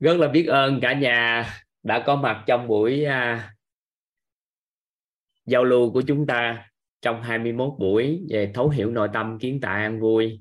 rất 0.00 0.16
là 0.16 0.28
biết 0.28 0.46
ơn 0.46 0.78
cả 0.82 0.92
nhà 0.92 1.46
đã 1.82 2.02
có 2.06 2.16
mặt 2.16 2.44
trong 2.46 2.68
buổi 2.68 3.04
à, 3.04 3.52
giao 5.46 5.64
lưu 5.64 5.92
của 5.92 6.02
chúng 6.06 6.26
ta 6.26 6.70
trong 7.00 7.22
21 7.22 7.72
buổi 7.78 8.26
về 8.30 8.50
thấu 8.54 8.68
hiểu 8.68 8.90
nội 8.90 9.08
tâm 9.12 9.38
kiến 9.38 9.60
tạo 9.60 9.74
an 9.74 10.00
vui. 10.00 10.40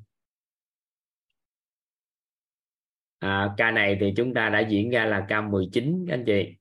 À, 3.20 3.54
ca 3.58 3.72
này 3.72 3.98
thì 4.00 4.14
chúng 4.18 4.34
ta 4.34 4.50
đã 4.50 4.60
diễn 4.60 4.90
ra 4.90 5.06
là 5.06 5.26
ca 5.30 5.42
19 5.42 6.06
các 6.08 6.14
anh 6.14 6.24
chị. 6.26 6.56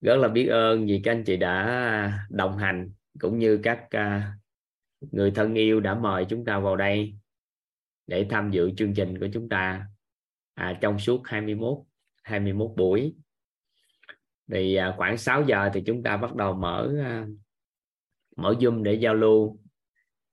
Rất 0.00 0.16
là 0.16 0.28
biết 0.28 0.46
ơn 0.46 0.86
vì 0.86 1.00
các 1.04 1.12
anh 1.12 1.24
chị 1.24 1.36
đã 1.36 2.26
đồng 2.30 2.58
hành 2.58 2.92
cũng 3.20 3.38
như 3.38 3.60
các 3.62 3.86
à, 3.90 4.32
người 5.00 5.30
thân 5.30 5.54
yêu 5.54 5.80
đã 5.80 5.94
mời 5.94 6.26
chúng 6.28 6.44
ta 6.44 6.58
vào 6.58 6.76
đây 6.76 7.14
để 8.06 8.26
tham 8.30 8.50
dự 8.50 8.70
chương 8.76 8.94
trình 8.94 9.18
của 9.20 9.26
chúng 9.32 9.48
ta 9.48 9.86
à, 10.58 10.78
trong 10.80 10.98
suốt 10.98 11.22
21 11.24 11.78
21 12.22 12.70
buổi. 12.76 13.14
Thì 14.52 14.74
à, 14.74 14.94
khoảng 14.96 15.16
6 15.16 15.42
giờ 15.42 15.70
thì 15.74 15.82
chúng 15.86 16.02
ta 16.02 16.16
bắt 16.16 16.34
đầu 16.34 16.54
mở 16.54 16.94
à, 17.00 17.26
mở 18.36 18.54
zoom 18.60 18.82
để 18.82 18.94
giao 18.94 19.14
lưu. 19.14 19.60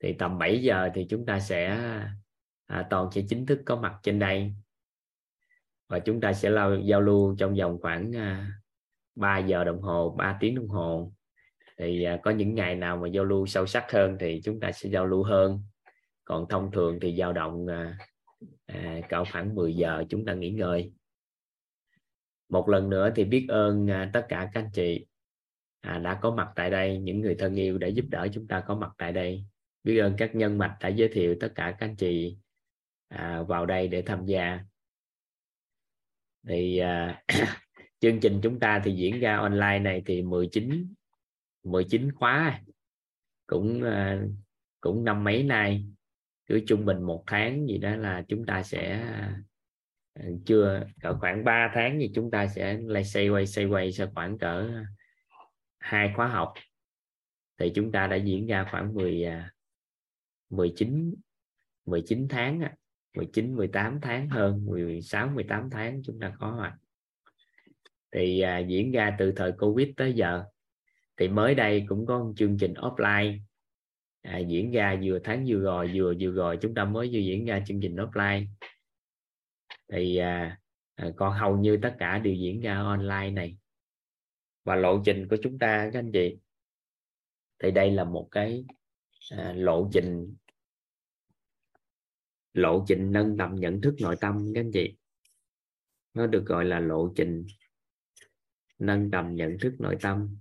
Thì 0.03 0.13
tầm 0.13 0.37
7 0.37 0.61
giờ 0.61 0.89
thì 0.95 1.07
chúng 1.09 1.25
ta 1.25 1.39
sẽ 1.39 1.67
à, 2.65 2.87
toàn 2.89 3.11
sẽ 3.11 3.21
chính 3.29 3.45
thức 3.45 3.61
có 3.65 3.75
mặt 3.75 3.95
trên 4.03 4.19
đây. 4.19 4.53
Và 5.87 5.99
chúng 5.99 6.21
ta 6.21 6.33
sẽ 6.33 6.49
lao, 6.49 6.75
giao 6.75 7.01
lưu 7.01 7.35
trong 7.39 7.55
vòng 7.55 7.77
khoảng 7.81 8.15
à, 8.15 8.51
3 9.15 9.37
giờ 9.37 9.63
đồng 9.63 9.81
hồ 9.81 10.15
3 10.17 10.37
tiếng 10.39 10.55
đồng 10.55 10.67
hồ. 10.67 11.11
Thì 11.77 12.03
à, 12.03 12.19
có 12.23 12.31
những 12.31 12.55
ngày 12.55 12.75
nào 12.75 12.97
mà 12.97 13.07
giao 13.07 13.23
lưu 13.23 13.45
sâu 13.45 13.65
sắc 13.65 13.91
hơn 13.91 14.17
thì 14.19 14.41
chúng 14.43 14.59
ta 14.59 14.71
sẽ 14.71 14.89
giao 14.89 15.05
lưu 15.05 15.23
hơn. 15.23 15.63
Còn 16.23 16.45
thông 16.49 16.71
thường 16.71 16.99
thì 17.01 17.15
dao 17.15 17.33
động 17.33 17.67
à, 17.67 17.97
à, 18.65 18.99
cỡ 19.09 19.23
khoảng 19.31 19.55
10 19.55 19.75
giờ 19.75 20.03
chúng 20.09 20.25
ta 20.25 20.33
nghỉ 20.33 20.49
ngơi. 20.49 20.91
Một 22.49 22.69
lần 22.69 22.89
nữa 22.89 23.09
thì 23.15 23.23
biết 23.25 23.45
ơn 23.49 23.91
à, 23.91 24.09
tất 24.13 24.25
cả 24.29 24.49
các 24.53 24.61
anh 24.61 24.69
chị. 24.73 25.05
À, 25.81 25.99
đã 25.99 26.19
có 26.21 26.35
mặt 26.35 26.51
tại 26.55 26.69
đây 26.69 26.97
những 26.97 27.21
người 27.21 27.35
thân 27.35 27.55
yêu 27.55 27.77
đã 27.77 27.87
giúp 27.87 28.05
đỡ 28.09 28.27
chúng 28.33 28.47
ta 28.47 28.63
có 28.67 28.75
mặt 28.75 28.91
tại 28.97 29.11
đây. 29.11 29.45
Biết 29.83 29.97
ơn 29.97 30.15
các 30.17 30.35
nhân 30.35 30.57
mạch 30.57 30.77
đã 30.81 30.89
giới 30.89 31.09
thiệu 31.13 31.35
tất 31.39 31.51
cả 31.55 31.75
các 31.79 31.85
anh 31.85 31.95
chị 31.95 32.37
à, 33.07 33.41
vào 33.41 33.65
đây 33.65 33.87
để 33.87 34.01
tham 34.01 34.25
gia. 34.25 34.59
Thì 36.47 36.77
à, 36.77 37.23
chương 37.99 38.19
trình 38.19 38.39
chúng 38.43 38.59
ta 38.59 38.81
thì 38.85 38.91
diễn 38.91 39.19
ra 39.19 39.37
online 39.37 39.79
này 39.79 40.03
thì 40.05 40.21
19 40.21 40.93
19 41.63 42.11
khóa. 42.11 42.61
Cũng 43.47 43.83
à, 43.83 44.21
cũng 44.81 45.03
năm 45.03 45.23
mấy 45.23 45.43
nay 45.43 45.85
cứ 46.45 46.61
trung 46.67 46.85
bình 46.85 47.01
một 47.01 47.23
tháng 47.27 47.67
gì 47.67 47.77
đó 47.77 47.95
là 47.95 48.23
chúng 48.27 48.45
ta 48.45 48.63
sẽ 48.63 48.91
à, 50.13 50.25
chưa 50.45 50.83
cỡ 51.01 51.17
khoảng 51.19 51.43
3 51.43 51.71
tháng 51.73 51.97
thì 51.99 52.11
chúng 52.15 52.31
ta 52.31 52.47
sẽ 52.47 52.77
lại 52.81 53.03
xoay 53.03 53.29
quay 53.29 53.47
xoay 53.47 53.67
quay 53.67 53.91
sẽ 53.91 54.07
khoảng 54.15 54.37
cỡ 54.37 54.83
hai 55.79 56.13
khóa 56.15 56.27
học. 56.27 56.53
Thì 57.57 57.71
chúng 57.75 57.91
ta 57.91 58.07
đã 58.07 58.15
diễn 58.15 58.47
ra 58.47 58.67
khoảng 58.71 58.93
10 58.93 59.25
19 60.49 61.15
19 61.85 62.27
tháng 62.29 62.61
19 63.15 63.55
18 63.55 63.99
tháng 64.01 64.29
hơn 64.29 64.65
16 64.65 65.29
18 65.29 65.69
tháng 65.69 66.01
chúng 66.03 66.19
ta 66.19 66.33
có 66.39 66.57
rồi 66.61 66.71
thì 68.15 68.39
à, 68.39 68.57
diễn 68.57 68.91
ra 68.91 69.15
từ 69.19 69.31
thời 69.35 69.51
Covid 69.51 69.87
tới 69.97 70.13
giờ. 70.13 70.43
Thì 71.17 71.27
mới 71.27 71.55
đây 71.55 71.85
cũng 71.87 72.05
có 72.05 72.19
một 72.19 72.33
chương 72.35 72.57
trình 72.57 72.73
offline 72.73 73.39
à, 74.25 74.37
diễn 74.37 74.71
ra 74.71 74.99
vừa 75.03 75.19
tháng 75.23 75.45
vừa 75.47 75.59
rồi 75.59 75.91
vừa 75.95 76.13
vừa 76.19 76.31
rồi 76.31 76.57
chúng 76.61 76.73
ta 76.73 76.85
mới 76.85 77.09
vừa 77.13 77.19
diễn 77.19 77.45
ra 77.45 77.63
chương 77.67 77.81
trình 77.81 77.95
offline. 77.95 78.45
Thì 79.91 80.17
à, 80.17 80.59
à, 80.95 81.09
còn 81.15 81.33
hầu 81.33 81.57
như 81.57 81.77
tất 81.81 81.95
cả 81.99 82.19
đều 82.19 82.33
diễn 82.33 82.61
ra 82.61 82.77
online 82.77 83.31
này. 83.31 83.57
Và 84.63 84.75
lộ 84.75 85.01
trình 85.05 85.27
của 85.29 85.37
chúng 85.43 85.59
ta 85.59 85.89
các 85.93 85.99
anh 85.99 86.11
chị. 86.11 86.37
Thì 87.59 87.71
đây 87.71 87.91
là 87.91 88.03
một 88.03 88.27
cái 88.31 88.65
à, 89.31 89.53
lộ 89.55 89.89
trình 89.93 90.35
lộ 92.53 92.85
trình 92.87 93.11
nâng 93.11 93.37
tầm 93.37 93.55
nhận 93.55 93.81
thức 93.81 93.95
nội 94.01 94.15
tâm 94.21 94.51
các 94.53 94.61
anh 94.61 94.71
chị. 94.71 94.95
Nó 96.13 96.27
được 96.27 96.45
gọi 96.45 96.65
là 96.65 96.79
lộ 96.79 97.13
trình 97.15 97.47
nâng 98.79 99.11
tầm 99.11 99.35
nhận 99.35 99.57
thức 99.59 99.75
nội 99.79 99.97
tâm. 100.01 100.37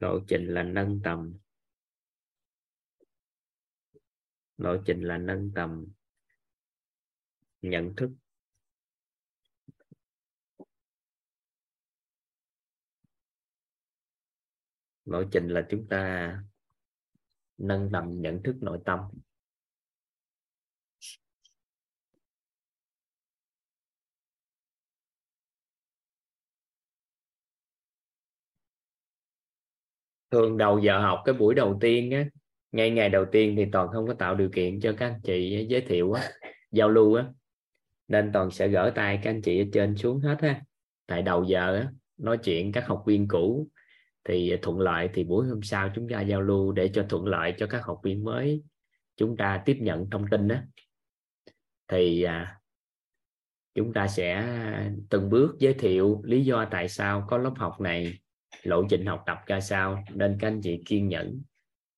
Lộ 0.00 0.20
trình 0.28 0.46
là 0.46 0.62
nâng 0.62 1.00
tầm. 1.04 1.38
Lộ 4.56 4.76
trình 4.86 5.02
là 5.02 5.18
nâng 5.18 5.50
tầm. 5.54 5.86
Nhận 7.62 7.94
thức. 7.96 8.10
Lộ 15.04 15.24
trình 15.32 15.48
là 15.48 15.66
chúng 15.70 15.88
ta 15.88 16.42
nâng 17.58 17.88
tầm 17.92 18.22
nhận 18.22 18.42
thức 18.44 18.56
nội 18.60 18.78
tâm. 18.84 19.00
Thường 30.30 30.58
đầu 30.58 30.78
giờ 30.78 31.00
học 31.00 31.22
cái 31.24 31.34
buổi 31.34 31.54
đầu 31.54 31.78
tiên 31.80 32.10
á 32.10 32.24
ngay 32.72 32.90
ngày 32.90 33.08
đầu 33.08 33.24
tiên 33.32 33.54
thì 33.56 33.66
toàn 33.72 33.88
không 33.92 34.06
có 34.06 34.14
tạo 34.14 34.34
điều 34.34 34.48
kiện 34.50 34.80
cho 34.80 34.92
các 34.98 35.06
anh 35.06 35.20
chị 35.24 35.66
giới 35.68 35.80
thiệu 35.80 36.12
á 36.12 36.22
giao 36.72 36.88
lưu 36.88 37.14
á. 37.14 37.24
Nên 38.08 38.30
toàn 38.32 38.50
sẽ 38.50 38.68
gỡ 38.68 38.92
tay 38.94 39.20
các 39.22 39.30
anh 39.30 39.42
chị 39.42 39.60
ở 39.60 39.64
trên 39.72 39.96
xuống 39.96 40.20
hết 40.20 40.36
ha. 40.42 40.62
Tại 41.06 41.22
đầu 41.22 41.44
giờ 41.44 41.74
á 41.74 41.88
nói 42.16 42.38
chuyện 42.38 42.72
các 42.72 42.86
học 42.86 43.02
viên 43.06 43.28
cũ 43.28 43.68
thì 44.24 44.56
thuận 44.62 44.80
lợi 44.80 45.08
thì 45.14 45.24
buổi 45.24 45.46
hôm 45.46 45.62
sau 45.62 45.90
chúng 45.94 46.08
ta 46.08 46.20
giao 46.20 46.42
lưu 46.42 46.72
để 46.72 46.88
cho 46.88 47.06
thuận 47.08 47.26
lợi 47.26 47.54
cho 47.58 47.66
các 47.66 47.84
học 47.84 48.00
viên 48.04 48.24
mới 48.24 48.62
chúng 49.16 49.36
ta 49.36 49.62
tiếp 49.64 49.76
nhận 49.80 50.10
thông 50.10 50.24
tin 50.30 50.48
đó 50.48 50.56
thì 51.88 52.22
à, 52.22 52.60
chúng 53.74 53.92
ta 53.92 54.08
sẽ 54.08 54.46
từng 55.10 55.30
bước 55.30 55.56
giới 55.58 55.74
thiệu 55.74 56.22
lý 56.24 56.44
do 56.44 56.68
tại 56.70 56.88
sao 56.88 57.26
có 57.28 57.38
lớp 57.38 57.52
học 57.56 57.80
này 57.80 58.18
lộ 58.62 58.84
trình 58.90 59.06
học 59.06 59.22
tập 59.26 59.38
ra 59.46 59.60
sao 59.60 60.04
nên 60.14 60.36
các 60.40 60.48
anh 60.48 60.60
chị 60.62 60.82
kiên 60.86 61.08
nhẫn 61.08 61.42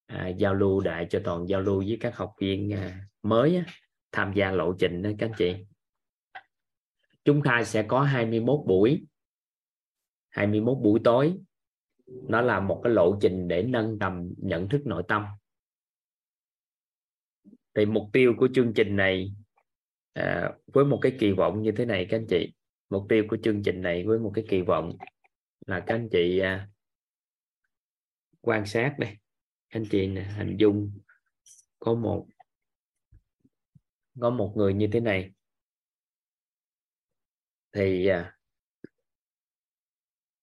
à, 0.06 0.28
giao 0.28 0.54
lưu 0.54 0.80
đại 0.80 1.06
cho 1.10 1.20
toàn 1.24 1.48
giao 1.48 1.60
lưu 1.60 1.78
với 1.78 1.98
các 2.00 2.16
học 2.16 2.34
viên 2.40 2.72
à, 2.72 3.00
mới 3.22 3.56
á, 3.56 3.64
tham 4.12 4.32
gia 4.34 4.50
lộ 4.50 4.72
trình 4.78 5.02
đó 5.02 5.10
các 5.18 5.26
anh 5.26 5.34
chị. 5.38 5.54
Chúng 7.24 7.42
ta 7.42 7.64
sẽ 7.64 7.82
có 7.82 8.00
21 8.02 8.60
buổi 8.66 9.06
21 10.28 10.78
buổi 10.82 11.00
tối. 11.04 11.34
Nó 12.06 12.40
là 12.40 12.60
một 12.60 12.80
cái 12.84 12.92
lộ 12.92 13.18
trình 13.20 13.48
để 13.48 13.62
nâng 13.62 13.98
tầm 13.98 14.32
nhận 14.36 14.68
thức 14.68 14.86
nội 14.86 15.02
tâm. 15.08 15.24
Thì 17.74 17.86
mục 17.86 18.04
tiêu 18.12 18.34
của 18.38 18.48
chương 18.54 18.72
trình 18.74 18.96
này 18.96 19.32
à, 20.12 20.52
với 20.66 20.84
một 20.84 20.98
cái 21.02 21.16
kỳ 21.18 21.32
vọng 21.32 21.62
như 21.62 21.72
thế 21.72 21.84
này 21.84 22.06
các 22.10 22.16
anh 22.16 22.26
chị 22.26 22.52
mục 22.90 23.06
tiêu 23.08 23.24
của 23.28 23.36
chương 23.42 23.62
trình 23.62 23.82
này 23.82 24.04
với 24.04 24.18
một 24.18 24.32
cái 24.34 24.44
kỳ 24.48 24.62
vọng 24.62 24.96
là 25.68 25.84
các 25.86 25.94
anh 25.94 26.08
chị 26.12 26.38
à, 26.38 26.68
quan 28.40 28.66
sát 28.66 28.94
đây. 28.98 29.16
Anh 29.68 29.84
chị 29.90 30.08
hình 30.36 30.56
dung 30.58 31.00
có 31.78 31.94
một 31.94 32.26
có 34.20 34.30
một 34.30 34.52
người 34.56 34.74
như 34.74 34.88
thế 34.92 35.00
này. 35.00 35.32
Thì 37.72 38.06
à, 38.06 38.38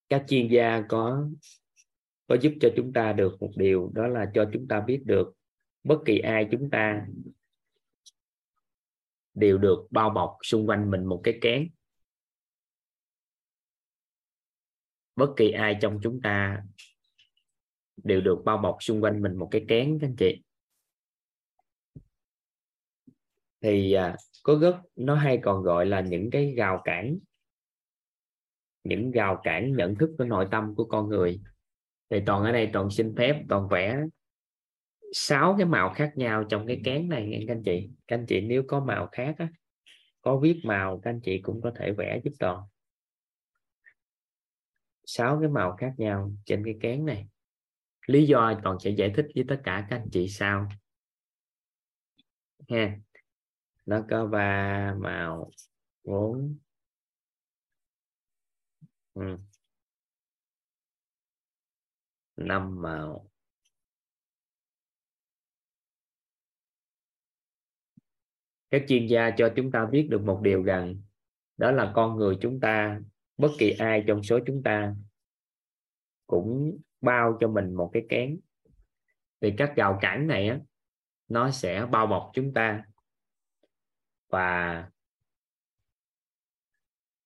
các 0.09 0.25
chuyên 0.27 0.47
gia 0.47 0.81
có 0.89 1.29
có 2.27 2.37
giúp 2.41 2.53
cho 2.61 2.69
chúng 2.75 2.93
ta 2.93 3.13
được 3.13 3.37
một 3.39 3.51
điều, 3.55 3.91
đó 3.93 4.07
là 4.07 4.31
cho 4.33 4.49
chúng 4.53 4.67
ta 4.67 4.81
biết 4.81 5.01
được 5.05 5.33
bất 5.83 5.97
kỳ 6.05 6.19
ai 6.19 6.47
chúng 6.51 6.69
ta 6.69 7.07
đều 9.33 9.57
được 9.57 9.87
bao 9.91 10.09
bọc 10.09 10.37
xung 10.43 10.67
quanh 10.67 10.91
mình 10.91 11.05
một 11.05 11.21
cái 11.23 11.39
kén. 11.41 11.69
Bất 15.15 15.33
kỳ 15.37 15.51
ai 15.51 15.77
trong 15.81 15.99
chúng 16.03 16.21
ta 16.21 16.63
đều 18.03 18.21
được 18.21 18.41
bao 18.45 18.57
bọc 18.57 18.77
xung 18.79 19.03
quanh 19.03 19.21
mình 19.21 19.35
một 19.35 19.47
cái 19.51 19.65
kén 19.67 19.97
các 20.01 20.07
anh 20.07 20.15
chị. 20.15 20.41
Thì 23.61 23.93
à, 23.93 24.15
có 24.43 24.57
rất 24.61 24.75
nó 24.95 25.15
hay 25.15 25.39
còn 25.43 25.63
gọi 25.63 25.85
là 25.85 26.01
những 26.01 26.29
cái 26.31 26.53
rào 26.57 26.81
cản 26.83 27.17
những 28.83 29.11
rào 29.11 29.41
cản 29.43 29.75
nhận 29.75 29.95
thức 29.95 30.09
của 30.17 30.23
nội 30.23 30.47
tâm 30.51 30.75
của 30.75 30.85
con 30.85 31.09
người. 31.09 31.41
Thì 32.09 32.19
toàn 32.25 32.43
ở 32.43 32.51
đây 32.51 32.69
toàn 32.73 32.89
xin 32.89 33.15
phép 33.17 33.43
toàn 33.49 33.67
vẽ 33.67 34.01
sáu 35.13 35.55
cái 35.57 35.65
màu 35.65 35.93
khác 35.93 36.11
nhau 36.15 36.43
trong 36.49 36.67
cái 36.67 36.81
kén 36.83 37.09
này 37.09 37.27
nghe 37.27 37.43
các 37.47 37.53
anh 37.53 37.63
chị. 37.63 37.89
Các 38.07 38.15
anh 38.15 38.25
chị 38.25 38.41
nếu 38.41 38.63
có 38.67 38.79
màu 38.79 39.09
khác 39.11 39.35
á, 39.37 39.49
có 40.21 40.37
viết 40.37 40.61
màu 40.63 40.99
các 40.99 41.09
anh 41.09 41.21
chị 41.23 41.41
cũng 41.41 41.61
có 41.61 41.71
thể 41.75 41.91
vẽ 41.91 42.19
giúp 42.23 42.31
toàn 42.39 42.59
sáu 45.05 45.37
cái 45.41 45.49
màu 45.49 45.75
khác 45.75 45.93
nhau 45.97 46.31
trên 46.45 46.65
cái 46.65 46.75
kén 46.81 47.05
này. 47.05 47.27
Lý 48.07 48.25
do 48.27 48.59
toàn 48.63 48.77
sẽ 48.79 48.89
giải 48.89 49.13
thích 49.15 49.25
với 49.35 49.45
tất 49.47 49.61
cả 49.63 49.87
các 49.89 49.95
anh 49.95 50.09
chị 50.11 50.27
sau. 50.29 50.67
Ha, 52.69 52.97
nó 53.85 54.05
có 54.09 54.25
ba 54.25 54.95
màu, 54.99 55.51
bốn. 56.03 56.57
Ừ. 59.13 59.37
năm 62.35 62.81
màu. 62.81 63.29
Các 68.69 68.83
chuyên 68.87 69.07
gia 69.07 69.31
cho 69.37 69.53
chúng 69.55 69.71
ta 69.71 69.85
biết 69.85 70.07
được 70.09 70.21
một 70.21 70.39
điều 70.43 70.63
rằng, 70.63 71.01
đó 71.57 71.71
là 71.71 71.91
con 71.95 72.17
người 72.17 72.37
chúng 72.41 72.59
ta 72.59 72.99
bất 73.37 73.51
kỳ 73.57 73.71
ai 73.71 74.03
trong 74.07 74.23
số 74.23 74.39
chúng 74.45 74.63
ta 74.63 74.95
cũng 76.27 76.77
bao 77.01 77.37
cho 77.39 77.47
mình 77.47 77.73
một 77.73 77.89
cái 77.93 78.03
kén. 78.09 78.39
Thì 79.41 79.53
các 79.57 79.73
rào 79.75 79.97
cản 80.01 80.27
này 80.27 80.49
á, 80.49 80.59
nó 81.27 81.51
sẽ 81.51 81.85
bao 81.91 82.07
bọc 82.07 82.31
chúng 82.33 82.53
ta. 82.53 82.83
Và 84.29 84.89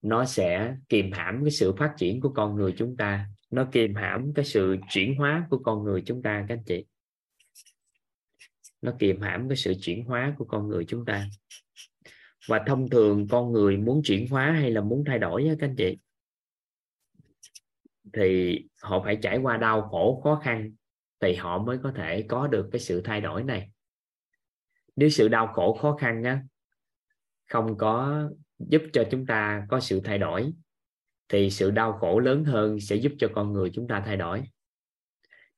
nó 0.02 0.26
sẽ 0.26 0.76
kìm 0.90 1.12
hãm 1.12 1.44
cái 1.44 1.52
sự 1.52 1.74
phát 1.78 1.94
triển 1.98 2.22
của 2.22 2.34
con 2.36 2.56
người 2.56 2.74
chúng 2.78 2.98
ta. 2.98 3.28
Nó 3.50 3.70
kìm 3.72 3.96
hãm 3.96 4.34
cái 4.34 4.46
sự 4.46 4.78
chuyển 4.90 5.16
hóa 5.16 5.48
của 5.50 5.60
con 5.64 5.84
người 5.84 6.04
chúng 6.06 6.22
ta 6.22 6.46
các 6.48 6.56
anh 6.56 6.64
chị. 6.66 6.86
Nó 8.82 8.94
kìm 9.00 9.22
hãm 9.22 9.50
cái 9.50 9.56
sự 9.56 9.74
chuyển 9.82 10.06
hóa 10.06 10.36
của 10.38 10.46
con 10.46 10.68
người 10.68 10.86
chúng 10.88 11.06
ta 11.06 11.28
và 12.50 12.64
thông 12.68 12.90
thường 12.90 13.28
con 13.28 13.52
người 13.52 13.78
muốn 13.78 14.02
chuyển 14.04 14.28
hóa 14.28 14.52
hay 14.52 14.72
là 14.72 14.82
muốn 14.82 15.04
thay 15.06 15.20
đổi 15.20 15.46
các 15.60 15.68
anh 15.68 15.76
chị? 15.76 15.98
Thì 18.14 18.60
họ 18.82 19.02
phải 19.04 19.18
trải 19.22 19.38
qua 19.38 19.58
đau 19.58 19.82
khổ, 19.82 20.22
khó 20.24 20.42
khăn 20.44 20.72
thì 21.20 21.36
họ 21.36 21.58
mới 21.58 21.78
có 21.84 21.92
thể 21.96 22.22
có 22.22 22.48
được 22.48 22.70
cái 22.72 22.80
sự 22.80 23.02
thay 23.02 23.22
đổi 23.22 23.44
này. 23.44 23.72
Nếu 24.96 25.10
sự 25.10 25.28
đau 25.28 25.48
khổ, 25.48 25.78
khó 25.82 25.98
khăn 26.00 26.24
á, 26.24 26.44
không 27.50 27.78
có 27.78 28.24
giúp 28.60 28.82
cho 28.94 29.04
chúng 29.12 29.26
ta 29.26 29.66
có 29.70 29.80
sự 29.80 30.02
thay 30.04 30.18
đổi, 30.18 30.54
thì 31.30 31.50
sự 31.50 31.72
đau 31.72 31.94
khổ 31.94 32.20
lớn 32.20 32.44
hơn 32.44 32.80
sẽ 32.80 32.96
giúp 32.96 33.12
cho 33.20 33.30
con 33.34 33.54
người 33.54 33.72
chúng 33.74 33.88
ta 33.88 34.04
thay 34.06 34.18
đổi. 34.18 34.44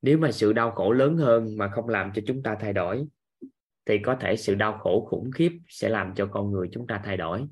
Nếu 0.01 0.17
mà 0.17 0.31
sự 0.31 0.53
đau 0.53 0.71
khổ 0.71 0.91
lớn 0.91 1.17
hơn 1.17 1.57
mà 1.57 1.69
không 1.69 1.89
làm 1.89 2.11
cho 2.15 2.21
chúng 2.27 2.43
ta 2.43 2.57
thay 2.59 2.73
đổi 2.73 3.07
thì 3.85 3.99
có 4.03 4.17
thể 4.21 4.37
sự 4.37 4.55
đau 4.55 4.77
khổ 4.77 5.07
khủng 5.09 5.31
khiếp 5.31 5.59
sẽ 5.67 5.89
làm 5.89 6.13
cho 6.15 6.29
con 6.31 6.51
người 6.51 6.69
chúng 6.71 6.87
ta 6.87 7.01
thay 7.05 7.17
đổi. 7.17 7.47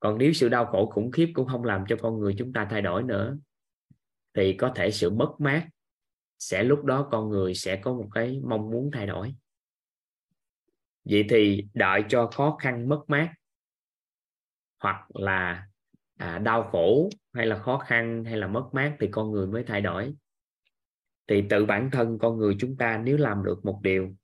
Còn 0.00 0.18
nếu 0.18 0.32
sự 0.32 0.48
đau 0.48 0.66
khổ 0.66 0.90
khủng 0.90 1.10
khiếp 1.10 1.32
cũng 1.34 1.48
không 1.48 1.64
làm 1.64 1.84
cho 1.88 1.96
con 2.02 2.18
người 2.18 2.34
chúng 2.38 2.52
ta 2.52 2.66
thay 2.70 2.82
đổi 2.82 3.02
nữa 3.02 3.38
thì 4.34 4.56
có 4.56 4.72
thể 4.74 4.90
sự 4.90 5.10
mất 5.10 5.34
mát 5.38 5.68
sẽ 6.38 6.64
lúc 6.64 6.84
đó 6.84 7.08
con 7.12 7.28
người 7.28 7.54
sẽ 7.54 7.76
có 7.76 7.92
một 7.92 8.08
cái 8.14 8.40
mong 8.44 8.70
muốn 8.70 8.90
thay 8.92 9.06
đổi. 9.06 9.34
Vậy 11.04 11.24
thì 11.28 11.66
đợi 11.74 12.04
cho 12.08 12.30
khó 12.34 12.56
khăn 12.60 12.88
mất 12.88 13.04
mát 13.08 13.32
hoặc 14.80 15.16
là 15.16 15.66
à, 16.18 16.38
đau 16.38 16.68
khổ 16.72 17.10
hay 17.32 17.46
là 17.46 17.58
khó 17.58 17.78
khăn 17.78 18.24
hay 18.24 18.36
là 18.36 18.46
mất 18.46 18.68
mát 18.72 18.96
thì 19.00 19.08
con 19.10 19.30
người 19.30 19.46
mới 19.46 19.64
thay 19.66 19.80
đổi. 19.80 20.14
Thì 21.26 21.44
tự 21.50 21.64
bản 21.66 21.90
thân 21.92 22.18
con 22.18 22.38
người 22.38 22.56
chúng 22.58 22.76
ta 22.76 22.98
nếu 23.04 23.16
làm 23.16 23.44
được 23.44 23.64
một 23.64 23.80
điều 23.82 24.14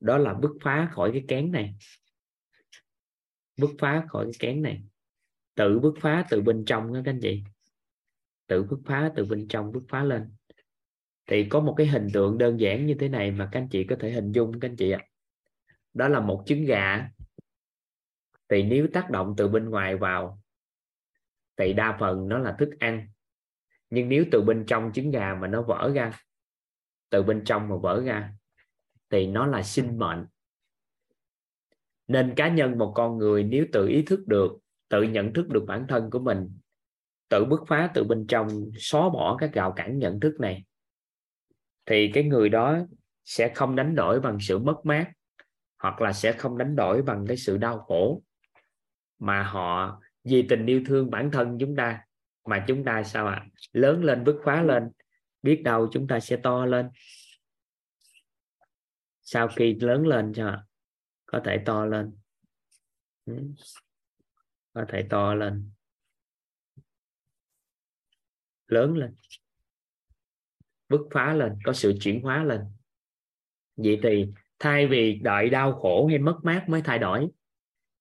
đó 0.00 0.18
là 0.18 0.34
bứt 0.34 0.50
phá 0.62 0.88
khỏi 0.92 1.10
cái 1.12 1.24
kén 1.28 1.52
này. 1.52 1.74
Bứt 3.56 3.70
phá 3.78 4.06
khỏi 4.08 4.24
cái 4.24 4.34
kén 4.38 4.62
này. 4.62 4.82
Tự 5.54 5.78
bứt 5.78 5.94
phá 6.00 6.26
từ 6.30 6.40
bên 6.40 6.64
trong 6.64 6.92
đó 6.92 7.00
các 7.04 7.10
anh 7.10 7.20
chị. 7.22 7.42
Tự 8.46 8.62
bứt 8.62 8.78
phá 8.86 9.12
từ 9.16 9.24
bên 9.24 9.48
trong 9.48 9.72
bứt 9.72 9.82
phá 9.88 10.04
lên. 10.04 10.30
Thì 11.26 11.44
có 11.48 11.60
một 11.60 11.74
cái 11.76 11.86
hình 11.86 12.08
tượng 12.12 12.38
đơn 12.38 12.60
giản 12.60 12.86
như 12.86 12.94
thế 13.00 13.08
này 13.08 13.30
mà 13.30 13.48
các 13.52 13.60
anh 13.60 13.68
chị 13.68 13.84
có 13.84 13.96
thể 14.00 14.10
hình 14.10 14.32
dung, 14.32 14.60
các 14.60 14.68
anh 14.68 14.76
chị 14.76 14.90
ạ. 14.90 15.00
Đó 15.94 16.08
là 16.08 16.20
một 16.20 16.42
trứng 16.46 16.64
gà. 16.64 17.10
Thì 18.48 18.62
nếu 18.62 18.88
tác 18.92 19.10
động 19.10 19.34
từ 19.36 19.48
bên 19.48 19.70
ngoài 19.70 19.96
vào, 19.96 20.42
thì 21.56 21.72
đa 21.72 21.96
phần 22.00 22.28
nó 22.28 22.38
là 22.38 22.56
thức 22.58 22.70
ăn. 22.78 23.08
Nhưng 23.90 24.08
nếu 24.08 24.24
từ 24.32 24.42
bên 24.42 24.64
trong 24.66 24.90
trứng 24.94 25.10
gà 25.10 25.34
mà 25.34 25.48
nó 25.48 25.62
vỡ 25.62 25.92
ra, 25.94 26.12
từ 27.10 27.22
bên 27.22 27.44
trong 27.44 27.68
mà 27.68 27.76
vỡ 27.76 28.02
ra 28.06 28.32
thì 29.10 29.26
nó 29.26 29.46
là 29.46 29.62
sinh 29.62 29.98
mệnh 29.98 30.26
nên 32.08 32.34
cá 32.34 32.48
nhân 32.48 32.78
một 32.78 32.92
con 32.94 33.18
người 33.18 33.44
nếu 33.44 33.66
tự 33.72 33.86
ý 33.86 34.02
thức 34.02 34.26
được, 34.26 34.58
tự 34.88 35.02
nhận 35.02 35.32
thức 35.32 35.48
được 35.48 35.64
bản 35.66 35.86
thân 35.88 36.10
của 36.10 36.18
mình, 36.18 36.58
tự 37.28 37.44
bứt 37.44 37.60
phá 37.66 37.90
từ 37.94 38.04
bên 38.04 38.26
trong, 38.26 38.48
xóa 38.78 39.08
bỏ 39.08 39.36
các 39.40 39.50
rào 39.52 39.72
cản 39.72 39.98
nhận 39.98 40.20
thức 40.20 40.40
này, 40.40 40.64
thì 41.86 42.10
cái 42.14 42.24
người 42.24 42.48
đó 42.48 42.78
sẽ 43.24 43.52
không 43.54 43.76
đánh 43.76 43.94
đổi 43.94 44.20
bằng 44.20 44.38
sự 44.40 44.58
mất 44.58 44.76
mát, 44.84 45.12
hoặc 45.78 46.00
là 46.00 46.12
sẽ 46.12 46.32
không 46.32 46.58
đánh 46.58 46.76
đổi 46.76 47.02
bằng 47.02 47.24
cái 47.28 47.36
sự 47.36 47.56
đau 47.56 47.78
khổ 47.78 48.22
mà 49.18 49.42
họ 49.42 50.00
vì 50.24 50.42
tình 50.42 50.66
yêu 50.66 50.82
thương 50.86 51.10
bản 51.10 51.30
thân 51.30 51.56
chúng 51.60 51.76
ta, 51.76 52.00
mà 52.46 52.64
chúng 52.68 52.84
ta 52.84 53.02
sao 53.02 53.26
ạ 53.26 53.34
à? 53.34 53.46
lớn 53.72 54.04
lên 54.04 54.24
bứt 54.24 54.40
phá 54.44 54.62
lên, 54.62 54.90
biết 55.42 55.62
đâu 55.62 55.88
chúng 55.92 56.06
ta 56.06 56.20
sẽ 56.20 56.36
to 56.36 56.66
lên 56.66 56.88
sau 59.30 59.48
khi 59.48 59.74
lớn 59.74 60.06
lên 60.06 60.32
cho 60.34 60.62
có 61.26 61.40
thể 61.44 61.62
to 61.66 61.86
lên. 61.86 62.16
Ừ. 63.24 63.34
Có 64.72 64.84
thể 64.88 65.06
to 65.10 65.34
lên. 65.34 65.70
Lớn 68.66 68.96
lên. 68.96 69.14
Bứt 70.88 71.00
phá 71.12 71.34
lên. 71.34 71.58
Có 71.64 71.72
sự 71.72 71.94
chuyển 72.00 72.22
hóa 72.22 72.44
lên. 72.44 72.60
Vậy 73.76 74.00
thì 74.02 74.26
thay 74.58 74.86
vì 74.86 75.14
đợi 75.14 75.50
đau 75.50 75.72
khổ 75.72 76.06
hay 76.06 76.18
mất 76.18 76.38
mát 76.42 76.64
mới 76.68 76.82
thay 76.82 76.98
đổi, 76.98 77.28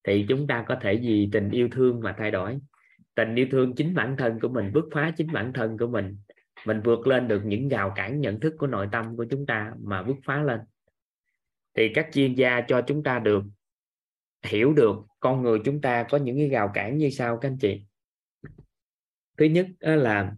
thì 0.04 0.26
chúng 0.30 0.48
ta 0.48 0.66
có 0.68 0.78
thể 0.82 0.96
vì 0.96 1.30
tình 1.32 1.50
yêu 1.52 1.70
thương 1.72 2.00
mà 2.00 2.16
thay 2.18 2.32
đổi. 2.32 2.60
Tình 3.16 3.36
yêu 3.36 3.48
thương 3.52 3.76
chính 3.76 3.94
bản 3.94 4.16
thân 4.18 4.40
của 4.40 4.50
mình, 4.50 4.72
bứt 4.74 4.86
phá 4.94 5.14
chính 5.18 5.32
bản 5.32 5.54
thân 5.54 5.78
của 5.78 5.88
mình. 5.88 6.18
Mình 6.66 6.82
vượt 6.84 7.08
lên 7.08 7.28
được 7.28 7.42
những 7.46 7.70
rào 7.70 7.94
cản 7.96 8.22
nhận 8.22 8.40
thức 8.40 8.56
của 8.58 8.68
nội 8.68 8.90
tâm 8.92 9.18
của 9.18 9.26
chúng 9.30 9.46
ta 9.46 9.74
mà 9.84 10.04
bứt 10.04 10.16
phá 10.26 10.44
lên 10.44 10.60
thì 11.78 11.92
các 11.94 12.10
chuyên 12.14 12.36
gia 12.36 12.62
cho 12.62 12.82
chúng 12.88 13.04
ta 13.04 13.20
được 13.20 13.44
hiểu 14.44 14.74
được 14.74 14.96
con 15.20 15.42
người 15.42 15.60
chúng 15.66 15.82
ta 15.82 16.06
có 16.10 16.18
những 16.18 16.38
cái 16.38 16.50
rào 16.50 16.72
cản 16.74 16.98
như 16.98 17.10
sau 17.10 17.38
các 17.38 17.50
anh 17.50 17.58
chị. 17.58 17.82
Thứ 19.38 19.46
nhất 19.46 19.68
là 19.80 20.36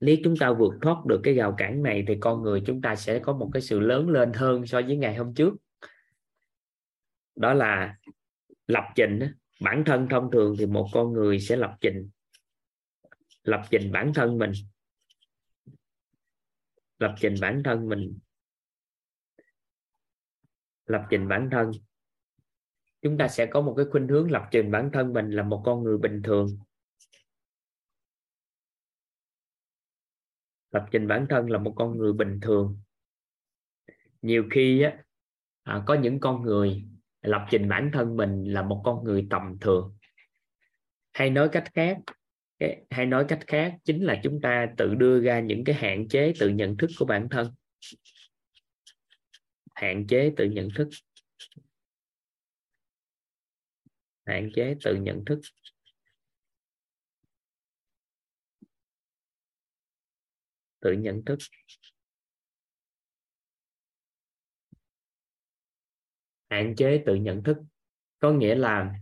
nếu 0.00 0.16
chúng 0.24 0.36
ta 0.36 0.52
vượt 0.52 0.74
thoát 0.82 1.06
được 1.06 1.20
cái 1.22 1.34
rào 1.34 1.54
cản 1.58 1.82
này 1.82 2.04
thì 2.08 2.16
con 2.20 2.42
người 2.42 2.62
chúng 2.66 2.82
ta 2.82 2.96
sẽ 2.96 3.18
có 3.18 3.32
một 3.32 3.50
cái 3.52 3.62
sự 3.62 3.80
lớn 3.80 4.08
lên 4.08 4.32
hơn 4.32 4.66
so 4.66 4.80
với 4.80 4.96
ngày 4.96 5.16
hôm 5.16 5.34
trước. 5.34 5.54
Đó 7.36 7.54
là 7.54 7.96
lập 8.66 8.84
trình 8.94 9.20
bản 9.60 9.82
thân 9.86 10.08
thông 10.10 10.30
thường 10.30 10.56
thì 10.58 10.66
một 10.66 10.88
con 10.92 11.12
người 11.12 11.40
sẽ 11.40 11.56
lập 11.56 11.76
trình 11.80 12.10
lập 13.42 13.62
trình 13.70 13.92
bản 13.92 14.12
thân 14.14 14.38
mình, 14.38 14.52
lập 16.98 17.14
trình 17.20 17.34
bản 17.40 17.62
thân 17.64 17.88
mình 17.88 18.18
lập 20.90 21.06
trình 21.10 21.28
bản 21.28 21.48
thân. 21.52 21.70
Chúng 23.02 23.18
ta 23.18 23.28
sẽ 23.28 23.46
có 23.46 23.60
một 23.60 23.74
cái 23.76 23.86
khuynh 23.90 24.08
hướng 24.08 24.30
lập 24.30 24.48
trình 24.50 24.70
bản 24.70 24.90
thân 24.92 25.12
mình 25.12 25.30
là 25.30 25.42
một 25.42 25.62
con 25.64 25.82
người 25.82 25.98
bình 25.98 26.22
thường. 26.22 26.58
Lập 30.70 30.86
trình 30.90 31.08
bản 31.08 31.26
thân 31.30 31.50
là 31.50 31.58
một 31.58 31.74
con 31.76 31.98
người 31.98 32.12
bình 32.12 32.40
thường. 32.42 32.80
Nhiều 34.22 34.44
khi 34.50 34.82
á, 34.82 35.04
à, 35.62 35.82
có 35.86 35.94
những 35.94 36.20
con 36.20 36.42
người 36.42 36.84
lập 37.22 37.46
trình 37.50 37.68
bản 37.68 37.90
thân 37.92 38.16
mình 38.16 38.44
là 38.44 38.62
một 38.62 38.82
con 38.84 39.04
người 39.04 39.26
tầm 39.30 39.58
thường. 39.60 39.96
Hay 41.12 41.30
nói 41.30 41.48
cách 41.52 41.64
khác 41.74 41.98
hay 42.90 43.06
nói 43.06 43.24
cách 43.28 43.40
khác 43.46 43.76
chính 43.84 44.04
là 44.04 44.20
chúng 44.22 44.40
ta 44.40 44.68
tự 44.76 44.94
đưa 44.94 45.20
ra 45.20 45.40
những 45.40 45.64
cái 45.64 45.74
hạn 45.74 46.08
chế 46.08 46.32
tự 46.38 46.48
nhận 46.48 46.76
thức 46.76 46.90
của 46.98 47.04
bản 47.04 47.28
thân 47.28 47.54
hạn 49.80 50.06
chế 50.08 50.32
tự 50.36 50.44
nhận 50.44 50.68
thức. 50.74 50.88
Hạn 54.26 54.50
chế 54.54 54.76
tự 54.84 54.94
nhận 54.94 55.24
thức. 55.24 55.40
Tự 60.80 60.92
nhận 60.92 61.24
thức. 61.24 61.38
Hạn 66.50 66.74
chế 66.76 67.02
tự 67.06 67.14
nhận 67.14 67.42
thức. 67.42 67.56
Có 68.18 68.32
nghĩa 68.32 68.54
là 68.54 68.94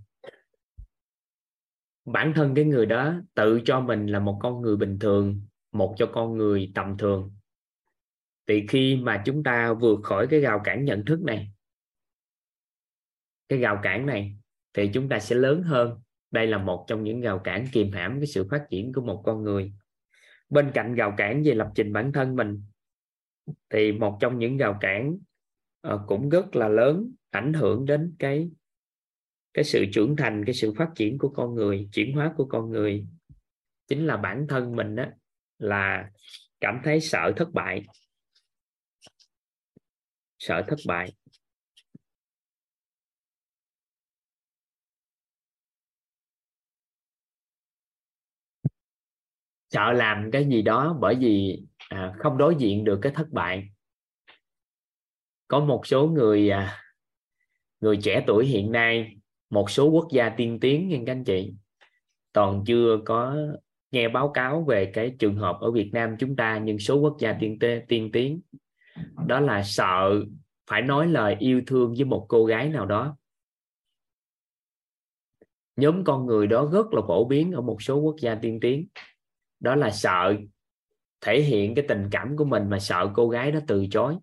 bản 2.04 2.32
thân 2.36 2.54
cái 2.54 2.64
người 2.64 2.86
đó 2.86 3.14
tự 3.34 3.60
cho 3.64 3.80
mình 3.80 4.06
là 4.06 4.20
một 4.20 4.38
con 4.42 4.60
người 4.60 4.76
bình 4.76 4.98
thường, 4.98 5.42
một 5.72 5.94
cho 5.98 6.10
con 6.14 6.36
người 6.36 6.72
tầm 6.74 6.98
thường 6.98 7.37
thì 8.48 8.66
khi 8.68 8.96
mà 8.96 9.22
chúng 9.26 9.42
ta 9.42 9.72
vượt 9.72 10.00
khỏi 10.02 10.26
cái 10.30 10.40
rào 10.40 10.60
cản 10.64 10.84
nhận 10.84 11.04
thức 11.04 11.22
này 11.22 11.50
cái 13.48 13.58
rào 13.58 13.80
cản 13.82 14.06
này 14.06 14.36
thì 14.74 14.90
chúng 14.94 15.08
ta 15.08 15.18
sẽ 15.18 15.36
lớn 15.36 15.62
hơn. 15.62 16.00
Đây 16.30 16.46
là 16.46 16.58
một 16.58 16.84
trong 16.88 17.04
những 17.04 17.20
rào 17.20 17.38
cản 17.38 17.66
kìm 17.72 17.92
hãm 17.92 18.20
cái 18.20 18.26
sự 18.26 18.48
phát 18.50 18.66
triển 18.70 18.92
của 18.92 19.00
một 19.00 19.22
con 19.26 19.42
người. 19.42 19.72
Bên 20.50 20.70
cạnh 20.74 20.94
rào 20.94 21.14
cản 21.16 21.42
về 21.42 21.54
lập 21.54 21.70
trình 21.74 21.92
bản 21.92 22.12
thân 22.12 22.36
mình 22.36 22.62
thì 23.70 23.92
một 23.92 24.18
trong 24.20 24.38
những 24.38 24.56
rào 24.56 24.78
cản 24.80 25.18
uh, 25.88 26.00
cũng 26.06 26.28
rất 26.28 26.56
là 26.56 26.68
lớn 26.68 27.12
ảnh 27.30 27.52
hưởng 27.52 27.86
đến 27.86 28.14
cái 28.18 28.50
cái 29.54 29.64
sự 29.64 29.84
trưởng 29.92 30.16
thành 30.16 30.44
cái 30.44 30.54
sự 30.54 30.74
phát 30.74 30.90
triển 30.94 31.18
của 31.18 31.28
con 31.28 31.54
người 31.54 31.88
chuyển 31.92 32.12
hóa 32.12 32.34
của 32.36 32.44
con 32.44 32.70
người. 32.70 33.06
Chính 33.86 34.06
là 34.06 34.16
bản 34.16 34.46
thân 34.48 34.76
mình 34.76 34.96
đó 34.96 35.04
là 35.58 36.10
cảm 36.60 36.80
thấy 36.84 37.00
sợ 37.00 37.32
thất 37.36 37.52
bại 37.52 37.82
sợ 40.38 40.64
thất 40.68 40.76
bại. 40.86 41.12
Sợ 49.70 49.92
làm 49.92 50.30
cái 50.32 50.44
gì 50.44 50.62
đó 50.62 50.98
bởi 51.00 51.14
vì 51.14 51.62
à, 51.88 52.14
không 52.18 52.38
đối 52.38 52.54
diện 52.58 52.84
được 52.84 52.98
cái 53.02 53.12
thất 53.14 53.28
bại. 53.30 53.68
Có 55.48 55.60
một 55.60 55.86
số 55.86 56.06
người 56.06 56.50
à, 56.50 56.82
người 57.80 57.98
trẻ 58.02 58.24
tuổi 58.26 58.46
hiện 58.46 58.72
nay 58.72 59.16
một 59.50 59.70
số 59.70 59.90
quốc 59.90 60.08
gia 60.12 60.28
tiên 60.28 60.60
tiến 60.60 60.88
nhưng 60.88 61.04
các 61.04 61.12
anh 61.12 61.24
chị 61.24 61.52
toàn 62.32 62.64
chưa 62.66 62.98
có 63.04 63.36
nghe 63.90 64.08
báo 64.08 64.30
cáo 64.34 64.64
về 64.68 64.90
cái 64.94 65.16
trường 65.18 65.36
hợp 65.36 65.58
ở 65.60 65.70
Việt 65.70 65.90
Nam 65.92 66.16
chúng 66.18 66.36
ta 66.36 66.60
nhưng 66.64 66.78
số 66.78 66.96
quốc 66.96 67.16
gia 67.20 67.36
tiên 67.40 67.58
tiên 67.88 68.10
tiến 68.12 68.40
đó 69.28 69.40
là 69.40 69.62
sợ 69.62 70.22
phải 70.66 70.82
nói 70.82 71.06
lời 71.06 71.36
yêu 71.38 71.62
thương 71.66 71.94
với 71.94 72.04
một 72.04 72.26
cô 72.28 72.44
gái 72.44 72.68
nào 72.68 72.86
đó. 72.86 73.16
Nhóm 75.76 76.04
con 76.04 76.26
người 76.26 76.46
đó 76.46 76.68
rất 76.72 76.86
là 76.92 77.02
phổ 77.08 77.24
biến 77.24 77.52
ở 77.52 77.60
một 77.60 77.82
số 77.82 77.96
quốc 77.96 78.16
gia 78.20 78.34
tiên 78.34 78.58
tiến. 78.60 78.86
Đó 79.60 79.74
là 79.74 79.90
sợ 79.90 80.34
thể 81.20 81.40
hiện 81.40 81.74
cái 81.74 81.84
tình 81.88 82.08
cảm 82.10 82.36
của 82.36 82.44
mình 82.44 82.70
mà 82.70 82.78
sợ 82.78 83.10
cô 83.14 83.28
gái 83.28 83.52
đó 83.52 83.60
từ 83.66 83.86
chối. 83.90 84.16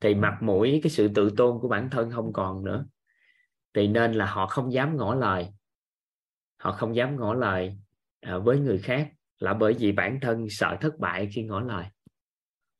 Thì 0.00 0.14
mặt 0.14 0.38
mũi 0.40 0.80
cái 0.82 0.90
sự 0.90 1.08
tự 1.14 1.30
tôn 1.36 1.58
của 1.60 1.68
bản 1.68 1.90
thân 1.90 2.10
không 2.10 2.32
còn 2.32 2.64
nữa. 2.64 2.86
Thì 3.74 3.88
nên 3.88 4.12
là 4.12 4.26
họ 4.26 4.46
không 4.46 4.72
dám 4.72 4.96
ngỏ 4.96 5.14
lời. 5.14 5.48
Họ 6.56 6.72
không 6.72 6.96
dám 6.96 7.16
ngỏ 7.16 7.34
lời 7.34 7.78
à, 8.20 8.38
với 8.38 8.58
người 8.58 8.78
khác 8.78 9.12
là 9.38 9.54
bởi 9.54 9.74
vì 9.74 9.92
bản 9.92 10.18
thân 10.22 10.46
sợ 10.50 10.76
thất 10.80 10.98
bại 10.98 11.28
khi 11.32 11.42
ngỏ 11.42 11.60
lời 11.60 11.86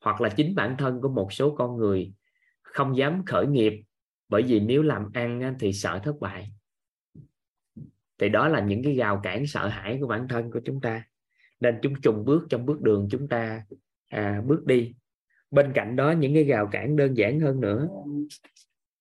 hoặc 0.01 0.21
là 0.21 0.29
chính 0.29 0.55
bản 0.55 0.75
thân 0.77 1.01
của 1.01 1.09
một 1.09 1.33
số 1.33 1.55
con 1.55 1.77
người 1.77 2.13
không 2.61 2.97
dám 2.97 3.25
khởi 3.25 3.47
nghiệp 3.47 3.73
bởi 4.29 4.43
vì 4.43 4.59
nếu 4.59 4.81
làm 4.81 5.09
ăn 5.13 5.55
thì 5.59 5.73
sợ 5.73 5.99
thất 6.03 6.19
bại. 6.19 6.51
Thì 8.17 8.29
đó 8.29 8.47
là 8.47 8.59
những 8.59 8.83
cái 8.83 8.95
rào 8.95 9.19
cản 9.23 9.47
sợ 9.47 9.67
hãi 9.67 9.97
của 10.01 10.07
bản 10.07 10.27
thân 10.27 10.51
của 10.51 10.59
chúng 10.65 10.81
ta. 10.81 11.03
Nên 11.59 11.79
chúng 11.81 12.01
trùng 12.01 12.25
bước 12.25 12.47
trong 12.49 12.65
bước 12.65 12.81
đường 12.81 13.07
chúng 13.11 13.27
ta 13.27 13.65
à, 14.07 14.41
bước 14.45 14.65
đi. 14.65 14.93
Bên 15.51 15.71
cạnh 15.75 15.95
đó 15.95 16.11
những 16.11 16.33
cái 16.33 16.43
rào 16.43 16.67
cản 16.71 16.95
đơn 16.95 17.17
giản 17.17 17.39
hơn 17.39 17.61
nữa 17.61 17.87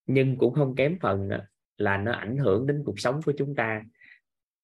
nhưng 0.07 0.39
cũng 0.39 0.55
không 0.55 0.75
kém 0.75 0.99
phần 1.01 1.29
là 1.77 1.97
nó 1.97 2.13
ảnh 2.13 2.37
hưởng 2.37 2.67
đến 2.67 2.83
cuộc 2.85 3.01
sống 3.01 3.21
của 3.25 3.33
chúng 3.39 3.55
ta. 3.55 3.83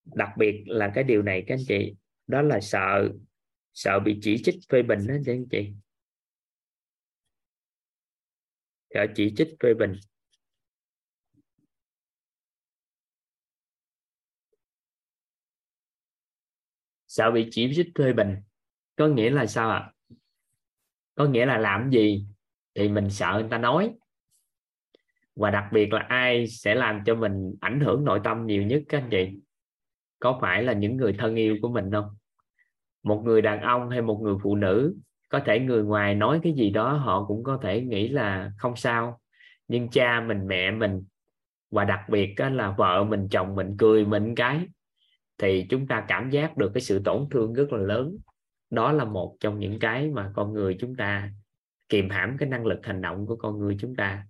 Đặc 0.05 0.29
biệt 0.37 0.63
là 0.65 0.91
cái 0.95 1.03
điều 1.03 1.21
này 1.21 1.43
các 1.47 1.55
anh 1.55 1.65
chị 1.67 1.95
đó 2.27 2.41
là 2.41 2.59
sợ 2.59 3.09
sợ 3.73 3.99
bị 3.99 4.19
chỉ 4.21 4.43
trích 4.43 4.55
phê 4.69 4.81
bình 4.81 4.99
đó 5.07 5.13
các 5.25 5.33
anh 5.33 5.45
chị 5.51 5.73
sợ 5.73 5.73
Dạ, 8.93 9.05
chỉ 9.15 9.33
trích 9.37 9.47
phê 9.63 9.73
bình. 9.73 9.93
Sợ 17.07 17.31
bị 17.31 17.47
chỉ 17.51 17.71
trích 17.75 17.87
phê 17.95 18.13
bình? 18.13 18.35
Có 18.95 19.07
nghĩa 19.07 19.29
là 19.29 19.45
sao 19.45 19.69
ạ? 19.69 19.77
À? 19.77 19.93
có 21.17 21.25
nghĩa 21.25 21.45
là 21.45 21.57
làm 21.57 21.89
gì 21.89 22.27
thì 22.75 22.89
mình 22.89 23.09
sợ 23.09 23.31
người 23.33 23.49
ta 23.49 23.57
nói. 23.57 23.93
Và 25.35 25.51
đặc 25.51 25.65
biệt 25.71 25.93
là 25.93 25.99
ai 25.99 26.47
sẽ 26.47 26.75
làm 26.75 27.03
cho 27.05 27.15
mình 27.15 27.55
ảnh 27.61 27.79
hưởng 27.79 28.05
nội 28.05 28.21
tâm 28.23 28.45
nhiều 28.45 28.63
nhất 28.63 28.83
các 28.89 28.97
anh 28.97 29.09
chị? 29.11 29.39
Có 30.19 30.39
phải 30.41 30.63
là 30.63 30.73
những 30.73 30.97
người 30.97 31.15
thân 31.19 31.35
yêu 31.35 31.57
của 31.61 31.69
mình 31.69 31.91
không? 31.91 32.05
Một 33.03 33.21
người 33.25 33.41
đàn 33.41 33.61
ông 33.61 33.89
hay 33.89 34.01
một 34.01 34.19
người 34.23 34.35
phụ 34.43 34.55
nữ 34.55 34.95
có 35.29 35.39
thể 35.45 35.59
người 35.59 35.83
ngoài 35.83 36.15
nói 36.15 36.39
cái 36.43 36.53
gì 36.53 36.69
đó 36.69 36.93
họ 36.93 37.25
cũng 37.25 37.43
có 37.43 37.59
thể 37.63 37.81
nghĩ 37.81 38.07
là 38.07 38.51
không 38.57 38.75
sao. 38.75 39.19
Nhưng 39.67 39.89
cha 39.89 40.21
mình 40.27 40.47
mẹ 40.47 40.71
mình 40.71 41.03
và 41.71 41.85
đặc 41.85 41.99
biệt 42.09 42.35
là 42.37 42.71
vợ 42.77 43.03
mình 43.03 43.27
chồng 43.31 43.55
mình 43.55 43.75
cười 43.77 44.05
mình 44.05 44.35
cái 44.35 44.67
thì 45.37 45.65
chúng 45.69 45.87
ta 45.87 46.05
cảm 46.07 46.29
giác 46.29 46.57
được 46.57 46.71
cái 46.73 46.81
sự 46.81 47.01
tổn 47.05 47.27
thương 47.31 47.53
rất 47.53 47.73
là 47.73 47.79
lớn. 47.79 48.17
Đó 48.69 48.91
là 48.91 49.05
một 49.05 49.37
trong 49.39 49.59
những 49.59 49.79
cái 49.79 50.09
mà 50.09 50.31
con 50.35 50.53
người 50.53 50.77
chúng 50.79 50.95
ta 50.95 51.31
kiềm 51.89 52.09
hãm 52.09 52.37
cái 52.37 52.49
năng 52.49 52.65
lực 52.65 52.79
hành 52.83 53.01
động 53.01 53.25
của 53.25 53.35
con 53.35 53.59
người 53.59 53.77
chúng 53.79 53.95
ta 53.95 54.25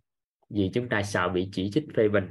vì 0.49 0.71
chúng 0.73 0.89
ta 0.89 1.03
sợ 1.03 1.29
bị 1.29 1.49
chỉ 1.51 1.71
trích 1.71 1.85
phê 1.95 2.09
bình. 2.09 2.25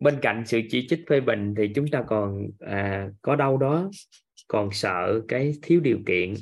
Bên 0.00 0.18
cạnh 0.22 0.46
sự 0.46 0.60
chỉ 0.70 0.86
trích 0.88 1.04
phê 1.08 1.20
bình 1.20 1.54
thì 1.56 1.72
chúng 1.74 1.88
ta 1.88 2.02
còn 2.02 2.46
à, 2.58 3.08
có 3.22 3.36
đâu 3.36 3.56
đó 3.56 3.90
còn 4.52 4.68
sợ 4.72 5.20
cái 5.28 5.52
thiếu 5.62 5.80
điều 5.80 5.98
kiện. 6.06 6.34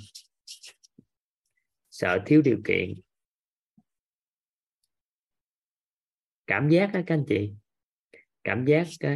Sợ 1.90 2.18
thiếu 2.26 2.42
điều 2.42 2.60
kiện. 2.64 2.94
Cảm 6.46 6.68
giác 6.68 6.90
đó 6.94 7.00
các 7.06 7.14
anh 7.14 7.24
chị. 7.28 7.52
Cảm 8.44 8.64
giác 8.64 8.86
đó 9.00 9.10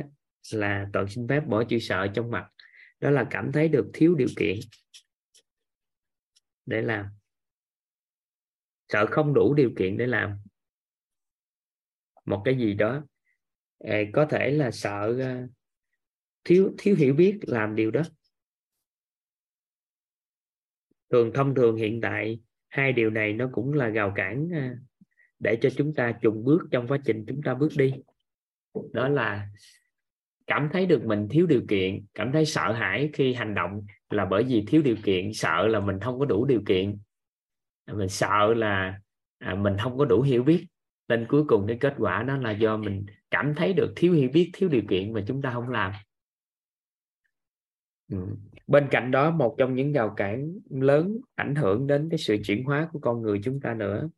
là 0.52 0.86
toàn 0.92 1.08
xin 1.08 1.28
phép 1.28 1.40
bỏ 1.46 1.64
chữ 1.68 1.78
sợ 1.78 2.06
trong 2.14 2.30
mặt. 2.30 2.50
Đó 3.00 3.10
là 3.10 3.26
cảm 3.30 3.52
thấy 3.52 3.68
được 3.68 3.90
thiếu 3.94 4.14
điều 4.14 4.28
kiện. 4.36 4.58
Để 6.66 6.82
làm. 6.82 7.06
Sợ 8.88 9.06
không 9.10 9.34
đủ 9.34 9.54
điều 9.54 9.70
kiện 9.78 9.96
để 9.96 10.06
làm. 10.06 10.38
Một 12.24 12.42
cái 12.44 12.58
gì 12.58 12.74
đó. 12.74 13.04
Có 14.12 14.26
thể 14.30 14.50
là 14.50 14.70
sợ 14.70 15.18
à, 15.20 15.46
thiếu 16.44 16.74
thiếu 16.78 16.96
hiểu 16.96 17.14
biết 17.14 17.38
làm 17.42 17.76
điều 17.76 17.90
đó 17.90 18.02
thường 21.12 21.30
thông 21.34 21.54
thường 21.54 21.76
hiện 21.76 22.00
tại 22.00 22.40
hai 22.68 22.92
điều 22.92 23.10
này 23.10 23.32
nó 23.32 23.48
cũng 23.52 23.72
là 23.72 23.88
rào 23.88 24.12
cản 24.16 24.48
à, 24.54 24.76
để 25.38 25.58
cho 25.62 25.70
chúng 25.76 25.94
ta 25.94 26.12
trùng 26.12 26.44
bước 26.44 26.62
trong 26.70 26.88
quá 26.88 26.98
trình 27.04 27.24
chúng 27.28 27.42
ta 27.42 27.54
bước 27.54 27.72
đi. 27.76 27.94
Đó 28.92 29.08
là 29.08 29.48
cảm 30.46 30.68
thấy 30.72 30.86
được 30.86 31.04
mình 31.04 31.28
thiếu 31.30 31.46
điều 31.46 31.62
kiện 31.68 32.04
cảm 32.14 32.32
thấy 32.32 32.46
sợ 32.46 32.72
hãi 32.72 33.10
khi 33.12 33.34
hành 33.34 33.54
động 33.54 33.86
là 34.10 34.24
bởi 34.24 34.44
vì 34.44 34.64
thiếu 34.68 34.82
điều 34.82 34.96
kiện 35.04 35.32
sợ 35.32 35.66
là 35.66 35.80
mình 35.80 36.00
không 36.00 36.18
có 36.18 36.24
đủ 36.24 36.44
điều 36.44 36.62
kiện. 36.66 36.98
Mình 37.92 38.08
sợ 38.08 38.54
là 38.54 39.00
à, 39.38 39.54
mình 39.54 39.76
không 39.82 39.98
có 39.98 40.04
đủ 40.04 40.22
hiểu 40.22 40.42
biết. 40.42 40.66
Nên 41.08 41.26
cuối 41.28 41.44
cùng 41.48 41.66
cái 41.68 41.76
kết 41.80 41.94
quả 41.98 42.22
đó 42.22 42.36
là 42.36 42.50
do 42.50 42.76
mình 42.76 43.06
cảm 43.30 43.54
thấy 43.54 43.72
được 43.72 43.92
thiếu 43.96 44.12
hiểu 44.12 44.30
biết 44.32 44.50
thiếu 44.52 44.68
điều 44.68 44.82
kiện 44.88 45.12
mà 45.12 45.24
chúng 45.26 45.42
ta 45.42 45.50
không 45.50 45.68
làm. 45.68 45.92
Ừ 48.10 48.18
bên 48.66 48.88
cạnh 48.90 49.10
đó, 49.10 49.30
một 49.30 49.54
trong 49.58 49.74
những 49.74 49.92
rào 49.92 50.14
cản 50.16 50.58
lớn 50.70 51.18
ảnh 51.34 51.54
hưởng 51.54 51.86
đến 51.86 52.08
cái 52.10 52.18
sự 52.18 52.36
chuyển 52.44 52.64
hóa 52.64 52.88
của 52.92 52.98
con 52.98 53.22
người 53.22 53.40
chúng 53.44 53.60
ta 53.60 53.74
nữa, 53.74 54.08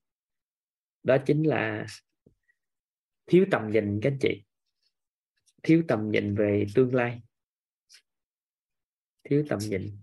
đó 1.02 1.16
chính 1.26 1.42
là 1.42 1.86
thiếu 3.26 3.46
tầm 3.50 3.70
nhìn, 3.70 4.00
các 4.02 4.10
anh 4.12 4.18
chị. 4.20 4.44
Thiếu 5.62 5.82
tầm 5.88 6.10
nhìn 6.10 6.34
về 6.34 6.66
tương 6.74 6.94
lai. 6.94 7.22
Thiếu 9.24 9.44
tầm 9.48 9.58
nhìn. 9.58 10.00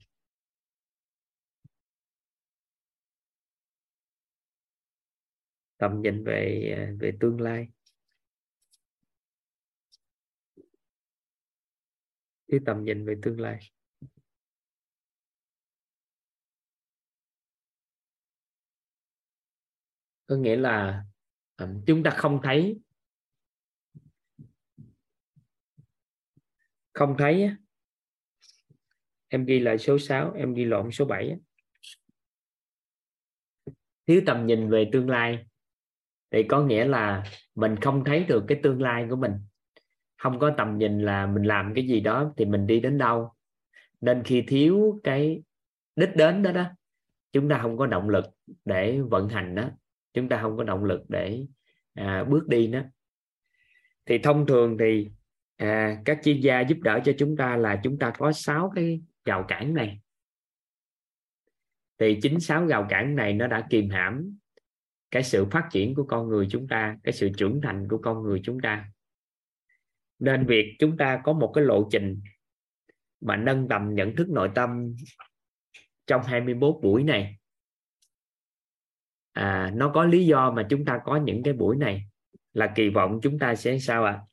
Tầm 5.77 6.01
nhìn 6.01 6.23
về 6.23 6.73
à, 6.77 6.93
về 6.99 7.17
tương 7.19 7.41
lai. 7.41 7.67
Thiếu 12.47 12.59
tầm 12.65 12.83
nhìn 12.83 13.05
về 13.05 13.15
tương 13.21 13.39
lai. 13.39 13.71
Có 20.31 20.37
nghĩa 20.37 20.55
là 20.55 21.03
chúng 21.85 22.03
ta 22.03 22.11
không 22.11 22.39
thấy. 22.43 22.79
Không 26.93 27.15
thấy 27.17 27.49
em 29.27 29.45
ghi 29.45 29.59
lại 29.59 29.77
số 29.77 29.97
6 29.99 30.33
em 30.33 30.53
ghi 30.53 30.65
lộn 30.65 30.91
số 30.91 31.05
7 31.05 31.37
thiếu 34.07 34.21
tầm 34.25 34.45
nhìn 34.45 34.69
về 34.69 34.89
tương 34.91 35.09
lai. 35.09 35.45
Thì 36.31 36.43
có 36.43 36.63
nghĩa 36.63 36.85
là 36.85 37.23
mình 37.55 37.75
không 37.81 38.03
thấy 38.03 38.23
được 38.23 38.45
cái 38.47 38.59
tương 38.63 38.81
lai 38.81 39.05
của 39.09 39.15
mình. 39.15 39.33
Không 40.17 40.39
có 40.39 40.53
tầm 40.57 40.77
nhìn 40.77 41.01
là 41.01 41.27
mình 41.27 41.43
làm 41.43 41.73
cái 41.75 41.87
gì 41.87 41.99
đó 41.99 42.33
thì 42.37 42.45
mình 42.45 42.67
đi 42.67 42.79
đến 42.79 42.97
đâu. 42.97 43.33
Nên 44.01 44.23
khi 44.23 44.43
thiếu 44.47 44.99
cái 45.03 45.43
đích 45.95 46.15
đến 46.15 46.43
đó 46.43 46.51
đó, 46.51 46.65
chúng 47.31 47.49
ta 47.49 47.59
không 47.61 47.77
có 47.77 47.87
động 47.87 48.09
lực 48.09 48.25
để 48.65 49.01
vận 49.01 49.29
hành 49.29 49.55
đó 49.55 49.69
chúng 50.13 50.29
ta 50.29 50.41
không 50.41 50.57
có 50.57 50.63
động 50.63 50.83
lực 50.83 51.01
để 51.09 51.45
à, 51.93 52.23
bước 52.23 52.47
đi 52.47 52.67
đó 52.67 52.81
thì 54.05 54.17
thông 54.17 54.45
thường 54.45 54.77
thì 54.79 55.09
à, 55.57 56.01
các 56.05 56.19
chuyên 56.23 56.39
gia 56.39 56.61
giúp 56.61 56.77
đỡ 56.81 56.99
cho 57.05 57.11
chúng 57.17 57.37
ta 57.37 57.57
là 57.57 57.79
chúng 57.83 57.99
ta 57.99 58.13
có 58.17 58.31
sáu 58.31 58.71
cái 58.75 59.01
rào 59.25 59.45
cản 59.47 59.73
này. 59.73 59.99
Thì 61.99 62.19
chính 62.21 62.39
sáu 62.39 62.67
rào 62.67 62.85
cản 62.89 63.15
này 63.15 63.33
nó 63.33 63.47
đã 63.47 63.67
kìm 63.69 63.89
hãm 63.89 64.37
cái 65.11 65.23
sự 65.23 65.45
phát 65.45 65.67
triển 65.71 65.95
của 65.95 66.03
con 66.03 66.27
người 66.27 66.47
chúng 66.49 66.67
ta 66.67 66.97
cái 67.03 67.13
sự 67.13 67.29
trưởng 67.37 67.61
thành 67.63 67.87
của 67.89 67.97
con 67.97 68.23
người 68.23 68.41
chúng 68.43 68.59
ta. 68.59 68.91
Nên 70.19 70.45
việc 70.45 70.75
chúng 70.79 70.97
ta 70.97 71.21
có 71.23 71.33
một 71.33 71.51
cái 71.55 71.63
lộ 71.63 71.89
trình 71.91 72.21
mà 73.21 73.37
nâng 73.37 73.67
tầm 73.67 73.95
nhận 73.95 74.15
thức 74.15 74.29
nội 74.29 74.49
tâm 74.55 74.95
trong 76.07 76.21
21 76.23 76.75
buổi 76.81 77.03
này 77.03 77.37
à, 79.31 79.71
nó 79.75 79.91
có 79.93 80.05
lý 80.05 80.25
do 80.25 80.51
mà 80.51 80.67
chúng 80.69 80.85
ta 80.85 80.99
có 81.05 81.17
những 81.17 81.43
cái 81.43 81.53
buổi 81.53 81.77
này 81.77 82.05
là 82.53 82.73
kỳ 82.75 82.89
vọng 82.89 83.19
chúng 83.23 83.39
ta 83.39 83.55
sẽ 83.55 83.79
sao 83.79 84.03
ạ? 84.03 84.11
À? 84.11 84.25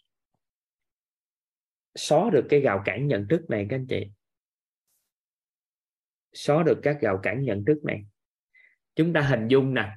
xóa 1.99 2.31
được 2.31 2.47
cái 2.51 2.61
rào 2.61 2.83
cản 2.85 3.07
nhận 3.07 3.29
thức 3.29 3.51
này 3.51 3.67
các 3.71 3.77
anh 3.77 3.87
chị. 3.87 4.07
Xóa 6.33 6.63
được 6.63 6.81
các 6.83 6.99
rào 7.01 7.21
cản 7.23 7.43
nhận 7.43 7.65
thức 7.65 7.85
này. 7.85 8.05
Chúng 8.95 9.13
ta 9.13 9.21
hình 9.21 9.49
dung 9.49 9.75
nè. 9.75 9.97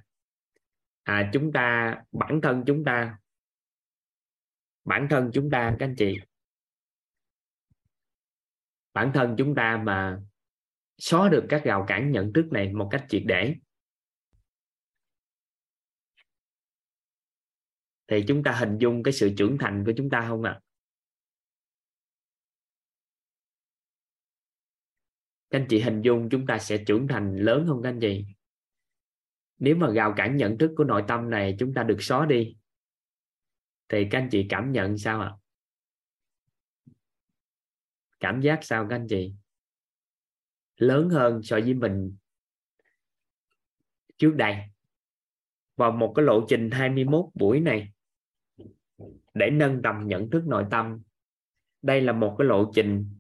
À, 1.04 1.30
chúng 1.34 1.52
ta 1.54 1.98
bản 2.12 2.42
thân 2.44 2.64
chúng 2.68 2.84
ta 2.84 3.18
bản 4.84 5.08
thân 5.10 5.32
chúng 5.34 5.50
ta 5.50 5.76
các 5.80 5.86
anh 5.86 5.96
chị. 5.98 6.18
Bản 8.94 9.12
thân 9.14 9.36
chúng 9.38 9.56
ta 9.56 9.82
mà 9.84 10.20
xóa 10.98 11.30
được 11.30 11.46
các 11.50 11.64
rào 11.64 11.86
cản 11.88 12.12
nhận 12.12 12.34
thức 12.34 12.46
này 12.52 12.74
một 12.74 12.88
cách 12.92 13.06
triệt 13.10 13.24
để 13.26 13.56
thì 18.12 18.24
chúng 18.28 18.44
ta 18.44 18.52
hình 18.52 18.78
dung 18.78 19.04
cái 19.04 19.14
sự 19.14 19.32
trưởng 19.38 19.58
thành 19.58 19.84
của 19.86 19.92
chúng 19.98 20.10
ta 20.10 20.26
không 20.28 20.44
ạ 20.44 20.52
à? 20.52 20.62
các 25.50 25.60
anh 25.60 25.66
chị 25.70 25.82
hình 25.82 26.02
dung 26.02 26.30
chúng 26.30 26.46
ta 26.46 26.60
sẽ 26.60 26.84
trưởng 26.88 27.08
thành 27.08 27.36
lớn 27.36 27.66
không 27.68 27.82
các 27.84 27.90
anh 27.90 28.00
chị 28.00 28.26
nếu 29.58 29.76
mà 29.76 29.92
gào 29.92 30.14
cản 30.18 30.38
nhận 30.38 30.58
thức 30.58 30.72
của 30.78 30.84
nội 30.84 31.04
tâm 31.08 31.30
này, 31.30 31.56
chúng 31.60 31.74
ta 31.74 31.84
được 31.84 31.98
xóa 32.00 32.26
đi, 32.26 32.56
thì 33.90 34.08
các 34.12 34.20
anh 34.20 34.30
chị 34.32 34.46
cảm 34.50 34.72
nhận 34.72 34.98
sao 34.98 35.22
ạ 35.22 35.28
à? 35.28 35.38
cảm 38.20 38.42
giác 38.42 38.60
sao 38.62 38.88
các 38.90 38.96
anh 38.96 39.08
chị 39.10 39.34
lớn 40.78 41.10
hơn 41.10 41.44
so 41.44 41.60
với 41.60 41.74
mình 41.74 42.18
trước 44.18 44.34
đây 44.36 44.56
và 45.76 45.92
một 45.92 46.14
cái 46.16 46.26
lộ 46.26 46.46
trình 46.50 46.72
21 46.72 47.26
buổi 47.34 47.60
này 47.60 47.92
để 49.34 49.50
nâng 49.50 49.82
tầm 49.82 50.08
nhận 50.08 50.30
thức 50.30 50.44
nội 50.48 50.66
tâm. 50.72 51.02
Đây 51.82 52.02
là 52.02 52.14
một 52.14 52.36
cái 52.40 52.48
lộ 52.48 52.72
trình 52.76 53.20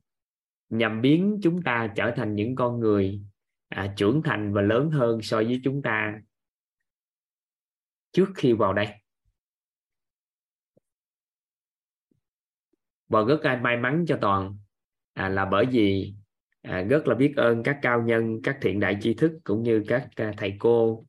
nhằm 0.69 1.01
biến 1.01 1.39
chúng 1.43 1.61
ta 1.61 1.93
trở 1.95 2.13
thành 2.15 2.35
những 2.35 2.55
con 2.55 2.79
người 2.79 3.21
à, 3.69 3.93
trưởng 3.97 4.21
thành 4.23 4.53
và 4.53 4.61
lớn 4.61 4.89
hơn 4.91 5.21
so 5.21 5.37
với 5.37 5.61
chúng 5.63 5.81
ta 5.81 6.21
trước 8.11 8.29
khi 8.35 8.53
vào 8.53 8.73
đây. 8.73 8.87
Và 13.07 13.23
rất 13.27 13.41
ai 13.43 13.57
may 13.57 13.77
mắn 13.77 14.05
cho 14.07 14.17
toàn 14.21 14.57
à, 15.13 15.29
là 15.29 15.45
bởi 15.45 15.65
vì 15.65 16.13
à, 16.61 16.81
rất 16.81 17.07
là 17.07 17.15
biết 17.15 17.33
ơn 17.37 17.63
các 17.63 17.79
cao 17.81 18.01
nhân 18.01 18.39
các 18.43 18.57
thiện 18.61 18.79
đại 18.79 18.97
tri 19.01 19.13
thức 19.13 19.31
cũng 19.43 19.63
như 19.63 19.83
các 19.87 20.09
à, 20.15 20.33
thầy 20.37 20.55
cô 20.59 21.05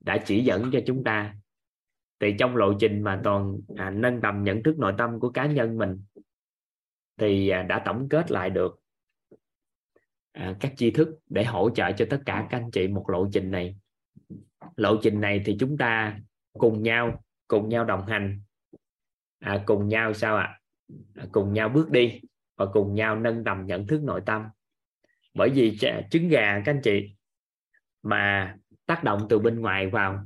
đã 0.00 0.18
chỉ 0.26 0.44
dẫn 0.44 0.70
cho 0.72 0.80
chúng 0.86 1.04
ta 1.04 1.34
thì 2.20 2.34
trong 2.38 2.56
lộ 2.56 2.74
trình 2.80 3.02
mà 3.02 3.20
toàn 3.24 3.58
à, 3.76 3.90
nâng 3.90 4.20
tầm 4.20 4.44
nhận 4.44 4.62
thức 4.62 4.78
nội 4.78 4.94
tâm 4.98 5.20
của 5.20 5.30
cá 5.30 5.46
nhân 5.46 5.78
mình 5.78 6.04
thì 7.18 7.48
à, 7.48 7.62
đã 7.62 7.82
tổng 7.84 8.08
kết 8.08 8.30
lại 8.30 8.50
được 8.50 8.80
à, 10.32 10.56
các 10.60 10.72
tri 10.76 10.90
thức 10.90 11.08
để 11.28 11.44
hỗ 11.44 11.70
trợ 11.70 11.92
cho 11.92 12.06
tất 12.10 12.22
cả 12.26 12.46
các 12.50 12.58
anh 12.58 12.70
chị 12.70 12.88
một 12.88 13.10
lộ 13.10 13.28
trình 13.32 13.50
này. 13.50 13.76
Lộ 14.76 14.96
trình 15.02 15.20
này 15.20 15.42
thì 15.44 15.56
chúng 15.60 15.78
ta 15.78 16.18
cùng 16.52 16.82
nhau 16.82 17.24
cùng 17.48 17.68
nhau 17.68 17.84
đồng 17.84 18.06
hành 18.06 18.40
à, 19.38 19.62
cùng 19.66 19.88
nhau 19.88 20.14
sao 20.14 20.36
ạ? 20.36 20.42
À? 20.42 20.60
cùng 21.32 21.52
nhau 21.52 21.68
bước 21.68 21.90
đi 21.90 22.20
và 22.56 22.66
cùng 22.66 22.94
nhau 22.94 23.16
nâng 23.16 23.44
tầm 23.44 23.66
nhận 23.66 23.86
thức 23.86 24.02
nội 24.02 24.22
tâm. 24.26 24.44
Bởi 25.34 25.50
vì 25.50 25.78
trứng 26.10 26.28
gà 26.28 26.62
các 26.64 26.72
anh 26.72 26.80
chị 26.82 27.16
mà 28.02 28.56
tác 28.86 29.04
động 29.04 29.26
từ 29.28 29.38
bên 29.38 29.60
ngoài 29.60 29.86
vào 29.86 30.24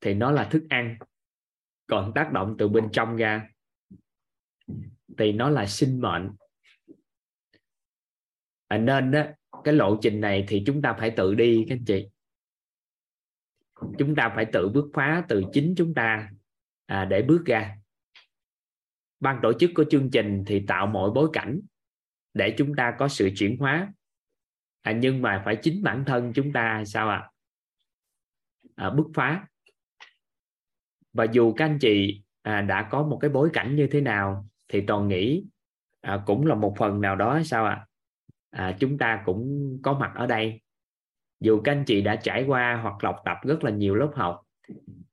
thì 0.00 0.14
nó 0.14 0.30
là 0.30 0.44
thức 0.44 0.62
ăn 0.68 0.96
còn 1.90 2.12
tác 2.14 2.32
động 2.32 2.56
từ 2.58 2.68
bên 2.68 2.88
trong 2.92 3.16
ra 3.16 3.48
thì 5.18 5.32
nó 5.32 5.50
là 5.50 5.66
sinh 5.66 6.00
mệnh. 6.00 6.30
À, 8.68 8.78
nên 8.78 9.10
đó 9.10 9.22
cái 9.64 9.74
lộ 9.74 9.98
trình 10.02 10.20
này 10.20 10.44
thì 10.48 10.62
chúng 10.66 10.82
ta 10.82 10.96
phải 10.98 11.10
tự 11.10 11.34
đi 11.34 11.64
các 11.68 11.74
anh 11.74 11.84
chị. 11.84 12.08
Chúng 13.98 14.14
ta 14.14 14.32
phải 14.34 14.46
tự 14.52 14.68
bước 14.68 14.90
phá 14.94 15.24
từ 15.28 15.44
chính 15.52 15.74
chúng 15.76 15.94
ta 15.94 16.30
à, 16.86 17.04
để 17.04 17.22
bước 17.22 17.42
ra. 17.46 17.76
Ban 19.20 19.38
tổ 19.42 19.52
chức 19.52 19.70
của 19.74 19.84
chương 19.90 20.10
trình 20.10 20.44
thì 20.46 20.64
tạo 20.66 20.86
mọi 20.86 21.10
bối 21.10 21.30
cảnh 21.32 21.60
để 22.34 22.54
chúng 22.58 22.74
ta 22.76 22.94
có 22.98 23.08
sự 23.08 23.30
chuyển 23.36 23.56
hóa. 23.58 23.92
À, 24.82 24.92
nhưng 24.92 25.22
mà 25.22 25.42
phải 25.44 25.58
chính 25.62 25.82
bản 25.82 26.04
thân 26.06 26.32
chúng 26.34 26.52
ta 26.52 26.84
sao 26.86 27.08
ạ? 27.08 27.16
À? 27.16 27.30
à, 28.80 28.90
bứt 28.90 29.06
phá 29.14 29.46
và 31.12 31.24
dù 31.32 31.52
các 31.52 31.64
anh 31.64 31.78
chị 31.78 32.22
à, 32.42 32.60
đã 32.60 32.88
có 32.90 33.02
một 33.02 33.18
cái 33.20 33.30
bối 33.30 33.50
cảnh 33.52 33.76
như 33.76 33.86
thế 33.86 34.00
nào 34.00 34.46
thì 34.68 34.80
toàn 34.80 35.08
nghĩ 35.08 35.44
à, 36.00 36.22
cũng 36.26 36.46
là 36.46 36.54
một 36.54 36.74
phần 36.78 37.00
nào 37.00 37.16
đó 37.16 37.40
sao 37.44 37.64
ạ? 37.64 37.72
À? 37.72 37.86
à, 38.50 38.76
chúng 38.80 38.98
ta 38.98 39.22
cũng 39.24 39.70
có 39.82 39.98
mặt 39.98 40.12
ở 40.14 40.26
đây. 40.26 40.60
Dù 41.40 41.60
các 41.60 41.72
anh 41.72 41.84
chị 41.84 42.02
đã 42.02 42.16
trải 42.16 42.44
qua 42.46 42.80
hoặc 42.82 43.04
lọc 43.04 43.16
tập 43.24 43.36
rất 43.42 43.64
là 43.64 43.70
nhiều 43.70 43.94
lớp 43.94 44.10
học 44.14 44.40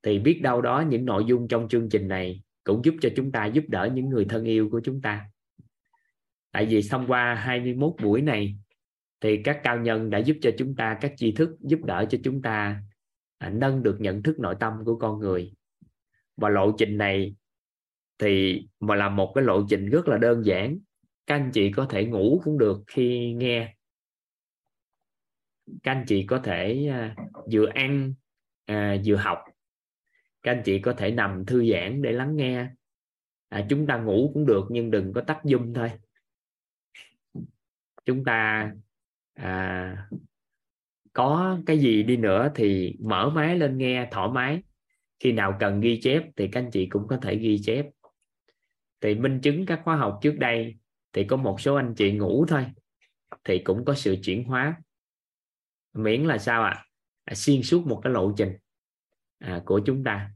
thì 0.04 0.20
biết 0.20 0.40
đâu 0.44 0.62
đó 0.62 0.84
những 0.90 1.06
nội 1.06 1.26
dung 1.26 1.48
trong 1.48 1.68
chương 1.68 1.90
trình 1.90 2.08
này 2.08 2.42
cũng 2.64 2.86
giúp 2.86 2.96
cho 3.02 3.10
chúng 3.16 3.32
ta 3.32 3.46
giúp 3.46 3.64
đỡ 3.68 3.90
những 3.94 4.10
người 4.10 4.26
thân 4.26 4.44
yêu 4.44 4.70
của 4.72 4.82
chúng 4.84 5.02
ta. 5.02 5.26
Tại 6.52 6.66
vì 6.66 6.82
thông 6.90 7.08
qua 7.08 7.36
21 7.36 7.94
buổi 8.04 8.22
này 8.22 8.58
thì 9.22 9.44
các 9.44 9.60
cao 9.64 9.78
nhân 9.78 10.10
đã 10.10 10.18
giúp 10.18 10.38
cho 10.42 10.52
chúng 10.58 10.76
ta 10.76 10.98
các 11.02 11.14
tri 11.18 11.32
thức 11.32 11.50
giúp 11.60 11.80
đỡ 11.84 12.06
cho 12.10 12.18
chúng 12.24 12.42
ta 12.42 12.82
à, 13.38 13.50
nâng 13.50 13.84
được 13.84 14.02
nhận 14.02 14.24
thức 14.24 14.40
nội 14.40 14.56
tâm 14.60 14.74
của 14.86 14.96
con 14.96 15.20
người 15.20 15.54
và 16.38 16.50
lộ 16.50 16.72
trình 16.78 16.98
này 16.98 17.36
thì 18.18 18.62
mà 18.80 18.96
là 18.96 19.10
một 19.10 19.32
cái 19.36 19.44
lộ 19.44 19.66
trình 19.70 19.90
rất 19.90 20.08
là 20.08 20.18
đơn 20.18 20.46
giản. 20.46 20.78
Các 21.28 21.36
anh 21.36 21.52
chị 21.54 21.72
có 21.72 21.86
thể 21.86 22.06
ngủ 22.06 22.42
cũng 22.44 22.58
được 22.58 22.84
khi 22.88 23.34
nghe. 23.34 23.76
Các 25.84 25.92
anh 25.92 26.06
chị 26.08 26.26
có 26.26 26.40
thể 26.40 26.88
à, 26.92 27.16
vừa 27.52 27.68
ăn 27.74 28.14
à, 28.66 28.98
vừa 29.06 29.16
học. 29.16 29.40
Các 30.44 30.52
anh 30.52 30.62
chị 30.66 30.80
có 30.80 30.94
thể 30.94 31.12
nằm 31.12 31.46
thư 31.46 31.72
giãn 31.72 32.02
để 32.02 32.12
lắng 32.12 32.36
nghe. 32.36 32.68
À, 33.50 33.66
chúng 33.70 33.88
ta 33.88 33.98
ngủ 33.98 34.32
cũng 34.34 34.46
được 34.46 34.66
nhưng 34.70 34.92
đừng 34.92 35.14
có 35.14 35.22
tắt 35.22 35.40
zoom 35.44 35.74
thôi. 35.74 35.92
Chúng 38.06 38.24
ta 38.24 38.72
à, 39.34 40.10
có 41.14 41.60
cái 41.66 41.80
gì 41.80 42.04
đi 42.04 42.18
nữa 42.18 42.52
thì 42.56 42.96
mở 43.00 43.30
máy 43.30 43.60
lên 43.60 43.78
nghe 43.78 44.08
thoải 44.12 44.30
mái 44.34 44.62
khi 45.20 45.32
nào 45.32 45.58
cần 45.60 45.80
ghi 45.80 46.00
chép 46.04 46.24
thì 46.36 46.48
các 46.52 46.60
anh 46.60 46.72
chị 46.72 46.88
cũng 46.90 47.08
có 47.08 47.18
thể 47.22 47.36
ghi 47.36 47.62
chép 47.64 47.86
thì 49.02 49.16
minh 49.16 49.40
chứng 49.44 49.66
các 49.66 49.82
khóa 49.84 49.96
học 49.96 50.20
trước 50.22 50.36
đây 50.40 50.78
thì 51.14 51.24
có 51.24 51.38
một 51.38 51.62
số 51.62 51.76
anh 51.76 51.94
chị 51.98 52.12
ngủ 52.12 52.46
thôi 52.48 52.66
thì 53.44 53.60
cũng 53.60 53.86
có 53.86 53.96
sự 53.96 54.16
chuyển 54.24 54.44
hóa 54.44 54.82
miễn 55.94 56.24
là 56.24 56.38
sao 56.38 56.64
ạ 56.64 56.86
à? 57.26 57.34
xuyên 57.36 57.64
suốt 57.64 57.88
một 57.88 58.02
cái 58.04 58.14
lộ 58.14 58.34
trình 58.38 58.58
à, 59.40 59.62
của 59.66 59.82
chúng 59.86 60.04
ta 60.04 60.32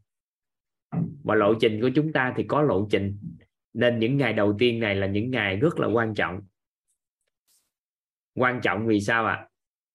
và 1.23 1.35
lộ 1.35 1.53
trình 1.61 1.81
của 1.81 1.89
chúng 1.95 2.13
ta 2.13 2.33
thì 2.37 2.43
có 2.47 2.61
lộ 2.61 2.87
trình 2.91 3.17
nên 3.73 3.99
những 3.99 4.17
ngày 4.17 4.33
đầu 4.33 4.55
tiên 4.59 4.79
này 4.79 4.95
là 4.95 5.07
những 5.07 5.31
ngày 5.31 5.55
rất 5.55 5.79
là 5.79 5.87
quan 5.87 6.13
trọng 6.13 6.41
quan 8.33 8.59
trọng 8.63 8.87
vì 8.87 9.01
sao 9.01 9.25
ạ 9.25 9.33
à? 9.33 9.47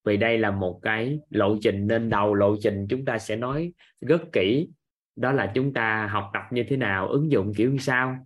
vì 0.03 0.17
đây 0.17 0.37
là 0.37 0.51
một 0.51 0.79
cái 0.81 1.19
lộ 1.29 1.57
trình 1.61 1.87
nên 1.87 2.09
đầu 2.09 2.33
lộ 2.33 2.55
trình 2.61 2.85
chúng 2.89 3.05
ta 3.05 3.19
sẽ 3.19 3.35
nói 3.35 3.73
rất 4.01 4.21
kỹ 4.33 4.69
đó 5.17 5.31
là 5.31 5.51
chúng 5.55 5.73
ta 5.73 6.07
học 6.07 6.29
tập 6.33 6.43
như 6.51 6.63
thế 6.69 6.77
nào 6.77 7.07
ứng 7.07 7.31
dụng 7.31 7.53
kiểu 7.57 7.71
như 7.71 7.77
sao? 7.77 8.17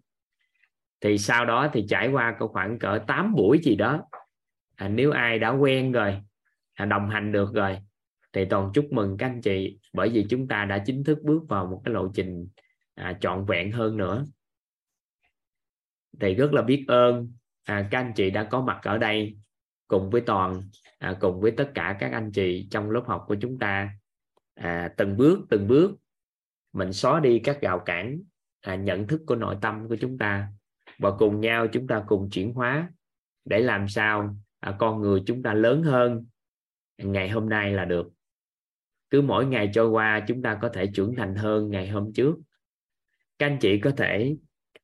Thì 1.01 1.17
sau 1.17 1.45
đó 1.45 1.69
thì 1.73 1.86
trải 1.89 2.08
qua 2.08 2.36
có 2.39 2.47
khoảng 2.47 2.80
cỡ 2.80 2.99
8 3.08 3.34
buổi 3.36 3.60
gì 3.63 3.75
đó 3.75 4.04
à, 4.75 4.88
nếu 4.88 5.12
ai 5.12 5.39
đã 5.39 5.49
quen 5.49 5.91
rồi 5.91 6.21
à, 6.73 6.86
đồng 6.86 7.10
hành 7.10 7.32
được 7.32 7.54
rồi 7.54 7.77
thì 8.34 8.45
toàn 8.45 8.71
chúc 8.73 8.86
mừng 8.91 9.17
các 9.17 9.25
anh 9.25 9.41
chị 9.41 9.80
bởi 9.93 10.10
vì 10.10 10.25
chúng 10.30 10.47
ta 10.47 10.65
đã 10.65 10.84
chính 10.86 11.04
thức 11.04 11.19
bước 11.23 11.43
vào 11.49 11.65
một 11.65 11.82
cái 11.86 11.93
lộ 11.93 12.12
trình 12.13 12.47
à, 12.95 13.17
trọn 13.21 13.45
vẹn 13.45 13.71
hơn 13.71 13.97
nữa. 13.97 14.25
Thì 16.19 16.36
rất 16.36 16.54
là 16.54 16.62
biết 16.62 16.86
ơn 16.88 17.34
à, 17.63 17.88
các 17.91 17.99
anh 17.99 18.13
chị 18.15 18.30
đã 18.30 18.43
có 18.43 18.62
mặt 18.62 18.80
ở 18.84 18.97
đây 18.97 19.38
cùng 19.88 20.10
với 20.10 20.21
toàn 20.21 20.62
à, 20.99 21.17
cùng 21.19 21.41
với 21.41 21.51
tất 21.51 21.71
cả 21.73 21.97
các 21.99 22.12
anh 22.12 22.32
chị 22.32 22.67
trong 22.71 22.91
lớp 22.91 23.04
học 23.06 23.25
của 23.27 23.36
chúng 23.41 23.60
ta 23.60 23.89
à, 24.56 24.93
từng 24.97 25.17
bước 25.17 25.39
từng 25.49 25.67
bước 25.67 25.91
mình 26.74 26.94
xóa 26.94 27.20
đi 27.20 27.40
các 27.40 27.62
rào 27.62 27.80
cản 27.80 28.20
à, 28.62 28.76
nhận 28.76 29.08
thức 29.08 29.22
của 29.28 29.36
nội 29.36 29.58
tâm 29.62 29.88
của 29.90 29.96
chúng 29.96 30.18
ta 30.18 30.48
và 31.00 31.12
cùng 31.20 31.40
nhau 31.40 31.68
chúng 31.68 31.88
ta 31.88 32.04
cùng 32.08 32.30
chuyển 32.30 32.54
hóa 32.54 32.90
để 33.46 33.60
làm 33.60 33.88
sao 33.88 34.36
à, 34.60 34.76
con 34.80 35.02
người 35.02 35.24
chúng 35.26 35.44
ta 35.44 35.54
lớn 35.54 35.84
hơn 35.84 36.26
ngày 36.98 37.30
hôm 37.30 37.50
nay 37.50 37.74
là 37.74 37.86
được. 37.86 38.10
Cứ 39.10 39.22
mỗi 39.22 39.46
ngày 39.46 39.70
trôi 39.74 39.90
qua 39.90 40.26
chúng 40.28 40.42
ta 40.42 40.60
có 40.62 40.70
thể 40.70 40.88
trưởng 40.94 41.16
thành 41.16 41.36
hơn 41.36 41.70
ngày 41.70 41.88
hôm 41.88 42.14
trước. 42.14 42.36
Các 43.40 43.46
anh 43.46 43.58
chị 43.62 43.80
có 43.80 43.92
thể 43.98 44.36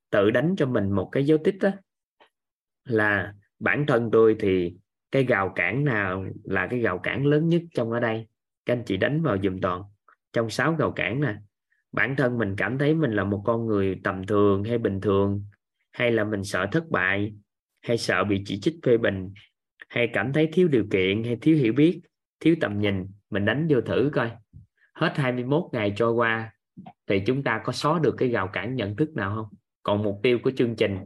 tự 0.09 0.31
đánh 0.31 0.55
cho 0.57 0.65
mình 0.65 0.91
một 0.91 1.09
cái 1.11 1.25
dấu 1.25 1.37
tích 1.43 1.55
đó 1.61 1.69
là 2.83 3.33
bản 3.59 3.85
thân 3.87 4.09
tôi 4.11 4.35
thì 4.39 4.75
cái 5.11 5.23
gào 5.23 5.53
cản 5.55 5.83
nào 5.85 6.25
là 6.43 6.67
cái 6.67 6.79
gào 6.79 6.99
cản 6.99 7.25
lớn 7.25 7.49
nhất 7.49 7.61
trong 7.73 7.91
ở 7.91 7.99
đây? 7.99 8.27
Các 8.65 8.73
anh 8.73 8.83
chị 8.85 8.97
đánh 8.97 9.21
vào 9.21 9.37
dùm 9.43 9.59
toàn. 9.61 9.83
Trong 10.33 10.49
sáu 10.49 10.75
gào 10.75 10.91
cản 10.91 11.21
nè 11.21 11.35
bản 11.97 12.15
thân 12.15 12.37
mình 12.37 12.55
cảm 12.57 12.77
thấy 12.77 12.93
mình 12.93 13.11
là 13.11 13.23
một 13.23 13.41
con 13.45 13.65
người 13.65 13.99
tầm 14.03 14.25
thường 14.25 14.63
hay 14.63 14.77
bình 14.77 15.01
thường, 15.01 15.45
hay 15.91 16.11
là 16.11 16.23
mình 16.23 16.43
sợ 16.43 16.67
thất 16.71 16.89
bại, 16.89 17.33
hay 17.81 17.97
sợ 17.97 18.23
bị 18.23 18.43
chỉ 18.45 18.59
trích 18.59 18.75
phê 18.83 18.97
bình, 18.97 19.33
hay 19.89 20.09
cảm 20.13 20.33
thấy 20.33 20.49
thiếu 20.53 20.67
điều 20.67 20.85
kiện, 20.91 21.23
hay 21.23 21.37
thiếu 21.41 21.57
hiểu 21.57 21.73
biết, 21.73 22.01
thiếu 22.39 22.55
tầm 22.61 22.79
nhìn, 22.79 23.07
mình 23.29 23.45
đánh 23.45 23.67
vô 23.69 23.81
thử 23.81 24.11
coi. 24.13 24.31
Hết 24.93 25.13
21 25.15 25.63
ngày 25.71 25.93
trôi 25.95 26.13
qua, 26.13 26.53
thì 27.07 27.21
chúng 27.25 27.43
ta 27.43 27.61
có 27.63 27.73
xóa 27.73 27.99
được 27.99 28.15
cái 28.17 28.29
rào 28.29 28.47
cản 28.47 28.75
nhận 28.75 28.95
thức 28.95 29.09
nào 29.15 29.35
không? 29.35 29.59
Còn 29.83 30.03
mục 30.03 30.19
tiêu 30.23 30.39
của 30.43 30.51
chương 30.57 30.75
trình 30.75 30.97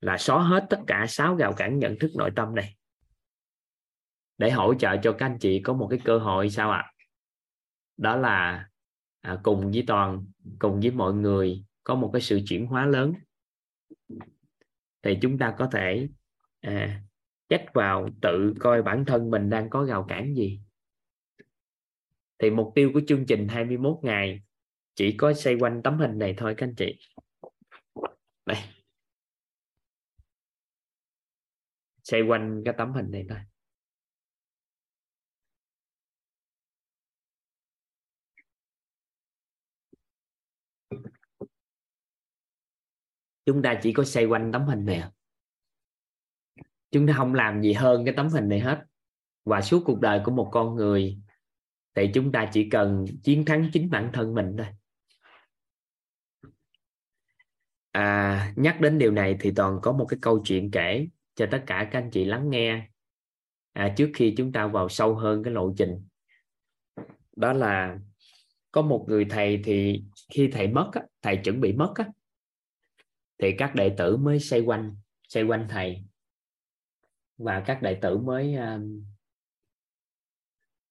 là 0.00 0.18
xóa 0.18 0.42
hết 0.42 0.66
tất 0.70 0.80
cả 0.86 1.06
sáu 1.08 1.36
rào 1.36 1.52
cản 1.52 1.78
nhận 1.78 1.98
thức 1.98 2.10
nội 2.16 2.30
tâm 2.36 2.54
này. 2.54 2.76
Để 4.38 4.50
hỗ 4.50 4.74
trợ 4.74 4.96
cho 5.02 5.12
các 5.12 5.26
anh 5.26 5.38
chị 5.38 5.60
có 5.62 5.72
một 5.72 5.86
cái 5.90 6.00
cơ 6.04 6.18
hội 6.18 6.50
sao 6.50 6.70
ạ? 6.70 6.78
À? 6.78 6.92
đó 8.00 8.16
là 8.16 8.69
à, 9.20 9.40
cùng 9.42 9.70
với 9.70 9.84
toàn 9.86 10.26
cùng 10.58 10.80
với 10.80 10.90
mọi 10.90 11.14
người 11.14 11.64
có 11.84 11.94
một 11.94 12.10
cái 12.12 12.22
sự 12.22 12.40
chuyển 12.46 12.66
hóa 12.66 12.86
lớn. 12.86 13.12
Thì 15.02 15.18
chúng 15.22 15.38
ta 15.38 15.54
có 15.58 15.68
thể 15.72 16.08
à, 16.60 17.02
chắc 17.48 17.64
vào 17.74 18.08
tự 18.22 18.54
coi 18.60 18.82
bản 18.82 19.04
thân 19.04 19.30
mình 19.30 19.50
đang 19.50 19.70
có 19.70 19.84
rào 19.84 20.04
cản 20.08 20.34
gì. 20.34 20.60
Thì 22.38 22.50
mục 22.50 22.72
tiêu 22.74 22.90
của 22.94 23.00
chương 23.06 23.26
trình 23.26 23.48
21 23.48 23.98
ngày 24.02 24.42
chỉ 24.94 25.16
có 25.16 25.34
xoay 25.34 25.56
quanh 25.60 25.82
tấm 25.84 25.98
hình 25.98 26.18
này 26.18 26.34
thôi 26.36 26.54
các 26.56 26.66
anh 26.66 26.74
chị. 26.74 26.98
Đây. 28.46 28.58
Xoay 32.02 32.22
quanh 32.22 32.62
cái 32.64 32.74
tấm 32.78 32.92
hình 32.92 33.10
này 33.10 33.24
thôi. 33.28 33.38
Chúng 43.46 43.62
ta 43.62 43.80
chỉ 43.82 43.92
có 43.92 44.04
xoay 44.04 44.26
quanh 44.26 44.52
tấm 44.52 44.66
hình 44.66 44.84
này 44.84 45.02
chúng 46.90 47.06
ta 47.06 47.14
không 47.16 47.34
làm 47.34 47.62
gì 47.62 47.72
hơn 47.72 48.04
cái 48.04 48.14
tấm 48.16 48.28
hình 48.28 48.48
này 48.48 48.60
hết. 48.60 48.84
Và 49.44 49.60
suốt 49.60 49.82
cuộc 49.84 50.00
đời 50.00 50.20
của 50.24 50.32
một 50.32 50.48
con 50.52 50.74
người 50.74 51.18
thì 51.94 52.10
chúng 52.14 52.32
ta 52.32 52.50
chỉ 52.52 52.68
cần 52.70 53.04
chiến 53.22 53.44
thắng 53.44 53.70
chính 53.72 53.90
bản 53.90 54.10
thân 54.12 54.34
mình 54.34 54.56
thôi. 54.58 54.66
À, 57.92 58.52
nhắc 58.56 58.80
đến 58.80 58.98
điều 58.98 59.10
này 59.10 59.36
thì 59.40 59.52
toàn 59.56 59.78
có 59.82 59.92
một 59.92 60.06
cái 60.08 60.18
câu 60.22 60.42
chuyện 60.44 60.70
kể 60.70 61.06
cho 61.34 61.46
tất 61.50 61.62
cả 61.66 61.88
các 61.92 61.98
anh 61.98 62.10
chị 62.10 62.24
lắng 62.24 62.50
nghe 62.50 62.88
à, 63.72 63.94
trước 63.96 64.10
khi 64.14 64.34
chúng 64.36 64.52
ta 64.52 64.66
vào 64.66 64.88
sâu 64.88 65.14
hơn 65.14 65.42
cái 65.42 65.54
lộ 65.54 65.74
trình. 65.76 66.06
Đó 67.36 67.52
là 67.52 67.98
có 68.72 68.82
một 68.82 69.04
người 69.08 69.24
thầy 69.24 69.60
thì 69.64 70.04
khi 70.30 70.48
thầy 70.52 70.68
mất 70.68 70.90
thầy 71.22 71.36
chuẩn 71.36 71.60
bị 71.60 71.72
mất 71.72 71.92
á 71.94 72.06
thì 73.40 73.54
các 73.58 73.74
đệ 73.74 73.94
tử 73.98 74.16
mới 74.16 74.40
xoay 74.40 74.62
quanh 74.62 74.96
xoay 75.28 75.44
quanh 75.44 75.66
thầy. 75.68 76.04
Và 77.38 77.62
các 77.66 77.82
đệ 77.82 77.94
tử 77.94 78.18
mới 78.18 78.54
à, 78.54 78.78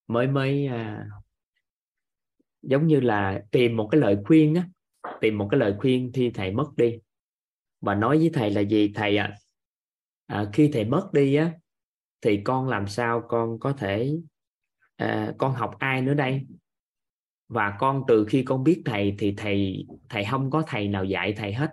mới 0.07 0.27
mới 0.27 0.67
à, 0.67 1.07
giống 2.61 2.87
như 2.87 2.99
là 2.99 3.43
tìm 3.51 3.77
một 3.77 3.87
cái 3.91 4.01
lời 4.01 4.17
khuyên 4.25 4.55
á 4.55 4.67
tìm 5.21 5.37
một 5.37 5.47
cái 5.51 5.59
lời 5.59 5.75
khuyên 5.79 6.11
khi 6.13 6.31
thầy 6.33 6.51
mất 6.51 6.69
đi. 6.77 6.99
Và 7.81 7.95
nói 7.95 8.17
với 8.17 8.29
thầy 8.33 8.51
là 8.51 8.61
gì? 8.61 8.91
Thầy 8.95 9.17
ạ 9.17 9.37
à, 10.27 10.37
à, 10.37 10.49
khi 10.53 10.69
thầy 10.73 10.85
mất 10.85 11.09
đi 11.13 11.35
á 11.35 11.53
thì 12.21 12.41
con 12.43 12.67
làm 12.67 12.87
sao 12.87 13.25
con 13.27 13.59
có 13.59 13.73
thể 13.73 14.15
à, 14.95 15.33
con 15.37 15.53
học 15.53 15.75
ai 15.79 16.01
nữa 16.01 16.13
đây? 16.13 16.45
Và 17.47 17.77
con 17.79 18.03
từ 18.07 18.25
khi 18.29 18.43
con 18.43 18.63
biết 18.63 18.81
thầy 18.85 19.15
thì 19.19 19.33
thầy 19.37 19.85
thầy 20.09 20.25
không 20.31 20.51
có 20.51 20.63
thầy 20.67 20.87
nào 20.87 21.05
dạy 21.05 21.33
thầy 21.37 21.53
hết 21.53 21.71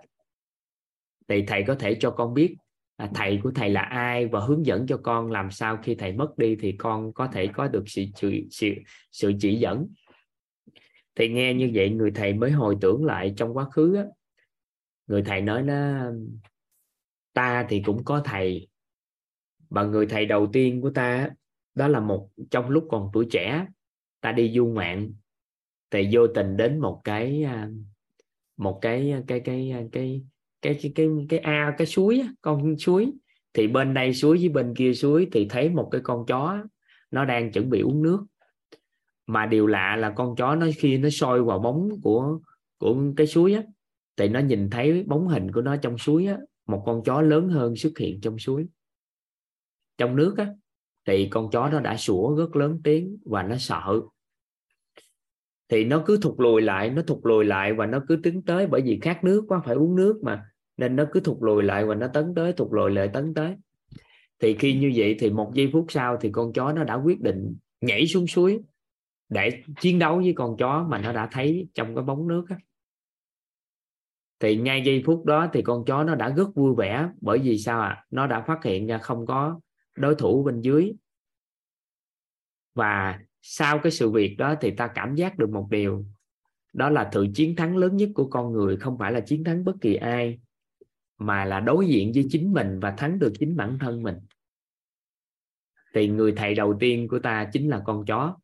thì 1.27 1.43
thầy 1.47 1.63
có 1.67 1.75
thể 1.75 1.97
cho 1.99 2.11
con 2.11 2.33
biết 2.33 2.55
à, 2.95 3.09
thầy 3.15 3.39
của 3.43 3.51
thầy 3.55 3.69
là 3.69 3.81
ai 3.81 4.27
và 4.27 4.39
hướng 4.39 4.65
dẫn 4.65 4.87
cho 4.87 4.97
con 5.03 5.31
làm 5.31 5.51
sao 5.51 5.77
khi 5.83 5.95
thầy 5.95 6.13
mất 6.13 6.37
đi 6.37 6.55
thì 6.55 6.75
con 6.77 7.13
có 7.13 7.27
thể 7.27 7.47
có 7.47 7.67
được 7.67 7.83
sự 7.87 8.03
sự 8.15 8.31
sự, 8.51 8.67
sự 9.11 9.33
chỉ 9.39 9.55
dẫn. 9.55 9.87
Thì 11.15 11.29
nghe 11.29 11.53
như 11.53 11.71
vậy 11.73 11.89
người 11.89 12.11
thầy 12.11 12.33
mới 12.33 12.51
hồi 12.51 12.77
tưởng 12.81 13.05
lại 13.05 13.33
trong 13.37 13.57
quá 13.57 13.69
khứ 13.69 13.95
á, 13.95 14.03
người 15.07 15.23
thầy 15.23 15.41
nói 15.41 15.63
nó 15.63 16.11
ta 17.33 17.65
thì 17.69 17.81
cũng 17.85 18.03
có 18.03 18.21
thầy. 18.25 18.67
Và 19.69 19.83
người 19.83 20.05
thầy 20.05 20.25
đầu 20.25 20.49
tiên 20.53 20.81
của 20.81 20.89
ta 20.89 21.29
đó 21.75 21.87
là 21.87 21.99
một 21.99 22.29
trong 22.51 22.69
lúc 22.69 22.87
còn 22.89 23.09
tuổi 23.13 23.27
trẻ 23.31 23.65
ta 24.21 24.31
đi 24.31 24.53
du 24.55 24.65
ngoạn 24.65 25.13
thì 25.91 26.09
vô 26.11 26.27
tình 26.27 26.57
đến 26.57 26.79
một 26.79 27.01
cái 27.03 27.43
à, 27.43 27.69
một 28.57 28.79
cái 28.81 29.11
à, 29.11 29.21
cái 29.27 29.39
cái 29.39 29.71
à, 29.71 29.77
cái 29.79 29.87
cái 29.91 30.21
cái 30.61 30.79
cái 30.95 31.07
cái 31.29 31.39
ao, 31.39 31.73
cái 31.77 31.87
suối 31.87 32.23
con 32.41 32.77
suối. 32.77 33.11
Thì 33.53 33.67
bên 33.67 33.93
đây 33.93 34.13
suối 34.13 34.37
với 34.37 34.49
bên 34.49 34.73
kia 34.75 34.93
suối 34.93 35.27
thì 35.31 35.47
thấy 35.49 35.69
một 35.69 35.89
cái 35.91 36.01
con 36.03 36.25
chó, 36.25 36.63
nó 37.11 37.25
đang 37.25 37.51
chuẩn 37.51 37.69
bị 37.69 37.81
uống 37.81 38.03
nước. 38.03 38.25
Mà 39.27 39.45
điều 39.45 39.67
lạ 39.67 39.95
là 39.95 40.13
con 40.15 40.35
chó 40.35 40.55
nó 40.55 40.67
khi 40.77 40.97
nó 40.97 41.09
soi 41.11 41.43
vào 41.43 41.59
bóng 41.59 41.89
của 42.03 42.39
của 42.77 42.95
cái 43.17 43.27
suối 43.27 43.53
á, 43.53 43.63
thì 44.17 44.27
nó 44.29 44.39
nhìn 44.39 44.69
thấy 44.69 45.03
bóng 45.07 45.27
hình 45.27 45.51
của 45.51 45.61
nó 45.61 45.75
trong 45.75 45.97
suối 45.97 46.25
á, 46.25 46.37
một 46.67 46.83
con 46.85 47.03
chó 47.03 47.21
lớn 47.21 47.49
hơn 47.49 47.75
xuất 47.75 47.97
hiện 47.97 48.21
trong 48.21 48.39
suối. 48.39 48.67
Trong 49.97 50.15
nước 50.15 50.35
á, 50.37 50.47
thì 51.05 51.27
con 51.31 51.49
chó 51.51 51.69
nó 51.69 51.79
đã 51.79 51.97
sủa 51.97 52.35
rất 52.35 52.55
lớn 52.55 52.81
tiếng 52.83 53.17
và 53.25 53.43
nó 53.43 53.55
sợ 53.57 54.01
thì 55.69 55.85
nó 55.85 56.03
cứ 56.05 56.19
thụt 56.21 56.39
lùi 56.39 56.61
lại, 56.61 56.89
nó 56.89 57.01
thụt 57.01 57.19
lùi 57.23 57.45
lại 57.45 57.73
và 57.73 57.85
nó 57.85 58.03
cứ 58.07 58.19
tiến 58.23 58.41
tới 58.41 58.67
bởi 58.67 58.81
vì 58.81 58.99
khát 59.01 59.23
nước 59.23 59.45
quá 59.47 59.61
phải 59.65 59.75
uống 59.75 59.95
nước 59.95 60.19
mà 60.23 60.45
nên 60.77 60.95
nó 60.95 61.05
cứ 61.11 61.19
thụt 61.19 61.37
lùi 61.41 61.63
lại 61.63 61.85
và 61.85 61.95
nó 61.95 62.07
tấn 62.07 62.33
tới, 62.35 62.53
thụt 62.53 62.67
lùi 62.71 62.91
lại, 62.91 63.09
tấn 63.13 63.33
tới 63.33 63.55
thì 64.39 64.55
khi 64.59 64.73
như 64.73 64.91
vậy 64.95 65.15
thì 65.19 65.29
một 65.29 65.51
giây 65.53 65.69
phút 65.73 65.85
sau 65.89 66.17
thì 66.21 66.29
con 66.31 66.53
chó 66.53 66.73
nó 66.73 66.83
đã 66.83 66.95
quyết 66.95 67.21
định 67.21 67.55
nhảy 67.81 68.07
xuống 68.07 68.27
suối 68.27 68.59
để 69.29 69.63
chiến 69.81 69.99
đấu 69.99 70.17
với 70.17 70.33
con 70.35 70.57
chó 70.57 70.85
mà 70.89 70.97
nó 70.97 71.13
đã 71.13 71.29
thấy 71.31 71.67
trong 71.73 71.95
cái 71.95 72.03
bóng 72.03 72.27
nước 72.27 72.45
á. 72.49 72.55
thì 74.39 74.55
ngay 74.55 74.81
giây 74.85 75.03
phút 75.05 75.25
đó 75.25 75.47
thì 75.53 75.61
con 75.61 75.85
chó 75.85 76.03
nó 76.03 76.15
đã 76.15 76.29
rất 76.29 76.47
vui 76.55 76.75
vẻ 76.77 77.09
bởi 77.21 77.39
vì 77.39 77.57
sao 77.57 77.81
ạ 77.81 77.87
à? 77.87 78.05
nó 78.11 78.27
đã 78.27 78.43
phát 78.47 78.63
hiện 78.63 78.87
ra 78.87 78.97
không 78.97 79.25
có 79.25 79.59
đối 79.95 80.15
thủ 80.15 80.43
bên 80.43 80.61
dưới 80.61 80.93
và 82.73 83.19
sau 83.49 83.79
cái 83.83 83.91
sự 83.91 84.11
việc 84.11 84.35
đó 84.37 84.55
thì 84.61 84.71
ta 84.71 84.91
cảm 84.95 85.15
giác 85.15 85.37
được 85.37 85.49
một 85.49 85.67
điều. 85.71 86.05
Đó 86.73 86.89
là 86.89 87.09
sự 87.13 87.27
chiến 87.35 87.55
thắng 87.55 87.77
lớn 87.77 87.97
nhất 87.97 88.09
của 88.15 88.29
con 88.29 88.53
người 88.53 88.77
không 88.77 88.97
phải 88.97 89.11
là 89.11 89.19
chiến 89.19 89.43
thắng 89.43 89.65
bất 89.65 89.75
kỳ 89.81 89.95
ai 89.95 90.39
mà 91.17 91.45
là 91.45 91.59
đối 91.59 91.87
diện 91.87 92.11
với 92.15 92.27
chính 92.29 92.53
mình 92.53 92.79
và 92.79 92.91
thắng 92.91 93.19
được 93.19 93.33
chính 93.39 93.55
bản 93.55 93.77
thân 93.81 94.03
mình. 94.03 94.15
Thì 95.93 96.07
người 96.07 96.33
thầy 96.37 96.55
đầu 96.55 96.77
tiên 96.79 97.07
của 97.07 97.19
ta 97.19 97.49
chính 97.53 97.69
là 97.69 97.81
con 97.85 98.05
chó. 98.05 98.37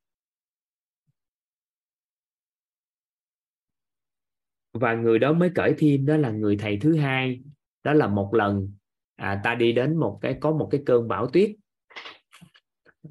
Và 4.74 4.94
người 4.94 5.20
đó 5.20 5.34
mới 5.34 5.52
cởi 5.56 5.76
thêm 5.78 6.06
đó 6.06 6.18
là 6.18 6.32
người 6.32 6.58
thầy 6.58 6.78
thứ 6.82 6.96
hai. 6.96 7.42
Đó 7.84 7.94
là 7.94 8.08
một 8.08 8.34
lần 8.34 8.74
à, 9.16 9.42
ta 9.44 9.56
đi 9.56 9.72
đến 9.72 9.98
một 9.98 10.20
cái 10.22 10.38
có 10.42 10.52
một 10.52 10.68
cái 10.72 10.82
cơn 10.86 11.08
bão 11.08 11.28
tuyết. 11.28 11.52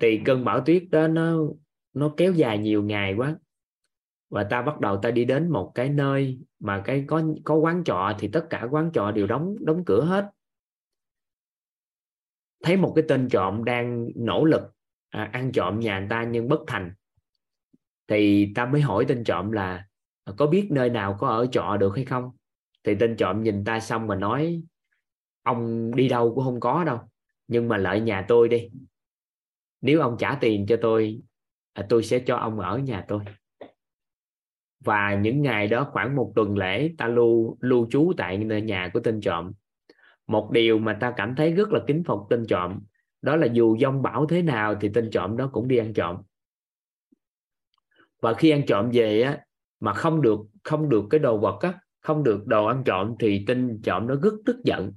Thì 0.00 0.20
cơn 0.24 0.44
bão 0.44 0.62
tuyết 0.66 0.84
đó 0.90 1.08
nó 1.08 1.38
nó 1.92 2.14
kéo 2.16 2.32
dài 2.32 2.58
nhiều 2.58 2.82
ngày 2.82 3.14
quá. 3.14 3.36
Và 4.30 4.44
ta 4.44 4.62
bắt 4.62 4.80
đầu 4.80 4.96
ta 5.02 5.10
đi 5.10 5.24
đến 5.24 5.50
một 5.50 5.72
cái 5.74 5.88
nơi 5.88 6.40
mà 6.58 6.82
cái 6.84 7.04
có 7.06 7.22
có 7.44 7.54
quán 7.54 7.84
trọ 7.84 8.12
thì 8.18 8.28
tất 8.32 8.46
cả 8.50 8.66
quán 8.70 8.90
trọ 8.94 9.10
đều 9.10 9.26
đóng 9.26 9.56
đóng 9.60 9.84
cửa 9.84 10.04
hết. 10.04 10.30
Thấy 12.62 12.76
một 12.76 12.92
cái 12.96 13.04
tên 13.08 13.28
trộm 13.28 13.64
đang 13.64 14.08
nỗ 14.14 14.44
lực 14.44 14.62
à, 15.10 15.30
ăn 15.32 15.52
trộm 15.52 15.80
nhà 15.80 15.98
người 16.00 16.08
ta 16.10 16.24
nhưng 16.24 16.48
bất 16.48 16.60
thành. 16.66 16.92
Thì 18.08 18.52
ta 18.54 18.66
mới 18.66 18.80
hỏi 18.80 19.04
tên 19.08 19.24
trộm 19.24 19.52
là 19.52 19.86
có 20.36 20.46
biết 20.46 20.68
nơi 20.70 20.90
nào 20.90 21.16
có 21.20 21.28
ở 21.28 21.46
trọ 21.46 21.76
được 21.80 21.92
hay 21.96 22.04
không? 22.04 22.30
Thì 22.84 22.94
tên 23.00 23.16
trộm 23.16 23.42
nhìn 23.42 23.64
ta 23.64 23.80
xong 23.80 24.06
mà 24.06 24.14
nói 24.14 24.62
ông 25.42 25.90
đi 25.94 26.08
đâu 26.08 26.34
cũng 26.34 26.44
không 26.44 26.60
có 26.60 26.84
đâu 26.84 26.98
nhưng 27.48 27.68
mà 27.68 27.76
lợi 27.76 28.00
nhà 28.00 28.24
tôi 28.28 28.48
đi. 28.48 28.70
Nếu 29.80 30.00
ông 30.00 30.16
trả 30.18 30.38
tiền 30.40 30.66
cho 30.68 30.76
tôi 30.82 31.22
à, 31.72 31.86
tôi 31.88 32.02
sẽ 32.02 32.18
cho 32.18 32.36
ông 32.36 32.60
ở 32.60 32.78
nhà 32.78 33.04
tôi. 33.08 33.20
Và 34.84 35.14
những 35.14 35.42
ngày 35.42 35.66
đó 35.66 35.88
khoảng 35.92 36.16
một 36.16 36.32
tuần 36.36 36.58
lễ 36.58 36.94
ta 36.98 37.06
lưu 37.06 37.56
lưu 37.60 37.86
trú 37.90 38.12
tại 38.16 38.38
nhà 38.38 38.90
của 38.94 39.00
tên 39.00 39.20
trộm. 39.20 39.52
Một 40.26 40.50
điều 40.52 40.78
mà 40.78 40.98
ta 41.00 41.14
cảm 41.16 41.34
thấy 41.36 41.52
rất 41.52 41.68
là 41.68 41.80
kính 41.86 42.02
phục 42.06 42.20
tên 42.30 42.46
trộm 42.48 42.80
đó 43.22 43.36
là 43.36 43.46
dù 43.46 43.78
dông 43.78 44.02
bão 44.02 44.26
thế 44.26 44.42
nào 44.42 44.74
thì 44.80 44.90
tên 44.94 45.10
trộm 45.10 45.36
đó 45.36 45.50
cũng 45.52 45.68
đi 45.68 45.76
ăn 45.76 45.92
trộm. 45.92 46.16
Và 48.20 48.34
khi 48.34 48.50
ăn 48.50 48.62
trộm 48.66 48.90
về 48.92 49.22
á 49.22 49.38
mà 49.80 49.94
không 49.94 50.22
được 50.22 50.38
không 50.62 50.88
được 50.88 51.04
cái 51.10 51.18
đồ 51.18 51.38
vật 51.38 51.58
á 51.60 51.78
không 52.00 52.22
được 52.24 52.46
đồ 52.46 52.66
ăn 52.66 52.82
trộm 52.84 53.14
thì 53.20 53.44
tên 53.46 53.80
trộm 53.82 54.06
nó 54.06 54.14
rất 54.14 54.34
tức 54.46 54.56
giận. 54.64 54.92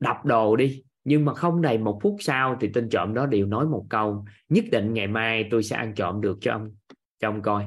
Đập 0.00 0.16
đồ 0.24 0.56
đi 0.56 0.84
nhưng 1.06 1.24
mà 1.24 1.34
không 1.34 1.62
đầy 1.62 1.78
một 1.78 1.98
phút 2.02 2.16
sau 2.20 2.56
thì 2.60 2.70
tên 2.74 2.88
trộm 2.88 3.14
đó 3.14 3.26
đều 3.26 3.46
nói 3.46 3.66
một 3.66 3.86
câu, 3.88 4.24
nhất 4.48 4.64
định 4.72 4.94
ngày 4.94 5.06
mai 5.06 5.48
tôi 5.50 5.62
sẽ 5.62 5.76
ăn 5.76 5.94
trộm 5.94 6.20
được 6.20 6.38
cho 6.40 6.52
ông 6.52 6.74
cho 7.20 7.28
ông 7.28 7.42
coi. 7.42 7.64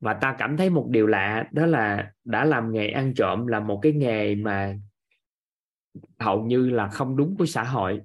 Và 0.00 0.14
ta 0.14 0.36
cảm 0.38 0.56
thấy 0.56 0.70
một 0.70 0.86
điều 0.90 1.06
lạ, 1.06 1.48
đó 1.52 1.66
là 1.66 2.12
đã 2.24 2.44
làm 2.44 2.72
nghề 2.72 2.88
ăn 2.88 3.14
trộm 3.14 3.46
là 3.46 3.60
một 3.60 3.78
cái 3.82 3.92
nghề 3.92 4.34
mà 4.34 4.78
hầu 6.18 6.44
như 6.44 6.70
là 6.70 6.88
không 6.88 7.16
đúng 7.16 7.36
với 7.36 7.46
xã 7.46 7.64
hội. 7.64 8.00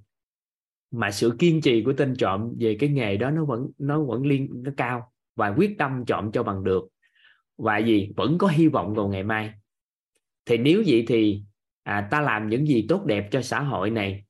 Mà 0.92 1.12
sự 1.12 1.36
kiên 1.40 1.62
trì 1.62 1.84
của 1.84 1.94
tên 1.94 2.16
trộm 2.16 2.54
về 2.60 2.78
cái 2.80 2.90
nghề 2.90 3.18
đó 3.18 3.32
nó 3.32 3.46
vẫn 3.46 3.72
nó 3.78 4.04
vẫn 4.04 4.26
liên, 4.26 4.50
nó 4.64 4.72
cao 4.78 5.12
và 5.36 5.54
quyết 5.58 5.76
tâm 5.78 6.04
trộm 6.06 6.32
cho 6.32 6.44
bằng 6.44 6.64
được. 6.64 6.84
Và 7.58 7.78
gì? 7.78 8.10
Vẫn 8.16 8.38
có 8.38 8.48
hy 8.48 8.68
vọng 8.68 8.94
vào 8.94 9.08
ngày 9.08 9.24
mai. 9.24 9.54
Thì 10.46 10.58
nếu 10.58 10.84
vậy 10.88 11.06
thì 11.08 11.44
à, 11.84 12.08
ta 12.12 12.22
làm 12.22 12.50
những 12.50 12.68
gì 12.68 12.86
tốt 12.90 13.06
đẹp 13.06 13.28
cho 13.32 13.42
xã 13.42 13.60
hội 13.60 13.90
này 13.90 14.26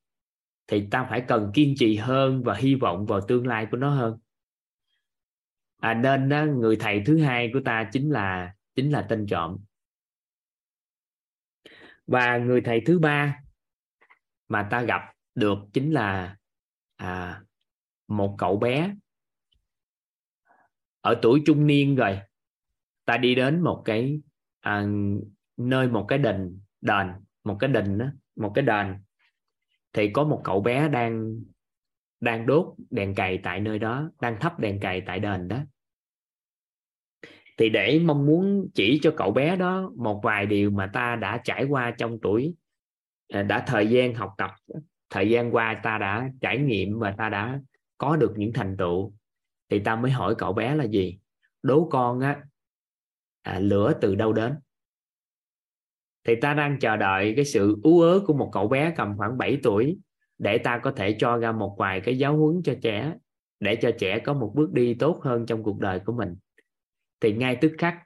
thì 0.67 0.87
ta 0.91 1.07
phải 1.09 1.23
cần 1.27 1.51
kiên 1.53 1.73
trì 1.77 1.95
hơn 1.95 2.43
và 2.43 2.55
hy 2.55 2.75
vọng 2.75 3.05
vào 3.05 3.21
tương 3.27 3.47
lai 3.47 3.67
của 3.71 3.77
nó 3.77 3.89
hơn. 3.89 4.19
À, 5.79 5.93
nên 5.93 6.29
đó, 6.29 6.45
người 6.45 6.75
thầy 6.79 7.03
thứ 7.05 7.21
hai 7.21 7.49
của 7.53 7.59
ta 7.65 7.89
chính 7.91 8.09
là 8.09 8.53
chính 8.75 8.91
là 8.91 9.05
tên 9.09 9.25
trộm. 9.29 9.57
Và 12.07 12.37
người 12.37 12.61
thầy 12.61 12.81
thứ 12.85 12.99
ba 12.99 13.39
mà 14.47 14.67
ta 14.71 14.81
gặp 14.81 15.01
được 15.35 15.57
chính 15.73 15.91
là 15.91 16.37
à, 16.95 17.41
một 18.07 18.35
cậu 18.37 18.57
bé. 18.57 18.95
Ở 21.01 21.19
tuổi 21.21 21.41
trung 21.45 21.67
niên 21.67 21.95
rồi 21.95 22.19
ta 23.05 23.17
đi 23.17 23.35
đến 23.35 23.61
một 23.61 23.81
cái 23.85 24.21
à, 24.59 24.85
nơi 25.57 25.87
một 25.87 26.05
cái 26.07 26.19
đền 26.19 26.59
đền 26.81 27.07
một 27.43 27.57
cái 27.59 27.69
đình 27.69 27.97
đó, 27.97 28.05
một 28.35 28.51
cái 28.55 28.65
đền 28.65 28.95
thì 29.93 30.09
có 30.13 30.23
một 30.23 30.41
cậu 30.43 30.61
bé 30.61 30.89
đang 30.89 31.35
đang 32.19 32.45
đốt 32.45 32.75
đèn 32.89 33.15
cày 33.15 33.39
tại 33.43 33.59
nơi 33.59 33.79
đó 33.79 34.11
đang 34.21 34.39
thắp 34.39 34.59
đèn 34.59 34.79
cày 34.79 35.01
tại 35.01 35.19
đền 35.19 35.47
đó. 35.47 35.57
Thì 37.57 37.69
để 37.69 38.01
mong 38.05 38.25
muốn 38.25 38.69
chỉ 38.73 38.99
cho 39.01 39.13
cậu 39.17 39.31
bé 39.31 39.55
đó 39.55 39.91
một 39.97 40.21
vài 40.23 40.45
điều 40.45 40.71
mà 40.71 40.89
ta 40.93 41.15
đã 41.15 41.41
trải 41.43 41.63
qua 41.63 41.91
trong 41.97 42.17
tuổi 42.21 42.55
à, 43.27 43.43
đã 43.43 43.63
thời 43.67 43.87
gian 43.87 44.15
học 44.15 44.33
tập 44.37 44.51
thời 45.09 45.29
gian 45.29 45.55
qua 45.55 45.79
ta 45.83 45.97
đã 45.97 46.29
trải 46.41 46.57
nghiệm 46.57 46.99
và 46.99 47.15
ta 47.17 47.29
đã 47.29 47.59
có 47.97 48.15
được 48.15 48.33
những 48.37 48.53
thành 48.53 48.77
tựu 48.77 49.13
thì 49.69 49.79
ta 49.79 49.95
mới 49.95 50.11
hỏi 50.11 50.35
cậu 50.37 50.53
bé 50.53 50.75
là 50.75 50.83
gì? 50.83 51.19
Đố 51.63 51.87
con 51.91 52.19
á 52.19 52.43
à, 53.41 53.59
lửa 53.59 53.93
từ 54.01 54.15
đâu 54.15 54.33
đến? 54.33 54.55
Thì 56.23 56.35
ta 56.35 56.53
đang 56.53 56.79
chờ 56.79 56.97
đợi 56.97 57.33
cái 57.35 57.45
sự 57.45 57.79
ú 57.83 58.01
ớ 58.01 58.23
của 58.27 58.33
một 58.33 58.49
cậu 58.53 58.67
bé 58.67 58.93
cầm 58.97 59.17
khoảng 59.17 59.37
7 59.37 59.57
tuổi 59.63 59.97
để 60.37 60.57
ta 60.57 60.77
có 60.83 60.91
thể 60.91 61.15
cho 61.19 61.37
ra 61.37 61.51
một 61.51 61.75
vài 61.79 62.01
cái 62.01 62.17
giáo 62.17 62.37
huấn 62.37 62.61
cho 62.63 62.73
trẻ 62.81 63.13
để 63.59 63.75
cho 63.75 63.91
trẻ 63.99 64.19
có 64.19 64.33
một 64.33 64.51
bước 64.55 64.71
đi 64.73 64.93
tốt 64.93 65.19
hơn 65.23 65.45
trong 65.45 65.63
cuộc 65.63 65.79
đời 65.79 65.99
của 65.99 66.13
mình. 66.13 66.35
Thì 67.21 67.33
ngay 67.33 67.57
tức 67.61 67.71
khắc 67.77 67.97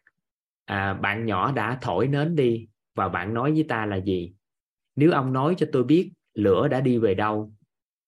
à, 0.65 0.93
bạn 0.93 1.25
nhỏ 1.25 1.51
đã 1.51 1.77
thổi 1.81 2.07
nến 2.07 2.35
đi 2.35 2.67
và 2.95 3.09
bạn 3.09 3.33
nói 3.33 3.51
với 3.51 3.65
ta 3.69 3.85
là 3.85 3.95
gì? 3.95 4.33
Nếu 4.95 5.11
ông 5.11 5.33
nói 5.33 5.55
cho 5.57 5.67
tôi 5.71 5.83
biết 5.83 6.11
lửa 6.33 6.67
đã 6.67 6.81
đi 6.81 6.97
về 6.97 7.13
đâu 7.13 7.53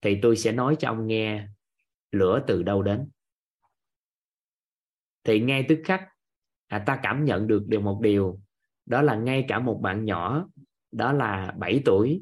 thì 0.01 0.19
tôi 0.21 0.35
sẽ 0.35 0.51
nói 0.51 0.75
cho 0.79 0.89
ông 0.89 1.07
nghe 1.07 1.47
lửa 2.11 2.43
từ 2.47 2.63
đâu 2.63 2.81
đến. 2.81 3.09
Thì 5.23 5.39
ngay 5.39 5.65
tức 5.69 5.81
khắc 5.85 6.09
à, 6.67 6.79
ta 6.79 6.99
cảm 7.03 7.25
nhận 7.25 7.47
được 7.47 7.67
được 7.67 7.79
một 7.79 7.99
điều 8.01 8.39
đó 8.89 9.01
là 9.01 9.15
ngay 9.15 9.45
cả 9.47 9.59
một 9.59 9.79
bạn 9.83 10.05
nhỏ 10.05 10.49
đó 10.91 11.13
là 11.13 11.53
7 11.57 11.81
tuổi 11.85 12.21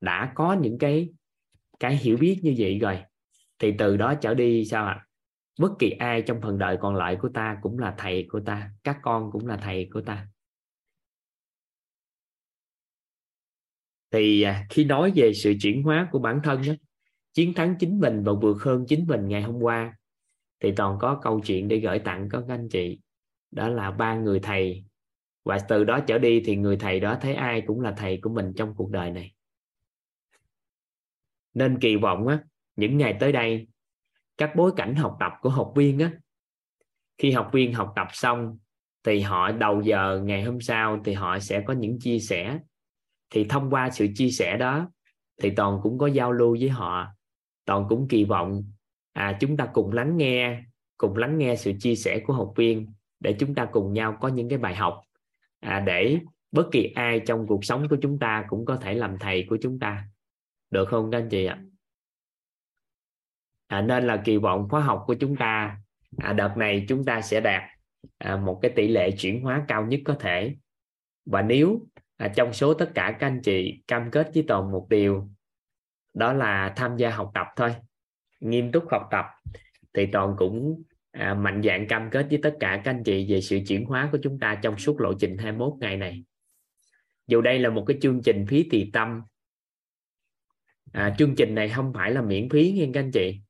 đã 0.00 0.32
có 0.34 0.52
những 0.52 0.78
cái 0.78 1.08
cái 1.80 1.96
hiểu 1.96 2.16
biết 2.16 2.40
như 2.42 2.54
vậy 2.58 2.78
rồi. 2.78 3.02
Thì 3.58 3.74
từ 3.78 3.96
đó 3.96 4.14
trở 4.14 4.34
đi 4.34 4.64
sao 4.64 4.86
ạ? 4.86 4.92
À? 4.92 5.06
bất 5.60 5.72
kỳ 5.78 5.90
ai 5.90 6.22
trong 6.22 6.40
phần 6.40 6.58
đời 6.58 6.76
còn 6.80 6.94
lại 6.94 7.16
của 7.20 7.28
ta 7.34 7.58
cũng 7.62 7.78
là 7.78 7.94
thầy 7.98 8.26
của 8.30 8.40
ta 8.40 8.70
các 8.84 8.98
con 9.02 9.30
cũng 9.32 9.46
là 9.46 9.56
thầy 9.56 9.88
của 9.92 10.00
ta. 10.00 10.28
Thì 14.10 14.42
à, 14.42 14.66
khi 14.70 14.84
nói 14.84 15.12
về 15.14 15.32
sự 15.34 15.54
chuyển 15.62 15.82
hóa 15.82 16.08
của 16.12 16.18
bản 16.18 16.40
thân 16.44 16.62
đó, 16.66 16.72
chiến 17.32 17.54
thắng 17.54 17.74
chính 17.80 18.00
mình 18.00 18.22
và 18.24 18.32
vượt 18.42 18.62
hơn 18.62 18.84
chính 18.88 19.06
mình 19.06 19.28
ngày 19.28 19.42
hôm 19.42 19.58
qua 19.62 19.96
thì 20.60 20.72
toàn 20.76 20.98
có 21.00 21.20
câu 21.22 21.40
chuyện 21.40 21.68
để 21.68 21.76
gửi 21.76 21.98
tặng 21.98 22.28
các 22.30 22.44
anh 22.48 22.68
chị. 22.68 23.00
Đó 23.50 23.68
là 23.68 23.90
ba 23.90 24.14
người 24.14 24.40
thầy 24.40 24.84
và 25.44 25.58
từ 25.68 25.84
đó 25.84 26.00
trở 26.00 26.18
đi 26.18 26.42
thì 26.44 26.56
người 26.56 26.76
thầy 26.76 27.00
đó 27.00 27.18
thấy 27.20 27.34
ai 27.34 27.62
cũng 27.66 27.80
là 27.80 27.94
thầy 27.96 28.18
của 28.22 28.30
mình 28.30 28.52
trong 28.56 28.74
cuộc 28.76 28.90
đời 28.90 29.10
này. 29.10 29.34
Nên 31.54 31.78
kỳ 31.80 31.96
vọng 31.96 32.26
á, 32.26 32.38
những 32.76 32.98
ngày 32.98 33.16
tới 33.20 33.32
đây, 33.32 33.68
các 34.36 34.56
bối 34.56 34.72
cảnh 34.76 34.94
học 34.94 35.16
tập 35.20 35.32
của 35.40 35.50
học 35.50 35.72
viên 35.76 35.98
á, 35.98 36.12
khi 37.18 37.30
học 37.30 37.50
viên 37.52 37.72
học 37.72 37.92
tập 37.96 38.08
xong 38.12 38.58
thì 39.04 39.20
họ 39.20 39.52
đầu 39.52 39.82
giờ 39.82 40.20
ngày 40.24 40.42
hôm 40.42 40.60
sau 40.60 41.00
thì 41.04 41.12
họ 41.12 41.38
sẽ 41.38 41.62
có 41.66 41.72
những 41.72 41.98
chia 41.98 42.18
sẻ. 42.18 42.58
Thì 43.30 43.44
thông 43.44 43.70
qua 43.70 43.90
sự 43.90 44.06
chia 44.14 44.30
sẻ 44.30 44.56
đó 44.56 44.90
thì 45.42 45.50
toàn 45.50 45.80
cũng 45.82 45.98
có 45.98 46.06
giao 46.06 46.32
lưu 46.32 46.56
với 46.60 46.68
họ, 46.68 47.06
toàn 47.64 47.86
cũng 47.88 48.08
kỳ 48.08 48.24
vọng 48.24 48.64
à 49.12 49.38
chúng 49.40 49.56
ta 49.56 49.66
cùng 49.72 49.92
lắng 49.92 50.16
nghe, 50.16 50.62
cùng 50.98 51.16
lắng 51.16 51.38
nghe 51.38 51.56
sự 51.56 51.72
chia 51.80 51.94
sẻ 51.94 52.20
của 52.26 52.32
học 52.32 52.52
viên 52.56 52.86
để 53.20 53.36
chúng 53.38 53.54
ta 53.54 53.68
cùng 53.72 53.92
nhau 53.92 54.16
có 54.20 54.28
những 54.28 54.48
cái 54.48 54.58
bài 54.58 54.74
học 54.74 55.02
à, 55.60 55.80
để 55.80 56.18
bất 56.52 56.68
kỳ 56.72 56.92
ai 56.94 57.20
trong 57.26 57.46
cuộc 57.46 57.64
sống 57.64 57.88
của 57.90 57.96
chúng 58.02 58.18
ta 58.18 58.44
cũng 58.48 58.64
có 58.64 58.76
thể 58.76 58.94
làm 58.94 59.16
thầy 59.20 59.46
của 59.48 59.58
chúng 59.62 59.78
ta. 59.78 60.04
Được 60.70 60.88
không 60.88 61.10
các 61.10 61.18
anh 61.18 61.28
chị 61.28 61.44
ạ? 61.44 61.62
À, 63.66 63.80
nên 63.80 64.06
là 64.06 64.22
kỳ 64.24 64.36
vọng 64.36 64.68
khóa 64.68 64.80
học 64.80 65.04
của 65.06 65.14
chúng 65.14 65.36
ta 65.36 65.78
à, 66.18 66.32
đợt 66.32 66.56
này 66.56 66.84
chúng 66.88 67.04
ta 67.04 67.20
sẽ 67.20 67.40
đạt 67.40 67.62
à, 68.18 68.36
một 68.36 68.58
cái 68.62 68.72
tỷ 68.76 68.88
lệ 68.88 69.10
chuyển 69.10 69.42
hóa 69.42 69.64
cao 69.68 69.86
nhất 69.86 70.00
có 70.04 70.16
thể. 70.20 70.56
Và 71.26 71.42
nếu 71.42 71.86
à, 72.16 72.28
trong 72.28 72.52
số 72.52 72.74
tất 72.74 72.92
cả 72.94 73.16
các 73.20 73.26
anh 73.26 73.40
chị 73.42 73.82
cam 73.88 74.10
kết 74.10 74.30
với 74.34 74.44
toàn 74.48 74.70
một 74.70 74.86
điều 74.90 75.28
đó 76.14 76.32
là 76.32 76.72
tham 76.76 76.96
gia 76.96 77.10
học 77.10 77.30
tập 77.34 77.46
thôi 77.56 77.74
nghiêm 78.40 78.72
túc 78.72 78.84
học 78.90 79.08
tập 79.10 79.26
thì 79.94 80.06
toàn 80.12 80.34
cũng 80.38 80.82
à, 81.10 81.34
mạnh 81.34 81.62
dạng 81.64 81.88
cam 81.88 82.10
kết 82.10 82.26
với 82.30 82.38
tất 82.42 82.56
cả 82.60 82.80
các 82.84 82.90
anh 82.90 83.02
chị 83.04 83.26
về 83.28 83.40
sự 83.40 83.58
chuyển 83.68 83.84
hóa 83.84 84.08
của 84.12 84.18
chúng 84.22 84.38
ta 84.38 84.54
trong 84.62 84.78
suốt 84.78 85.00
lộ 85.00 85.12
trình 85.20 85.38
21 85.38 85.72
ngày 85.80 85.96
này. 85.96 86.24
Dù 87.26 87.40
đây 87.40 87.58
là 87.58 87.70
một 87.70 87.84
cái 87.86 87.98
chương 88.00 88.20
trình 88.24 88.46
phí 88.48 88.68
tỳ 88.70 88.90
tâm. 88.92 89.22
À, 90.92 91.14
chương 91.18 91.36
trình 91.36 91.54
này 91.54 91.68
không 91.68 91.92
phải 91.94 92.10
là 92.10 92.22
miễn 92.22 92.48
phí 92.48 92.72
nha 92.72 92.86
các 92.94 93.00
anh 93.00 93.10
chị. 93.10 93.40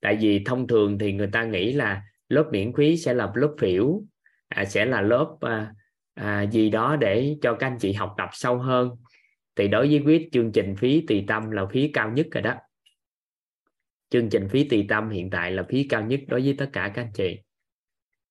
Tại 0.00 0.16
vì 0.20 0.44
thông 0.44 0.66
thường 0.66 0.98
thì 0.98 1.12
người 1.12 1.28
ta 1.32 1.44
nghĩ 1.44 1.72
là 1.72 2.02
lớp 2.28 2.48
miễn 2.52 2.72
phí 2.72 2.96
sẽ 2.96 3.14
là 3.14 3.32
lớp 3.34 3.54
phiểu 3.58 4.02
à, 4.48 4.64
sẽ 4.64 4.84
là 4.84 5.00
lớp 5.00 5.36
à, 5.40 5.74
à, 6.14 6.42
gì 6.42 6.70
đó 6.70 6.96
để 6.96 7.36
cho 7.42 7.54
các 7.54 7.66
anh 7.66 7.78
chị 7.78 7.92
học 7.92 8.14
tập 8.18 8.28
sâu 8.32 8.58
hơn. 8.58 8.90
Thì 9.56 9.68
đối 9.68 9.88
với 9.88 10.02
quyết 10.04 10.28
chương 10.32 10.52
trình 10.52 10.76
phí 10.76 11.04
tùy 11.08 11.24
tâm 11.28 11.50
là 11.50 11.66
phí 11.66 11.90
cao 11.92 12.10
nhất 12.10 12.26
rồi 12.30 12.42
đó 12.42 12.54
chương 14.10 14.30
trình 14.30 14.48
phí 14.48 14.68
tùy 14.68 14.86
tâm 14.88 15.10
hiện 15.10 15.30
tại 15.30 15.52
là 15.52 15.62
phí 15.62 15.86
cao 15.88 16.02
nhất 16.02 16.20
đối 16.28 16.40
với 16.40 16.54
tất 16.58 16.70
cả 16.72 16.92
các 16.94 17.02
anh 17.02 17.12
chị. 17.14 17.40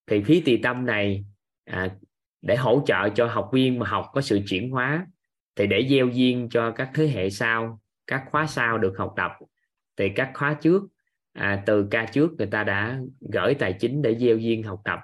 Thì 0.08 0.24
phí 0.24 0.42
tùy 0.42 0.60
tâm 0.64 0.86
này 0.86 1.26
à, 1.66 1.96
để 2.42 2.56
hỗ 2.56 2.84
trợ 2.86 3.10
cho 3.10 3.28
học 3.28 3.50
viên 3.54 3.80
mà 3.80 3.88
học 3.88 4.06
có 4.14 4.22
sự 4.22 4.40
chuyển 4.48 4.72
hóa 4.72 5.08
thì 5.56 5.68
để 5.68 5.88
gieo 5.90 6.08
duyên 6.08 6.50
cho 6.50 6.72
các 6.72 6.92
thế 6.94 7.08
hệ 7.08 7.30
sau 7.30 7.82
các 8.08 8.24
khóa 8.32 8.48
sau 8.48 8.78
được 8.78 8.94
học 8.98 9.14
tập 9.18 9.32
thì 9.98 10.10
các 10.10 10.32
khóa 10.34 10.54
trước 10.54 10.84
à, 11.34 11.64
từ 11.66 11.88
ca 11.92 12.06
trước 12.06 12.32
người 12.38 12.48
ta 12.48 12.64
đã 12.64 13.00
gửi 13.34 13.54
tài 13.54 13.74
chính 13.74 14.02
để 14.02 14.16
gieo 14.16 14.38
duyên 14.38 14.64
học 14.64 14.82
tập. 14.86 15.00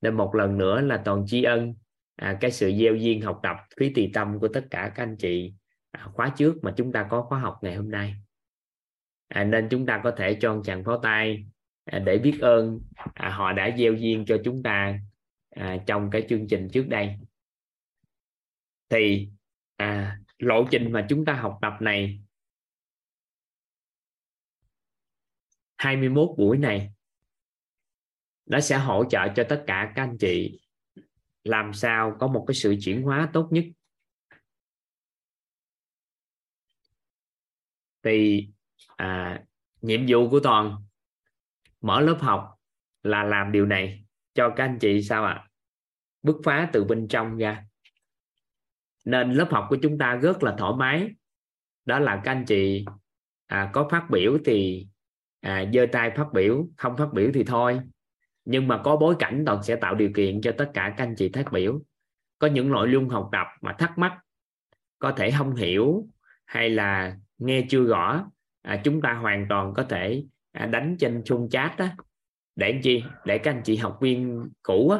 Nên 0.00 0.14
một 0.14 0.34
lần 0.34 0.58
nữa 0.58 0.80
là 0.80 1.02
toàn 1.04 1.24
tri 1.26 1.42
ân 1.42 1.74
à, 2.16 2.38
cái 2.40 2.50
sự 2.50 2.72
gieo 2.80 2.94
duyên 2.94 3.22
học 3.22 3.40
tập 3.42 3.56
phí 3.76 3.92
tùy 3.94 4.10
tâm 4.14 4.38
của 4.40 4.48
tất 4.48 4.64
cả 4.70 4.92
các 4.94 5.02
anh 5.02 5.16
chị 5.16 5.54
à, 5.90 6.06
khóa 6.12 6.32
trước 6.36 6.54
mà 6.62 6.74
chúng 6.76 6.92
ta 6.92 7.06
có 7.10 7.22
khóa 7.22 7.38
học 7.38 7.58
ngày 7.62 7.74
hôm 7.74 7.90
nay 7.90 8.14
à, 9.28 9.44
nên 9.44 9.68
chúng 9.70 9.86
ta 9.86 10.00
có 10.04 10.14
thể 10.18 10.38
cho 10.40 10.62
chàng 10.64 10.84
pháo 10.84 11.00
tay 11.02 11.46
à, 11.84 11.98
để 11.98 12.18
biết 12.18 12.38
ơn. 12.40 12.80
À, 13.14 13.30
họ 13.30 13.52
đã 13.52 13.76
gieo 13.78 13.92
duyên 13.94 14.24
cho 14.26 14.36
chúng 14.44 14.62
ta 14.62 14.98
à, 15.50 15.76
trong 15.86 16.10
cái 16.10 16.26
chương 16.28 16.46
trình 16.48 16.68
trước 16.72 16.86
đây. 16.88 17.16
Thì 18.88 19.28
à, 19.76 20.18
lộ 20.38 20.64
trình 20.70 20.92
mà 20.92 21.06
chúng 21.08 21.24
ta 21.24 21.32
học 21.32 21.58
tập 21.62 21.72
này 21.80 22.20
21 25.76 26.28
buổi 26.38 26.58
này 26.58 26.90
nó 28.46 28.60
sẽ 28.60 28.78
hỗ 28.78 29.04
trợ 29.10 29.18
cho 29.36 29.44
tất 29.48 29.64
cả 29.66 29.92
các 29.96 30.02
anh 30.02 30.16
chị 30.20 30.60
làm 31.44 31.72
sao 31.72 32.16
có 32.20 32.26
một 32.26 32.44
cái 32.48 32.54
sự 32.54 32.74
chuyển 32.80 33.02
hóa 33.02 33.30
tốt 33.32 33.48
nhất. 33.50 33.64
Thì 38.02 38.48
à, 38.96 39.42
nhiệm 39.80 40.00
vụ 40.08 40.30
của 40.30 40.40
toàn 40.40 40.76
mở 41.80 42.00
lớp 42.00 42.18
học 42.20 42.54
là 43.02 43.24
làm 43.24 43.52
điều 43.52 43.66
này. 43.66 44.04
Cho 44.34 44.50
các 44.56 44.64
anh 44.64 44.78
chị 44.78 45.02
sao 45.02 45.24
ạ? 45.24 45.32
À? 45.32 45.46
bứt 46.26 46.36
phá 46.44 46.70
từ 46.72 46.84
bên 46.84 47.08
trong 47.08 47.36
ra. 47.36 47.64
Nên 49.04 49.32
lớp 49.32 49.48
học 49.50 49.66
của 49.70 49.76
chúng 49.82 49.98
ta 49.98 50.16
rất 50.16 50.42
là 50.42 50.54
thoải 50.58 50.72
mái. 50.78 51.10
Đó 51.84 51.98
là 51.98 52.20
các 52.24 52.32
anh 52.32 52.44
chị 52.44 52.84
à, 53.46 53.70
có 53.72 53.88
phát 53.90 54.06
biểu 54.10 54.38
thì 54.44 54.86
à, 55.40 55.64
giơ 55.74 55.86
tay 55.92 56.10
phát 56.16 56.26
biểu 56.32 56.68
không 56.76 56.96
phát 56.96 57.08
biểu 57.12 57.30
thì 57.34 57.44
thôi. 57.44 57.80
Nhưng 58.44 58.68
mà 58.68 58.80
có 58.84 58.96
bối 58.96 59.16
cảnh 59.18 59.42
toàn 59.46 59.62
sẽ 59.62 59.76
tạo 59.76 59.94
điều 59.94 60.10
kiện 60.14 60.40
cho 60.40 60.52
tất 60.58 60.70
cả 60.74 60.94
các 60.96 61.04
anh 61.04 61.14
chị 61.18 61.30
phát 61.34 61.52
biểu. 61.52 61.80
Có 62.38 62.46
những 62.46 62.70
nội 62.70 62.90
dung 62.92 63.08
học 63.08 63.28
tập 63.32 63.46
mà 63.60 63.74
thắc 63.78 63.98
mắc 63.98 64.18
có 64.98 65.12
thể 65.12 65.30
không 65.30 65.54
hiểu 65.54 66.06
hay 66.46 66.70
là 66.70 67.16
nghe 67.38 67.66
chưa 67.68 67.84
rõ 67.84 68.30
à, 68.66 68.80
chúng 68.84 69.00
ta 69.00 69.12
hoàn 69.12 69.46
toàn 69.48 69.74
có 69.74 69.82
thể 69.82 70.24
à, 70.52 70.66
đánh 70.66 70.96
trên 70.98 71.22
chung 71.24 71.48
chat 71.50 71.76
đó 71.76 71.86
để 72.56 72.70
anh 72.70 72.80
chi? 72.82 73.04
Để 73.24 73.38
các 73.38 73.50
anh 73.50 73.62
chị 73.64 73.76
học 73.76 73.98
viên 74.00 74.48
cũ 74.62 74.90
á, 74.90 74.98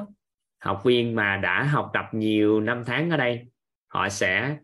học 0.59 0.85
viên 0.85 1.15
mà 1.15 1.37
đã 1.37 1.63
học 1.63 1.91
tập 1.95 2.05
nhiều 2.13 2.61
năm 2.61 2.83
tháng 2.87 3.11
ở 3.11 3.17
đây 3.17 3.47
họ 3.89 4.09
sẽ 4.09 4.57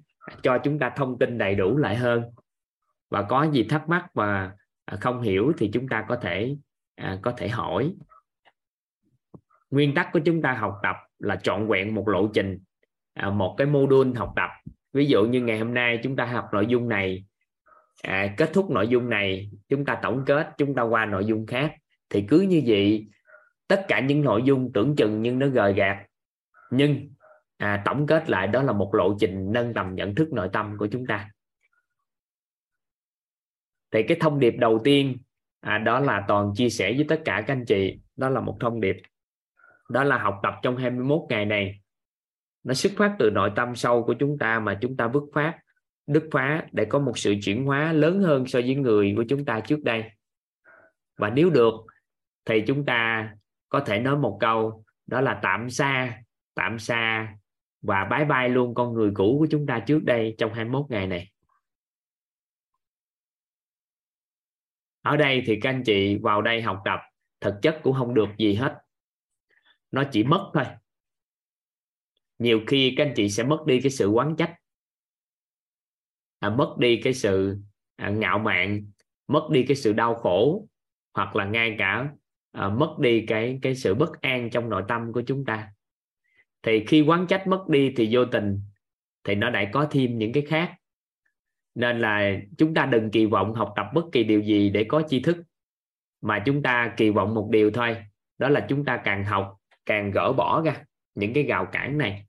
cho 0.42 0.58
chúng 0.58 0.78
ta 0.78 0.90
thông 0.96 1.18
tin 1.18 1.38
đầy 1.38 1.54
đủ 1.54 1.76
lại 1.76 1.96
hơn. 1.96 2.22
Và 3.10 3.22
có 3.22 3.42
gì 3.52 3.64
thắc 3.64 3.88
mắc 3.88 4.06
và 4.14 4.52
à, 4.84 4.96
không 5.00 5.22
hiểu 5.22 5.52
thì 5.58 5.70
chúng 5.72 5.88
ta 5.88 6.04
có 6.08 6.16
thể 6.16 6.56
à, 6.94 7.18
có 7.22 7.32
thể 7.36 7.48
hỏi. 7.48 7.94
Nguyên 9.70 9.94
tắc 9.94 10.12
của 10.12 10.20
chúng 10.24 10.42
ta 10.42 10.52
học 10.52 10.78
tập 10.82 10.96
là 11.18 11.36
chọn 11.36 11.68
vẹn 11.68 11.94
một 11.94 12.08
lộ 12.08 12.26
trình 12.34 12.58
à, 13.14 13.30
một 13.30 13.54
cái 13.58 13.66
module 13.66 14.10
học 14.16 14.32
tập. 14.36 14.50
Ví 14.92 15.06
dụ 15.06 15.24
như 15.24 15.40
ngày 15.40 15.58
hôm 15.58 15.74
nay 15.74 16.00
chúng 16.02 16.16
ta 16.16 16.24
học 16.24 16.48
nội 16.52 16.66
dung 16.66 16.88
này 16.88 17.24
à, 18.02 18.34
kết 18.36 18.50
thúc 18.52 18.70
nội 18.70 18.88
dung 18.88 19.10
này 19.10 19.50
chúng 19.68 19.84
ta 19.84 19.98
tổng 20.02 20.24
kết 20.26 20.50
chúng 20.58 20.74
ta 20.74 20.82
qua 20.82 21.06
nội 21.06 21.24
dung 21.24 21.46
khác. 21.46 21.74
Thì 22.10 22.24
cứ 22.28 22.40
như 22.40 22.62
vậy 22.66 23.06
tất 23.68 23.84
cả 23.88 24.00
những 24.00 24.22
nội 24.22 24.42
dung 24.44 24.70
tưởng 24.74 24.96
chừng 24.96 25.22
nhưng 25.22 25.38
nó 25.38 25.46
gời 25.46 25.74
gạt. 25.74 26.06
Nhưng 26.70 27.10
à, 27.56 27.82
tổng 27.84 28.06
kết 28.06 28.30
lại 28.30 28.46
đó 28.46 28.62
là 28.62 28.72
một 28.72 28.94
lộ 28.94 29.16
trình 29.20 29.52
nâng 29.52 29.74
tầm 29.74 29.94
nhận 29.94 30.14
thức 30.14 30.32
nội 30.32 30.48
tâm 30.52 30.76
của 30.78 30.88
chúng 30.92 31.06
ta. 31.06 31.30
Thì 33.90 34.02
cái 34.02 34.16
thông 34.20 34.40
điệp 34.40 34.54
đầu 34.58 34.80
tiên 34.84 35.18
à, 35.60 35.78
đó 35.78 36.00
là 36.00 36.24
toàn 36.28 36.52
chia 36.54 36.70
sẻ 36.70 36.92
với 36.92 37.04
tất 37.08 37.22
cả 37.24 37.44
các 37.46 37.52
anh 37.52 37.64
chị 37.66 38.00
đó 38.16 38.28
là 38.28 38.40
một 38.40 38.56
thông 38.60 38.80
điệp. 38.80 38.96
Đó 39.90 40.04
là 40.04 40.18
học 40.18 40.40
tập 40.42 40.54
trong 40.62 40.76
21 40.76 41.20
ngày 41.28 41.44
này. 41.44 41.80
Nó 42.64 42.74
xuất 42.74 42.92
phát 42.96 43.16
từ 43.18 43.30
nội 43.30 43.50
tâm 43.56 43.74
sâu 43.74 44.02
của 44.02 44.14
chúng 44.18 44.38
ta 44.38 44.58
mà 44.60 44.78
chúng 44.80 44.96
ta 44.96 45.08
vứt 45.08 45.24
phát 45.34 45.58
đức 46.12 46.28
phá 46.32 46.66
để 46.72 46.84
có 46.84 46.98
một 46.98 47.18
sự 47.18 47.34
chuyển 47.42 47.64
hóa 47.64 47.92
lớn 47.92 48.20
hơn 48.20 48.46
so 48.46 48.60
với 48.60 48.74
người 48.74 49.12
của 49.16 49.24
chúng 49.28 49.44
ta 49.44 49.60
trước 49.60 49.82
đây. 49.82 50.04
Và 51.16 51.30
nếu 51.30 51.50
được, 51.50 51.74
thì 52.44 52.62
chúng 52.66 52.84
ta 52.86 53.30
có 53.68 53.80
thể 53.80 54.00
nói 54.00 54.16
một 54.16 54.38
câu, 54.40 54.84
đó 55.06 55.20
là 55.20 55.40
tạm 55.42 55.70
xa 55.70 56.22
tạm 56.54 56.78
xa 56.78 57.34
và 57.82 58.04
bái 58.04 58.24
bai 58.24 58.48
luôn 58.48 58.74
con 58.74 58.94
người 58.94 59.10
cũ 59.14 59.36
của 59.38 59.46
chúng 59.50 59.66
ta 59.66 59.84
trước 59.86 60.00
đây 60.04 60.34
trong 60.38 60.54
21 60.54 60.86
ngày 60.88 61.06
này. 61.06 61.32
Ở 65.02 65.16
đây 65.16 65.42
thì 65.46 65.58
các 65.62 65.70
anh 65.70 65.82
chị 65.86 66.18
vào 66.22 66.42
đây 66.42 66.62
học 66.62 66.82
tập, 66.84 67.00
thực 67.40 67.54
chất 67.62 67.80
cũng 67.82 67.94
không 67.94 68.14
được 68.14 68.28
gì 68.38 68.54
hết. 68.54 68.78
Nó 69.90 70.04
chỉ 70.12 70.24
mất 70.24 70.50
thôi. 70.54 70.64
Nhiều 72.38 72.60
khi 72.66 72.94
các 72.96 73.04
anh 73.04 73.12
chị 73.16 73.28
sẽ 73.28 73.42
mất 73.42 73.62
đi 73.66 73.80
cái 73.80 73.90
sự 73.90 74.08
quán 74.08 74.36
trách 74.38 74.54
à, 76.42 76.50
mất 76.50 76.74
đi 76.78 77.00
cái 77.04 77.14
sự 77.14 77.58
à, 77.96 78.10
ngạo 78.10 78.38
mạn 78.38 78.84
mất 79.28 79.48
đi 79.50 79.64
cái 79.68 79.76
sự 79.76 79.92
đau 79.92 80.14
khổ 80.14 80.66
hoặc 81.14 81.36
là 81.36 81.44
ngay 81.44 81.74
cả 81.78 82.08
à, 82.52 82.68
mất 82.68 82.96
đi 83.00 83.26
cái 83.26 83.58
cái 83.62 83.74
sự 83.74 83.94
bất 83.94 84.20
an 84.20 84.50
trong 84.50 84.68
nội 84.68 84.82
tâm 84.88 85.12
của 85.12 85.22
chúng 85.26 85.44
ta. 85.44 85.72
Thì 86.62 86.84
khi 86.86 87.00
quán 87.00 87.26
trách 87.26 87.46
mất 87.46 87.68
đi 87.68 87.92
thì 87.96 88.08
vô 88.12 88.24
tình 88.24 88.60
thì 89.24 89.34
nó 89.34 89.50
lại 89.50 89.68
có 89.72 89.88
thêm 89.90 90.18
những 90.18 90.32
cái 90.32 90.42
khác. 90.48 90.74
Nên 91.74 91.98
là 91.98 92.36
chúng 92.58 92.74
ta 92.74 92.86
đừng 92.86 93.10
kỳ 93.10 93.26
vọng 93.26 93.54
học 93.54 93.72
tập 93.76 93.86
bất 93.94 94.04
kỳ 94.12 94.24
điều 94.24 94.40
gì 94.40 94.70
để 94.70 94.84
có 94.84 95.02
tri 95.08 95.20
thức 95.20 95.36
mà 96.20 96.42
chúng 96.46 96.62
ta 96.62 96.94
kỳ 96.96 97.10
vọng 97.10 97.34
một 97.34 97.48
điều 97.52 97.70
thôi 97.70 97.96
đó 98.38 98.48
là 98.48 98.66
chúng 98.68 98.84
ta 98.84 99.00
càng 99.04 99.24
học 99.24 99.56
càng 99.86 100.10
gỡ 100.10 100.32
bỏ 100.32 100.62
ra 100.62 100.84
những 101.14 101.32
cái 101.32 101.44
gào 101.44 101.66
cản 101.66 101.98
này. 101.98 102.26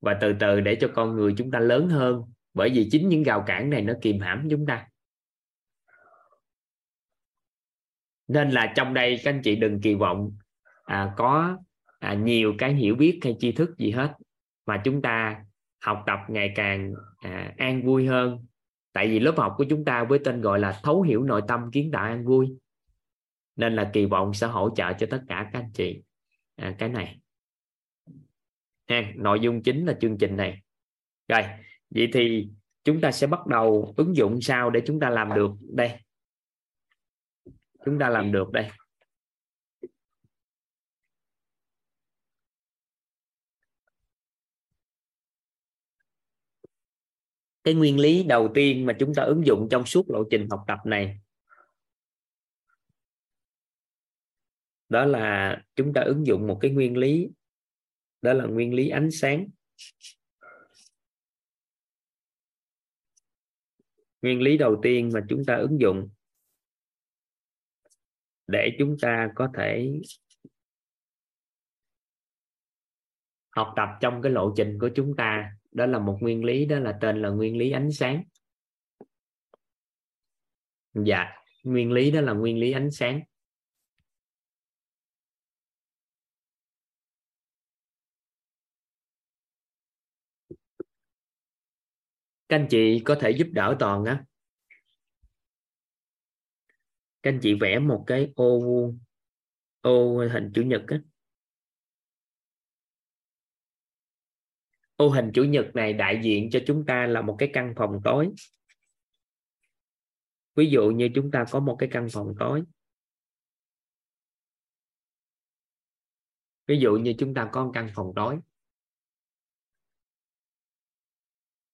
Và 0.00 0.18
từ 0.20 0.32
từ 0.40 0.60
để 0.60 0.74
cho 0.80 0.88
con 0.94 1.16
người 1.16 1.34
chúng 1.36 1.50
ta 1.50 1.58
lớn 1.58 1.88
hơn 1.88 2.22
bởi 2.60 2.70
vì 2.70 2.88
chính 2.90 3.08
những 3.08 3.22
rào 3.22 3.44
cản 3.46 3.70
này 3.70 3.82
nó 3.82 3.94
kìm 4.02 4.20
hãm 4.20 4.48
chúng 4.50 4.66
ta. 4.66 4.86
Nên 8.28 8.50
là 8.50 8.72
trong 8.76 8.94
đây 8.94 9.20
các 9.24 9.30
anh 9.30 9.40
chị 9.44 9.56
đừng 9.56 9.80
kỳ 9.80 9.94
vọng 9.94 10.36
à, 10.84 11.14
có 11.16 11.58
à, 11.98 12.14
nhiều 12.14 12.54
cái 12.58 12.74
hiểu 12.74 12.94
biết 12.94 13.20
hay 13.22 13.36
tri 13.38 13.52
thức 13.52 13.70
gì 13.78 13.90
hết. 13.90 14.14
Mà 14.66 14.82
chúng 14.84 15.02
ta 15.02 15.44
học 15.80 16.02
tập 16.06 16.18
ngày 16.28 16.52
càng 16.54 16.92
à, 17.18 17.54
an 17.56 17.82
vui 17.82 18.06
hơn. 18.06 18.46
Tại 18.92 19.08
vì 19.08 19.20
lớp 19.20 19.34
học 19.36 19.54
của 19.58 19.64
chúng 19.70 19.84
ta 19.84 20.04
với 20.04 20.18
tên 20.24 20.40
gọi 20.40 20.58
là 20.58 20.80
thấu 20.82 21.02
hiểu 21.02 21.22
nội 21.22 21.42
tâm 21.48 21.70
kiến 21.72 21.90
tạo 21.92 22.04
an 22.04 22.24
vui. 22.24 22.48
Nên 23.56 23.76
là 23.76 23.90
kỳ 23.92 24.04
vọng 24.04 24.34
sẽ 24.34 24.46
hỗ 24.46 24.74
trợ 24.76 24.92
cho 24.92 25.06
tất 25.10 25.22
cả 25.28 25.50
các 25.52 25.58
anh 25.58 25.72
chị 25.72 26.02
à, 26.56 26.74
cái 26.78 26.88
này. 26.88 27.20
Ha, 28.88 29.12
nội 29.16 29.40
dung 29.40 29.62
chính 29.62 29.86
là 29.86 29.96
chương 30.00 30.18
trình 30.18 30.36
này. 30.36 30.62
Rồi 31.28 31.42
vậy 31.90 32.08
thì 32.12 32.48
chúng 32.84 33.00
ta 33.00 33.12
sẽ 33.12 33.26
bắt 33.26 33.46
đầu 33.46 33.94
ứng 33.96 34.16
dụng 34.16 34.38
sao 34.42 34.70
để 34.70 34.82
chúng 34.86 35.00
ta 35.00 35.10
làm 35.10 35.34
được 35.34 35.50
đây? 35.60 36.00
Chúng 37.84 37.98
ta 37.98 38.08
làm 38.08 38.32
được 38.32 38.52
đây. 38.52 38.70
Cái 47.64 47.74
nguyên 47.74 47.98
lý 47.98 48.22
đầu 48.22 48.50
tiên 48.54 48.86
mà 48.86 48.96
chúng 48.98 49.14
ta 49.14 49.22
ứng 49.22 49.46
dụng 49.46 49.68
trong 49.70 49.86
suốt 49.86 50.10
lộ 50.10 50.24
trình 50.30 50.48
học 50.50 50.64
tập 50.66 50.78
này, 50.84 51.20
đó 54.88 55.04
là 55.04 55.56
chúng 55.76 55.92
ta 55.92 56.00
ứng 56.00 56.26
dụng 56.26 56.46
một 56.46 56.58
cái 56.60 56.70
nguyên 56.70 56.96
lý, 56.96 57.28
đó 58.22 58.32
là 58.32 58.44
nguyên 58.44 58.74
lý 58.74 58.88
ánh 58.88 59.10
sáng. 59.10 59.48
Nguyên 64.22 64.40
lý 64.42 64.58
đầu 64.58 64.80
tiên 64.82 65.10
mà 65.12 65.20
chúng 65.28 65.44
ta 65.44 65.54
ứng 65.54 65.80
dụng 65.80 66.08
để 68.46 68.76
chúng 68.78 68.96
ta 69.00 69.30
có 69.34 69.48
thể 69.56 70.00
học 73.50 73.72
tập 73.76 73.88
trong 74.00 74.22
cái 74.22 74.32
lộ 74.32 74.52
trình 74.56 74.78
của 74.80 74.90
chúng 74.94 75.16
ta, 75.16 75.52
đó 75.72 75.86
là 75.86 75.98
một 75.98 76.18
nguyên 76.20 76.44
lý, 76.44 76.64
đó 76.64 76.78
là 76.78 76.98
tên 77.00 77.22
là 77.22 77.28
nguyên 77.28 77.56
lý 77.56 77.70
ánh 77.70 77.92
sáng. 77.92 78.24
Dạ 80.94 81.24
nguyên 81.62 81.92
lý 81.92 82.10
đó 82.10 82.20
là 82.20 82.32
nguyên 82.32 82.58
lý 82.58 82.72
ánh 82.72 82.90
sáng. 82.90 83.20
Các 92.50 92.56
anh 92.56 92.66
chị 92.70 93.02
có 93.04 93.16
thể 93.20 93.30
giúp 93.30 93.46
đỡ 93.52 93.76
toàn 93.78 94.04
á. 94.04 94.24
Các 97.22 97.30
anh 97.30 97.38
chị 97.42 97.54
vẽ 97.60 97.78
một 97.78 98.04
cái 98.06 98.32
ô 98.36 98.60
vuông, 98.60 98.98
ô 99.80 100.18
hình 100.32 100.52
chữ 100.54 100.62
nhật 100.62 100.82
á. 100.86 101.00
Ô 104.96 105.08
hình 105.08 105.30
chủ 105.34 105.44
nhật 105.44 105.70
này 105.74 105.92
đại 105.92 106.20
diện 106.22 106.48
cho 106.52 106.60
chúng 106.66 106.86
ta 106.86 107.06
là 107.06 107.22
một 107.22 107.36
cái 107.38 107.50
căn 107.52 107.74
phòng 107.76 108.00
tối. 108.04 108.30
Ví 110.54 110.70
dụ 110.70 110.90
như 110.90 111.08
chúng 111.14 111.30
ta 111.30 111.44
có 111.50 111.60
một 111.60 111.76
cái 111.78 111.88
căn 111.92 112.08
phòng 112.12 112.34
tối. 112.38 112.62
Ví 116.66 116.78
dụ 116.78 116.96
như 116.96 117.14
chúng 117.18 117.34
ta 117.34 117.48
có 117.52 117.64
một 117.64 117.70
căn 117.74 117.90
phòng 117.94 118.12
tối. 118.16 118.38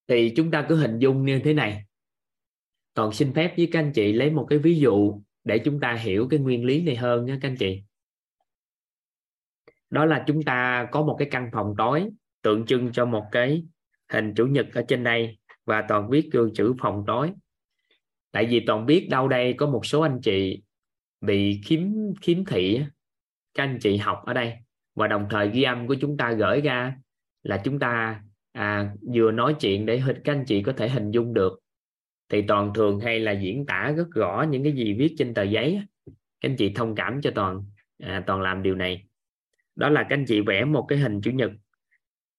Thì 0.08 0.32
chúng 0.36 0.50
ta 0.50 0.66
cứ 0.68 0.76
hình 0.76 0.98
dung 0.98 1.24
như 1.24 1.40
thế 1.44 1.54
này. 1.54 1.84
Còn 2.94 3.12
xin 3.12 3.32
phép 3.34 3.54
với 3.56 3.68
các 3.72 3.78
anh 3.78 3.92
chị 3.92 4.12
lấy 4.12 4.30
một 4.30 4.46
cái 4.50 4.58
ví 4.58 4.78
dụ 4.78 5.20
để 5.44 5.58
chúng 5.58 5.80
ta 5.80 5.92
hiểu 5.92 6.28
cái 6.30 6.40
nguyên 6.40 6.64
lý 6.64 6.82
này 6.82 6.96
hơn 6.96 7.26
nhé 7.26 7.38
các 7.40 7.48
anh 7.48 7.56
chị. 7.56 7.82
Đó 9.90 10.04
là 10.04 10.24
chúng 10.26 10.42
ta 10.42 10.88
có 10.92 11.02
một 11.02 11.16
cái 11.18 11.28
căn 11.30 11.50
phòng 11.52 11.74
tối, 11.78 12.08
tượng 12.42 12.66
trưng 12.66 12.92
cho 12.92 13.04
một 13.04 13.24
cái 13.32 13.64
hình 14.12 14.34
chủ 14.36 14.46
nhật 14.46 14.66
ở 14.74 14.84
trên 14.88 15.04
đây 15.04 15.38
và 15.64 15.84
toàn 15.88 16.10
viết 16.10 16.28
cương 16.32 16.54
chữ 16.54 16.74
phòng 16.80 17.04
tối. 17.06 17.32
Tại 18.32 18.46
vì 18.46 18.64
toàn 18.66 18.86
biết 18.86 19.06
đâu 19.10 19.28
đây 19.28 19.52
có 19.52 19.66
một 19.66 19.86
số 19.86 20.00
anh 20.00 20.20
chị 20.22 20.62
bị 21.20 21.60
khiếm 21.64 21.80
khiếm 22.22 22.44
thị 22.44 22.80
các 23.54 23.62
anh 23.62 23.78
chị 23.80 23.96
học 23.96 24.22
ở 24.26 24.32
đây 24.32 24.54
và 24.94 25.06
đồng 25.06 25.26
thời 25.30 25.50
ghi 25.50 25.62
âm 25.62 25.86
của 25.86 25.96
chúng 26.00 26.16
ta 26.16 26.32
gửi 26.32 26.60
ra 26.60 26.96
là 27.42 27.60
chúng 27.64 27.78
ta 27.78 28.22
à, 28.56 28.94
vừa 29.14 29.30
nói 29.30 29.56
chuyện 29.60 29.86
để 29.86 30.02
các 30.24 30.32
anh 30.32 30.44
chị 30.46 30.62
có 30.62 30.72
thể 30.72 30.88
hình 30.88 31.10
dung 31.10 31.34
được. 31.34 31.60
Thì 32.28 32.42
toàn 32.48 32.72
thường 32.74 33.00
hay 33.00 33.20
là 33.20 33.32
diễn 33.32 33.66
tả 33.66 33.92
rất 33.96 34.06
rõ 34.14 34.46
những 34.50 34.64
cái 34.64 34.72
gì 34.72 34.94
viết 34.98 35.14
trên 35.18 35.34
tờ 35.34 35.42
giấy 35.42 35.80
các 36.40 36.50
anh 36.50 36.56
chị 36.56 36.72
thông 36.74 36.94
cảm 36.94 37.20
cho 37.22 37.30
toàn. 37.34 37.64
À, 37.98 38.24
toàn 38.26 38.40
làm 38.40 38.62
điều 38.62 38.74
này. 38.74 39.06
Đó 39.74 39.88
là 39.88 40.02
các 40.02 40.16
anh 40.16 40.24
chị 40.28 40.40
vẽ 40.40 40.64
một 40.64 40.86
cái 40.88 40.98
hình 40.98 41.20
chủ 41.20 41.30
nhật. 41.30 41.50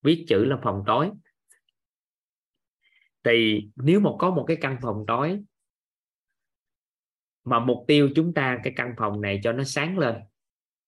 Viết 0.02 0.26
chữ 0.28 0.46
là 0.46 0.58
phòng 0.64 0.84
tối. 0.88 1.12
Thì 3.24 3.68
nếu 3.76 4.00
mà 4.00 4.10
có 4.20 4.30
một 4.30 4.46
cái 4.48 4.58
căn 4.62 4.78
phòng 4.82 5.04
tối 5.08 5.44
mà 7.44 7.60
mục 7.60 7.78
tiêu 7.88 8.10
chúng 8.16 8.34
ta 8.34 8.60
cái 8.64 8.74
căn 8.76 8.94
phòng 8.98 9.22
này 9.22 9.40
cho 9.44 9.54
nó 9.54 9.64
sáng 9.64 9.98
lên 9.98 10.16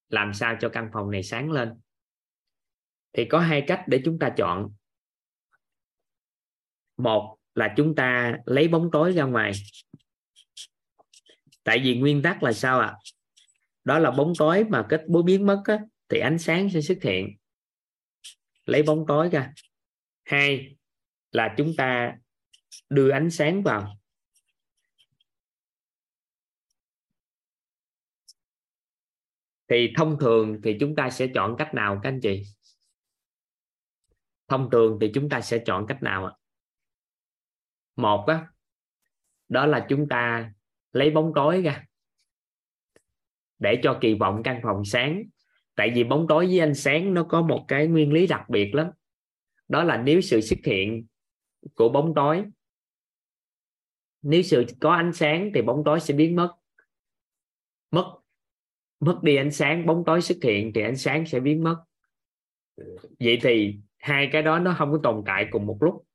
làm 0.09 0.34
sao 0.34 0.57
cho 0.59 0.69
căn 0.69 0.89
phòng 0.93 1.11
này 1.11 1.23
sáng 1.23 1.51
lên? 1.51 1.73
Thì 3.13 3.25
có 3.25 3.39
hai 3.39 3.63
cách 3.67 3.84
để 3.88 4.01
chúng 4.05 4.19
ta 4.19 4.34
chọn 4.38 4.71
một 7.00 7.38
là 7.56 7.74
chúng 7.78 7.95
ta 7.95 8.38
lấy 8.45 8.68
bóng 8.68 8.89
tối 8.91 9.12
ra 9.12 9.24
ngoài. 9.24 9.52
Tại 11.64 11.80
vì 11.84 11.97
nguyên 11.97 12.22
tắc 12.22 12.43
là 12.43 12.54
sao 12.54 12.80
ạ? 12.80 12.88
À? 12.88 12.95
đó 13.89 14.00
là 14.00 14.12
bóng 14.12 14.34
tối 14.38 14.64
mà 14.64 14.86
kết 14.89 15.02
bố 15.08 15.22
biến 15.22 15.45
mất 15.45 15.62
á, 15.66 15.80
thì 16.10 16.20
ánh 16.20 16.39
sáng 16.39 16.70
sẽ 16.70 16.82
xuất 16.82 16.97
hiện. 17.04 17.38
Lấy 18.66 18.84
bóng 18.84 19.06
tối 19.08 19.30
ra. 19.30 19.54
Hai 20.24 20.76
là 21.32 21.54
chúng 21.58 21.74
ta 21.78 22.18
đưa 22.89 23.10
ánh 23.10 23.32
sáng 23.32 23.64
vào. 23.64 23.95
Thì 29.68 29.93
thông 29.97 30.18
thường 30.20 30.60
thì 30.64 30.78
chúng 30.80 30.95
ta 30.95 31.10
sẽ 31.10 31.28
chọn 31.36 31.56
cách 31.58 31.74
nào 31.74 32.00
các 32.04 32.10
anh 32.10 32.20
chị? 32.22 32.43
Thông 34.47 34.70
thường 34.72 34.97
thì 35.02 35.12
chúng 35.14 35.30
ta 35.30 35.41
sẽ 35.41 35.64
chọn 35.66 35.86
cách 35.88 36.04
nào 36.04 36.26
ạ? 36.26 36.34
Một 37.96 38.26
á, 38.28 38.48
đó 39.48 39.66
là 39.66 39.86
chúng 39.90 40.08
ta 40.10 40.54
lấy 40.92 41.12
bóng 41.12 41.32
tối 41.36 41.62
ra 41.62 41.86
để 43.60 43.80
cho 43.84 43.98
kỳ 44.02 44.14
vọng 44.14 44.42
căn 44.44 44.60
phòng 44.64 44.86
sáng. 44.86 45.24
Tại 45.76 45.92
vì 45.96 46.04
bóng 46.04 46.26
tối 46.30 46.46
với 46.46 46.60
ánh 46.60 46.76
sáng 46.76 47.14
nó 47.14 47.24
có 47.24 47.42
một 47.42 47.66
cái 47.68 47.88
nguyên 47.88 48.14
lý 48.14 48.28
đặc 48.28 48.50
biệt 48.50 48.76
lắm. 48.76 48.88
Đó 49.68 49.84
là 49.84 49.98
nếu 49.98 50.22
sự 50.22 50.42
xuất 50.42 50.60
hiện 50.66 51.06
của 51.76 51.90
bóng 51.90 52.14
tối, 52.16 52.46
nếu 54.22 54.42
sự 54.42 54.66
có 54.80 54.92
ánh 54.92 55.14
sáng 55.14 55.52
thì 55.56 55.62
bóng 55.62 55.84
tối 55.86 56.00
sẽ 56.00 56.14
biến 56.14 56.36
mất. 56.36 56.56
Mất 57.92 58.20
mất 59.00 59.20
đi 59.24 59.36
ánh 59.36 59.52
sáng, 59.52 59.86
bóng 59.86 60.04
tối 60.06 60.22
xuất 60.22 60.38
hiện 60.44 60.72
thì 60.76 60.82
ánh 60.82 60.98
sáng 60.98 61.26
sẽ 61.26 61.40
biến 61.40 61.64
mất. 61.64 61.84
Vậy 63.20 63.40
thì 63.42 63.80
hai 63.98 64.30
cái 64.32 64.42
đó 64.42 64.60
nó 64.60 64.76
không 64.78 64.92
có 64.92 65.00
tồn 65.04 65.24
tại 65.26 65.48
cùng 65.52 65.66
một 65.66 65.78
lúc. 65.82 66.06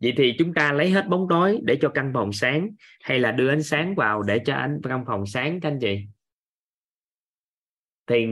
Vậy 0.00 0.14
thì 0.16 0.34
chúng 0.38 0.54
ta 0.54 0.72
lấy 0.72 0.90
hết 0.90 1.08
bóng 1.08 1.26
tối 1.30 1.58
để 1.62 1.78
cho 1.80 1.88
căn 1.88 2.10
phòng 2.14 2.32
sáng, 2.32 2.70
hay 3.00 3.18
là 3.18 3.32
đưa 3.32 3.48
ánh 3.48 3.62
sáng 3.62 3.94
vào 3.94 4.22
để 4.22 4.38
cho 4.44 4.54
ánh, 4.54 4.80
căn 4.82 5.04
phòng 5.06 5.26
sáng 5.26 5.60
các 5.60 5.68
anh 5.68 5.78
chị? 5.80 6.06
Thì 8.06 8.26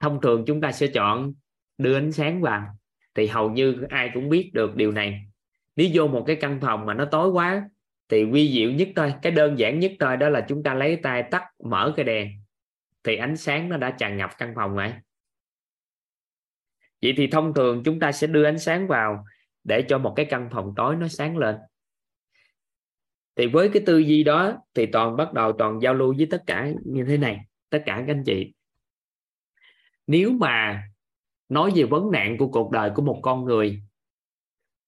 thông 0.00 0.20
thường 0.20 0.44
chúng 0.46 0.60
ta 0.60 0.72
sẽ 0.72 0.86
chọn 0.86 1.34
đưa 1.78 1.98
ánh 1.98 2.12
sáng 2.12 2.40
vào. 2.40 2.78
Thì 3.14 3.26
hầu 3.26 3.50
như 3.50 3.86
ai 3.90 4.10
cũng 4.14 4.28
biết 4.28 4.50
được 4.54 4.76
điều 4.76 4.92
này. 4.92 5.26
Nếu 5.76 5.88
vô 5.94 6.08
một 6.08 6.24
cái 6.26 6.36
căn 6.36 6.58
phòng 6.60 6.86
mà 6.86 6.94
nó 6.94 7.04
tối 7.04 7.28
quá, 7.28 7.68
thì 8.08 8.24
vi 8.24 8.52
diệu 8.52 8.70
nhất 8.70 8.88
thôi, 8.96 9.14
cái 9.22 9.32
đơn 9.32 9.58
giản 9.58 9.80
nhất 9.80 9.92
thôi, 10.00 10.16
đó 10.16 10.28
là 10.28 10.46
chúng 10.48 10.62
ta 10.62 10.74
lấy 10.74 10.96
tay 10.96 11.22
tắt, 11.30 11.44
mở 11.64 11.92
cái 11.96 12.04
đèn, 12.04 12.28
thì 13.04 13.16
ánh 13.16 13.36
sáng 13.36 13.68
nó 13.68 13.76
đã 13.76 13.90
tràn 13.90 14.16
ngập 14.16 14.30
căn 14.38 14.52
phòng 14.56 14.76
rồi. 14.76 14.92
Vậy 17.02 17.14
thì 17.16 17.26
thông 17.26 17.54
thường 17.54 17.82
chúng 17.84 18.00
ta 18.00 18.12
sẽ 18.12 18.26
đưa 18.26 18.44
ánh 18.44 18.58
sáng 18.58 18.88
vào 18.88 19.24
để 19.64 19.84
cho 19.88 19.98
một 19.98 20.12
cái 20.16 20.26
căn 20.30 20.48
phòng 20.52 20.72
tối 20.76 20.96
nó 20.96 21.08
sáng 21.08 21.36
lên 21.36 21.56
thì 23.36 23.46
với 23.46 23.70
cái 23.72 23.82
tư 23.86 23.98
duy 23.98 24.22
đó 24.22 24.52
thì 24.74 24.86
toàn 24.86 25.16
bắt 25.16 25.32
đầu 25.32 25.52
toàn 25.52 25.78
giao 25.82 25.94
lưu 25.94 26.14
với 26.16 26.26
tất 26.30 26.42
cả 26.46 26.72
như 26.84 27.04
thế 27.04 27.16
này, 27.16 27.40
tất 27.70 27.82
cả 27.86 28.04
các 28.06 28.14
anh 28.14 28.22
chị 28.26 28.52
nếu 30.06 30.30
mà 30.30 30.82
nói 31.48 31.72
về 31.74 31.84
vấn 31.84 32.10
nạn 32.10 32.36
của 32.38 32.48
cuộc 32.48 32.70
đời 32.70 32.90
của 32.94 33.02
một 33.02 33.20
con 33.22 33.44
người 33.44 33.82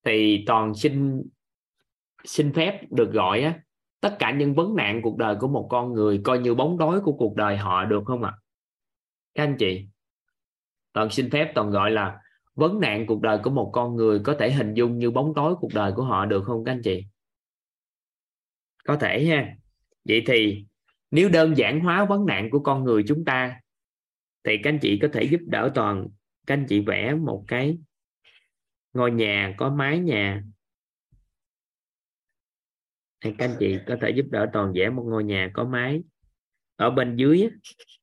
thì 0.04 0.44
toàn 0.46 0.74
xin 0.74 1.22
xin 2.24 2.52
phép 2.52 2.80
được 2.90 3.12
gọi 3.12 3.42
á, 3.42 3.60
tất 4.00 4.16
cả 4.18 4.30
những 4.30 4.54
vấn 4.54 4.76
nạn 4.76 5.00
cuộc 5.02 5.16
đời 5.16 5.36
của 5.40 5.48
một 5.48 5.66
con 5.70 5.92
người 5.92 6.20
coi 6.24 6.38
như 6.38 6.54
bóng 6.54 6.76
tối 6.78 7.00
của 7.00 7.12
cuộc 7.12 7.36
đời 7.36 7.56
họ 7.56 7.84
được 7.84 8.02
không 8.06 8.22
ạ 8.22 8.30
à? 8.30 8.38
các 9.34 9.42
anh 9.42 9.56
chị, 9.58 9.86
toàn 10.92 11.10
xin 11.10 11.30
phép 11.30 11.52
toàn 11.54 11.70
gọi 11.70 11.90
là 11.90 12.20
vấn 12.57 12.80
nạn 12.80 13.07
cuộc 13.07 13.20
đời 13.20 13.38
của 13.44 13.50
một 13.50 13.70
con 13.74 13.96
người 13.96 14.20
có 14.24 14.36
thể 14.38 14.52
hình 14.52 14.74
dung 14.74 14.98
như 14.98 15.11
bóng 15.11 15.32
tối 15.36 15.54
cuộc 15.61 15.74
đời 15.74 15.92
của 15.96 16.02
họ 16.02 16.26
được 16.26 16.42
không 16.44 16.64
các 16.64 16.72
anh 16.72 16.82
chị? 16.84 17.04
Có 18.84 18.96
thể 18.96 19.26
ha. 19.26 19.57
Vậy 20.04 20.22
thì, 20.26 20.66
nếu 21.11 21.28
đơn 21.28 21.57
giản 21.57 21.80
hóa 21.80 22.04
vấn 22.04 22.26
nạn 22.26 22.48
của 22.50 22.61
con 22.61 22.84
người 22.84 23.04
chúng 23.09 23.24
ta, 23.24 23.61
thì 24.44 24.57
các 24.62 24.70
anh 24.70 24.78
chị 24.82 24.98
có 25.02 25.09
thể 25.12 25.22
giúp 25.22 25.40
đỡ 25.46 25.72
toàn, 25.74 26.09
các 26.46 26.54
anh 26.54 26.66
chị 26.68 26.80
vẽ 26.80 27.14
một 27.14 27.44
cái 27.48 27.78
ngôi 28.92 29.11
nhà, 29.11 29.54
có 29.59 29.70
mái 29.70 29.98
nhà. 29.98 30.42
Hay 33.20 33.34
các 33.38 33.44
anh 33.44 33.57
chị 33.59 33.78
có 33.86 33.96
thể 34.00 34.11
giúp 34.11 34.26
đỡ 34.30 34.50
toàn 34.52 34.72
vẽ 34.72 34.90
một 34.90 35.04
ngôi 35.07 35.24
nhà 35.24 35.50
có 35.54 35.64
mái. 35.64 36.02
Ở 36.76 36.90
bên 36.90 37.16
dưới 37.16 37.48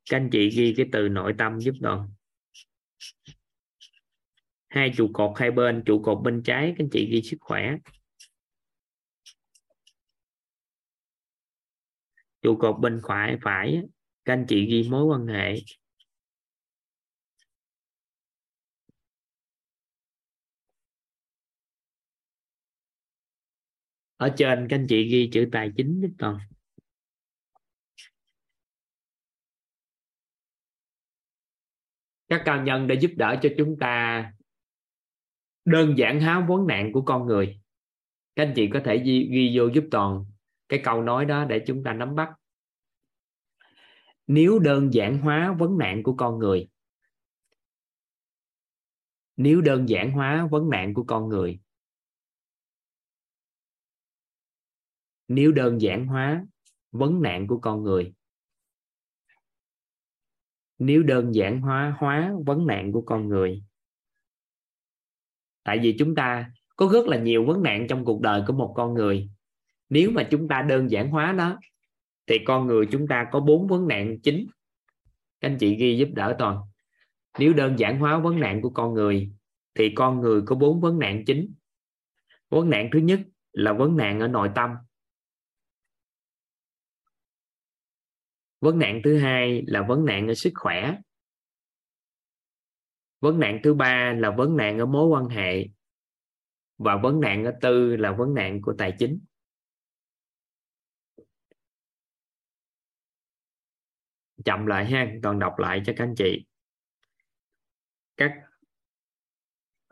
các 0.10 0.18
anh 0.18 0.30
chị 0.32 0.50
ghi 0.50 0.74
cái 0.78 0.86
từ 0.92 1.10
nội 1.10 1.34
tâm 1.38 1.60
giúp 1.60 1.76
toàn 1.82 2.10
hai 4.74 4.92
trụ 4.98 5.10
cột 5.14 5.32
hai 5.36 5.52
bên, 5.52 5.84
trụ 5.86 6.02
cột 6.04 6.24
bên 6.24 6.44
trái, 6.44 6.74
các 6.78 6.84
anh 6.84 6.90
chị 6.92 7.10
ghi 7.12 7.22
sức 7.22 7.38
khỏe. 7.40 7.78
Trụ 12.42 12.58
cột 12.60 12.76
bên 12.82 13.02
phải 13.08 13.38
phải, 13.42 13.82
các 14.26 14.34
anh 14.34 14.46
chị 14.50 14.66
ghi 14.66 14.90
mối 14.90 15.04
quan 15.04 15.28
hệ. 15.28 15.56
Ở 24.18 24.34
trên, 24.38 24.68
các 24.70 24.76
anh 24.78 24.86
chị 24.90 25.04
ghi 25.12 25.30
chữ 25.34 25.50
tài 25.52 25.72
chính 25.78 26.02
giúp 26.02 26.10
toàn 26.18 26.40
các 32.30 32.42
cao 32.46 32.64
nhân 32.64 32.88
để 32.88 32.96
giúp 32.96 33.12
đỡ 33.16 33.40
cho 33.42 33.50
chúng 33.58 33.78
ta 33.80 34.24
đơn 35.66 35.98
giản 35.98 36.22
hóa 36.22 36.46
vấn 36.48 36.68
nạn 36.68 36.92
của 36.94 37.02
con 37.02 37.26
người. 37.26 37.60
Các 38.36 38.44
anh 38.44 38.54
chị 38.56 38.70
có 38.74 38.82
thể 38.86 38.98
ghi, 38.98 39.30
ghi 39.32 39.58
vô 39.58 39.68
giúp 39.68 39.84
toàn 39.92 40.26
cái 40.70 40.82
câu 40.84 41.02
nói 41.02 41.26
đó 41.26 41.46
để 41.46 41.64
chúng 41.68 41.84
ta 41.84 41.94
nắm 41.94 42.16
bắt. 42.16 42.30
Nếu 44.28 44.60
đơn 44.60 44.94
giản 44.94 45.18
hóa 45.18 45.56
vấn 45.60 45.78
nạn 45.78 46.04
của 46.04 46.16
con 46.16 46.40
người 46.40 46.70
nếu 49.38 49.62
đơn 49.62 49.90
giản 49.90 50.12
hóa 50.12 50.48
vấn 50.52 50.70
nạn 50.70 50.94
của 50.94 51.04
con 51.04 51.30
người 51.30 51.60
nếu 55.28 55.52
đơn 55.52 55.82
giản 55.82 56.08
hóa 56.08 56.46
vấn 56.92 57.22
nạn 57.22 57.48
của 57.48 57.60
con 57.60 57.84
người 57.84 58.14
nếu 60.78 61.04
đơn 61.04 61.36
giản 61.36 61.62
hóa 61.62 61.96
hóa 61.98 62.34
vấn 62.46 62.68
nạn 62.68 62.92
của 62.92 63.02
con 63.02 63.28
người 63.28 63.64
tại 65.64 65.80
vì 65.80 65.96
chúng 66.00 66.16
ta 66.16 66.52
có 66.76 66.90
rất 66.94 67.08
là 67.08 67.18
nhiều 67.18 67.46
vấn 67.46 67.64
nạn 67.64 67.86
trong 67.90 68.06
cuộc 68.06 68.22
đời 68.22 68.44
của 68.48 68.54
một 68.54 68.74
con 68.76 68.94
người. 68.94 69.30
Nếu 69.90 70.12
mà 70.12 70.28
chúng 70.32 70.48
ta 70.48 70.62
đơn 70.62 70.92
giản 70.92 71.10
hóa 71.10 71.34
nó, 71.38 71.60
thì 72.28 72.40
con 72.46 72.68
người 72.68 72.86
chúng 72.92 73.08
ta 73.08 73.28
có 73.32 73.40
bốn 73.40 73.68
vấn 73.68 73.88
nạn 73.88 74.20
chính. 74.24 74.48
Các 75.40 75.50
anh 75.50 75.58
chị 75.58 75.76
ghi 75.76 75.98
giúp 75.98 76.10
đỡ 76.14 76.36
toàn. 76.40 76.58
Nếu 77.40 77.54
đơn 77.54 77.80
giản 77.80 78.00
hóa 78.00 78.20
vấn 78.20 78.40
nạn 78.40 78.62
của 78.62 78.70
con 78.70 78.94
người, 78.94 79.32
thì 79.76 79.94
con 79.96 80.22
người 80.22 80.42
có 80.46 80.56
bốn 80.56 80.82
vấn 80.82 81.00
nạn 81.00 81.24
chính. 81.26 81.54
Vấn 82.50 82.70
nạn 82.70 82.90
thứ 82.94 83.00
nhất 83.00 83.20
là 83.52 83.74
vấn 83.74 83.98
nạn 83.98 84.20
ở 84.20 84.28
nội 84.28 84.50
tâm. 84.56 84.70
Vấn 88.62 88.80
nạn 88.80 89.02
thứ 89.04 89.18
hai 89.18 89.64
là 89.68 89.82
vấn 89.82 90.06
nạn 90.06 90.28
ở 90.28 90.34
sức 90.34 90.54
khỏe 90.56 90.98
vấn 93.24 93.40
nạn 93.40 93.60
thứ 93.64 93.74
ba 93.74 94.14
là 94.14 94.32
vấn 94.32 94.58
nạn 94.58 94.80
ở 94.80 94.86
mối 94.86 95.08
quan 95.08 95.26
hệ 95.26 95.68
và 96.78 96.98
vấn 96.98 97.20
nạn 97.20 97.46
ở 97.46 97.54
tư 97.62 97.96
là 97.96 98.12
vấn 98.12 98.34
nạn 98.34 98.62
của 98.62 98.74
tài 98.78 98.96
chính. 99.00 99.20
Chậm 104.46 104.66
lại 104.66 104.86
ha, 104.86 105.14
còn 105.24 105.40
đọc 105.40 105.60
lại 105.60 105.82
cho 105.86 105.94
các 105.98 106.04
anh 106.04 106.16
chị. 106.18 106.46
Các 108.18 108.32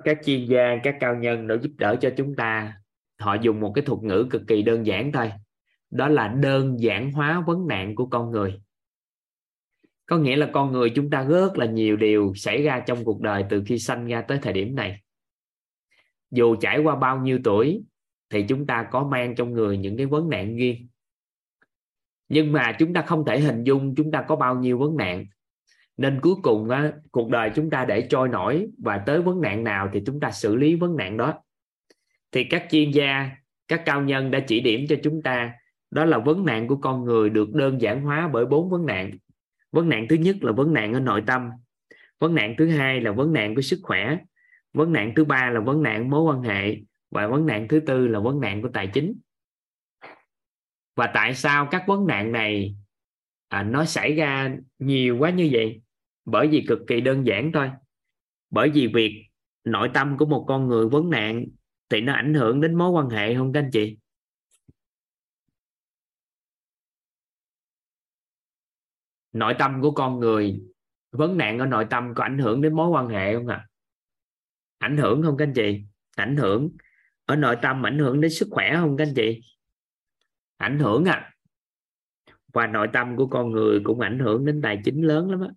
các 0.03 0.17
chuyên 0.25 0.45
gia, 0.45 0.75
các 0.83 0.97
cao 0.99 1.15
nhân 1.15 1.47
đã 1.47 1.55
giúp 1.61 1.71
đỡ 1.77 1.95
cho 2.01 2.09
chúng 2.17 2.35
ta. 2.35 2.81
Họ 3.19 3.35
dùng 3.41 3.59
một 3.59 3.71
cái 3.75 3.85
thuật 3.85 4.03
ngữ 4.03 4.27
cực 4.29 4.41
kỳ 4.47 4.61
đơn 4.61 4.85
giản 4.85 5.11
thôi. 5.11 5.31
Đó 5.89 6.07
là 6.07 6.27
đơn 6.27 6.79
giản 6.79 7.11
hóa 7.11 7.43
vấn 7.47 7.67
nạn 7.67 7.95
của 7.95 8.05
con 8.05 8.31
người 8.31 8.61
có 10.11 10.17
nghĩa 10.17 10.35
là 10.35 10.49
con 10.53 10.71
người 10.71 10.89
chúng 10.89 11.09
ta 11.09 11.23
rất 11.23 11.57
là 11.57 11.65
nhiều 11.65 11.95
điều 11.95 12.33
xảy 12.35 12.63
ra 12.63 12.79
trong 12.79 13.05
cuộc 13.05 13.21
đời 13.21 13.45
từ 13.49 13.63
khi 13.65 13.79
sanh 13.79 14.07
ra 14.07 14.21
tới 14.21 14.39
thời 14.41 14.53
điểm 14.53 14.75
này. 14.75 15.01
Dù 16.31 16.55
trải 16.55 16.79
qua 16.79 16.95
bao 16.95 17.19
nhiêu 17.19 17.39
tuổi 17.43 17.83
thì 18.29 18.45
chúng 18.47 18.65
ta 18.65 18.87
có 18.91 19.07
mang 19.07 19.35
trong 19.35 19.53
người 19.53 19.77
những 19.77 19.97
cái 19.97 20.05
vấn 20.05 20.29
nạn 20.29 20.55
riêng. 20.55 20.87
Nhưng 22.29 22.51
mà 22.51 22.75
chúng 22.79 22.93
ta 22.93 23.01
không 23.01 23.25
thể 23.25 23.39
hình 23.39 23.63
dung 23.63 23.95
chúng 23.95 24.11
ta 24.11 24.25
có 24.27 24.35
bao 24.35 24.55
nhiêu 24.55 24.77
vấn 24.77 24.97
nạn. 24.97 25.25
Nên 25.97 26.19
cuối 26.21 26.35
cùng 26.43 26.69
á, 26.69 26.91
cuộc 27.11 27.29
đời 27.29 27.51
chúng 27.55 27.69
ta 27.69 27.85
để 27.85 28.07
trôi 28.09 28.29
nổi 28.29 28.67
và 28.83 28.97
tới 28.97 29.21
vấn 29.21 29.41
nạn 29.41 29.63
nào 29.63 29.89
thì 29.93 30.01
chúng 30.05 30.19
ta 30.19 30.31
xử 30.31 30.55
lý 30.55 30.75
vấn 30.75 30.95
nạn 30.95 31.17
đó. 31.17 31.43
Thì 32.31 32.43
các 32.43 32.67
chuyên 32.71 32.91
gia 32.91 33.31
các 33.67 33.81
cao 33.85 34.01
nhân 34.01 34.31
đã 34.31 34.39
chỉ 34.47 34.59
điểm 34.59 34.85
cho 34.89 34.95
chúng 35.03 35.21
ta 35.21 35.53
đó 35.91 36.05
là 36.05 36.17
vấn 36.17 36.45
nạn 36.45 36.67
của 36.67 36.77
con 36.77 37.05
người 37.05 37.29
được 37.29 37.53
đơn 37.53 37.81
giản 37.81 38.01
hóa 38.01 38.29
bởi 38.33 38.45
bốn 38.45 38.69
vấn 38.69 38.85
nạn 38.85 39.11
vấn 39.71 39.89
nạn 39.89 40.05
thứ 40.09 40.15
nhất 40.15 40.35
là 40.41 40.51
vấn 40.51 40.73
nạn 40.73 40.93
ở 40.93 40.99
nội 40.99 41.23
tâm. 41.27 41.49
Vấn 42.19 42.35
nạn 42.35 42.55
thứ 42.57 42.67
hai 42.67 43.01
là 43.01 43.11
vấn 43.11 43.33
nạn 43.33 43.55
của 43.55 43.61
sức 43.61 43.79
khỏe. 43.83 44.17
Vấn 44.73 44.93
nạn 44.93 45.13
thứ 45.15 45.25
ba 45.25 45.49
là 45.49 45.59
vấn 45.59 45.83
nạn 45.83 46.09
mối 46.09 46.21
quan 46.21 46.41
hệ. 46.41 46.77
Và 47.11 47.27
vấn 47.27 47.45
nạn 47.45 47.67
thứ 47.67 47.79
tư 47.79 48.07
là 48.07 48.19
vấn 48.19 48.39
nạn 48.39 48.61
của 48.61 48.69
tài 48.73 48.87
chính. 48.87 49.13
Và 50.95 51.11
tại 51.13 51.35
sao 51.35 51.67
các 51.71 51.83
vấn 51.87 52.07
nạn 52.07 52.31
này 52.31 52.75
à, 53.47 53.63
nó 53.63 53.85
xảy 53.85 54.15
ra 54.15 54.55
nhiều 54.79 55.17
quá 55.17 55.29
như 55.29 55.49
vậy? 55.51 55.81
Bởi 56.25 56.47
vì 56.47 56.65
cực 56.67 56.79
kỳ 56.87 57.01
đơn 57.01 57.27
giản 57.27 57.51
thôi. 57.51 57.69
Bởi 58.49 58.69
vì 58.69 58.87
việc 58.87 59.25
nội 59.63 59.89
tâm 59.93 60.17
của 60.17 60.25
một 60.25 60.45
con 60.47 60.67
người 60.67 60.89
vấn 60.89 61.09
nạn 61.09 61.45
thì 61.89 62.01
nó 62.01 62.13
ảnh 62.13 62.33
hưởng 62.33 62.61
đến 62.61 62.75
mối 62.75 62.89
quan 62.89 63.09
hệ 63.09 63.35
không 63.35 63.53
các 63.53 63.59
anh 63.59 63.71
chị? 63.71 63.97
Nội 69.33 69.55
tâm 69.59 69.81
của 69.81 69.91
con 69.91 70.19
người 70.19 70.61
vấn 71.11 71.37
nạn 71.37 71.59
ở 71.59 71.65
nội 71.65 71.85
tâm 71.89 72.13
có 72.15 72.23
ảnh 72.23 72.37
hưởng 72.37 72.61
đến 72.61 72.73
mối 72.73 72.89
quan 72.89 73.07
hệ 73.07 73.35
không 73.35 73.47
ạ? 73.47 73.55
À? 73.55 73.67
ảnh 74.77 74.97
hưởng 74.97 75.23
không 75.23 75.37
các 75.37 75.45
anh 75.45 75.53
chị? 75.53 75.83
Ảnh 76.15 76.37
hưởng 76.37 76.69
ở 77.25 77.35
nội 77.35 77.57
tâm 77.61 77.85
ảnh 77.85 77.99
hưởng 77.99 78.21
đến 78.21 78.31
sức 78.31 78.47
khỏe 78.51 78.75
không 78.75 78.97
các 78.97 79.07
anh 79.07 79.13
chị? 79.15 79.41
Ảnh 80.57 80.79
hưởng 80.79 81.05
à 81.05 81.33
và 82.53 82.67
nội 82.67 82.87
tâm 82.93 83.15
của 83.15 83.27
con 83.27 83.51
người 83.51 83.79
cũng 83.83 83.99
ảnh 83.99 84.19
hưởng 84.19 84.45
đến 84.45 84.61
tài 84.61 84.81
chính 84.85 85.01
lớn 85.01 85.31
lắm 85.31 85.41
á. 85.41 85.47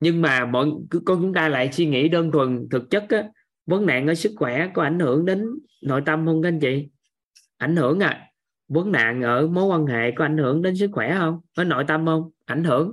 Nhưng 0.00 0.22
mà 0.22 0.46
mọi 0.46 0.70
con 1.04 1.22
chúng 1.22 1.34
ta 1.34 1.48
lại 1.48 1.72
suy 1.72 1.86
nghĩ 1.86 2.08
đơn 2.08 2.30
thuần 2.32 2.68
thực 2.70 2.90
chất 2.90 3.06
á, 3.08 3.28
vấn 3.66 3.86
nạn 3.86 4.06
ở 4.06 4.14
sức 4.14 4.32
khỏe 4.36 4.70
có 4.74 4.82
ảnh 4.82 4.98
hưởng 4.98 5.24
đến 5.24 5.44
nội 5.82 6.02
tâm 6.06 6.26
không 6.26 6.42
các 6.42 6.48
anh 6.48 6.60
chị? 6.60 6.88
Ảnh 7.56 7.76
hưởng 7.76 8.00
à 8.00 8.33
vấn 8.68 8.92
nạn 8.92 9.22
ở 9.22 9.46
mối 9.46 9.64
quan 9.64 9.86
hệ 9.86 10.10
có 10.10 10.24
ảnh 10.24 10.38
hưởng 10.38 10.62
đến 10.62 10.76
sức 10.76 10.90
khỏe 10.92 11.14
không? 11.18 11.40
Có 11.56 11.64
nội 11.64 11.84
tâm 11.88 12.06
không? 12.06 12.30
Ảnh 12.44 12.64
hưởng. 12.64 12.92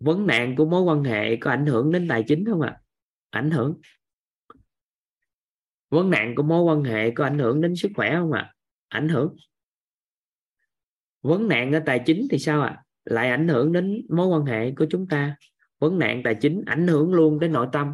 Vấn 0.00 0.26
nạn 0.26 0.56
của 0.56 0.64
mối 0.64 0.82
quan 0.82 1.04
hệ 1.04 1.36
có 1.36 1.50
ảnh 1.50 1.66
hưởng 1.66 1.92
đến 1.92 2.08
tài 2.08 2.22
chính 2.22 2.44
không 2.44 2.60
ạ? 2.60 2.70
À? 2.70 2.82
ảnh 3.30 3.50
hưởng. 3.50 3.80
Vấn 5.90 6.10
nạn 6.10 6.34
của 6.34 6.42
mối 6.42 6.62
quan 6.62 6.84
hệ 6.84 7.10
có 7.10 7.24
ảnh 7.24 7.38
hưởng 7.38 7.60
đến 7.60 7.76
sức 7.76 7.88
khỏe 7.94 8.16
không 8.16 8.32
ạ? 8.32 8.40
À? 8.40 8.54
ảnh 8.88 9.08
hưởng. 9.08 9.36
Vấn 11.22 11.48
nạn 11.48 11.72
ở 11.72 11.80
tài 11.86 12.02
chính 12.06 12.26
thì 12.30 12.38
sao 12.38 12.62
ạ? 12.62 12.68
À? 12.68 12.82
lại 13.04 13.28
ảnh 13.28 13.48
hưởng 13.48 13.72
đến 13.72 14.06
mối 14.08 14.26
quan 14.26 14.44
hệ 14.44 14.70
của 14.70 14.86
chúng 14.90 15.08
ta. 15.08 15.36
Vấn 15.78 15.98
nạn 15.98 16.22
tài 16.24 16.34
chính 16.34 16.62
ảnh 16.66 16.86
hưởng 16.86 17.14
luôn 17.14 17.40
đến 17.40 17.52
nội 17.52 17.66
tâm. 17.72 17.92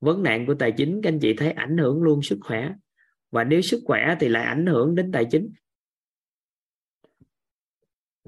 Vấn 0.00 0.22
nạn 0.22 0.46
của 0.46 0.54
tài 0.54 0.72
chính, 0.72 1.00
các 1.02 1.08
anh 1.08 1.18
chị 1.18 1.34
thấy 1.34 1.50
ảnh 1.50 1.78
hưởng 1.78 2.02
luôn 2.02 2.22
sức 2.22 2.38
khỏe. 2.40 2.72
Và 3.30 3.44
nếu 3.44 3.60
sức 3.60 3.82
khỏe 3.84 4.16
thì 4.20 4.28
lại 4.28 4.44
ảnh 4.44 4.66
hưởng 4.66 4.94
đến 4.94 5.12
tài 5.12 5.24
chính 5.24 5.52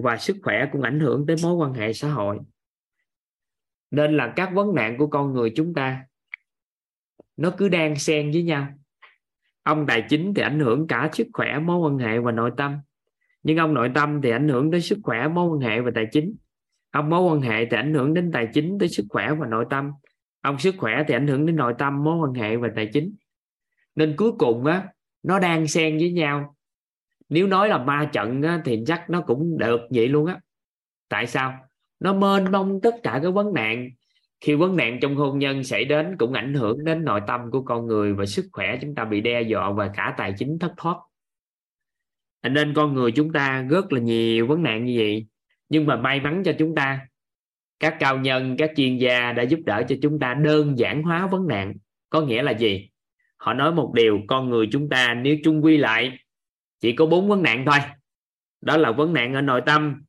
và 0.01 0.17
sức 0.17 0.37
khỏe 0.43 0.69
cũng 0.71 0.81
ảnh 0.81 0.99
hưởng 0.99 1.25
tới 1.27 1.35
mối 1.43 1.53
quan 1.53 1.73
hệ 1.73 1.93
xã 1.93 2.09
hội. 2.09 2.39
Nên 3.91 4.17
là 4.17 4.33
các 4.35 4.49
vấn 4.53 4.75
nạn 4.75 4.97
của 4.97 5.07
con 5.07 5.33
người 5.33 5.53
chúng 5.55 5.73
ta, 5.73 6.05
nó 7.37 7.51
cứ 7.57 7.69
đang 7.69 7.95
xen 7.95 8.31
với 8.31 8.43
nhau. 8.43 8.67
Ông 9.63 9.85
tài 9.87 10.03
chính 10.09 10.33
thì 10.33 10.41
ảnh 10.41 10.59
hưởng 10.59 10.87
cả 10.87 11.09
sức 11.13 11.27
khỏe, 11.33 11.59
mối 11.59 11.77
quan 11.77 11.97
hệ 11.97 12.19
và 12.19 12.31
nội 12.31 12.51
tâm. 12.57 12.77
Nhưng 13.43 13.57
ông 13.57 13.73
nội 13.73 13.91
tâm 13.95 14.21
thì 14.23 14.29
ảnh 14.29 14.49
hưởng 14.49 14.71
tới 14.71 14.81
sức 14.81 14.99
khỏe, 15.03 15.27
mối 15.27 15.49
quan 15.49 15.59
hệ 15.59 15.81
và 15.81 15.91
tài 15.95 16.05
chính. 16.11 16.35
Ông 16.91 17.09
mối 17.09 17.21
quan 17.21 17.41
hệ 17.41 17.65
thì 17.65 17.77
ảnh 17.77 17.93
hưởng 17.93 18.13
đến 18.13 18.31
tài 18.31 18.47
chính, 18.53 18.77
tới 18.79 18.89
sức 18.89 19.05
khỏe 19.09 19.33
và 19.39 19.47
nội 19.47 19.65
tâm. 19.69 19.91
Ông 20.41 20.59
sức 20.59 20.75
khỏe 20.77 21.03
thì 21.07 21.13
ảnh 21.13 21.27
hưởng 21.27 21.45
đến 21.45 21.55
nội 21.55 21.73
tâm, 21.77 22.03
mối 22.03 22.17
quan 22.17 22.33
hệ 22.33 22.57
và 22.57 22.69
tài 22.75 22.89
chính. 22.93 23.15
Nên 23.95 24.15
cuối 24.17 24.31
cùng 24.39 24.65
á, 24.65 24.87
nó 25.23 25.39
đang 25.39 25.67
xen 25.67 25.97
với 25.97 26.11
nhau 26.11 26.55
nếu 27.31 27.47
nói 27.47 27.69
là 27.69 27.77
ma 27.77 28.09
trận 28.13 28.41
á, 28.41 28.61
thì 28.65 28.83
chắc 28.87 29.09
nó 29.09 29.21
cũng 29.21 29.57
được 29.57 29.81
vậy 29.89 30.07
luôn 30.07 30.25
á. 30.25 30.39
Tại 31.09 31.27
sao? 31.27 31.53
Nó 31.99 32.13
mênh 32.13 32.51
mông 32.51 32.79
tất 32.83 32.95
cả 33.03 33.19
các 33.23 33.29
vấn 33.29 33.53
nạn. 33.53 33.89
Khi 34.41 34.55
vấn 34.55 34.75
nạn 34.75 34.99
trong 35.01 35.15
hôn 35.15 35.39
nhân 35.39 35.63
xảy 35.63 35.85
đến 35.85 36.15
cũng 36.19 36.33
ảnh 36.33 36.53
hưởng 36.53 36.85
đến 36.85 37.05
nội 37.05 37.21
tâm 37.27 37.51
của 37.51 37.61
con 37.61 37.87
người 37.87 38.13
và 38.13 38.25
sức 38.25 38.45
khỏe 38.51 38.77
chúng 38.81 38.95
ta 38.95 39.05
bị 39.05 39.21
đe 39.21 39.41
dọa 39.41 39.71
và 39.71 39.91
cả 39.95 40.13
tài 40.17 40.33
chính 40.37 40.59
thất 40.59 40.73
thoát. 40.77 40.97
Nên 42.49 42.73
con 42.73 42.93
người 42.93 43.11
chúng 43.11 43.33
ta 43.33 43.65
rất 43.69 43.93
là 43.93 43.99
nhiều 43.99 44.47
vấn 44.47 44.63
nạn 44.63 44.85
như 44.85 44.95
vậy. 44.97 45.27
Nhưng 45.69 45.85
mà 45.85 45.95
may 45.95 46.19
mắn 46.19 46.43
cho 46.45 46.53
chúng 46.59 46.75
ta 46.75 46.99
các 47.79 47.95
cao 47.99 48.17
nhân 48.17 48.55
các 48.57 48.71
chuyên 48.75 48.97
gia 48.97 49.31
đã 49.31 49.43
giúp 49.43 49.59
đỡ 49.65 49.83
cho 49.87 49.95
chúng 50.01 50.19
ta 50.19 50.33
đơn 50.33 50.79
giản 50.79 51.03
hóa 51.03 51.27
vấn 51.27 51.47
nạn. 51.47 51.73
Có 52.09 52.21
nghĩa 52.21 52.43
là 52.43 52.51
gì? 52.51 52.89
Họ 53.37 53.53
nói 53.53 53.73
một 53.73 53.91
điều 53.95 54.19
con 54.27 54.49
người 54.49 54.67
chúng 54.71 54.89
ta 54.89 55.13
nếu 55.13 55.37
chung 55.43 55.63
quy 55.63 55.77
lại 55.77 56.17
chỉ 56.81 56.95
có 56.95 57.05
bốn 57.05 57.29
vấn 57.29 57.43
nạn 57.43 57.63
thôi 57.65 57.79
đó 58.61 58.77
là 58.77 58.91
vấn 58.91 59.13
nạn 59.13 59.33
ở 59.33 59.41
nội 59.41 59.61
tâm, 59.65 60.03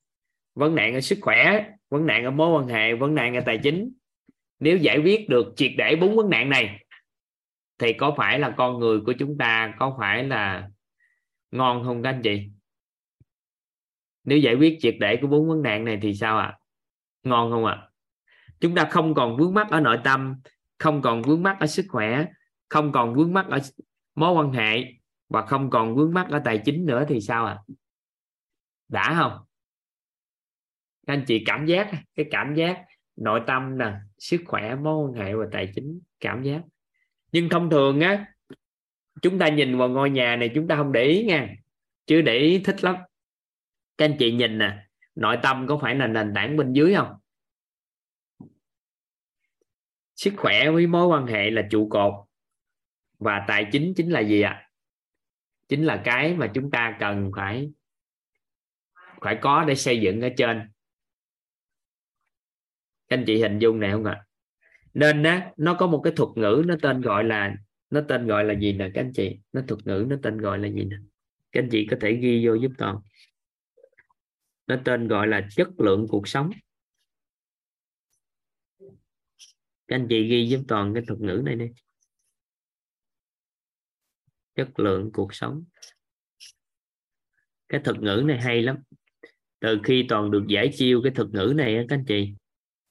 vấn 0.54 0.74
nạn 0.74 0.94
ở 0.94 1.00
sức 1.00 1.18
khỏe, 1.20 1.70
vấn 1.90 2.06
nạn 2.06 2.24
ở 2.24 2.30
mối 2.30 2.50
quan 2.50 2.68
hệ, 2.68 2.94
vấn 2.94 3.14
nạn 3.14 3.34
ở 3.34 3.42
tài 3.46 3.58
chính 3.62 3.92
nếu 4.60 4.76
giải 4.76 4.98
quyết 4.98 5.28
được 5.28 5.52
triệt 5.56 5.72
để 5.76 5.96
bốn 5.96 6.16
vấn 6.16 6.30
nạn 6.30 6.50
này, 6.50 6.84
thì 7.78 7.92
có 7.92 8.14
phải 8.16 8.38
là 8.38 8.54
con 8.56 8.78
người 8.78 9.00
của 9.00 9.12
chúng 9.12 9.38
ta 9.38 9.74
có 9.78 9.96
phải 9.98 10.24
là 10.24 10.68
ngon 11.50 11.84
không 11.84 12.02
các 12.02 12.10
anh 12.10 12.22
chị 12.22 12.48
nếu 14.24 14.38
giải 14.38 14.54
quyết 14.54 14.78
triệt 14.80 14.96
để 15.00 15.18
của 15.20 15.26
bốn 15.26 15.48
vấn 15.48 15.62
nạn 15.62 15.84
này 15.84 15.98
thì 16.02 16.14
sao 16.14 16.38
ạ 16.38 16.46
à? 16.46 16.58
ngon 17.22 17.50
không 17.50 17.64
ạ 17.64 17.74
à? 17.74 17.88
chúng 18.60 18.74
ta 18.74 18.88
không 18.90 19.14
còn 19.14 19.36
vướng 19.36 19.54
mắc 19.54 19.70
ở 19.70 19.80
nội 19.80 19.98
tâm, 20.04 20.36
không 20.78 21.02
còn 21.02 21.22
vướng 21.22 21.42
mắc 21.42 21.56
ở 21.60 21.66
sức 21.66 21.86
khỏe, 21.88 22.26
không 22.68 22.92
còn 22.92 23.14
vướng 23.14 23.32
mắc 23.32 23.46
ở 23.50 23.58
mối 24.14 24.32
quan 24.32 24.52
hệ 24.52 24.84
và 25.32 25.46
không 25.46 25.70
còn 25.70 25.96
vướng 25.96 26.14
mắc 26.14 26.26
ở 26.30 26.42
tài 26.44 26.62
chính 26.64 26.86
nữa 26.86 27.04
thì 27.08 27.20
sao 27.20 27.46
ạ 27.46 27.52
à? 27.52 27.62
đã 28.88 29.14
không 29.18 29.46
các 31.06 31.12
anh 31.12 31.24
chị 31.26 31.42
cảm 31.46 31.66
giác, 31.66 31.90
cái 32.14 32.26
cảm 32.30 32.54
giác 32.54 32.84
nội 33.16 33.40
tâm 33.46 33.78
nè, 33.78 33.92
sức 34.18 34.40
khỏe, 34.46 34.74
mối 34.74 35.06
quan 35.06 35.14
hệ 35.14 35.34
và 35.34 35.46
tài 35.52 35.72
chính, 35.74 36.00
cảm 36.20 36.42
giác 36.42 36.62
nhưng 37.32 37.48
thông 37.48 37.70
thường 37.70 38.00
á, 38.00 38.26
chúng 39.22 39.38
ta 39.38 39.48
nhìn 39.48 39.78
vào 39.78 39.88
ngôi 39.88 40.10
nhà 40.10 40.36
này 40.36 40.50
chúng 40.54 40.68
ta 40.68 40.76
không 40.76 40.92
để 40.92 41.04
ý 41.04 41.24
nha, 41.24 41.54
chứ 42.06 42.22
để 42.22 42.38
ý 42.38 42.58
thích 42.58 42.84
lắm 42.84 42.96
các 43.98 44.04
anh 44.04 44.16
chị 44.18 44.32
nhìn 44.32 44.58
nè, 44.58 44.86
nội 45.14 45.38
tâm 45.42 45.66
có 45.68 45.78
phải 45.82 45.94
là 45.94 46.06
nền 46.06 46.32
tảng 46.34 46.56
bên 46.56 46.72
dưới 46.72 46.94
không 46.94 47.12
sức 50.16 50.34
khỏe 50.36 50.70
với 50.70 50.86
mối 50.86 51.06
quan 51.06 51.26
hệ 51.26 51.50
là 51.50 51.62
trụ 51.70 51.88
cột 51.90 52.14
và 53.18 53.44
tài 53.48 53.66
chính 53.72 53.92
chính 53.96 54.10
là 54.10 54.20
gì 54.20 54.42
ạ 54.42 54.50
à? 54.50 54.71
Chính 55.72 55.84
là 55.84 56.02
cái 56.04 56.34
mà 56.34 56.50
chúng 56.54 56.70
ta 56.70 56.96
cần 57.00 57.30
phải 57.36 57.70
phải 59.20 59.38
có 59.42 59.64
để 59.64 59.74
xây 59.74 60.00
dựng 60.00 60.20
ở 60.20 60.28
trên. 60.36 60.70
Anh 63.08 63.24
chị 63.26 63.42
hình 63.42 63.58
dung 63.58 63.80
này 63.80 63.92
không 63.92 64.04
ạ? 64.04 64.24
Nên 64.94 65.22
á, 65.22 65.52
nó 65.56 65.74
có 65.74 65.86
một 65.86 66.00
cái 66.04 66.12
thuật 66.16 66.28
ngữ, 66.36 66.62
nó 66.66 66.74
tên 66.82 67.00
gọi 67.00 67.24
là, 67.24 67.56
nó 67.90 68.00
tên 68.08 68.26
gọi 68.26 68.44
là 68.44 68.54
gì 68.54 68.72
nè 68.72 68.90
các 68.94 69.00
anh 69.00 69.12
chị? 69.14 69.38
Nó 69.52 69.62
thuật 69.68 69.86
ngữ, 69.86 70.06
nó 70.08 70.16
tên 70.22 70.38
gọi 70.38 70.58
là 70.58 70.68
gì 70.68 70.84
nè? 70.84 70.96
Các 71.52 71.62
anh 71.62 71.68
chị 71.70 71.86
có 71.90 71.96
thể 72.00 72.12
ghi 72.12 72.46
vô 72.46 72.54
giúp 72.54 72.72
toàn 72.78 72.96
nó 74.66 74.76
tên 74.84 75.08
gọi 75.08 75.26
là 75.26 75.48
chất 75.50 75.68
lượng 75.78 76.06
cuộc 76.08 76.28
sống. 76.28 76.50
Các 79.88 79.96
anh 79.96 80.06
chị 80.08 80.28
ghi 80.28 80.48
giúp 80.48 80.60
toàn 80.68 80.94
cái 80.94 81.02
thuật 81.06 81.20
ngữ 81.20 81.42
này 81.44 81.56
đi 81.56 81.66
chất 84.54 84.78
lượng 84.78 85.10
cuộc 85.12 85.34
sống. 85.34 85.64
Cái 87.68 87.80
thuật 87.84 88.00
ngữ 88.00 88.22
này 88.26 88.40
hay 88.40 88.62
lắm. 88.62 88.76
Từ 89.60 89.80
khi 89.84 90.06
toàn 90.08 90.30
được 90.30 90.44
giải 90.48 90.70
chiêu 90.74 91.00
cái 91.02 91.12
thuật 91.12 91.28
ngữ 91.30 91.52
này 91.56 91.86
các 91.88 91.96
anh 91.96 92.04
chị, 92.08 92.34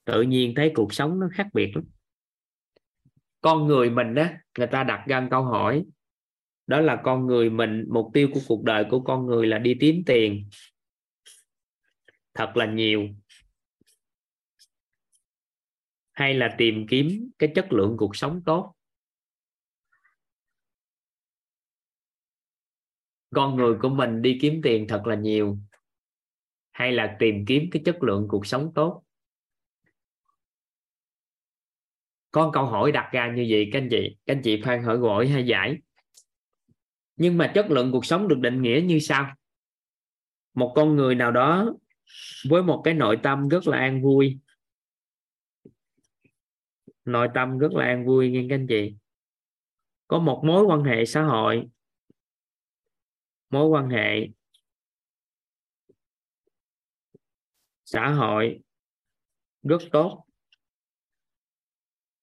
tự 0.05 0.21
nhiên 0.21 0.53
thấy 0.55 0.71
cuộc 0.75 0.93
sống 0.93 1.19
nó 1.19 1.27
khác 1.33 1.47
biệt 1.53 1.71
lắm. 1.75 1.83
Con 3.41 3.67
người 3.67 3.89
mình 3.89 4.15
đó 4.15 4.27
người 4.57 4.67
ta 4.67 4.83
đặt 4.83 5.05
ra 5.07 5.27
câu 5.31 5.43
hỏi, 5.43 5.85
đó 6.67 6.81
là 6.81 7.01
con 7.03 7.25
người 7.27 7.49
mình, 7.49 7.85
mục 7.89 8.07
tiêu 8.13 8.29
của 8.33 8.39
cuộc 8.47 8.63
đời 8.63 8.85
của 8.89 9.01
con 9.01 9.25
người 9.25 9.47
là 9.47 9.59
đi 9.59 9.77
kiếm 9.79 10.03
tiền. 10.05 10.49
Thật 12.33 12.51
là 12.57 12.65
nhiều. 12.65 13.07
Hay 16.11 16.33
là 16.33 16.55
tìm 16.57 16.87
kiếm 16.89 17.31
cái 17.39 17.51
chất 17.55 17.73
lượng 17.73 17.95
cuộc 17.97 18.15
sống 18.15 18.41
tốt. 18.45 18.73
Con 23.35 23.55
người 23.55 23.75
của 23.81 23.89
mình 23.89 24.21
đi 24.21 24.37
kiếm 24.41 24.61
tiền 24.63 24.87
thật 24.87 25.07
là 25.07 25.15
nhiều, 25.15 25.57
hay 26.71 26.91
là 26.91 27.15
tìm 27.19 27.45
kiếm 27.47 27.69
cái 27.71 27.81
chất 27.85 28.03
lượng 28.03 28.27
cuộc 28.29 28.45
sống 28.45 28.71
tốt? 28.75 29.03
Con 32.31 32.51
câu 32.51 32.65
hỏi 32.65 32.91
đặt 32.91 33.09
ra 33.11 33.33
như 33.35 33.47
vậy, 33.49 33.69
các 33.73 33.79
anh 33.79 33.87
chị, 33.91 34.17
các 34.25 34.35
anh 34.35 34.41
chị 34.43 34.61
phan 34.63 34.83
hỏi 34.83 34.97
gọi 34.97 35.27
hay 35.27 35.45
giải. 35.45 35.77
Nhưng 37.15 37.37
mà 37.37 37.51
chất 37.55 37.71
lượng 37.71 37.91
cuộc 37.91 38.05
sống 38.05 38.27
được 38.27 38.39
định 38.39 38.61
nghĩa 38.61 38.81
như 38.85 38.99
sau. 38.99 39.35
Một 40.53 40.73
con 40.75 40.95
người 40.95 41.15
nào 41.15 41.31
đó 41.31 41.73
với 42.49 42.63
một 42.63 42.81
cái 42.83 42.93
nội 42.93 43.19
tâm 43.23 43.47
rất 43.47 43.67
là 43.67 43.77
an 43.77 44.01
vui. 44.01 44.39
Nội 47.05 47.27
tâm 47.33 47.57
rất 47.57 47.71
là 47.71 47.85
an 47.85 48.05
vui 48.05 48.29
nghe 48.29 48.45
các 48.49 48.55
anh 48.55 48.67
chị. 48.67 48.95
Có 50.07 50.19
một 50.19 50.41
mối 50.45 50.63
quan 50.63 50.83
hệ 50.83 51.05
xã 51.05 51.23
hội 51.23 51.69
mối 53.51 53.67
quan 53.67 53.89
hệ, 53.89 54.27
xã 57.85 58.09
hội 58.09 58.59
rất 59.63 59.81
tốt. 59.91 60.25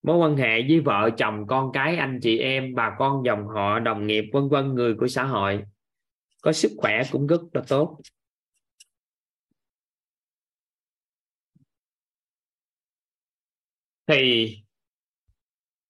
Mối 0.02 0.16
quan 0.16 0.36
hệ 0.36 0.62
với 0.68 0.80
vợ, 0.80 1.10
chồng, 1.18 1.46
con 1.48 1.70
cái, 1.72 1.96
anh 1.96 2.18
chị 2.22 2.38
em, 2.38 2.74
bà 2.74 2.96
con, 2.98 3.22
dòng 3.26 3.48
họ, 3.48 3.78
đồng 3.78 4.06
nghiệp, 4.06 4.24
vân 4.32 4.48
vân, 4.48 4.74
người 4.74 4.94
của 5.00 5.08
xã 5.08 5.24
hội 5.24 5.64
có 6.42 6.52
sức 6.52 6.72
khỏe 6.76 7.02
cũng 7.12 7.26
rất 7.26 7.40
là 7.52 7.62
tốt. 7.68 8.00
Thì 14.06 14.56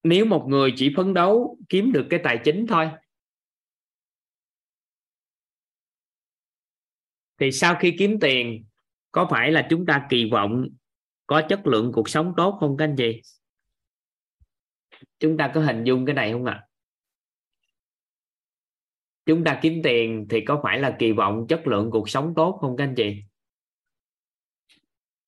nếu 0.02 0.24
một 0.24 0.46
người 0.48 0.72
chỉ 0.76 0.92
phấn 0.96 1.14
đấu 1.14 1.58
kiếm 1.68 1.92
được 1.92 2.06
cái 2.10 2.20
tài 2.24 2.40
chính 2.44 2.66
thôi 2.66 2.90
thì 7.38 7.52
sau 7.52 7.76
khi 7.80 7.94
kiếm 7.98 8.20
tiền, 8.20 8.64
có 9.12 9.28
phải 9.30 9.50
là 9.50 9.66
chúng 9.70 9.86
ta 9.86 10.06
kỳ 10.10 10.30
vọng 10.30 10.68
có 11.26 11.42
chất 11.48 11.66
lượng 11.66 11.92
cuộc 11.94 12.08
sống 12.08 12.34
tốt 12.36 12.56
không 12.60 12.76
các 12.76 12.84
anh 12.84 12.96
chị? 12.96 13.22
Chúng 15.18 15.36
ta 15.36 15.52
có 15.54 15.60
hình 15.60 15.84
dung 15.84 16.06
cái 16.06 16.14
này 16.14 16.32
không 16.32 16.44
ạ? 16.44 16.52
À? 16.52 16.68
chúng 19.28 19.44
ta 19.44 19.58
kiếm 19.62 19.80
tiền 19.84 20.26
thì 20.30 20.40
có 20.40 20.60
phải 20.62 20.78
là 20.78 20.96
kỳ 20.98 21.12
vọng 21.12 21.46
chất 21.48 21.66
lượng 21.66 21.90
cuộc 21.90 22.10
sống 22.10 22.32
tốt 22.36 22.58
không 22.60 22.76
các 22.76 22.84
anh 22.84 22.94
chị? 22.94 23.22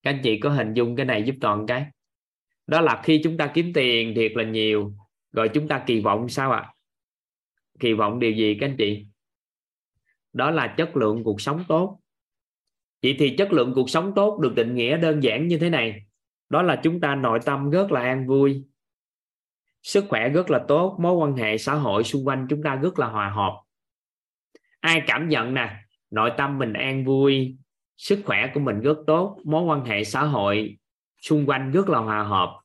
Các 0.03 0.11
anh 0.11 0.21
chị 0.23 0.41
có 0.41 0.51
hình 0.51 0.75
dung 0.75 0.97
cái 0.97 1.07
này 1.07 1.23
giúp 1.23 1.35
toàn 1.41 1.67
cái. 1.67 1.87
Đó 2.67 2.81
là 2.81 3.03
khi 3.05 3.21
chúng 3.25 3.37
ta 3.37 3.51
kiếm 3.55 3.73
tiền 3.75 4.13
thiệt 4.17 4.33
là 4.35 4.45
nhiều, 4.45 4.93
rồi 5.33 5.51
chúng 5.55 5.69
ta 5.69 5.85
kỳ 5.87 6.01
vọng 6.01 6.29
sao 6.29 6.53
ạ? 6.53 6.61
À? 6.61 6.73
kỳ 7.81 7.93
vọng 7.93 8.19
điều 8.19 8.33
gì 8.33 8.57
các 8.61 8.67
anh 8.67 8.77
chị? 8.79 9.07
Đó 10.33 10.51
là 10.51 10.75
chất 10.77 10.97
lượng 10.97 11.25
cuộc 11.25 11.41
sống 11.41 11.65
tốt 11.69 12.00
vậy 13.03 13.17
thì 13.19 13.35
chất 13.39 13.53
lượng 13.53 13.73
cuộc 13.75 13.91
sống 13.91 14.13
tốt 14.17 14.39
được 14.41 14.55
định 14.55 14.75
nghĩa 14.75 14.97
đơn 14.97 15.23
giản 15.23 15.49
như 15.49 15.59
thế 15.59 15.71
này. 15.71 16.07
Đó 16.49 16.63
là 16.63 16.81
chúng 16.83 17.01
ta 17.01 17.15
nội 17.15 17.39
tâm 17.45 17.71
rất 17.71 17.93
là 17.93 18.01
an 18.01 18.27
vui. 18.27 18.65
Sức 19.83 20.05
khỏe 20.09 20.29
rất 20.29 20.51
là 20.51 20.65
tốt, 20.69 20.97
mối 21.01 21.15
quan 21.15 21.37
hệ 21.37 21.59
xã 21.59 21.75
hội 21.75 22.05
xung 22.05 22.27
quanh 22.27 22.47
chúng 22.51 22.63
ta 22.63 22.75
rất 22.75 22.99
là 22.99 23.07
hòa 23.07 23.31
hợp. 23.31 23.63
Ai 24.81 25.03
cảm 25.07 25.29
nhận 25.29 25.55
nè, 25.55 25.77
nội 26.11 26.31
tâm 26.37 26.59
mình 26.59 26.73
an 26.73 27.05
vui, 27.05 27.57
sức 27.97 28.23
khỏe 28.25 28.51
của 28.55 28.61
mình 28.61 28.81
rất 28.81 28.97
tốt, 29.07 29.41
mối 29.45 29.63
quan 29.63 29.85
hệ 29.85 30.05
xã 30.05 30.23
hội 30.23 30.79
xung 31.23 31.47
quanh 31.47 31.71
rất 31.71 31.89
là 31.89 31.99
hòa 31.99 32.23
hợp, 32.23 32.61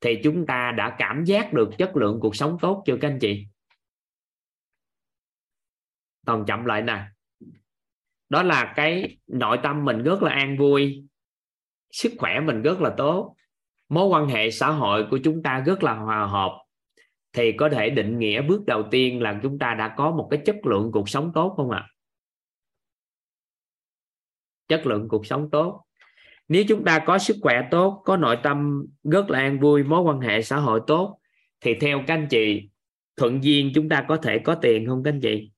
thì 0.00 0.20
chúng 0.24 0.46
ta 0.46 0.72
đã 0.72 0.96
cảm 0.98 1.24
giác 1.24 1.52
được 1.52 1.70
chất 1.78 1.96
lượng 1.96 2.18
cuộc 2.20 2.36
sống 2.36 2.58
tốt 2.60 2.82
chưa 2.86 2.96
các 3.00 3.08
anh 3.08 3.18
chị? 3.18 3.46
Toàn 6.26 6.44
chậm 6.46 6.64
lại 6.64 6.82
nè 6.82 7.04
đó 8.28 8.42
là 8.42 8.72
cái 8.76 9.18
nội 9.26 9.58
tâm 9.62 9.84
mình 9.84 10.02
rất 10.02 10.22
là 10.22 10.30
an 10.32 10.58
vui, 10.58 11.04
sức 11.90 12.12
khỏe 12.18 12.40
mình 12.40 12.62
rất 12.62 12.80
là 12.80 12.94
tốt, 12.96 13.36
mối 13.88 14.06
quan 14.06 14.28
hệ 14.28 14.50
xã 14.50 14.70
hội 14.70 15.06
của 15.10 15.18
chúng 15.24 15.42
ta 15.42 15.62
rất 15.66 15.82
là 15.82 15.94
hòa 15.94 16.26
hợp. 16.26 16.52
Thì 17.32 17.52
có 17.52 17.68
thể 17.68 17.90
định 17.90 18.18
nghĩa 18.18 18.42
bước 18.42 18.66
đầu 18.66 18.82
tiên 18.90 19.22
là 19.22 19.40
chúng 19.42 19.58
ta 19.58 19.74
đã 19.74 19.94
có 19.96 20.10
một 20.10 20.28
cái 20.30 20.40
chất 20.46 20.56
lượng 20.66 20.90
cuộc 20.92 21.08
sống 21.08 21.30
tốt 21.34 21.54
không 21.56 21.70
ạ? 21.70 21.86
À? 21.88 21.94
chất 24.68 24.86
lượng 24.86 25.08
cuộc 25.08 25.26
sống 25.26 25.50
tốt. 25.50 25.84
Nếu 26.48 26.64
chúng 26.68 26.84
ta 26.84 26.98
có 27.06 27.18
sức 27.18 27.36
khỏe 27.42 27.68
tốt, 27.70 28.02
có 28.04 28.16
nội 28.16 28.38
tâm 28.42 28.86
rất 29.02 29.30
là 29.30 29.38
an 29.38 29.60
vui, 29.60 29.82
mối 29.82 30.02
quan 30.02 30.20
hệ 30.20 30.42
xã 30.42 30.56
hội 30.56 30.80
tốt, 30.86 31.18
thì 31.60 31.74
theo 31.80 32.02
các 32.06 32.14
anh 32.14 32.26
chị, 32.30 32.68
thuận 33.16 33.44
duyên 33.44 33.72
chúng 33.74 33.88
ta 33.88 34.04
có 34.08 34.16
thể 34.16 34.38
có 34.38 34.54
tiền 34.54 34.86
không 34.86 35.02
các 35.02 35.12
anh 35.12 35.20
chị? 35.20 35.50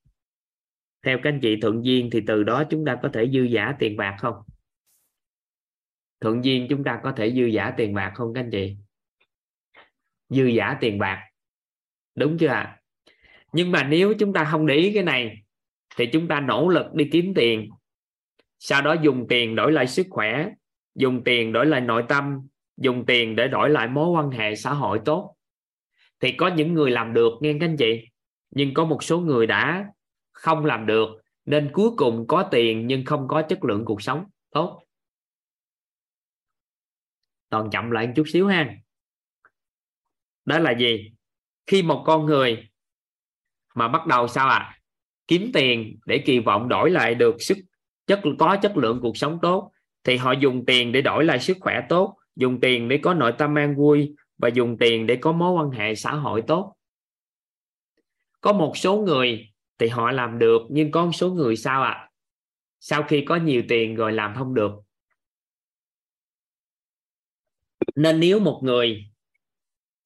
Theo 1.06 1.18
các 1.22 1.30
anh 1.30 1.40
chị 1.42 1.56
thuận 1.60 1.84
duyên 1.84 2.10
thì 2.12 2.20
từ 2.26 2.42
đó 2.42 2.64
chúng 2.70 2.84
ta 2.84 2.98
có 3.02 3.08
thể 3.12 3.30
dư 3.32 3.42
giả 3.42 3.74
tiền 3.78 3.96
bạc 3.96 4.16
không? 4.18 4.34
Thuận 6.20 6.44
duyên 6.44 6.66
chúng 6.70 6.84
ta 6.84 7.00
có 7.02 7.12
thể 7.12 7.30
dư 7.30 7.44
giả 7.44 7.74
tiền 7.76 7.94
bạc 7.94 8.12
không 8.14 8.34
các 8.34 8.40
anh 8.40 8.50
chị? 8.50 8.76
Dư 10.28 10.44
giả 10.44 10.76
tiền 10.80 10.98
bạc. 10.98 11.22
Đúng 12.14 12.38
chưa 12.38 12.46
ạ? 12.46 12.80
Nhưng 13.52 13.72
mà 13.72 13.84
nếu 13.84 14.14
chúng 14.18 14.32
ta 14.32 14.44
không 14.44 14.66
để 14.66 14.74
ý 14.74 14.92
cái 14.94 15.02
này, 15.02 15.42
thì 15.96 16.06
chúng 16.06 16.28
ta 16.28 16.40
nỗ 16.40 16.68
lực 16.68 16.94
đi 16.94 17.08
kiếm 17.12 17.34
tiền. 17.34 17.70
Sau 18.58 18.82
đó 18.82 18.96
dùng 19.02 19.26
tiền 19.28 19.56
đổi 19.56 19.72
lại 19.72 19.86
sức 19.86 20.06
khỏe, 20.10 20.48
dùng 20.94 21.24
tiền 21.24 21.52
đổi 21.52 21.66
lại 21.66 21.80
nội 21.80 22.04
tâm, 22.08 22.48
dùng 22.76 23.06
tiền 23.06 23.36
để 23.36 23.48
đổi 23.48 23.70
lại 23.70 23.88
mối 23.88 24.08
quan 24.08 24.30
hệ 24.30 24.54
xã 24.54 24.72
hội 24.72 25.00
tốt. 25.04 25.36
Thì 26.20 26.32
có 26.32 26.48
những 26.48 26.74
người 26.74 26.90
làm 26.90 27.14
được 27.14 27.32
nghe 27.40 27.52
các 27.52 27.66
anh 27.66 27.76
chị, 27.76 28.08
nhưng 28.50 28.74
có 28.74 28.84
một 28.84 29.02
số 29.02 29.20
người 29.20 29.46
đã 29.46 29.86
không 30.36 30.64
làm 30.64 30.86
được, 30.86 31.08
nên 31.44 31.70
cuối 31.72 31.90
cùng 31.96 32.26
có 32.28 32.48
tiền 32.50 32.86
nhưng 32.86 33.04
không 33.04 33.28
có 33.28 33.42
chất 33.42 33.64
lượng 33.64 33.84
cuộc 33.84 34.02
sống. 34.02 34.24
Tốt. 34.50 34.82
Toàn 37.50 37.70
chậm 37.70 37.90
lại 37.90 38.06
một 38.06 38.12
chút 38.16 38.24
xíu 38.26 38.46
ha. 38.46 38.74
Đó 40.44 40.58
là 40.58 40.70
gì? 40.78 41.12
Khi 41.66 41.82
một 41.82 42.02
con 42.06 42.26
người 42.26 42.68
mà 43.74 43.88
bắt 43.88 44.06
đầu 44.06 44.28
sao 44.28 44.48
à 44.48 44.78
kiếm 45.28 45.50
tiền 45.54 45.98
để 46.06 46.22
kỳ 46.26 46.38
vọng 46.38 46.68
đổi 46.68 46.90
lại 46.90 47.14
được 47.14 47.36
sức 47.38 47.58
chất, 48.06 48.20
có 48.38 48.56
chất 48.62 48.76
lượng 48.76 48.98
cuộc 49.02 49.16
sống 49.16 49.38
tốt, 49.42 49.70
thì 50.04 50.16
họ 50.16 50.32
dùng 50.32 50.66
tiền 50.66 50.92
để 50.92 51.02
đổi 51.02 51.24
lại 51.24 51.40
sức 51.40 51.56
khỏe 51.60 51.80
tốt, 51.88 52.16
dùng 52.36 52.60
tiền 52.60 52.88
để 52.88 52.98
có 53.02 53.14
nội 53.14 53.32
tâm 53.38 53.58
an 53.58 53.76
vui 53.76 54.14
và 54.38 54.48
dùng 54.48 54.76
tiền 54.78 55.06
để 55.06 55.16
có 55.16 55.32
mối 55.32 55.52
quan 55.52 55.70
hệ 55.70 55.94
xã 55.94 56.12
hội 56.12 56.42
tốt. 56.46 56.76
Có 58.40 58.52
một 58.52 58.76
số 58.76 58.96
người 58.96 59.48
thì 59.78 59.88
họ 59.88 60.10
làm 60.10 60.38
được, 60.38 60.62
nhưng 60.70 60.90
có 60.90 61.04
một 61.04 61.12
số 61.12 61.30
người 61.30 61.56
sao 61.56 61.82
ạ? 61.82 61.90
À? 61.90 62.06
sau 62.80 63.02
khi 63.02 63.24
có 63.26 63.36
nhiều 63.36 63.62
tiền 63.68 63.94
rồi 63.94 64.12
làm 64.12 64.34
không 64.34 64.54
được. 64.54 64.72
Nên 67.94 68.20
nếu 68.20 68.40
một 68.40 68.60
người 68.62 69.04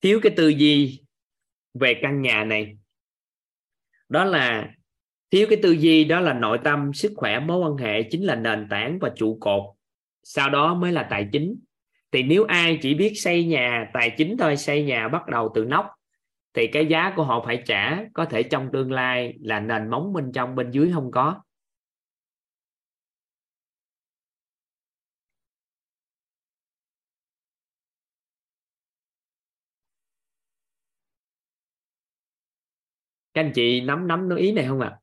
thiếu 0.01 0.21
cái 0.23 0.33
tư 0.37 0.49
duy 0.49 1.03
về 1.75 1.99
căn 2.03 2.23
nhà 2.23 2.45
này, 2.45 2.79
đó 4.09 4.25
là, 4.25 4.75
thiếu 5.31 5.47
cái 5.51 5.59
tư 5.62 5.71
duy 5.71 6.05
đó 6.05 6.21
là 6.21 6.33
nội 6.33 6.59
tâm, 6.64 6.93
sức 6.93 7.12
khỏe, 7.16 7.41
mối 7.41 7.59
quan 7.59 7.77
hệ 7.77 8.03
chính 8.03 8.25
là 8.25 8.35
nền 8.35 8.66
tảng 8.71 8.99
và 8.99 9.12
trụ 9.16 9.39
cột. 9.41 9.62
Sau 10.23 10.51
đó 10.51 10.75
mới 10.75 10.93
là 10.93 11.07
tài 11.11 11.29
chính. 11.33 11.61
Thì 12.12 12.23
nếu 12.23 12.45
ai 12.45 12.79
chỉ 12.83 12.95
biết 12.95 13.12
xây 13.14 13.45
nhà, 13.45 13.91
tài 13.93 14.14
chính 14.16 14.37
thôi, 14.37 14.57
xây 14.57 14.83
nhà 14.85 15.09
bắt 15.09 15.27
đầu 15.27 15.53
từ 15.55 15.64
nóc 15.64 15.87
thì 16.55 16.66
cái 16.66 16.86
giá 16.86 17.12
của 17.16 17.24
họ 17.24 17.42
phải 17.46 17.62
trả 17.66 18.05
có 18.14 18.24
thể 18.24 18.42
trong 18.42 18.68
tương 18.72 18.92
lai 18.92 19.34
là 19.40 19.61
nền 19.61 19.90
móng 19.90 20.12
bên 20.12 20.32
trong, 20.32 20.55
bên 20.55 20.70
dưới 20.70 20.90
không 20.94 21.11
có 21.11 21.40
các 33.34 33.40
anh 33.40 33.53
chị 33.55 33.80
nắm 33.80 34.09
nắm 34.09 34.28
nó 34.28 34.36
ý 34.36 34.53
này 34.53 34.64
không 34.68 34.80
ạ 34.80 34.88
à? 34.88 34.98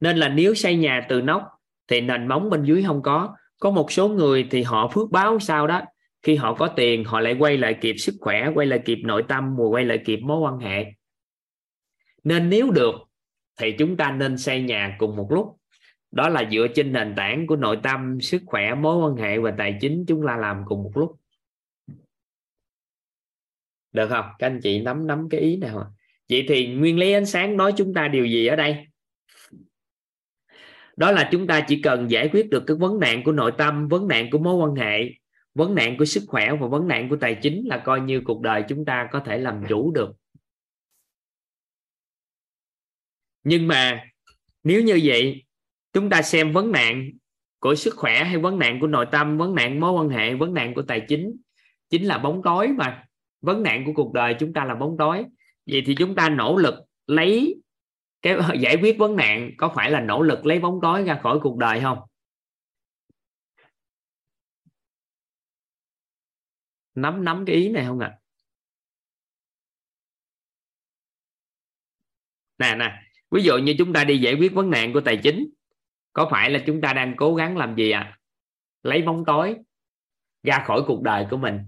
nên 0.00 0.16
là 0.16 0.28
nếu 0.28 0.54
xây 0.54 0.76
nhà 0.76 1.06
từ 1.08 1.20
nóc 1.20 1.42
thì 1.88 2.00
nền 2.00 2.28
móng 2.28 2.50
bên 2.50 2.64
dưới 2.64 2.84
không 2.86 3.02
có 3.02 3.36
có 3.58 3.70
một 3.70 3.92
số 3.92 4.08
người 4.08 4.48
thì 4.50 4.62
họ 4.62 4.90
phước 4.94 5.10
báo 5.10 5.38
sao 5.38 5.66
đó 5.66 5.82
khi 6.22 6.36
họ 6.36 6.54
có 6.54 6.68
tiền, 6.76 7.04
họ 7.04 7.20
lại 7.20 7.36
quay 7.38 7.58
lại 7.58 7.78
kịp 7.80 7.94
sức 7.98 8.14
khỏe, 8.20 8.50
quay 8.54 8.66
lại 8.66 8.80
kịp 8.84 8.98
nội 9.04 9.24
tâm, 9.28 9.56
và 9.56 9.64
quay 9.64 9.84
lại 9.84 9.98
kịp 10.04 10.18
mối 10.22 10.40
quan 10.40 10.58
hệ. 10.58 10.84
Nên 12.24 12.50
nếu 12.50 12.70
được, 12.70 12.94
thì 13.60 13.72
chúng 13.78 13.96
ta 13.96 14.10
nên 14.10 14.38
xây 14.38 14.62
nhà 14.62 14.96
cùng 14.98 15.16
một 15.16 15.28
lúc. 15.30 15.56
Đó 16.10 16.28
là 16.28 16.48
dựa 16.52 16.66
trên 16.74 16.92
nền 16.92 17.14
tảng 17.16 17.46
của 17.46 17.56
nội 17.56 17.78
tâm, 17.82 18.20
sức 18.20 18.42
khỏe, 18.46 18.74
mối 18.74 18.96
quan 18.96 19.16
hệ 19.16 19.38
và 19.38 19.54
tài 19.58 19.78
chính 19.80 20.04
chúng 20.08 20.26
ta 20.26 20.36
làm 20.36 20.62
cùng 20.66 20.82
một 20.82 20.92
lúc. 20.94 21.20
Được 23.92 24.08
không? 24.08 24.24
Các 24.38 24.46
anh 24.46 24.60
chị 24.62 24.80
nắm 24.80 25.06
nắm 25.06 25.28
cái 25.30 25.40
ý 25.40 25.56
nào 25.56 25.94
vậy 26.28 26.44
thì 26.48 26.66
nguyên 26.66 26.98
lý 26.98 27.12
ánh 27.12 27.26
sáng 27.26 27.56
nói 27.56 27.72
chúng 27.76 27.94
ta 27.94 28.08
điều 28.08 28.26
gì 28.26 28.46
ở 28.46 28.56
đây? 28.56 28.86
Đó 30.96 31.12
là 31.12 31.28
chúng 31.32 31.46
ta 31.46 31.64
chỉ 31.68 31.82
cần 31.82 32.10
giải 32.10 32.28
quyết 32.32 32.50
được 32.50 32.64
cái 32.66 32.76
vấn 32.76 33.00
nạn 33.00 33.22
của 33.24 33.32
nội 33.32 33.52
tâm, 33.58 33.88
vấn 33.88 34.08
nạn 34.08 34.30
của 34.30 34.38
mối 34.38 34.54
quan 34.54 34.74
hệ 34.74 35.10
vấn 35.54 35.74
nạn 35.74 35.96
của 35.98 36.04
sức 36.04 36.22
khỏe 36.26 36.52
và 36.60 36.66
vấn 36.66 36.88
nạn 36.88 37.08
của 37.08 37.16
tài 37.16 37.38
chính 37.42 37.66
là 37.66 37.82
coi 37.84 38.00
như 38.00 38.22
cuộc 38.24 38.40
đời 38.40 38.64
chúng 38.68 38.84
ta 38.84 39.08
có 39.12 39.20
thể 39.20 39.38
làm 39.38 39.64
chủ 39.68 39.92
được. 39.94 40.12
Nhưng 43.44 43.68
mà, 43.68 44.04
nếu 44.64 44.82
như 44.82 45.00
vậy, 45.04 45.44
chúng 45.92 46.10
ta 46.10 46.22
xem 46.22 46.52
vấn 46.52 46.72
nạn 46.72 47.10
của 47.58 47.74
sức 47.74 47.94
khỏe 47.96 48.24
hay 48.24 48.38
vấn 48.38 48.58
nạn 48.58 48.80
của 48.80 48.86
nội 48.86 49.06
tâm, 49.12 49.38
vấn 49.38 49.54
nạn 49.54 49.80
mối 49.80 49.92
quan 49.92 50.08
hệ, 50.08 50.34
vấn 50.34 50.54
nạn 50.54 50.74
của 50.74 50.82
tài 50.82 51.02
chính 51.08 51.36
chính 51.90 52.04
là 52.04 52.18
bóng 52.18 52.42
tối 52.44 52.68
mà. 52.68 53.04
Vấn 53.40 53.62
nạn 53.62 53.84
của 53.86 53.92
cuộc 53.94 54.12
đời 54.12 54.36
chúng 54.40 54.52
ta 54.52 54.64
là 54.64 54.74
bóng 54.74 54.96
tối. 54.98 55.24
Vậy 55.66 55.82
thì 55.86 55.94
chúng 55.94 56.14
ta 56.14 56.28
nỗ 56.28 56.56
lực 56.56 56.74
lấy 57.06 57.62
cái 58.22 58.36
giải 58.60 58.76
quyết 58.82 58.98
vấn 58.98 59.16
nạn 59.16 59.50
có 59.56 59.72
phải 59.74 59.90
là 59.90 60.00
nỗ 60.00 60.22
lực 60.22 60.46
lấy 60.46 60.58
bóng 60.58 60.78
tối 60.82 61.04
ra 61.04 61.20
khỏi 61.22 61.38
cuộc 61.42 61.56
đời 61.56 61.80
không? 61.80 61.98
Nắm 66.94 67.24
nắm 67.24 67.44
cái 67.46 67.56
ý 67.56 67.68
này 67.68 67.84
không 67.86 67.98
ạ 67.98 68.08
à? 68.08 68.18
nè 72.58 72.74
nè, 72.74 73.02
ví 73.30 73.42
dụ 73.42 73.58
như 73.58 73.74
chúng 73.78 73.92
ta 73.92 74.04
đi 74.04 74.18
giải 74.18 74.34
quyết 74.34 74.52
vấn 74.54 74.70
nạn 74.70 74.92
của 74.92 75.00
tài 75.00 75.16
chính, 75.22 75.50
có 76.12 76.28
phải 76.30 76.50
là 76.50 76.62
chúng 76.66 76.80
ta 76.80 76.92
đang 76.92 77.14
cố 77.16 77.34
gắng 77.34 77.56
làm 77.56 77.76
gì 77.76 77.90
ạ 77.90 78.00
à? 78.00 78.18
lấy 78.82 79.02
bóng 79.02 79.24
tối 79.26 79.56
ra 80.42 80.64
khỏi 80.66 80.82
cuộc 80.86 81.02
đời 81.02 81.26
của 81.30 81.36
mình 81.36 81.58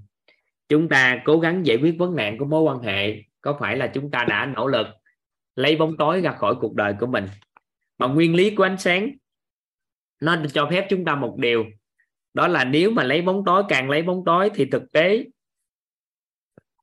chúng 0.69 0.89
ta 0.89 1.23
cố 1.25 1.39
gắng 1.39 1.67
giải 1.67 1.77
quyết 1.77 1.97
vấn 1.99 2.17
nạn 2.17 2.39
của 2.39 2.45
mối 2.45 2.63
quan 2.63 2.79
hệ, 2.79 3.23
có 3.41 3.57
phải 3.61 3.77
là 3.77 3.91
chúng 3.95 4.11
ta 4.11 4.25
đã 4.29 4.47
nỗ 4.47 4.67
lực 4.67 4.87
lấy 5.57 5.77
bóng 5.77 5.97
tối 5.97 6.21
ra 6.21 6.33
khỏi 6.33 6.55
cuộc 6.61 6.75
đời 6.75 6.95
của 7.01 7.07
mình 7.07 7.27
mà 7.99 8.07
nguyên 8.07 8.35
lý 8.35 8.55
của 8.55 8.63
ánh 8.63 8.79
sáng, 8.79 9.11
nó 10.21 10.37
cho 10.53 10.69
phép 10.71 10.87
chúng 10.91 11.05
ta 11.05 11.15
một 11.15 11.37
điều 11.39 11.65
đó 12.35 12.49
là 12.49 12.65
nếu 12.65 12.91
mà 12.91 13.05
lấy 13.05 13.23
bóng 13.23 13.43
tối, 13.47 13.63
càng 13.69 13.91
lấy 13.91 14.03
bóng 14.03 14.23
tối 14.27 14.51
thì 14.55 14.65
thực 14.65 14.93
tế 14.93 15.25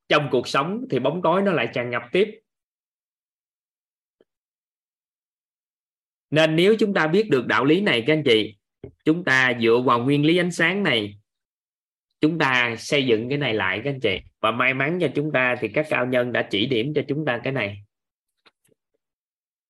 trong 0.08 0.28
cuộc 0.30 0.48
sống 0.48 0.84
thì 0.90 0.98
bóng 0.98 1.22
tối 1.22 1.42
nó 1.42 1.52
lại 1.52 1.68
tràn 1.74 1.90
ngập 1.90 2.02
tiếp. 2.12 2.40
Nên 6.30 6.56
nếu 6.56 6.76
chúng 6.78 6.94
ta 6.94 7.06
biết 7.06 7.30
được 7.30 7.46
đạo 7.46 7.64
lý 7.64 7.80
này, 7.80 8.04
các 8.06 8.12
anh 8.12 8.22
chị, 8.24 8.56
chúng 9.04 9.24
ta 9.24 9.52
dựa 9.62 9.82
vào 9.84 9.98
nguyên 9.98 10.24
lý 10.24 10.36
ánh 10.36 10.50
sáng 10.50 10.82
này, 10.82 11.18
chúng 12.20 12.38
ta 12.38 12.74
xây 12.78 13.06
dựng 13.06 13.28
cái 13.28 13.38
này 13.38 13.54
lại, 13.54 13.80
các 13.84 13.90
anh 13.90 14.00
chị. 14.00 14.20
Và 14.40 14.50
may 14.50 14.74
mắn 14.74 14.98
cho 15.00 15.08
chúng 15.14 15.32
ta 15.32 15.56
thì 15.60 15.68
các 15.68 15.86
cao 15.90 16.06
nhân 16.06 16.32
đã 16.32 16.48
chỉ 16.50 16.66
điểm 16.66 16.92
cho 16.94 17.02
chúng 17.08 17.24
ta 17.24 17.40
cái 17.44 17.52
này. 17.52 17.82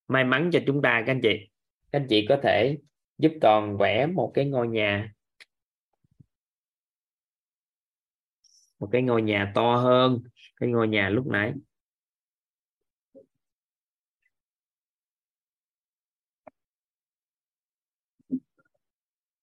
May 0.09 0.25
mắn 0.25 0.51
cho 0.53 0.61
chúng 0.67 0.83
ta, 0.83 1.03
các 1.07 1.13
anh 1.13 1.21
chị. 1.21 1.49
Các 1.93 2.01
anh 2.01 2.07
chị 2.09 2.27
có 2.29 2.39
thể 2.43 2.79
giúp 3.19 3.33
toàn 3.41 3.79
vẽ 3.79 4.07
một 4.07 4.31
cái 4.35 4.45
ngôi 4.45 4.69
nhà 4.69 5.13
một 8.83 8.89
cái 8.93 9.03
ngôi 9.03 9.23
nhà 9.23 9.53
to 9.55 9.77
hơn, 9.77 10.21
cái 10.57 10.69
ngôi 10.69 10.89
nhà 10.89 11.09
lúc 11.09 11.27
nãy. 11.27 11.53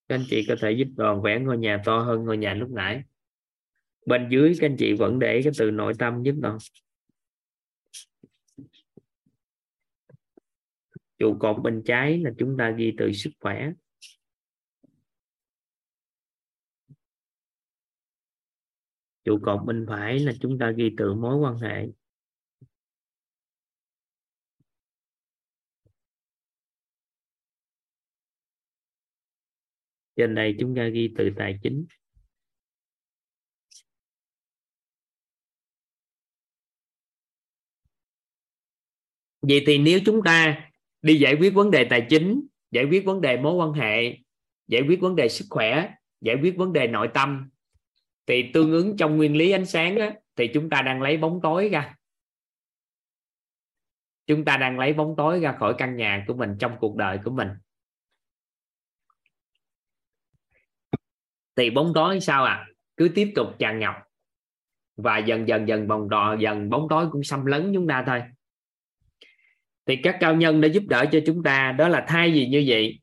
Các 0.07 0.15
anh 0.15 0.23
chị 0.29 0.45
có 0.47 0.55
thể 0.61 0.71
giúp 0.71 0.87
đoàn 0.95 1.21
vẽ 1.21 1.39
ngôi 1.39 1.57
nhà 1.57 1.81
to 1.85 1.99
hơn 1.99 2.25
ngôi 2.25 2.37
nhà 2.37 2.53
lúc 2.53 2.71
nãy. 2.71 3.03
Bên 4.05 4.29
dưới, 4.29 4.53
các 4.59 4.69
anh 4.69 4.75
chị 4.79 4.93
vẫn 4.93 5.19
để 5.19 5.41
cái 5.43 5.53
từ 5.57 5.71
nội 5.71 5.93
tâm 5.99 6.23
giúp 6.23 6.35
đoàn 6.41 6.57
trụ 11.17 11.37
cột 11.39 11.63
bên 11.63 11.83
trái 11.85 12.17
là 12.17 12.31
chúng 12.37 12.57
ta 12.57 12.71
ghi 12.71 12.93
từ 12.97 13.13
sức 13.13 13.31
khỏe. 13.39 13.71
Trụ 19.29 19.39
cột 19.43 19.59
bên 19.65 19.85
phải 19.89 20.19
là 20.19 20.33
chúng 20.41 20.59
ta 20.59 20.71
ghi 20.77 20.91
từ 20.97 21.13
mối 21.13 21.35
quan 21.37 21.57
hệ. 21.57 21.87
Trên 30.15 30.35
đây 30.35 30.55
chúng 30.59 30.75
ta 30.75 30.87
ghi 30.87 31.13
từ 31.17 31.29
tài 31.37 31.59
chính. 31.63 31.85
Vậy 39.41 39.63
thì 39.67 39.77
nếu 39.77 39.99
chúng 40.05 40.21
ta 40.25 40.69
đi 41.01 41.19
giải 41.19 41.35
quyết 41.39 41.49
vấn 41.49 41.71
đề 41.71 41.87
tài 41.89 42.07
chính, 42.09 42.47
giải 42.71 42.85
quyết 42.85 43.05
vấn 43.05 43.21
đề 43.21 43.37
mối 43.37 43.53
quan 43.53 43.73
hệ, 43.73 44.17
giải 44.67 44.81
quyết 44.87 45.01
vấn 45.01 45.15
đề 45.15 45.29
sức 45.29 45.45
khỏe, 45.49 45.93
giải 46.21 46.35
quyết 46.41 46.53
vấn 46.57 46.73
đề 46.73 46.87
nội 46.87 47.09
tâm 47.13 47.49
thì 48.29 48.51
tương 48.53 48.71
ứng 48.71 48.97
trong 48.97 49.17
nguyên 49.17 49.37
lý 49.37 49.51
ánh 49.51 49.65
sáng 49.65 49.97
á, 49.97 50.13
thì 50.35 50.47
chúng 50.53 50.69
ta 50.69 50.81
đang 50.81 51.01
lấy 51.01 51.17
bóng 51.17 51.39
tối 51.43 51.69
ra. 51.69 51.95
Chúng 54.27 54.45
ta 54.45 54.57
đang 54.57 54.79
lấy 54.79 54.93
bóng 54.93 55.15
tối 55.17 55.39
ra 55.39 55.55
khỏi 55.59 55.75
căn 55.77 55.95
nhà 55.95 56.23
của 56.27 56.33
mình 56.33 56.55
trong 56.59 56.77
cuộc 56.79 56.95
đời 56.95 57.19
của 57.23 57.31
mình. 57.31 57.47
Thì 61.55 61.69
bóng 61.69 61.91
tối 61.95 62.19
sao 62.19 62.43
à 62.43 62.67
cứ 62.97 63.09
tiếp 63.15 63.31
tục 63.35 63.47
tràn 63.59 63.79
ngập. 63.79 63.95
Và 64.97 65.17
dần 65.17 65.47
dần 65.47 65.67
dần 65.67 65.87
vòng 65.87 66.09
đò 66.09 66.35
dần 66.39 66.69
bóng 66.69 66.87
tối 66.89 67.07
cũng 67.11 67.23
xâm 67.23 67.45
lấn 67.45 67.71
chúng 67.73 67.87
ta 67.87 68.03
thôi. 68.07 68.23
Thì 69.85 69.95
các 70.03 70.17
cao 70.19 70.35
nhân 70.35 70.61
đã 70.61 70.67
giúp 70.67 70.83
đỡ 70.87 71.05
cho 71.11 71.19
chúng 71.25 71.43
ta 71.43 71.71
đó 71.71 71.87
là 71.87 72.05
thay 72.07 72.31
vì 72.31 72.47
như 72.47 72.63
vậy 72.67 72.99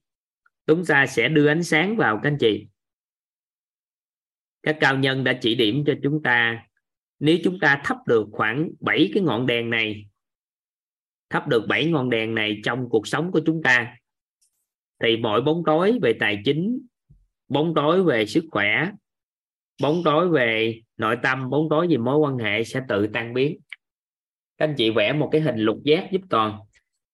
chúng 0.66 0.84
ta 0.84 1.06
sẽ 1.06 1.28
đưa 1.28 1.48
ánh 1.48 1.62
sáng 1.62 1.96
vào 1.96 2.20
các 2.22 2.28
anh 2.28 2.38
chị 2.40 2.66
các 4.66 4.76
cao 4.80 4.98
nhân 4.98 5.24
đã 5.24 5.38
chỉ 5.40 5.54
điểm 5.54 5.84
cho 5.86 5.94
chúng 6.02 6.22
ta, 6.22 6.66
nếu 7.18 7.38
chúng 7.44 7.58
ta 7.60 7.80
thắp 7.84 7.96
được 8.06 8.26
khoảng 8.32 8.70
7 8.80 9.10
cái 9.14 9.22
ngọn 9.22 9.46
đèn 9.46 9.70
này, 9.70 10.06
thắp 11.30 11.48
được 11.48 11.66
7 11.68 11.86
ngọn 11.86 12.10
đèn 12.10 12.34
này 12.34 12.60
trong 12.64 12.88
cuộc 12.88 13.06
sống 13.06 13.32
của 13.32 13.40
chúng 13.46 13.62
ta, 13.62 13.96
thì 15.02 15.16
mọi 15.16 15.42
bóng 15.42 15.62
tối 15.66 15.98
về 16.02 16.12
tài 16.20 16.42
chính, 16.44 16.78
bóng 17.48 17.74
tối 17.74 18.02
về 18.02 18.26
sức 18.26 18.44
khỏe, 18.50 18.90
bóng 19.82 20.02
tối 20.04 20.28
về 20.28 20.80
nội 20.96 21.16
tâm, 21.22 21.50
bóng 21.50 21.68
tối 21.70 21.86
về 21.88 21.96
mối 21.96 22.18
quan 22.18 22.38
hệ 22.38 22.64
sẽ 22.64 22.80
tự 22.88 23.06
tan 23.06 23.34
biến. 23.34 23.58
Các 24.58 24.68
anh 24.68 24.74
chị 24.76 24.90
vẽ 24.90 25.12
một 25.12 25.28
cái 25.32 25.40
hình 25.40 25.58
lục 25.58 25.78
giác 25.84 26.08
giúp 26.12 26.22
toàn. 26.30 26.58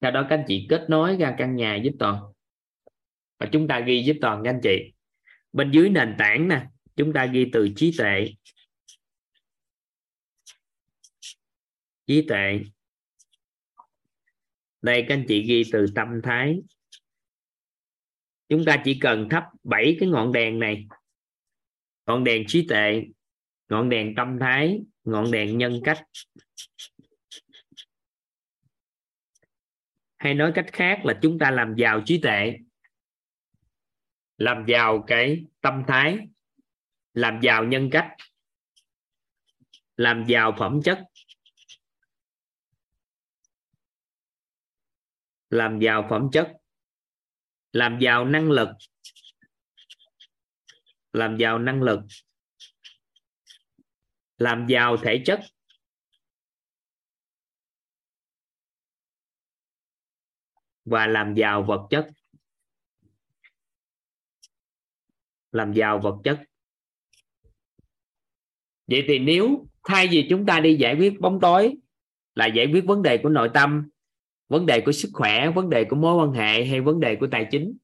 Sau 0.01 0.11
đó 0.11 0.27
các 0.29 0.37
anh 0.37 0.45
chị 0.49 0.67
kết 0.69 0.87
nối 0.89 1.17
ra 1.17 1.35
căn 1.39 1.57
nhà 1.57 1.77
giúp 1.77 1.93
toàn. 1.99 2.23
Và 3.39 3.47
chúng 3.53 3.69
ta 3.69 3.81
ghi 3.81 4.03
giúp 4.03 4.17
toàn 4.21 4.43
các 4.45 4.51
anh 4.51 4.61
chị. 4.63 4.93
Bên 5.53 5.71
dưới 5.71 5.89
nền 5.89 6.15
tảng 6.19 6.49
nè 6.49 6.67
chúng 6.97 7.13
ta 7.13 7.27
ghi 7.27 7.51
từ 7.53 7.69
trí 7.77 7.95
tuệ. 7.99 8.35
Trí 12.07 12.25
tuệ. 12.29 12.61
Đây, 14.83 15.05
các 15.09 15.15
anh 15.15 15.25
chị 15.29 15.43
ghi 15.43 15.63
từ 15.73 15.87
tâm 15.95 16.09
thái. 16.23 16.59
Chúng 18.49 18.65
ta 18.65 18.83
chỉ 18.85 18.99
cần 19.01 19.29
thắp 19.31 19.45
bảy 19.63 19.97
cái 20.01 20.09
ngọn 20.09 20.33
đèn 20.33 20.59
này. 20.59 20.87
Ngọn 22.07 22.25
đèn 22.25 22.45
trí 22.47 22.67
tuệ, 22.69 23.03
ngọn 23.69 23.89
đèn 23.89 24.15
tâm 24.17 24.39
thái, 24.41 24.81
ngọn 25.05 25.31
đèn 25.31 25.59
nhân 25.59 25.81
cách. 25.85 26.03
Hay 30.17 30.35
nói 30.35 30.53
cách 30.55 30.67
khác 30.73 31.01
là 31.05 31.19
chúng 31.23 31.39
ta 31.39 31.51
làm 31.51 31.75
giàu 31.77 32.03
trí 32.07 32.21
tuệ, 32.21 32.59
làm 34.37 34.65
giàu 34.69 35.05
cái 35.07 35.45
tâm 35.61 35.83
thái 35.89 36.19
làm 37.15 37.41
giàu 37.43 37.65
nhân 37.65 37.89
cách. 37.93 38.17
Làm 39.97 40.25
giàu 40.29 40.55
phẩm 40.59 40.81
chất. 40.85 41.05
Làm 45.51 45.79
giàu 45.81 46.07
phẩm 46.11 46.29
chất. 46.33 46.53
Làm 47.73 47.99
giàu 48.01 48.25
năng 48.25 48.51
lực. 48.51 48.69
Làm 51.13 51.37
giàu 51.41 51.59
năng 51.59 51.83
lực. 51.83 52.01
Làm 54.39 54.67
giàu 54.71 54.97
thể 55.03 55.23
chất. 55.27 55.41
Và 60.85 61.07
làm 61.07 61.35
giàu 61.35 61.65
vật 61.69 61.87
chất. 61.91 62.11
Làm 65.53 65.73
giàu 65.73 66.01
vật 66.03 66.21
chất 66.25 66.52
vậy 68.93 69.05
thì 69.09 69.19
nếu 69.19 69.67
thay 69.89 70.09
vì 70.11 70.27
chúng 70.31 70.47
ta 70.47 70.61
đi 70.61 70.75
giải 70.75 70.97
quyết 70.97 71.21
bóng 71.21 71.41
tối 71.41 71.75
là 72.35 72.47
giải 72.47 72.67
quyết 72.67 72.85
vấn 72.85 73.03
đề 73.03 73.19
của 73.19 73.29
nội 73.29 73.51
tâm, 73.55 73.89
vấn 74.49 74.67
đề 74.67 74.81
của 74.81 74.93
sức 74.93 75.09
khỏe, 75.13 75.51
vấn 75.51 75.71
đề 75.71 75.85
của 75.85 75.97
mối 75.97 76.15
quan 76.15 76.33
hệ 76.33 76.65
hay 76.65 76.81
vấn 76.81 77.01
đề 77.01 77.17
của 77.17 77.27
tài 77.27 77.47
chính, 77.51 77.77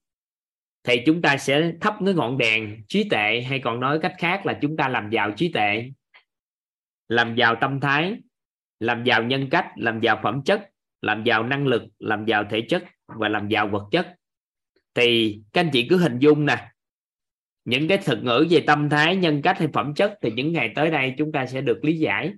thì 0.84 1.02
chúng 1.06 1.22
ta 1.22 1.36
sẽ 1.36 1.72
thắp 1.80 1.94
cái 2.04 2.14
ngọn 2.14 2.38
đèn 2.38 2.82
trí 2.88 3.08
tệ 3.08 3.40
hay 3.40 3.58
còn 3.58 3.80
nói 3.80 3.98
cách 4.02 4.14
khác 4.18 4.46
là 4.46 4.58
chúng 4.62 4.76
ta 4.76 4.88
làm 4.88 5.10
giàu 5.10 5.30
trí 5.36 5.52
tệ 5.52 5.90
làm 7.08 7.34
giàu 7.34 7.56
tâm 7.60 7.80
thái, 7.80 8.16
làm 8.80 9.04
giàu 9.04 9.22
nhân 9.22 9.48
cách, 9.50 9.66
làm 9.76 10.00
giàu 10.00 10.20
phẩm 10.22 10.42
chất, 10.44 10.70
làm 11.02 11.24
giàu 11.24 11.42
năng 11.42 11.66
lực, 11.66 11.82
làm 11.98 12.24
giàu 12.24 12.44
thể 12.50 12.60
chất 12.68 12.84
và 13.06 13.28
làm 13.28 13.48
giàu 13.48 13.68
vật 13.68 13.88
chất. 13.90 14.14
Thì 14.94 15.38
các 15.52 15.60
anh 15.60 15.70
chị 15.72 15.86
cứ 15.90 15.96
hình 15.96 16.18
dung 16.18 16.46
nè 16.46 16.68
những 17.68 17.88
cái 17.88 17.98
thuật 17.98 18.18
ngữ 18.22 18.46
về 18.50 18.64
tâm 18.66 18.90
thái, 18.90 19.16
nhân 19.16 19.42
cách 19.42 19.58
hay 19.58 19.68
phẩm 19.72 19.94
chất 19.94 20.18
thì 20.22 20.30
những 20.30 20.52
ngày 20.52 20.72
tới 20.74 20.90
đây 20.90 21.14
chúng 21.18 21.32
ta 21.32 21.46
sẽ 21.46 21.60
được 21.60 21.80
lý 21.82 21.98
giải. 21.98 22.32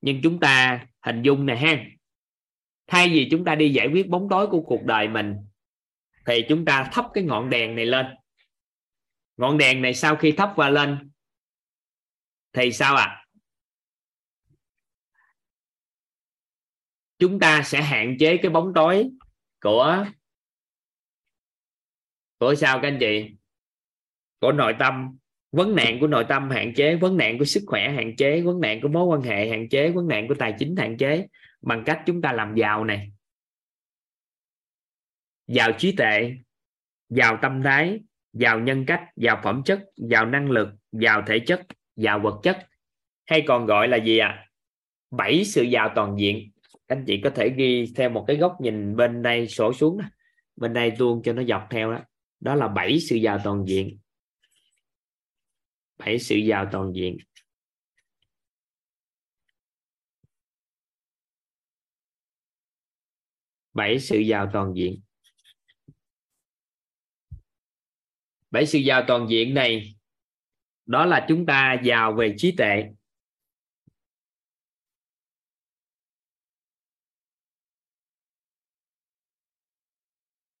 Nhưng 0.00 0.20
chúng 0.22 0.40
ta 0.40 0.86
hình 1.00 1.22
dung 1.22 1.46
nè 1.46 1.56
ha. 1.56 1.84
Thay 2.86 3.08
vì 3.08 3.28
chúng 3.30 3.44
ta 3.44 3.54
đi 3.54 3.72
giải 3.72 3.86
quyết 3.86 4.08
bóng 4.08 4.28
tối 4.30 4.46
của 4.46 4.62
cuộc 4.62 4.84
đời 4.84 5.08
mình, 5.08 5.34
thì 6.26 6.44
chúng 6.48 6.64
ta 6.64 6.88
thắp 6.92 7.06
cái 7.14 7.24
ngọn 7.24 7.50
đèn 7.50 7.76
này 7.76 7.86
lên. 7.86 8.06
Ngọn 9.36 9.58
đèn 9.58 9.82
này 9.82 9.94
sau 9.94 10.16
khi 10.16 10.32
thắp 10.32 10.52
qua 10.56 10.70
lên, 10.70 11.10
thì 12.52 12.72
sao 12.72 12.96
ạ? 12.96 13.04
À? 13.04 13.22
chúng 17.18 17.38
ta 17.38 17.62
sẽ 17.62 17.82
hạn 17.82 18.16
chế 18.20 18.36
cái 18.42 18.50
bóng 18.50 18.72
tối 18.74 19.10
của 19.60 20.06
của 22.38 22.54
sao 22.54 22.78
các 22.82 22.88
anh 22.88 22.96
chị? 23.00 23.35
Của 24.40 24.52
nội 24.52 24.74
tâm. 24.78 25.16
Vấn 25.52 25.74
nạn 25.74 26.00
của 26.00 26.06
nội 26.06 26.24
tâm 26.28 26.50
hạn 26.50 26.74
chế, 26.74 26.96
vấn 26.96 27.16
nạn 27.16 27.38
của 27.38 27.44
sức 27.44 27.62
khỏe 27.66 27.90
hạn 27.90 28.16
chế, 28.16 28.40
vấn 28.40 28.60
nạn 28.60 28.80
của 28.80 28.88
mối 28.88 29.04
quan 29.04 29.22
hệ 29.22 29.48
hạn 29.48 29.68
chế, 29.68 29.90
vấn 29.90 30.08
nạn 30.08 30.28
của 30.28 30.34
tài 30.34 30.54
chính 30.58 30.76
hạn 30.76 30.96
chế. 30.96 31.26
Bằng 31.62 31.82
cách 31.86 32.02
chúng 32.06 32.22
ta 32.22 32.32
làm 32.32 32.54
giàu 32.54 32.84
này. 32.84 33.12
Giàu 35.46 35.72
trí 35.78 35.92
tuệ, 35.92 36.36
giàu 37.08 37.38
tâm 37.42 37.62
thái, 37.62 38.00
giàu 38.32 38.60
nhân 38.60 38.86
cách, 38.86 39.04
giàu 39.16 39.40
phẩm 39.44 39.62
chất, 39.64 39.80
giàu 39.96 40.26
năng 40.26 40.50
lực, 40.50 40.68
giàu 40.92 41.22
thể 41.26 41.38
chất, 41.38 41.66
giàu 41.96 42.18
vật 42.18 42.40
chất. 42.42 42.58
Hay 43.26 43.44
còn 43.46 43.66
gọi 43.66 43.88
là 43.88 43.96
gì 43.96 44.18
à 44.18 44.46
bảy 45.10 45.44
sự 45.44 45.62
giàu 45.62 45.92
toàn 45.94 46.18
diện. 46.18 46.50
Anh 46.86 47.04
chị 47.06 47.20
có 47.24 47.30
thể 47.30 47.50
ghi 47.56 47.92
theo 47.96 48.10
một 48.10 48.24
cái 48.26 48.36
góc 48.36 48.56
nhìn 48.60 48.96
bên 48.96 49.22
đây 49.22 49.48
sổ 49.48 49.72
xuống 49.72 49.98
bên 50.56 50.72
đây 50.72 50.90
tuôn 50.98 51.22
cho 51.22 51.32
nó 51.32 51.42
dọc 51.42 51.66
theo 51.70 51.92
đó. 51.92 52.00
Đó 52.40 52.54
là 52.54 52.68
bảy 52.68 53.00
sự 53.00 53.16
giàu 53.16 53.38
toàn 53.44 53.64
diện 53.66 53.98
bảy 55.98 56.18
sự 56.18 56.36
giàu 56.36 56.68
toàn 56.72 56.92
diện. 56.94 57.16
Bảy 63.72 64.00
sự 64.00 64.18
giàu 64.18 64.50
toàn 64.52 64.72
diện. 64.76 65.02
Bảy 68.50 68.66
sự 68.66 68.78
giàu 68.78 69.04
toàn 69.08 69.26
diện 69.30 69.54
này, 69.54 69.96
đó 70.86 71.06
là 71.06 71.26
chúng 71.28 71.46
ta 71.46 71.80
giàu 71.84 72.14
về 72.18 72.34
trí 72.38 72.54
tuệ. 72.56 72.84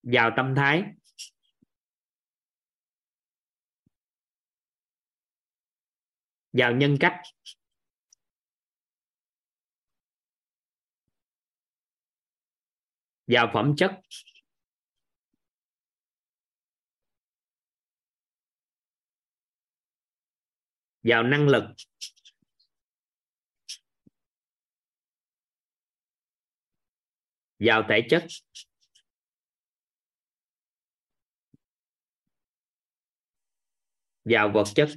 Giàu 0.02 0.30
tâm 0.36 0.54
thái. 0.56 0.82
Vào 6.58 6.72
nhân 6.72 6.96
cách. 7.00 7.20
Vào 13.26 13.50
phẩm 13.54 13.74
chất. 13.76 13.90
Vào 21.02 21.22
năng 21.22 21.48
lực. 21.48 21.64
Vào 27.58 27.82
thể 27.88 28.06
chất. 28.10 28.26
Vào 34.24 34.50
vật 34.54 34.64
chất. 34.74 34.88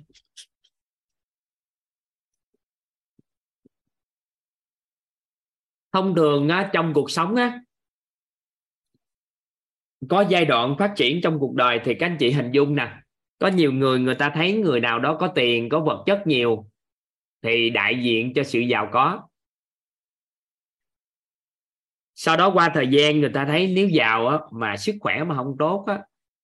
Thông 5.91 6.15
thường 6.15 6.49
á, 6.49 6.69
trong 6.73 6.93
cuộc 6.93 7.11
sống 7.11 7.35
á 7.35 7.59
có 10.09 10.25
giai 10.29 10.45
đoạn 10.45 10.75
phát 10.79 10.93
triển 10.95 11.21
trong 11.23 11.39
cuộc 11.39 11.55
đời 11.55 11.79
thì 11.83 11.93
các 11.93 12.05
anh 12.05 12.17
chị 12.19 12.31
hình 12.31 12.51
dung 12.51 12.75
nè 12.75 12.93
có 13.39 13.47
nhiều 13.47 13.71
người 13.71 13.99
người 13.99 14.15
ta 14.15 14.31
thấy 14.35 14.53
người 14.53 14.79
nào 14.79 14.99
đó 14.99 15.17
có 15.19 15.27
tiền 15.27 15.69
có 15.69 15.79
vật 15.79 16.03
chất 16.05 16.27
nhiều 16.27 16.69
thì 17.41 17.69
đại 17.69 18.03
diện 18.03 18.33
cho 18.33 18.43
sự 18.43 18.59
giàu 18.59 18.89
có. 18.91 19.27
Sau 22.15 22.37
đó 22.37 22.51
qua 22.53 22.71
thời 22.73 22.87
gian 22.87 23.19
người 23.19 23.31
ta 23.33 23.45
thấy 23.45 23.73
nếu 23.75 23.87
giàu 23.87 24.27
á, 24.27 24.37
mà 24.51 24.77
sức 24.77 24.95
khỏe 24.99 25.23
mà 25.23 25.35
không 25.35 25.55
tốt 25.59 25.83
á, 25.87 25.99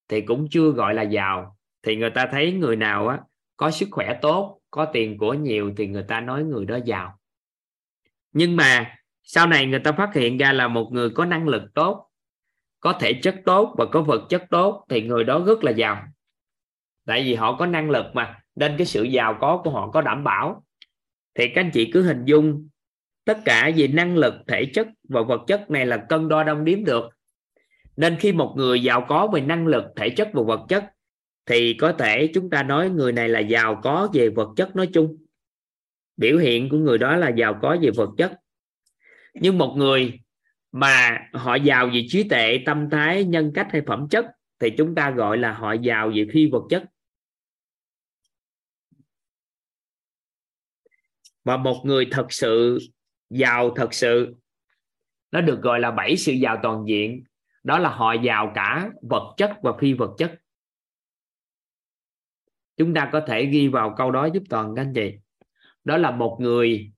thì 0.07 0.21
cũng 0.21 0.47
chưa 0.51 0.71
gọi 0.71 0.93
là 0.93 1.01
giàu. 1.01 1.57
Thì 1.83 1.95
người 1.95 2.09
ta 2.09 2.27
thấy 2.31 2.51
người 2.51 2.75
nào 2.75 3.07
á, 3.07 3.19
có 3.57 3.71
sức 3.71 3.87
khỏe 3.91 4.19
tốt 4.21 4.59
có 4.71 4.85
tiền 4.93 5.17
của 5.17 5.33
nhiều 5.33 5.73
thì 5.77 5.87
người 5.87 6.05
ta 6.07 6.21
nói 6.21 6.43
người 6.43 6.65
đó 6.65 6.77
giàu. 6.85 7.19
Nhưng 8.31 8.55
mà 8.55 8.97
sau 9.25 9.47
này 9.47 9.65
người 9.65 9.79
ta 9.79 9.91
phát 9.91 10.13
hiện 10.13 10.37
ra 10.37 10.53
là 10.53 10.67
một 10.67 10.89
người 10.91 11.09
có 11.09 11.25
năng 11.25 11.47
lực 11.47 11.63
tốt, 11.73 12.09
có 12.79 12.93
thể 12.93 13.13
chất 13.13 13.35
tốt 13.45 13.75
và 13.77 13.85
có 13.85 14.01
vật 14.01 14.25
chất 14.29 14.43
tốt 14.49 14.85
thì 14.89 15.01
người 15.01 15.23
đó 15.23 15.43
rất 15.45 15.63
là 15.63 15.71
giàu. 15.71 16.03
Tại 17.05 17.23
vì 17.23 17.35
họ 17.35 17.55
có 17.57 17.65
năng 17.65 17.89
lực 17.89 18.05
mà, 18.13 18.39
nên 18.55 18.75
cái 18.77 18.85
sự 18.85 19.03
giàu 19.03 19.37
có 19.41 19.61
của 19.63 19.69
họ 19.69 19.91
có 19.91 20.01
đảm 20.01 20.23
bảo. 20.23 20.65
Thì 21.35 21.47
các 21.47 21.61
anh 21.61 21.71
chị 21.73 21.91
cứ 21.93 22.01
hình 22.01 22.25
dung, 22.25 22.69
tất 23.25 23.37
cả 23.45 23.71
về 23.77 23.87
năng 23.87 24.17
lực, 24.17 24.33
thể 24.47 24.65
chất 24.73 24.87
và 25.09 25.21
vật 25.21 25.41
chất 25.47 25.71
này 25.71 25.85
là 25.85 26.05
cân 26.09 26.29
đo 26.29 26.43
đong 26.43 26.65
đếm 26.65 26.83
được. 26.83 27.09
Nên 27.97 28.15
khi 28.19 28.31
một 28.31 28.53
người 28.57 28.83
giàu 28.83 29.05
có 29.09 29.27
về 29.27 29.41
năng 29.41 29.67
lực, 29.67 29.83
thể 29.95 30.09
chất 30.09 30.29
và 30.33 30.43
vật 30.43 30.65
chất, 30.69 30.85
thì 31.45 31.73
có 31.73 31.91
thể 31.91 32.31
chúng 32.33 32.49
ta 32.49 32.63
nói 32.63 32.89
người 32.89 33.11
này 33.11 33.29
là 33.29 33.39
giàu 33.39 33.79
có 33.83 34.09
về 34.13 34.29
vật 34.29 34.49
chất 34.55 34.75
nói 34.75 34.89
chung. 34.93 35.17
Biểu 36.17 36.37
hiện 36.37 36.69
của 36.69 36.77
người 36.77 36.97
đó 36.97 37.15
là 37.15 37.29
giàu 37.29 37.59
có 37.61 37.77
về 37.81 37.91
vật 37.95 38.09
chất 38.17 38.39
nhưng 39.41 39.57
một 39.57 39.73
người 39.77 40.19
mà 40.71 41.27
họ 41.33 41.55
giàu 41.55 41.89
về 41.93 42.05
trí 42.07 42.29
tuệ, 42.29 42.59
tâm 42.65 42.89
thái, 42.89 43.23
nhân 43.23 43.51
cách 43.55 43.67
hay 43.71 43.81
phẩm 43.87 44.07
chất 44.09 44.25
thì 44.59 44.69
chúng 44.77 44.95
ta 44.95 45.11
gọi 45.11 45.37
là 45.37 45.53
họ 45.53 45.73
giàu 45.73 46.11
về 46.15 46.27
phi 46.33 46.49
vật 46.51 46.63
chất. 46.69 46.83
Và 51.43 51.57
một 51.57 51.81
người 51.85 52.07
thật 52.11 52.27
sự 52.29 52.79
giàu 53.29 53.73
thật 53.75 53.93
sự, 53.93 54.35
nó 55.31 55.41
được 55.41 55.61
gọi 55.61 55.79
là 55.79 55.91
bảy 55.91 56.17
sự 56.17 56.31
giàu 56.31 56.59
toàn 56.63 56.85
diện. 56.87 57.23
Đó 57.63 57.79
là 57.79 57.89
họ 57.89 58.13
giàu 58.13 58.51
cả 58.55 58.89
vật 59.01 59.33
chất 59.37 59.51
và 59.63 59.73
phi 59.79 59.93
vật 59.93 60.15
chất. 60.17 60.41
Chúng 62.77 62.93
ta 62.93 63.09
có 63.13 63.21
thể 63.27 63.45
ghi 63.45 63.67
vào 63.67 63.95
câu 63.97 64.11
đó 64.11 64.29
giúp 64.33 64.43
toàn 64.49 64.75
các 64.75 64.81
anh 64.81 64.93
chị. 64.93 65.13
Đó 65.83 65.97
là 65.97 66.11
một 66.11 66.37
người 66.41 66.91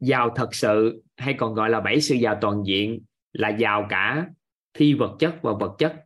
giàu 0.00 0.32
thật 0.36 0.54
sự 0.54 1.02
hay 1.20 1.34
còn 1.38 1.54
gọi 1.54 1.70
là 1.70 1.80
bảy 1.80 2.00
sự 2.00 2.14
giàu 2.14 2.38
toàn 2.40 2.62
diện 2.66 3.04
là 3.32 3.48
giàu 3.48 3.86
cả 3.90 4.28
phi 4.78 4.94
vật 4.94 5.16
chất 5.18 5.38
và 5.42 5.52
vật 5.60 5.76
chất. 5.78 6.04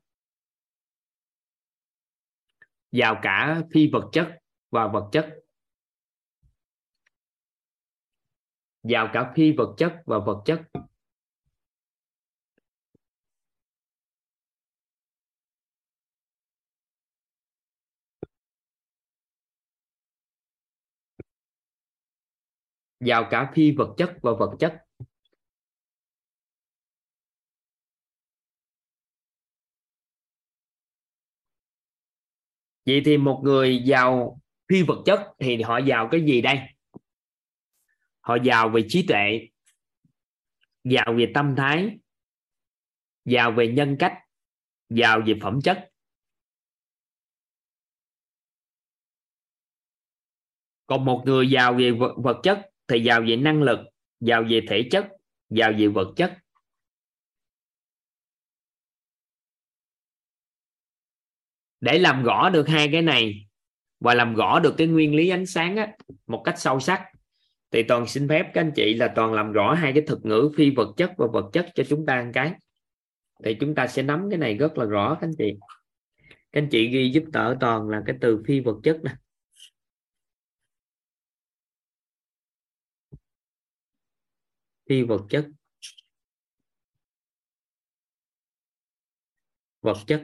Giàu 2.92 3.20
cả 3.22 3.62
phi 3.72 3.90
vật 3.92 4.08
chất 4.12 4.38
và 4.70 4.88
vật 4.88 5.08
chất. 5.12 5.34
Giàu 8.82 9.10
cả 9.12 9.32
phi 9.36 9.52
vật 9.56 9.74
chất 9.78 10.02
và 10.06 10.18
vật 10.18 10.42
chất. 10.44 10.62
Giàu 23.00 23.28
cả 23.30 23.52
phi 23.54 23.76
vật 23.76 23.94
chất 23.98 24.18
và 24.22 24.32
vật 24.38 24.56
chất. 24.58 24.83
Vậy 32.86 33.02
thì 33.04 33.16
một 33.16 33.40
người 33.44 33.82
giàu 33.84 34.40
phi 34.68 34.82
vật 34.82 35.02
chất 35.06 35.20
thì 35.38 35.62
họ 35.62 35.78
giàu 35.78 36.08
cái 36.10 36.24
gì 36.24 36.40
đây? 36.40 36.58
Họ 38.20 38.36
giàu 38.44 38.68
về 38.68 38.84
trí 38.88 39.06
tuệ, 39.06 39.48
giàu 40.84 41.14
về 41.18 41.30
tâm 41.34 41.54
thái, 41.56 41.98
giàu 43.24 43.52
về 43.52 43.68
nhân 43.68 43.96
cách, 43.98 44.18
giàu 44.88 45.22
về 45.26 45.34
phẩm 45.42 45.60
chất. 45.64 45.90
Còn 50.86 51.04
một 51.04 51.22
người 51.24 51.50
giàu 51.50 51.74
về 51.74 51.90
vật 52.16 52.40
chất 52.42 52.70
thì 52.88 53.02
giàu 53.04 53.22
về 53.28 53.36
năng 53.36 53.62
lực, 53.62 53.78
giàu 54.20 54.44
về 54.48 54.60
thể 54.68 54.88
chất, 54.90 55.08
giàu 55.48 55.72
về 55.78 55.88
vật 55.88 56.12
chất. 56.16 56.43
Để 61.84 61.98
làm 61.98 62.22
rõ 62.24 62.50
được 62.50 62.68
hai 62.68 62.88
cái 62.92 63.02
này 63.02 63.46
và 64.00 64.14
làm 64.14 64.34
rõ 64.34 64.60
được 64.60 64.74
cái 64.78 64.86
nguyên 64.86 65.14
lý 65.14 65.28
ánh 65.28 65.46
sáng 65.46 65.76
á, 65.76 65.92
một 66.26 66.42
cách 66.44 66.54
sâu 66.58 66.80
sắc 66.80 67.02
thì 67.70 67.82
toàn 67.82 68.06
xin 68.06 68.28
phép 68.28 68.50
các 68.54 68.60
anh 68.60 68.72
chị 68.76 68.94
là 68.94 69.12
toàn 69.16 69.32
làm 69.32 69.52
rõ 69.52 69.74
hai 69.74 69.92
cái 69.92 70.02
thực 70.06 70.24
ngữ 70.24 70.50
phi 70.56 70.70
vật 70.70 70.94
chất 70.96 71.12
và 71.18 71.26
vật 71.32 71.50
chất 71.52 71.66
cho 71.74 71.84
chúng 71.88 72.06
ta 72.06 72.22
một 72.22 72.30
cái. 72.34 72.52
Thì 73.44 73.56
chúng 73.60 73.74
ta 73.74 73.86
sẽ 73.86 74.02
nắm 74.02 74.26
cái 74.30 74.38
này 74.38 74.54
rất 74.56 74.78
là 74.78 74.84
rõ 74.84 75.14
các 75.20 75.26
anh 75.26 75.32
chị. 75.38 75.52
Các 76.52 76.60
anh 76.60 76.68
chị 76.70 76.88
ghi 76.88 77.10
giúp 77.14 77.24
đỡ 77.32 77.56
toàn 77.60 77.88
là 77.88 78.02
cái 78.06 78.16
từ 78.20 78.42
phi 78.46 78.60
vật 78.60 78.76
chất 78.84 79.00
nè. 79.04 79.14
Phi 84.88 85.02
vật 85.02 85.22
chất. 85.30 85.46
Vật 89.82 89.98
chất. 90.06 90.22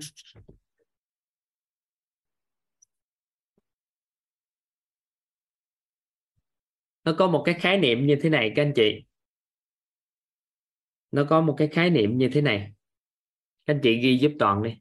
Nó 7.04 7.14
có 7.18 7.26
một 7.26 7.42
cái 7.46 7.54
khái 7.58 7.78
niệm 7.78 8.06
như 8.06 8.18
thế 8.22 8.30
này, 8.30 8.52
các 8.56 8.62
anh 8.62 8.72
chị. 8.76 9.04
Nó 11.10 11.26
có 11.30 11.40
một 11.40 11.54
cái 11.58 11.68
khái 11.68 11.90
niệm 11.90 12.18
như 12.18 12.30
thế 12.32 12.40
này. 12.40 12.72
Các 13.66 13.74
anh 13.74 13.80
chị 13.82 14.00
ghi 14.02 14.18
giúp 14.18 14.32
toàn 14.38 14.62
đi. 14.62 14.80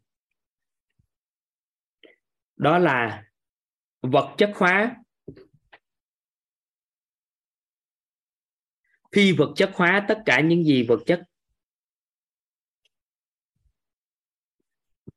Đó 2.56 2.78
là 2.78 3.26
vật 4.02 4.36
chất 4.38 4.52
hóa. 4.56 4.96
Phi 9.12 9.32
vật 9.32 9.54
chất 9.56 9.72
hóa 9.74 10.06
tất 10.08 10.22
cả 10.26 10.42
những 10.42 10.64
gì 10.64 10.86
vật 10.88 11.00
chất. 11.06 11.24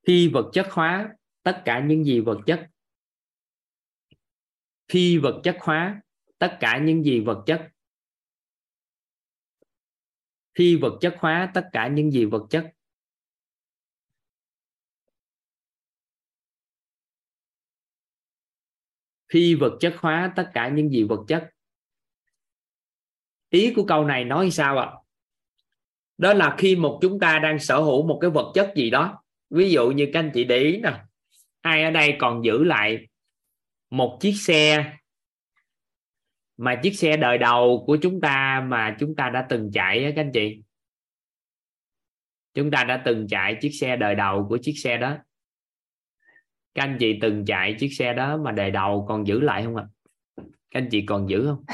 Phi 0.06 0.28
vật 0.28 0.50
chất 0.52 0.68
hóa 0.70 1.12
tất 1.42 1.62
cả 1.64 1.84
những 1.86 2.04
gì 2.04 2.20
vật 2.20 2.40
chất. 2.46 2.68
Phi 4.88 5.18
vật 5.18 5.40
chất 5.44 5.56
hóa 5.60 6.02
tất 6.42 6.56
cả 6.60 6.78
những 6.82 7.04
gì 7.04 7.20
vật 7.20 7.42
chất. 7.46 7.68
Phi 10.58 10.76
vật 10.76 10.98
chất 11.00 11.14
hóa 11.18 11.50
tất 11.54 11.68
cả 11.72 11.88
những 11.88 12.10
gì 12.10 12.24
vật 12.24 12.46
chất. 12.50 12.72
Phi 19.32 19.54
vật 19.54 19.76
chất 19.80 19.96
hóa 19.98 20.32
tất 20.36 20.50
cả 20.54 20.68
những 20.68 20.90
gì 20.90 21.04
vật 21.04 21.24
chất. 21.28 21.50
Ý 23.50 23.72
của 23.76 23.84
câu 23.88 24.04
này 24.04 24.24
nói 24.24 24.50
sao 24.50 24.78
ạ? 24.78 24.92
Đó 26.18 26.34
là 26.34 26.56
khi 26.58 26.76
một 26.76 26.98
chúng 27.02 27.20
ta 27.20 27.38
đang 27.38 27.58
sở 27.58 27.80
hữu 27.80 28.06
một 28.06 28.18
cái 28.20 28.30
vật 28.30 28.52
chất 28.54 28.72
gì 28.76 28.90
đó. 28.90 29.22
Ví 29.50 29.70
dụ 29.70 29.90
như 29.90 30.10
các 30.12 30.20
anh 30.20 30.30
chị 30.34 30.44
để 30.44 30.58
ý 30.58 30.80
nè. 30.80 31.04
Ai 31.60 31.84
ở 31.84 31.90
đây 31.90 32.16
còn 32.18 32.44
giữ 32.44 32.64
lại 32.64 33.08
một 33.90 34.18
chiếc 34.20 34.32
xe 34.32 34.96
mà 36.56 36.80
chiếc 36.82 36.92
xe 36.92 37.16
đời 37.16 37.38
đầu 37.38 37.84
của 37.86 37.98
chúng 38.02 38.20
ta 38.20 38.66
mà 38.68 38.96
chúng 39.00 39.16
ta 39.16 39.30
đã 39.30 39.46
từng 39.48 39.70
chạy 39.72 40.04
á, 40.04 40.10
các 40.16 40.22
anh 40.22 40.30
chị. 40.34 40.62
Chúng 42.54 42.70
ta 42.70 42.84
đã 42.84 43.02
từng 43.04 43.26
chạy 43.28 43.58
chiếc 43.60 43.70
xe 43.70 43.96
đời 43.96 44.14
đầu 44.14 44.46
của 44.48 44.58
chiếc 44.62 44.72
xe 44.72 44.96
đó. 44.96 45.16
Các 46.74 46.82
anh 46.82 46.96
chị 47.00 47.18
từng 47.22 47.44
chạy 47.44 47.76
chiếc 47.78 47.88
xe 47.88 48.12
đó 48.12 48.36
mà 48.36 48.52
đời 48.52 48.70
đầu 48.70 49.06
còn 49.08 49.26
giữ 49.26 49.40
lại 49.40 49.64
không 49.64 49.76
ạ? 49.76 49.86
Các 50.36 50.80
anh 50.80 50.88
chị 50.90 51.04
còn 51.06 51.28
giữ 51.28 51.46
không? 51.46 51.64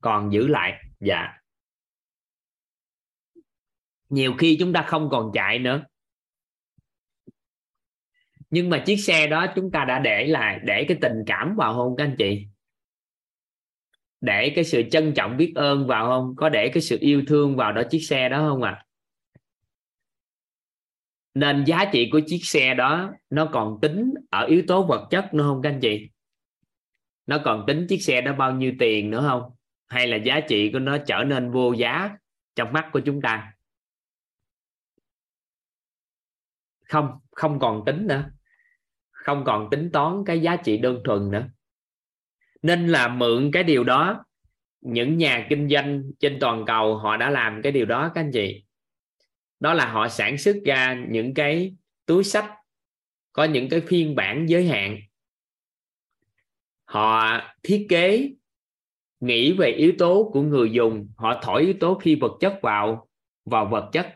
Còn 0.00 0.32
giữ 0.32 0.46
lại 0.48 0.82
dạ. 1.00 1.38
Nhiều 4.08 4.34
khi 4.38 4.56
chúng 4.60 4.72
ta 4.72 4.82
không 4.82 5.08
còn 5.10 5.30
chạy 5.34 5.58
nữa 5.58 5.84
nhưng 8.52 8.70
mà 8.70 8.82
chiếc 8.86 8.96
xe 8.96 9.26
đó 9.26 9.46
chúng 9.56 9.70
ta 9.70 9.84
đã 9.84 9.98
để 9.98 10.26
lại, 10.26 10.60
để 10.64 10.84
cái 10.88 10.98
tình 11.00 11.16
cảm 11.26 11.56
vào 11.56 11.74
không 11.74 11.96
các 11.96 12.04
anh 12.04 12.16
chị? 12.18 12.46
Để 14.20 14.52
cái 14.54 14.64
sự 14.64 14.82
trân 14.90 15.14
trọng 15.14 15.36
biết 15.36 15.52
ơn 15.54 15.86
vào 15.86 16.06
không? 16.06 16.34
Có 16.36 16.48
để 16.48 16.70
cái 16.74 16.82
sự 16.82 16.98
yêu 17.00 17.22
thương 17.26 17.56
vào 17.56 17.72
đó 17.72 17.82
chiếc 17.90 18.00
xe 18.00 18.28
đó 18.28 18.48
không 18.48 18.62
ạ? 18.62 18.70
À? 18.70 18.84
nên 21.34 21.64
giá 21.64 21.84
trị 21.92 22.08
của 22.12 22.20
chiếc 22.26 22.40
xe 22.42 22.74
đó 22.74 23.12
nó 23.30 23.50
còn 23.52 23.78
tính 23.82 24.14
ở 24.30 24.44
yếu 24.44 24.62
tố 24.68 24.86
vật 24.86 25.08
chất 25.10 25.34
nữa 25.34 25.42
không 25.42 25.62
các 25.62 25.70
anh 25.70 25.80
chị? 25.80 26.10
Nó 27.26 27.40
còn 27.44 27.64
tính 27.66 27.86
chiếc 27.88 27.98
xe 27.98 28.20
đó 28.20 28.32
bao 28.32 28.52
nhiêu 28.52 28.72
tiền 28.78 29.10
nữa 29.10 29.24
không? 29.28 29.42
Hay 29.88 30.06
là 30.06 30.16
giá 30.16 30.40
trị 30.48 30.70
của 30.72 30.78
nó 30.78 30.98
trở 31.06 31.24
nên 31.24 31.50
vô 31.50 31.72
giá 31.72 32.16
trong 32.54 32.72
mắt 32.72 32.90
của 32.92 33.00
chúng 33.00 33.20
ta? 33.22 33.52
Không 36.88 37.18
không 37.30 37.58
còn 37.58 37.82
tính 37.86 38.06
nữa 38.06 38.30
không 39.22 39.44
còn 39.44 39.70
tính 39.70 39.90
toán 39.92 40.22
cái 40.26 40.40
giá 40.40 40.56
trị 40.56 40.78
đơn 40.78 41.00
thuần 41.04 41.30
nữa. 41.30 41.48
Nên 42.62 42.88
là 42.88 43.08
mượn 43.08 43.50
cái 43.52 43.62
điều 43.62 43.84
đó, 43.84 44.24
những 44.80 45.18
nhà 45.18 45.46
kinh 45.50 45.68
doanh 45.68 46.02
trên 46.18 46.38
toàn 46.40 46.64
cầu 46.66 46.96
họ 46.96 47.16
đã 47.16 47.30
làm 47.30 47.62
cái 47.62 47.72
điều 47.72 47.86
đó 47.86 48.10
các 48.14 48.20
anh 48.20 48.30
chị. 48.32 48.64
Đó 49.60 49.74
là 49.74 49.92
họ 49.92 50.08
sản 50.08 50.38
xuất 50.38 50.56
ra 50.64 51.04
những 51.08 51.34
cái 51.34 51.76
túi 52.06 52.24
sách, 52.24 52.50
có 53.32 53.44
những 53.44 53.68
cái 53.68 53.80
phiên 53.80 54.14
bản 54.14 54.46
giới 54.48 54.66
hạn. 54.66 54.98
Họ 56.84 57.40
thiết 57.62 57.86
kế, 57.88 58.32
nghĩ 59.20 59.52
về 59.52 59.70
yếu 59.70 59.92
tố 59.98 60.30
của 60.32 60.42
người 60.42 60.70
dùng, 60.72 61.08
họ 61.16 61.40
thổi 61.42 61.62
yếu 61.62 61.74
tố 61.80 61.98
phi 62.02 62.14
vật 62.14 62.32
chất 62.40 62.58
vào 62.62 63.08
vào 63.44 63.66
vật 63.66 63.90
chất. 63.92 64.14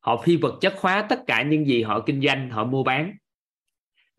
Họ 0.00 0.22
phi 0.22 0.36
vật 0.36 0.58
chất 0.60 0.74
hóa 0.80 1.06
tất 1.08 1.20
cả 1.26 1.42
những 1.42 1.66
gì 1.66 1.82
họ 1.82 2.00
kinh 2.06 2.20
doanh, 2.22 2.50
họ 2.50 2.64
mua 2.64 2.82
bán 2.82 3.16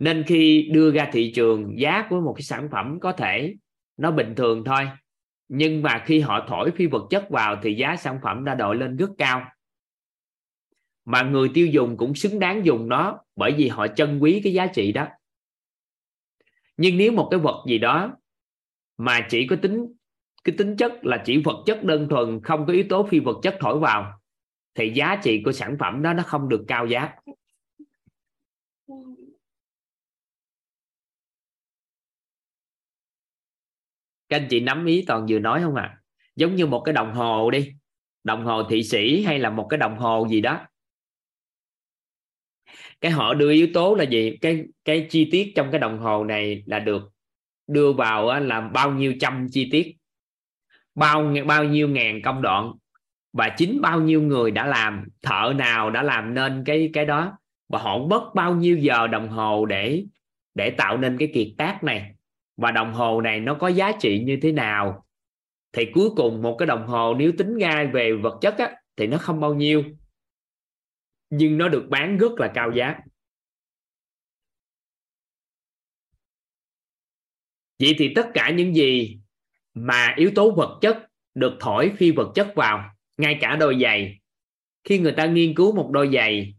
nên 0.01 0.23
khi 0.27 0.69
đưa 0.73 0.91
ra 0.91 1.09
thị 1.13 1.31
trường, 1.35 1.79
giá 1.79 2.07
của 2.09 2.21
một 2.21 2.33
cái 2.37 2.43
sản 2.43 2.69
phẩm 2.71 2.99
có 3.01 3.11
thể 3.11 3.55
nó 3.97 4.11
bình 4.11 4.33
thường 4.37 4.63
thôi. 4.65 4.87
Nhưng 5.47 5.81
mà 5.81 6.03
khi 6.05 6.19
họ 6.19 6.45
thổi 6.47 6.71
phi 6.71 6.87
vật 6.87 7.07
chất 7.09 7.29
vào 7.29 7.59
thì 7.63 7.73
giá 7.73 7.95
sản 7.95 8.19
phẩm 8.23 8.45
đã 8.45 8.55
đội 8.55 8.75
lên 8.75 8.97
rất 8.97 9.09
cao. 9.17 9.45
Mà 11.05 11.21
người 11.21 11.49
tiêu 11.53 11.67
dùng 11.67 11.97
cũng 11.97 12.15
xứng 12.15 12.39
đáng 12.39 12.65
dùng 12.65 12.89
nó 12.89 13.19
bởi 13.35 13.53
vì 13.57 13.67
họ 13.67 13.87
trân 13.87 14.19
quý 14.19 14.41
cái 14.43 14.53
giá 14.53 14.67
trị 14.67 14.91
đó. 14.91 15.07
Nhưng 16.77 16.97
nếu 16.97 17.11
một 17.11 17.27
cái 17.31 17.39
vật 17.39 17.65
gì 17.67 17.77
đó 17.77 18.17
mà 18.97 19.27
chỉ 19.29 19.47
có 19.47 19.55
tính, 19.55 19.85
cái 20.43 20.55
tính 20.57 20.75
chất 20.77 21.05
là 21.05 21.23
chỉ 21.25 21.37
vật 21.37 21.63
chất 21.65 21.83
đơn 21.83 22.07
thuần, 22.09 22.39
không 22.43 22.65
có 22.65 22.73
yếu 22.73 22.83
tố 22.89 23.07
phi 23.07 23.19
vật 23.19 23.37
chất 23.43 23.57
thổi 23.59 23.79
vào, 23.79 24.19
thì 24.75 24.91
giá 24.95 25.19
trị 25.23 25.41
của 25.45 25.51
sản 25.51 25.77
phẩm 25.79 26.01
đó 26.01 26.13
nó 26.13 26.23
không 26.23 26.49
được 26.49 26.65
cao 26.67 26.87
giá. 26.87 27.09
Ừ. 28.87 29.20
các 34.31 34.37
anh 34.37 34.47
chị 34.49 34.59
nắm 34.59 34.85
ý 34.85 35.03
toàn 35.07 35.25
vừa 35.29 35.39
nói 35.39 35.61
không 35.61 35.75
ạ? 35.75 35.83
À? 35.83 35.97
giống 36.35 36.55
như 36.55 36.65
một 36.65 36.81
cái 36.85 36.93
đồng 36.93 37.13
hồ 37.13 37.51
đi. 37.51 37.71
Đồng 38.23 38.45
hồ 38.45 38.63
thị 38.63 38.83
sĩ 38.83 39.23
hay 39.23 39.39
là 39.39 39.49
một 39.49 39.67
cái 39.69 39.77
đồng 39.77 39.97
hồ 39.97 40.27
gì 40.29 40.41
đó. 40.41 40.67
Cái 43.01 43.11
họ 43.11 43.33
đưa 43.33 43.51
yếu 43.51 43.67
tố 43.73 43.95
là 43.95 44.03
gì? 44.03 44.37
Cái 44.41 44.63
cái 44.85 45.07
chi 45.09 45.29
tiết 45.31 45.51
trong 45.55 45.71
cái 45.71 45.79
đồng 45.79 45.99
hồ 45.99 46.23
này 46.23 46.63
là 46.65 46.79
được 46.79 47.11
đưa 47.67 47.93
vào 47.93 48.39
là 48.39 48.61
bao 48.61 48.91
nhiêu 48.91 49.13
trăm 49.19 49.47
chi 49.51 49.69
tiết. 49.71 49.95
Bao 50.95 51.33
bao 51.47 51.63
nhiêu 51.63 51.87
ngàn 51.87 52.21
công 52.21 52.41
đoạn. 52.41 52.71
Và 53.33 53.49
chính 53.57 53.81
bao 53.81 54.01
nhiêu 54.01 54.21
người 54.21 54.51
đã 54.51 54.67
làm, 54.67 55.07
thợ 55.21 55.53
nào 55.55 55.89
đã 55.89 56.03
làm 56.03 56.33
nên 56.33 56.63
cái 56.65 56.89
cái 56.93 57.05
đó. 57.05 57.37
Và 57.69 57.79
họ 57.79 57.97
mất 57.97 58.31
bao 58.35 58.55
nhiêu 58.55 58.77
giờ 58.77 59.07
đồng 59.07 59.29
hồ 59.29 59.65
để 59.65 60.05
để 60.53 60.69
tạo 60.69 60.97
nên 60.97 61.17
cái 61.17 61.31
kiệt 61.33 61.47
tác 61.57 61.83
này 61.83 62.15
và 62.61 62.71
đồng 62.71 62.93
hồ 62.93 63.21
này 63.21 63.39
nó 63.39 63.53
có 63.53 63.67
giá 63.67 63.91
trị 63.99 64.23
như 64.25 64.37
thế 64.41 64.51
nào? 64.51 65.05
Thì 65.73 65.85
cuối 65.93 66.09
cùng 66.15 66.41
một 66.41 66.55
cái 66.59 66.65
đồng 66.65 66.87
hồ 66.87 67.13
nếu 67.13 67.31
tính 67.37 67.57
ra 67.57 67.91
về 67.93 68.13
vật 68.13 68.37
chất 68.41 68.57
á, 68.57 68.75
thì 68.95 69.07
nó 69.07 69.17
không 69.17 69.39
bao 69.39 69.53
nhiêu. 69.53 69.83
Nhưng 71.29 71.57
nó 71.57 71.69
được 71.69 71.85
bán 71.89 72.17
rất 72.17 72.31
là 72.37 72.51
cao 72.53 72.71
giá. 72.75 72.99
Vậy 77.79 77.95
thì 77.97 78.13
tất 78.15 78.27
cả 78.33 78.49
những 78.49 78.75
gì 78.75 79.19
mà 79.73 80.13
yếu 80.17 80.31
tố 80.35 80.51
vật 80.51 80.79
chất 80.81 80.97
được 81.35 81.53
thổi 81.59 81.91
phi 81.97 82.11
vật 82.11 82.31
chất 82.35 82.51
vào 82.55 82.89
ngay 83.17 83.37
cả 83.41 83.55
đôi 83.55 83.79
giày 83.81 84.19
khi 84.83 84.99
người 84.99 85.11
ta 85.11 85.25
nghiên 85.25 85.55
cứu 85.55 85.75
một 85.75 85.89
đôi 85.93 86.09
giày 86.13 86.55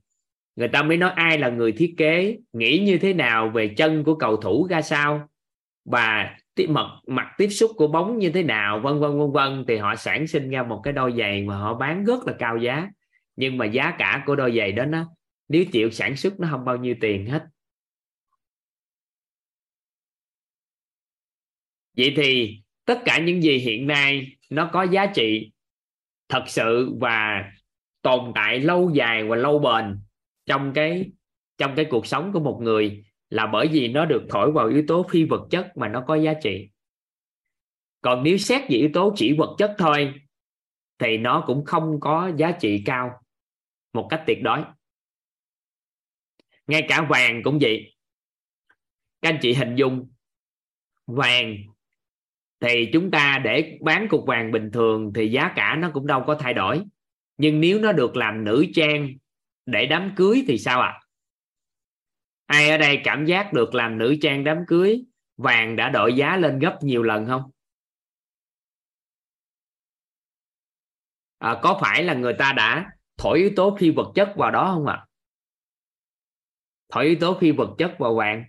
người 0.56 0.68
ta 0.68 0.82
mới 0.82 0.96
nói 0.96 1.10
ai 1.10 1.38
là 1.38 1.48
người 1.48 1.72
thiết 1.72 1.94
kế 1.98 2.38
nghĩ 2.52 2.78
như 2.78 2.98
thế 2.98 3.12
nào 3.14 3.50
về 3.54 3.74
chân 3.76 4.04
của 4.04 4.14
cầu 4.14 4.36
thủ 4.36 4.66
ra 4.70 4.82
sao? 4.82 5.28
Và 5.84 6.36
tiếp 6.54 6.66
mật, 6.66 7.00
mặt 7.06 7.34
tiếp 7.38 7.48
xúc 7.48 7.70
của 7.76 7.88
bóng 7.88 8.18
như 8.18 8.30
thế 8.30 8.42
nào, 8.42 8.80
vân 8.80 9.00
vân 9.00 9.18
vân 9.18 9.32
vân, 9.32 9.64
thì 9.68 9.76
họ 9.76 9.96
sản 9.96 10.26
sinh 10.26 10.50
ra 10.50 10.62
một 10.62 10.80
cái 10.84 10.92
đôi 10.92 11.14
giày 11.18 11.42
mà 11.42 11.56
họ 11.56 11.74
bán 11.74 12.04
rất 12.04 12.26
là 12.26 12.34
cao 12.38 12.56
giá. 12.56 12.88
Nhưng 13.36 13.58
mà 13.58 13.66
giá 13.66 13.94
cả 13.98 14.22
của 14.26 14.36
đôi 14.36 14.56
giày 14.56 14.72
đó 14.72 14.84
nó, 14.84 15.08
nếu 15.48 15.64
chịu 15.72 15.90
sản 15.90 16.16
xuất 16.16 16.40
nó 16.40 16.48
không 16.50 16.64
bao 16.64 16.76
nhiêu 16.76 16.94
tiền 17.00 17.26
hết. 17.26 17.44
Vậy 21.96 22.12
thì 22.16 22.58
tất 22.84 23.02
cả 23.04 23.18
những 23.18 23.42
gì 23.42 23.58
hiện 23.58 23.86
nay 23.86 24.36
nó 24.50 24.70
có 24.72 24.82
giá 24.82 25.06
trị 25.06 25.52
thật 26.28 26.44
sự 26.46 26.94
và 27.00 27.44
tồn 28.02 28.32
tại 28.34 28.60
lâu 28.60 28.90
dài 28.94 29.24
và 29.24 29.36
lâu 29.36 29.58
bền 29.58 30.00
trong 30.46 30.72
cái 30.74 31.10
trong 31.58 31.74
cái 31.76 31.86
cuộc 31.90 32.06
sống 32.06 32.32
của 32.32 32.40
một 32.40 32.58
người 32.62 33.04
là 33.32 33.46
bởi 33.46 33.68
vì 33.68 33.88
nó 33.88 34.04
được 34.04 34.26
thổi 34.28 34.52
vào 34.52 34.68
yếu 34.68 34.84
tố 34.88 35.06
phi 35.10 35.24
vật 35.24 35.46
chất 35.50 35.76
mà 35.76 35.88
nó 35.88 36.04
có 36.06 36.14
giá 36.14 36.34
trị. 36.42 36.68
Còn 38.00 38.22
nếu 38.22 38.38
xét 38.38 38.60
về 38.62 38.76
yếu 38.76 38.90
tố 38.94 39.12
chỉ 39.16 39.36
vật 39.38 39.54
chất 39.58 39.74
thôi, 39.78 40.14
thì 40.98 41.18
nó 41.18 41.44
cũng 41.46 41.64
không 41.64 42.00
có 42.00 42.32
giá 42.36 42.52
trị 42.60 42.82
cao 42.86 43.10
một 43.92 44.06
cách 44.10 44.22
tuyệt 44.26 44.38
đối. 44.42 44.60
Ngay 46.66 46.86
cả 46.88 47.06
vàng 47.10 47.42
cũng 47.44 47.58
vậy. 47.60 47.96
Các 49.22 49.28
anh 49.28 49.38
chị 49.42 49.54
hình 49.54 49.74
dung, 49.74 50.10
vàng 51.06 51.56
thì 52.60 52.90
chúng 52.92 53.10
ta 53.10 53.40
để 53.44 53.78
bán 53.80 54.06
cục 54.08 54.24
vàng 54.26 54.50
bình 54.50 54.70
thường 54.72 55.12
thì 55.14 55.28
giá 55.28 55.52
cả 55.56 55.76
nó 55.78 55.90
cũng 55.94 56.06
đâu 56.06 56.24
có 56.26 56.34
thay 56.34 56.54
đổi. 56.54 56.82
Nhưng 57.36 57.60
nếu 57.60 57.80
nó 57.80 57.92
được 57.92 58.16
làm 58.16 58.44
nữ 58.44 58.66
trang 58.74 59.08
để 59.66 59.86
đám 59.86 60.12
cưới 60.16 60.44
thì 60.46 60.58
sao 60.58 60.80
ạ? 60.80 60.88
à? 60.88 61.00
Ai 62.52 62.70
ở 62.70 62.78
đây 62.78 63.00
cảm 63.04 63.24
giác 63.24 63.52
được 63.52 63.74
làm 63.74 63.98
nữ 63.98 64.16
trang 64.22 64.44
đám 64.44 64.58
cưới 64.66 65.04
vàng 65.36 65.76
đã 65.76 65.88
đội 65.88 66.14
giá 66.14 66.36
lên 66.36 66.58
gấp 66.58 66.78
nhiều 66.82 67.02
lần 67.02 67.26
không? 67.26 67.50
À, 71.38 71.60
có 71.62 71.78
phải 71.80 72.04
là 72.04 72.14
người 72.14 72.34
ta 72.38 72.52
đã 72.52 72.90
thổi 73.16 73.38
yếu 73.38 73.50
tố 73.56 73.76
phi 73.80 73.90
vật 73.90 74.12
chất 74.14 74.32
vào 74.36 74.50
đó 74.50 74.70
không 74.74 74.86
ạ? 74.86 74.94
À? 74.94 75.06
thổi 76.88 77.04
yếu 77.04 77.16
tố 77.20 77.38
phi 77.40 77.50
vật 77.50 77.74
chất 77.78 77.94
vào 77.98 78.14
vàng. 78.14 78.44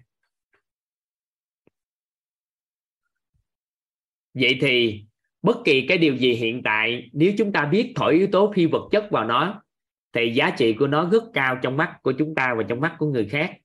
Vậy 4.33 4.57
thì 4.61 5.05
bất 5.41 5.57
kỳ 5.65 5.85
cái 5.87 5.97
điều 5.97 6.15
gì 6.15 6.33
hiện 6.33 6.61
tại 6.63 7.09
nếu 7.13 7.33
chúng 7.37 7.51
ta 7.51 7.65
biết 7.65 7.93
thổi 7.95 8.13
yếu 8.13 8.27
tố 8.31 8.53
phi 8.55 8.65
vật 8.65 8.89
chất 8.91 9.07
vào 9.11 9.25
nó 9.25 9.63
thì 10.13 10.33
giá 10.35 10.55
trị 10.57 10.75
của 10.79 10.87
nó 10.87 11.09
rất 11.09 11.23
cao 11.33 11.59
trong 11.61 11.77
mắt 11.77 11.99
của 12.03 12.13
chúng 12.17 12.35
ta 12.35 12.55
và 12.57 12.63
trong 12.69 12.81
mắt 12.81 12.95
của 12.99 13.07
người 13.07 13.27
khác 13.29 13.57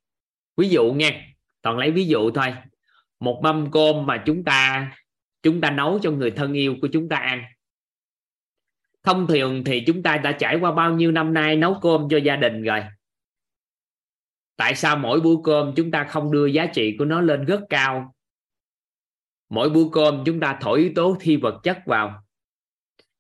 ví 0.59 0.69
dụ 0.69 0.93
nha, 0.93 1.35
toàn 1.63 1.79
lấy 1.79 1.91
ví 1.91 2.07
dụ 2.07 2.31
thôi. 2.31 2.55
Một 3.21 3.41
mâm 3.43 3.71
cơm 3.71 4.07
mà 4.07 4.23
chúng 4.27 4.45
ta 4.45 4.91
chúng 5.43 5.61
ta 5.61 5.71
nấu 5.71 5.99
cho 6.03 6.11
người 6.11 6.31
thân 6.31 6.53
yêu 6.53 6.77
của 6.83 6.89
chúng 6.93 7.09
ta 7.09 7.17
ăn. 7.17 7.45
Thông 9.03 9.27
thường 9.27 9.65
thì 9.65 9.83
chúng 9.87 10.03
ta 10.03 10.17
đã 10.17 10.33
trải 10.33 10.59
qua 10.61 10.73
bao 10.73 10.95
nhiêu 10.95 11.13
năm 11.13 11.35
nay 11.35 11.57
nấu 11.57 11.79
cơm 11.83 12.09
cho 12.11 12.17
gia 12.17 12.37
đình 12.37 12.63
rồi? 12.63 12.85
Tại 14.57 14.75
sao 14.75 14.97
mỗi 14.97 15.21
bữa 15.21 15.35
cơm 15.45 15.73
chúng 15.77 15.91
ta 15.91 16.05
không 16.05 16.33
đưa 16.33 16.47
giá 16.47 16.67
trị 16.67 16.97
của 16.99 17.05
nó 17.05 17.21
lên 17.21 17.45
rất 17.45 17.61
cao? 17.71 18.15
Mỗi 19.49 19.71
bữa 19.71 19.85
cơm 19.93 20.23
chúng 20.27 20.41
ta 20.41 20.59
thổi 20.61 20.79
yếu 20.79 20.93
tố 20.95 21.17
thi 21.21 21.37
vật 21.37 21.61
chất 21.63 21.79
vào. 21.87 22.25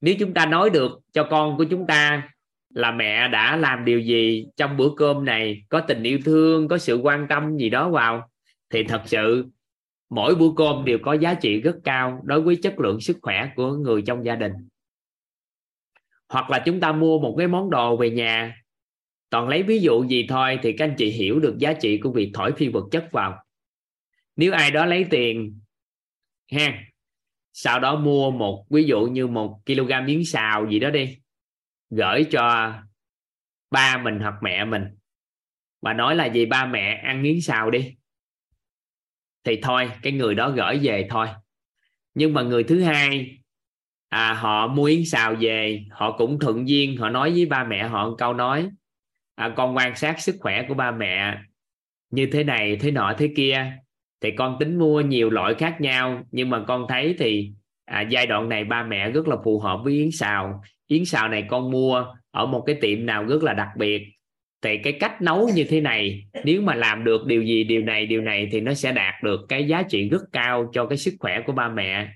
Nếu 0.00 0.14
chúng 0.18 0.34
ta 0.34 0.46
nói 0.46 0.70
được 0.70 0.92
cho 1.12 1.26
con 1.30 1.56
của 1.56 1.64
chúng 1.64 1.86
ta 1.86 2.30
là 2.74 2.92
mẹ 2.92 3.28
đã 3.28 3.56
làm 3.56 3.84
điều 3.84 4.00
gì 4.00 4.46
trong 4.56 4.76
bữa 4.76 4.90
cơm 4.96 5.24
này? 5.24 5.62
Có 5.68 5.80
tình 5.80 6.02
yêu 6.02 6.18
thương, 6.24 6.68
có 6.68 6.78
sự 6.78 6.96
quan 6.96 7.26
tâm 7.28 7.56
gì 7.56 7.70
đó 7.70 7.90
vào? 7.90 8.30
Thì 8.70 8.84
thật 8.84 9.02
sự, 9.06 9.46
mỗi 10.10 10.34
bữa 10.34 10.48
cơm 10.56 10.84
đều 10.84 10.98
có 11.02 11.12
giá 11.12 11.34
trị 11.34 11.60
rất 11.60 11.76
cao 11.84 12.20
đối 12.24 12.40
với 12.40 12.56
chất 12.56 12.80
lượng 12.80 13.00
sức 13.00 13.16
khỏe 13.22 13.50
của 13.56 13.72
người 13.72 14.02
trong 14.02 14.24
gia 14.24 14.36
đình. 14.36 14.52
Hoặc 16.28 16.50
là 16.50 16.62
chúng 16.66 16.80
ta 16.80 16.92
mua 16.92 17.18
một 17.18 17.34
cái 17.38 17.48
món 17.48 17.70
đồ 17.70 17.96
về 17.96 18.10
nhà. 18.10 18.62
Toàn 19.30 19.48
lấy 19.48 19.62
ví 19.62 19.78
dụ 19.78 20.04
gì 20.04 20.26
thôi 20.28 20.58
thì 20.62 20.72
các 20.72 20.84
anh 20.84 20.94
chị 20.98 21.10
hiểu 21.10 21.40
được 21.40 21.58
giá 21.58 21.72
trị 21.72 21.98
của 21.98 22.10
việc 22.10 22.30
thổi 22.34 22.52
phi 22.52 22.68
vật 22.68 22.84
chất 22.90 23.08
vào. 23.12 23.44
Nếu 24.36 24.52
ai 24.52 24.70
đó 24.70 24.86
lấy 24.86 25.06
tiền, 25.10 25.60
ha, 26.52 26.82
sau 27.52 27.80
đó 27.80 27.96
mua 27.96 28.30
một, 28.30 28.66
ví 28.70 28.84
dụ 28.84 29.00
như 29.00 29.26
một 29.26 29.60
kg 29.66 30.06
miếng 30.06 30.24
xào 30.24 30.70
gì 30.70 30.78
đó 30.78 30.90
đi 30.90 31.18
gửi 31.90 32.26
cho 32.30 32.72
ba 33.70 33.98
mình 33.98 34.20
hoặc 34.20 34.34
mẹ 34.42 34.64
mình. 34.64 34.84
Và 35.82 35.92
nói 35.92 36.16
là 36.16 36.26
gì? 36.26 36.46
Ba 36.46 36.66
mẹ 36.66 37.00
ăn 37.04 37.22
miếng 37.22 37.42
xào 37.42 37.70
đi. 37.70 37.96
Thì 39.44 39.60
thôi 39.62 39.90
cái 40.02 40.12
người 40.12 40.34
đó 40.34 40.50
gửi 40.50 40.78
về 40.82 41.06
thôi. 41.10 41.26
Nhưng 42.14 42.34
mà 42.34 42.42
người 42.42 42.64
thứ 42.64 42.82
hai 42.82 43.38
à, 44.08 44.34
họ 44.34 44.66
mua 44.66 44.84
yến 44.84 45.04
xào 45.04 45.34
về 45.40 45.84
họ 45.90 46.18
cũng 46.18 46.38
thuận 46.38 46.68
duyên 46.68 46.96
họ 46.96 47.10
nói 47.10 47.30
với 47.30 47.46
ba 47.46 47.64
mẹ 47.64 47.88
họ 47.88 48.08
một 48.08 48.14
câu 48.18 48.34
nói 48.34 48.70
à, 49.34 49.54
con 49.56 49.76
quan 49.76 49.96
sát 49.96 50.20
sức 50.20 50.36
khỏe 50.40 50.64
của 50.68 50.74
ba 50.74 50.90
mẹ 50.90 51.38
như 52.10 52.28
thế 52.32 52.44
này 52.44 52.76
thế 52.80 52.90
nọ 52.90 53.14
thế 53.18 53.32
kia. 53.36 53.72
Thì 54.20 54.30
con 54.30 54.56
tính 54.60 54.78
mua 54.78 55.00
nhiều 55.00 55.30
loại 55.30 55.54
khác 55.54 55.76
nhau 55.80 56.22
nhưng 56.30 56.50
mà 56.50 56.64
con 56.68 56.86
thấy 56.88 57.16
thì 57.18 57.52
à, 57.84 58.00
giai 58.00 58.26
đoạn 58.26 58.48
này 58.48 58.64
ba 58.64 58.82
mẹ 58.82 59.10
rất 59.10 59.28
là 59.28 59.36
phù 59.44 59.60
hợp 59.60 59.80
với 59.84 59.92
yến 59.92 60.10
xào 60.10 60.62
yến 60.88 61.04
xào 61.04 61.28
này 61.28 61.44
con 61.48 61.70
mua 61.70 62.06
ở 62.30 62.46
một 62.46 62.64
cái 62.66 62.76
tiệm 62.80 63.06
nào 63.06 63.24
rất 63.24 63.42
là 63.42 63.52
đặc 63.52 63.68
biệt. 63.76 64.02
Thì 64.62 64.78
cái 64.78 64.92
cách 64.92 65.22
nấu 65.22 65.48
như 65.54 65.64
thế 65.64 65.80
này 65.80 66.24
nếu 66.44 66.62
mà 66.62 66.74
làm 66.74 67.04
được 67.04 67.26
điều 67.26 67.42
gì 67.42 67.64
điều 67.64 67.82
này 67.82 68.06
điều 68.06 68.20
này 68.20 68.48
thì 68.52 68.60
nó 68.60 68.74
sẽ 68.74 68.92
đạt 68.92 69.14
được 69.22 69.40
cái 69.48 69.64
giá 69.68 69.82
trị 69.82 70.08
rất 70.08 70.22
cao 70.32 70.70
cho 70.72 70.86
cái 70.86 70.98
sức 70.98 71.14
khỏe 71.20 71.40
của 71.46 71.52
ba 71.52 71.68
mẹ. 71.68 72.12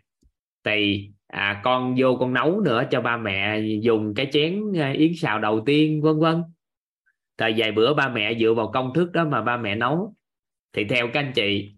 Thì 0.65 1.11
à, 1.27 1.61
con 1.65 1.95
vô 1.99 2.17
con 2.21 2.35
nấu 2.35 2.61
nữa 2.61 2.85
cho 2.91 3.01
ba 3.01 3.17
mẹ 3.17 3.61
dùng 3.81 4.15
cái 4.17 4.27
chén 4.33 4.63
à, 4.79 4.91
yến 4.91 5.13
xào 5.17 5.39
đầu 5.39 5.63
tiên 5.67 6.03
vân 6.03 6.19
vân. 6.19 6.43
Thời 7.39 7.55
vài 7.57 7.73
bữa 7.73 7.95
ba 7.95 8.09
mẹ 8.09 8.35
dựa 8.35 8.55
vào 8.55 8.71
công 8.73 8.95
thức 8.95 9.13
đó 9.13 9.25
mà 9.25 9.43
ba 9.43 9.57
mẹ 9.57 9.75
nấu. 9.75 10.15
Thì 10.73 10.85
theo 10.85 11.09
các 11.13 11.21
anh 11.21 11.33
chị 11.35 11.73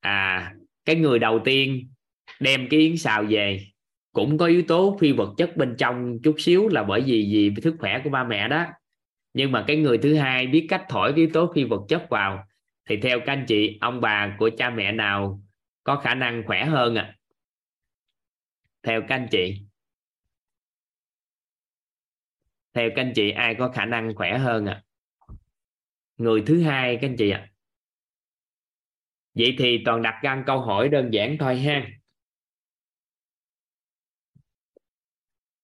à 0.00 0.52
cái 0.84 0.96
người 0.96 1.18
đầu 1.18 1.40
tiên 1.44 1.88
đem 2.40 2.68
cái 2.70 2.80
yến 2.80 2.96
xào 2.96 3.24
về 3.28 3.60
cũng 4.12 4.38
có 4.38 4.46
yếu 4.46 4.62
tố 4.68 4.96
phi 5.00 5.12
vật 5.12 5.34
chất 5.36 5.56
bên 5.56 5.74
trong 5.78 6.18
chút 6.22 6.34
xíu 6.38 6.68
là 6.68 6.82
bởi 6.82 7.00
vì 7.00 7.28
vì 7.32 7.62
sức 7.62 7.76
khỏe 7.78 8.00
của 8.04 8.10
ba 8.10 8.24
mẹ 8.24 8.48
đó. 8.48 8.66
Nhưng 9.34 9.52
mà 9.52 9.64
cái 9.66 9.76
người 9.76 9.98
thứ 9.98 10.14
hai 10.14 10.46
biết 10.46 10.66
cách 10.68 10.84
thổi 10.88 11.12
yếu 11.16 11.28
tố 11.32 11.52
phi 11.54 11.64
vật 11.64 11.80
chất 11.88 12.06
vào, 12.10 12.46
thì 12.88 12.96
theo 12.96 13.20
các 13.20 13.32
anh 13.32 13.44
chị, 13.48 13.78
ông 13.80 14.00
bà 14.00 14.36
của 14.38 14.50
cha 14.58 14.70
mẹ 14.70 14.92
nào 14.92 15.42
có 15.84 15.96
khả 15.96 16.14
năng 16.14 16.42
khỏe 16.46 16.64
hơn 16.64 16.94
à 16.94 17.16
theo 18.82 19.02
các 19.08 19.14
anh 19.14 19.28
chị. 19.30 19.66
Theo 22.74 22.90
các 22.96 23.02
anh 23.02 23.12
chị, 23.14 23.30
ai 23.30 23.54
có 23.54 23.68
khả 23.68 23.84
năng 23.84 24.14
khỏe 24.14 24.38
hơn 24.38 24.66
à 24.66 24.82
người 26.16 26.42
thứ 26.46 26.62
hai, 26.62 26.98
các 27.00 27.08
anh 27.08 27.16
chị 27.16 27.30
ạ. 27.30 27.38
À? 27.38 27.48
vậy 29.34 29.54
thì 29.58 29.82
toàn 29.84 30.02
đặt 30.02 30.20
ra 30.22 30.42
câu 30.46 30.60
hỏi 30.60 30.88
đơn 30.88 31.10
giản 31.12 31.36
thôi 31.38 31.56
ha. 31.56 31.86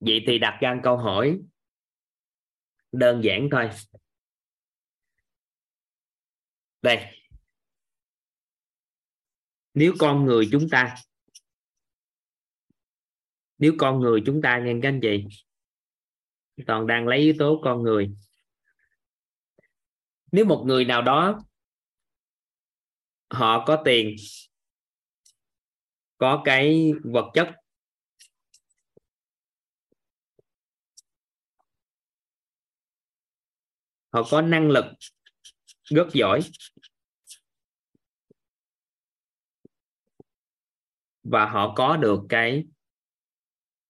Vậy 0.00 0.24
thì 0.26 0.38
đặt 0.38 0.58
ra 0.60 0.80
câu 0.82 0.96
hỏi 0.96 1.38
đơn 2.92 3.20
giản 3.24 3.48
thôi. 3.50 3.70
Đây. 6.82 7.14
Nếu 9.74 9.94
con 9.98 10.24
người 10.24 10.48
chúng 10.52 10.68
ta, 10.70 10.94
nếu 13.58 13.74
con 13.78 14.00
người 14.00 14.22
chúng 14.26 14.42
ta 14.42 14.58
nghe 14.58 14.74
các 14.82 14.88
anh 14.88 15.00
chị, 15.02 15.24
toàn 16.66 16.86
đang 16.86 17.06
lấy 17.08 17.18
yếu 17.18 17.34
tố 17.38 17.60
con 17.64 17.82
người. 17.82 18.10
Nếu 20.32 20.44
một 20.44 20.64
người 20.66 20.84
nào 20.84 21.02
đó 21.02 21.40
họ 23.30 23.64
có 23.66 23.82
tiền, 23.84 24.16
có 26.18 26.42
cái 26.44 26.92
vật 27.04 27.30
chất 27.34 27.56
họ 34.12 34.22
có 34.30 34.42
năng 34.42 34.70
lực 34.70 34.84
rất 35.84 36.06
giỏi. 36.12 36.40
Và 41.22 41.46
họ 41.46 41.74
có 41.76 41.96
được 41.96 42.20
cái 42.28 42.64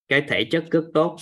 cái 0.07 0.25
thể 0.27 0.47
chất 0.51 0.65
rất 0.71 0.85
tốt. 0.93 1.17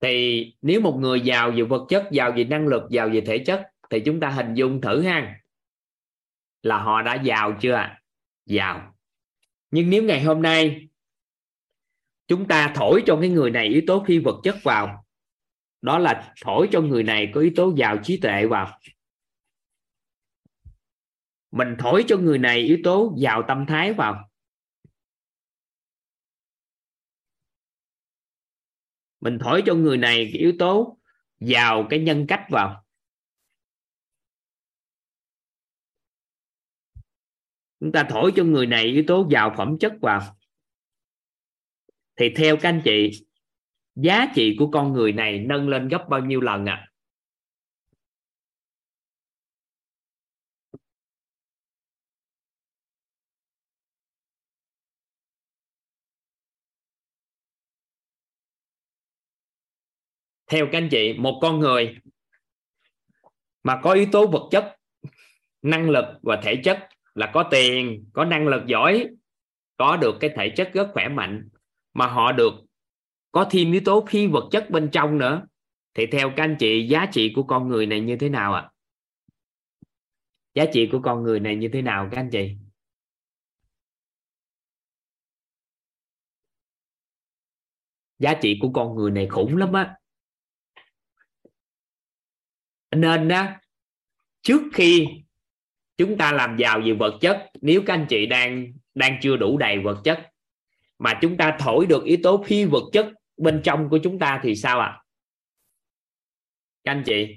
Thì 0.00 0.44
nếu 0.62 0.80
một 0.80 0.98
người 1.00 1.20
giàu 1.20 1.50
về 1.50 1.62
vật 1.62 1.86
chất, 1.88 2.08
giàu 2.12 2.32
về 2.36 2.44
năng 2.44 2.66
lực, 2.66 2.82
giàu 2.90 3.08
về 3.12 3.22
thể 3.26 3.42
chất, 3.46 3.62
thì 3.90 4.02
chúng 4.06 4.20
ta 4.20 4.30
hình 4.30 4.54
dung 4.54 4.80
thử 4.80 5.02
ha. 5.02 5.40
Là 6.62 6.82
họ 6.82 7.02
đã 7.02 7.22
giàu 7.22 7.58
chưa 7.60 7.88
giàu. 8.46 8.96
Nhưng 9.70 9.90
nếu 9.90 10.02
ngày 10.02 10.22
hôm 10.22 10.42
nay 10.42 10.89
chúng 12.30 12.48
ta 12.48 12.72
thổi 12.76 13.02
cho 13.06 13.18
cái 13.20 13.30
người 13.30 13.50
này 13.50 13.66
yếu 13.66 13.82
tố 13.86 14.04
phi 14.06 14.18
vật 14.18 14.40
chất 14.44 14.56
vào. 14.62 15.06
Đó 15.82 15.98
là 15.98 16.34
thổi 16.42 16.68
cho 16.72 16.80
người 16.80 17.02
này 17.02 17.30
có 17.34 17.40
yếu 17.40 17.52
tố 17.56 17.72
giàu 17.76 17.96
trí 18.02 18.20
tuệ 18.20 18.46
vào. 18.46 18.80
Mình 21.50 21.76
thổi 21.78 22.04
cho 22.08 22.16
người 22.16 22.38
này 22.38 22.58
yếu 22.58 22.78
tố 22.84 23.14
giàu 23.18 23.42
tâm 23.48 23.64
thái 23.68 23.92
vào. 23.92 24.30
Mình 29.20 29.38
thổi 29.40 29.62
cho 29.66 29.74
người 29.74 29.96
này 29.96 30.30
cái 30.32 30.40
yếu 30.40 30.52
tố 30.58 30.98
giàu 31.40 31.86
cái 31.90 31.98
nhân 31.98 32.26
cách 32.28 32.46
vào. 32.50 32.84
Chúng 37.80 37.92
ta 37.92 38.06
thổi 38.10 38.32
cho 38.36 38.44
người 38.44 38.66
này 38.66 38.84
yếu 38.84 39.04
tố 39.06 39.28
giàu 39.30 39.54
phẩm 39.56 39.76
chất 39.80 39.92
vào 40.00 40.39
thì 42.20 42.30
theo 42.36 42.56
các 42.56 42.68
anh 42.68 42.80
chị, 42.84 43.10
giá 43.94 44.26
trị 44.34 44.56
của 44.58 44.70
con 44.70 44.92
người 44.92 45.12
này 45.12 45.38
nâng 45.38 45.68
lên 45.68 45.88
gấp 45.88 46.08
bao 46.08 46.20
nhiêu 46.20 46.40
lần 46.40 46.66
ạ 46.66 46.74
à? 46.74 46.86
theo 60.46 60.66
các 60.72 60.78
anh 60.78 60.88
chị, 60.90 61.12
một 61.18 61.38
con 61.42 61.58
người 61.58 61.96
mà 63.62 63.80
có 63.82 63.92
yếu 63.92 64.06
tố 64.12 64.26
vật 64.26 64.48
chất, 64.50 64.76
năng 65.62 65.90
lực 65.90 66.04
và 66.22 66.40
thể 66.44 66.60
chất 66.64 66.88
là 67.14 67.30
có 67.34 67.48
tiền, 67.50 68.04
có 68.12 68.24
năng 68.24 68.46
lực 68.46 68.66
giỏi, 68.66 69.06
có 69.76 69.96
được 69.96 70.16
cái 70.20 70.30
thể 70.36 70.52
chất 70.56 70.70
rất 70.74 70.88
khỏe 70.92 71.08
mạnh 71.08 71.48
mà 71.94 72.06
họ 72.06 72.32
được. 72.32 72.52
Có 73.32 73.46
thêm 73.50 73.72
yếu 73.72 73.80
tố 73.84 74.06
phi 74.08 74.26
vật 74.26 74.48
chất 74.50 74.70
bên 74.70 74.88
trong 74.92 75.18
nữa. 75.18 75.46
Thì 75.94 76.06
theo 76.06 76.32
các 76.36 76.44
anh 76.44 76.56
chị, 76.58 76.88
giá 76.88 77.06
trị 77.12 77.32
của 77.36 77.42
con 77.42 77.68
người 77.68 77.86
này 77.86 78.00
như 78.00 78.16
thế 78.16 78.28
nào 78.28 78.54
ạ? 78.54 78.60
À? 78.60 78.70
giá 80.54 80.64
trị 80.72 80.88
của 80.92 81.00
con 81.02 81.22
người 81.22 81.40
này 81.40 81.56
như 81.56 81.68
thế 81.72 81.82
nào 81.82 82.08
các 82.12 82.20
anh 82.20 82.30
chị? 82.32 82.56
Giá 88.18 88.34
trị 88.42 88.58
của 88.60 88.70
con 88.74 88.94
người 88.94 89.10
này 89.10 89.28
khủng 89.30 89.56
lắm 89.56 89.72
á. 89.72 89.96
Nên 92.90 93.28
á, 93.28 93.60
trước 94.42 94.62
khi 94.74 95.06
chúng 95.96 96.18
ta 96.18 96.32
làm 96.32 96.56
giàu 96.56 96.80
về 96.84 96.92
vật 96.92 97.18
chất, 97.20 97.50
nếu 97.60 97.82
các 97.86 97.94
anh 97.94 98.06
chị 98.08 98.26
đang 98.26 98.72
đang 98.94 99.18
chưa 99.22 99.36
đủ 99.36 99.58
đầy 99.58 99.78
vật 99.78 100.00
chất 100.04 100.29
mà 101.00 101.18
chúng 101.22 101.36
ta 101.36 101.56
thổi 101.60 101.86
được 101.86 102.04
yếu 102.04 102.18
tố 102.22 102.44
phi 102.46 102.64
vật 102.64 102.82
chất 102.92 103.06
bên 103.36 103.60
trong 103.64 103.88
của 103.88 103.98
chúng 104.02 104.18
ta 104.18 104.40
thì 104.42 104.56
sao 104.56 104.80
ạ 104.80 104.86
à? 104.86 105.00
các 106.84 106.92
anh 106.92 107.02
chị, 107.06 107.36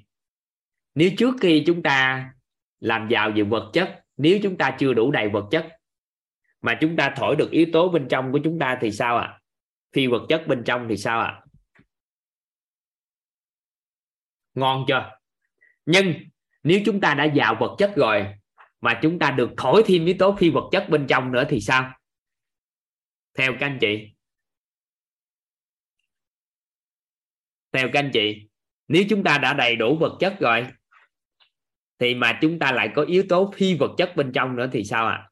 nếu 0.95 1.10
trước 1.18 1.35
khi 1.41 1.64
chúng 1.68 1.84
ta 1.84 2.30
làm 2.80 3.07
giàu 3.10 3.31
về 3.35 3.44
vật 3.44 3.69
chất, 3.73 4.03
nếu 4.18 4.40
chúng 4.44 4.57
ta 4.57 4.76
chưa 4.80 4.94
đủ 4.94 5.11
đầy 5.11 5.30
vật 5.30 5.48
chất, 5.52 5.68
mà 6.61 6.77
chúng 6.81 6.95
ta 6.95 7.14
thổi 7.15 7.35
được 7.35 7.52
yếu 7.52 7.65
tố 7.73 7.90
bên 7.90 8.07
trong 8.10 8.31
của 8.31 8.40
chúng 8.44 8.60
ta 8.60 8.77
thì 8.81 8.91
sao 8.91 9.18
ạ 9.18 9.26
à? 9.26 9.40
phi 9.94 10.07
vật 10.07 10.26
chất 10.30 10.48
bên 10.48 10.64
trong 10.65 10.85
thì 10.90 10.98
sao 10.98 11.19
ạ 11.19 11.27
à? 11.27 11.41
ngon 14.53 14.85
chưa 14.88 15.11
nhưng 15.85 16.14
nếu 16.64 16.81
chúng 16.85 17.02
ta 17.02 17.14
đã 17.14 17.23
giàu 17.23 17.57
vật 17.60 17.76
chất 17.77 17.94
rồi, 17.95 18.26
mà 18.81 18.99
chúng 19.02 19.19
ta 19.19 19.31
được 19.31 19.49
thổi 19.57 19.84
thêm 19.85 20.06
yếu 20.06 20.15
tố 20.19 20.35
phi 20.40 20.49
vật 20.49 20.69
chất 20.72 20.90
bên 20.90 21.07
trong 21.07 21.31
nữa 21.31 21.44
thì 21.49 21.61
sao 21.61 21.94
theo 23.34 23.54
các 23.60 23.66
anh 23.66 23.78
chị. 23.82 24.10
Theo 27.72 27.90
các 27.94 28.00
anh 28.00 28.12
chị, 28.14 28.50
nếu 28.88 29.04
chúng 29.10 29.24
ta 29.24 29.38
đã 29.38 29.54
đầy 29.54 29.76
đủ 29.76 29.98
vật 29.98 30.18
chất 30.20 30.38
rồi, 30.40 30.68
thì 32.00 32.16
mà 32.16 32.40
chúng 32.42 32.60
ta 32.60 32.72
lại 32.72 32.90
có 32.96 33.02
yếu 33.02 33.24
tố 33.30 33.52
phi 33.56 33.76
vật 33.76 33.92
chất 33.98 34.14
bên 34.16 34.32
trong 34.34 34.56
nữa 34.56 34.70
thì 34.74 34.84
sao 34.84 35.08
ạ? 35.08 35.16
À? 35.16 35.30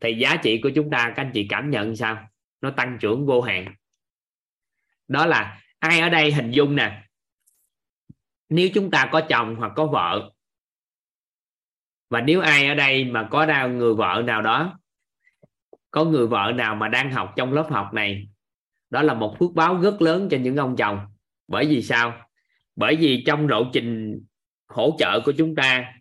thì 0.00 0.14
giá 0.18 0.36
trị 0.42 0.60
của 0.62 0.70
chúng 0.74 0.90
ta, 0.90 1.12
các 1.16 1.22
anh 1.22 1.30
chị 1.34 1.46
cảm 1.50 1.70
nhận 1.70 1.96
sao? 1.96 2.28
Nó 2.60 2.70
tăng 2.70 2.98
trưởng 3.00 3.26
vô 3.26 3.40
hạn. 3.40 3.74
Đó 5.08 5.26
là 5.26 5.62
ai 5.78 6.00
ở 6.00 6.08
đây 6.08 6.32
hình 6.32 6.50
dung 6.50 6.76
nè. 6.76 7.08
Nếu 8.48 8.68
chúng 8.74 8.90
ta 8.90 9.08
có 9.12 9.26
chồng 9.28 9.56
hoặc 9.56 9.72
có 9.76 9.86
vợ, 9.86 10.32
và 12.08 12.20
nếu 12.20 12.40
ai 12.40 12.68
ở 12.68 12.74
đây 12.74 13.04
mà 13.04 13.28
có 13.30 13.46
ra 13.46 13.66
người 13.66 13.94
vợ 13.94 14.22
nào 14.26 14.42
đó 14.42 14.78
có 15.92 16.04
người 16.04 16.26
vợ 16.26 16.52
nào 16.54 16.74
mà 16.74 16.88
đang 16.88 17.10
học 17.10 17.32
trong 17.36 17.52
lớp 17.52 17.66
học 17.70 17.94
này? 17.94 18.28
Đó 18.90 19.02
là 19.02 19.14
một 19.14 19.36
phước 19.38 19.50
báo 19.54 19.80
rất 19.80 20.02
lớn 20.02 20.28
cho 20.30 20.36
những 20.38 20.56
ông 20.56 20.76
chồng. 20.76 20.98
Bởi 21.48 21.66
vì 21.66 21.82
sao? 21.82 22.28
Bởi 22.76 22.96
vì 22.96 23.22
trong 23.26 23.48
lộ 23.48 23.64
trình 23.72 24.20
hỗ 24.68 24.96
trợ 24.98 25.20
của 25.24 25.32
chúng 25.32 25.54
ta 25.54 25.94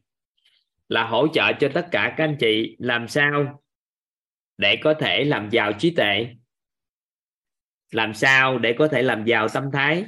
là 0.87 1.07
hỗ 1.07 1.27
trợ 1.27 1.53
cho 1.59 1.69
tất 1.73 1.87
cả 1.91 2.13
các 2.17 2.23
anh 2.23 2.37
chị 2.39 2.75
làm 2.79 3.07
sao 3.07 3.63
để 4.57 4.75
có 4.83 4.93
thể 4.93 5.23
làm 5.23 5.49
giàu 5.49 5.73
trí 5.73 5.95
tuệ? 5.95 6.27
Làm 7.91 8.13
sao 8.13 8.59
để 8.59 8.75
có 8.79 8.87
thể 8.87 9.01
làm 9.01 9.25
giàu 9.25 9.47
tâm 9.49 9.63
thái? 9.73 10.05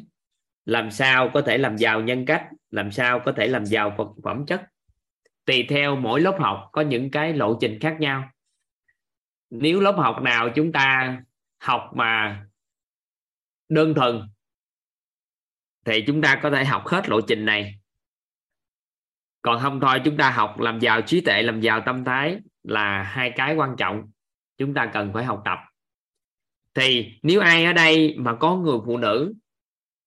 Làm 0.65 0.91
sao 0.91 1.29
có 1.33 1.41
thể 1.41 1.57
làm 1.57 1.77
giàu 1.77 2.01
nhân 2.01 2.25
cách? 2.25 2.47
Làm 2.71 2.91
sao 2.91 3.19
có 3.25 3.31
thể 3.31 3.47
làm 3.47 3.65
giàu 3.65 3.95
vật 3.97 4.07
phẩm 4.23 4.45
chất? 4.45 4.61
Tùy 5.45 5.65
theo 5.69 5.95
mỗi 5.95 6.21
lớp 6.21 6.37
học 6.39 6.69
có 6.71 6.81
những 6.81 7.11
cái 7.11 7.33
lộ 7.33 7.57
trình 7.61 7.79
khác 7.79 7.97
nhau 7.99 8.32
nếu 9.53 9.79
lớp 9.79 9.95
học 9.97 10.21
nào 10.21 10.49
chúng 10.55 10.71
ta 10.71 11.17
học 11.59 11.91
mà 11.95 12.45
đơn 13.69 13.93
thuần, 13.93 14.21
thì 15.85 16.03
chúng 16.07 16.21
ta 16.21 16.39
có 16.43 16.49
thể 16.49 16.65
học 16.65 16.87
hết 16.87 17.09
lộ 17.09 17.21
trình 17.21 17.45
này. 17.45 17.75
Còn 19.41 19.59
không 19.61 19.79
thôi, 19.79 20.01
chúng 20.05 20.17
ta 20.17 20.31
học 20.31 20.59
làm 20.59 20.79
giàu 20.79 21.01
trí 21.01 21.21
tuệ, 21.21 21.41
làm 21.41 21.61
giàu 21.61 21.81
tâm 21.85 22.03
thái 22.03 22.39
là 22.63 23.03
hai 23.03 23.31
cái 23.35 23.55
quan 23.55 23.75
trọng 23.77 24.11
chúng 24.57 24.73
ta 24.73 24.91
cần 24.93 25.13
phải 25.13 25.23
học 25.23 25.41
tập. 25.45 25.57
Thì 26.73 27.11
nếu 27.23 27.41
ai 27.41 27.65
ở 27.65 27.73
đây 27.73 28.15
mà 28.17 28.35
có 28.39 28.55
người 28.55 28.77
phụ 28.85 28.97
nữ 28.97 29.33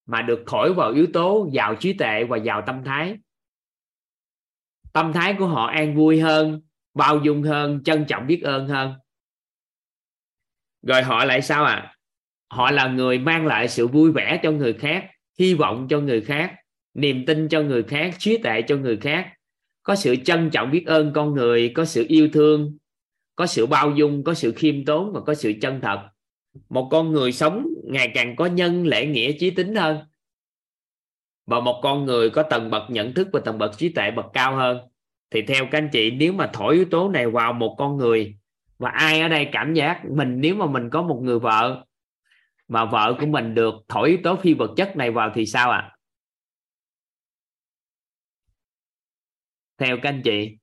mà 0.07 0.23
được 0.23 0.45
thổi 0.47 0.75
vào 0.75 0.91
yếu 0.93 1.07
tố 1.13 1.49
giàu 1.53 1.77
trí 1.77 1.93
tuệ 1.93 2.25
và 2.25 2.37
giàu 2.37 2.63
tâm 2.67 2.85
thái 2.85 3.17
tâm 4.93 5.13
thái 5.13 5.35
của 5.39 5.47
họ 5.47 5.67
an 5.67 5.97
vui 5.97 6.21
hơn, 6.21 6.61
bao 6.95 7.21
dung 7.25 7.43
hơn, 7.43 7.83
trân 7.85 8.05
trọng 8.09 8.27
biết 8.27 8.43
ơn 8.43 8.69
hơn 8.69 8.95
rồi 10.83 11.03
họ 11.03 11.25
lại 11.25 11.43
sao 11.43 11.65
à? 11.65 11.97
Họ 12.49 12.71
là 12.71 12.89
người 12.89 13.19
mang 13.19 13.47
lại 13.47 13.69
sự 13.69 13.87
vui 13.87 14.13
vẻ 14.13 14.41
cho 14.43 14.51
người 14.51 14.73
khác, 14.73 15.07
hy 15.39 15.55
vọng 15.55 15.87
cho 15.91 16.01
người 16.01 16.21
khác, 16.21 16.55
niềm 16.95 17.27
tin 17.27 17.49
cho 17.49 17.63
người 17.63 17.83
khác, 17.83 18.15
trí 18.19 18.39
tuệ 18.39 18.63
cho 18.63 18.77
người 18.77 18.97
khác. 18.97 19.33
Có 19.83 19.97
sự 19.97 20.17
trân 20.17 20.51
trọng 20.51 20.71
biết 20.71 20.87
ơn 20.87 21.13
con 21.13 21.35
người, 21.35 21.73
có 21.75 21.85
sự 21.85 22.05
yêu 22.09 22.29
thương, 22.33 22.79
có 23.37 23.47
sự 23.47 23.67
bao 23.67 23.91
dung, 23.91 24.25
có 24.25 24.35
sự 24.35 24.53
khiêm 24.53 24.85
tốn 24.85 25.13
và 25.13 25.21
có 25.21 25.35
sự 25.35 25.53
chân 25.61 25.81
thật. 25.81 26.09
Một 26.69 26.89
con 26.91 27.13
người 27.13 27.33
sống 27.33 27.67
ngày 27.85 28.11
càng 28.15 28.37
có 28.37 28.47
nhân, 28.47 28.87
lễ 28.87 29.07
nghĩa, 29.07 29.33
trí 29.33 29.51
tính 29.51 29.75
hơn. 29.75 29.99
Và 31.47 31.61
một 31.61 31.81
con 31.83 32.05
người 32.05 32.31
có 32.31 32.43
tầng 32.43 32.71
bậc 32.71 32.91
nhận 32.91 33.15
thức 33.15 33.29
và 33.33 33.41
tầng 33.41 33.59
bậc 33.59 33.79
trí 33.79 33.89
tuệ 33.89 34.11
bậc 34.11 34.27
cao 34.33 34.57
hơn. 34.57 34.79
Thì 35.31 35.43
theo 35.43 35.67
các 35.71 35.79
anh 35.79 35.89
chị, 35.93 36.11
nếu 36.11 36.33
mà 36.33 36.51
thổi 36.53 36.75
yếu 36.75 36.85
tố 36.85 37.09
này 37.09 37.31
vào 37.31 37.53
một 37.53 37.75
con 37.79 37.97
người 37.97 38.37
và 38.79 38.91
ai 38.91 39.21
ở 39.21 39.29
đây 39.29 39.49
cảm 39.53 39.75
giác 39.75 40.03
mình, 40.11 40.41
nếu 40.41 40.55
mà 40.55 40.67
mình 40.67 40.91
có 40.91 41.03
một 41.03 41.21
người 41.23 41.39
vợ 41.39 41.85
mà 42.69 42.85
vợ 42.85 43.17
của 43.21 43.27
mình 43.27 43.55
được 43.55 43.75
thổi 43.89 44.09
yếu 44.09 44.19
tố 44.25 44.37
phi 44.37 44.55
vật 44.55 44.71
chất 44.77 44.97
này 44.97 45.11
vào 45.11 45.33
thì 45.35 45.47
sao 45.47 45.71
ạ? 45.71 45.79
À? 45.79 45.97
theo 49.79 49.97
các 50.03 50.09
anh 50.09 50.23
chị. 50.25 50.59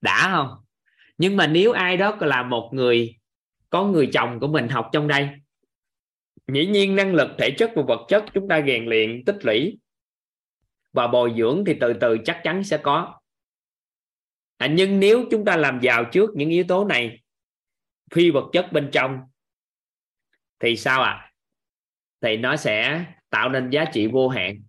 Đã 0.00 0.28
không? 0.32 0.64
Nhưng 1.18 1.36
mà 1.36 1.46
nếu 1.46 1.72
ai 1.72 1.96
đó 1.96 2.16
là 2.20 2.42
một 2.42 2.70
người, 2.72 3.18
có 3.70 3.84
người 3.84 4.10
chồng 4.12 4.40
của 4.40 4.46
mình 4.48 4.68
học 4.68 4.88
trong 4.92 5.08
đây, 5.08 5.28
dĩ 6.52 6.66
nhiên 6.66 6.96
năng 6.96 7.14
lực 7.14 7.28
thể 7.38 7.50
chất 7.58 7.70
và 7.76 7.82
vật 7.82 8.06
chất 8.08 8.24
chúng 8.34 8.48
ta 8.48 8.62
rèn 8.66 8.84
luyện, 8.84 9.22
tích 9.26 9.44
lũy 9.44 9.78
và 10.92 11.06
bồi 11.06 11.34
dưỡng 11.38 11.64
thì 11.66 11.74
từ 11.80 11.92
từ 12.00 12.18
chắc 12.24 12.40
chắn 12.44 12.64
sẽ 12.64 12.78
có 12.78 13.19
à, 14.60 14.66
nhưng 14.66 15.00
nếu 15.00 15.26
chúng 15.30 15.44
ta 15.44 15.56
làm 15.56 15.80
giàu 15.80 16.04
trước 16.12 16.30
những 16.34 16.50
yếu 16.50 16.64
tố 16.68 16.84
này 16.84 17.22
phi 18.14 18.30
vật 18.30 18.50
chất 18.52 18.72
bên 18.72 18.88
trong 18.92 19.20
thì 20.58 20.76
sao 20.76 21.02
ạ 21.02 21.10
à? 21.10 21.32
thì 22.20 22.36
nó 22.36 22.56
sẽ 22.56 23.04
tạo 23.30 23.48
nên 23.48 23.70
giá 23.70 23.84
trị 23.92 24.06
vô 24.06 24.28
hạn 24.28 24.62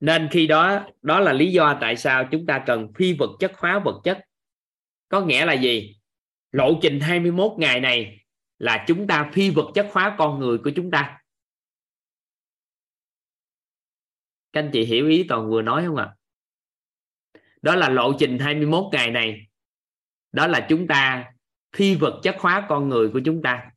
nên 0.00 0.28
khi 0.30 0.46
đó 0.46 0.86
đó 1.02 1.20
là 1.20 1.32
lý 1.32 1.52
do 1.52 1.78
tại 1.80 1.96
sao 1.96 2.28
chúng 2.30 2.46
ta 2.46 2.62
cần 2.66 2.92
phi 2.94 3.16
vật 3.18 3.30
chất 3.40 3.52
hóa 3.56 3.78
vật 3.78 4.00
chất 4.04 4.18
có 5.08 5.20
nghĩa 5.20 5.46
là 5.46 5.52
gì 5.52 5.96
lộ 6.52 6.78
trình 6.82 7.00
21 7.00 7.52
ngày 7.58 7.80
này 7.80 8.24
là 8.58 8.84
chúng 8.88 9.06
ta 9.06 9.30
phi 9.32 9.50
vật 9.50 9.70
chất 9.74 9.88
hóa 9.92 10.14
con 10.18 10.38
người 10.38 10.58
của 10.58 10.70
chúng 10.76 10.90
ta 10.90 11.20
các 14.52 14.60
anh 14.60 14.70
chị 14.72 14.84
hiểu 14.84 15.08
ý 15.08 15.24
toàn 15.28 15.50
vừa 15.50 15.62
nói 15.62 15.84
không 15.86 15.96
ạ 15.96 16.04
à? 16.04 16.16
Đó 17.64 17.74
là 17.74 17.88
lộ 17.88 18.12
trình 18.18 18.38
21 18.38 18.84
ngày 18.92 19.10
này. 19.10 19.46
Đó 20.32 20.46
là 20.46 20.66
chúng 20.68 20.86
ta 20.86 21.32
thi 21.72 21.94
vật 21.94 22.20
chất 22.22 22.36
hóa 22.38 22.66
con 22.68 22.88
người 22.88 23.10
của 23.12 23.20
chúng 23.24 23.42
ta. 23.42 23.70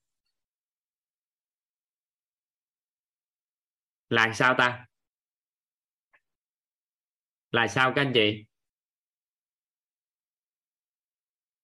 Là 4.09 4.34
sao 4.34 4.55
ta? 4.57 4.85
Là 7.51 7.68
sao 7.68 7.93
các 7.95 8.01
anh 8.01 8.11
chị? 8.14 8.45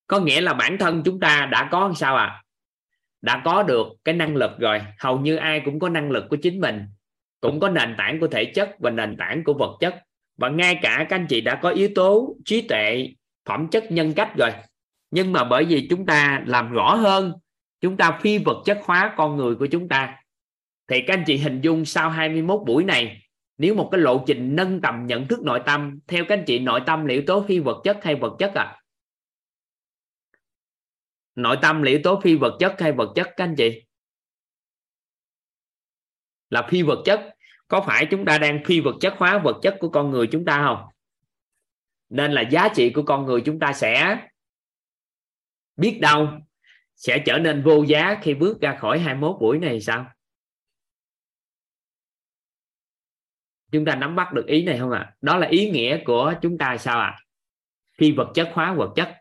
Có 0.07 0.19
nghĩa 0.19 0.41
là 0.41 0.53
bản 0.53 0.77
thân 0.79 1.01
chúng 1.05 1.19
ta 1.19 1.49
đã 1.51 1.69
có 1.71 1.93
sao 1.95 2.15
à 2.15 2.43
đã 3.21 3.41
có 3.45 3.63
được 3.63 3.87
cái 4.03 4.15
năng 4.15 4.35
lực 4.35 4.51
rồi. 4.59 4.81
Hầu 4.99 5.19
như 5.19 5.35
ai 5.35 5.61
cũng 5.65 5.79
có 5.79 5.89
năng 5.89 6.11
lực 6.11 6.23
của 6.29 6.37
chính 6.41 6.61
mình. 6.61 6.87
Cũng 7.39 7.59
có 7.59 7.69
nền 7.69 7.95
tảng 7.97 8.19
của 8.19 8.27
thể 8.27 8.51
chất 8.55 8.75
và 8.79 8.89
nền 8.89 9.15
tảng 9.17 9.43
của 9.43 9.53
vật 9.53 9.77
chất 9.79 10.03
và 10.37 10.49
ngay 10.49 10.79
cả 10.81 11.05
các 11.09 11.15
anh 11.15 11.25
chị 11.29 11.41
đã 11.41 11.59
có 11.63 11.69
yếu 11.69 11.89
tố 11.95 12.35
trí 12.45 12.61
tuệ, 12.61 13.07
phẩm 13.45 13.67
chất, 13.71 13.91
nhân 13.91 14.13
cách 14.15 14.31
rồi. 14.37 14.49
Nhưng 15.11 15.33
mà 15.33 15.43
bởi 15.43 15.65
vì 15.65 15.87
chúng 15.89 16.05
ta 16.05 16.43
làm 16.45 16.71
rõ 16.71 16.95
hơn, 16.95 17.33
chúng 17.81 17.97
ta 17.97 18.19
phi 18.21 18.37
vật 18.37 18.63
chất 18.65 18.79
hóa 18.83 19.13
con 19.17 19.37
người 19.37 19.55
của 19.55 19.67
chúng 19.71 19.89
ta, 19.89 20.23
thì 20.87 21.01
các 21.07 21.13
anh 21.13 21.23
chị 21.27 21.37
hình 21.37 21.61
dung 21.61 21.85
sau 21.85 22.09
21 22.09 22.61
buổi 22.65 22.83
này, 22.83 23.21
nếu 23.57 23.75
một 23.75 23.89
cái 23.91 24.01
lộ 24.01 24.23
trình 24.27 24.55
nâng 24.55 24.81
tầm 24.81 25.05
nhận 25.07 25.27
thức 25.27 25.41
nội 25.41 25.61
tâm, 25.65 25.99
theo 26.07 26.25
các 26.29 26.37
anh 26.37 26.43
chị, 26.47 26.59
nội 26.59 26.81
tâm 26.85 27.05
liệu 27.05 27.23
tố 27.27 27.45
phi 27.47 27.59
vật 27.59 27.81
chất 27.83 27.99
hay 28.01 28.15
vật 28.15 28.35
chất 28.39 28.51
à? 28.55 28.81
Nội 31.35 31.57
tâm 31.61 31.81
liệu 31.81 31.99
tố 32.03 32.19
phi 32.23 32.35
vật 32.35 32.57
chất 32.59 32.75
hay 32.79 32.91
vật 32.91 33.13
chất 33.15 33.27
các 33.37 33.43
anh 33.43 33.55
chị? 33.57 33.83
Là 36.49 36.67
phi 36.69 36.81
vật 36.81 37.01
chất 37.05 37.32
có 37.73 37.81
phải 37.81 38.07
chúng 38.11 38.25
ta 38.25 38.37
đang 38.37 38.63
phi 38.65 38.79
vật 38.79 38.95
chất 39.01 39.13
hóa 39.17 39.37
vật 39.43 39.59
chất 39.61 39.77
của 39.79 39.89
con 39.89 40.11
người 40.11 40.27
chúng 40.31 40.45
ta 40.45 40.63
không? 40.65 40.89
Nên 42.09 42.31
là 42.31 42.41
giá 42.41 42.69
trị 42.75 42.89
của 42.89 43.03
con 43.03 43.25
người 43.25 43.41
chúng 43.45 43.59
ta 43.59 43.73
sẽ 43.73 44.17
biết 45.75 45.99
đâu, 46.01 46.27
sẽ 46.95 47.23
trở 47.25 47.39
nên 47.39 47.63
vô 47.63 47.83
giá 47.83 48.19
khi 48.21 48.33
bước 48.33 48.61
ra 48.61 48.77
khỏi 48.79 48.99
21 48.99 49.35
buổi 49.39 49.59
này 49.59 49.81
sao? 49.81 50.11
Chúng 53.71 53.85
ta 53.85 53.95
nắm 53.95 54.15
bắt 54.15 54.33
được 54.33 54.45
ý 54.47 54.65
này 54.65 54.79
không 54.79 54.91
ạ? 54.91 54.99
À? 54.99 55.13
đó 55.21 55.37
là 55.37 55.47
ý 55.47 55.69
nghĩa 55.69 56.03
của 56.05 56.33
chúng 56.41 56.57
ta 56.57 56.77
sao 56.77 56.99
ạ? 56.99 57.15
À? 57.17 57.19
phi 57.97 58.11
vật 58.11 58.31
chất 58.35 58.49
hóa 58.53 58.73
vật 58.73 58.93
chất. 58.95 59.15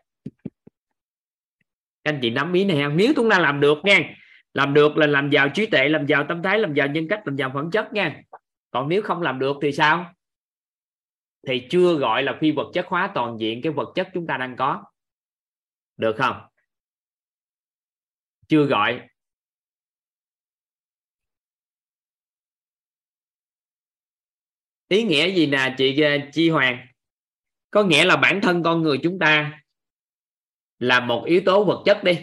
Các 2.03 2.13
anh 2.13 2.19
chị 2.21 2.29
nắm 2.29 2.53
ý 2.53 2.65
này 2.65 2.81
không? 2.83 2.97
Nếu 2.97 3.13
chúng 3.15 3.29
ta 3.29 3.39
làm 3.39 3.59
được 3.59 3.77
nha, 3.83 4.15
làm 4.53 4.73
được 4.73 4.97
là 4.97 5.07
làm 5.07 5.29
giàu 5.29 5.49
trí 5.49 5.65
tuệ, 5.65 5.89
làm 5.89 6.05
giàu 6.05 6.25
tâm 6.29 6.43
thái, 6.43 6.59
làm 6.59 6.73
giàu 6.73 6.87
nhân 6.87 7.07
cách, 7.09 7.21
làm 7.25 7.35
giàu 7.35 7.51
phẩm 7.53 7.71
chất 7.71 7.93
nha 7.93 8.21
còn 8.73 8.89
nếu 8.89 9.01
không 9.01 9.21
làm 9.21 9.39
được 9.39 9.55
thì 9.61 9.71
sao? 9.71 10.13
Thì 11.47 11.67
chưa 11.69 11.95
gọi 11.95 12.23
là 12.23 12.37
phi 12.41 12.51
vật 12.51 12.71
chất 12.73 12.85
hóa 12.87 13.11
toàn 13.15 13.37
diện 13.39 13.61
cái 13.63 13.71
vật 13.71 13.91
chất 13.95 14.09
chúng 14.13 14.27
ta 14.27 14.37
đang 14.37 14.55
có. 14.55 14.83
Được 15.97 16.15
không? 16.17 16.41
Chưa 18.47 18.65
gọi. 18.65 19.07
Ý 24.87 25.03
nghĩa 25.03 25.35
gì 25.35 25.47
nè, 25.47 25.75
chị 25.77 26.01
ờ, 26.01 26.09
chi 26.33 26.49
hoàng? 26.49 26.87
Có 27.71 27.83
nghĩa 27.83 28.05
là 28.05 28.17
bản 28.17 28.39
thân 28.41 28.63
con 28.63 28.81
người 28.81 28.99
chúng 29.03 29.19
ta 29.19 29.61
là 30.79 30.99
một 30.99 31.23
yếu 31.25 31.41
tố 31.45 31.63
vật 31.63 31.83
chất 31.85 32.03
đi. 32.03 32.19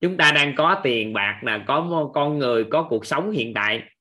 Chúng 0.00 0.16
ta 0.16 0.32
đang 0.34 0.54
có 0.56 0.80
tiền 0.84 1.12
bạc 1.12 1.40
là 1.42 1.64
có 1.66 2.10
con 2.14 2.38
người, 2.38 2.64
có 2.70 2.86
cuộc 2.90 3.06
sống 3.06 3.30
hiện 3.30 3.54
tại 3.54 3.93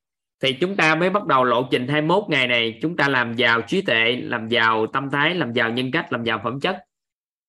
thì 0.43 0.57
chúng 0.61 0.75
ta 0.75 0.95
mới 0.95 1.09
bắt 1.09 1.25
đầu 1.25 1.43
lộ 1.43 1.67
trình 1.71 1.87
21 1.87 2.23
ngày 2.29 2.47
này. 2.47 2.79
Chúng 2.81 2.97
ta 2.97 3.09
làm 3.09 3.35
giàu 3.35 3.61
trí 3.67 3.81
tuệ, 3.81 4.15
làm 4.15 4.47
giàu 4.47 4.87
tâm 4.87 5.09
thái, 5.11 5.35
làm 5.35 5.53
giàu 5.53 5.71
nhân 5.71 5.91
cách, 5.93 6.07
làm 6.11 6.23
giàu 6.23 6.41
phẩm 6.43 6.59
chất. 6.59 6.85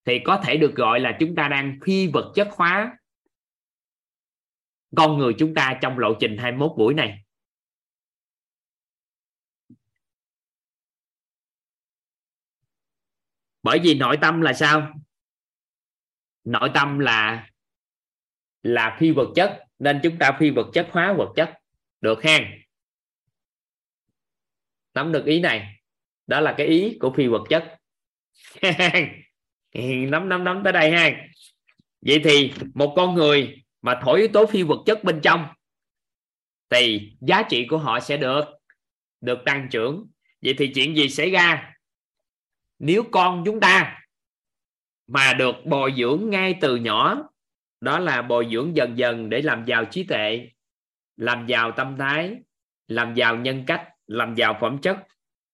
Thì 0.05 0.19
có 0.25 0.43
thể 0.45 0.57
được 0.57 0.75
gọi 0.75 1.01
là 1.01 1.17
chúng 1.21 1.35
ta 1.35 1.49
đang 1.49 1.79
phi 1.85 2.07
vật 2.07 2.33
chất 2.35 2.49
hóa 2.53 2.99
con 4.97 5.19
người 5.19 5.35
chúng 5.39 5.55
ta 5.55 5.79
trong 5.83 5.99
lộ 5.99 6.15
trình 6.21 6.37
21 6.39 6.73
buổi 6.79 6.95
này. 6.95 7.25
Bởi 13.63 13.81
vì 13.83 13.95
nội 13.95 14.19
tâm 14.21 14.41
là 14.41 14.53
sao? 14.53 14.95
Nội 16.45 16.71
tâm 16.75 16.99
là 16.99 17.49
là 18.63 18.97
phi 19.01 19.11
vật 19.11 19.33
chất. 19.37 19.65
Nên 19.79 20.01
chúng 20.03 20.19
ta 20.19 20.37
phi 20.41 20.51
vật 20.51 20.71
chất 20.75 20.89
hóa 20.91 21.15
vật 21.19 21.33
chất. 21.37 21.55
Được 22.01 22.23
ha 22.23 22.64
nắm 24.95 25.13
được 25.13 25.25
ý 25.25 25.41
này, 25.41 25.77
đó 26.27 26.41
là 26.41 26.55
cái 26.59 26.67
ý 26.67 26.97
của 27.01 27.13
phi 27.17 27.27
vật 27.27 27.43
chất. 27.49 27.79
Nắm 30.09 30.29
nắm 30.29 30.45
nắm 30.45 30.61
tới 30.65 30.73
đây 30.73 30.91
ha. 30.91 31.11
Vậy 32.01 32.21
thì 32.25 32.53
một 32.75 32.93
con 32.97 33.15
người 33.15 33.65
mà 33.83 34.01
thổi 34.03 34.19
yếu 34.19 34.29
tố 34.29 34.47
phi 34.47 34.63
vật 34.63 34.83
chất 34.87 35.05
bên 35.05 35.21
trong, 35.23 35.47
thì 36.71 37.13
giá 37.21 37.43
trị 37.43 37.67
của 37.71 37.79
họ 37.79 38.01
sẽ 38.01 38.17
được 38.17 38.45
được 39.21 39.39
tăng 39.45 39.69
trưởng. 39.71 40.07
Vậy 40.43 40.55
thì 40.59 40.73
chuyện 40.75 40.97
gì 40.97 41.09
xảy 41.09 41.31
ra? 41.31 41.75
Nếu 42.79 43.03
con 43.13 43.43
chúng 43.47 43.61
ta 43.61 44.01
mà 45.07 45.35
được 45.35 45.57
bồi 45.65 45.95
dưỡng 45.97 46.31
ngay 46.31 46.55
từ 46.61 46.77
nhỏ, 46.77 47.29
đó 47.81 47.99
là 47.99 48.23
bồi 48.23 48.49
dưỡng 48.53 48.77
dần 48.77 48.99
dần 48.99 49.31
để 49.31 49.43
làm 49.43 49.65
giàu 49.65 49.85
trí 49.85 50.05
tuệ, 50.05 50.49
làm 51.17 51.47
giàu 51.47 51.73
tâm 51.73 51.97
thái, 51.99 52.37
làm 52.89 53.15
giàu 53.15 53.37
nhân 53.37 53.65
cách 53.67 53.94
làm 54.07 54.35
giàu 54.35 54.59
phẩm 54.61 54.79
chất, 54.83 54.97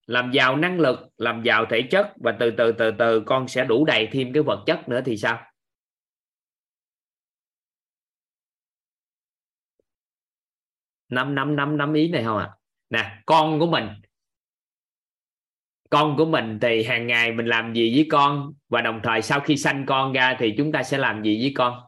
làm 0.07 0.31
giàu 0.33 0.57
năng 0.57 0.81
lực, 0.81 0.99
làm 1.17 1.43
giàu 1.43 1.67
thể 1.71 1.83
chất 1.91 2.13
và 2.17 2.37
từ 2.41 2.51
từ 2.51 2.73
từ 2.73 2.91
từ 2.99 3.23
con 3.27 3.49
sẽ 3.49 3.65
đủ 3.65 3.85
đầy 3.85 4.09
thêm 4.13 4.33
cái 4.33 4.43
vật 4.43 4.63
chất 4.67 4.89
nữa 4.89 5.01
thì 5.05 5.17
sao? 5.17 5.47
Năm 11.09 11.35
năm 11.35 11.57
năm 11.57 11.77
năm 11.77 11.95
ý 11.95 12.09
này 12.09 12.25
không 12.25 12.39
ạ? 12.39 12.51
À? 12.51 12.57
nè, 12.91 13.23
con 13.27 13.59
của 13.61 13.67
mình. 13.67 13.85
Con 15.91 16.17
của 16.17 16.25
mình 16.25 16.59
thì 16.63 16.83
hàng 16.85 17.07
ngày 17.07 17.33
mình 17.33 17.47
làm 17.47 17.75
gì 17.75 17.95
với 17.95 18.07
con 18.11 18.53
và 18.69 18.81
đồng 18.81 19.01
thời 19.03 19.23
sau 19.23 19.41
khi 19.41 19.57
sanh 19.57 19.87
con 19.87 20.13
ra 20.13 20.37
thì 20.39 20.55
chúng 20.57 20.73
ta 20.73 20.83
sẽ 20.83 20.99
làm 20.99 21.23
gì 21.23 21.39
với 21.43 21.53
con? 21.57 21.81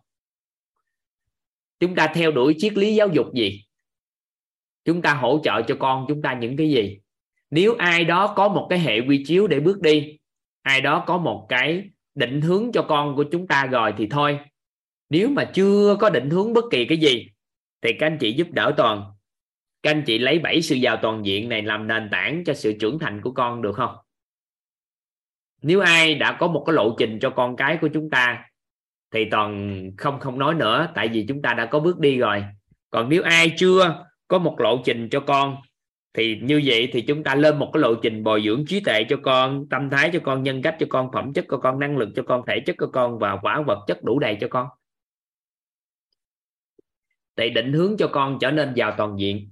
Chúng 1.81 1.95
ta 1.95 2.13
theo 2.15 2.31
đuổi 2.31 2.55
triết 2.59 2.73
lý 2.73 2.95
giáo 2.95 3.09
dục 3.09 3.27
gì? 3.35 3.65
Chúng 4.85 5.03
ta 5.03 5.15
hỗ 5.15 5.41
trợ 5.45 5.63
cho 5.63 5.77
con 5.81 6.05
chúng 6.09 6.23
ta 6.23 6.35
những 6.35 6.57
cái 6.57 6.71
gì? 6.71 6.99
Nếu 7.51 7.75
ai 7.79 8.05
đó 8.05 8.35
có 8.37 8.49
một 8.49 8.67
cái 8.71 8.79
hệ 8.79 9.01
quy 9.01 9.25
chiếu 9.25 9.47
để 9.47 9.61
bước 9.61 9.81
đi, 9.81 10.19
ai 10.63 10.81
đó 10.81 11.05
có 11.07 11.19
một 11.19 11.47
cái 11.49 11.91
định 12.15 12.41
hướng 12.41 12.73
cho 12.73 12.83
con 12.83 13.17
của 13.17 13.25
chúng 13.33 13.47
ta 13.47 13.67
rồi 13.67 13.95
thì 13.99 14.07
thôi. 14.07 14.39
Nếu 15.11 15.29
mà 15.29 15.45
chưa 15.45 15.97
có 16.01 16.11
định 16.11 16.31
hướng 16.31 16.53
bất 16.53 16.65
kỳ 16.71 16.85
cái 16.85 16.99
gì, 16.99 17.27
thì 17.83 17.93
các 17.99 18.07
anh 18.07 18.19
chị 18.19 18.33
giúp 18.33 18.49
đỡ 18.51 18.75
toàn. 18.77 19.05
Các 19.83 19.91
anh 19.91 20.03
chị 20.07 20.19
lấy 20.19 20.39
bảy 20.39 20.63
sự 20.63 20.75
giàu 20.75 20.99
toàn 21.03 21.27
diện 21.27 21.49
này 21.49 21.63
làm 21.63 21.87
nền 21.87 22.09
tảng 22.13 22.45
cho 22.45 22.55
sự 22.55 22.73
trưởng 22.81 22.99
thành 22.99 23.21
của 23.21 23.33
con 23.33 23.63
được 23.63 23.73
không? 23.73 23.97
Nếu 25.63 25.81
ai 25.81 26.15
đã 26.15 26.37
có 26.41 26.49
một 26.49 26.65
cái 26.67 26.75
lộ 26.75 26.97
trình 26.99 27.19
cho 27.21 27.31
con 27.31 27.57
cái 27.57 27.79
của 27.81 27.89
chúng 27.95 28.11
ta, 28.11 28.45
thì 29.15 29.25
toàn 29.31 29.83
không 29.97 30.21
không 30.21 30.39
nói 30.39 30.55
nữa, 30.55 30.89
tại 30.95 31.09
vì 31.09 31.25
chúng 31.29 31.43
ta 31.43 31.55
đã 31.55 31.67
có 31.67 31.81
bước 31.81 31.99
đi 31.99 32.19
rồi. 32.19 32.45
Còn 32.91 33.09
nếu 33.09 33.23
ai 33.23 33.53
chưa 33.57 34.05
có 34.33 34.39
một 34.39 34.57
lộ 34.61 34.83
trình 34.85 35.09
cho 35.11 35.21
con. 35.21 35.57
Thì 36.15 36.41
như 36.43 36.63
vậy 36.65 36.89
thì 36.93 37.03
chúng 37.03 37.25
ta 37.25 37.35
lên 37.35 37.59
một 37.59 37.71
cái 37.73 37.81
lộ 37.81 37.95
trình 38.03 38.25
bồi 38.25 38.43
dưỡng 38.45 38.65
trí 38.67 38.81
tuệ 38.81 39.05
cho 39.09 39.17
con, 39.23 39.69
tâm 39.71 39.91
thái 39.91 40.11
cho 40.13 40.21
con, 40.25 40.43
nhân 40.43 40.63
cách 40.63 40.77
cho 40.81 40.87
con, 40.91 41.11
phẩm 41.13 41.33
chất 41.33 41.45
cho 41.51 41.59
con, 41.59 41.79
năng 41.79 41.97
lực 41.97 42.09
cho 42.17 42.23
con, 42.27 42.43
thể 42.47 42.61
chất 42.67 42.77
cho 42.79 42.87
con 42.93 43.19
và 43.19 43.39
quả 43.43 43.63
vật 43.67 43.85
chất 43.87 44.03
đủ 44.05 44.19
đầy 44.19 44.37
cho 44.41 44.49
con. 44.51 44.69
Để 47.37 47.49
định 47.49 47.73
hướng 47.73 47.97
cho 47.99 48.09
con 48.13 48.39
trở 48.41 48.51
nên 48.51 48.75
giàu 48.75 48.95
toàn 48.99 49.17
diện. 49.19 49.51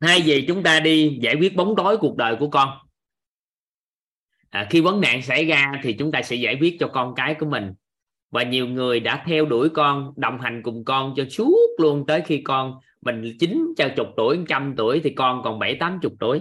Hay 0.00 0.22
gì 0.22 0.44
chúng 0.48 0.62
ta 0.62 0.80
đi 0.80 1.18
giải 1.22 1.34
quyết 1.40 1.56
bóng 1.56 1.74
tối 1.76 1.96
cuộc 2.00 2.16
đời 2.16 2.36
của 2.40 2.50
con 2.50 2.78
à, 4.54 4.66
khi 4.70 4.80
vấn 4.80 5.00
nạn 5.00 5.22
xảy 5.22 5.44
ra 5.44 5.72
thì 5.82 5.92
chúng 5.92 6.12
ta 6.12 6.22
sẽ 6.22 6.36
giải 6.36 6.56
quyết 6.60 6.76
cho 6.80 6.88
con 6.88 7.14
cái 7.14 7.34
của 7.34 7.46
mình. 7.46 7.72
Và 8.30 8.42
nhiều 8.42 8.66
người 8.66 9.00
đã 9.00 9.24
theo 9.26 9.46
đuổi 9.46 9.68
con 9.68 10.12
đồng 10.16 10.40
hành 10.40 10.62
cùng 10.62 10.84
con 10.84 11.14
cho 11.16 11.24
suốt 11.30 11.56
luôn 11.78 12.06
tới 12.06 12.20
khi 12.20 12.42
con 12.42 12.74
mình 13.00 13.36
chín 13.40 13.74
cho 13.76 13.88
chục 13.96 14.06
tuổi 14.16 14.38
trăm 14.48 14.74
tuổi 14.76 15.00
thì 15.04 15.10
con 15.10 15.42
còn 15.44 15.58
bảy 15.58 15.74
tám 15.74 15.98
chục 16.02 16.12
tuổi. 16.20 16.40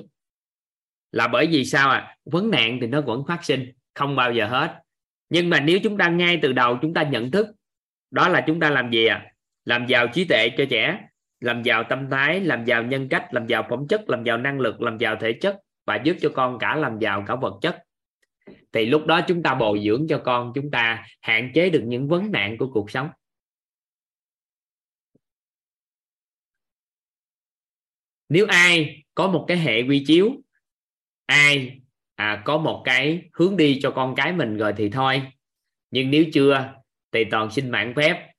Là 1.12 1.28
bởi 1.28 1.48
vì 1.48 1.66
sao 1.66 1.90
à 1.90 2.18
vấn 2.26 2.52
nạn 2.52 2.78
thì 2.82 2.88
nó 2.88 3.02
vẫn 3.02 3.24
phát 3.28 3.44
sinh 3.44 3.72
không 3.94 4.16
bao 4.16 4.34
giờ 4.34 4.48
hết. 4.48 4.80
Nhưng 5.30 5.50
mà 5.50 5.60
nếu 5.60 5.80
chúng 5.84 5.98
ta 5.98 6.10
ngay 6.10 6.40
từ 6.42 6.54
đầu 6.54 6.78
chúng 6.82 6.94
ta 6.94 7.04
nhận 7.04 7.32
thức 7.32 7.48
đó 8.12 8.30
là 8.30 8.44
chúng 8.48 8.60
ta 8.60 8.70
làm 8.70 8.92
gì 8.92 9.06
à 9.06 9.26
làm 9.66 9.86
giàu 9.88 10.08
trí 10.08 10.26
tuệ 10.26 10.50
cho 10.58 10.66
trẻ 10.70 11.00
làm 11.40 11.64
giàu 11.64 11.84
tâm 11.90 12.10
thái 12.10 12.40
làm 12.40 12.66
giàu 12.66 12.84
nhân 12.84 13.10
cách 13.10 13.34
làm 13.34 13.48
giàu 13.48 13.66
phẩm 13.70 13.88
chất 13.90 14.10
làm 14.10 14.24
giàu 14.24 14.38
năng 14.38 14.60
lực 14.60 14.82
làm 14.82 14.98
giàu 14.98 15.16
thể 15.20 15.34
chất 15.34 15.58
và 15.86 15.96
giúp 16.04 16.18
cho 16.22 16.30
con 16.36 16.60
cả 16.60 16.76
làm 16.76 17.00
giàu 17.00 17.24
cả 17.28 17.36
vật 17.36 17.54
chất 17.62 17.84
thì 18.74 18.86
lúc 18.86 19.06
đó 19.06 19.22
chúng 19.28 19.44
ta 19.44 19.56
bồi 19.56 19.82
dưỡng 19.86 20.08
cho 20.10 20.22
con 20.26 20.52
chúng 20.56 20.72
ta 20.72 21.06
hạn 21.22 21.52
chế 21.56 21.70
được 21.70 21.84
những 21.86 22.08
vấn 22.08 22.32
nạn 22.32 22.58
của 22.58 22.70
cuộc 22.74 22.92
sống. 22.92 23.10
Nếu 28.30 28.46
ai 28.48 29.04
có 29.16 29.28
một 29.28 29.46
cái 29.48 29.58
hệ 29.58 29.82
quy 29.82 30.04
chiếu 30.08 30.32
ai 31.26 31.82
à, 32.16 32.42
có 32.46 32.58
một 32.58 32.82
cái 32.86 33.30
hướng 33.34 33.58
đi 33.58 33.80
cho 33.82 33.92
con 33.92 34.16
cái 34.16 34.34
mình 34.34 34.58
rồi 34.58 34.74
thì 34.78 34.90
thôi. 34.90 35.22
Nhưng 35.92 36.12
nếu 36.12 36.24
chưa 36.34 36.74
thì 37.12 37.24
toàn 37.32 37.52
xin 37.52 37.70
mạng 37.70 37.94
phép 37.96 38.34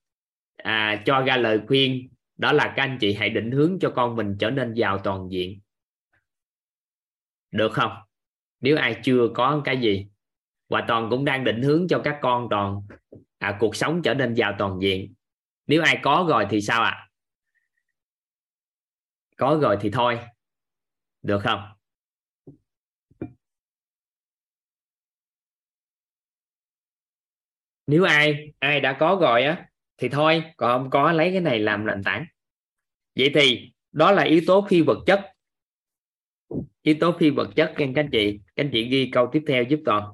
à, 0.56 1.02
cho 1.06 1.20
ra 1.20 1.36
lời 1.36 1.60
khuyên. 1.66 2.08
Đó 2.36 2.52
là 2.52 2.72
các 2.76 2.82
anh 2.82 2.98
chị 3.00 3.14
hãy 3.14 3.30
định 3.30 3.50
hướng 3.50 3.78
cho 3.80 3.92
con 3.96 4.16
mình 4.16 4.36
trở 4.40 4.50
nên 4.50 4.74
giàu 4.74 4.98
toàn 4.98 5.28
diện. 5.30 5.60
Được 7.50 7.72
không? 7.72 7.92
Nếu 8.64 8.76
ai 8.76 9.00
chưa 9.04 9.28
có 9.34 9.62
cái 9.64 9.80
gì 9.80 10.06
và 10.68 10.84
toàn 10.88 11.10
cũng 11.10 11.24
đang 11.24 11.44
định 11.44 11.62
hướng 11.62 11.88
cho 11.88 12.00
các 12.04 12.18
con 12.22 12.46
toàn 12.50 12.80
à, 13.38 13.56
cuộc 13.60 13.76
sống 13.76 14.02
trở 14.02 14.14
nên 14.14 14.34
giàu 14.34 14.54
toàn 14.58 14.78
diện. 14.82 15.14
Nếu 15.66 15.82
ai 15.82 15.98
có 16.02 16.26
rồi 16.28 16.46
thì 16.50 16.60
sao 16.60 16.82
ạ? 16.82 16.90
À? 16.90 17.08
có 19.36 19.58
rồi 19.62 19.78
thì 19.80 19.90
thôi. 19.90 20.18
Được 21.22 21.38
không? 21.38 21.60
Nếu 27.86 28.04
ai 28.04 28.52
ai 28.58 28.80
đã 28.80 28.96
có 29.00 29.18
rồi 29.20 29.42
á 29.42 29.68
thì 29.96 30.08
thôi. 30.08 30.42
Còn 30.56 30.82
không 30.82 30.90
có 30.90 31.12
lấy 31.12 31.30
cái 31.32 31.40
này 31.40 31.58
làm 31.58 31.86
nền 31.86 32.02
tảng. 32.04 32.26
Vậy 33.16 33.30
thì 33.34 33.72
đó 33.92 34.12
là 34.12 34.22
yếu 34.22 34.42
tố 34.46 34.66
phi 34.68 34.80
vật 34.80 34.98
chất 35.06 35.33
yếu 36.84 36.96
tố 37.00 37.16
phi 37.18 37.30
vật 37.30 37.50
chất, 37.56 37.74
các 37.76 37.88
anh 37.96 38.08
chị. 38.12 38.40
Các 38.56 38.64
anh 38.64 38.70
chị 38.72 38.88
ghi 38.88 39.10
câu 39.12 39.28
tiếp 39.32 39.42
theo 39.48 39.62
giúp 39.62 39.80
toàn 39.84 40.12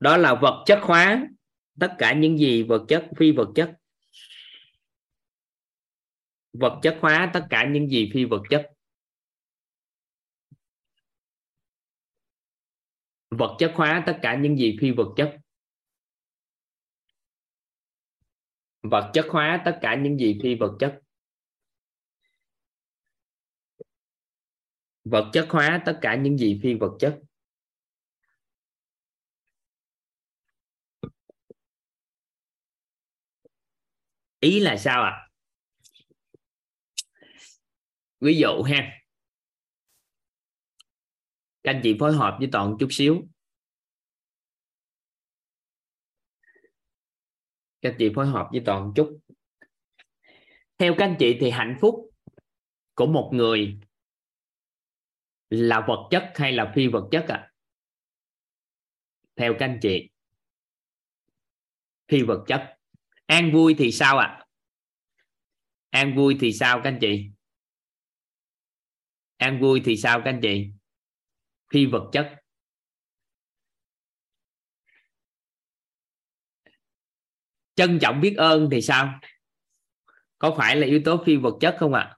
đó 0.00 0.16
là 0.16 0.34
vật 0.34 0.62
chất 0.66 0.78
hóa. 0.82 1.28
Tất 1.80 1.94
cả 1.98 2.14
những 2.14 2.38
gì 2.38 2.62
vật 2.62 2.84
chất, 2.88 3.08
phi 3.16 3.32
vật 3.32 3.52
chất. 3.54 3.76
Vật 6.52 6.80
chất 6.82 6.98
hóa, 7.00 7.30
tất 7.34 7.46
cả 7.50 7.68
những 7.72 7.88
gì 7.88 8.10
phi 8.14 8.24
vật 8.24 8.42
chất. 8.50 8.70
Vật 13.30 13.56
chất 13.58 13.72
hóa, 13.74 14.02
tất 14.06 14.18
cả 14.22 14.36
những 14.36 14.56
gì 14.56 14.76
phi 14.80 14.90
vật 14.90 15.14
chất. 15.16 15.38
Vật 18.82 19.10
chất 19.14 19.26
hóa, 19.28 19.62
tất 19.64 19.78
cả 19.82 19.94
những 19.94 20.18
gì 20.18 20.38
phi 20.42 20.54
vật 20.54 20.76
chất. 20.80 21.03
Vật 25.04 25.30
chất 25.32 25.46
hóa 25.50 25.82
tất 25.86 25.98
cả 26.02 26.14
những 26.14 26.38
gì 26.38 26.60
phi 26.62 26.74
vật 26.74 26.96
chất. 27.00 27.20
Ý 34.40 34.60
là 34.60 34.76
sao 34.76 35.02
ạ? 35.02 35.10
À? 35.10 35.24
ví 38.24 38.38
dụ 38.38 38.62
ha. 38.62 39.00
Các 41.62 41.72
anh 41.72 41.80
chị 41.82 41.96
phối 42.00 42.12
hợp 42.12 42.36
với 42.38 42.48
toàn 42.52 42.76
chút 42.80 42.88
xíu. 42.90 43.22
Các 47.80 47.90
anh 47.90 47.96
chị 47.98 48.12
phối 48.14 48.26
hợp 48.26 48.48
với 48.52 48.62
toàn 48.66 48.92
chút. 48.96 49.20
Theo 50.78 50.94
các 50.98 51.04
anh 51.04 51.16
chị 51.18 51.36
thì 51.40 51.50
hạnh 51.50 51.76
phúc 51.80 52.10
của 52.94 53.06
một 53.06 53.30
người 53.34 53.78
là 55.54 55.84
vật 55.88 56.08
chất 56.10 56.32
hay 56.34 56.52
là 56.52 56.72
phi 56.74 56.86
vật 56.86 57.08
chất 57.10 57.24
ạ 57.28 57.36
à? 57.36 57.50
theo 59.36 59.54
các 59.58 59.66
anh 59.66 59.78
chị 59.82 60.10
phi 62.08 62.22
vật 62.22 62.44
chất 62.46 62.78
an 63.26 63.52
vui 63.52 63.74
thì 63.78 63.92
sao 63.92 64.18
ạ 64.18 64.26
à? 64.26 64.44
an 65.90 66.16
vui 66.16 66.36
thì 66.40 66.52
sao 66.52 66.80
các 66.84 66.90
anh 66.90 66.98
chị 67.00 67.30
an 69.36 69.60
vui 69.60 69.82
thì 69.84 69.96
sao 69.96 70.22
các 70.24 70.30
anh 70.30 70.40
chị 70.42 70.70
phi 71.72 71.86
vật 71.86 72.10
chất 72.12 72.34
trân 77.74 77.98
trọng 78.00 78.20
biết 78.20 78.34
ơn 78.38 78.68
thì 78.70 78.82
sao 78.82 79.20
có 80.38 80.54
phải 80.58 80.76
là 80.76 80.86
yếu 80.86 81.00
tố 81.04 81.22
phi 81.26 81.36
vật 81.36 81.56
chất 81.60 81.76
không 81.78 81.94
ạ 81.94 82.00
à? 82.00 82.16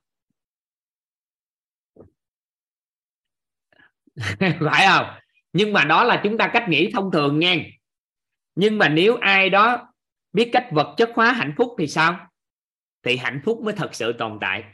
phải 4.41 4.87
không? 4.87 5.07
Nhưng 5.53 5.73
mà 5.73 5.85
đó 5.85 6.05
là 6.05 6.21
chúng 6.25 6.39
ta 6.39 6.51
cách 6.53 6.69
nghĩ 6.69 6.91
thông 6.93 7.11
thường 7.13 7.39
nha. 7.39 7.57
Nhưng 8.55 8.79
mà 8.79 8.89
nếu 8.89 9.17
ai 9.17 9.51
đó 9.51 9.93
biết 10.33 10.51
cách 10.53 10.69
vật 10.73 10.95
chất 10.97 11.11
hóa 11.15 11.33
hạnh 11.33 11.55
phúc 11.57 11.75
thì 11.79 11.87
sao? 11.87 12.27
Thì 13.03 13.17
hạnh 13.17 13.41
phúc 13.45 13.61
mới 13.65 13.75
thật 13.75 13.95
sự 13.95 14.13
tồn 14.13 14.39
tại. 14.41 14.65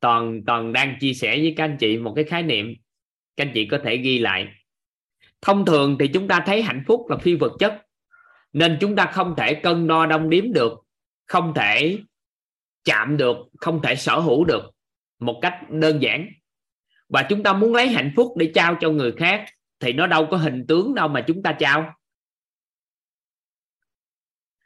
Toàn 0.00 0.40
toàn 0.46 0.72
đang 0.72 0.96
chia 1.00 1.14
sẻ 1.14 1.36
với 1.36 1.54
các 1.56 1.64
anh 1.64 1.76
chị 1.80 1.98
một 1.98 2.12
cái 2.16 2.24
khái 2.24 2.42
niệm, 2.42 2.74
các 3.36 3.46
anh 3.46 3.52
chị 3.54 3.68
có 3.70 3.78
thể 3.84 3.96
ghi 3.96 4.18
lại. 4.18 4.48
Thông 5.40 5.66
thường 5.66 5.96
thì 6.00 6.08
chúng 6.08 6.28
ta 6.28 6.42
thấy 6.46 6.62
hạnh 6.62 6.84
phúc 6.86 7.06
là 7.10 7.16
phi 7.16 7.34
vật 7.34 7.52
chất, 7.58 7.86
nên 8.52 8.78
chúng 8.80 8.96
ta 8.96 9.10
không 9.12 9.34
thể 9.36 9.54
cân 9.54 9.86
đo 9.86 10.06
đong 10.06 10.30
đếm 10.30 10.52
được, 10.52 10.72
không 11.26 11.52
thể 11.54 11.98
chạm 12.84 13.16
được, 13.16 13.36
không 13.58 13.82
thể 13.82 13.96
sở 13.96 14.18
hữu 14.18 14.44
được 14.44 14.71
một 15.22 15.38
cách 15.42 15.60
đơn 15.70 16.02
giản. 16.02 16.28
Và 17.08 17.26
chúng 17.28 17.42
ta 17.42 17.52
muốn 17.52 17.74
lấy 17.74 17.88
hạnh 17.88 18.12
phúc 18.16 18.32
để 18.36 18.52
trao 18.54 18.76
cho 18.80 18.90
người 18.90 19.12
khác 19.12 19.44
thì 19.80 19.92
nó 19.92 20.06
đâu 20.06 20.26
có 20.30 20.36
hình 20.36 20.64
tướng 20.68 20.94
đâu 20.94 21.08
mà 21.08 21.24
chúng 21.26 21.42
ta 21.42 21.52
trao. 21.52 21.94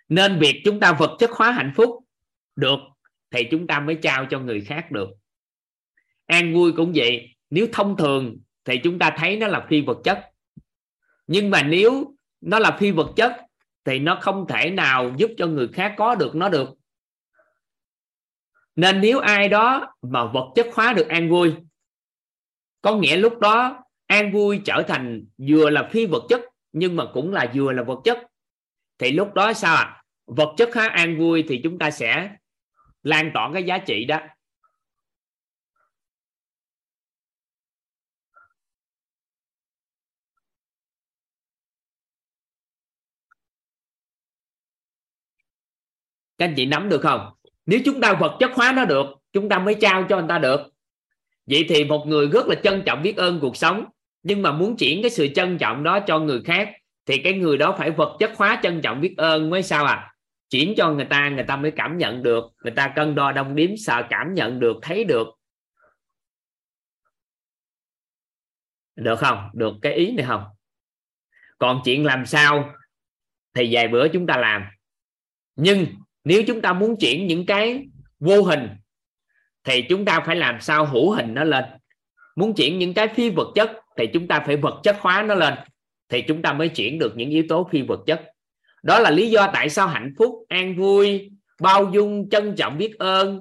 Nên 0.09 0.39
việc 0.39 0.63
chúng 0.65 0.81
ta 0.81 0.93
vật 0.93 1.17
chất 1.19 1.31
hóa 1.31 1.53
hạnh 1.53 1.73
phúc 1.77 1.91
được 2.57 2.79
thì 3.31 3.49
chúng 3.51 3.67
ta 3.67 3.81
mới 3.81 3.99
trao 4.03 4.27
cho 4.31 4.41
người 4.41 4.61
khác 4.61 4.91
được. 4.91 5.09
An 6.27 6.55
vui 6.55 6.73
cũng 6.73 6.93
vậy, 6.95 7.37
nếu 7.51 7.67
thông 7.73 7.97
thường 7.97 8.37
thì 8.65 8.81
chúng 8.85 8.99
ta 8.99 9.15
thấy 9.19 9.37
nó 9.37 9.47
là 9.47 9.67
phi 9.69 9.81
vật 9.81 9.99
chất. 10.05 10.31
Nhưng 11.27 11.51
mà 11.51 11.63
nếu 11.63 12.17
nó 12.41 12.59
là 12.59 12.77
phi 12.81 12.91
vật 12.91 13.13
chất 13.17 13.33
thì 13.85 13.99
nó 13.99 14.19
không 14.21 14.47
thể 14.49 14.71
nào 14.71 15.13
giúp 15.17 15.31
cho 15.39 15.47
người 15.47 15.69
khác 15.69 15.95
có 15.97 16.15
được 16.15 16.35
nó 16.35 16.49
được 16.49 16.69
nên 18.77 19.01
nếu 19.01 19.19
ai 19.19 19.49
đó 19.49 19.95
mà 20.03 20.25
vật 20.25 20.53
chất 20.55 20.67
hóa 20.75 20.93
được 20.93 21.09
an 21.09 21.31
vui, 21.31 21.55
có 22.83 22.97
nghĩa 22.97 23.17
lúc 23.17 23.39
đó 23.39 23.85
an 24.07 24.33
vui 24.33 24.61
trở 24.65 24.83
thành 24.89 25.25
vừa 25.49 25.71
là 25.71 25.89
phi 25.93 26.07
vật 26.07 26.23
chất, 26.29 26.41
nhưng 26.73 26.97
mà 26.97 27.05
cũng 27.15 27.33
là 27.33 27.53
vừa 27.55 27.73
là 27.73 27.83
vật 27.83 28.01
chất, 28.05 28.19
thì 28.99 29.13
lúc 29.13 29.35
đó 29.35 29.53
sao 29.53 29.77
ạ 29.77 29.83
à? 29.83 30.03
vật 30.27 30.55
chất 30.57 30.75
hóa 30.75 30.89
an 30.89 31.19
vui 31.19 31.45
thì 31.49 31.61
chúng 31.65 31.79
ta 31.79 31.91
sẽ 31.91 32.37
lan 33.03 33.31
tỏa 33.35 33.51
cái 33.55 33.65
giá 33.65 33.79
trị 33.79 34.05
đó 34.05 34.21
các 46.39 46.45
anh 46.47 46.55
chị 46.57 46.67
nắm 46.67 46.89
được 46.89 47.01
không 47.03 47.33
nếu 47.67 47.81
chúng 47.85 48.01
ta 48.01 48.13
vật 48.13 48.37
chất 48.41 48.51
hóa 48.55 48.73
nó 48.77 48.85
được, 48.85 49.07
chúng 49.33 49.49
ta 49.49 49.59
mới 49.59 49.75
trao 49.81 50.07
cho 50.09 50.19
người 50.19 50.29
ta 50.29 50.39
được. 50.39 50.61
Vậy 51.47 51.67
thì 51.69 51.85
một 51.85 52.05
người 52.07 52.29
rất 52.29 52.47
là 52.47 52.55
trân 52.55 52.83
trọng 52.87 53.03
biết 53.03 53.17
ơn 53.17 53.41
cuộc 53.41 53.57
sống, 53.57 53.85
nhưng 54.23 54.43
mà 54.43 54.53
muốn 54.53 54.77
chuyển 54.77 55.03
cái 55.03 55.11
sự 55.11 55.29
trân 55.35 55.59
trọng 55.59 55.83
đó 55.83 56.01
cho 56.01 56.19
người 56.19 56.43
khác, 56.45 56.71
thì 57.07 57.19
cái 57.19 57.33
người 57.33 57.59
đó 57.59 57.75
phải 57.79 57.91
vật 57.91 58.17
chất 58.19 58.33
hóa 58.37 58.61
trân 58.63 58.81
trọng 58.83 59.01
biết 59.01 59.15
ơn 59.17 59.51
mới 59.51 59.63
sao 59.63 59.85
à? 59.85 60.13
Chuyển 60.51 60.75
cho 60.77 60.91
người 60.91 61.05
ta 61.05 61.29
người 61.29 61.45
ta 61.45 61.57
mới 61.57 61.71
cảm 61.71 61.99
nhận 61.99 62.23
được, 62.23 62.45
người 62.63 62.73
ta 62.73 62.93
cân 62.97 63.15
đo 63.15 63.33
đong 63.33 63.55
đếm 63.55 63.71
sợ 63.77 64.03
cảm 64.11 64.35
nhận 64.35 64.61
được, 64.61 64.77
thấy 64.83 65.05
được. 65.05 65.27
Được 68.97 69.17
không? 69.19 69.49
Được 69.55 69.75
cái 69.83 69.95
ý 69.95 70.13
này 70.13 70.27
không? 70.27 70.45
Còn 71.59 71.81
chuyện 71.85 72.05
làm 72.05 72.27
sao 72.27 72.75
thì 73.55 73.69
vài 73.75 73.89
bữa 73.89 74.09
chúng 74.09 74.27
ta 74.27 74.37
làm. 74.37 74.65
Nhưng 75.57 75.87
nếu 76.27 76.43
chúng 76.47 76.63
ta 76.63 76.73
muốn 76.73 76.97
chuyển 76.97 77.27
những 77.27 77.47
cái 77.47 77.87
vô 78.21 78.43
hình 78.43 78.69
thì 79.65 79.83
chúng 79.83 80.05
ta 80.05 80.21
phải 80.21 80.37
làm 80.37 80.61
sao 80.61 80.87
hữu 80.87 81.11
hình 81.11 81.35
nó 81.35 81.45
lên? 81.45 81.65
Muốn 82.37 82.55
chuyển 82.55 82.79
những 82.79 82.95
cái 82.95 83.09
phi 83.09 83.31
vật 83.31 83.49
chất 83.55 83.71
thì 83.97 84.07
chúng 84.07 84.29
ta 84.29 84.43
phải 84.47 84.57
vật 84.57 84.81
chất 84.83 84.97
hóa 85.01 85.23
nó 85.23 85.35
lên 85.35 85.55
thì 86.09 86.23
chúng 86.23 86.43
ta 86.43 86.53
mới 86.53 86.69
chuyển 86.69 86.99
được 86.99 87.17
những 87.17 87.31
yếu 87.31 87.45
tố 87.49 87.69
phi 87.71 87.83
vật 87.83 88.01
chất. 88.07 88.23
Đó 88.83 88.99
là 88.99 89.11
lý 89.11 89.31
do 89.31 89.51
tại 89.53 89.69
sao 89.69 89.89
hạnh 89.89 90.15
phúc 90.19 90.45
an 90.49 90.77
vui 90.77 91.31
bao 91.61 91.91
dung 91.95 92.29
trân 92.31 92.55
trọng 92.57 92.79
biết 92.79 92.99
ơn 92.99 93.41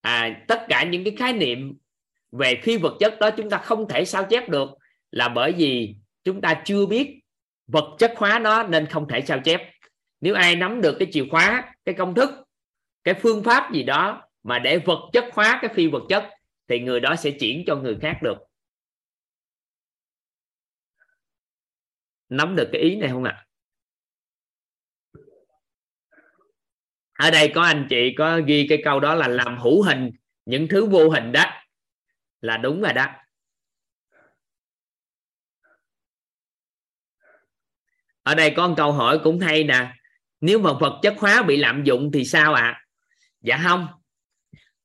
à, 0.00 0.44
tất 0.48 0.66
cả 0.68 0.84
những 0.84 1.04
cái 1.04 1.16
khái 1.16 1.32
niệm 1.32 1.72
về 2.32 2.60
phi 2.62 2.76
vật 2.76 2.96
chất 3.00 3.18
đó 3.20 3.30
chúng 3.30 3.50
ta 3.50 3.58
không 3.58 3.88
thể 3.88 4.04
sao 4.04 4.26
chép 4.30 4.48
được. 4.48 4.68
Là 5.10 5.28
bởi 5.28 5.52
vì 5.52 5.96
chúng 6.24 6.40
ta 6.40 6.62
chưa 6.64 6.86
biết 6.86 7.20
vật 7.66 7.96
chất 7.98 8.12
hóa 8.16 8.38
nó 8.38 8.62
nên 8.62 8.86
không 8.86 9.08
thể 9.08 9.20
sao 9.20 9.40
chép 9.44 9.73
nếu 10.24 10.34
ai 10.34 10.56
nắm 10.56 10.80
được 10.80 10.96
cái 10.98 11.08
chìa 11.12 11.24
khóa, 11.30 11.74
cái 11.84 11.94
công 11.98 12.14
thức, 12.14 12.30
cái 13.04 13.14
phương 13.14 13.44
pháp 13.44 13.72
gì 13.72 13.82
đó 13.82 14.28
mà 14.42 14.58
để 14.58 14.78
vật 14.78 15.10
chất 15.12 15.24
hóa 15.32 15.58
cái 15.62 15.74
phi 15.74 15.86
vật 15.86 16.02
chất, 16.08 16.30
thì 16.68 16.80
người 16.80 17.00
đó 17.00 17.16
sẽ 17.16 17.30
chuyển 17.40 17.64
cho 17.66 17.76
người 17.76 17.98
khác 18.02 18.18
được. 18.22 18.36
Nắm 22.28 22.56
được 22.56 22.68
cái 22.72 22.82
ý 22.82 22.96
này 22.96 23.08
không 23.08 23.24
ạ? 23.24 23.46
À? 27.12 27.26
ở 27.26 27.30
đây 27.30 27.52
có 27.54 27.62
anh 27.62 27.86
chị 27.90 28.14
có 28.18 28.40
ghi 28.46 28.66
cái 28.68 28.78
câu 28.84 29.00
đó 29.00 29.14
là 29.14 29.28
làm 29.28 29.58
hữu 29.58 29.82
hình 29.82 30.10
những 30.44 30.66
thứ 30.70 30.86
vô 30.86 31.10
hình 31.10 31.32
đó. 31.32 31.44
Là 32.40 32.56
đúng 32.56 32.80
rồi 32.80 32.92
đó. 32.92 33.06
Ở 38.22 38.34
đây 38.34 38.54
có 38.56 38.68
một 38.68 38.74
câu 38.76 38.92
hỏi 38.92 39.20
cũng 39.24 39.38
hay 39.38 39.64
nè 39.64 39.94
nếu 40.44 40.58
mà 40.58 40.72
vật 40.80 40.98
chất 41.02 41.14
hóa 41.18 41.42
bị 41.42 41.56
lạm 41.56 41.84
dụng 41.84 42.10
thì 42.12 42.24
sao 42.24 42.54
ạ? 42.54 42.62
À? 42.62 42.84
dạ 43.40 43.60
không. 43.62 43.88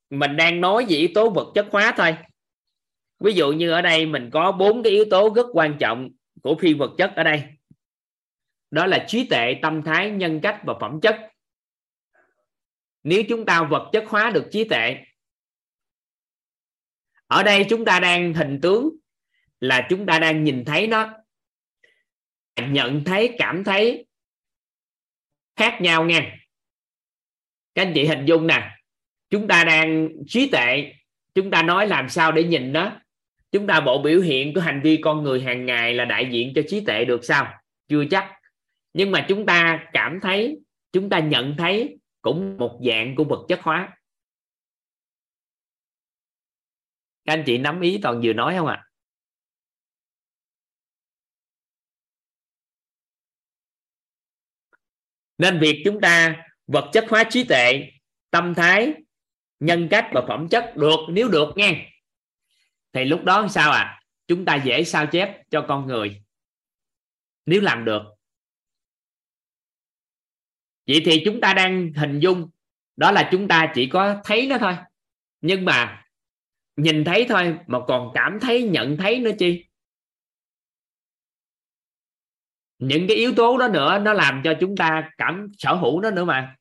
Mình 0.09 0.37
đang 0.37 0.61
nói 0.61 0.85
về 0.89 0.95
yếu 0.97 1.09
tố 1.15 1.29
vật 1.29 1.51
chất 1.55 1.67
hóa 1.71 1.93
thôi. 1.97 2.17
Ví 3.19 3.33
dụ 3.33 3.51
như 3.51 3.71
ở 3.71 3.81
đây 3.81 4.05
mình 4.05 4.29
có 4.33 4.51
bốn 4.51 4.83
cái 4.83 4.91
yếu 4.91 5.05
tố 5.11 5.33
rất 5.35 5.45
quan 5.53 5.77
trọng 5.79 6.09
của 6.41 6.55
phi 6.59 6.73
vật 6.73 6.91
chất 6.97 7.13
ở 7.15 7.23
đây. 7.23 7.43
Đó 8.71 8.85
là 8.85 9.05
trí 9.07 9.27
tuệ, 9.27 9.55
tâm 9.61 9.81
thái, 9.83 10.11
nhân 10.11 10.39
cách 10.43 10.61
và 10.65 10.73
phẩm 10.81 10.99
chất. 11.01 11.19
Nếu 13.03 13.23
chúng 13.29 13.45
ta 13.45 13.63
vật 13.63 13.89
chất 13.91 14.03
hóa 14.07 14.29
được 14.29 14.47
trí 14.51 14.63
tuệ, 14.63 14.97
ở 17.27 17.43
đây 17.43 17.65
chúng 17.69 17.85
ta 17.85 17.99
đang 17.99 18.33
hình 18.33 18.59
tướng 18.61 18.89
là 19.59 19.87
chúng 19.89 20.05
ta 20.05 20.19
đang 20.19 20.43
nhìn 20.43 20.65
thấy 20.65 20.87
nó, 20.87 21.13
nhận 22.55 23.03
thấy, 23.03 23.35
cảm 23.37 23.63
thấy 23.63 24.08
khác 25.59 25.81
nhau 25.81 26.05
nha. 26.05 26.37
Các 27.75 27.81
anh 27.81 27.91
chị 27.95 28.05
hình 28.05 28.25
dung 28.25 28.47
nè 28.47 28.77
chúng 29.29 29.47
ta 29.47 29.63
đang 29.63 30.09
trí 30.27 30.49
tệ, 30.51 30.93
chúng 31.35 31.51
ta 31.51 31.63
nói 31.63 31.87
làm 31.87 32.09
sao 32.09 32.31
để 32.31 32.43
nhìn 32.43 32.73
nó? 32.73 33.01
Chúng 33.51 33.67
ta 33.67 33.79
bộ 33.79 34.01
biểu 34.01 34.21
hiện 34.21 34.53
của 34.53 34.61
hành 34.61 34.81
vi 34.83 34.97
con 35.03 35.23
người 35.23 35.41
hàng 35.41 35.65
ngày 35.65 35.93
là 35.93 36.05
đại 36.05 36.29
diện 36.31 36.51
cho 36.55 36.61
trí 36.67 36.85
tệ 36.85 37.05
được 37.05 37.25
sao? 37.25 37.53
Chưa 37.87 38.03
chắc. 38.11 38.31
Nhưng 38.93 39.11
mà 39.11 39.25
chúng 39.29 39.45
ta 39.45 39.87
cảm 39.93 40.19
thấy 40.21 40.59
chúng 40.91 41.09
ta 41.09 41.19
nhận 41.19 41.55
thấy 41.57 41.97
cũng 42.21 42.57
một 42.57 42.79
dạng 42.85 43.15
của 43.15 43.23
vật 43.23 43.45
chất 43.47 43.61
hóa. 43.61 43.97
Các 47.25 47.33
anh 47.33 47.43
chị 47.45 47.57
nắm 47.57 47.81
ý 47.81 47.99
toàn 48.01 48.21
vừa 48.23 48.33
nói 48.33 48.55
không 48.57 48.67
ạ? 48.67 48.83
à? 48.85 48.88
Nên 55.39 55.59
việc 55.59 55.81
chúng 55.85 56.01
ta 56.01 56.45
vật 56.67 56.89
chất 56.93 57.05
hóa 57.09 57.23
trí 57.23 57.43
tuệ, 57.43 57.91
tâm 58.31 58.53
thái, 58.55 58.93
nhân 59.59 59.87
cách 59.91 60.09
và 60.13 60.25
phẩm 60.27 60.47
chất 60.49 60.73
được, 60.75 60.99
nếu 61.09 61.29
được 61.29 61.53
nghe 61.55 61.89
thì 62.93 63.05
lúc 63.05 63.23
đó 63.23 63.47
sao 63.49 63.71
à? 63.71 64.01
Chúng 64.27 64.45
ta 64.45 64.55
dễ 64.55 64.83
sao 64.83 65.07
chép 65.07 65.49
cho 65.49 65.65
con 65.67 65.87
người. 65.87 66.21
Nếu 67.45 67.61
làm 67.61 67.85
được. 67.85 68.01
Vậy 70.87 71.01
thì 71.05 71.21
chúng 71.25 71.41
ta 71.41 71.53
đang 71.53 71.93
hình 71.93 72.19
dung, 72.19 72.49
đó 72.95 73.11
là 73.11 73.29
chúng 73.31 73.47
ta 73.47 73.71
chỉ 73.75 73.87
có 73.87 74.21
thấy 74.23 74.47
nó 74.47 74.57
thôi. 74.57 74.75
Nhưng 75.41 75.65
mà 75.65 76.05
nhìn 76.75 77.03
thấy 77.03 77.25
thôi, 77.29 77.57
mà 77.67 77.79
còn 77.87 78.11
cảm 78.13 78.39
thấy, 78.41 78.63
nhận 78.63 78.97
thấy 78.97 79.19
nữa 79.19 79.31
chi? 79.39 79.65
Những 82.79 83.07
cái 83.07 83.17
yếu 83.17 83.33
tố 83.35 83.57
đó 83.57 83.67
nữa, 83.67 83.99
nó 83.99 84.13
làm 84.13 84.41
cho 84.43 84.53
chúng 84.59 84.77
ta 84.77 85.11
cảm 85.17 85.47
sở 85.57 85.73
hữu 85.73 86.01
nó 86.01 86.11
nữa 86.11 86.25
mà. 86.25 86.55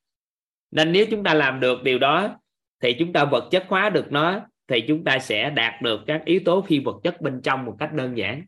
Nên 0.70 0.93
nếu 0.93 1.07
chúng 1.11 1.24
ta 1.24 1.35
làm 1.35 1.61
được 1.61 1.82
điều 1.82 1.99
đó, 1.99 2.40
thì 2.81 2.97
chúng 2.99 3.12
ta 3.12 3.24
vật 3.24 3.49
chất 3.51 3.65
hóa 3.69 3.90
được 3.90 4.12
nó, 4.12 4.47
thì 4.66 4.85
chúng 4.89 5.05
ta 5.05 5.19
sẽ 5.19 5.51
đạt 5.51 5.82
được 5.82 6.01
các 6.07 6.23
yếu 6.24 6.40
tố 6.45 6.62
phi 6.62 6.78
vật 6.78 7.01
chất 7.05 7.20
bên 7.20 7.40
trong 7.43 7.65
một 7.65 7.77
cách 7.78 7.93
đơn 7.93 8.19
giản. 8.19 8.45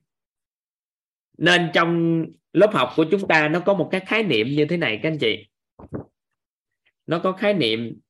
Nên 1.39 1.71
trong 1.75 2.25
lớp 2.53 2.71
học 2.73 2.93
của 2.97 3.05
chúng 3.11 3.29
ta, 3.29 3.49
nó 3.49 3.61
có 3.61 3.75
một 3.75 3.89
cái 3.93 4.01
khái 4.01 4.23
niệm 4.23 4.47
như 4.49 4.65
thế 4.65 4.77
này, 4.77 5.01
các 5.03 5.11
anh 5.11 5.19
chị. 5.19 5.47
Nó 7.07 7.19
có 7.19 7.33
khái 7.33 7.55
niệm 7.55 8.01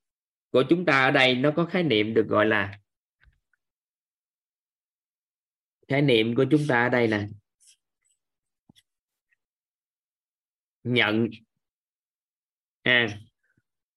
của 0.51 0.63
chúng 0.69 0.85
ta 0.85 1.03
ở 1.03 1.11
đây, 1.11 1.35
nó 1.35 1.51
có 1.51 1.65
khái 1.65 1.83
niệm 1.83 2.13
được 2.13 2.27
gọi 2.27 2.45
là 2.45 2.79
khái 5.87 6.01
niệm 6.01 6.35
của 6.35 6.45
chúng 6.51 6.61
ta 6.67 6.83
ở 6.83 6.89
đây 6.89 7.07
là 7.07 7.27
nhận. 10.83 11.29
À, 12.83 13.07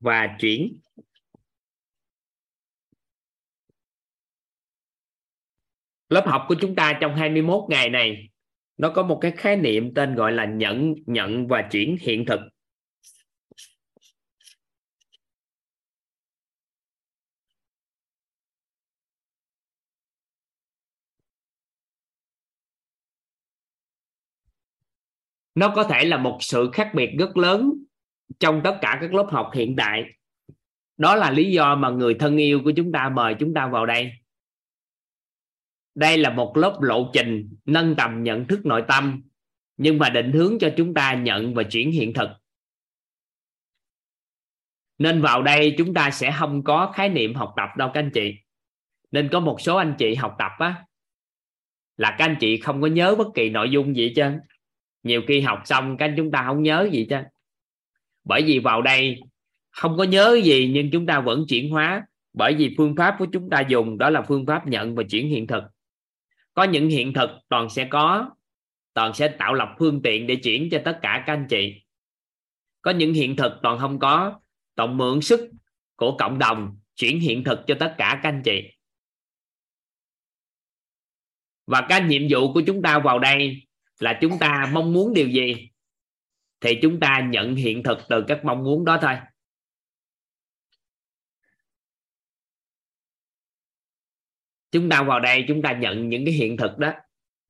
và 0.01 0.37
chuyển. 0.41 0.81
Lớp 6.09 6.25
học 6.27 6.45
của 6.49 6.55
chúng 6.61 6.75
ta 6.75 6.99
trong 7.01 7.17
21 7.17 7.61
ngày 7.69 7.91
này 7.91 8.29
nó 8.77 8.91
có 8.91 9.03
một 9.03 9.19
cái 9.21 9.31
khái 9.31 9.57
niệm 9.57 9.95
tên 9.95 10.15
gọi 10.15 10.33
là 10.33 10.45
nhận 10.45 10.95
nhận 11.07 11.47
và 11.47 11.69
chuyển 11.71 11.97
hiện 12.01 12.25
thực. 12.27 12.41
Nó 25.55 25.73
có 25.77 25.85
thể 25.85 26.05
là 26.05 26.17
một 26.17 26.39
sự 26.41 26.71
khác 26.73 26.91
biệt 26.95 27.11
rất 27.19 27.37
lớn 27.37 27.73
trong 28.39 28.61
tất 28.65 28.79
cả 28.81 28.99
các 29.01 29.15
lớp 29.15 29.27
học 29.31 29.51
hiện 29.55 29.77
tại 29.77 30.05
đó 30.97 31.15
là 31.15 31.31
lý 31.31 31.51
do 31.53 31.75
mà 31.75 31.91
người 31.91 32.15
thân 32.15 32.37
yêu 32.37 32.61
của 32.65 32.73
chúng 32.77 32.93
ta 32.93 33.09
mời 33.09 33.35
chúng 33.41 33.55
ta 33.55 33.69
vào 33.69 33.87
đây. 33.87 34.13
Đây 35.95 36.19
là 36.19 36.31
một 36.31 36.57
lớp 36.57 36.79
lộ 36.81 37.11
trình 37.13 37.57
nâng 37.65 37.95
tầm 37.97 38.23
nhận 38.23 38.47
thức 38.47 38.67
nội 38.67 38.85
tâm, 38.89 39.23
nhưng 39.77 39.99
mà 39.99 40.11
định 40.11 40.33
hướng 40.33 40.59
cho 40.61 40.71
chúng 40.77 40.95
ta 40.95 41.15
nhận 41.15 41.55
và 41.55 41.63
chuyển 41.63 41.91
hiện 41.91 42.13
thực. 42.13 42.29
Nên 44.99 45.23
vào 45.23 45.43
đây 45.43 45.75
chúng 45.79 45.95
ta 45.95 46.11
sẽ 46.11 46.35
không 46.39 46.65
có 46.65 46.93
khái 46.95 47.09
niệm 47.09 47.35
học 47.35 47.53
tập 47.57 47.69
đâu 47.77 47.91
các 47.95 48.01
anh 48.01 48.11
chị. 48.15 48.35
Nên 49.11 49.29
có 49.33 49.41
một 49.41 49.61
số 49.61 49.77
anh 49.77 49.95
chị 49.99 50.15
học 50.15 50.37
tập 50.39 50.53
á, 50.59 50.85
là 51.97 52.17
các 52.19 52.25
anh 52.25 52.37
chị 52.41 52.61
không 52.61 52.81
có 52.81 52.87
nhớ 52.87 53.15
bất 53.15 53.29
kỳ 53.35 53.51
nội 53.51 53.71
dung 53.71 53.97
gì 53.97 54.13
chứ 54.17 54.23
nhiều 55.05 55.23
khi 55.29 55.41
học 55.41 55.63
xong 55.65 55.97
các 55.97 56.15
chúng 56.17 56.31
ta 56.31 56.45
không 56.47 56.63
nhớ 56.63 56.89
gì 56.93 57.07
chứ. 57.11 57.17
Bởi 58.25 58.43
vì 58.43 58.59
vào 58.59 58.83
đây 58.83 59.21
không 59.71 59.97
có 59.97 60.05
nhớ 60.05 60.39
gì 60.45 60.71
nhưng 60.75 60.91
chúng 60.91 61.07
ta 61.07 61.21
vẫn 61.21 61.45
chuyển 61.49 61.71
hóa. 61.71 62.07
Bởi 62.33 62.55
vì 62.55 62.75
phương 62.77 62.97
pháp 62.97 63.17
của 63.19 63.27
chúng 63.33 63.51
ta 63.51 63.61
dùng 63.61 63.99
đó 63.99 64.11
là 64.11 64.23
phương 64.23 64.47
pháp 64.47 64.67
nhận 64.67 64.95
và 64.95 65.03
chuyển 65.11 65.29
hiện 65.29 65.47
thực. 65.47 65.65
Có 66.55 66.65
những 66.65 66.89
hiện 66.89 67.13
thực 67.13 67.31
toàn 67.49 67.69
sẽ 67.69 67.89
có, 67.91 68.31
toàn 68.95 69.15
sẽ 69.15 69.29
tạo 69.29 69.55
lập 69.55 69.69
phương 69.79 70.03
tiện 70.03 70.27
để 70.27 70.37
chuyển 70.37 70.69
cho 70.71 70.81
tất 70.85 70.99
cả 71.03 71.25
các 71.27 71.33
anh 71.33 71.47
chị. 71.51 71.83
Có 72.83 72.91
những 72.91 73.15
hiện 73.15 73.37
thực 73.37 73.53
toàn 73.63 73.79
không 73.79 73.99
có, 73.99 74.41
toàn 74.75 74.97
mượn 74.97 75.21
sức 75.21 75.51
của 75.97 76.17
cộng 76.17 76.39
đồng 76.39 76.79
chuyển 76.97 77.21
hiện 77.21 77.45
thực 77.45 77.59
cho 77.67 77.75
tất 77.81 77.95
cả 77.99 78.21
các 78.23 78.29
anh 78.29 78.43
chị. 78.45 78.63
Và 81.67 81.87
cái 81.89 82.01
nhiệm 82.01 82.23
vụ 82.31 82.53
của 82.53 82.63
chúng 82.67 82.83
ta 82.83 82.99
vào 82.99 83.19
đây 83.19 83.64
là 83.99 84.19
chúng 84.21 84.39
ta 84.39 84.71
mong 84.73 84.93
muốn 84.93 85.15
điều 85.15 85.29
gì 85.29 85.71
thì 86.61 86.79
chúng 86.83 87.01
ta 87.01 87.29
nhận 87.31 87.55
hiện 87.55 87.83
thực 87.83 87.99
từ 88.09 88.25
các 88.29 88.45
mong 88.45 88.65
muốn 88.65 88.85
đó 88.85 88.99
thôi. 89.03 89.15
Chúng 94.71 94.89
ta 94.89 95.03
vào 95.03 95.21
đây 95.21 95.45
chúng 95.49 95.63
ta 95.63 95.73
nhận 95.73 96.09
những 96.09 96.25
cái 96.25 96.35
hiện 96.35 96.57
thực 96.57 96.79
đó. 96.79 96.93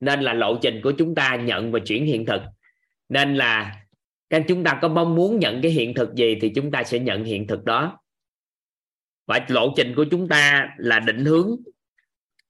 Nên 0.01 0.21
là 0.21 0.33
lộ 0.33 0.59
trình 0.63 0.81
của 0.83 0.93
chúng 0.99 1.15
ta 1.15 1.37
nhận 1.37 1.73
và 1.73 1.79
chuyển 1.87 2.07
hiện 2.07 2.27
thực. 2.27 2.43
Nên 3.09 3.35
là 3.35 3.85
các 4.31 4.45
chúng 4.49 4.65
ta 4.65 4.79
có 4.83 4.89
mong 4.89 5.15
muốn 5.15 5.39
nhận 5.39 5.63
cái 5.63 5.71
hiện 5.71 5.95
thực 5.95 6.15
gì 6.15 6.39
thì 6.41 6.53
chúng 6.55 6.71
ta 6.71 6.85
sẽ 6.85 6.99
nhận 6.99 7.25
hiện 7.25 7.47
thực 7.47 7.65
đó. 7.65 7.99
Và 9.27 9.47
lộ 9.49 9.73
trình 9.77 9.95
của 9.97 10.05
chúng 10.11 10.29
ta 10.29 10.75
là 10.77 11.01
định 11.01 11.25
hướng 11.25 11.57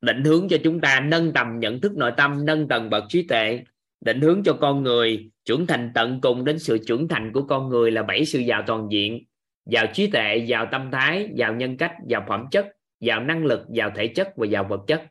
định 0.00 0.24
hướng 0.24 0.48
cho 0.48 0.56
chúng 0.64 0.80
ta 0.80 1.00
nâng 1.00 1.32
tầm 1.32 1.58
nhận 1.60 1.80
thức 1.80 1.96
nội 1.96 2.12
tâm, 2.16 2.46
nâng 2.46 2.68
tầng 2.68 2.90
bậc 2.90 3.04
trí 3.08 3.26
tuệ 3.28 3.64
định 4.04 4.20
hướng 4.20 4.42
cho 4.44 4.58
con 4.60 4.82
người, 4.82 5.30
trưởng 5.44 5.66
thành 5.66 5.92
tận 5.94 6.20
cùng 6.20 6.44
đến 6.44 6.58
sự 6.58 6.78
trưởng 6.86 7.08
thành 7.08 7.32
của 7.32 7.46
con 7.48 7.68
người 7.68 7.90
là 7.90 8.02
bảy 8.02 8.24
sự 8.24 8.38
giàu 8.38 8.62
toàn 8.66 8.88
diện. 8.90 9.24
Giàu 9.66 9.86
trí 9.92 10.10
tuệ, 10.10 10.36
giàu 10.36 10.68
tâm 10.72 10.90
thái, 10.92 11.28
giàu 11.34 11.54
nhân 11.54 11.76
cách, 11.76 11.92
giàu 12.06 12.24
phẩm 12.28 12.46
chất, 12.50 12.66
giàu 13.00 13.20
năng 13.20 13.44
lực, 13.44 13.60
giàu 13.70 13.90
thể 13.96 14.06
chất 14.06 14.28
và 14.36 14.46
giàu 14.46 14.66
vật 14.68 14.80
chất. 14.86 15.06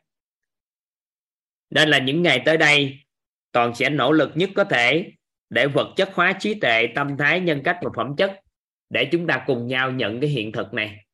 Nên 1.70 1.88
là 1.88 1.98
những 1.98 2.22
ngày 2.22 2.42
tới 2.44 2.56
đây, 2.56 2.98
toàn 3.52 3.74
sẽ 3.74 3.90
nỗ 3.90 4.12
lực 4.12 4.30
nhất 4.34 4.50
có 4.54 4.64
thể 4.64 5.12
để 5.50 5.66
vật 5.66 5.92
chất 5.96 6.10
hóa 6.14 6.32
trí 6.40 6.54
tuệ, 6.54 6.86
tâm 6.94 7.16
thái, 7.18 7.40
nhân 7.40 7.60
cách 7.64 7.78
và 7.82 7.90
phẩm 7.96 8.16
chất 8.16 8.40
để 8.90 9.08
chúng 9.12 9.26
ta 9.26 9.44
cùng 9.46 9.66
nhau 9.66 9.90
nhận 9.90 10.20
cái 10.20 10.30
hiện 10.30 10.52
thực 10.52 10.74
này. 10.74 11.06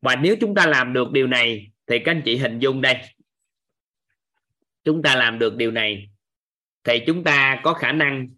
Và 0.00 0.16
nếu 0.16 0.36
chúng 0.40 0.54
ta 0.54 0.66
làm 0.66 0.92
được 0.92 1.12
điều 1.12 1.26
này, 1.26 1.72
thì 1.86 1.98
các 1.98 2.10
anh 2.12 2.22
chị 2.24 2.36
hình 2.36 2.58
dung 2.58 2.80
đây 2.80 2.96
chúng 4.86 5.02
ta 5.02 5.16
làm 5.16 5.38
được 5.38 5.56
điều 5.56 5.70
này, 5.70 6.10
thì 6.84 7.02
chúng 7.06 7.24
ta 7.24 7.60
có 7.64 7.74
khả 7.74 7.92
năng 7.92 8.28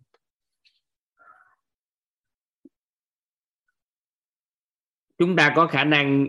chúng 5.19 5.37
ta 5.37 5.53
có 5.57 5.67
khả 5.67 5.85
năng 5.85 6.27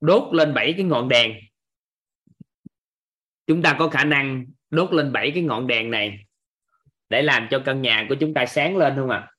đốt 0.00 0.34
lên 0.34 0.54
bảy 0.54 0.74
cái 0.76 0.84
ngọn 0.84 1.08
đèn 1.08 1.32
chúng 3.46 3.62
ta 3.62 3.76
có 3.78 3.88
khả 3.88 4.04
năng 4.04 4.46
đốt 4.70 4.92
lên 4.92 5.12
bảy 5.12 5.30
cái 5.34 5.42
ngọn 5.42 5.66
đèn 5.66 5.90
này 5.90 6.24
để 7.08 7.22
làm 7.22 7.48
cho 7.50 7.62
căn 7.64 7.82
nhà 7.82 8.06
của 8.08 8.14
chúng 8.20 8.34
ta 8.34 8.46
sáng 8.46 8.76
lên 8.76 8.96
không 8.96 9.10
ạ 9.10 9.18
à? 9.18 9.32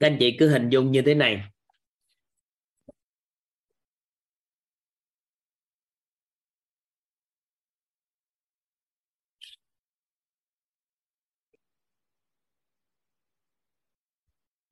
các 0.00 0.06
anh 0.06 0.16
chị 0.20 0.36
cứ 0.38 0.48
hình 0.48 0.68
dung 0.68 0.92
như 0.92 1.02
thế 1.02 1.14
này 1.14 1.51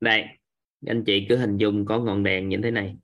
đây 0.01 0.25
anh 0.87 1.05
chị 1.07 1.27
cứ 1.29 1.37
hình 1.37 1.57
dung 1.57 1.87
có 1.87 1.99
ngọn 2.01 2.23
đèn 2.23 2.49
như 2.49 2.57
thế 2.63 2.71
này. 2.71 2.97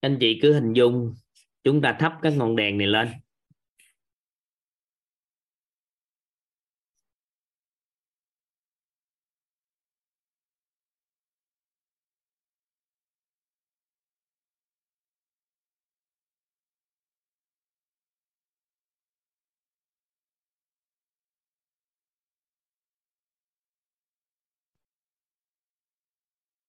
Anh 0.00 0.16
chị 0.20 0.38
cứ 0.42 0.52
hình 0.54 0.72
dung, 0.72 1.14
chúng 1.64 1.80
ta 1.82 1.96
thắp 2.00 2.12
các 2.22 2.32
ngọn 2.36 2.56
đèn 2.56 2.78
này 2.78 2.86
lên. 2.86 3.08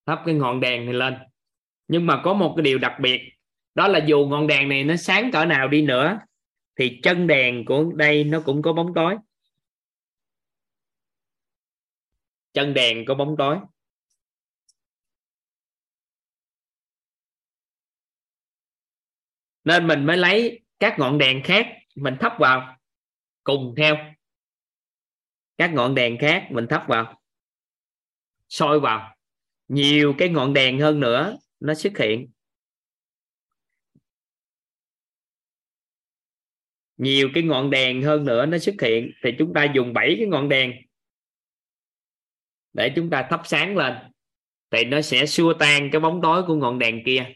Thắp 0.06 0.20
cái 0.26 0.36
ngọn 0.36 0.60
đèn 0.60 0.86
này 0.86 0.94
lên 0.94 1.14
nhưng 1.90 2.06
mà 2.06 2.22
có 2.24 2.34
một 2.34 2.54
cái 2.58 2.64
điều 2.64 2.78
đặc 2.78 2.94
biệt, 3.02 3.22
đó 3.76 3.88
là 3.88 4.00
dù 4.08 4.28
ngọn 4.28 4.48
đèn 4.48 4.70
này 4.70 4.84
nó 4.84 4.96
sáng 4.96 5.32
cỡ 5.32 5.46
nào 5.46 5.68
đi 5.68 5.82
nữa, 5.82 6.20
thì 6.76 7.00
chân 7.04 7.28
đèn 7.28 7.66
của 7.66 7.92
đây 7.96 8.24
nó 8.24 8.42
cũng 8.46 8.62
có 8.62 8.74
bóng 8.74 8.94
tối. 8.96 9.16
Chân 12.54 12.74
đèn 12.74 13.06
có 13.06 13.16
bóng 13.16 13.36
tối. 13.38 13.58
Nên 19.64 19.88
mình 19.88 20.06
mới 20.06 20.18
lấy 20.18 20.62
các 20.80 20.96
ngọn 21.00 21.18
đèn 21.18 21.44
khác, 21.44 21.68
mình 21.96 22.16
thắp 22.20 22.34
vào, 22.40 22.78
cùng 23.44 23.74
theo. 23.78 23.96
Các 25.58 25.74
ngọn 25.74 25.96
đèn 25.96 26.18
khác 26.20 26.48
mình 26.52 26.68
thắp 26.70 26.86
vào, 26.88 27.22
soi 28.48 28.80
vào. 28.80 29.16
Nhiều 29.68 30.16
cái 30.18 30.30
ngọn 30.30 30.54
đèn 30.54 30.80
hơn 30.80 31.00
nữa 31.00 31.38
nó 31.60 31.74
xuất 31.74 31.98
hiện. 31.98 32.32
Nhiều 36.98 37.30
cái 37.34 37.44
ngọn 37.44 37.70
đèn 37.70 38.02
hơn 38.02 38.26
nữa 38.26 38.46
nó 38.46 38.58
xuất 38.58 38.76
hiện, 38.82 39.12
thì 39.24 39.30
chúng 39.40 39.54
ta 39.54 39.68
dùng 39.76 39.94
7 39.94 40.16
cái 40.18 40.28
ngọn 40.28 40.50
đèn 40.50 40.72
để 42.74 42.94
chúng 42.96 43.10
ta 43.10 43.28
thắp 43.30 43.42
sáng 43.46 43.78
lên, 43.78 43.94
thì 44.72 44.84
nó 44.86 45.02
sẽ 45.02 45.26
xua 45.26 45.54
tan 45.60 45.90
cái 45.92 46.02
bóng 46.02 46.20
tối 46.24 46.44
của 46.48 46.56
ngọn 46.56 46.80
đèn 46.80 47.04
kia. 47.06 47.34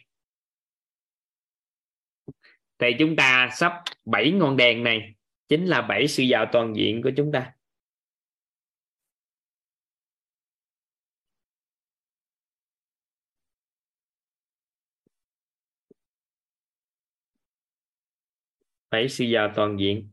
Thì 2.78 2.88
chúng 3.00 3.16
ta 3.16 3.50
sắp 3.54 3.74
7 4.06 4.32
ngọn 4.32 4.58
đèn 4.58 4.84
này 4.84 5.16
chính 5.48 5.66
là 5.66 5.82
bảy 5.82 6.08
sự 6.08 6.24
giàu 6.24 6.46
toàn 6.52 6.76
diện 6.76 7.02
của 7.02 7.12
chúng 7.18 7.32
ta. 7.32 7.54
Phải 18.94 19.10
suy 19.10 19.30
giàu 19.30 19.52
toàn 19.56 19.80
diện. 19.80 20.10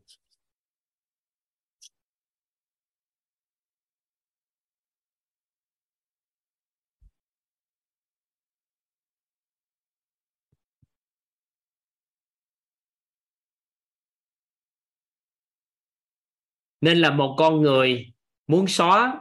Nên 16.81 16.97
là 16.97 17.11
một 17.11 17.35
con 17.37 17.61
người 17.61 18.13
muốn 18.47 18.67
xóa 18.67 19.19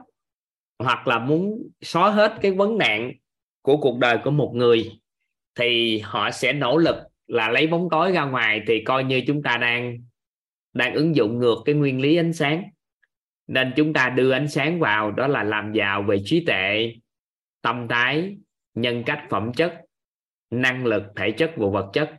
hoặc 0.78 1.06
là 1.06 1.18
muốn 1.18 1.68
xóa 1.80 2.10
hết 2.10 2.38
cái 2.42 2.52
vấn 2.52 2.78
nạn 2.78 3.12
của 3.62 3.76
cuộc 3.76 3.98
đời 3.98 4.18
của 4.24 4.30
một 4.30 4.52
người 4.54 5.00
thì 5.54 5.98
họ 5.98 6.30
sẽ 6.30 6.52
nỗ 6.52 6.76
lực 6.76 7.09
là 7.30 7.48
lấy 7.48 7.66
bóng 7.66 7.88
tối 7.90 8.12
ra 8.12 8.24
ngoài 8.24 8.62
thì 8.66 8.84
coi 8.84 9.04
như 9.04 9.22
chúng 9.26 9.42
ta 9.42 9.56
đang 9.56 9.98
đang 10.72 10.94
ứng 10.94 11.16
dụng 11.16 11.38
ngược 11.38 11.56
cái 11.64 11.74
nguyên 11.74 12.00
lý 12.00 12.16
ánh 12.16 12.32
sáng. 12.32 12.64
Nên 13.46 13.72
chúng 13.76 13.92
ta 13.92 14.08
đưa 14.08 14.30
ánh 14.30 14.48
sáng 14.48 14.80
vào 14.80 15.10
đó 15.12 15.26
là 15.26 15.42
làm 15.42 15.72
giàu 15.72 16.02
về 16.02 16.16
trí 16.24 16.44
tuệ 16.46 16.94
tâm 17.62 17.86
thái 17.88 18.36
nhân 18.74 19.02
cách 19.06 19.26
phẩm 19.30 19.52
chất 19.52 19.80
năng 20.50 20.86
lực 20.86 21.02
thể 21.16 21.30
chất 21.30 21.52
và 21.56 21.66
vật 21.68 21.90
chất. 21.92 22.10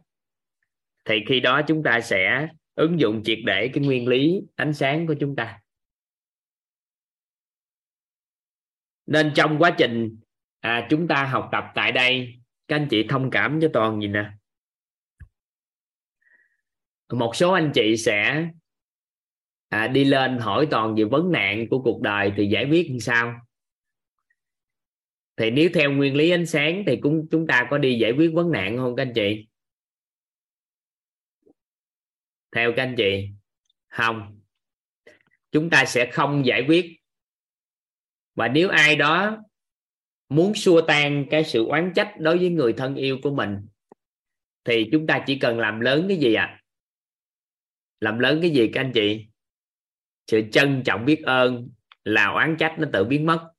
Thì 1.06 1.20
khi 1.28 1.40
đó 1.40 1.62
chúng 1.68 1.84
ta 1.84 2.02
sẽ 2.02 2.48
ứng 2.76 3.00
dụng 3.00 3.22
triệt 3.24 3.40
để 3.46 3.68
cái 3.74 3.84
nguyên 3.84 4.08
lý 4.08 4.42
ánh 4.56 4.74
sáng 4.74 5.08
của 5.08 5.16
chúng 5.20 5.36
ta. 5.36 5.60
Nên 9.06 9.32
trong 9.36 9.58
quá 9.60 9.76
trình 9.78 10.18
à, 10.60 10.88
chúng 10.90 11.08
ta 11.08 11.24
học 11.26 11.50
tập 11.52 11.64
tại 11.76 11.92
đây 11.92 12.42
các 12.68 12.76
anh 12.76 12.88
chị 12.90 13.06
thông 13.10 13.30
cảm 13.30 13.60
cho 13.62 13.70
toàn 13.74 14.02
gì 14.02 14.08
nè 14.08 14.32
một 17.18 17.36
số 17.36 17.52
anh 17.52 17.72
chị 17.74 17.98
sẽ 17.98 18.48
à, 19.70 19.88
đi 19.88 20.04
lên 20.04 20.38
hỏi 20.38 20.68
toàn 20.72 20.96
về 20.96 21.04
vấn 21.04 21.32
nạn 21.32 21.68
của 21.70 21.82
cuộc 21.82 22.02
đời 22.02 22.32
thì 22.38 22.48
giải 22.48 22.66
quyết 22.70 22.92
như 22.92 23.00
sao? 23.00 23.34
Thì 25.38 25.52
nếu 25.52 25.70
theo 25.74 25.92
nguyên 25.92 26.16
lý 26.16 26.30
ánh 26.30 26.46
sáng 26.46 26.84
thì 26.88 26.98
cũng 27.02 27.28
chúng 27.32 27.48
ta 27.48 27.68
có 27.70 27.78
đi 27.78 27.98
giải 28.00 28.12
quyết 28.12 28.32
vấn 28.34 28.52
nạn 28.52 28.78
không 28.78 28.96
các 28.96 29.04
anh 29.04 29.14
chị? 29.16 29.48
Theo 32.56 32.74
các 32.76 32.84
anh 32.84 32.96
chị 32.98 33.30
không. 33.88 34.40
Chúng 35.52 35.70
ta 35.70 35.86
sẽ 35.86 36.12
không 36.12 36.46
giải 36.46 36.66
quyết. 36.68 36.86
Và 38.36 38.48
nếu 38.48 38.70
ai 38.70 38.96
đó 38.96 39.38
muốn 40.30 40.54
xua 40.56 40.82
tan 40.82 41.26
cái 41.30 41.44
sự 41.44 41.66
oán 41.66 41.92
trách 41.96 42.14
đối 42.20 42.38
với 42.38 42.50
người 42.50 42.74
thân 42.74 42.96
yêu 42.96 43.18
của 43.24 43.36
mình 43.36 43.58
thì 44.64 44.90
chúng 44.92 45.08
ta 45.08 45.24
chỉ 45.28 45.40
cần 45.40 45.60
làm 45.60 45.80
lớn 45.80 46.06
cái 46.08 46.18
gì 46.18 46.34
ạ? 46.34 46.44
à? 46.44 46.61
Làm 48.02 48.20
lớn 48.20 48.40
cái 48.42 48.52
gì 48.52 48.70
các 48.74 48.82
anh 48.82 48.92
chị? 48.94 49.28
Sự 50.28 50.42
trân 50.52 50.84
trọng 50.86 51.06
biết 51.06 51.22
ơn 51.26 51.70
là 52.04 52.28
oán 52.34 52.56
trách 52.60 52.76
nó 52.80 52.88
tự 52.94 53.04
biến 53.04 53.26
mất. 53.26 53.52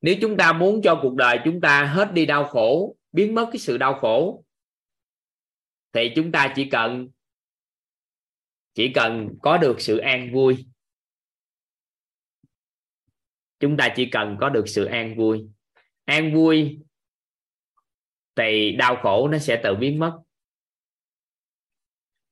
Nếu 0.00 0.14
chúng 0.20 0.36
ta 0.36 0.52
muốn 0.52 0.80
cho 0.84 0.98
cuộc 1.02 1.14
đời 1.14 1.38
chúng 1.44 1.60
ta 1.60 1.84
hết 1.84 2.12
đi 2.12 2.26
đau 2.26 2.44
khổ, 2.44 2.96
biến 3.12 3.34
mất 3.34 3.46
cái 3.52 3.58
sự 3.58 3.78
đau 3.78 3.98
khổ, 4.00 4.44
thì 5.92 6.12
chúng 6.16 6.32
ta 6.32 6.52
chỉ 6.56 6.68
cần 6.70 7.08
chỉ 8.74 8.92
cần 8.94 9.28
có 9.42 9.58
được 9.58 9.80
sự 9.80 9.98
an 9.98 10.32
vui. 10.32 10.66
Chúng 13.60 13.76
ta 13.76 13.92
chỉ 13.96 14.08
cần 14.12 14.36
có 14.40 14.48
được 14.48 14.64
sự 14.66 14.84
an 14.84 15.16
vui. 15.16 15.48
An 16.04 16.34
vui 16.34 16.80
thì 18.36 18.76
đau 18.78 18.96
khổ 19.02 19.28
nó 19.28 19.38
sẽ 19.38 19.60
tự 19.64 19.74
biến 19.74 19.98
mất 19.98 20.20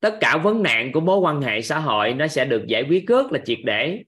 tất 0.01 0.19
cả 0.21 0.37
vấn 0.45 0.63
nạn 0.63 0.91
của 0.95 1.01
mối 1.01 1.19
quan 1.19 1.43
hệ 1.43 1.63
xã 1.63 1.79
hội 1.79 2.15
nó 2.15 2.29
sẽ 2.29 2.45
được 2.45 2.65
giải 2.69 2.85
quyết 2.89 3.05
rất 3.07 3.33
là 3.33 3.41
triệt 3.45 3.59
để 3.65 4.05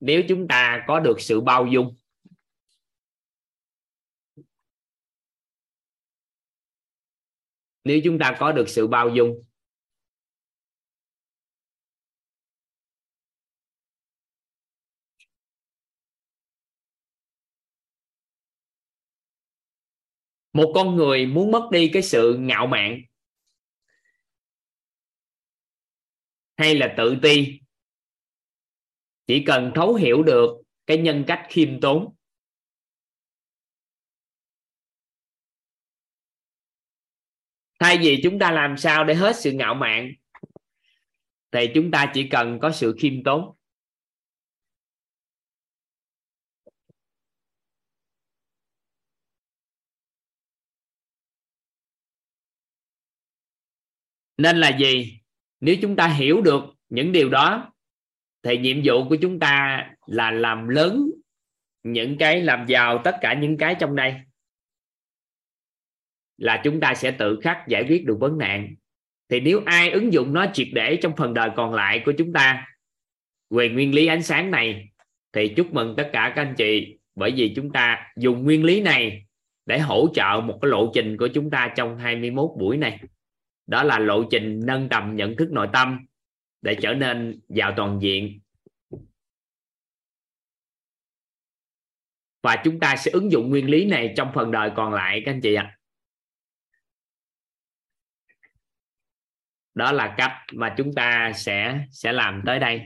nếu 0.00 0.22
chúng 0.28 0.48
ta 0.48 0.84
có 0.86 1.00
được 1.00 1.20
sự 1.20 1.40
bao 1.40 1.66
dung. 1.66 1.96
Nếu 7.84 8.00
chúng 8.04 8.18
ta 8.18 8.36
có 8.38 8.52
được 8.52 8.68
sự 8.68 8.86
bao 8.86 9.08
dung. 9.08 9.44
Một 20.52 20.72
con 20.74 20.96
người 20.96 21.26
muốn 21.26 21.50
mất 21.50 21.68
đi 21.72 21.90
cái 21.92 22.02
sự 22.02 22.36
ngạo 22.40 22.66
mạn. 22.66 23.00
Hay 26.56 26.74
là 26.74 26.94
tự 26.96 27.16
ti? 27.22 27.60
Chỉ 29.26 29.44
cần 29.46 29.72
thấu 29.74 29.94
hiểu 29.94 30.22
được 30.22 30.62
cái 30.86 30.98
nhân 30.98 31.24
cách 31.26 31.46
khiêm 31.48 31.80
tốn. 31.80 32.14
Thay 37.78 37.98
vì 37.98 38.20
chúng 38.22 38.38
ta 38.38 38.50
làm 38.50 38.76
sao 38.76 39.04
để 39.04 39.14
hết 39.14 39.36
sự 39.36 39.52
ngạo 39.52 39.74
mạn, 39.74 40.12
thì 41.50 41.66
chúng 41.74 41.90
ta 41.90 42.10
chỉ 42.14 42.28
cần 42.30 42.58
có 42.62 42.72
sự 42.72 42.96
khiêm 43.00 43.24
tốn. 43.24 43.56
Nên 54.38 54.56
là 54.56 54.78
gì? 54.78 55.20
Nếu 55.60 55.76
chúng 55.82 55.96
ta 55.96 56.08
hiểu 56.08 56.40
được 56.40 56.64
những 56.88 57.12
điều 57.12 57.28
đó, 57.28 57.72
thì 58.42 58.58
nhiệm 58.58 58.76
vụ 58.84 59.08
của 59.08 59.16
chúng 59.16 59.38
ta 59.38 59.86
là 60.06 60.30
làm 60.30 60.68
lớn 60.68 61.10
những 61.82 62.18
cái, 62.18 62.42
làm 62.42 62.66
giàu 62.66 63.00
tất 63.04 63.16
cả 63.20 63.34
những 63.34 63.56
cái 63.56 63.76
trong 63.80 63.96
đây, 63.96 64.14
là 66.36 66.60
chúng 66.64 66.80
ta 66.80 66.94
sẽ 66.94 67.10
tự 67.10 67.40
khắc 67.42 67.68
giải 67.68 67.84
quyết 67.88 68.06
được 68.06 68.16
vấn 68.20 68.38
nạn. 68.38 68.74
Thì 69.28 69.40
nếu 69.40 69.62
ai 69.66 69.90
ứng 69.90 70.12
dụng 70.12 70.32
nó 70.32 70.46
triệt 70.52 70.68
để 70.72 70.98
trong 71.02 71.16
phần 71.16 71.34
đời 71.34 71.50
còn 71.56 71.74
lại 71.74 72.02
của 72.04 72.12
chúng 72.18 72.32
ta, 72.32 72.66
về 73.50 73.68
nguyên 73.68 73.94
lý 73.94 74.06
ánh 74.06 74.22
sáng 74.22 74.50
này, 74.50 74.88
thì 75.32 75.48
chúc 75.48 75.72
mừng 75.72 75.94
tất 75.96 76.10
cả 76.12 76.32
các 76.36 76.42
anh 76.42 76.54
chị, 76.54 76.98
bởi 77.14 77.32
vì 77.36 77.52
chúng 77.56 77.72
ta 77.72 78.12
dùng 78.16 78.44
nguyên 78.44 78.64
lý 78.64 78.80
này 78.80 79.26
để 79.66 79.78
hỗ 79.78 80.08
trợ 80.14 80.40
một 80.44 80.58
cái 80.62 80.70
lộ 80.70 80.90
trình 80.94 81.16
của 81.16 81.28
chúng 81.28 81.50
ta 81.50 81.72
trong 81.76 81.98
21 81.98 82.50
buổi 82.58 82.76
này 82.76 83.00
đó 83.66 83.82
là 83.82 83.98
lộ 83.98 84.24
trình 84.30 84.60
nâng 84.64 84.88
tầm 84.88 85.16
nhận 85.16 85.36
thức 85.36 85.48
nội 85.52 85.68
tâm 85.72 86.06
để 86.62 86.76
trở 86.82 86.94
nên 86.94 87.40
giàu 87.48 87.74
toàn 87.76 87.98
diện. 88.02 88.40
Và 92.42 92.62
chúng 92.64 92.80
ta 92.80 92.96
sẽ 92.96 93.10
ứng 93.10 93.32
dụng 93.32 93.50
nguyên 93.50 93.70
lý 93.70 93.84
này 93.84 94.14
trong 94.16 94.30
phần 94.34 94.50
đời 94.50 94.70
còn 94.76 94.92
lại, 94.92 95.22
các 95.24 95.32
anh 95.32 95.40
chị 95.40 95.54
ạ. 95.54 95.78
Đó 99.74 99.92
là 99.92 100.14
cách 100.18 100.32
mà 100.52 100.74
chúng 100.76 100.94
ta 100.94 101.32
sẽ 101.34 101.86
sẽ 101.90 102.12
làm 102.12 102.42
tới 102.46 102.58
đây. 102.58 102.80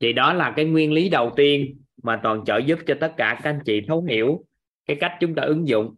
Thì 0.00 0.12
đó 0.12 0.32
là 0.32 0.52
cái 0.56 0.64
nguyên 0.64 0.92
lý 0.92 1.08
đầu 1.08 1.32
tiên 1.36 1.82
mà 2.02 2.20
toàn 2.22 2.44
trợ 2.44 2.58
giúp 2.58 2.78
cho 2.86 2.94
tất 3.00 3.14
cả 3.16 3.40
các 3.42 3.50
anh 3.50 3.60
chị 3.64 3.80
thấu 3.88 4.04
hiểu 4.04 4.46
cái 4.86 4.96
cách 5.00 5.12
chúng 5.20 5.34
ta 5.34 5.42
ứng 5.42 5.68
dụng 5.68 5.96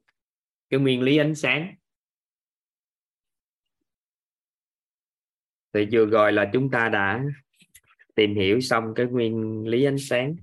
cái 0.71 0.81
nguyên 0.81 1.03
lý 1.03 1.17
ánh 1.17 1.35
sáng. 1.35 1.75
Thì 5.75 5.87
vừa 5.93 6.07
rồi 6.07 6.33
là 6.33 6.51
chúng 6.53 6.71
ta 6.71 6.89
đã 6.89 7.25
tìm 8.15 8.35
hiểu 8.35 8.61
xong 8.61 8.85
cái 8.97 9.07
nguyên 9.07 9.67
lý 9.67 9.85
ánh 9.85 9.99
sáng. 9.99 10.37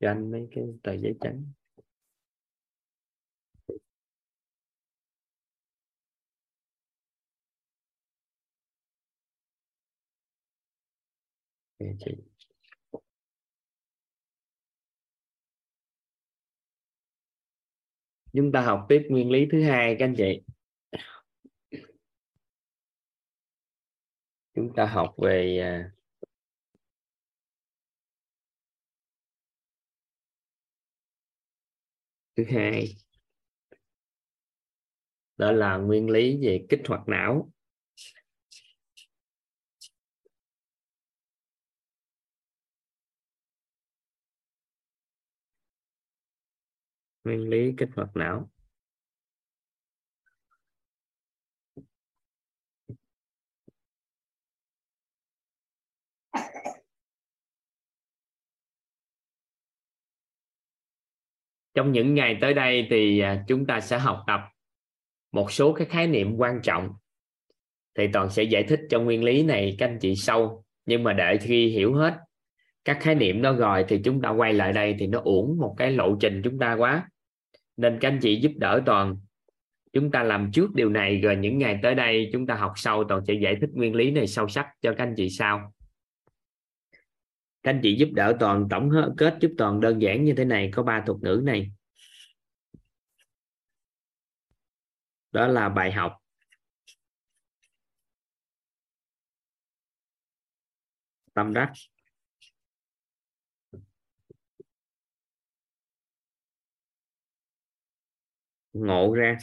Cho 0.00 0.08
anh 0.08 0.30
mấy 0.30 0.48
cái 0.54 0.64
tờ 0.82 0.92
giấy 0.96 1.14
trắng. 1.20 1.44
Chị. 11.78 12.12
Chúng 18.32 18.52
ta 18.52 18.60
học 18.60 18.86
tiếp 18.88 19.02
nguyên 19.08 19.30
lý 19.30 19.46
thứ 19.52 19.62
hai 19.62 19.96
các 19.98 20.04
anh 20.04 20.14
chị. 20.16 20.51
Chúng 24.54 24.72
ta 24.76 24.86
học 24.86 25.14
về 25.18 25.58
à, 25.62 25.90
thứ 32.36 32.44
hai. 32.50 32.96
Đó 35.36 35.52
là 35.52 35.76
nguyên 35.76 36.10
lý 36.10 36.38
về 36.42 36.66
kích 36.68 36.80
hoạt 36.88 37.08
não. 37.08 37.50
Nguyên 47.24 47.48
lý 47.48 47.74
kích 47.78 47.88
hoạt 47.96 48.16
não. 48.16 48.51
Trong 61.74 61.92
những 61.92 62.14
ngày 62.14 62.38
tới 62.40 62.54
đây 62.54 62.86
thì 62.90 63.20
à, 63.20 63.44
chúng 63.48 63.66
ta 63.66 63.80
sẽ 63.80 63.98
học 63.98 64.24
tập 64.26 64.40
một 65.32 65.52
số 65.52 65.72
cái 65.72 65.86
khái 65.86 66.06
niệm 66.06 66.36
quan 66.36 66.60
trọng. 66.62 66.88
Thì 67.98 68.08
toàn 68.12 68.30
sẽ 68.30 68.42
giải 68.42 68.62
thích 68.62 68.80
cho 68.90 69.00
nguyên 69.00 69.24
lý 69.24 69.42
này 69.42 69.76
các 69.78 69.86
anh 69.86 69.98
chị 69.98 70.16
sâu 70.16 70.64
nhưng 70.86 71.02
mà 71.02 71.12
để 71.12 71.36
khi 71.36 71.68
hiểu 71.68 71.94
hết 71.94 72.14
các 72.84 72.98
khái 73.00 73.14
niệm 73.14 73.42
đó 73.42 73.52
rồi 73.52 73.84
thì 73.88 74.00
chúng 74.04 74.22
ta 74.22 74.30
quay 74.30 74.52
lại 74.52 74.72
đây 74.72 74.96
thì 74.98 75.06
nó 75.06 75.20
uổng 75.24 75.58
một 75.58 75.74
cái 75.78 75.90
lộ 75.90 76.16
trình 76.20 76.42
chúng 76.44 76.58
ta 76.58 76.72
quá. 76.72 77.08
Nên 77.76 77.98
các 78.00 78.08
anh 78.08 78.18
chị 78.22 78.36
giúp 78.36 78.52
đỡ 78.56 78.82
toàn, 78.86 79.16
chúng 79.92 80.10
ta 80.10 80.22
làm 80.22 80.50
trước 80.52 80.74
điều 80.74 80.90
này, 80.90 81.20
rồi 81.20 81.36
những 81.36 81.58
ngày 81.58 81.78
tới 81.82 81.94
đây 81.94 82.30
chúng 82.32 82.46
ta 82.46 82.54
học 82.54 82.72
sau, 82.76 83.04
toàn 83.04 83.24
sẽ 83.26 83.34
giải 83.34 83.56
thích 83.60 83.70
nguyên 83.72 83.94
lý 83.94 84.10
này 84.10 84.26
sâu 84.26 84.48
sắc 84.48 84.66
cho 84.82 84.94
các 84.94 85.04
anh 85.04 85.14
chị 85.16 85.30
sau 85.30 85.72
các 87.62 87.70
anh 87.70 87.80
chị 87.82 87.96
giúp 87.98 88.08
đỡ 88.14 88.36
toàn 88.40 88.66
tổng 88.70 88.90
kết 89.18 89.38
giúp 89.40 89.50
toàn 89.58 89.80
đơn 89.80 90.02
giản 90.02 90.24
như 90.24 90.34
thế 90.36 90.44
này, 90.44 90.70
có 90.74 90.82
ba 90.82 91.02
thuật 91.06 91.18
ngữ 91.22 91.42
này. 91.44 91.72
Đó 95.32 95.46
là 95.46 95.68
bài 95.68 95.92
học. 95.92 96.16
Tâm 101.34 101.54
đắc. 101.54 101.72
Ngộ 108.72 109.14
ra. 109.14 109.38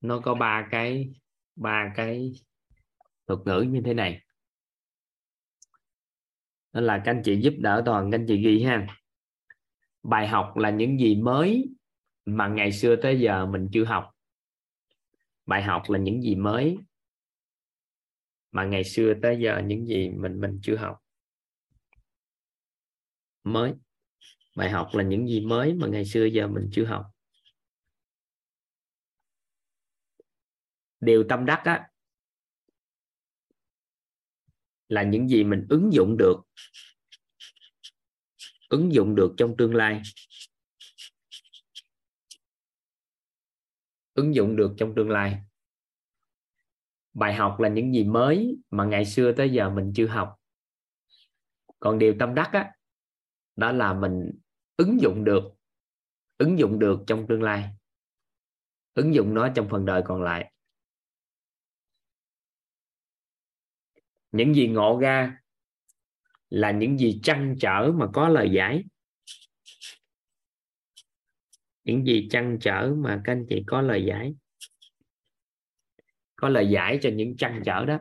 Nó 0.00 0.20
có 0.24 0.34
ba 0.34 0.68
cái 0.70 1.08
ba 1.56 1.92
cái 1.96 2.32
thuật 3.28 3.40
ngữ 3.44 3.60
như 3.60 3.80
thế 3.84 3.94
này. 3.94 4.20
Đó 6.72 6.80
là 6.80 7.02
các 7.04 7.10
anh 7.10 7.22
chị 7.24 7.40
giúp 7.40 7.54
đỡ 7.58 7.82
toàn, 7.86 8.10
các 8.10 8.18
anh 8.18 8.24
chị 8.28 8.42
ghi 8.42 8.62
ha. 8.62 8.86
Bài 10.02 10.28
học 10.28 10.56
là 10.56 10.70
những 10.70 11.00
gì 11.00 11.16
mới 11.16 11.64
mà 12.24 12.48
ngày 12.48 12.72
xưa 12.72 12.96
tới 13.02 13.20
giờ 13.20 13.46
mình 13.46 13.68
chưa 13.72 13.84
học. 13.84 14.10
Bài 15.46 15.62
học 15.62 15.82
là 15.88 15.98
những 15.98 16.22
gì 16.22 16.34
mới 16.34 16.78
mà 18.52 18.64
ngày 18.64 18.84
xưa 18.84 19.14
tới 19.22 19.38
giờ 19.40 19.62
những 19.64 19.86
gì 19.86 20.08
mình 20.08 20.40
mình 20.40 20.60
chưa 20.62 20.76
học. 20.76 20.98
Mới. 23.44 23.74
Bài 24.56 24.70
học 24.70 24.88
là 24.92 25.02
những 25.02 25.26
gì 25.28 25.40
mới 25.40 25.74
mà 25.74 25.86
ngày 25.86 26.04
xưa 26.04 26.24
giờ 26.24 26.46
mình 26.46 26.68
chưa 26.72 26.84
học. 26.84 27.06
Điều 31.00 31.24
tâm 31.28 31.46
đắc 31.46 31.62
á 31.64 31.90
là 34.88 35.02
những 35.02 35.28
gì 35.28 35.44
mình 35.44 35.66
ứng 35.68 35.92
dụng 35.92 36.16
được, 36.18 36.36
ứng 38.68 38.92
dụng 38.92 39.14
được 39.14 39.34
trong 39.36 39.56
tương 39.56 39.74
lai. 39.74 40.02
Ứng 44.14 44.34
dụng 44.34 44.56
được 44.56 44.74
trong 44.76 44.94
tương 44.96 45.10
lai. 45.10 45.42
Bài 47.12 47.34
học 47.34 47.60
là 47.60 47.68
những 47.68 47.94
gì 47.94 48.04
mới 48.04 48.56
mà 48.70 48.84
ngày 48.84 49.04
xưa 49.04 49.32
tới 49.32 49.50
giờ 49.50 49.70
mình 49.70 49.92
chưa 49.96 50.06
học. 50.06 50.34
Còn 51.80 51.98
điều 51.98 52.14
tâm 52.18 52.34
đắc 52.34 52.50
á, 52.52 52.72
đó 53.56 53.72
là 53.72 53.94
mình 53.94 54.30
ứng 54.76 55.00
dụng 55.00 55.24
được, 55.24 55.42
ứng 56.36 56.58
dụng 56.58 56.78
được 56.78 57.00
trong 57.06 57.26
tương 57.28 57.42
lai. 57.42 57.70
Ứng 58.94 59.14
dụng 59.14 59.34
nó 59.34 59.48
trong 59.54 59.68
phần 59.70 59.84
đời 59.84 60.02
còn 60.04 60.22
lại. 60.22 60.52
Những 64.32 64.54
gì 64.54 64.68
ngộ 64.68 64.98
ra 65.02 65.42
là 66.50 66.70
những 66.70 66.98
gì 66.98 67.20
trăn 67.22 67.56
trở 67.60 67.92
mà 67.94 68.06
có 68.14 68.28
lời 68.28 68.50
giải. 68.52 68.84
Những 71.84 72.04
gì 72.06 72.28
trăn 72.30 72.58
trở 72.60 72.94
mà 72.96 73.22
các 73.24 73.32
anh 73.32 73.46
chị 73.48 73.62
có 73.66 73.82
lời 73.82 74.04
giải. 74.08 74.34
Có 76.36 76.48
lời 76.48 76.68
giải 76.70 76.98
cho 77.02 77.10
những 77.14 77.36
trăn 77.36 77.62
trở 77.66 77.84
đó. 77.84 77.98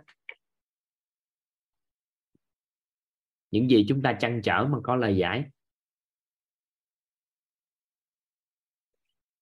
Những 3.52 3.70
gì 3.70 3.86
chúng 3.90 4.02
ta 4.02 4.18
trăn 4.20 4.42
trở 4.44 4.68
mà 4.72 4.78
có 4.84 4.96
lời 4.96 5.18
giải. 5.18 5.46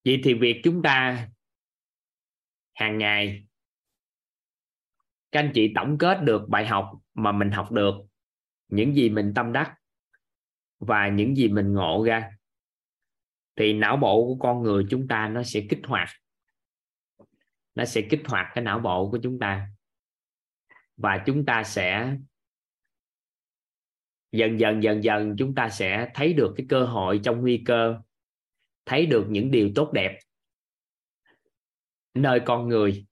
Vậy 0.06 0.22
thì 0.24 0.34
việc 0.34 0.62
chúng 0.64 0.82
ta 0.84 1.28
hàng 2.74 2.98
ngày 2.98 3.48
các 5.36 5.40
anh 5.40 5.52
chị 5.54 5.72
tổng 5.76 5.98
kết 5.98 6.22
được 6.24 6.50
bài 6.50 6.68
học 6.68 6.92
mà 7.14 7.32
mình 7.32 7.52
học 7.52 7.72
được, 7.72 7.96
những 8.68 8.96
gì 8.96 9.10
mình 9.10 9.34
tâm 9.36 9.54
đắc 9.54 9.76
và 10.80 11.08
những 11.08 11.36
gì 11.36 11.50
mình 11.50 11.74
ngộ 11.74 12.04
ra, 12.08 12.32
thì 13.56 13.74
não 13.74 13.98
bộ 13.98 14.26
của 14.26 14.38
con 14.40 14.64
người 14.64 14.86
chúng 14.90 15.08
ta 15.08 15.28
nó 15.28 15.44
sẽ 15.44 15.62
kích 15.70 15.80
hoạt. 15.84 16.10
Nó 17.76 17.86
sẽ 17.86 18.02
kích 18.10 18.22
hoạt 18.26 18.48
cái 18.56 18.64
não 18.64 18.80
bộ 18.80 19.12
của 19.12 19.20
chúng 19.24 19.40
ta. 19.40 19.68
Và 20.98 21.24
chúng 21.26 21.46
ta 21.46 21.64
sẽ 21.64 22.16
dần 24.32 24.60
dần 24.60 24.84
dần 24.84 25.04
dần 25.04 25.36
chúng 25.38 25.56
ta 25.56 25.70
sẽ 25.70 26.12
thấy 26.14 26.34
được 26.34 26.54
cái 26.58 26.66
cơ 26.70 26.86
hội 26.86 27.20
trong 27.24 27.42
nguy 27.42 27.64
cơ, 27.66 28.02
thấy 28.86 29.06
được 29.06 29.26
những 29.30 29.52
điều 29.52 29.72
tốt 29.76 29.92
đẹp 29.94 30.20
nơi 32.14 32.40
con 32.46 32.68
người 32.68 33.06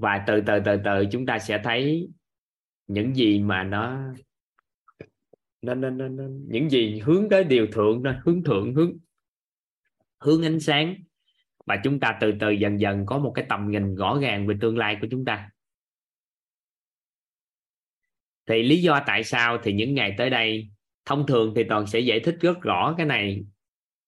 và 0.00 0.24
từ 0.26 0.40
từ 0.46 0.60
từ 0.64 0.76
từ 0.84 1.04
chúng 1.12 1.26
ta 1.26 1.38
sẽ 1.38 1.60
thấy 1.64 2.08
những 2.86 3.14
gì 3.14 3.40
mà 3.40 3.62
nó 3.62 3.98
nó, 5.62 5.74
nó, 5.74 5.90
nó, 5.90 6.08
nó 6.08 6.24
những 6.48 6.70
gì 6.70 6.98
hướng 6.98 7.28
tới 7.30 7.44
điều 7.44 7.66
thượng 7.72 8.02
nó 8.02 8.20
hướng 8.24 8.44
thượng 8.44 8.74
hướng 8.74 8.98
hướng 10.20 10.42
ánh 10.42 10.60
sáng. 10.60 10.94
Và 11.66 11.76
chúng 11.84 12.00
ta 12.00 12.18
từ 12.20 12.32
từ 12.40 12.50
dần 12.50 12.80
dần 12.80 13.06
có 13.06 13.18
một 13.18 13.32
cái 13.34 13.46
tầm 13.48 13.70
nhìn 13.70 13.94
rõ 13.94 14.18
ràng 14.22 14.46
về 14.46 14.54
tương 14.60 14.78
lai 14.78 14.96
của 15.00 15.06
chúng 15.10 15.24
ta. 15.24 15.50
Thì 18.46 18.62
lý 18.62 18.82
do 18.82 19.02
tại 19.06 19.24
sao 19.24 19.58
thì 19.62 19.72
những 19.72 19.94
ngày 19.94 20.14
tới 20.18 20.30
đây 20.30 20.70
thông 21.04 21.26
thường 21.26 21.52
thì 21.56 21.64
toàn 21.68 21.86
sẽ 21.86 22.00
giải 22.00 22.20
thích 22.20 22.36
rất 22.40 22.60
rõ 22.60 22.94
cái 22.96 23.06
này 23.06 23.44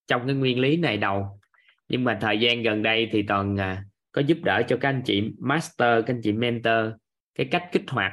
trong 0.07 0.27
cái 0.27 0.37
nguyên 0.37 0.59
lý 0.59 0.77
này 0.77 0.97
đầu. 0.97 1.41
Nhưng 1.89 2.05
mà 2.05 2.19
thời 2.21 2.41
gian 2.41 2.63
gần 2.63 2.83
đây 2.83 3.09
thì 3.13 3.23
toàn 3.29 3.57
à, 3.61 3.85
có 4.13 4.23
giúp 4.23 4.39
đỡ 4.43 4.63
cho 4.69 4.79
các 4.81 4.89
anh 4.89 5.03
chị 5.05 5.23
master 5.39 6.05
các 6.07 6.15
anh 6.15 6.21
chị 6.23 6.33
mentor 6.33 6.93
cái 7.35 7.49
cách 7.51 7.69
kích 7.73 7.91
hoạt 7.91 8.13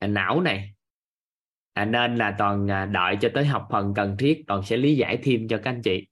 à, 0.00 0.06
não 0.08 0.40
này. 0.40 0.74
À, 1.72 1.84
nên 1.84 2.16
là 2.16 2.34
toàn 2.38 2.70
à, 2.70 2.86
đợi 2.86 3.16
cho 3.20 3.30
tới 3.34 3.44
học 3.44 3.68
phần 3.70 3.92
cần 3.96 4.16
thiết 4.18 4.44
toàn 4.46 4.62
sẽ 4.62 4.76
lý 4.76 4.96
giải 4.96 5.18
thêm 5.22 5.48
cho 5.48 5.60
các 5.64 5.70
anh 5.70 5.82
chị. 5.82 6.06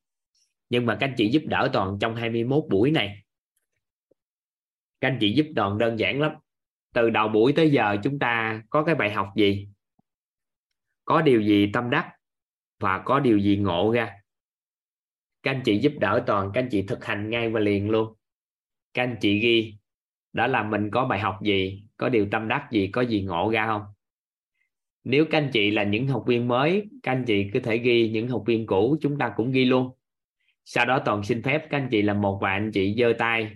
Nhưng 0.70 0.86
mà 0.86 0.96
các 1.00 1.06
anh 1.09 1.14
chị 1.16 1.28
giúp 1.28 1.42
đỡ 1.46 1.70
toàn 1.72 1.98
trong 2.00 2.16
21 2.16 2.64
buổi 2.70 2.90
này. 2.90 3.22
Các 5.00 5.09
anh 5.09 5.18
chị 5.20 5.32
giúp 5.32 5.46
toàn 5.56 5.78
đơn 5.78 5.98
giản 5.98 6.20
lắm. 6.20 6.32
Từ 6.94 7.10
đầu 7.10 7.28
buổi 7.28 7.52
tới 7.56 7.70
giờ 7.70 7.96
chúng 8.02 8.18
ta 8.18 8.62
có 8.70 8.84
cái 8.84 8.94
bài 8.94 9.10
học 9.12 9.28
gì? 9.36 9.68
Có 11.05 11.22
điều 11.22 11.42
gì 11.42 11.70
tâm 11.72 11.90
đắc 11.90 12.12
và 12.80 13.02
có 13.05 13.20
điều 13.20 13.38
gì 13.38 13.56
ngộ 13.56 13.92
ra? 13.92 14.18
Các 15.48 15.54
anh 15.54 15.62
chị 15.64 15.78
giúp 15.78 15.92
đỡ 16.00 16.22
toàn, 16.26 16.50
các 16.54 16.60
anh 16.62 16.68
chị 16.70 16.82
thực 16.82 17.04
hành 17.04 17.30
ngay 17.30 17.48
và 17.48 17.60
liền 17.60 17.90
luôn. 17.90 18.14
Các 18.94 19.02
anh 19.02 19.16
chị 19.20 19.38
ghi 19.38 19.74
đó 20.32 20.46
là 20.46 20.62
mình 20.62 20.90
có 20.90 21.04
bài 21.04 21.20
học 21.20 21.38
gì, 21.42 21.82
có 21.96 22.08
điều 22.08 22.26
tâm 22.30 22.48
đắc 22.48 22.68
gì, 22.70 22.86
có 22.86 23.02
gì 23.02 23.22
ngộ 23.22 23.50
ra 23.50 23.66
không? 23.66 23.82
Nếu 25.04 25.24
các 25.30 25.38
anh 25.38 25.50
chị 25.52 25.70
là 25.70 25.82
những 25.82 26.08
học 26.08 26.24
viên 26.26 26.48
mới, 26.48 26.84
các 27.02 27.12
anh 27.12 27.24
chị 27.24 27.50
có 27.54 27.60
thể 27.62 27.78
ghi 27.78 28.10
những 28.10 28.28
học 28.28 28.42
viên 28.46 28.66
cũ, 28.66 28.96
chúng 29.00 29.18
ta 29.18 29.32
cũng 29.36 29.52
ghi 29.52 29.64
luôn. 29.64 29.90
Sau 30.64 30.84
đó 30.84 31.02
toàn 31.04 31.22
xin 31.22 31.42
phép 31.42 31.66
các 31.70 31.78
anh 31.78 31.88
chị 31.90 32.02
là 32.02 32.14
một 32.14 32.38
vài 32.42 32.52
anh 32.52 32.70
chị 32.72 32.94
giơ 32.98 33.12
tay, 33.18 33.50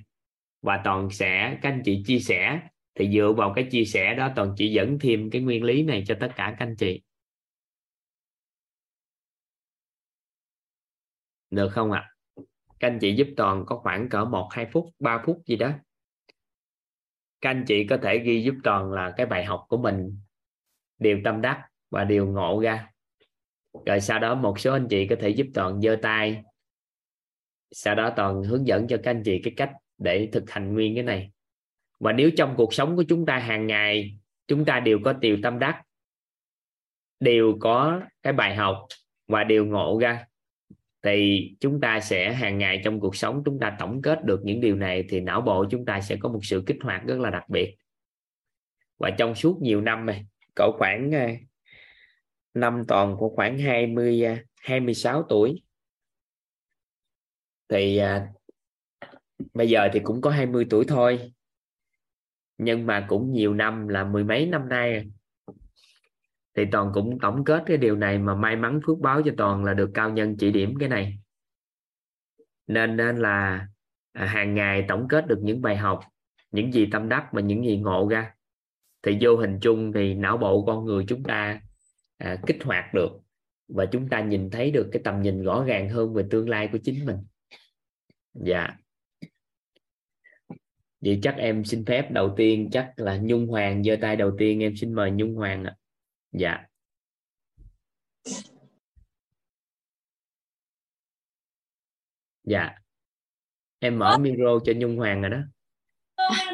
và 0.63 0.81
toàn 0.85 1.11
sẽ, 1.11 1.59
các 1.63 1.69
anh 1.69 1.83
chị 1.85 2.03
chia 2.07 2.19
sẻ. 2.19 2.61
Thì 2.95 3.11
dựa 3.13 3.33
vào 3.37 3.53
cái 3.57 3.65
chia 3.65 3.85
sẻ 3.85 4.15
đó, 4.15 4.33
toàn 4.37 4.55
chỉ 4.57 4.73
dẫn 4.73 4.99
thêm 4.99 5.31
cái 5.31 5.43
nguyên 5.43 5.65
lý 5.65 5.83
này 5.83 6.05
cho 6.07 6.15
tất 6.21 6.33
cả 6.37 6.57
các 6.59 6.67
anh 6.67 6.77
chị. 6.77 7.03
Được 11.53 11.69
không 11.69 11.93
ạ? 11.93 12.01
À? 12.01 12.13
các 12.83 12.89
anh 12.89 12.99
chị 12.99 13.15
giúp 13.15 13.29
toàn 13.37 13.65
có 13.67 13.77
khoảng 13.77 14.09
cỡ 14.09 14.25
một, 14.25 14.49
hai 14.51 14.67
phút 14.73 14.91
3 14.99 15.23
phút 15.27 15.43
gì 15.47 15.57
đó. 15.57 15.73
Các 17.41 17.51
anh 17.51 17.65
chị 17.69 17.87
có 17.87 17.99
thể 18.03 18.19
ghi 18.19 18.43
giúp 18.43 18.55
toàn 18.65 18.93
là 18.93 19.13
cái 19.17 19.27
bài 19.27 19.45
học 19.45 19.67
của 19.69 19.77
mình. 19.77 20.19
Điều 20.99 21.21
tâm 21.25 21.41
đắc 21.41 21.69
và 21.91 22.05
điều 22.05 22.27
ngộ 22.27 22.61
ra. 22.61 22.89
Rồi 23.87 24.01
sau 24.01 24.19
đó 24.19 24.35
một 24.35 24.61
số 24.61 24.73
anh 24.73 24.87
chị 24.91 25.07
có 25.07 25.17
thể 25.21 25.29
giúp 25.29 25.47
toàn 25.55 25.81
giơ 25.81 25.97
tay. 26.03 26.43
Sau 27.71 27.95
đó 27.95 28.13
toàn 28.17 28.43
hướng 28.43 28.67
dẫn 28.67 28.89
cho 28.89 28.97
các 29.03 29.11
anh 29.11 29.23
chị 29.25 29.41
cái 29.45 29.55
cách 29.57 29.73
để 29.99 30.29
thực 30.33 30.51
hành 30.51 30.75
nguyên 30.75 30.95
cái 30.95 31.05
này. 31.05 31.31
Và 32.01 32.13
nếu 32.13 32.31
trong 32.37 32.55
cuộc 32.57 32.75
sống 32.75 32.97
của 32.97 33.05
chúng 33.09 33.27
ta 33.27 33.39
hàng 33.39 33.67
ngày, 33.67 34.19
chúng 34.47 34.65
ta 34.65 34.81
đều 34.81 34.99
có 35.05 35.13
điều 35.13 35.39
tâm 35.43 35.59
đắc, 35.59 35.83
đều 37.21 37.57
có 37.61 38.01
cái 38.23 38.33
bài 38.33 38.57
học 38.57 38.87
và 39.29 39.45
đều 39.45 39.67
ngộ 39.67 39.99
ra 39.99 40.27
thì 41.03 41.49
chúng 41.61 41.81
ta 41.81 42.01
sẽ 42.01 42.33
hàng 42.33 42.59
ngày 42.59 42.81
trong 42.85 43.01
cuộc 43.01 43.17
sống 43.17 43.43
chúng 43.45 43.59
ta 43.59 43.77
tổng 43.79 44.03
kết 44.03 44.25
được 44.25 44.41
những 44.45 44.61
điều 44.61 44.77
này 44.77 45.05
thì 45.09 45.21
não 45.21 45.41
bộ 45.41 45.65
chúng 45.71 45.85
ta 45.85 46.01
sẽ 46.01 46.17
có 46.21 46.29
một 46.29 46.41
sự 46.43 46.63
kích 46.67 46.77
hoạt 46.83 47.03
rất 47.07 47.19
là 47.19 47.31
đặc 47.31 47.49
biệt. 47.49 47.77
Và 48.99 49.11
trong 49.11 49.35
suốt 49.35 49.59
nhiều 49.63 49.81
năm 49.81 50.07
này 50.07 50.27
cỡ 50.55 50.71
khoảng 50.79 51.11
ờ, 51.13 51.27
năm 52.55 52.85
toàn 52.89 53.17
của 53.19 53.29
khoảng 53.29 53.59
20 53.59 54.23
26 54.55 55.17
ờ, 55.17 55.27
tuổi. 55.29 55.63
Thì 57.69 57.97
à, 57.97 58.29
bây 59.55 59.69
giờ 59.69 59.89
thì 59.93 60.01
cũng 60.05 60.21
có 60.21 60.31
20 60.31 60.67
tuổi 60.71 60.85
thôi. 60.89 61.33
Nhưng 62.59 62.87
mà 62.87 63.07
cũng 63.09 63.33
nhiều 63.33 63.55
năm 63.55 63.89
là 63.89 64.05
mười 64.05 64.25
mấy 64.25 64.47
năm 64.47 64.69
nay 64.69 65.11
thì 66.57 66.65
toàn 66.73 66.91
cũng 66.95 67.19
tổng 67.21 67.45
kết 67.45 67.63
cái 67.67 67.77
điều 67.77 67.97
này 67.97 68.19
mà 68.19 68.35
may 68.35 68.57
mắn 68.57 68.81
phước 68.87 68.99
báo 68.99 69.23
cho 69.25 69.33
toàn 69.37 69.65
là 69.65 69.75
được 69.75 69.91
cao 69.95 70.11
nhân 70.11 70.37
chỉ 70.39 70.51
điểm 70.51 70.75
cái 70.81 70.89
này. 70.89 71.19
Nên 72.67 72.97
nên 72.97 73.17
là 73.17 73.67
à, 74.13 74.27
hàng 74.27 74.55
ngày 74.55 74.85
tổng 74.89 75.09
kết 75.09 75.27
được 75.27 75.39
những 75.43 75.63
bài 75.63 75.77
học 75.77 76.01
những 76.51 76.73
gì 76.73 76.89
tâm 76.93 77.09
đắc 77.09 77.29
và 77.33 77.41
những 77.41 77.65
gì 77.65 77.77
ngộ 77.77 78.09
ra. 78.09 78.35
Thì 79.03 79.19
vô 79.21 79.37
hình 79.37 79.59
chung 79.61 79.93
thì 79.93 80.15
não 80.15 80.37
bộ 80.37 80.65
con 80.67 80.85
người 80.85 81.05
chúng 81.09 81.23
ta 81.23 81.61
à, 82.19 82.37
kích 82.47 82.65
hoạt 82.65 82.95
được 82.95 83.09
và 83.69 83.87
chúng 83.87 84.09
ta 84.09 84.21
nhìn 84.21 84.51
thấy 84.51 84.71
được 84.71 84.89
cái 84.93 85.03
tầm 85.05 85.23
nhìn 85.23 85.43
rõ 85.43 85.65
ràng 85.65 85.89
hơn 85.89 86.15
về 86.15 86.25
tương 86.31 86.49
lai 86.49 86.69
của 86.73 86.79
chính 86.85 87.07
mình. 87.07 87.17
Dạ. 88.35 88.69
Vậy 91.01 91.19
chắc 91.23 91.37
em 91.39 91.65
xin 91.65 91.85
phép 91.85 92.11
đầu 92.11 92.35
tiên 92.37 92.69
chắc 92.73 92.93
là 92.97 93.17
nhung 93.23 93.47
hoàng 93.47 93.85
giơ 93.85 93.97
tay 94.01 94.17
đầu 94.17 94.33
tiên 94.39 94.63
em 94.63 94.77
xin 94.77 94.95
mời 94.95 95.11
nhung 95.11 95.35
hoàng 95.35 95.65
ạ 95.65 95.77
dạ 96.33 96.67
dạ 102.45 102.71
em 103.79 103.99
mở 103.99 104.19
micro 104.19 104.59
cho 104.65 104.73
nhung 104.77 104.97
hoàng 104.97 105.23
rồi 105.23 105.31
đó 105.31 105.39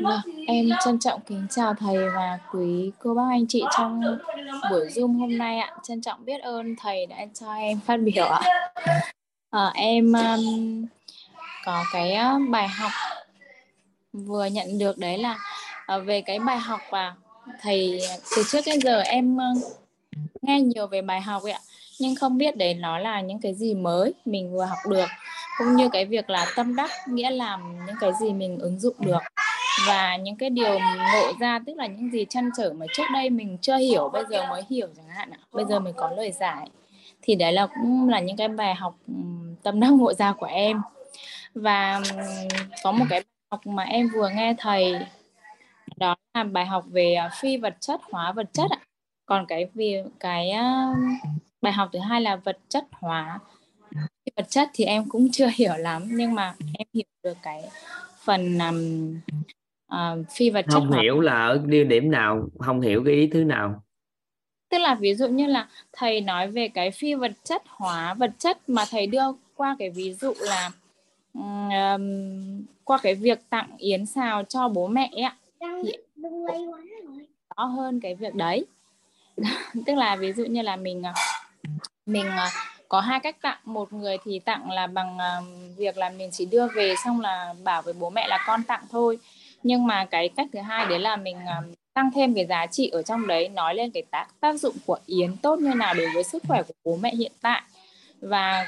à, 0.04 0.22
em 0.46 0.68
trân 0.84 0.98
trọng 0.98 1.20
kính 1.20 1.46
chào 1.50 1.74
thầy 1.74 1.96
và 2.10 2.38
quý 2.52 2.92
cô 2.98 3.14
bác 3.14 3.28
anh 3.30 3.46
chị 3.48 3.62
trong 3.76 4.02
buổi 4.70 4.86
Zoom 4.86 5.18
hôm 5.18 5.38
nay 5.38 5.58
ạ. 5.58 5.72
Trân 5.82 6.00
trọng 6.00 6.24
biết 6.24 6.40
ơn 6.40 6.76
thầy 6.76 7.06
đã 7.06 7.16
cho 7.34 7.54
em 7.54 7.80
phát 7.80 7.96
biểu 7.96 8.26
ạ. 8.26 8.40
À, 9.50 9.70
em 9.74 10.12
um, 10.12 10.86
có 11.64 11.84
cái 11.92 12.14
um, 12.14 12.50
bài 12.50 12.68
học 12.68 12.90
vừa 14.12 14.46
nhận 14.46 14.78
được 14.78 14.98
đấy 14.98 15.18
là 15.18 15.38
uh, 15.96 16.06
về 16.06 16.20
cái 16.20 16.38
bài 16.38 16.58
học 16.58 16.80
và 16.90 17.14
thầy, 17.62 18.00
từ 18.36 18.42
trước 18.48 18.60
đến 18.66 18.80
giờ 18.80 19.00
em 19.00 19.36
ờ, 19.36 19.46
nghe 20.42 20.60
nhiều 20.60 20.86
về 20.86 21.02
bài 21.02 21.20
học 21.20 21.42
ạ. 21.44 21.58
Nhưng 22.00 22.14
không 22.14 22.38
biết 22.38 22.56
đấy 22.56 22.74
nó 22.74 22.98
là 22.98 23.20
những 23.20 23.40
cái 23.40 23.54
gì 23.54 23.74
mới 23.74 24.14
mình 24.24 24.52
vừa 24.52 24.64
học 24.64 24.78
được, 24.88 25.06
cũng 25.58 25.76
như 25.76 25.88
cái 25.88 26.04
việc 26.04 26.30
là 26.30 26.46
tâm 26.56 26.76
đắc, 26.76 26.90
nghĩa 27.08 27.30
làm 27.30 27.86
những 27.86 27.96
cái 28.00 28.10
gì 28.20 28.32
mình 28.32 28.58
ứng 28.58 28.80
dụng 28.80 28.96
được. 28.98 29.22
Và 29.86 30.16
những 30.16 30.36
cái 30.36 30.50
điều 30.50 30.78
ngộ 31.12 31.32
ra, 31.40 31.58
tức 31.66 31.76
là 31.76 31.86
những 31.86 32.10
gì 32.10 32.26
chăn 32.28 32.50
trở 32.56 32.72
mà 32.72 32.86
trước 32.92 33.02
đây 33.14 33.30
mình 33.30 33.58
chưa 33.62 33.76
hiểu, 33.76 34.08
bây 34.08 34.24
giờ 34.30 34.46
mới 34.46 34.62
hiểu 34.70 34.88
chẳng 34.96 35.08
hạn 35.08 35.30
ạ. 35.30 35.38
Bây 35.52 35.64
giờ 35.64 35.80
mình 35.80 35.94
có 35.96 36.10
lời 36.10 36.32
giải. 36.32 36.70
Thì 37.22 37.34
đấy 37.34 37.52
là 37.52 37.66
cũng 37.66 38.08
là 38.08 38.20
những 38.20 38.36
cái 38.36 38.48
bài 38.48 38.74
học 38.74 38.94
tâm 39.62 39.80
đắc 39.80 39.88
ngộ 39.88 40.12
ra 40.12 40.32
của 40.32 40.46
em. 40.46 40.80
Và 41.54 42.00
có 42.84 42.92
một 42.92 43.04
cái 43.10 43.20
bài 43.20 43.46
học 43.50 43.66
mà 43.66 43.82
em 43.82 44.08
vừa 44.14 44.28
nghe 44.28 44.54
thầy 44.58 44.94
đó 45.96 46.16
là 46.34 46.44
bài 46.44 46.66
học 46.66 46.84
về 46.90 47.14
à, 47.14 47.30
phi 47.40 47.56
vật 47.56 47.76
chất 47.80 48.00
hóa 48.12 48.32
vật 48.32 48.50
chất 48.52 48.70
ạ. 48.70 48.78
Còn 49.26 49.46
cái 49.46 49.70
vì 49.74 49.96
cái 50.20 50.50
bài 51.62 51.72
học 51.72 51.88
thứ 51.92 51.98
hai 51.98 52.20
là 52.20 52.36
vật 52.36 52.58
chất 52.68 52.84
hóa. 52.92 53.38
Vật 54.36 54.50
chất 54.50 54.68
thì 54.74 54.84
em 54.84 55.08
cũng 55.08 55.28
chưa 55.32 55.48
hiểu 55.56 55.74
lắm 55.76 56.02
nhưng 56.10 56.34
mà 56.34 56.54
em 56.78 56.86
hiểu 56.94 57.04
được 57.24 57.36
cái 57.42 57.62
phần 58.24 58.58
um, 58.58 59.20
uh, 59.94 60.26
phi 60.30 60.50
vật 60.50 60.64
chất 60.68 60.74
không 60.74 60.88
hóa. 60.88 61.02
hiểu 61.02 61.20
là 61.20 61.46
ở 61.46 61.58
điểm 61.88 62.10
nào 62.10 62.48
không 62.58 62.80
hiểu 62.80 63.02
cái 63.04 63.14
ý 63.14 63.26
thứ 63.26 63.44
nào. 63.44 63.82
Tức 64.70 64.78
là 64.78 64.94
ví 64.94 65.14
dụ 65.14 65.28
như 65.28 65.46
là 65.46 65.68
thầy 65.92 66.20
nói 66.20 66.50
về 66.50 66.68
cái 66.68 66.90
phi 66.90 67.14
vật 67.14 67.32
chất 67.44 67.62
hóa 67.66 68.14
vật 68.14 68.30
chất 68.38 68.68
mà 68.68 68.84
thầy 68.90 69.06
đưa 69.06 69.32
qua 69.56 69.76
cái 69.78 69.90
ví 69.90 70.12
dụ 70.12 70.34
là 70.40 70.70
um, 71.32 72.64
qua 72.84 72.98
cái 73.02 73.14
việc 73.14 73.38
tặng 73.50 73.70
yến 73.78 74.06
xào 74.06 74.44
cho 74.44 74.68
bố 74.68 74.88
mẹ 74.88 75.32
ấy, 75.60 75.82
thì 75.82 75.92
rõ 77.56 77.64
hơn 77.64 78.00
cái 78.00 78.14
việc 78.14 78.34
đấy. 78.34 78.66
Tức 79.86 79.94
là 79.94 80.16
ví 80.16 80.32
dụ 80.32 80.44
như 80.44 80.62
là 80.62 80.76
mình 80.76 81.02
à, 81.02 81.14
mình 82.06 82.26
à, 82.26 82.50
có 82.88 83.00
hai 83.00 83.20
cách 83.20 83.36
tặng. 83.42 83.58
Một 83.64 83.92
người 83.92 84.16
thì 84.24 84.38
tặng 84.38 84.70
là 84.70 84.86
bằng 84.86 85.18
à, 85.18 85.40
việc 85.76 85.96
là 85.98 86.10
mình 86.10 86.30
chỉ 86.32 86.46
đưa 86.46 86.66
về 86.68 86.94
xong 87.04 87.20
là 87.20 87.54
bảo 87.64 87.82
với 87.82 87.94
bố 88.00 88.10
mẹ 88.10 88.28
là 88.28 88.44
con 88.46 88.62
tặng 88.62 88.82
thôi. 88.90 89.18
Nhưng 89.62 89.86
mà 89.86 90.04
cái 90.04 90.28
cách 90.28 90.46
thứ 90.52 90.58
hai 90.58 90.86
đấy 90.86 90.98
là 90.98 91.16
mình 91.16 91.36
tăng 91.94 92.10
thêm 92.14 92.34
cái 92.34 92.46
giá 92.46 92.66
trị 92.66 92.88
ở 92.88 93.02
trong 93.02 93.26
đấy 93.26 93.48
nói 93.48 93.74
lên 93.74 93.90
cái 93.90 94.02
tác 94.10 94.26
tác 94.40 94.52
dụng 94.52 94.76
của 94.86 94.98
yến 95.06 95.36
tốt 95.36 95.58
như 95.58 95.74
nào 95.74 95.94
đối 95.94 96.06
với 96.14 96.24
sức 96.24 96.42
khỏe 96.48 96.62
của 96.62 96.74
bố 96.84 96.96
mẹ 96.96 97.14
hiện 97.14 97.32
tại 97.40 97.62
và 98.20 98.66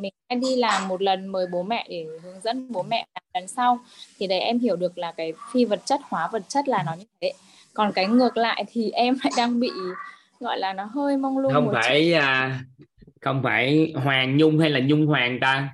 mình 0.00 0.12
sẽ 0.28 0.36
đi 0.36 0.56
làm 0.56 0.88
một 0.88 1.02
lần 1.02 1.26
mời 1.26 1.46
bố 1.52 1.62
mẹ 1.62 1.86
để 1.90 2.06
hướng 2.22 2.40
dẫn 2.40 2.72
bố 2.72 2.82
mẹ 2.82 3.06
lần 3.34 3.48
sau. 3.48 3.80
Thì 4.18 4.26
đấy 4.26 4.40
em 4.40 4.58
hiểu 4.58 4.76
được 4.76 4.98
là 4.98 5.12
cái 5.12 5.32
phi 5.52 5.64
vật 5.64 5.80
chất 5.84 6.00
hóa 6.04 6.28
vật 6.32 6.42
chất 6.48 6.68
là 6.68 6.82
nó 6.86 6.94
như 6.94 7.04
thế. 7.20 7.32
Còn 7.74 7.92
cái 7.92 8.06
ngược 8.06 8.36
lại 8.36 8.64
thì 8.72 8.90
em 8.90 9.16
lại 9.24 9.32
đang 9.36 9.60
bị 9.60 9.70
gọi 10.40 10.58
là 10.58 10.72
nó 10.72 10.84
hơi 10.84 11.16
mong 11.16 11.38
lung 11.38 11.52
không 11.52 11.70
phải 11.72 12.12
à, 12.12 12.60
không 13.20 13.42
phải 13.42 13.92
Hoàng 13.94 14.36
Nhung 14.36 14.58
hay 14.58 14.70
là 14.70 14.80
Nhung 14.80 15.06
Hoàng 15.06 15.38
ta? 15.40 15.68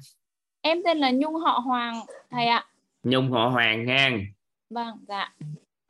Em 0.61 0.79
tên 0.85 0.99
là 0.99 1.11
Nhung 1.11 1.35
họ 1.35 1.59
Hoàng 1.65 2.01
thầy 2.31 2.47
ạ. 2.47 2.65
Nhung 3.03 3.31
họ 3.31 3.49
Hoàng 3.49 3.87
ha. 3.87 4.11
Vâng 4.71 4.97
dạ. 5.09 5.33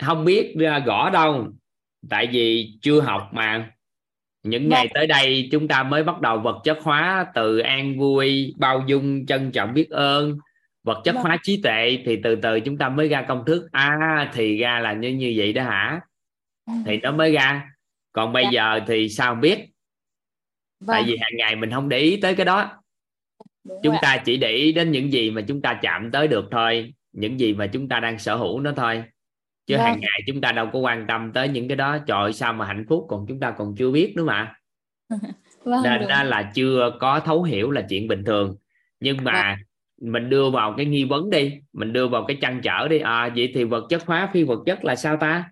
Không 0.02 0.24
biết 0.24 0.55
ra 0.59 0.78
gõ 0.78 1.11
đâu. 1.11 1.47
Tại 2.11 2.27
vì 2.27 2.73
chưa 2.82 3.01
học 3.01 3.28
mà 3.32 3.70
những 4.45 4.62
vâng. 4.62 4.71
ngày 4.71 4.89
tới 4.95 5.07
đây 5.07 5.49
chúng 5.53 5.69
ta 5.69 5.83
mới 5.83 6.05
bắt 6.05 6.21
đầu 6.21 6.39
vật 6.39 6.61
chất 6.65 6.79
hóa 6.83 7.27
từ 7.35 7.59
an 7.59 7.99
vui 7.99 8.55
bao 8.57 8.85
dung 8.87 9.27
trân 9.27 9.53
trọng 9.53 9.75
biết 9.75 9.91
ơn 9.91 10.39
vật 10.83 11.01
chất 11.05 11.15
vâng. 11.15 11.25
hóa 11.25 11.39
trí 11.43 11.61
tuệ 11.62 11.99
thì 12.05 12.21
từ 12.25 12.37
từ 12.37 12.61
chúng 12.61 12.79
ta 12.79 12.89
mới 12.89 13.09
ra 13.09 13.25
công 13.29 13.45
thức 13.47 13.69
à 13.73 14.31
thì 14.35 14.59
ra 14.59 14.81
là 14.81 14.93
như 14.93 15.09
như 15.09 15.35
vậy 15.37 15.53
đó 15.53 15.62
hả 15.62 16.01
ừ. 16.66 16.73
thì 16.87 16.97
nó 16.97 17.12
mới 17.12 17.33
ra 17.33 17.71
còn 18.12 18.33
bây 18.33 18.45
dạ. 18.45 18.51
giờ 18.53 18.81
thì 18.87 19.09
sao 19.09 19.35
biết 19.35 19.59
vâng. 20.81 20.95
tại 20.95 21.03
vì 21.07 21.16
hàng 21.16 21.37
ngày 21.37 21.57
mình 21.57 21.71
không 21.71 21.89
để 21.89 21.99
ý 21.99 22.16
tới 22.16 22.35
cái 22.35 22.47
đó 22.47 22.71
Đúng 23.65 23.79
chúng 23.83 23.97
ta 24.03 24.23
chỉ 24.25 24.37
để 24.37 24.51
ý 24.51 24.73
đến 24.73 24.91
những 24.91 25.12
gì 25.12 25.31
mà 25.31 25.43
chúng 25.49 25.62
ta 25.62 25.79
chạm 25.83 26.11
tới 26.11 26.29
được 26.29 26.45
thôi 26.51 26.95
những 27.12 27.41
gì 27.41 27.55
mà 27.55 27.66
chúng 27.66 27.89
ta 27.89 28.01
đang 28.01 28.19
sở 28.19 28.37
hữu 28.37 28.61
nó 28.61 28.73
thôi 28.77 29.05
chứ 29.66 29.77
vâng. 29.77 29.85
hàng 29.85 30.01
ngày 30.01 30.20
chúng 30.27 30.41
ta 30.41 30.53
đâu 30.53 30.69
có 30.73 30.78
quan 30.78 31.07
tâm 31.09 31.32
tới 31.32 31.49
những 31.49 31.69
cái 31.69 31.77
đó. 31.77 31.99
Trời 32.07 32.32
sao 32.32 32.53
mà 32.53 32.66
hạnh 32.66 32.85
phúc 32.89 33.07
còn 33.09 33.24
chúng 33.28 33.41
ta 33.41 33.51
còn 33.51 33.74
chưa 33.78 33.91
biết 33.91 34.12
nữa 34.16 34.24
mà. 34.24 34.55
Vâng, 35.65 35.82
nên 35.82 36.09
đó 36.09 36.23
là 36.23 36.53
chưa 36.55 36.91
có 37.01 37.20
thấu 37.20 37.43
hiểu 37.43 37.70
là 37.70 37.82
chuyện 37.89 38.09
bình 38.09 38.24
thường. 38.24 38.57
Nhưng 39.01 39.24
mà 39.24 39.57
vâng. 39.57 40.12
mình 40.12 40.31
đưa 40.31 40.51
vào 40.51 40.74
cái 40.77 40.86
nghi 40.86 41.05
vấn 41.05 41.31
đi. 41.31 41.53
Mình 41.73 41.93
đưa 41.93 42.09
vào 42.09 42.24
cái 42.28 42.39
trăn 42.41 42.61
trở 42.62 42.89
đi. 42.89 42.99
À 42.99 43.28
vậy 43.36 43.53
thì 43.55 43.65
vật 43.65 43.86
chất 43.89 44.07
hóa 44.07 44.31
phi 44.32 44.43
vật 44.43 44.61
chất 44.66 44.85
là 44.85 44.97
sao 44.97 45.16
ta? 45.16 45.51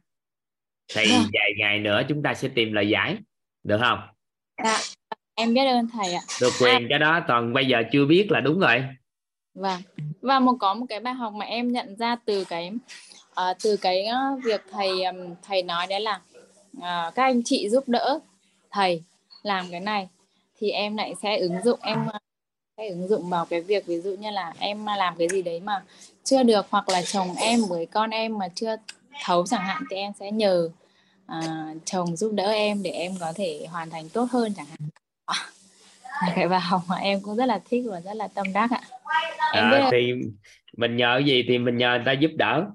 Thì 0.95 1.05
vâng. 1.11 1.23
vài 1.33 1.53
ngày 1.59 1.79
nữa 1.79 2.03
chúng 2.09 2.23
ta 2.23 2.35
sẽ 2.35 2.49
tìm 2.49 2.73
lời 2.73 2.89
giải. 2.89 3.17
Được 3.65 3.79
không? 3.81 3.99
Dạ 4.65 4.79
em 5.35 5.55
biết 5.55 5.67
ơn 5.67 5.89
thầy 5.93 6.13
ạ. 6.13 6.21
Được 6.41 6.53
quyền 6.61 6.83
à. 6.83 6.87
cái 6.89 6.99
đó 6.99 7.21
toàn 7.29 7.53
bây 7.53 7.67
giờ 7.67 7.83
chưa 7.93 8.05
biết 8.05 8.31
là 8.31 8.41
đúng 8.41 8.61
rồi. 8.61 8.85
Vâng. 9.55 9.81
Và 10.23 10.41
một 10.41 10.57
có 10.61 10.75
một 10.75 10.87
cái 10.89 11.01
bài 11.01 11.15
học 11.15 11.33
mà 11.33 11.47
em 11.47 11.73
nhận 11.73 11.97
ra 11.97 12.17
từ 12.27 12.45
cái 12.45 12.73
uh, 13.41 13.57
từ 13.63 13.77
cái 13.77 14.07
uh, 14.09 14.45
việc 14.45 14.61
thầy 14.71 14.91
thầy 15.43 15.63
nói 15.63 15.87
đấy 15.87 16.01
là 16.01 16.21
uh, 16.77 17.15
các 17.15 17.23
anh 17.23 17.43
chị 17.45 17.69
giúp 17.69 17.89
đỡ 17.89 18.19
thầy 18.71 19.03
làm 19.43 19.67
cái 19.71 19.81
này 19.81 20.09
thì 20.59 20.71
em 20.71 20.97
lại 20.97 21.15
sẽ 21.23 21.39
ứng 21.39 21.63
dụng 21.65 21.81
em 21.83 22.07
sẽ 22.77 22.89
ứng 22.89 23.09
dụng 23.09 23.31
vào 23.31 23.45
cái 23.45 23.61
việc 23.61 23.87
ví 23.87 24.01
dụ 24.01 24.11
như 24.11 24.31
là 24.31 24.53
em 24.59 24.87
làm 24.99 25.15
cái 25.19 25.29
gì 25.29 25.43
đấy 25.43 25.61
mà 25.61 25.83
chưa 26.25 26.43
được 26.43 26.67
hoặc 26.71 26.89
là 26.89 27.03
chồng 27.03 27.35
em 27.37 27.61
với 27.69 27.87
con 27.87 28.11
em 28.11 28.39
mà 28.39 28.49
chưa 28.55 28.77
thấu 29.25 29.47
chẳng 29.47 29.63
hạn 29.63 29.83
thì 29.91 29.97
em 29.97 30.13
sẽ 30.21 30.31
nhờ 30.31 30.71
uh, 31.39 31.77
chồng 31.85 32.17
giúp 32.17 32.33
đỡ 32.35 32.51
em 32.51 32.83
để 32.83 32.91
em 32.91 33.13
có 33.21 33.33
thể 33.37 33.67
hoàn 33.71 33.91
thành 33.91 34.09
tốt 34.09 34.29
hơn 34.31 34.53
chẳng 34.57 34.67
hạn. 34.67 34.79
Cái 36.35 36.49
bài 36.49 36.61
học 36.61 36.83
mà 36.89 36.97
em 36.97 37.21
cũng 37.21 37.37
rất 37.37 37.47
là 37.47 37.61
thích 37.71 37.85
và 37.91 38.01
rất 38.01 38.15
là 38.15 38.29
tâm 38.29 38.53
đắc 38.53 38.71
ạ. 38.71 38.81
Em 39.53 39.65
à, 39.65 39.71
biết 39.71 39.85
thì 39.93 40.13
mình 40.77 40.97
nhờ 40.97 41.21
gì 41.27 41.45
thì 41.49 41.59
mình 41.59 41.77
nhờ 41.77 41.91
người 41.91 42.03
ta 42.07 42.13
giúp 42.13 42.31
đỡ 42.37 42.67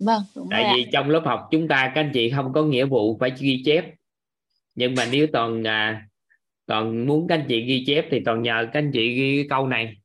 vâng 0.00 0.22
đúng 0.34 0.48
tại 0.50 0.72
vì 0.74 0.84
ạ. 0.84 0.90
trong 0.92 1.10
lớp 1.10 1.22
học 1.24 1.48
chúng 1.50 1.68
ta 1.68 1.92
các 1.94 2.00
anh 2.00 2.10
chị 2.14 2.30
không 2.30 2.52
có 2.52 2.62
nghĩa 2.62 2.84
vụ 2.84 3.16
phải 3.20 3.32
ghi 3.38 3.62
chép. 3.64 3.84
Nhưng 4.74 4.94
mà 4.94 5.06
nếu 5.12 5.26
toàn 5.32 5.66
à, 5.66 6.06
toàn 6.66 7.06
muốn 7.06 7.28
các 7.28 7.34
anh 7.34 7.44
chị 7.48 7.60
ghi 7.60 7.84
chép 7.86 8.06
thì 8.10 8.20
toàn 8.24 8.42
nhờ 8.42 8.66
các 8.72 8.78
anh 8.78 8.90
chị 8.92 9.14
ghi 9.14 9.36
cái 9.36 9.46
câu 9.50 9.66
này. 9.66 9.96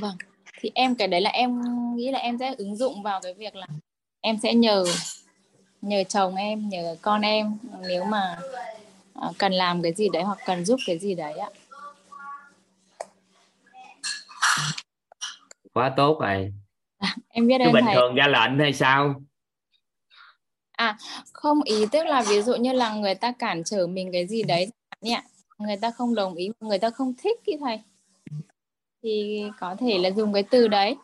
Vâng 0.00 0.16
thì 0.60 0.70
em 0.74 0.94
cái 0.94 1.08
đấy 1.08 1.20
là 1.20 1.30
em 1.30 1.60
nghĩ 1.96 2.10
là 2.10 2.18
em 2.18 2.38
sẽ 2.38 2.54
ứng 2.58 2.76
dụng 2.76 3.02
vào 3.02 3.20
cái 3.22 3.34
việc 3.34 3.56
là 3.56 3.66
em 4.20 4.38
sẽ 4.42 4.54
nhờ 4.54 4.84
nhờ 5.82 6.04
chồng 6.04 6.34
em 6.34 6.68
nhờ 6.68 6.96
con 7.02 7.20
em 7.20 7.58
nếu 7.88 8.04
mà 8.04 8.36
à, 9.14 9.28
cần 9.38 9.52
làm 9.52 9.82
cái 9.82 9.92
gì 9.92 10.08
đấy 10.12 10.22
hoặc 10.22 10.38
cần 10.46 10.64
giúp 10.64 10.80
cái 10.86 10.98
gì 10.98 11.14
đấy 11.14 11.32
ạ. 11.32 11.48
Quá 15.72 15.94
tốt 15.96 16.18
rồi 16.20 16.52
à, 16.98 17.16
em 17.28 17.46
biết 17.46 17.58
Chứ 17.64 17.70
bình 17.72 17.84
thầy. 17.84 17.94
thường 17.94 18.14
ra 18.14 18.26
lệnh 18.28 18.58
hay 18.58 18.72
sao? 18.72 19.22
À 20.72 20.96
không 21.32 21.62
ý 21.62 21.74
tức 21.92 22.06
là 22.06 22.22
ví 22.28 22.42
dụ 22.42 22.54
như 22.54 22.72
là 22.72 22.94
người 22.94 23.14
ta 23.14 23.32
cản 23.32 23.64
trở 23.64 23.86
mình 23.86 24.10
cái 24.12 24.26
gì 24.26 24.42
đấy 24.42 24.66
nhỉ 25.00 25.16
người 25.58 25.76
ta 25.76 25.90
không 25.90 26.14
đồng 26.14 26.34
ý 26.34 26.50
người 26.60 26.78
ta 26.78 26.90
không 26.90 27.14
thích 27.22 27.40
cái 27.46 27.56
thầy 27.60 27.80
thì 29.02 29.44
có 29.60 29.76
thể 29.80 29.98
là 29.98 30.10
dùng 30.10 30.32
cái 30.32 30.42
từ 30.50 30.68
đấy. 30.68 30.96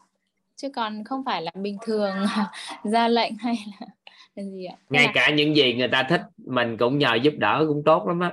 Chứ 0.57 0.69
còn 0.77 1.05
không 1.05 1.25
phải 1.25 1.43
là 1.43 1.51
bình 1.55 1.79
thường 1.87 2.15
ra 2.85 3.09
lệnh 3.09 3.33
hay 3.37 3.55
là 4.35 4.43
gì 4.45 4.65
ạ? 4.65 4.77
Ngay 4.91 5.09
cả 5.15 5.31
những 5.31 5.57
gì 5.57 5.75
người 5.75 5.89
ta 5.89 6.03
thích 6.03 6.21
mình 6.37 6.77
cũng 6.77 6.99
nhờ 6.99 7.15
giúp 7.23 7.35
đỡ 7.39 7.65
cũng 7.69 7.83
tốt 7.85 8.07
lắm 8.07 8.21
á. 8.21 8.33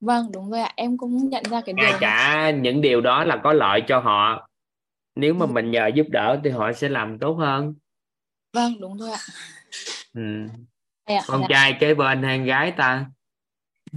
Vâng 0.00 0.32
đúng 0.32 0.50
rồi 0.50 0.60
ạ. 0.60 0.72
Em 0.76 0.98
cũng 0.98 1.28
nhận 1.28 1.42
ra 1.50 1.60
cái 1.60 1.74
ngay 1.74 1.90
điều 1.90 1.98
cả 2.00 2.38
này. 2.42 2.52
những 2.52 2.80
điều 2.80 3.00
đó 3.00 3.24
là 3.24 3.36
có 3.44 3.52
lợi 3.52 3.80
cho 3.88 4.00
họ 4.00 4.48
nếu 5.20 5.34
mà 5.34 5.46
ừ. 5.46 5.50
mình 5.52 5.70
nhờ 5.70 5.86
giúp 5.94 6.06
đỡ 6.10 6.40
thì 6.44 6.50
họ 6.50 6.72
sẽ 6.72 6.88
làm 6.88 7.18
tốt 7.18 7.32
hơn. 7.32 7.74
Vâng 8.52 8.80
đúng 8.80 8.98
rồi 8.98 9.10
ạ. 9.10 9.18
Ừ. 10.14 10.46
ạ, 11.04 11.20
con 11.26 11.40
dạ. 11.40 11.46
trai 11.50 11.76
kế 11.80 11.94
bên 11.94 12.22
hay 12.22 12.38
gái 12.38 12.72
ta? 12.76 13.06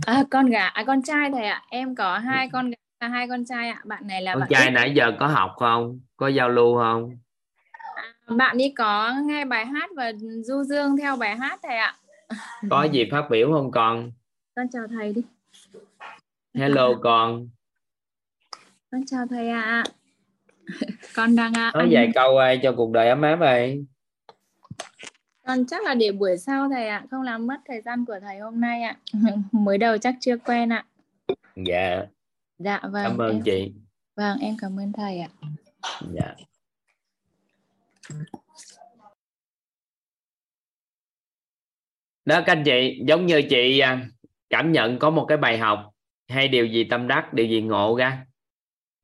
À 0.05 0.23
con 0.31 0.45
gà 0.45 0.67
à 0.67 0.83
con 0.87 1.01
trai 1.01 1.31
thầy 1.31 1.45
ạ. 1.45 1.63
Em 1.69 1.95
có 1.95 2.17
hai 2.17 2.49
con 2.49 2.69
gà 2.69 2.75
à, 2.99 3.07
hai 3.07 3.27
con 3.27 3.45
trai 3.45 3.69
ạ. 3.69 3.81
Bạn 3.85 4.07
này 4.07 4.21
là 4.21 4.33
con 4.33 4.39
bạn 4.39 4.49
trai 4.49 4.71
nãy 4.71 4.93
giờ 4.95 5.11
có 5.19 5.27
học 5.27 5.53
không? 5.57 5.99
Có 6.17 6.27
giao 6.27 6.49
lưu 6.49 6.77
không? 6.77 7.17
Bạn 8.27 8.57
đi 8.57 8.73
có 8.77 9.13
nghe 9.25 9.45
bài 9.45 9.65
hát 9.65 9.89
và 9.95 10.11
du 10.43 10.63
dương 10.63 10.97
theo 10.97 11.15
bài 11.15 11.35
hát 11.35 11.59
thầy 11.63 11.77
ạ. 11.77 11.95
Có 12.69 12.83
gì 12.83 13.05
phát 13.11 13.27
biểu 13.29 13.51
không 13.53 13.71
con? 13.71 14.11
Con 14.55 14.67
chào 14.71 14.87
thầy 14.87 15.13
đi. 15.13 15.21
Hello 16.53 16.93
con. 17.01 17.49
Con 18.91 19.01
chào 19.05 19.27
thầy 19.29 19.49
ạ 19.49 19.83
con 21.15 21.35
đang 21.35 21.53
ạ 21.53 21.71
nói 21.73 21.87
vài 21.91 22.11
câu 22.15 22.37
ai 22.37 22.59
cho 22.63 22.73
cuộc 22.77 22.91
đời 22.91 23.09
ấm 23.09 23.21
áp 23.21 23.35
vậy 23.35 23.85
con 25.47 25.65
chắc 25.65 25.83
là 25.83 25.93
để 25.93 26.11
buổi 26.11 26.37
sau 26.37 26.69
thầy 26.69 26.87
ạ 26.87 27.05
không 27.11 27.21
làm 27.21 27.47
mất 27.47 27.57
thời 27.67 27.81
gian 27.81 28.05
của 28.05 28.19
thầy 28.21 28.39
hôm 28.39 28.61
nay 28.61 28.81
ạ. 28.81 28.97
Mới 29.51 29.77
đầu 29.77 29.97
chắc 29.97 30.15
chưa 30.19 30.37
quen 30.37 30.73
ạ. 30.73 30.85
Dạ. 31.55 32.05
Dạ 32.57 32.79
vâng 32.83 33.03
cảm 33.03 33.17
ơn 33.17 33.31
em... 33.31 33.41
chị. 33.45 33.73
Vâng 34.15 34.37
em 34.41 34.55
cảm 34.61 34.79
ơn 34.79 34.91
thầy 34.93 35.19
ạ. 35.19 35.29
Dạ. 36.13 36.35
Đó 42.25 42.41
các 42.45 42.53
anh 42.53 42.63
chị 42.63 43.01
giống 43.07 43.25
như 43.25 43.41
chị 43.49 43.79
à, 43.79 44.07
cảm 44.49 44.71
nhận 44.71 44.99
có 44.99 45.09
một 45.09 45.25
cái 45.29 45.37
bài 45.37 45.57
học. 45.57 45.89
Hay 46.27 46.47
điều 46.47 46.65
gì 46.65 46.83
tâm 46.83 47.07
đắc 47.07 47.33
điều 47.33 47.45
gì 47.45 47.61
ngộ 47.61 47.95
ra 47.95 48.25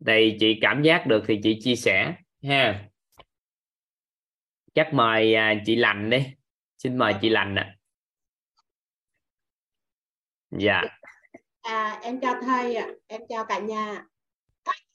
thì 0.05 0.37
chị 0.39 0.59
cảm 0.61 0.81
giác 0.81 1.03
được 1.07 1.23
thì 1.27 1.39
chị 1.43 1.59
chia 1.61 1.75
sẻ 1.75 2.15
ha. 2.43 2.89
Chắc 4.73 4.93
mời 4.93 5.35
à, 5.35 5.53
chị 5.65 5.75
lành 5.75 6.09
đi. 6.09 6.25
Xin 6.77 6.97
mời 6.97 7.13
chị 7.21 7.29
lành 7.29 7.55
ạ. 7.55 7.75
Dạ. 10.51 10.81
À, 11.61 11.99
em 12.03 12.19
chào 12.21 12.35
thầy 12.41 12.75
ạ. 12.75 12.87
Em 13.07 13.21
chào 13.29 13.45
cả 13.45 13.59
nhà. 13.59 14.05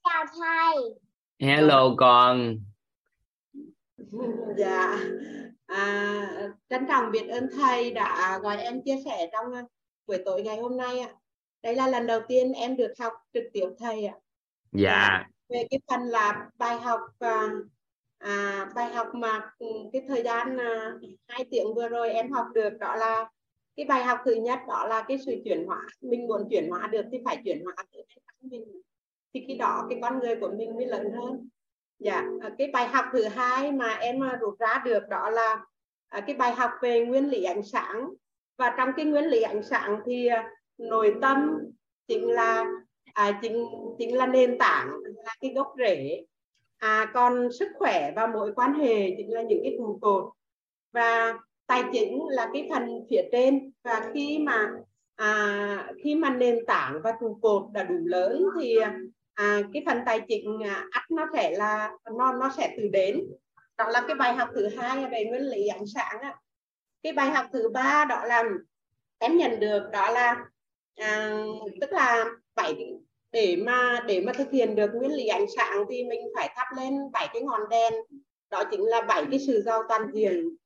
Chào 0.05 0.24
thầy. 0.39 0.74
Hello 1.39 1.94
con. 1.98 2.56
Dạ. 4.59 4.98
À, 5.66 6.26
trân 6.68 6.86
trọng 6.89 7.10
biết 7.10 7.28
ơn 7.28 7.48
thầy 7.56 7.90
đã 7.90 8.39
gọi 8.43 8.56
em 8.56 8.81
chia 8.85 8.97
sẻ 9.05 9.28
trong 9.32 9.44
buổi 10.06 10.18
tối 10.24 10.43
ngày 10.43 10.56
hôm 10.56 10.76
nay 10.76 11.01
ạ. 11.01 11.14
Đây 11.62 11.74
là 11.74 11.89
lần 11.89 12.06
đầu 12.06 12.20
tiên 12.28 12.52
em 12.52 12.76
được 12.76 12.93
học 12.98 13.12
trực 13.32 13.44
tiếp 13.52 13.66
thầy 13.78 14.05
ạ 14.05 14.14
dạ. 14.75 15.09
Ờ, 15.09 15.25
về 15.49 15.67
cái 15.71 15.81
phần 15.91 16.01
là 16.01 16.49
bài 16.59 16.79
học 16.79 17.01
à, 17.19 17.49
à, 18.19 18.67
bài 18.75 18.95
học 18.95 19.15
mà 19.15 19.51
ừ, 19.59 19.67
cái 19.93 20.03
thời 20.09 20.23
gian 20.23 20.57
à, 20.59 20.93
hai 21.29 21.45
tiếng 21.51 21.75
vừa 21.75 21.89
rồi 21.89 22.11
em 22.11 22.31
học 22.33 22.47
được 22.55 22.71
đó 22.81 22.97
là 22.97 23.31
cái 23.77 23.87
bài 23.87 24.05
học 24.05 24.19
thứ 24.25 24.35
nhất 24.35 24.59
đó 24.69 24.87
là 24.89 25.05
cái 25.09 25.19
sự 25.27 25.33
chuyển 25.45 25.67
hóa. 25.67 25.81
Mình 26.01 26.27
muốn 26.27 26.49
chuyển 26.51 26.71
hóa 26.71 26.87
được 26.87 27.03
thì 27.13 27.19
phải 27.25 27.43
chuyển 27.45 27.65
hóa 27.65 27.75
từ 27.93 28.01
mình. 28.41 28.65
Thì 29.35 29.45
khi 29.49 29.55
đó 29.55 29.87
cái 29.91 29.99
con 30.03 30.19
người 30.19 30.37
của 30.37 30.51
mình 30.59 30.77
mới 30.77 30.87
lớn 30.87 31.13
hơn. 31.17 31.49
Dạ 31.99 32.25
à, 32.41 32.51
cái 32.59 32.71
bài 32.73 32.89
học 32.89 33.05
thứ 33.13 33.25
hai 33.25 33.73
mà 33.73 33.95
em 33.95 34.21
rút 34.41 34.59
ra 34.59 34.83
được 34.85 35.09
đó 35.09 35.31
là 35.31 35.65
à, 36.09 36.21
cái 36.27 36.37
bài 36.37 36.53
học 36.55 36.71
về 36.83 37.05
nguyên 37.05 37.29
lý 37.29 37.43
ánh 37.43 37.63
sáng. 37.63 38.09
Và 38.57 38.75
trong 38.77 38.91
cái 38.97 39.07
nguyên 39.07 39.25
lý 39.25 39.43
ánh 39.43 39.63
sáng 39.63 40.01
thì 40.07 40.29
nội 40.79 41.15
tâm 41.21 41.59
chính 42.09 42.31
là 42.31 42.65
à, 43.15 43.39
chính 43.43 43.66
chính 43.99 44.16
là 44.16 44.27
nền 44.27 44.59
tảng 44.59 44.91
là 45.24 45.35
cái 45.41 45.53
gốc 45.55 45.74
rễ. 45.78 46.24
À, 46.78 47.11
còn 47.15 47.53
sức 47.53 47.69
khỏe 47.78 48.12
và 48.16 48.27
mối 48.27 48.53
quan 48.57 48.74
hệ 48.74 49.15
chính 49.16 49.32
là 49.32 49.43
những 49.43 49.61
cái 49.62 49.74
trụ 49.78 49.99
cột. 50.01 50.32
Và 50.93 51.39
tài 51.66 51.85
chính 51.93 52.23
là 52.28 52.51
cái 52.53 52.69
phần 52.70 53.07
phía 53.11 53.23
trên. 53.32 53.73
Và 53.82 54.11
khi 54.15 54.39
mà 54.39 54.70
à, 55.16 55.93
khi 56.05 56.15
mà 56.15 56.31
nền 56.31 56.66
tảng 56.66 57.01
và 57.05 57.12
trụ 57.20 57.39
cột 57.43 57.62
đã 57.73 57.82
đủ 57.82 57.95
lớn 58.05 58.45
thì 58.61 58.78
à, 59.35 59.61
cái 59.73 59.82
phần 59.86 59.99
tài 60.07 60.20
chính 60.28 60.62
à, 60.65 60.86
ắt 60.91 61.11
nó 61.11 61.27
sẽ 61.32 61.51
là 61.57 61.93
nó 62.16 62.32
nó 62.32 62.51
sẽ 62.57 62.74
từ 62.77 62.89
đến. 62.89 63.20
Đó 63.78 63.89
là 63.89 64.05
cái 64.07 64.15
bài 64.15 64.35
học 64.35 64.49
thứ 64.55 64.69
hai 64.69 65.07
về 65.11 65.24
nguyên 65.24 65.43
lý 65.43 65.66
ánh 65.66 65.86
sáng 65.86 66.20
á. 66.20 66.36
cái 67.03 67.12
bài 67.12 67.31
học 67.31 67.47
thứ 67.53 67.69
ba 67.69 68.05
đó 68.05 68.24
là 68.24 68.45
em 69.19 69.36
nhận 69.36 69.61
được 69.61 69.82
đó 69.93 70.11
là 70.11 70.45
à, 70.97 71.43
tức 71.81 71.93
là 71.93 72.24
bảy 72.55 72.95
để 73.35 73.56
mà 73.56 74.05
để 74.06 74.20
mà 74.20 74.32
thực 74.32 74.51
hiện 74.51 74.74
được 74.74 74.90
nguyên 74.94 75.12
lý 75.12 75.27
ánh 75.27 75.47
sáng 75.56 75.85
thì 75.90 76.05
mình 76.05 76.20
phải 76.35 76.51
thắp 76.56 76.66
lên 76.77 76.94
bảy 77.12 77.28
cái 77.32 77.43
ngọn 77.43 77.61
đèn. 77.70 77.94
Đó 78.51 78.65
chính 78.70 78.85
là 78.85 79.02
bảy 79.02 79.24
cái 79.31 79.40
sự 79.47 79.62
giàu 79.62 79.82
toàn 79.89 80.11
diện. 80.12 80.56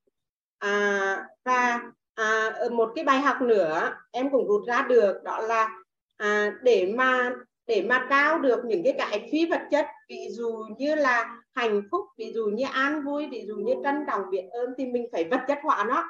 À, 0.59 1.25
và 1.45 1.81
à, 2.15 2.51
một 2.71 2.91
cái 2.95 3.05
bài 3.05 3.19
học 3.19 3.41
nữa 3.41 3.93
em 4.11 4.29
cũng 4.31 4.47
rút 4.47 4.67
ra 4.67 4.85
được 4.89 5.23
đó 5.23 5.39
là 5.39 5.69
à, 6.17 6.53
để 6.63 6.93
mà 6.95 7.31
để 7.67 7.81
mà 7.81 8.07
trao 8.09 8.39
được 8.39 8.65
những 8.65 8.83
cái 8.83 8.93
cái 8.97 9.29
phi 9.31 9.45
vật 9.45 9.61
chất 9.71 9.85
ví 10.09 10.27
dụ 10.29 10.63
như 10.77 10.95
là 10.95 11.41
hạnh 11.55 11.81
phúc 11.91 12.05
ví 12.17 12.31
dụ 12.33 12.45
như 12.45 12.65
an 12.71 13.05
vui 13.05 13.27
ví 13.31 13.45
dụ 13.47 13.55
như 13.55 13.73
trân 13.83 13.95
trọng 14.07 14.21
biết 14.31 14.43
ơn 14.51 14.69
thì 14.77 14.85
mình 14.85 15.07
phải 15.11 15.23
vật 15.23 15.39
chất 15.47 15.57
hóa 15.63 15.85
nó. 15.87 16.05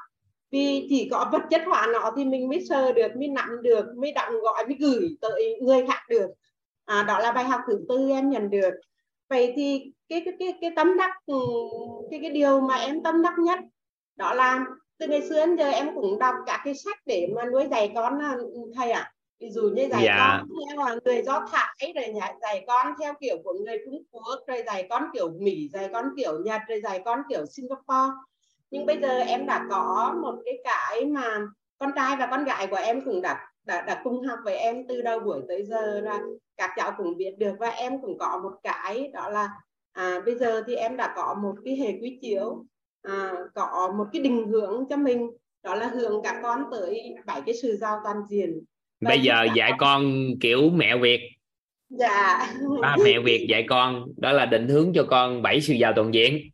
Vì 0.52 0.88
chỉ 0.90 1.08
có 1.12 1.30
vật 1.32 1.42
chất 1.50 1.62
hóa 1.66 1.88
nó 1.94 2.14
thì 2.18 2.26
mình 2.26 2.50
mới 2.50 2.66
sờ 2.70 2.92
được 2.92 3.16
mới 3.16 3.28
nắm 3.28 3.62
được 3.62 3.86
mới 3.98 4.12
đọng 4.12 4.34
gọi 4.42 4.66
mới 4.66 4.78
gửi 4.80 5.18
tới 5.22 5.60
người 5.62 5.86
khác 5.88 6.02
được 6.10 6.28
à, 6.90 7.04
đó 7.04 7.20
là 7.20 7.32
bài 7.32 7.44
học 7.44 7.62
thứ 7.68 7.86
tư 7.90 8.10
em 8.10 8.30
nhận 8.30 8.50
được 8.50 8.74
vậy 9.30 9.54
thì 9.56 9.92
cái 10.10 10.22
cái 10.26 10.34
cái 10.40 10.54
cái 10.62 10.72
tâm 10.76 10.98
đắc 10.98 11.12
ừ, 11.26 11.36
cái 12.12 12.20
cái 12.22 12.32
điều 12.32 12.60
mà 12.60 12.76
em 12.76 13.04
tâm 13.04 13.22
đắc 13.22 13.34
nhất 13.40 13.60
đó 14.16 14.34
là 14.34 14.66
từ 14.98 15.08
ngày 15.08 15.22
xưa 15.30 15.46
đến 15.46 15.56
giờ 15.56 15.70
em 15.70 15.96
cũng 15.96 16.20
đọc 16.20 16.36
cả 16.46 16.62
cái 16.66 16.74
sách 16.76 16.98
để 17.06 17.28
mà 17.36 17.46
nuôi 17.46 17.68
dạy 17.72 17.92
con 17.96 18.22
à, 18.22 18.36
thầy 18.76 18.92
ạ 18.92 19.00
à. 19.00 19.12
ví 19.40 19.50
dụ 19.50 19.62
như 19.62 19.88
dạy 19.92 20.04
dạ. 20.06 20.38
con 20.40 20.50
theo 20.70 21.00
người 21.06 21.24
do 21.24 21.48
thái 21.52 21.94
rồi 21.96 22.06
dạy 22.42 22.64
con 22.68 22.94
theo 23.00 23.14
kiểu 23.22 23.38
của 23.44 23.54
người 23.66 23.78
trung 23.86 24.04
quốc 24.12 24.40
rồi 24.48 24.64
dạy 24.66 24.88
con 24.90 25.04
kiểu 25.14 25.30
mỹ 25.40 25.70
dạy 25.74 25.90
con 25.94 26.06
kiểu 26.18 26.40
nhật 26.46 26.62
rồi 26.68 26.82
dạy 26.84 27.02
con 27.06 27.20
kiểu 27.30 27.46
singapore 27.46 28.14
nhưng 28.72 28.86
bây 28.86 28.98
giờ 29.02 29.20
em 29.20 29.46
đã 29.46 29.66
có 29.70 30.16
một 30.22 30.36
cái 30.46 30.54
cái 30.64 31.06
mà 31.06 31.40
con 31.78 31.92
trai 31.96 32.16
và 32.20 32.28
con 32.32 32.44
gái 32.44 32.68
của 32.68 32.78
em 32.78 33.02
cũng 33.06 33.22
đã 33.22 33.49
đã, 33.66 33.82
đã 33.82 34.02
cùng 34.04 34.24
học 34.24 34.40
với 34.44 34.56
em 34.56 34.88
từ 34.88 35.02
đầu 35.02 35.20
buổi 35.20 35.42
tới 35.48 35.66
giờ 35.66 36.02
là 36.02 36.20
các 36.58 36.72
cháu 36.76 36.92
cũng 36.98 37.18
biết 37.18 37.36
được 37.38 37.54
và 37.60 37.70
em 37.70 38.02
cũng 38.02 38.18
có 38.18 38.40
một 38.44 38.52
cái 38.64 39.12
đó 39.14 39.30
là 39.30 39.50
à, 39.92 40.20
bây 40.26 40.36
giờ 40.36 40.64
thì 40.68 40.76
em 40.76 40.98
đã 40.98 41.14
có 41.16 41.36
một 41.42 41.56
cái 41.66 41.76
hệ 41.76 41.92
quy 42.02 42.20
chiếu 42.22 42.66
à, 43.02 43.32
có 43.56 43.94
một 43.98 44.06
cái 44.14 44.22
định 44.22 44.48
hướng 44.48 44.86
cho 44.90 44.98
mình 44.98 45.30
đó 45.64 45.76
là 45.76 45.88
hướng 45.88 46.22
các 46.24 46.36
con 46.44 46.64
tới 46.72 47.16
bảy 47.26 47.42
cái 47.46 47.56
sự 47.62 47.78
giao 47.78 48.00
toàn 48.04 48.18
diện. 48.30 48.64
Và 49.02 49.10
bây 49.10 49.20
giờ 49.20 49.48
dạy 49.56 49.72
con 49.80 50.26
kiểu 50.42 50.70
mẹ 50.70 50.98
Việt. 50.98 51.20
Dạ. 51.90 52.48
À, 52.82 52.98
mẹ 53.04 53.20
Việt 53.20 53.48
dạy 53.50 53.66
con 53.70 54.06
đó 54.18 54.32
là 54.32 54.46
định 54.46 54.68
hướng 54.68 54.92
cho 54.96 55.06
con 55.10 55.42
bảy 55.42 55.62
sự 55.62 55.74
giàu 55.74 55.94
toàn 55.96 56.14
diện. 56.14 56.50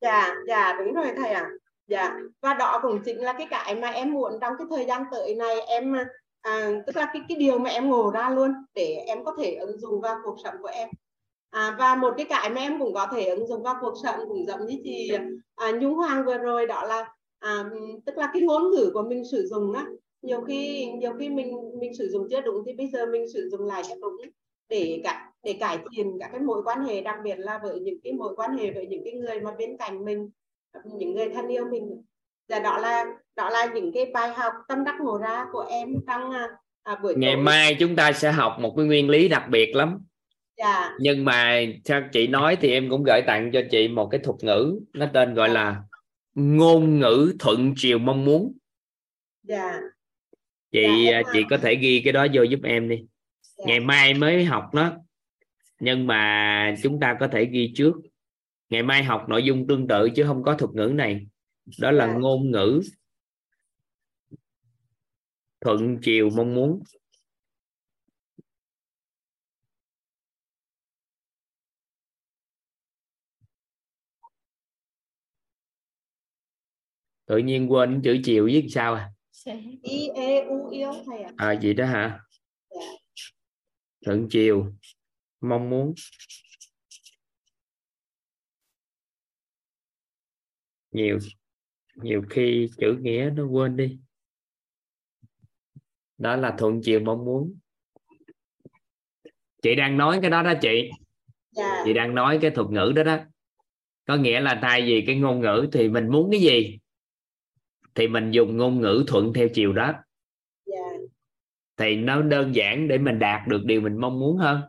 Dạ 0.00 0.34
dạ 0.48 0.76
đúng 0.78 0.94
rồi 0.94 1.06
thầy 1.16 1.30
ạ. 1.30 1.40
À. 1.40 1.50
dạ 1.86 2.12
và 2.40 2.54
đó 2.54 2.78
cũng 2.82 3.02
chính 3.04 3.18
là 3.18 3.32
cái 3.32 3.46
cái 3.50 3.74
mà 3.74 3.88
em 3.88 4.12
muốn 4.12 4.32
trong 4.40 4.52
cái 4.58 4.66
thời 4.70 4.84
gian 4.84 5.02
tới 5.10 5.34
này 5.34 5.60
em 5.60 5.94
à, 6.42 6.70
tức 6.86 6.96
là 6.96 7.10
cái 7.12 7.22
cái 7.28 7.38
điều 7.38 7.58
mà 7.58 7.70
em 7.70 7.90
ngộ 7.90 8.10
ra 8.14 8.30
luôn 8.30 8.52
để 8.74 8.94
em 9.06 9.24
có 9.24 9.34
thể 9.38 9.54
ứng 9.54 9.80
dụng 9.80 10.00
vào 10.00 10.16
cuộc 10.24 10.36
sống 10.44 10.54
của 10.62 10.68
em. 10.68 10.88
À, 11.50 11.76
và 11.78 11.94
một 11.94 12.14
cái 12.16 12.26
cái 12.28 12.50
mà 12.50 12.60
em 12.60 12.78
cũng 12.78 12.94
có 12.94 13.06
thể 13.12 13.24
ứng 13.24 13.46
dụng 13.46 13.62
vào 13.62 13.74
cuộc 13.80 13.94
sống 14.02 14.20
cũng 14.28 14.46
giống 14.46 14.66
như 14.66 14.76
chị 14.84 15.10
à, 15.54 15.72
nhung 15.80 15.94
hoàng 15.94 16.24
vừa 16.26 16.38
rồi 16.38 16.66
đó 16.66 16.84
là 16.88 17.14
à, 17.38 17.64
tức 18.06 18.18
là 18.18 18.30
cái 18.32 18.42
ngôn 18.42 18.70
ngữ 18.70 18.90
của 18.94 19.02
mình 19.02 19.22
sử 19.30 19.46
dụng 19.46 19.72
á 19.72 19.86
nhiều 20.22 20.40
khi 20.40 20.90
nhiều 20.92 21.12
khi 21.18 21.28
mình 21.28 21.52
mình 21.80 21.94
sử 21.94 22.08
dụng 22.08 22.26
chưa 22.30 22.40
đúng 22.40 22.62
thì 22.66 22.72
bây 22.72 22.88
giờ 22.88 23.06
mình 23.06 23.24
sử 23.34 23.48
dụng 23.50 23.66
lại 23.66 23.82
cho 23.88 23.94
đúng 24.00 24.16
để 24.68 25.00
cả 25.04 25.32
để 25.42 25.56
cải 25.60 25.78
thiện 25.96 26.18
các 26.20 26.28
cái 26.32 26.40
mối 26.40 26.62
quan 26.64 26.84
hệ 26.84 27.00
đặc 27.00 27.16
biệt 27.24 27.34
là 27.38 27.60
với 27.62 27.80
những 27.80 27.98
cái 28.04 28.12
mối 28.12 28.36
quan 28.36 28.56
hệ 28.56 28.70
với 28.70 28.86
những 28.86 29.04
cái 29.04 29.12
người 29.12 29.40
mà 29.40 29.54
bên 29.58 29.76
cạnh 29.76 30.04
mình 30.04 30.30
những 30.84 31.14
người 31.14 31.28
thân 31.34 31.48
yêu 31.48 31.64
mình 31.70 32.02
và 32.50 32.58
đó 32.58 32.78
là 32.78 33.04
đó 33.36 33.50
là 33.50 33.66
những 33.74 33.92
cái 33.94 34.10
bài 34.14 34.30
học 34.36 34.52
tâm 34.68 34.84
đắc 34.84 34.94
ngộ 35.00 35.18
ra 35.18 35.46
của 35.52 35.66
em 35.70 35.94
trong 36.06 36.30
à, 36.30 36.48
à 36.82 36.96
buổi 37.02 37.14
ngày 37.16 37.34
tối. 37.34 37.42
mai 37.42 37.76
chúng 37.80 37.96
ta 37.96 38.12
sẽ 38.12 38.32
học 38.32 38.56
một 38.60 38.74
cái 38.76 38.86
nguyên 38.86 39.08
lý 39.08 39.28
đặc 39.28 39.44
biệt 39.48 39.76
lắm 39.76 39.98
dạ. 40.56 40.92
nhưng 40.98 41.24
mà 41.24 41.60
theo 41.84 42.02
chị 42.12 42.26
nói 42.26 42.56
thì 42.60 42.72
em 42.72 42.90
cũng 42.90 43.02
gửi 43.06 43.20
tặng 43.26 43.50
cho 43.52 43.60
chị 43.70 43.88
một 43.88 44.08
cái 44.10 44.20
thuật 44.24 44.36
ngữ 44.42 44.80
nó 44.92 45.06
tên 45.12 45.34
gọi 45.34 45.48
là 45.48 45.82
ngôn 46.34 46.98
ngữ 46.98 47.32
thuận 47.38 47.74
chiều 47.76 47.98
mong 47.98 48.24
muốn 48.24 48.52
dạ. 49.42 49.80
chị 50.72 51.06
dạ, 51.10 51.22
chị 51.32 51.44
có 51.50 51.56
thể 51.58 51.74
ghi 51.74 52.02
cái 52.04 52.12
đó 52.12 52.26
vô 52.32 52.42
giúp 52.42 52.60
em 52.64 52.88
đi 52.88 52.96
dạ. 53.58 53.64
ngày 53.66 53.80
mai 53.80 54.14
mới 54.14 54.44
học 54.44 54.64
nó 54.72 54.92
nhưng 55.80 56.06
mà 56.06 56.74
chúng 56.82 57.00
ta 57.00 57.16
có 57.20 57.28
thể 57.28 57.44
ghi 57.44 57.72
trước 57.76 57.94
ngày 58.70 58.82
mai 58.82 59.04
học 59.04 59.28
nội 59.28 59.42
dung 59.42 59.66
tương 59.66 59.88
tự 59.88 60.10
chứ 60.10 60.24
không 60.26 60.42
có 60.42 60.54
thuật 60.54 60.70
ngữ 60.74 60.92
này 60.94 61.26
đó 61.78 61.90
là 61.90 62.06
dạ. 62.06 62.14
ngôn 62.18 62.50
ngữ 62.50 62.80
thuận 65.60 65.98
chiều 66.02 66.30
mong 66.36 66.54
muốn. 66.54 66.82
Tự 77.26 77.38
nhiên 77.38 77.72
quên 77.72 78.00
chữ 78.04 78.16
chiều 78.24 78.46
viết 78.46 78.66
sao 78.70 78.94
à? 78.94 79.10
I 79.82 80.08
e 80.14 80.40
u 80.40 80.68
yếu 80.70 80.92
thầy 81.06 81.22
ạ? 81.22 81.32
À 81.36 81.60
gì 81.60 81.74
đó 81.74 81.86
hả? 81.86 82.20
Dạ. 82.70 82.80
thuận 84.04 84.28
chiều 84.30 84.72
mong 85.40 85.70
muốn. 85.70 85.94
Nhiều 90.92 91.18
nhiều 92.02 92.22
khi 92.30 92.68
chữ 92.78 92.96
nghĩa 93.00 93.30
nó 93.34 93.46
quên 93.46 93.76
đi 93.76 93.98
đó 96.18 96.36
là 96.36 96.54
thuận 96.58 96.80
chiều 96.82 97.00
mong 97.00 97.24
muốn 97.24 97.58
chị 99.62 99.74
đang 99.74 99.96
nói 99.96 100.18
cái 100.22 100.30
đó 100.30 100.42
đó 100.42 100.52
chị 100.60 100.68
yeah. 100.68 100.90
Dạ. 101.50 101.82
chị 101.84 101.92
đang 101.92 102.14
nói 102.14 102.38
cái 102.42 102.50
thuật 102.50 102.68
ngữ 102.70 102.92
đó 102.96 103.02
đó 103.02 103.18
có 104.06 104.16
nghĩa 104.16 104.40
là 104.40 104.58
thay 104.62 104.82
vì 104.82 105.04
cái 105.06 105.16
ngôn 105.16 105.40
ngữ 105.40 105.68
thì 105.72 105.88
mình 105.88 106.08
muốn 106.08 106.30
cái 106.30 106.40
gì 106.40 106.78
thì 107.94 108.08
mình 108.08 108.30
dùng 108.30 108.56
ngôn 108.56 108.80
ngữ 108.80 109.04
thuận 109.06 109.32
theo 109.32 109.48
chiều 109.54 109.72
đó 109.72 109.84
yeah. 109.84 109.96
Dạ. 110.66 110.82
thì 111.76 111.96
nó 111.96 112.22
đơn 112.22 112.54
giản 112.54 112.88
để 112.88 112.98
mình 112.98 113.18
đạt 113.18 113.48
được 113.48 113.64
điều 113.64 113.80
mình 113.80 113.96
mong 114.00 114.20
muốn 114.20 114.36
hơn 114.36 114.60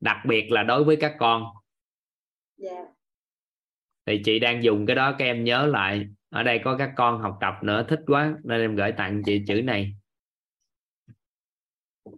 đặc 0.00 0.16
biệt 0.28 0.50
là 0.50 0.62
đối 0.62 0.84
với 0.84 0.96
các 0.96 1.16
con 1.18 1.44
yeah. 2.62 2.91
Thì 4.06 4.22
chị 4.24 4.38
đang 4.38 4.64
dùng 4.64 4.86
cái 4.86 4.96
đó 4.96 5.14
các 5.18 5.24
em 5.24 5.44
nhớ 5.44 5.66
lại. 5.66 6.06
Ở 6.28 6.42
đây 6.42 6.60
có 6.64 6.76
các 6.78 6.92
con 6.96 7.20
học 7.20 7.38
tập 7.40 7.54
nữa 7.62 7.86
thích 7.88 8.00
quá 8.06 8.34
nên 8.44 8.60
em 8.60 8.76
gửi 8.76 8.92
tặng 8.92 9.22
chị 9.26 9.42
chữ 9.46 9.62
này. 9.64 9.94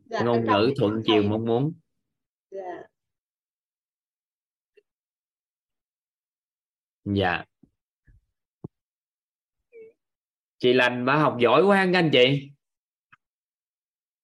Dạ, 0.05 0.21
ngôn 0.25 0.45
ngữ 0.45 0.75
thuận 0.77 1.03
chiều 1.05 1.23
mong 1.23 1.45
muốn. 1.45 1.73
Dạ. 2.51 2.83
Dạ. 7.05 7.45
Chị 10.59 10.73
lành 10.73 11.05
bà 11.05 11.17
học 11.17 11.37
giỏi 11.41 11.63
quá 11.63 11.87
anh 11.95 12.11
chị. 12.13 12.51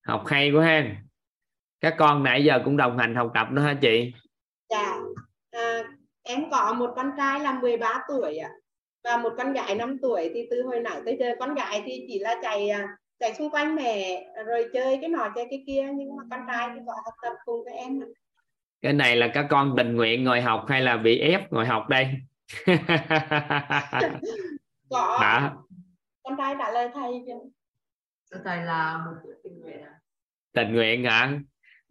Học 0.03 0.24
hay 0.27 0.51
quá 0.51 0.65
ha 0.65 1.03
các 1.81 1.95
con 1.99 2.23
nãy 2.23 2.45
giờ 2.45 2.62
cũng 2.65 2.77
đồng 2.77 2.99
hành 2.99 3.15
học 3.15 3.31
tập 3.35 3.49
nữa 3.51 3.62
hả 3.62 3.78
chị 3.82 4.12
em 6.31 6.51
có 6.51 6.73
một 6.73 6.90
con 6.97 7.11
trai 7.16 7.40
là 7.40 7.59
13 7.61 8.05
tuổi 8.09 8.36
ạ. 8.36 8.51
Và 9.05 9.16
một 9.16 9.32
con 9.39 9.52
gái 9.52 9.74
5 9.74 9.98
tuổi 10.02 10.31
thì 10.35 10.47
từ 10.51 10.62
hồi 10.62 10.81
nãy 10.81 11.01
tới 11.05 11.16
giờ 11.20 11.35
con 11.40 11.55
gái 11.55 11.82
thì 11.86 12.05
chỉ 12.09 12.19
là 12.19 12.36
chạy 12.43 12.69
à, 12.69 12.89
chạy 13.19 13.35
xung 13.35 13.51
quanh 13.51 13.77
mẹ 13.77 14.27
rồi 14.47 14.69
chơi 14.73 14.98
cái 15.01 15.11
nọ 15.11 15.32
chơi 15.35 15.47
cái 15.51 15.65
kia 15.66 15.89
nhưng 15.94 16.16
mà 16.16 16.23
con 16.31 16.40
trai 16.48 16.69
thì 16.74 16.81
có 16.86 16.93
học 17.05 17.15
tập 17.23 17.32
cùng 17.44 17.65
với 17.65 17.74
em 17.74 18.01
cái 18.82 18.93
này 18.93 19.16
là 19.16 19.31
các 19.35 19.47
con 19.51 19.74
tình 19.77 19.97
nguyện 19.97 20.24
ngồi 20.24 20.40
học 20.40 20.65
hay 20.69 20.81
là 20.81 20.97
bị 20.97 21.19
ép 21.19 21.52
ngồi 21.52 21.66
học 21.66 21.89
đây? 21.89 22.09
Có. 24.90 25.19
Hả? 25.20 25.52
con 26.23 26.36
trai 26.39 26.55
trả 26.59 26.70
lời 26.70 26.89
thầy 26.94 27.12
chưa 27.27 27.39
thầy 28.44 28.65
là 28.65 28.98
một 29.07 29.31
tình 29.43 29.61
nguyện 29.61 29.82
à? 29.82 29.94
tình 30.52 30.74
nguyện 30.74 31.05
hả? 31.05 31.39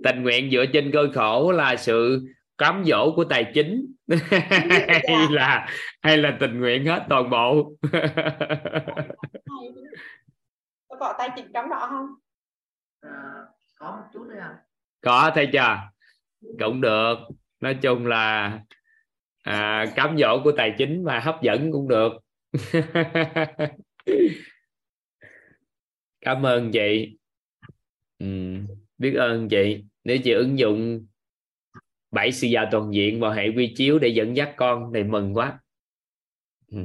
Tình 0.03 0.23
nguyện 0.23 0.51
dựa 0.51 0.65
trên 0.73 0.91
cơ 0.93 1.07
khổ 1.13 1.51
là 1.51 1.75
sự 1.75 2.27
cám 2.57 2.83
dỗ 2.85 3.13
của 3.15 3.23
tài 3.23 3.51
chính 3.53 3.93
hay 5.07 5.27
là 5.29 5.67
hay 6.01 6.17
là 6.17 6.37
tình 6.39 6.59
nguyện 6.59 6.85
hết 6.85 7.05
toàn 7.09 7.29
bộ. 7.29 7.73
Có 10.99 11.15
tài 11.17 11.29
chính 11.35 11.51
trong 11.53 11.69
đó 11.69 11.87
không? 11.89 12.07
À, 13.01 13.33
có 13.79 13.91
một 13.91 14.03
chút 14.13 14.25
thôi 14.29 14.37
à 14.39 14.57
có 15.01 15.31
thấy 15.35 15.49
chưa? 15.53 15.77
Cũng 16.59 16.81
được. 16.81 17.15
Nói 17.59 17.77
chung 17.81 18.05
là 18.05 18.59
à, 19.43 19.85
cám 19.95 20.17
dỗ 20.17 20.41
của 20.43 20.51
tài 20.57 20.75
chính 20.77 21.03
và 21.03 21.19
hấp 21.19 21.41
dẫn 21.41 21.71
cũng 21.71 21.87
được. 21.87 22.13
Cảm 26.21 26.45
ơn 26.45 26.71
chị. 26.71 27.17
Ừ, 28.19 28.25
biết 28.97 29.13
ơn 29.13 29.49
chị. 29.49 29.83
Nếu 30.03 30.17
chị 30.23 30.31
ứng 30.31 30.59
dụng 30.59 31.05
bảy 32.11 32.31
sự 32.31 32.47
giàu 32.47 32.65
toàn 32.71 32.93
diện 32.93 33.19
vào 33.19 33.31
hệ 33.31 33.47
quy 33.55 33.73
chiếu 33.77 33.99
để 33.99 34.07
dẫn 34.07 34.35
dắt 34.35 34.53
con 34.57 34.91
thì 34.93 35.03
mừng 35.03 35.33
quá. 35.33 35.59
Ừ. 36.67 36.77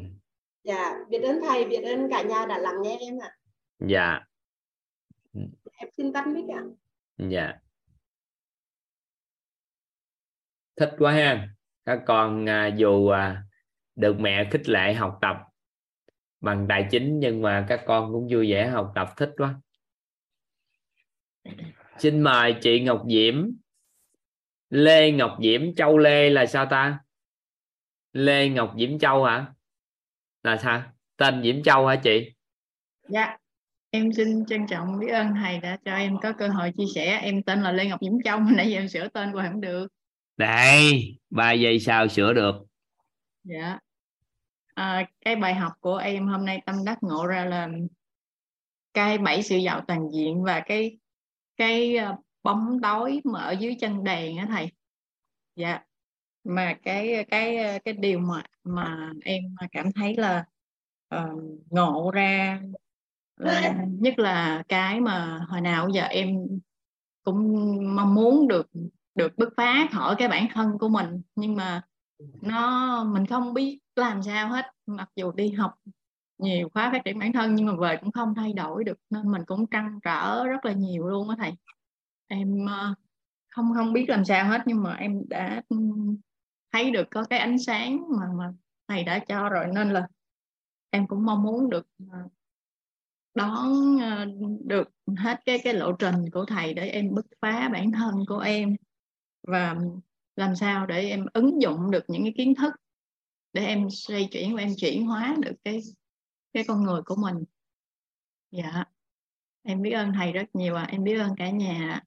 dạ 0.62 0.92
biết 1.08 1.22
ơn 1.22 1.40
thầy 1.48 1.64
biết 1.64 1.82
ơn 1.82 2.10
cả 2.10 2.22
nhà 2.22 2.46
đã 2.48 2.58
lắng 2.58 2.74
nghe 2.82 2.98
em 3.00 3.18
ạ. 3.22 3.28
À. 3.28 3.36
dạ 3.88 4.20
em 5.76 5.88
xin 5.96 6.12
tắt 6.12 6.26
mic 6.26 6.44
ạ. 6.48 6.62
Dạ. 7.16 7.52
Thích 10.76 10.90
quá 10.98 11.12
ha. 11.12 11.48
Các 11.84 12.02
con 12.06 12.48
à, 12.48 12.66
dù 12.66 13.08
à, 13.08 13.42
được 13.94 14.16
mẹ 14.20 14.48
khích 14.50 14.68
lệ 14.68 14.94
học 14.94 15.18
tập 15.20 15.36
bằng 16.40 16.66
tài 16.68 16.88
chính 16.90 17.18
nhưng 17.20 17.42
mà 17.42 17.66
các 17.68 17.82
con 17.86 18.12
cũng 18.12 18.28
vui 18.30 18.50
vẻ 18.50 18.68
học 18.68 18.92
tập 18.94 19.08
thích 19.16 19.30
quá. 19.36 19.60
Xin 21.98 22.20
mời 22.20 22.54
chị 22.60 22.80
Ngọc 22.80 23.02
Diễm 23.10 23.50
Lê 24.70 25.10
Ngọc 25.10 25.36
Diễm 25.42 25.74
Châu 25.74 25.98
Lê 25.98 26.30
là 26.30 26.46
sao 26.46 26.66
ta 26.70 26.98
Lê 28.12 28.48
Ngọc 28.48 28.74
Diễm 28.78 28.98
Châu 28.98 29.24
hả 29.24 29.46
là 30.42 30.56
sao 30.56 30.82
tên 31.16 31.42
Diễm 31.42 31.62
Châu 31.62 31.86
hả 31.86 31.96
chị 31.96 32.30
Dạ, 33.08 33.36
em 33.90 34.12
xin 34.12 34.46
trân 34.46 34.66
trọng 34.66 34.98
biết 35.00 35.08
ơn 35.12 35.34
thầy 35.42 35.58
đã 35.60 35.78
cho 35.84 35.94
em 35.94 36.16
có 36.22 36.32
cơ 36.32 36.48
hội 36.48 36.72
chia 36.76 36.84
sẻ. 36.94 37.18
Em 37.22 37.42
tên 37.42 37.62
là 37.62 37.72
Lê 37.72 37.86
Ngọc 37.86 38.00
Diễm 38.02 38.12
Châu, 38.24 38.40
nãy 38.56 38.70
giờ 38.70 38.78
em 38.78 38.88
sửa 38.88 39.08
tên 39.08 39.32
của 39.32 39.42
không 39.42 39.60
được. 39.60 39.86
đây 40.36 40.92
ba 41.30 41.52
giây 41.52 41.80
sau 41.80 42.08
sửa 42.08 42.32
được 42.32 42.54
Dạ. 43.44 43.78
À, 44.74 45.06
cái 45.24 45.36
bài 45.36 45.54
học 45.54 45.72
của 45.80 45.96
em 45.96 46.26
hôm 46.28 46.44
nay 46.44 46.62
tâm 46.66 46.76
đắc 46.84 46.98
ngộ 47.02 47.26
ra 47.26 47.44
là 47.44 47.68
cái 48.94 49.18
bảy 49.18 49.42
sự 49.42 49.56
giàu 49.56 49.80
toàn 49.88 50.08
diện 50.12 50.42
và 50.42 50.60
cái 50.66 50.98
cái 51.56 51.96
ờ, 51.96 52.16
bóng 52.44 52.80
tối 52.82 53.20
mà 53.24 53.40
ở 53.40 53.52
dưới 53.52 53.76
chân 53.80 54.04
đèn 54.04 54.36
á 54.36 54.46
thầy. 54.48 54.72
Dạ. 55.56 55.80
Mà 56.44 56.74
cái 56.82 57.24
cái 57.30 57.80
cái 57.84 57.94
điều 57.94 58.18
mà 58.18 58.42
mà 58.64 59.12
em 59.24 59.42
cảm 59.72 59.92
thấy 59.92 60.16
là 60.16 60.44
uh, 61.16 61.42
ngộ 61.70 62.10
ra 62.14 62.60
là 63.36 63.74
nhất 64.00 64.18
là 64.18 64.62
cái 64.68 65.00
mà 65.00 65.46
hồi 65.48 65.60
nào 65.60 65.88
giờ 65.88 66.02
em 66.02 66.46
cũng 67.22 67.96
mong 67.96 68.14
muốn 68.14 68.48
được 68.48 68.70
được 69.14 69.38
bứt 69.38 69.48
phá 69.56 69.88
khỏi 69.92 70.14
cái 70.18 70.28
bản 70.28 70.46
thân 70.54 70.78
của 70.78 70.88
mình 70.88 71.22
nhưng 71.34 71.56
mà 71.56 71.82
nó 72.42 73.04
mình 73.04 73.26
không 73.26 73.54
biết 73.54 73.78
làm 73.96 74.22
sao 74.22 74.48
hết 74.48 74.66
mặc 74.86 75.10
dù 75.16 75.32
đi 75.32 75.50
học 75.50 75.74
nhiều 76.38 76.68
khóa 76.74 76.90
phát 76.92 77.04
triển 77.04 77.18
bản 77.18 77.32
thân 77.32 77.54
nhưng 77.54 77.66
mà 77.66 77.72
về 77.76 77.96
cũng 77.96 78.12
không 78.12 78.34
thay 78.34 78.52
đổi 78.52 78.84
được 78.84 78.98
nên 79.10 79.32
mình 79.32 79.42
cũng 79.46 79.66
trăn 79.66 80.00
trở 80.04 80.46
rất 80.46 80.64
là 80.64 80.72
nhiều 80.72 81.08
luôn 81.08 81.28
á 81.28 81.36
thầy 81.38 81.52
em 82.26 82.66
ờ, 82.66 82.94
không 83.48 83.74
không 83.74 83.92
biết 83.92 84.04
làm 84.08 84.24
sao 84.24 84.48
hết, 84.48 84.60
nhưng 84.66 84.82
mà 84.82 84.94
em 84.94 85.22
đã 85.28 85.62
ừ, 85.68 85.76
thấy 86.72 86.90
được 86.90 87.08
có 87.10 87.24
cái 87.30 87.38
ánh 87.38 87.58
sáng 87.58 88.04
mà 88.20 88.26
mà 88.38 88.52
thầy 88.88 89.04
đã 89.04 89.18
cho 89.28 89.48
rồi, 89.48 89.66
nên 89.74 89.90
là 89.90 90.08
em 90.90 91.06
cũng 91.06 91.24
mong 91.26 91.42
muốn 91.42 91.70
được 91.70 91.86
ờ, 92.10 92.18
đón 93.34 93.98
ờ, 94.00 94.26
được 94.64 94.88
hết 95.16 95.40
cái 95.46 95.58
cái 95.64 95.74
lộ 95.74 95.92
trình 95.92 96.30
của 96.32 96.44
thầy 96.44 96.74
để 96.74 96.88
em 96.88 97.14
bứt 97.14 97.26
phá 97.40 97.68
bản 97.72 97.92
thân 97.92 98.14
của 98.28 98.38
em 98.38 98.76
và 99.42 99.76
làm 100.36 100.56
sao 100.56 100.86
để 100.86 101.08
em 101.08 101.26
ứng 101.32 101.62
dụng 101.62 101.90
được 101.90 102.04
những 102.08 102.22
cái 102.22 102.32
kiến 102.36 102.54
thức 102.54 102.74
để 103.52 103.66
em 103.66 103.90
xoay 103.90 104.28
chuyển 104.32 104.56
và 104.56 104.62
em 104.62 104.70
chuyển 104.76 105.06
hóa 105.06 105.36
được 105.40 105.54
cái 105.64 105.80
cái 106.52 106.64
con 106.68 106.82
người 106.82 107.02
của 107.02 107.16
mình 107.16 107.44
dạ 108.50 108.84
em 109.62 109.82
biết 109.82 109.90
ơn 109.90 110.12
thầy 110.12 110.32
rất 110.32 110.54
nhiều 110.54 110.74
ạ 110.74 110.82
à. 110.82 110.88
em 110.92 111.04
biết 111.04 111.18
ơn 111.18 111.30
cả 111.36 111.50
nhà 111.50 111.88
ạ 111.90 112.04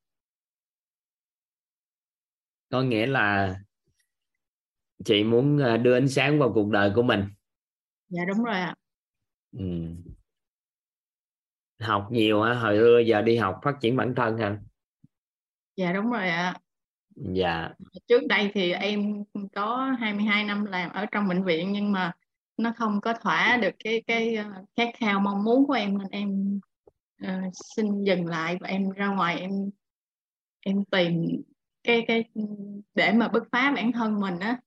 có 2.69 2.81
nghĩa 2.81 3.05
là 3.05 3.55
chị 5.05 5.23
muốn 5.23 5.57
ờ, 5.57 5.77
đưa 5.77 5.93
ánh 5.93 6.07
sáng 6.07 6.39
vào 6.39 6.51
cuộc 6.53 6.69
đời 6.69 6.91
của 6.95 7.03
mình. 7.03 7.23
Dạ 8.09 8.21
đúng 8.27 8.43
rồi 8.43 8.55
ạ. 8.55 8.75
Ừ. 9.51 9.65
học 11.79 12.07
nhiều 12.11 12.41
hả 12.41 12.53
hồi 12.53 12.77
xưa 12.77 12.99
giờ 12.99 13.21
đi 13.21 13.37
học 13.37 13.59
phát 13.63 13.75
triển 13.81 13.95
bản 13.95 14.13
thân 14.15 14.37
hả? 14.37 14.57
Dạ 15.75 15.93
đúng 15.93 16.11
rồi 16.11 16.29
ạ. 16.29 16.55
Dạ. 17.15 17.69
Trước 18.07 18.21
đây 18.29 18.51
thì 18.53 18.71
em 18.71 19.23
có 19.55 19.95
22 19.99 20.43
năm 20.43 20.65
làm 20.65 20.91
ở 20.91 21.05
trong 21.11 21.27
bệnh 21.27 21.43
viện 21.43 21.71
nhưng 21.71 21.91
mà 21.91 22.11
nó 22.57 22.73
không 22.77 23.01
có 23.01 23.13
thỏa 23.13 23.57
được 23.61 23.75
cái 23.83 24.03
cái 24.07 24.35
ờ, 24.35 24.45
khát 24.77 24.89
khao 24.97 25.19
mong 25.19 25.43
muốn 25.43 25.67
của 25.67 25.73
em 25.73 25.97
nên 25.97 26.07
em 26.11 26.59
ờ, 27.21 27.41
xin 27.75 28.03
dừng 28.03 28.25
lại 28.25 28.57
và 28.61 28.67
em 28.67 28.89
ra 28.89 29.07
ngoài 29.07 29.39
em 29.39 29.51
em 30.59 30.85
tìm 30.91 31.41
cái 31.87 32.05
cái 32.07 32.23
để 32.95 33.13
mà 33.13 33.27
bứt 33.27 33.43
phá 33.51 33.71
bản 33.75 33.91
thân 33.91 34.19
mình 34.19 34.39
á 34.39 34.59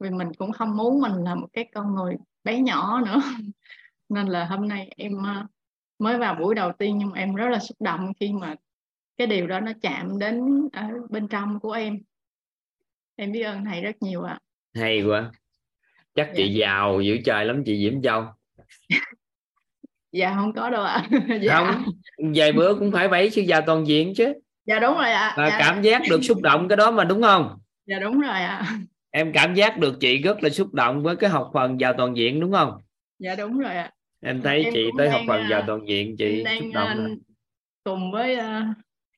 vì 0.00 0.10
mình 0.10 0.28
cũng 0.38 0.52
không 0.52 0.76
muốn 0.76 1.00
mình 1.00 1.12
là 1.12 1.34
một 1.34 1.48
cái 1.52 1.68
con 1.74 1.94
người 1.94 2.16
bé 2.44 2.60
nhỏ 2.60 3.00
nữa. 3.06 3.20
Nên 4.08 4.26
là 4.26 4.44
hôm 4.44 4.68
nay 4.68 4.94
em 4.96 5.22
ờ, 5.22 5.46
mới 5.98 6.18
vào 6.18 6.34
buổi 6.34 6.54
đầu 6.54 6.72
tiên 6.78 6.98
nhưng 6.98 7.10
mà 7.10 7.18
em 7.18 7.34
rất 7.34 7.48
là 7.48 7.58
xúc 7.58 7.76
động 7.80 8.12
khi 8.20 8.32
mà 8.32 8.54
cái 9.16 9.26
điều 9.26 9.46
đó 9.46 9.60
nó 9.60 9.72
chạm 9.82 10.18
đến 10.18 10.68
ở 10.72 10.88
bên 11.10 11.28
trong 11.28 11.60
của 11.60 11.72
em. 11.72 11.98
Em 13.16 13.32
biết 13.32 13.42
ơn 13.42 13.64
thầy 13.64 13.80
rất 13.82 14.02
nhiều 14.02 14.22
ạ. 14.22 14.38
Hay 14.74 15.02
quá. 15.02 15.30
Chắc 16.14 16.30
chị 16.36 16.54
Dạ. 16.54 16.66
giàu 16.66 17.00
dữ 17.00 17.16
trời 17.24 17.44
lắm 17.44 17.62
chị 17.66 17.78
Diễm 17.90 18.02
Châu. 18.02 18.24
Dạ 20.12 20.34
không 20.34 20.52
có 20.52 20.70
đâu 20.70 20.82
ạ. 20.82 21.08
Dạ. 21.42 21.72
Không 21.72 21.84
vài 22.34 22.52
bữa 22.52 22.74
cũng 22.74 22.92
phải 22.92 23.08
bảy 23.08 23.30
sự 23.30 23.42
giàu 23.42 23.60
toàn 23.66 23.86
diện 23.86 24.12
chứ 24.16 24.32
dạ 24.68 24.78
đúng 24.78 24.94
rồi 24.94 25.10
ạ. 25.10 25.34
Dạ, 25.36 25.56
cảm 25.58 25.82
giác 25.82 26.02
được 26.10 26.20
xúc 26.22 26.42
động 26.42 26.68
cái 26.68 26.76
đó 26.76 26.90
mà 26.90 27.04
đúng 27.04 27.22
không? 27.22 27.58
Dạ 27.86 27.98
đúng 27.98 28.20
rồi 28.20 28.40
ạ. 28.40 28.62
Em 29.10 29.32
cảm 29.32 29.54
giác 29.54 29.78
được 29.78 29.96
chị 30.00 30.18
rất 30.18 30.42
là 30.42 30.50
xúc 30.50 30.74
động 30.74 31.02
với 31.02 31.16
cái 31.16 31.30
học 31.30 31.50
phần 31.54 31.80
giàu 31.80 31.92
toàn 31.98 32.16
diện 32.16 32.40
đúng 32.40 32.52
không? 32.52 32.80
Dạ 33.18 33.34
đúng 33.34 33.58
rồi 33.58 33.74
ạ. 33.76 33.90
Em 34.20 34.42
thấy 34.42 34.64
Em 34.64 34.74
chị 34.74 34.84
tới 34.98 35.10
học 35.10 35.20
phần 35.28 35.42
giàu 35.50 35.60
à, 35.60 35.64
toàn 35.66 35.88
diện 35.88 36.16
chị 36.16 36.44
đang 36.44 36.60
xúc 36.60 36.70
động 36.74 36.96
rồi. 36.96 37.16
cùng 37.84 38.12
với 38.12 38.34
ờ, 38.34 38.62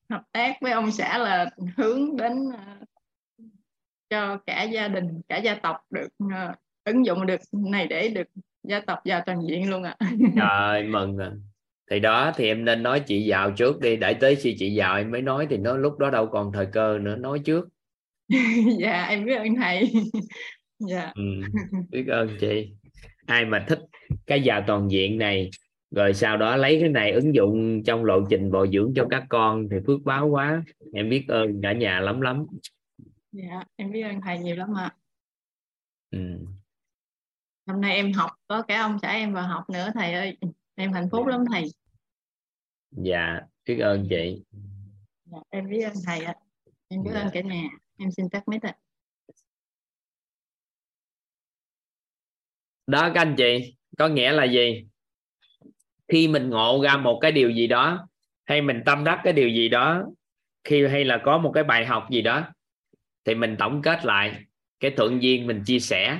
hợp 0.09 0.23
tác 0.31 0.53
với 0.61 0.71
ông 0.71 0.91
xã 0.91 1.17
là 1.17 1.49
hướng 1.77 2.17
đến 2.17 2.33
ờ, 2.57 2.85
cho 4.09 4.37
cả 4.45 4.63
gia 4.63 4.87
đình 4.87 5.21
cả 5.29 5.37
gia 5.37 5.55
tộc 5.55 5.77
được 5.89 6.07
ờ, 6.33 6.53
ứng 6.83 7.05
dụng 7.05 7.25
được 7.25 7.39
này 7.51 7.87
để 7.87 8.09
được 8.09 8.27
gia 8.63 8.79
tộc 8.79 8.99
giàu 9.05 9.21
toàn 9.25 9.41
diện 9.49 9.69
luôn 9.69 9.83
ạ. 9.83 9.95
Trời 10.35 10.83
mừng 10.83 11.17
à. 11.17 11.31
Thì 11.91 11.99
đó 11.99 12.31
thì 12.35 12.47
em 12.47 12.65
nên 12.65 12.83
nói 12.83 12.99
chị 12.99 13.25
giàu 13.25 13.51
trước 13.51 13.79
đi 13.79 13.95
để 13.95 14.13
tới 14.13 14.35
khi 14.35 14.55
chị 14.59 14.73
giàu 14.73 14.97
em 14.97 15.11
mới 15.11 15.21
nói 15.21 15.47
thì 15.49 15.57
nó 15.57 15.77
lúc 15.77 15.97
đó 15.99 16.09
đâu 16.09 16.27
còn 16.27 16.51
thời 16.51 16.65
cơ 16.65 16.97
nữa 17.01 17.15
nói 17.15 17.39
trước. 17.39 17.69
Dạ 18.79 19.05
em 19.09 19.25
biết 19.25 19.35
ơn 19.35 19.55
thầy. 19.55 19.91
Dạ. 20.89 21.11
Ừ, 21.15 21.21
biết 21.89 22.07
ơn 22.07 22.37
chị. 22.39 22.73
Ai 23.25 23.45
mà 23.45 23.65
thích 23.67 23.79
cái 24.25 24.41
giàu 24.41 24.63
toàn 24.67 24.91
diện 24.91 25.17
này 25.17 25.49
rồi 25.91 26.13
sau 26.13 26.37
đó 26.37 26.55
lấy 26.55 26.77
cái 26.79 26.89
này 26.89 27.11
ứng 27.11 27.35
dụng 27.35 27.83
trong 27.83 28.05
lộ 28.05 28.21
trình 28.29 28.51
bồi 28.51 28.69
dưỡng 28.73 28.93
cho 28.95 29.07
các 29.09 29.23
con 29.29 29.67
thì 29.71 29.77
phước 29.87 30.01
báo 30.03 30.27
quá. 30.27 30.63
Em 30.93 31.09
biết 31.09 31.25
ơn 31.27 31.61
cả 31.63 31.73
nhà 31.73 31.99
lắm 31.99 32.21
lắm. 32.21 32.45
Dạ 33.31 33.63
em 33.75 33.91
biết 33.91 34.01
ơn 34.01 34.21
thầy 34.21 34.39
nhiều 34.39 34.55
lắm 34.55 34.73
ạ. 34.77 34.95
Ừ. 36.11 36.19
hôm 37.67 37.81
nay 37.81 37.95
em 37.95 38.13
học 38.13 38.31
có 38.47 38.61
cả 38.61 38.81
ông 38.81 38.97
xã 39.01 39.11
em 39.11 39.33
vào 39.33 39.47
học 39.47 39.69
nữa 39.69 39.89
thầy 39.93 40.13
ơi. 40.13 40.37
Em 40.75 40.91
hạnh 40.91 41.07
phúc 41.11 41.27
lắm 41.27 41.43
thầy 41.51 41.63
dạ 42.91 43.39
biết 43.65 43.79
ơn 43.79 44.07
chị. 44.09 44.43
Dạ, 45.25 45.37
em 45.49 45.69
biết 45.69 45.81
ơn 45.83 45.93
thầy 46.05 46.23
ạ. 46.23 46.35
Em 46.87 47.03
biết 47.03 47.11
Dạ. 47.13 47.21
ơn 47.21 47.29
cả 47.33 47.41
nhà. 47.41 47.63
Em 47.97 48.11
xin 48.11 48.29
tắt 48.29 48.47
mic 48.47 48.61
ạ. 48.61 48.75
Đó 52.87 53.11
các 53.13 53.21
anh 53.21 53.35
chị 53.37 53.75
có 53.97 54.07
nghĩa 54.07 54.31
là 54.31 54.43
gì? 54.45 54.85
Khi 56.07 56.27
mình 56.27 56.49
ngộ 56.49 56.81
ra 56.83 56.97
một 56.97 57.19
cái 57.21 57.31
điều 57.31 57.49
gì 57.49 57.67
đó 57.67 58.07
hay 58.45 58.61
mình 58.61 58.83
tâm 58.85 59.03
đắc 59.03 59.21
cái 59.23 59.33
điều 59.33 59.49
gì 59.49 59.69
đó 59.69 60.05
khi 60.63 60.87
hay 60.87 61.05
là 61.05 61.21
có 61.25 61.37
một 61.37 61.51
cái 61.55 61.63
bài 61.63 61.85
học 61.85 62.07
gì 62.11 62.21
đó 62.21 62.43
thì 63.23 63.35
mình 63.35 63.55
tổng 63.59 63.81
kết 63.81 64.05
lại 64.05 64.43
cái 64.79 64.91
thuận 64.97 65.23
duyên 65.23 65.47
mình 65.47 65.63
chia 65.65 65.79
sẻ. 65.79 66.19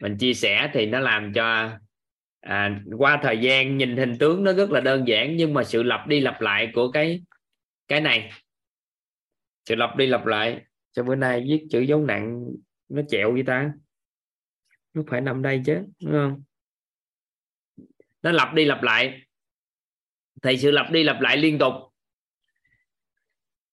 Mình 0.00 0.16
chia 0.18 0.34
sẻ 0.34 0.70
thì 0.74 0.86
nó 0.86 1.00
làm 1.00 1.32
cho 1.32 1.70
à, 2.44 2.80
qua 2.98 3.20
thời 3.22 3.38
gian 3.38 3.78
nhìn 3.78 3.96
hình 3.96 4.18
tướng 4.18 4.44
nó 4.44 4.52
rất 4.52 4.70
là 4.70 4.80
đơn 4.80 5.08
giản 5.08 5.36
nhưng 5.36 5.54
mà 5.54 5.64
sự 5.64 5.82
lặp 5.82 6.06
đi 6.06 6.20
lặp 6.20 6.40
lại 6.40 6.70
của 6.74 6.90
cái 6.90 7.22
cái 7.88 8.00
này. 8.00 8.30
Sự 9.64 9.74
lặp 9.74 9.96
đi 9.96 10.06
lặp 10.06 10.26
lại. 10.26 10.60
Cho 10.92 11.02
bữa 11.02 11.14
nay 11.14 11.44
viết 11.48 11.66
chữ 11.70 11.80
dấu 11.80 12.00
nặng 12.00 12.44
nó 12.88 13.02
chẹo 13.08 13.32
vậy 13.32 13.42
ta? 13.46 13.72
Nó 14.94 15.02
phải 15.10 15.20
nằm 15.20 15.42
đây 15.42 15.62
chứ 15.66 15.74
đúng 16.00 16.12
không? 16.12 16.42
Nó 18.22 18.32
lặp 18.32 18.54
đi 18.54 18.64
lặp 18.64 18.82
lại. 18.82 19.20
Thì 20.42 20.56
sự 20.56 20.70
lặp 20.70 20.90
đi 20.90 21.02
lặp 21.02 21.20
lại 21.20 21.36
liên 21.36 21.58
tục. 21.58 21.74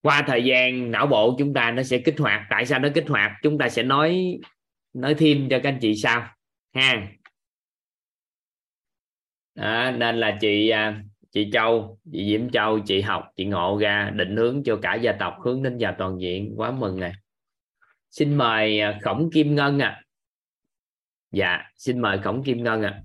Qua 0.01 0.23
thời 0.27 0.43
gian 0.43 0.91
não 0.91 1.07
bộ 1.07 1.35
chúng 1.39 1.53
ta 1.53 1.71
nó 1.71 1.83
sẽ 1.83 1.97
kích 1.97 2.19
hoạt. 2.19 2.47
Tại 2.49 2.65
sao 2.65 2.79
nó 2.79 2.89
kích 2.95 3.05
hoạt? 3.07 3.31
Chúng 3.41 3.57
ta 3.57 3.69
sẽ 3.69 3.83
nói 3.83 4.39
nói 4.93 5.15
thêm 5.17 5.47
cho 5.49 5.59
các 5.63 5.69
anh 5.69 5.79
chị 5.81 5.95
sau. 5.95 6.27
Ha 6.73 7.07
à, 9.61 9.91
nên 9.91 10.19
là 10.19 10.37
chị 10.41 10.69
à, 10.69 11.03
chị 11.31 11.49
Châu 11.53 11.99
chị 12.11 12.25
Diễm 12.25 12.51
Châu 12.51 12.79
chị 12.79 13.01
học 13.01 13.23
chị 13.35 13.45
ngộ 13.45 13.77
ra 13.81 14.11
định 14.15 14.35
hướng 14.37 14.63
cho 14.63 14.79
cả 14.81 14.95
gia 14.95 15.11
tộc 15.19 15.33
hướng 15.43 15.63
đến 15.63 15.77
già 15.77 15.95
toàn 15.97 16.21
diện 16.21 16.53
quá 16.57 16.71
mừng 16.71 16.99
này 16.99 17.13
xin 18.09 18.35
mời 18.35 18.79
à, 18.79 18.99
Khổng 19.01 19.29
Kim 19.33 19.55
Ngân 19.55 19.79
ạ 19.79 19.87
à. 19.87 20.03
dạ 21.31 21.59
xin 21.75 21.99
mời 21.99 22.19
Khổng 22.23 22.43
Kim 22.43 22.63
Ngân 22.63 22.81
ạ 22.81 22.89
à. 22.89 23.03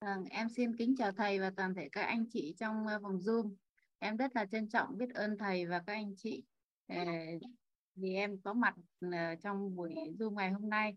Vâng, 0.00 0.24
em 0.30 0.48
xin 0.48 0.76
kính 0.76 0.94
chào 0.98 1.12
thầy 1.12 1.40
và 1.40 1.50
toàn 1.56 1.74
thể 1.74 1.88
các 1.92 2.02
anh 2.02 2.24
chị 2.30 2.54
trong 2.58 2.86
à, 2.86 2.98
vòng 2.98 3.18
Zoom. 3.18 3.54
Em 3.98 4.16
rất 4.16 4.36
là 4.36 4.46
trân 4.46 4.68
trọng 4.68 4.98
biết 4.98 5.14
ơn 5.14 5.38
thầy 5.38 5.66
và 5.66 5.78
các 5.86 5.92
anh 5.92 6.14
chị 6.16 6.42
ờ, 6.88 6.96
vì 7.94 8.14
em 8.14 8.40
có 8.44 8.54
mặt 8.54 8.74
trong 9.42 9.76
buổi 9.76 9.94
Zoom 10.18 10.34
ngày 10.34 10.50
hôm 10.50 10.68
nay. 10.70 10.96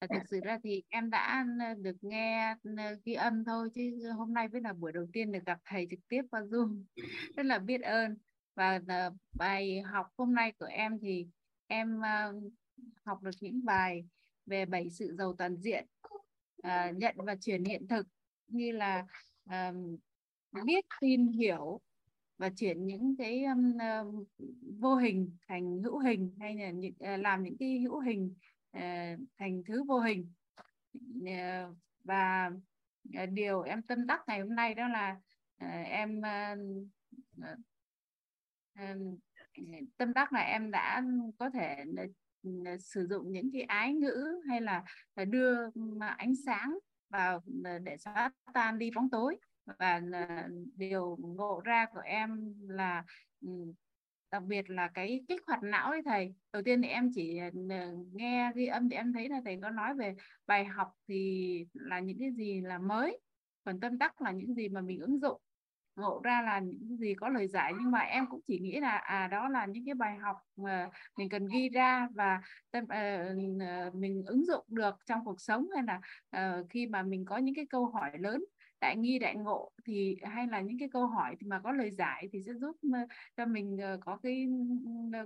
Và 0.00 0.06
thực 0.06 0.28
sự 0.30 0.40
ra 0.44 0.58
thì 0.64 0.82
em 0.88 1.10
đã 1.10 1.44
ờ, 1.60 1.74
được 1.74 1.96
nghe 2.00 2.54
ờ, 2.76 2.96
ghi 3.04 3.14
âm 3.14 3.44
thôi 3.44 3.68
chứ 3.74 4.10
hôm 4.16 4.34
nay 4.34 4.48
mới 4.48 4.60
là 4.60 4.72
buổi 4.72 4.92
đầu 4.92 5.06
tiên 5.12 5.32
được 5.32 5.46
gặp 5.46 5.58
thầy 5.64 5.86
trực 5.90 6.00
tiếp 6.08 6.22
qua 6.30 6.40
Zoom. 6.40 6.84
Rất 7.36 7.46
là 7.46 7.58
biết 7.58 7.80
ơn. 7.82 8.16
Và 8.54 8.80
ờ, 8.88 9.10
bài 9.32 9.80
học 9.80 10.06
hôm 10.16 10.34
nay 10.34 10.52
của 10.58 10.66
em 10.66 10.98
thì 11.02 11.26
em 11.66 12.00
ờ, 12.00 12.32
học 13.04 13.22
được 13.22 13.30
những 13.40 13.64
bài 13.64 14.04
về 14.46 14.64
bảy 14.64 14.90
sự 14.90 15.14
giàu 15.18 15.34
toàn 15.38 15.56
diện 15.56 15.86
nhận 16.94 17.14
và 17.16 17.36
chuyển 17.40 17.64
hiện 17.64 17.88
thực 17.88 18.06
như 18.48 18.72
là 18.72 19.04
biết 20.64 20.84
tin 21.00 21.26
hiểu 21.26 21.80
và 22.38 22.50
chuyển 22.56 22.86
những 22.86 23.16
cái 23.18 23.44
um, 23.44 24.24
vô 24.80 24.94
hình 24.94 25.36
thành 25.48 25.82
hữu 25.82 25.98
hình 25.98 26.34
hay 26.40 26.54
là 26.54 26.70
những 26.70 26.94
làm 27.00 27.42
những 27.42 27.56
cái 27.58 27.80
hữu 27.80 28.00
hình 28.00 28.34
Ờ, 28.72 28.80
thành 29.38 29.62
thứ 29.66 29.84
vô 29.88 29.98
hình. 30.00 30.32
Ờ, 31.26 31.74
và 32.04 32.50
ờ, 33.14 33.26
điều 33.26 33.62
em 33.62 33.82
tâm 33.82 34.06
đắc 34.06 34.20
ngày 34.26 34.40
hôm 34.40 34.54
nay 34.54 34.74
đó 34.74 34.88
là 34.88 35.16
em 35.84 36.20
tâm 39.96 40.12
đắc 40.12 40.32
là 40.32 40.40
em 40.40 40.70
đã 40.70 41.02
có 41.38 41.50
thể 41.50 41.84
sử 42.80 43.06
dụng 43.06 43.32
những 43.32 43.50
cái 43.52 43.62
ái 43.62 43.94
ngữ 43.94 44.40
hay 44.48 44.60
là 44.60 44.84
đưa 45.28 45.56
ánh 46.16 46.32
sáng 46.46 46.78
vào 47.08 47.42
để 47.82 47.96
xóa 47.96 48.30
tan 48.54 48.78
đi 48.78 48.90
bóng 48.94 49.10
tối. 49.10 49.36
Và 49.78 50.00
điều 50.76 51.16
ngộ 51.20 51.60
ra 51.64 51.86
của 51.94 52.00
em 52.00 52.54
là 52.68 53.04
ừ, 53.40 53.48
đặc 54.32 54.42
biệt 54.42 54.70
là 54.70 54.88
cái 54.88 55.24
kích 55.28 55.42
hoạt 55.46 55.62
não 55.62 55.90
ấy 55.90 56.02
thầy. 56.04 56.34
Đầu 56.52 56.62
tiên 56.62 56.82
thì 56.82 56.88
em 56.88 57.10
chỉ 57.14 57.38
ờ, 57.70 57.94
nghe 58.12 58.52
ghi 58.54 58.66
âm 58.66 58.88
thì 58.88 58.96
em 58.96 59.12
thấy 59.12 59.28
là 59.28 59.40
thầy 59.44 59.58
có 59.62 59.70
nói 59.70 59.94
về 59.94 60.14
bài 60.46 60.64
học 60.64 60.88
thì 61.08 61.66
là 61.72 62.00
những 62.00 62.18
cái 62.18 62.30
gì 62.32 62.60
là 62.60 62.78
mới 62.78 63.20
còn 63.64 63.80
tâm 63.80 63.98
đắc 63.98 64.22
là 64.22 64.30
những 64.30 64.54
gì 64.54 64.68
mà 64.68 64.80
mình 64.80 65.00
ứng 65.00 65.20
dụng. 65.20 65.40
Ngộ 65.96 66.20
ra 66.24 66.42
là 66.42 66.58
những 66.58 66.96
gì 66.96 67.14
có 67.14 67.28
lời 67.28 67.48
giải 67.48 67.72
nhưng 67.80 67.90
mà 67.90 67.98
em 67.98 68.26
cũng 68.30 68.40
chỉ 68.46 68.58
nghĩ 68.58 68.80
là 68.80 68.98
à 68.98 69.26
đó 69.26 69.48
là 69.48 69.66
những 69.66 69.84
cái 69.86 69.94
bài 69.94 70.16
học 70.16 70.36
mà 70.56 70.90
mình 71.16 71.28
cần 71.28 71.46
ghi 71.46 71.68
ra 71.68 72.08
và 72.14 72.40
tâm, 72.70 72.84
uh, 72.84 73.94
mình 73.94 74.22
ứng 74.26 74.44
dụng 74.44 74.64
được 74.68 74.94
trong 75.06 75.24
cuộc 75.24 75.40
sống 75.40 75.66
hay 75.74 75.84
là 75.84 76.00
uh, 76.60 76.66
khi 76.70 76.86
mà 76.86 77.02
mình 77.02 77.24
có 77.24 77.36
những 77.36 77.54
cái 77.54 77.66
câu 77.70 77.86
hỏi 77.86 78.10
lớn 78.18 78.44
đại 78.80 78.96
nghi 78.96 79.18
đại 79.18 79.36
ngộ 79.36 79.72
thì 79.84 80.16
hay 80.22 80.46
là 80.46 80.60
những 80.60 80.78
cái 80.78 80.88
câu 80.92 81.06
hỏi 81.06 81.36
thì 81.40 81.46
mà 81.46 81.60
có 81.64 81.72
lời 81.72 81.90
giải 81.90 82.28
thì 82.32 82.42
sẽ 82.42 82.52
giúp 82.54 82.76
cho 83.36 83.46
mình 83.46 83.78
có 84.00 84.18
cái 84.22 84.46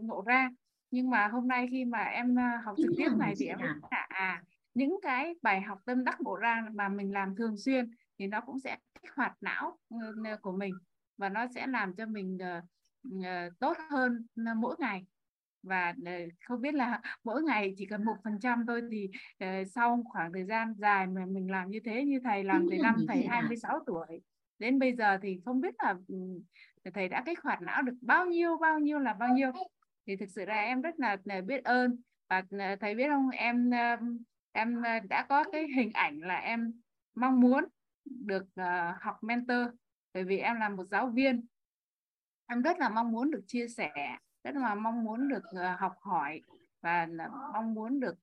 ngộ 0.01 0.23
ra. 0.27 0.51
Nhưng 0.91 1.11
mà 1.11 1.29
hôm 1.29 1.49
nay 1.49 1.67
khi 1.71 1.85
mà 1.85 2.03
em 2.03 2.37
học 2.65 2.75
trực 2.83 2.93
tiếp 2.97 3.09
này 3.19 3.35
thì 3.39 3.47
em 3.47 3.59
là 3.59 4.07
à 4.09 4.43
những 4.75 4.99
cái 5.03 5.35
bài 5.43 5.61
học 5.61 5.79
tâm 5.85 6.05
đắc 6.05 6.21
ngộ 6.21 6.37
ra 6.37 6.67
mà 6.75 6.89
mình 6.89 7.13
làm 7.13 7.37
thường 7.37 7.57
xuyên 7.57 7.91
thì 8.19 8.27
nó 8.27 8.41
cũng 8.41 8.59
sẽ 8.59 8.79
kích 9.03 9.13
hoạt 9.15 9.37
não 9.41 9.79
của 10.43 10.53
mình 10.53 10.75
và 11.17 11.29
nó 11.29 11.47
sẽ 11.55 11.67
làm 11.67 11.95
cho 11.95 12.07
mình 12.07 12.39
tốt 13.61 13.77
hơn 13.91 14.27
mỗi 14.57 14.77
ngày 14.79 15.07
và 15.65 15.95
không 16.45 16.61
biết 16.61 16.75
là 16.75 17.01
mỗi 17.25 17.43
ngày 17.43 17.75
chỉ 17.77 17.87
cần 17.87 18.05
một 18.05 18.17
phần 18.25 18.41
trăm 18.41 18.65
thôi 18.67 18.83
thì 18.91 19.11
sau 19.67 20.03
khoảng 20.13 20.33
thời 20.33 20.45
gian 20.45 20.75
dài 20.75 21.07
mà 21.07 21.27
mình 21.27 21.51
làm 21.51 21.71
như 21.71 21.81
thế 21.85 22.05
như 22.05 22.21
thầy 22.25 22.45
làm 22.45 22.67
từ 22.71 22.77
năm 22.83 22.97
thầy 23.09 23.27
26 23.27 23.79
tuổi 23.87 24.21
đến 24.59 24.79
bây 24.79 24.97
giờ 24.97 25.19
thì 25.23 25.41
không 25.45 25.61
biết 25.61 25.75
là 25.79 25.95
thầy 26.95 27.09
đã 27.09 27.23
kích 27.27 27.41
hoạt 27.43 27.63
não 27.63 27.83
được 27.83 27.95
bao 28.01 28.27
nhiêu 28.27 28.57
bao 28.61 28.79
nhiêu 28.79 28.99
là 28.99 29.15
bao 29.15 29.35
nhiêu. 29.35 29.53
Thì 30.07 30.17
thực 30.17 30.29
sự 30.31 30.45
là 30.45 30.61
em 30.61 30.83
rất 30.83 30.95
là 30.99 31.17
biết 31.47 31.65
ơn. 31.65 31.97
Và 32.29 32.43
thầy 32.81 32.95
biết 32.95 33.09
không 33.09 33.31
em 33.31 33.71
em 34.53 34.83
đã 35.09 35.27
có 35.29 35.45
cái 35.53 35.67
hình 35.77 35.91
ảnh 35.95 36.19
là 36.19 36.37
em 36.37 36.81
mong 37.15 37.41
muốn 37.41 37.65
được 38.05 38.45
uh, 38.61 39.01
học 39.01 39.17
mentor 39.23 39.67
bởi 40.15 40.25
vì 40.25 40.39
em 40.39 40.57
là 40.57 40.69
một 40.69 40.85
giáo 40.85 41.07
viên. 41.07 41.47
Em 42.47 42.63
rất 42.63 42.79
là 42.79 42.89
mong 42.89 43.13
muốn 43.13 43.31
được 43.31 43.43
chia 43.47 43.69
sẻ 43.69 44.17
rất 44.45 44.55
ờ, 44.55 44.61
là 44.61 44.75
mong 44.75 45.05
muốn 45.05 45.29
được 45.29 45.43
học 45.79 45.95
hỏi 46.01 46.41
và 46.83 47.09
mong 47.53 47.75
muốn 47.75 48.01
được 48.01 48.17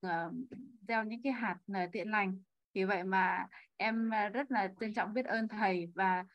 gieo 0.88 1.04
những 1.04 1.22
cái 1.24 1.34
hạt 1.34 1.58
thiện 1.68 1.90
tiện 1.92 2.12
lành. 2.12 2.42
Vì 2.74 2.84
vậy 2.84 3.04
mà 3.04 3.48
em 3.78 4.10
ờ, 4.10 4.30
rất 4.30 4.52
là 4.52 4.72
trân 4.80 4.94
trọng 4.94 5.14
biết 5.14 5.26
ơn 5.26 5.48
thầy 5.48 5.88
và 5.96 6.26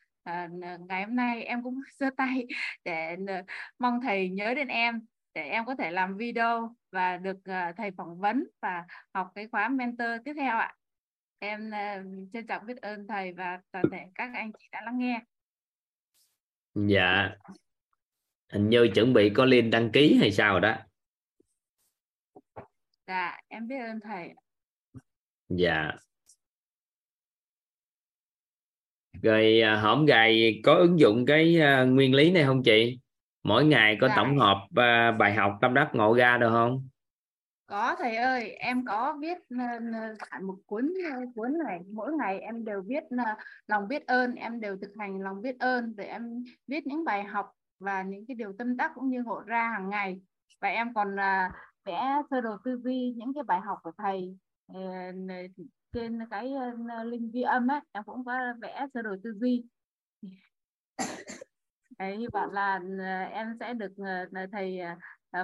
ngày 0.79 1.05
hôm 1.05 1.17
nay 1.17 1.43
em 1.43 1.63
cũng 1.63 1.81
giơ 1.99 2.11
tay 2.17 2.47
để 2.85 3.17
mong 3.79 4.01
thầy 4.01 4.29
nhớ 4.29 4.55
đến 4.55 4.69
em 4.69 5.01
để 5.37 5.43
em 5.43 5.67
có 5.67 5.75
thể 5.75 5.91
làm 5.91 6.17
video 6.17 6.77
và 6.91 7.17
được 7.17 7.37
uh, 7.37 7.77
thầy 7.77 7.91
phỏng 7.91 8.19
vấn 8.19 8.47
và 8.61 8.85
học 9.15 9.33
cái 9.35 9.49
khóa 9.49 9.69
mentor 9.69 10.09
tiếp 10.25 10.33
theo 10.37 10.59
ạ. 10.59 10.75
Em 11.39 11.69
uh, 11.69 12.33
trân 12.33 12.47
trọng 12.47 12.67
biết 12.67 12.77
ơn 12.83 13.07
thầy 13.07 13.33
và 13.33 13.61
toàn 13.71 13.85
thể 13.93 14.07
các 14.15 14.31
anh 14.35 14.53
chị 14.59 14.69
đã 14.73 14.81
lắng 14.85 14.99
nghe. 14.99 15.21
Dạ 16.75 17.31
hình 18.53 18.69
như 18.69 18.89
chuẩn 18.95 19.13
bị 19.13 19.31
có 19.31 19.45
link 19.45 19.73
đăng 19.73 19.91
ký 19.93 20.17
hay 20.21 20.33
sao 20.33 20.61
đó. 20.61 20.77
Dạ 23.07 23.41
em 23.49 23.69
biết 23.69 23.79
ơn 23.79 24.01
thầy 24.01 24.31
dạ. 25.49 25.93
Rồi 29.23 29.61
à, 29.61 29.81
hổm 29.81 30.07
gài 30.07 30.61
có 30.65 30.75
ứng 30.75 31.01
dụng 31.01 31.27
cái 31.27 31.59
uh, 31.59 31.89
nguyên 31.89 32.15
lý 32.15 32.33
này 32.33 32.45
không 32.45 32.63
chị? 32.63 32.99
Mỗi 33.43 33.65
ngày 33.65 33.99
có 34.01 34.09
dạ. 34.09 34.15
tổng 34.17 34.39
hợp 34.39 34.57
uh, 34.71 35.19
bài 35.19 35.35
học 35.35 35.59
tâm 35.61 35.75
đắc 35.75 35.91
ngộ 35.93 36.15
ra 36.15 36.39
được 36.39 36.51
không? 36.51 36.89
Có 37.67 37.97
thầy 37.99 38.17
ơi 38.17 38.51
em 38.51 38.85
có 38.87 39.17
viết 39.21 39.39
uh, 39.39 40.43
một 40.43 40.57
cuốn 40.67 40.95
cuốn 41.35 41.59
này. 41.67 41.81
Mỗi 41.93 42.13
ngày 42.13 42.41
em 42.41 42.65
đều 42.65 42.83
viết 42.87 43.05
lòng 43.67 43.89
biết 43.89 44.07
ơn 44.07 44.35
em 44.35 44.61
đều 44.61 44.77
thực 44.83 44.93
hành 44.99 45.23
lòng 45.23 45.43
biết 45.43 45.59
ơn 45.59 45.97
để 45.97 46.05
em 46.05 46.45
viết 46.67 46.87
những 46.87 47.05
bài 47.05 47.25
học 47.25 47.53
và 47.79 48.03
những 48.03 48.27
cái 48.29 48.35
điều 48.35 48.53
tâm 48.59 48.77
đắc 48.77 48.93
cũng 48.95 49.09
như 49.09 49.23
ngộ 49.23 49.41
ra 49.41 49.69
hàng 49.69 49.91
ngày. 49.91 50.21
Và 50.61 50.69
em 50.69 50.95
còn 50.95 51.17
là 51.17 51.51
vẽ 51.85 52.23
sơ 52.31 52.41
đồ 52.41 52.57
tư 52.65 52.81
duy 52.85 53.15
những 53.17 53.35
cái 53.35 53.43
bài 53.45 53.61
học 53.61 53.79
của 53.83 53.93
thầy 53.99 54.37
ờ, 54.75 54.81
trên 55.93 56.19
cái 56.31 56.53
linh 57.05 57.31
vi 57.31 57.43
âm 57.43 57.71
ấy 57.71 57.81
em 57.93 58.05
cũng 58.05 58.25
có 58.25 58.33
vẽ 58.61 58.87
sơ 58.95 59.03
đồ 59.03 59.17
tư 59.25 59.33
duy. 59.41 59.65
Đấy, 61.99 62.17
hy 62.17 62.27
vọng 62.33 62.53
là 62.53 62.81
ờ, 62.99 63.23
em 63.23 63.57
sẽ 63.61 63.75
được 63.75 63.93
ờ, 64.33 64.47
thầy 64.53 64.81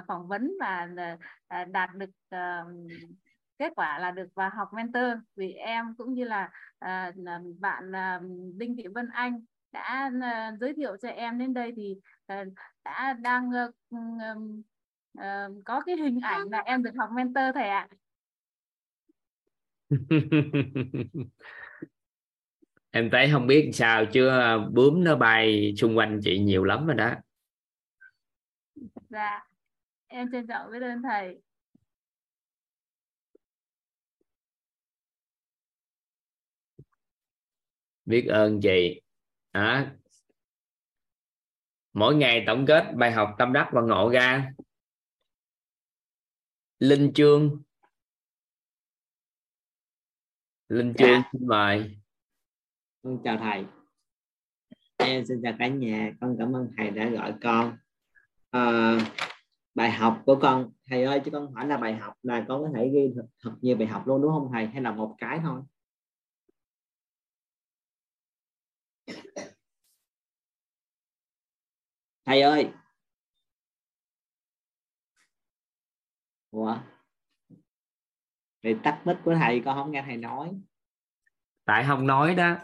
phỏng 0.07 0.27
vấn 0.27 0.51
và 0.59 0.87
đạt 1.71 1.89
được 1.95 2.11
kết 3.57 3.73
quả 3.75 3.99
là 3.99 4.11
được 4.11 4.27
vào 4.35 4.49
học 4.55 4.69
mentor. 4.73 5.13
Vì 5.35 5.51
em 5.51 5.95
cũng 5.97 6.13
như 6.13 6.23
là 6.23 6.51
bạn 7.59 7.91
Đinh 8.57 8.75
Thị 8.77 8.87
Vân 8.87 9.09
Anh 9.13 9.45
đã 9.71 10.11
giới 10.59 10.73
thiệu 10.73 10.97
cho 10.97 11.09
em 11.09 11.39
đến 11.39 11.53
đây 11.53 11.73
thì 11.75 11.95
đã 12.83 13.13
đang 13.13 13.51
um, 13.89 14.61
uh, 15.19 15.23
có 15.65 15.81
cái 15.85 15.95
hình 15.95 16.19
ảnh 16.23 16.49
là 16.51 16.59
em 16.59 16.83
được 16.83 16.91
học 16.97 17.09
mentor 17.15 17.43
thầy 17.53 17.69
ạ. 17.69 17.87
em 22.91 23.09
thấy 23.11 23.29
không 23.31 23.47
biết 23.47 23.69
sao 23.73 24.05
chưa 24.05 24.59
bướm 24.71 25.03
nó 25.03 25.15
bay 25.15 25.73
xung 25.77 25.97
quanh 25.97 26.19
chị 26.23 26.39
nhiều 26.39 26.63
lắm 26.63 26.87
rồi 26.87 26.95
đó. 26.95 27.13
Dạ, 29.09 29.47
em 30.07 30.31
trân 30.31 30.47
trọng 30.47 30.71
biết 30.71 30.81
ơn 30.81 31.01
thầy. 31.01 31.41
biết 38.05 38.25
ơn 38.27 38.61
chị 38.61 39.01
à, 39.51 39.95
mỗi 41.93 42.15
ngày 42.15 42.43
tổng 42.47 42.65
kết 42.65 42.93
bài 42.95 43.11
học 43.11 43.35
tâm 43.37 43.53
đắc 43.53 43.69
và 43.71 43.81
ngộ 43.81 44.09
ra. 44.09 44.53
Linh 46.79 47.11
chương. 47.13 47.61
Linh 50.69 50.93
chương 50.97 51.09
dạ. 51.09 51.29
xin 51.31 51.47
mời. 51.47 51.97
Con 53.03 53.19
chào 53.23 53.37
thầy. 53.37 53.65
Em 54.97 55.25
xin 55.25 55.41
chào 55.43 55.53
cả 55.59 55.67
nhà. 55.67 56.11
Con 56.21 56.35
cảm 56.39 56.55
ơn 56.55 56.69
thầy 56.77 56.91
đã 56.91 57.09
gọi 57.09 57.33
con. 57.41 57.77
À, 58.49 58.97
bài 59.75 59.91
học 59.91 60.21
của 60.25 60.39
con 60.41 60.71
thầy 60.87 61.03
ơi 61.03 61.21
chứ 61.25 61.31
con 61.31 61.53
hỏi 61.53 61.67
là 61.67 61.77
bài 61.77 61.95
học 61.95 62.13
là 62.23 62.45
con 62.47 62.61
có 62.61 62.69
thể 62.75 62.89
ghi 62.93 63.13
thật, 63.15 63.25
thật 63.43 63.51
nhiều 63.61 63.77
bài 63.77 63.87
học 63.87 64.07
luôn 64.07 64.21
đúng 64.21 64.31
không 64.31 64.49
thầy? 64.53 64.67
Hay 64.67 64.81
là 64.81 64.91
một 64.91 65.15
cái 65.17 65.39
thôi 65.43 65.61
thầy 72.25 72.41
ơi. 72.41 72.71
Ủa? 76.51 76.77
Thì 78.63 78.75
tắt 78.83 79.01
mic 79.05 79.17
của 79.23 79.35
thầy 79.35 79.61
con 79.65 79.75
không 79.75 79.91
nghe 79.91 80.03
thầy 80.05 80.17
nói. 80.17 80.51
Tại 81.65 81.85
không 81.87 82.07
nói 82.07 82.35
đó 82.35 82.55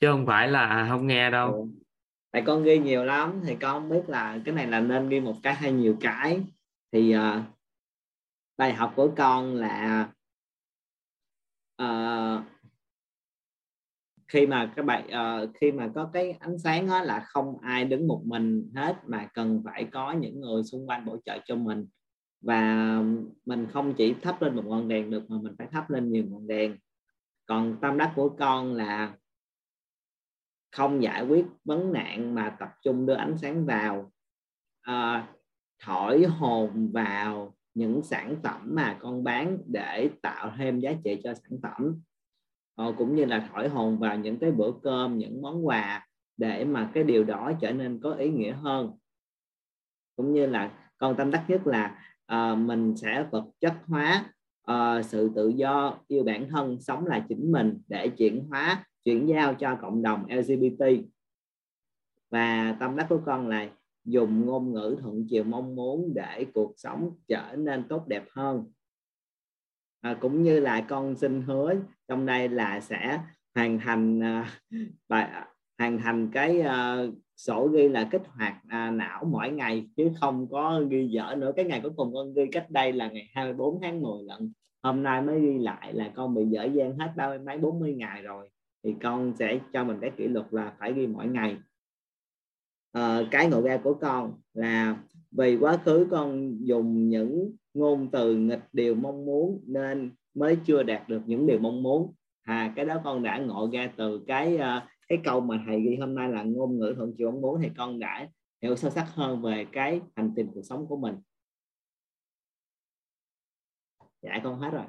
chứ 0.00 0.08
không 0.10 0.26
phải 0.26 0.48
là 0.48 0.86
không 0.88 1.06
nghe 1.06 1.30
đâu. 1.30 1.52
Ừ. 1.52 1.82
tại 2.30 2.42
con 2.46 2.64
ghi 2.64 2.78
nhiều 2.78 3.04
lắm 3.04 3.40
thì 3.46 3.56
con 3.60 3.72
không 3.72 3.88
biết 3.88 4.02
là 4.08 4.38
cái 4.44 4.54
này 4.54 4.66
là 4.66 4.80
nên 4.80 5.08
ghi 5.08 5.20
một 5.20 5.36
cái 5.42 5.54
hay 5.54 5.72
nhiều 5.72 5.96
cái. 6.00 6.44
Thì 6.92 7.16
uh, 7.16 7.42
bài 8.56 8.72
học 8.72 8.92
của 8.96 9.10
con 9.16 9.54
là 9.54 10.08
uh, 11.82 12.44
khi 14.28 14.46
mà 14.46 14.72
các 14.76 14.84
bạn 14.84 15.06
uh, 15.06 15.50
khi 15.54 15.72
mà 15.72 15.90
có 15.94 16.10
cái 16.12 16.32
ánh 16.40 16.58
sáng 16.58 16.86
đó 16.86 17.02
là 17.02 17.20
không 17.20 17.58
ai 17.58 17.84
đứng 17.84 18.08
một 18.08 18.22
mình 18.24 18.70
hết 18.74 18.96
mà 19.06 19.28
cần 19.34 19.62
phải 19.64 19.84
có 19.84 20.12
những 20.12 20.40
người 20.40 20.64
xung 20.64 20.88
quanh 20.88 21.04
bổ 21.04 21.16
trợ 21.24 21.38
cho 21.44 21.56
mình. 21.56 21.86
Và 22.40 23.02
mình 23.46 23.66
không 23.72 23.94
chỉ 23.94 24.14
thắp 24.14 24.42
lên 24.42 24.56
một 24.56 24.64
ngọn 24.66 24.88
đèn 24.88 25.10
được 25.10 25.30
mà 25.30 25.36
mình 25.42 25.54
phải 25.58 25.66
thắp 25.72 25.90
lên 25.90 26.12
nhiều 26.12 26.24
ngọn 26.28 26.46
đèn. 26.46 26.76
Còn 27.46 27.76
tâm 27.80 27.98
đắc 27.98 28.12
của 28.16 28.28
con 28.28 28.74
là 28.74 29.14
không 30.72 31.02
giải 31.02 31.26
quyết 31.26 31.46
vấn 31.64 31.92
nạn 31.92 32.34
mà 32.34 32.56
tập 32.60 32.68
trung 32.82 33.06
đưa 33.06 33.14
ánh 33.14 33.38
sáng 33.38 33.66
vào 33.66 34.12
à, 34.82 35.28
thổi 35.84 36.24
hồn 36.24 36.90
vào 36.92 37.56
những 37.74 38.02
sản 38.02 38.36
phẩm 38.42 38.62
mà 38.74 38.98
con 39.00 39.24
bán 39.24 39.58
để 39.66 40.10
tạo 40.22 40.52
thêm 40.58 40.80
giá 40.80 40.92
trị 41.04 41.20
cho 41.24 41.34
sản 41.34 41.58
phẩm. 41.62 42.00
Ờ, 42.76 42.94
cũng 42.98 43.14
như 43.14 43.24
là 43.24 43.48
thổi 43.52 43.68
hồn 43.68 43.98
vào 43.98 44.18
những 44.18 44.38
cái 44.38 44.50
bữa 44.52 44.72
cơm 44.82 45.18
những 45.18 45.42
món 45.42 45.66
quà 45.66 46.06
để 46.36 46.64
mà 46.64 46.90
cái 46.94 47.04
điều 47.04 47.24
đó 47.24 47.52
trở 47.60 47.72
nên 47.72 48.00
có 48.02 48.14
ý 48.14 48.30
nghĩa 48.30 48.52
hơn. 48.52 48.92
Cũng 50.16 50.32
như 50.32 50.46
là 50.46 50.70
con 50.98 51.16
tâm 51.16 51.30
đắc 51.30 51.44
nhất 51.48 51.66
là 51.66 51.98
uh, 52.32 52.58
mình 52.58 52.96
sẽ 52.96 53.26
vật 53.30 53.44
chất 53.60 53.74
hóa 53.86 54.32
uh, 54.70 55.04
sự 55.04 55.30
tự 55.34 55.48
do 55.48 55.98
yêu 56.08 56.24
bản 56.24 56.48
thân 56.50 56.80
sống 56.80 57.06
là 57.06 57.26
chính 57.28 57.52
mình 57.52 57.80
để 57.88 58.08
chuyển 58.08 58.46
hóa 58.48 58.84
chuyển 59.04 59.28
giao 59.28 59.54
cho 59.54 59.76
cộng 59.82 60.02
đồng 60.02 60.26
LGBT 60.28 60.84
và 62.30 62.76
tâm 62.80 62.96
đắc 62.96 63.06
của 63.08 63.20
con 63.26 63.48
là 63.48 63.68
dùng 64.04 64.46
ngôn 64.46 64.72
ngữ 64.72 64.96
thuận 65.00 65.26
chiều 65.30 65.44
mong 65.44 65.76
muốn 65.76 66.12
để 66.14 66.46
cuộc 66.54 66.72
sống 66.76 67.10
trở 67.28 67.56
nên 67.56 67.88
tốt 67.88 68.08
đẹp 68.08 68.24
hơn 68.30 68.64
à, 70.00 70.16
cũng 70.20 70.42
như 70.42 70.60
là 70.60 70.80
con 70.80 71.16
xin 71.16 71.42
hứa 71.42 71.74
trong 72.08 72.26
đây 72.26 72.48
là 72.48 72.80
sẽ 72.80 73.20
hoàn 73.54 73.78
thành 73.78 74.22
à, 74.22 74.50
bài 75.08 75.22
à, 75.22 75.48
hoàn 75.78 75.98
thành 75.98 76.30
cái 76.32 76.60
à, 76.60 77.06
sổ 77.36 77.68
ghi 77.68 77.88
là 77.88 78.08
kích 78.10 78.22
hoạt 78.26 78.54
à, 78.68 78.90
não 78.90 79.24
mỗi 79.24 79.50
ngày 79.50 79.88
chứ 79.96 80.10
không 80.20 80.48
có 80.50 80.82
ghi 80.88 81.08
dở 81.08 81.34
nữa. 81.38 81.52
Cái 81.56 81.64
ngày 81.64 81.80
cuối 81.82 81.92
cùng 81.96 82.14
con 82.14 82.34
ghi 82.34 82.46
cách 82.52 82.70
đây 82.70 82.92
là 82.92 83.08
ngày 83.08 83.30
24 83.34 83.80
tháng 83.82 84.02
10 84.02 84.22
lận. 84.22 84.52
Hôm 84.82 85.02
nay 85.02 85.22
mới 85.22 85.40
ghi 85.40 85.58
lại 85.58 85.92
là 85.94 86.12
con 86.14 86.34
bị 86.34 86.44
dở 86.44 86.64
dang 86.64 86.98
hết 86.98 87.12
ba 87.16 87.28
mươi 87.28 87.38
mấy 87.38 87.58
40 87.58 87.94
ngày 87.94 88.22
rồi. 88.22 88.48
Thì 88.84 88.94
con 89.02 89.32
sẽ 89.38 89.58
cho 89.72 89.84
mình 89.84 89.98
cái 90.00 90.10
kỷ 90.16 90.28
luật 90.28 90.46
là 90.50 90.72
phải 90.78 90.92
ghi 90.92 91.06
mỗi 91.06 91.26
ngày. 91.26 91.56
À, 92.92 93.20
cái 93.30 93.48
ngộ 93.48 93.62
ra 93.62 93.76
của 93.76 93.94
con 93.94 94.34
là 94.54 94.96
vì 95.36 95.56
quá 95.56 95.78
khứ 95.84 96.06
con 96.10 96.58
dùng 96.66 97.08
những 97.08 97.56
ngôn 97.74 98.10
từ 98.10 98.36
nghịch 98.36 98.62
điều 98.72 98.94
mong 98.94 99.26
muốn 99.26 99.64
nên 99.66 100.14
mới 100.34 100.58
chưa 100.66 100.82
đạt 100.82 101.08
được 101.08 101.22
những 101.26 101.46
điều 101.46 101.58
mong 101.58 101.82
muốn. 101.82 102.14
À 102.42 102.72
cái 102.76 102.84
đó 102.84 103.00
con 103.04 103.22
đã 103.22 103.38
ngộ 103.38 103.70
ra 103.72 103.92
từ 103.96 104.24
cái 104.26 104.54
uh, 104.54 104.82
cái 105.08 105.18
câu 105.24 105.40
mà 105.40 105.62
thầy 105.66 105.80
ghi 105.80 105.96
hôm 106.00 106.14
nay 106.14 106.28
là 106.28 106.42
ngôn 106.42 106.78
ngữ 106.78 106.94
thuận 106.96 107.14
chiều 107.18 107.30
mong 107.30 107.40
muốn 107.40 107.60
thì 107.62 107.70
con 107.76 107.98
đã 107.98 108.28
hiểu 108.62 108.76
sâu 108.76 108.90
sắc 108.90 109.06
hơn 109.14 109.42
về 109.42 109.66
cái 109.72 110.00
hành 110.16 110.32
trình 110.36 110.50
cuộc 110.54 110.62
sống 110.62 110.86
của 110.88 110.96
mình. 110.96 111.14
Dạ 114.22 114.40
con 114.44 114.58
hết 114.58 114.70
rồi. 114.70 114.84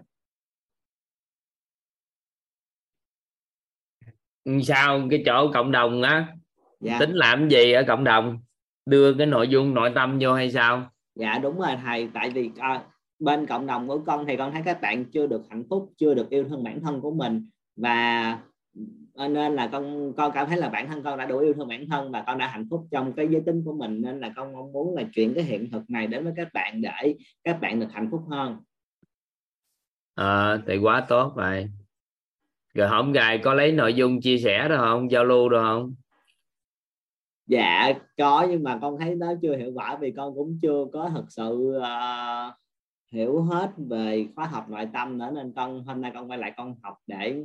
Sao 4.64 5.08
cái 5.10 5.24
chỗ 5.26 5.52
cộng 5.54 5.72
đồng 5.72 6.02
á? 6.02 6.36
Dạ. 6.80 6.98
tính 7.00 7.12
làm 7.14 7.50
gì 7.50 7.72
ở 7.72 7.84
cộng 7.88 8.04
đồng 8.04 8.40
đưa 8.88 9.14
cái 9.14 9.28
nội 9.28 9.48
dung 9.48 9.74
nội 9.74 9.92
tâm 9.96 10.18
vô 10.22 10.34
hay 10.34 10.52
sao? 10.52 10.90
Dạ 11.16 11.40
đúng 11.40 11.60
rồi 11.60 11.76
thầy. 11.84 12.10
Tại 12.14 12.30
vì 12.30 12.52
à, 12.58 12.84
bên 13.20 13.46
cộng 13.46 13.68
đồng 13.68 13.88
của 13.88 14.00
con 14.00 14.26
thì 14.26 14.36
con 14.38 14.52
thấy 14.52 14.62
các 14.66 14.82
bạn 14.82 15.06
chưa 15.06 15.28
được 15.28 15.42
hạnh 15.50 15.64
phúc 15.70 15.94
chưa 15.98 16.14
được 16.14 16.30
yêu 16.30 16.44
thương 16.44 16.64
bản 16.64 16.82
thân 16.82 17.02
của 17.02 17.12
mình. 17.12 17.50
Và 17.76 18.40
à, 19.16 19.28
nên 19.28 19.56
là 19.56 19.68
con 19.68 20.14
con 20.18 20.32
cảm 20.32 20.48
thấy 20.48 20.58
là 20.58 20.70
bản 20.70 20.88
thân 20.88 21.04
con 21.04 21.18
đã 21.18 21.26
đủ 21.26 21.40
yêu 21.40 21.54
thương 21.54 21.68
bản 21.68 21.88
thân 21.90 22.12
và 22.12 22.24
con 22.28 22.38
đã 22.38 22.48
hạnh 22.48 22.68
phúc 22.70 22.88
trong 22.92 23.14
cái 23.14 23.28
giới 23.32 23.42
tính 23.46 23.62
của 23.66 23.74
mình. 23.74 24.02
Nên 24.02 24.20
là 24.20 24.34
con 24.36 24.54
mong 24.54 24.72
muốn 24.72 24.96
là 24.96 25.04
chuyển 25.14 25.34
cái 25.34 25.44
hiện 25.44 25.72
thực 25.72 25.90
này 25.90 26.08
đến 26.08 26.24
với 26.24 26.34
các 26.38 26.48
bạn 26.54 26.82
để 26.82 27.16
các 27.44 27.62
bạn 27.62 27.80
được 27.80 27.92
hạnh 27.92 28.08
phúc 28.12 28.22
hơn. 28.30 28.58
À, 30.16 30.58
thì 30.68 30.78
quá 30.78 31.06
tốt 31.10 31.34
rồi 31.36 31.70
rồi 32.74 32.88
hôm 32.88 33.12
gài 33.12 33.38
có 33.38 33.54
lấy 33.54 33.72
nội 33.72 33.94
dung 33.94 34.22
chia 34.22 34.38
sẻ 34.38 34.70
được 34.70 34.78
không? 34.78 35.12
Giao 35.12 35.26
lưu 35.26 35.50
được 35.50 35.62
không 35.62 35.96
dạ 37.48 37.94
có 38.18 38.48
nhưng 38.50 38.64
mà 38.64 38.80
con 38.82 38.98
thấy 39.00 39.16
nó 39.16 39.34
chưa 39.42 39.58
hiệu 39.58 39.72
quả 39.76 39.98
vì 40.02 40.12
con 40.12 40.36
cũng 40.36 40.60
chưa 40.62 40.86
có 40.94 41.10
thực 41.10 41.26
sự 41.30 41.78
uh, 41.78 42.54
hiểu 43.12 43.42
hết 43.42 43.72
về 43.78 44.28
khóa 44.36 44.46
học 44.46 44.70
nội 44.70 44.88
tâm 44.94 45.18
nữa. 45.18 45.32
Nên 45.36 45.54
con 45.56 45.84
hôm 45.84 46.02
nay 46.02 46.12
con 46.14 46.30
quay 46.30 46.40
lại 46.40 46.54
con 46.58 46.76
học 46.84 46.98
để 47.08 47.44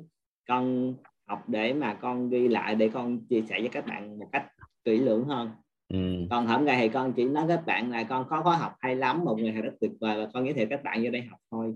con 0.49 0.95
học 1.27 1.49
để 1.49 1.73
mà 1.73 1.95
con 1.95 2.31
ghi 2.31 2.49
lại 2.49 2.75
để 2.75 2.89
con 2.89 3.27
chia 3.27 3.43
sẻ 3.43 3.61
với 3.61 3.69
các 3.69 3.87
bạn 3.87 4.19
một 4.19 4.29
cách 4.33 4.47
kỹ 4.85 4.97
lưỡng 4.97 5.25
hơn. 5.25 5.51
Ừ. 5.89 6.27
còn 6.31 6.47
hôm 6.47 6.65
nay 6.65 6.77
thì 6.81 6.89
con 6.89 7.13
chỉ 7.13 7.25
nói 7.25 7.45
các 7.49 7.67
bạn 7.67 7.91
là 7.91 8.05
con 8.05 8.27
có 8.29 8.43
khóa 8.43 8.57
học 8.57 8.75
hay 8.79 8.97
lắm 8.97 9.25
một 9.25 9.37
ngày 9.41 9.53
thầy 9.53 9.63
rất 9.63 9.73
tuyệt 9.81 9.91
vời 10.01 10.25
và 10.25 10.31
con 10.35 10.45
giới 10.45 10.55
thiệu 10.55 10.67
các 10.71 10.83
bạn 10.83 11.05
vô 11.05 11.11
đây 11.11 11.23
học 11.23 11.41
thôi. 11.51 11.75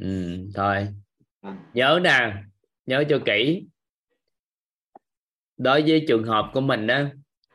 Ừ, 0.00 0.36
thôi. 0.54 0.88
À. 1.40 1.56
nhớ 1.74 2.00
nè 2.02 2.34
nhớ 2.86 3.04
cho 3.08 3.18
kỹ 3.24 3.66
đối 5.62 5.82
với 5.82 6.04
trường 6.08 6.24
hợp 6.24 6.50
của 6.52 6.60
mình 6.60 6.86
đó 6.86 7.02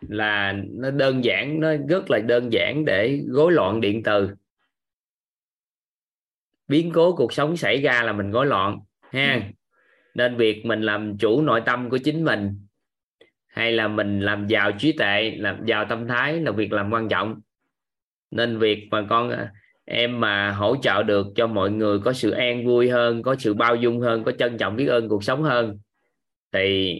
là 0.02 0.54
nó 0.70 0.92
đơn 0.92 1.24
giản 1.24 1.60
nó 1.60 1.74
rất 1.90 2.12
là 2.12 2.20
đơn 2.20 2.54
giản 2.54 2.86
để 2.86 3.20
rối 3.28 3.52
loạn 3.52 3.82
điện 3.82 4.04
từ. 4.04 4.30
Biến 6.68 6.92
cố 6.94 7.16
cuộc 7.16 7.34
sống 7.34 7.58
xảy 7.58 7.82
ra 7.82 8.04
là 8.04 8.14
mình 8.14 8.32
rối 8.32 8.46
loạn 8.46 8.80
ha? 9.12 9.34
Ừ. 9.34 9.40
nên 10.16 10.38
việc 10.38 10.66
mình 10.66 10.82
làm 10.82 11.18
chủ 11.18 11.42
nội 11.42 11.62
tâm 11.66 11.90
của 11.90 11.98
chính 11.98 12.24
mình 12.24 12.68
hay 13.48 13.72
là 13.72 13.88
mình 13.88 14.20
làm 14.20 14.48
giàu 14.48 14.72
trí 14.72 14.92
tuệ 14.92 15.36
làm 15.38 15.66
giàu 15.66 15.86
tâm 15.90 16.08
thái 16.08 16.42
là 16.42 16.52
việc 16.52 16.72
làm 16.72 16.92
quan 16.92 17.10
trọng. 17.10 17.42
Nên 18.32 18.60
việc 18.60 18.88
mà 18.92 19.06
con 19.10 19.32
em 19.86 20.20
mà 20.20 20.52
hỗ 20.52 20.76
trợ 20.82 21.04
được 21.04 21.28
cho 21.36 21.48
mọi 21.48 21.72
người 21.72 22.00
có 22.00 22.14
sự 22.14 22.32
an 22.32 22.66
vui 22.66 22.90
hơn 22.90 23.24
có 23.24 23.36
sự 23.40 23.54
bao 23.54 23.76
dung 23.76 24.00
hơn 24.00 24.24
có 24.24 24.32
trân 24.32 24.58
trọng 24.58 24.76
biết 24.76 24.86
ơn 24.86 25.10
cuộc 25.10 25.24
sống 25.24 25.44
hơn 25.44 25.78
thì 26.52 27.00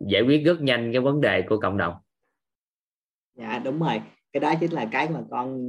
giải 0.00 0.22
quyết 0.22 0.42
rất 0.44 0.60
nhanh 0.60 0.92
cái 0.92 1.00
vấn 1.00 1.20
đề 1.20 1.42
của 1.42 1.60
cộng 1.60 1.76
đồng. 1.76 1.94
Dạ 3.34 3.58
đúng 3.64 3.80
rồi. 3.80 4.02
Cái 4.32 4.40
đó 4.40 4.54
chính 4.60 4.72
là 4.72 4.88
cái 4.92 5.08
mà 5.08 5.20
con 5.30 5.60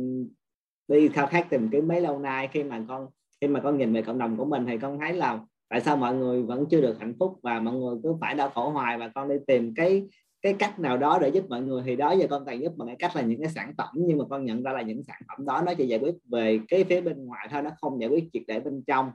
đi 0.88 1.07
khao 1.07 1.27
khát 1.27 1.49
tìm 1.49 1.69
kiếm 1.72 1.88
mấy 1.88 2.02
lâu 2.02 2.19
nay. 2.19 2.49
Khi 2.52 2.64
mà 2.64 2.85
con, 2.88 3.07
khi 3.41 3.47
mà 3.47 3.60
con 3.60 3.77
nhìn 3.77 3.93
về 3.93 4.02
cộng 4.02 4.18
đồng 4.18 4.38
của 4.38 4.45
mình 4.45 4.65
thì 4.65 4.77
con 4.77 4.99
thấy 4.99 5.14
là 5.14 5.39
tại 5.69 5.81
sao 5.81 5.97
mọi 5.97 6.15
người 6.15 6.43
vẫn 6.43 6.65
chưa 6.69 6.81
được 6.81 6.99
hạnh 6.99 7.14
phúc 7.19 7.39
và 7.43 7.60
mọi 7.60 7.73
người 7.73 7.95
cứ 8.03 8.15
phải 8.22 8.35
đau 8.35 8.49
khổ 8.49 8.69
hoài 8.69 8.97
và 8.97 9.07
con 9.15 9.30
đi 9.30 9.35
tìm 9.47 9.73
cái 9.76 10.07
cái 10.41 10.53
cách 10.53 10.80
nào 10.80 10.97
đó 10.97 11.19
để 11.22 11.30
giúp 11.30 11.49
mọi 11.49 11.61
người. 11.61 11.84
Thì 11.85 11.95
đó 11.95 12.11
giờ 12.11 12.27
con 12.30 12.45
toàn 12.45 12.61
giúp 12.61 12.73
bằng 12.76 12.88
cái 12.88 12.95
cách 12.99 13.15
là 13.15 13.22
những 13.22 13.41
cái 13.41 13.49
sản 13.49 13.73
phẩm, 13.77 13.89
nhưng 13.93 14.18
mà 14.18 14.26
con 14.30 14.45
nhận 14.45 14.64
ra 14.64 14.72
là 14.72 14.81
những 14.81 15.03
sản 15.03 15.22
phẩm 15.27 15.45
đó 15.45 15.64
nó 15.65 15.73
chỉ 15.73 15.88
giải 15.88 15.99
quyết 15.99 16.15
về 16.31 16.60
cái 16.68 16.84
phía 16.84 17.02
bên 17.02 17.26
ngoài 17.26 17.47
thôi, 17.52 17.61
nó 17.61 17.69
không 17.81 18.02
giải 18.02 18.10
quyết 18.10 18.23
triệt 18.34 18.43
để 18.47 18.60
bên 18.60 18.84
trong 18.88 19.11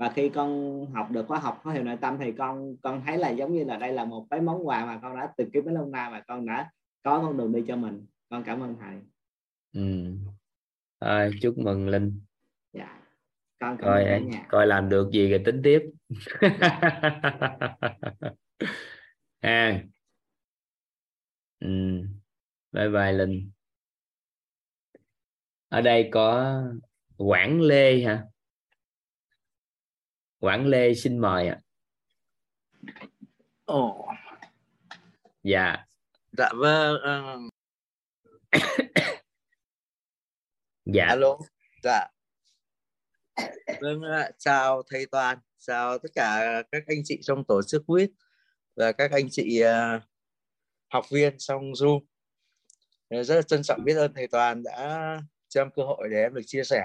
và 0.00 0.12
khi 0.14 0.28
con 0.28 0.86
học 0.92 1.10
được 1.10 1.24
khóa 1.28 1.38
học 1.38 1.60
có 1.64 1.70
hiệu 1.70 1.82
nội 1.82 1.96
tâm 2.00 2.16
thì 2.20 2.32
con 2.32 2.76
con 2.82 3.02
thấy 3.06 3.18
là 3.18 3.30
giống 3.30 3.54
như 3.54 3.64
là 3.64 3.76
đây 3.76 3.92
là 3.92 4.04
một 4.04 4.26
cái 4.30 4.40
món 4.40 4.66
quà 4.66 4.86
mà 4.86 4.98
con 5.02 5.16
đã 5.16 5.32
tìm 5.36 5.50
kiếm 5.52 5.64
mấy 5.64 5.74
lâu 5.74 5.86
nay 5.86 6.10
và 6.10 6.24
con 6.28 6.46
đã 6.46 6.70
có 7.02 7.22
con 7.22 7.36
đường 7.36 7.52
đi 7.52 7.64
cho 7.68 7.76
mình. 7.76 8.06
Con 8.28 8.42
cảm 8.46 8.62
ơn 8.62 8.76
thầy. 8.80 8.96
Ừ. 9.72 10.14
à, 10.98 11.28
chúc 11.42 11.58
mừng 11.58 11.88
linh. 11.88 12.20
Dạ. 12.72 13.02
Con 13.58 13.76
cảm 13.76 13.86
coi 13.86 14.04
ơn 14.04 14.30
coi 14.48 14.66
làm 14.66 14.88
được 14.88 15.10
gì 15.12 15.30
rồi 15.30 15.42
tính 15.44 15.60
tiếp. 15.64 15.82
À. 19.40 19.82
Ừ. 21.60 21.68
bye 22.72 22.88
bye 22.88 23.12
linh. 23.12 23.50
Ở 25.68 25.80
đây 25.80 26.08
có 26.12 26.62
Quảng 27.16 27.60
Lê 27.60 28.04
hả 28.04 28.24
Quảng 30.40 30.66
Lê 30.66 30.94
xin 30.94 31.18
mời 31.18 31.48
ạ. 31.48 31.58
Ồ. 33.64 34.06
Dạ. 35.42 35.86
Dạ 36.32 36.48
vâng. 36.56 36.94
Uh... 36.94 37.52
dạ. 40.84 41.06
Alo. 41.08 41.38
Dạ. 41.82 42.06
Vâng, 43.80 44.02
chào 44.38 44.82
thầy 44.90 45.06
Toàn, 45.06 45.38
chào 45.58 45.98
tất 45.98 46.08
cả 46.14 46.62
các 46.72 46.82
anh 46.86 46.98
chị 47.04 47.18
trong 47.22 47.44
tổ 47.44 47.62
chức 47.62 47.82
quýt 47.86 48.10
và 48.76 48.92
các 48.92 49.10
anh 49.10 49.28
chị 49.30 49.62
uh, 49.64 50.02
học 50.92 51.04
viên 51.10 51.34
trong 51.38 51.72
Zoom. 51.72 52.00
Rất 53.10 53.34
là 53.34 53.42
trân 53.42 53.62
trọng 53.62 53.84
biết 53.84 53.94
ơn 53.94 54.14
thầy 54.14 54.28
Toàn 54.28 54.62
đã 54.62 55.16
cho 55.48 55.60
em 55.60 55.70
cơ 55.76 55.82
hội 55.82 56.08
để 56.10 56.22
em 56.22 56.34
được 56.34 56.42
chia 56.46 56.64
sẻ. 56.64 56.82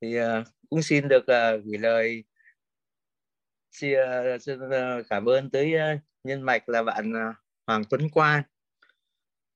Thì 0.00 0.20
uh, 0.20 0.46
cũng 0.74 0.82
xin 0.82 1.08
được 1.08 1.22
uh, 1.22 1.64
gửi 1.64 1.78
lời 1.78 2.24
chia 3.70 4.04
uh, 4.36 5.06
cảm 5.10 5.24
ơn 5.24 5.50
tới 5.50 5.74
uh, 5.74 6.00
nhân 6.24 6.42
mạch 6.42 6.68
là 6.68 6.82
bạn 6.82 7.12
uh, 7.12 7.34
Hoàng 7.66 7.82
Tuấn 7.90 8.10
Quang 8.10 8.42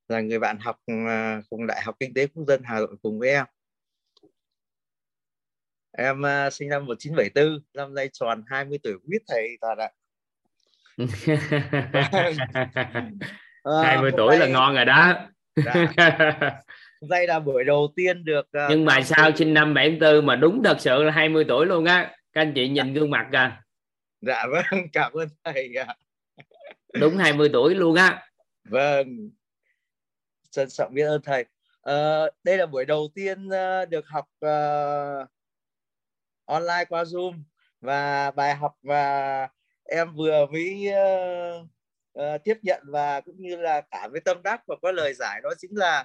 là 0.08 0.20
người 0.20 0.38
bạn 0.38 0.58
học 0.58 0.80
uh, 0.92 1.44
cùng 1.50 1.66
Đại 1.66 1.82
học 1.82 1.96
Kinh 2.00 2.14
tế 2.14 2.26
Quốc 2.26 2.44
dân 2.48 2.62
Hà 2.64 2.78
Nội 2.78 2.96
cùng 3.02 3.18
với 3.18 3.28
em. 3.28 3.44
Em 5.92 6.22
uh, 6.22 6.52
sinh 6.52 6.68
năm 6.68 6.86
1974, 6.86 7.64
năm 7.74 7.94
nay 7.94 8.10
tròn 8.12 8.44
20 8.46 8.78
tuổi 8.82 8.94
quýt 9.06 9.22
thầy 9.28 9.58
toàn 9.60 9.78
ạ. 9.78 9.90
20 13.82 14.12
tuổi 14.16 14.36
là 14.36 14.46
ngon 14.46 14.74
rồi 14.74 14.84
đó. 14.84 15.28
Dạ. 15.64 15.86
đây 17.00 17.26
là 17.26 17.38
buổi 17.38 17.64
đầu 17.64 17.92
tiên 17.96 18.24
được 18.24 18.48
uh, 18.64 18.70
nhưng 18.70 18.84
mà 18.84 19.02
sao 19.02 19.30
sinh 19.36 19.54
năm 19.54 19.74
74 19.74 20.26
mà 20.26 20.36
đúng 20.36 20.62
thật 20.64 20.76
sự 20.80 21.02
là 21.02 21.12
20 21.12 21.44
tuổi 21.48 21.66
luôn 21.66 21.84
á? 21.84 22.16
Các 22.32 22.40
anh 22.40 22.52
chị 22.54 22.68
nhìn 22.68 22.94
gương 22.94 23.10
mặt 23.10 23.28
kìa. 23.32 23.50
Dạ 24.20 24.46
vâng 24.50 24.86
cảm 24.92 25.12
ơn 25.12 25.28
thầy 25.44 25.74
ạ. 25.74 25.96
Đúng 27.00 27.16
20 27.16 27.50
tuổi 27.52 27.74
luôn 27.74 27.94
á. 27.94 28.28
Vâng. 28.64 29.30
Trân 30.50 30.68
trọng 30.68 30.94
biết 30.94 31.02
ơn 31.02 31.22
thầy. 31.22 31.44
Ờ, 31.80 32.30
đây 32.44 32.58
là 32.58 32.66
buổi 32.66 32.84
đầu 32.84 33.08
tiên 33.14 33.48
ờ, 33.48 33.86
được 33.86 34.06
học 34.06 34.24
ờ, 34.40 35.26
online 36.44 36.84
qua 36.88 37.02
zoom. 37.02 37.42
Và 37.80 38.30
bài 38.30 38.54
học 38.54 38.74
và 38.82 39.48
em 39.84 40.14
vừa 40.14 40.46
mới 40.46 40.86
ờ, 40.92 41.66
ờ, 42.12 42.38
tiếp 42.38 42.56
nhận 42.62 42.82
và 42.86 43.20
cũng 43.20 43.36
như 43.38 43.56
là 43.56 43.80
cả 43.80 44.08
với 44.12 44.20
tâm 44.20 44.42
đắc 44.42 44.62
và 44.66 44.76
có 44.82 44.92
lời 44.92 45.14
giải 45.14 45.40
đó 45.42 45.50
chính 45.58 45.70
là 45.74 46.04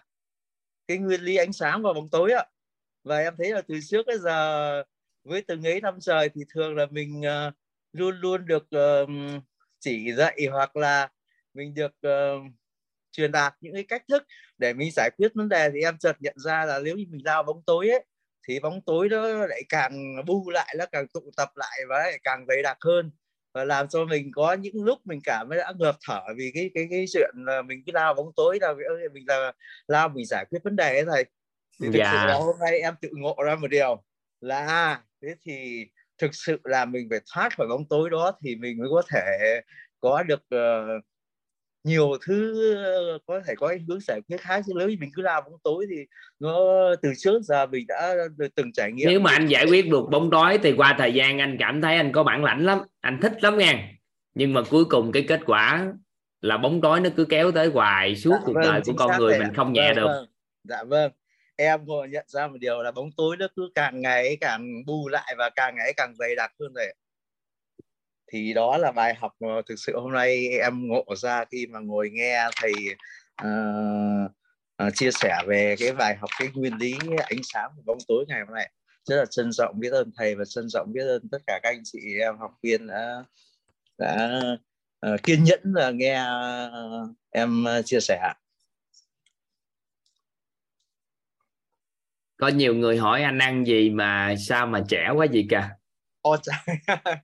cái 0.87 0.97
nguyên 0.97 1.21
lý 1.21 1.35
ánh 1.35 1.53
sáng 1.53 1.81
và 1.81 1.93
bóng 1.93 2.09
tối 2.09 2.31
ạ. 2.31 2.45
Và 3.03 3.17
em 3.17 3.33
thấy 3.37 3.51
là 3.51 3.61
từ 3.67 3.79
trước 3.89 4.07
đến 4.07 4.21
giờ 4.21 4.83
với 5.23 5.41
từng 5.41 5.63
ấy 5.67 5.81
năm 5.81 5.97
trời 6.01 6.29
thì 6.29 6.41
thường 6.53 6.75
là 6.75 6.85
mình 6.85 7.21
uh, 7.21 7.53
luôn 7.93 8.19
luôn 8.19 8.45
được 8.45 8.67
uh, 8.75 9.09
chỉ 9.79 10.13
dạy 10.13 10.39
hoặc 10.51 10.75
là 10.75 11.09
mình 11.53 11.73
được 11.73 11.93
uh, 12.07 12.51
truyền 13.11 13.31
đạt 13.31 13.55
những 13.61 13.73
cái 13.73 13.83
cách 13.83 14.03
thức 14.09 14.23
để 14.57 14.73
mình 14.73 14.91
giải 14.95 15.09
quyết 15.17 15.31
vấn 15.35 15.49
đề. 15.49 15.69
Thì 15.73 15.81
em 15.81 15.97
chợt 15.97 16.15
nhận 16.19 16.35
ra 16.39 16.65
là 16.65 16.79
nếu 16.79 16.95
như 16.95 17.05
mình 17.09 17.21
lao 17.25 17.43
bóng 17.43 17.63
tối 17.65 17.89
ấy 17.89 18.05
thì 18.47 18.59
bóng 18.59 18.81
tối 18.81 19.09
nó 19.09 19.47
lại 19.47 19.61
càng 19.69 20.15
bu 20.25 20.49
lại 20.49 20.75
nó 20.77 20.85
càng 20.91 21.07
tụ 21.07 21.31
tập 21.37 21.49
lại 21.55 21.79
và 21.89 21.97
lại 21.97 22.19
càng 22.23 22.45
dày 22.47 22.61
đặc 22.63 22.77
hơn 22.81 23.11
và 23.53 23.63
làm 23.65 23.87
cho 23.87 24.05
mình 24.05 24.31
có 24.35 24.53
những 24.53 24.83
lúc 24.85 24.99
mình 25.05 25.19
cảm 25.23 25.47
thấy 25.49 25.57
đã 25.57 25.73
ngợp 25.79 25.95
thở 26.07 26.21
vì 26.37 26.51
cái 26.53 26.71
cái 26.73 26.87
cái 26.91 27.05
chuyện 27.13 27.31
là 27.37 27.61
mình 27.61 27.83
cứ 27.85 27.91
lao 27.95 28.13
bóng 28.13 28.31
tối 28.35 28.57
là 28.61 28.73
mình 29.13 29.23
là 29.27 29.51
lao 29.87 30.09
mình 30.09 30.25
giải 30.25 30.45
quyết 30.49 30.59
vấn 30.63 30.75
đề 30.75 30.89
ấy 30.95 31.05
thầy 31.05 31.25
thì 31.81 31.89
thực 31.93 31.93
Dạ. 31.99 32.11
sự 32.11 32.25
là 32.27 32.33
hôm 32.35 32.55
nay 32.59 32.79
em 32.79 32.95
tự 33.01 33.09
ngộ 33.13 33.35
ra 33.45 33.55
một 33.55 33.67
điều 33.67 34.03
là 34.41 34.65
à, 34.67 35.03
thế 35.21 35.35
thì 35.45 35.85
thực 36.17 36.31
sự 36.35 36.59
là 36.63 36.85
mình 36.85 37.07
phải 37.09 37.19
thoát 37.33 37.57
khỏi 37.57 37.67
bóng 37.67 37.87
tối 37.89 38.09
đó 38.09 38.31
thì 38.43 38.55
mình 38.55 38.77
mới 38.79 38.87
có 38.91 39.01
thể 39.13 39.61
có 39.99 40.23
được 40.23 40.41
ờ, 40.49 40.85
nhiều 41.83 42.17
thứ 42.25 42.53
có 43.27 43.41
thể 43.47 43.53
có 43.57 43.75
hướng 43.87 43.99
giải 43.99 44.21
quyết 44.29 44.37
khác 44.41 44.63
chứ 44.67 44.73
nếu 44.75 44.87
mình 44.87 45.09
cứ 45.13 45.21
lao 45.21 45.41
bóng 45.41 45.59
tối 45.63 45.85
thì 45.89 45.95
nó 46.39 46.55
từ 47.01 47.13
trước 47.17 47.41
giờ 47.43 47.65
mình 47.65 47.85
đã 47.87 48.15
từng 48.55 48.71
trải 48.73 48.91
nghiệm 48.91 49.07
nếu 49.09 49.19
mà 49.19 49.31
anh 49.31 49.47
giải 49.47 49.65
quyết 49.69 49.89
được 49.89 50.03
bóng 50.11 50.29
tối 50.31 50.59
thì 50.63 50.73
qua 50.77 50.95
thời 50.97 51.13
gian 51.13 51.39
anh 51.39 51.57
cảm 51.59 51.81
thấy 51.81 51.95
anh 51.95 52.11
có 52.11 52.23
bản 52.23 52.43
lãnh 52.43 52.65
lắm 52.65 52.79
anh 53.01 53.19
thích 53.21 53.43
lắm 53.43 53.57
nha 53.57 53.89
nhưng 54.33 54.53
mà 54.53 54.61
cuối 54.69 54.85
cùng 54.85 55.11
cái 55.11 55.25
kết 55.27 55.39
quả 55.45 55.93
là 56.41 56.57
bóng 56.57 56.81
tối 56.81 56.99
nó 56.99 57.09
cứ 57.17 57.25
kéo 57.25 57.51
tới 57.51 57.67
hoài 57.67 58.15
suốt 58.15 58.31
Dạ 58.31 58.41
cuộc 58.45 58.53
vâng, 58.53 58.63
đời 58.63 58.81
của 58.85 58.93
con 58.97 59.11
người 59.19 59.39
mình 59.39 59.53
không 59.55 59.73
nhẹ 59.73 59.87
Vâng, 59.87 59.95
được. 59.95 60.07
vâng. 60.07 60.25
dạ 60.63 60.83
vâng. 60.83 61.11
Em 61.55 61.85
ngồi 61.85 62.09
nhận 62.09 62.25
ra 62.27 62.47
một 62.47 62.57
điều 62.59 62.81
là 62.83 62.91
bóng 62.91 63.09
tối 63.17 63.37
nó 63.37 63.47
cứ 63.55 63.69
càng 63.75 64.01
ngày 64.01 64.37
càng 64.41 64.85
bù 64.85 65.07
lại 65.07 65.35
và 65.37 65.49
càng 65.49 65.75
ngày 65.75 65.93
càng 65.97 66.15
dày 66.19 66.35
đặc 66.35 66.51
hơn 66.59 66.73
rồi 66.73 66.85
thì 68.33 68.53
đó 68.53 68.77
là 68.77 68.91
bài 68.91 69.15
học 69.15 69.31
mà 69.39 69.47
thực 69.69 69.75
sự 69.75 69.99
hôm 69.99 70.11
nay 70.11 70.47
em 70.47 70.87
ngộ 70.87 71.05
ra 71.17 71.45
khi 71.45 71.67
mà 71.67 71.79
ngồi 71.79 72.09
nghe 72.09 72.49
thầy 72.61 72.73
uh, 73.41 74.31
uh, 74.87 74.93
chia 74.95 75.11
sẻ 75.11 75.37
về 75.47 75.75
cái 75.79 75.93
bài 75.93 76.15
học 76.15 76.29
cái 76.39 76.47
nguyên 76.53 76.77
lý 76.77 76.95
ánh 77.23 77.39
sáng 77.43 77.69
và 77.75 77.83
bóng 77.85 77.97
tối 78.07 78.25
ngày 78.27 78.39
hôm 78.45 78.55
nay. 78.55 78.71
Rất 79.05 79.15
là 79.15 79.25
trân 79.25 79.49
trọng 79.51 79.79
biết 79.79 79.89
ơn 79.91 80.11
thầy 80.17 80.35
và 80.35 80.45
trân 80.45 80.67
trọng 80.69 80.93
biết 80.93 81.01
ơn 81.01 81.29
tất 81.31 81.37
cả 81.47 81.59
các 81.63 81.69
anh 81.69 81.81
chị 81.83 81.99
em 82.19 82.37
học 82.37 82.51
viên 82.63 82.87
đã 82.87 83.23
đã 83.97 84.41
uh, 85.13 85.23
kiên 85.23 85.43
nhẫn 85.43 85.59
là 85.63 85.91
nghe 85.91 86.21
uh, 86.21 87.09
em 87.31 87.65
chia 87.85 87.99
sẻ. 87.99 88.33
Có 92.37 92.47
nhiều 92.47 92.75
người 92.75 92.97
hỏi 92.97 93.23
anh 93.23 93.39
ăn 93.39 93.65
gì 93.67 93.89
mà 93.89 94.35
sao 94.47 94.67
mà 94.67 94.83
trẻ 94.89 95.09
quá 95.15 95.25
gì 95.25 95.47
cả 95.49 95.69
Ồ 96.23 96.37
trời. 96.37 96.77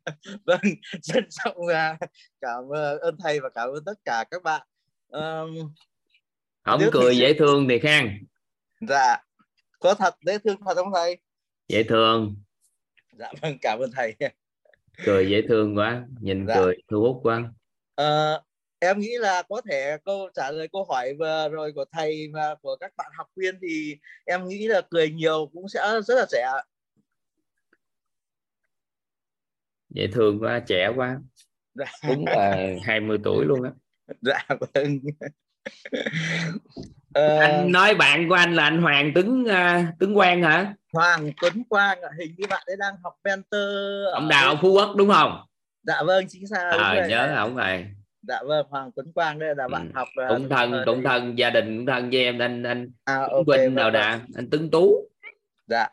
Vâng 0.45 0.61
trân 1.01 1.27
trọng 1.29 1.67
à, 1.67 1.97
cảm 2.41 2.63
ơn 3.01 3.17
thầy 3.23 3.39
và 3.39 3.49
cảm 3.49 3.69
ơn 3.69 3.85
tất 3.85 3.93
cả 4.05 4.25
các 4.31 4.43
bạn. 4.43 4.67
Ờm, 5.09 5.55
không 6.63 6.81
cười 6.91 7.13
thì- 7.13 7.19
dễ 7.19 7.33
thương 7.33 7.67
thì 7.69 7.79
khang 7.79 8.17
dạ. 8.89 9.17
Có 9.79 9.93
thật 9.93 10.15
dễ 10.25 10.37
thương 10.37 10.57
thật 10.65 10.73
không 10.75 10.91
thầy? 10.95 11.17
Dễ 11.67 11.83
thương. 11.83 12.35
Dạ 13.13 13.31
vâng 13.41 13.57
cảm 13.61 13.79
ơn 13.79 13.89
thầy. 13.95 14.15
Cười 15.05 15.29
dễ 15.29 15.41
thương 15.47 15.77
quá 15.77 16.03
nhìn 16.21 16.47
Dạ. 16.47 16.55
cười 16.55 16.75
thu 16.91 17.01
hút 17.01 17.19
quá. 17.23 17.43
Ờ, 17.95 18.41
em 18.79 18.99
nghĩ 18.99 19.11
là 19.19 19.43
có 19.49 19.61
thể 19.69 19.97
câu 20.05 20.29
trả 20.35 20.51
lời 20.51 20.67
câu 20.71 20.85
hỏi 20.89 21.13
vừa 21.19 21.49
rồi 21.49 21.71
của 21.75 21.85
thầy 21.91 22.27
và 22.33 22.55
của 22.61 22.75
các 22.79 22.91
bạn 22.97 23.11
học 23.17 23.27
viên 23.35 23.59
thì 23.61 23.97
em 24.25 24.47
nghĩ 24.47 24.67
là 24.67 24.81
cười 24.89 25.09
nhiều 25.09 25.49
cũng 25.53 25.69
sẽ 25.69 25.79
rất 26.07 26.15
là 26.15 26.25
trẻ 26.31 26.47
dễ 29.89 30.07
thương 30.07 30.39
quá 30.39 30.59
trẻ 30.59 30.91
quá. 30.95 31.19
Dạ, 31.73 31.85
đúng 32.07 32.25
là 32.27 32.67
20 32.83 33.17
tuổi 33.23 33.45
luôn 33.45 33.63
á. 33.63 33.71
Dạ 34.21 34.45
vâng. 34.49 34.99
Ờ, 37.13 37.37
anh 37.39 37.71
nói 37.71 37.95
bạn 37.95 38.29
của 38.29 38.35
anh 38.35 38.55
là 38.55 38.63
anh 38.63 38.81
Hoàng 38.81 39.11
Tuấn 39.15 39.45
à, 39.45 39.93
Tuấn 39.99 40.13
Quang 40.15 40.43
hả? 40.43 40.73
Hoàng 40.93 41.31
Tuấn 41.41 41.63
Quang 41.69 41.97
hình 42.19 42.35
như 42.37 42.47
bạn 42.49 42.63
ấy 42.65 42.77
đang 42.77 42.95
học 43.03 43.13
mentor 43.23 43.61
ở 44.05 44.11
ông 44.13 44.27
Đào 44.29 44.55
Phú 44.61 44.73
Quốc 44.73 44.95
đúng 44.97 45.09
không? 45.09 45.39
Dạ 45.83 46.03
vâng 46.03 46.25
chính 46.29 46.47
xác 46.47 46.69
à, 46.71 46.95
rồi. 46.95 47.09
nhớ 47.09 47.35
ổng 47.37 47.55
rồi 47.55 47.85
dạ 48.21 48.39
vâng 48.45 48.65
Hoàng 48.69 48.91
Tuấn 48.95 49.13
Quang 49.13 49.39
đây 49.39 49.55
là 49.55 49.67
bạn 49.67 49.87
Ừ, 49.87 49.91
học 49.95 50.07
à, 50.15 50.25
cũng 50.29 50.49
thân 50.49 50.71
ở 50.71 50.83
cũng 50.85 51.03
thân 51.03 51.37
gia 51.37 51.49
đình 51.49 51.77
cũng 51.77 51.85
thân 51.85 52.09
với 52.09 52.23
em 52.23 52.39
anh 52.39 52.63
anh 52.63 52.91
à, 53.03 53.15
Tuấn 53.17 53.31
ok, 53.31 53.47
Vinh 53.47 53.65
vâng, 53.65 53.75
nào 53.75 53.85
vâng. 53.85 53.93
đã 53.93 54.19
anh 54.35 54.49
Tuấn 54.51 54.71
Tú. 54.71 55.09
Dạ 55.67 55.87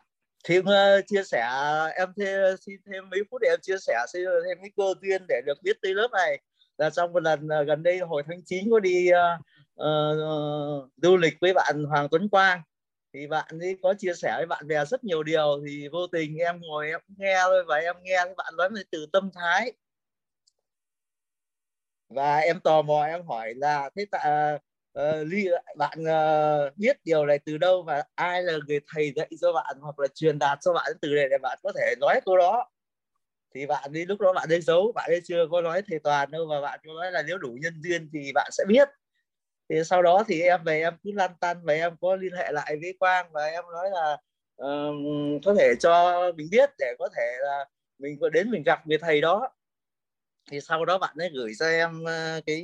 thì 0.47 0.57
uh, 0.57 0.65
ờ, 0.65 1.01
chia 1.07 1.23
sẻ 1.23 1.39
à, 1.39 1.85
em 1.85 2.09
thêm 2.17 2.41
ờ, 2.41 2.55
xin 2.57 2.75
thêm 2.91 3.09
mấy 3.09 3.19
phút 3.31 3.41
để 3.41 3.49
em 3.49 3.59
chia 3.61 3.77
sẻ 3.77 4.05
xin 4.13 4.21
thêm 4.47 4.57
cái 4.61 4.71
cơ 4.77 4.93
duyên 5.01 5.25
để 5.29 5.41
được 5.45 5.57
biết 5.63 5.77
tới 5.81 5.93
lớp 5.93 6.07
này. 6.11 6.41
Là 6.77 6.89
trong 6.89 7.13
một 7.13 7.23
lần 7.23 7.47
uh, 7.61 7.67
gần 7.67 7.83
đây 7.83 7.99
hồi 7.99 8.23
tháng 8.27 8.41
9 8.45 8.71
có 8.71 8.79
đi 8.79 9.09
uh, 9.11 9.41
uh, 9.83 10.89
du 10.97 11.17
lịch 11.17 11.33
với 11.41 11.53
bạn 11.53 11.83
Hoàng 11.83 12.07
Tuấn 12.11 12.29
Quang. 12.29 12.61
Thì 13.13 13.27
bạn 13.27 13.59
ấy 13.59 13.77
có 13.83 13.93
chia 13.99 14.13
sẻ 14.13 14.33
với 14.37 14.45
bạn 14.45 14.67
bè 14.67 14.85
rất 14.85 15.03
nhiều 15.03 15.23
điều 15.23 15.61
thì 15.67 15.87
vô 15.87 16.07
tình 16.07 16.37
em 16.37 16.61
ngồi 16.61 16.87
em 16.89 16.99
nghe 17.17 17.35
thôi 17.43 17.63
và 17.67 17.77
em 17.77 17.95
nghe 18.01 18.17
các 18.25 18.37
bạn 18.37 18.53
nói 18.57 18.69
về 18.69 18.81
từ 18.91 19.05
tâm 19.13 19.29
thái. 19.35 19.73
Và 22.09 22.37
em 22.37 22.59
tò 22.59 22.81
mò 22.81 23.03
em 23.05 23.25
hỏi 23.25 23.53
là 23.55 23.89
thế 23.95 24.05
tại 24.11 24.21
à, 24.21 24.57
uh, 24.97 25.27
Ly 25.27 25.47
bạn 25.75 25.99
uh, 26.01 26.77
biết 26.77 26.97
điều 27.03 27.25
này 27.25 27.39
từ 27.39 27.57
đâu 27.57 27.83
và 27.83 28.03
ai 28.15 28.43
là 28.43 28.53
người 28.67 28.79
thầy 28.93 29.13
dạy 29.15 29.29
cho 29.41 29.53
bạn 29.53 29.77
hoặc 29.81 29.99
là 29.99 30.07
truyền 30.15 30.39
đạt 30.39 30.57
cho 30.61 30.73
bạn 30.73 30.91
từ 31.01 31.09
này 31.09 31.27
để 31.29 31.37
bạn 31.37 31.59
có 31.63 31.71
thể 31.75 31.95
nói 31.99 32.21
câu 32.25 32.37
đó? 32.37 32.69
Thì 33.55 33.65
bạn 33.65 33.91
đi 33.93 34.05
lúc 34.05 34.19
đó 34.21 34.33
bạn 34.33 34.49
ấy 34.49 34.61
giấu 34.61 34.91
bạn 34.95 35.09
ấy 35.09 35.21
chưa 35.23 35.47
có 35.51 35.61
nói 35.61 35.81
thầy 35.87 35.99
toàn 35.99 36.31
đâu 36.31 36.47
và 36.49 36.61
bạn 36.61 36.79
có 36.87 36.93
nói 36.93 37.11
là 37.11 37.23
nếu 37.27 37.37
đủ 37.37 37.57
nhân 37.61 37.73
duyên 37.83 38.09
thì 38.13 38.31
bạn 38.33 38.49
sẽ 38.51 38.63
biết. 38.67 38.89
Thì 39.69 39.83
sau 39.83 40.01
đó 40.01 40.23
thì 40.27 40.41
em 40.41 40.63
về 40.63 40.81
em 40.81 40.93
cứ 41.03 41.11
lăn 41.15 41.31
tăn 41.39 41.57
và 41.63 41.73
em 41.73 41.97
có 42.01 42.15
liên 42.15 42.31
hệ 42.37 42.51
lại 42.51 42.77
với 42.81 42.95
Quang 42.99 43.31
và 43.31 43.45
em 43.45 43.63
nói 43.71 43.89
là 43.91 44.17
um, 44.55 45.05
có 45.45 45.55
thể 45.59 45.73
cho 45.79 46.21
mình 46.35 46.47
biết 46.51 46.69
để 46.79 46.95
có 46.99 47.09
thể 47.15 47.35
là 47.39 47.65
mình 47.99 48.17
có 48.21 48.29
đến 48.29 48.51
mình 48.51 48.63
gặp 48.63 48.87
người 48.87 48.97
thầy 48.97 49.21
đó. 49.21 49.49
Thì 50.51 50.61
sau 50.61 50.85
đó 50.85 50.97
bạn 50.97 51.15
ấy 51.17 51.29
gửi 51.33 51.51
cho 51.59 51.65
em 51.65 52.03
cái 52.45 52.63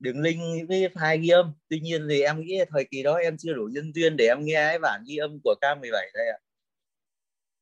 đường 0.00 0.20
link 0.20 0.68
với 0.68 0.88
file 0.88 1.20
ghi 1.22 1.28
âm. 1.28 1.52
Tuy 1.68 1.80
nhiên 1.80 2.06
thì 2.10 2.22
em 2.22 2.40
nghĩ 2.40 2.58
thời 2.70 2.84
kỳ 2.90 3.02
đó 3.02 3.14
em 3.14 3.36
chưa 3.38 3.52
đủ 3.52 3.68
nhân 3.72 3.92
duyên 3.94 4.16
để 4.16 4.26
em 4.26 4.44
nghe 4.44 4.54
cái 4.54 4.78
bản 4.78 5.02
ghi 5.06 5.16
âm 5.16 5.40
của 5.44 5.54
K17 5.60 5.90
đây 6.14 6.28
ạ. 6.28 6.38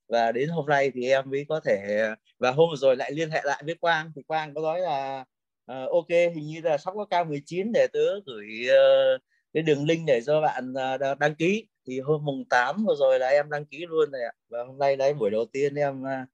Và 0.08 0.32
đến 0.32 0.48
hôm 0.48 0.66
nay 0.66 0.90
thì 0.94 1.08
em 1.10 1.30
mới 1.30 1.46
có 1.48 1.60
thể 1.60 2.08
và 2.38 2.50
hôm 2.50 2.68
rồi 2.76 2.96
lại 2.96 3.12
liên 3.12 3.30
hệ 3.30 3.42
lại 3.44 3.62
với 3.66 3.74
Quang. 3.74 4.12
Thì 4.16 4.22
Quang 4.22 4.54
có 4.54 4.60
nói 4.60 4.80
là 4.80 5.24
uh, 5.72 5.90
ok 5.90 6.08
hình 6.08 6.46
như 6.46 6.60
là 6.60 6.78
sắp 6.78 6.94
có 6.96 7.06
K19 7.10 7.70
để 7.74 7.86
tớ 7.92 8.20
gửi 8.26 8.46
uh, 8.66 9.22
cái 9.52 9.62
đường 9.62 9.84
link 9.86 10.06
để 10.06 10.20
cho 10.26 10.40
bạn 10.40 10.72
uh, 10.72 11.18
đăng 11.18 11.34
ký. 11.34 11.68
Thì 11.86 12.00
hôm 12.00 12.24
mùng 12.24 12.44
8 12.50 12.84
vừa 12.86 12.94
rồi 12.94 13.18
là 13.18 13.28
em 13.28 13.50
đăng 13.50 13.66
ký 13.66 13.86
luôn 13.88 14.10
này 14.10 14.22
ạ. 14.22 14.32
Và 14.48 14.64
hôm 14.64 14.78
nay 14.78 14.96
đấy 14.96 15.14
buổi 15.14 15.30
đầu 15.30 15.46
tiên 15.52 15.74
em 15.74 16.02
uh, 16.02 16.28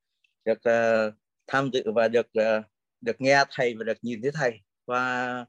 được 0.44 0.58
uh, 0.58 1.14
tham 1.46 1.70
dự 1.72 1.82
và 1.94 2.08
được 2.08 2.26
uh, 2.26 2.64
được 3.00 3.20
nghe 3.20 3.44
thầy 3.50 3.74
và 3.74 3.84
được 3.84 3.98
nhìn 4.02 4.22
thấy 4.22 4.30
thầy. 4.34 4.60
Và 4.86 5.44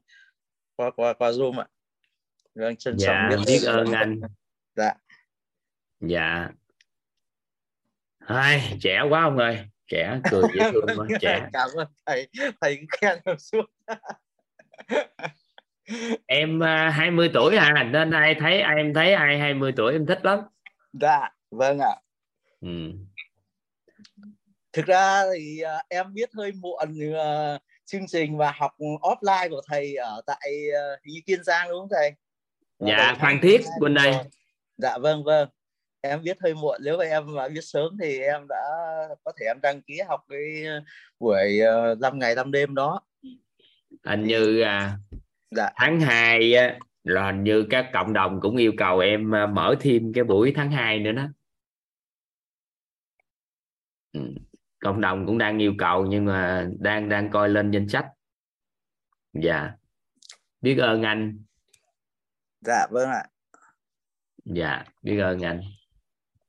qua 0.76 0.90
qua 0.90 1.12
qua 1.12 1.30
zoom 1.30 1.58
ạ. 1.58 1.66
Vâng 2.54 2.76
trân 2.76 2.96
trọng 2.98 3.14
dạ 3.14 3.28
biết 3.30 3.36
biết 3.46 3.62
ơn 3.66 3.92
anh. 3.92 4.20
Dạ. 4.74 4.94
Dạ. 6.00 6.48
Ai, 8.18 8.78
trẻ 8.80 9.00
quá 9.10 9.22
ông 9.22 9.38
ơi. 9.38 9.58
Trẻ 9.86 10.20
cười 10.30 10.42
dễ 10.54 10.72
thương 10.72 10.86
quá 10.96 11.06
trẻ. 11.20 11.48
Cảm 11.52 11.68
ơn 11.76 11.88
thầy. 12.06 12.28
Thầy 12.60 12.76
cứ 12.76 12.86
khen 13.00 13.18
em 13.24 13.38
suốt. 13.38 13.64
Em 16.26 16.58
uh, 16.58 16.94
20 16.94 17.30
tuổi 17.34 17.56
à 17.56 17.88
nên 17.92 18.10
ai 18.10 18.34
thấy 18.40 18.60
em 18.60 18.94
thấy 18.94 19.12
ai 19.12 19.38
20 19.38 19.72
tuổi 19.76 19.92
em 19.92 20.06
thích 20.06 20.24
lắm. 20.24 20.40
Dạ 20.92 21.30
vâng 21.50 21.78
ạ. 21.78 21.96
Ừ. 22.60 22.92
thực 24.72 24.86
ra 24.86 25.22
thì 25.34 25.62
uh, 25.64 25.68
em 25.88 26.14
biết 26.14 26.30
hơi 26.34 26.52
muộn 26.52 26.88
uh, 26.88 27.60
chương 27.86 28.06
trình 28.06 28.36
và 28.36 28.52
học 28.56 28.70
offline 28.78 29.50
của 29.50 29.60
thầy 29.66 29.94
ở 29.94 30.20
tại 30.26 30.52
uh, 30.68 31.00
hình 31.04 31.14
như 31.14 31.20
Kiên 31.26 31.44
Giang 31.44 31.68
đúng 31.68 31.78
không 31.78 31.88
thầy? 31.90 32.12
Dạ 32.78 33.16
Phan 33.20 33.38
Thiết 33.42 33.60
bên 33.80 33.94
đây. 33.94 34.14
dạ 34.76 34.98
vâng 34.98 35.24
vâng. 35.24 35.48
Em 36.00 36.22
biết 36.22 36.36
hơi 36.40 36.54
muộn 36.54 36.80
nếu 36.84 36.98
mà 36.98 37.04
em 37.04 37.34
mà 37.34 37.48
biết 37.48 37.60
sớm 37.64 37.96
thì 38.02 38.18
em 38.20 38.46
đã 38.48 38.64
có 39.24 39.32
thể 39.40 39.46
em 39.46 39.60
đăng 39.62 39.82
ký 39.82 40.00
học 40.08 40.20
cái 40.28 40.64
buổi 41.20 41.60
uh, 41.92 42.00
5 42.00 42.18
ngày 42.18 42.34
5 42.34 42.50
đêm 42.50 42.74
đó. 42.74 43.00
Hình 44.04 44.24
như 44.24 44.60
à, 44.60 44.98
dạ. 45.50 45.70
tháng 45.76 46.00
2 46.00 46.54
á, 46.54 46.78
là 47.04 47.26
hình 47.26 47.44
như 47.44 47.66
các 47.70 47.90
cộng 47.92 48.12
đồng 48.12 48.40
cũng 48.40 48.56
yêu 48.56 48.72
cầu 48.76 48.98
em 48.98 49.34
à, 49.34 49.46
mở 49.46 49.74
thêm 49.80 50.12
cái 50.12 50.24
buổi 50.24 50.52
tháng 50.56 50.70
2 50.70 50.98
nữa 50.98 51.12
đó. 51.12 51.26
Ừ. 54.12 54.20
cộng 54.86 55.00
đồng 55.00 55.26
cũng 55.26 55.38
đang 55.38 55.58
yêu 55.58 55.74
cầu 55.78 56.06
nhưng 56.06 56.24
mà 56.24 56.68
đang 56.78 57.08
đang 57.08 57.30
coi 57.30 57.48
lên 57.48 57.70
danh 57.70 57.88
sách. 57.88 58.06
Dạ. 59.32 59.72
Biết 60.60 60.78
ơn 60.78 61.02
anh. 61.02 61.44
Dạ 62.60 62.86
vâng 62.90 63.10
ạ. 63.10 63.24
Dạ 64.44 64.84
biết 65.02 65.18
ơn 65.18 65.40
anh. 65.40 65.60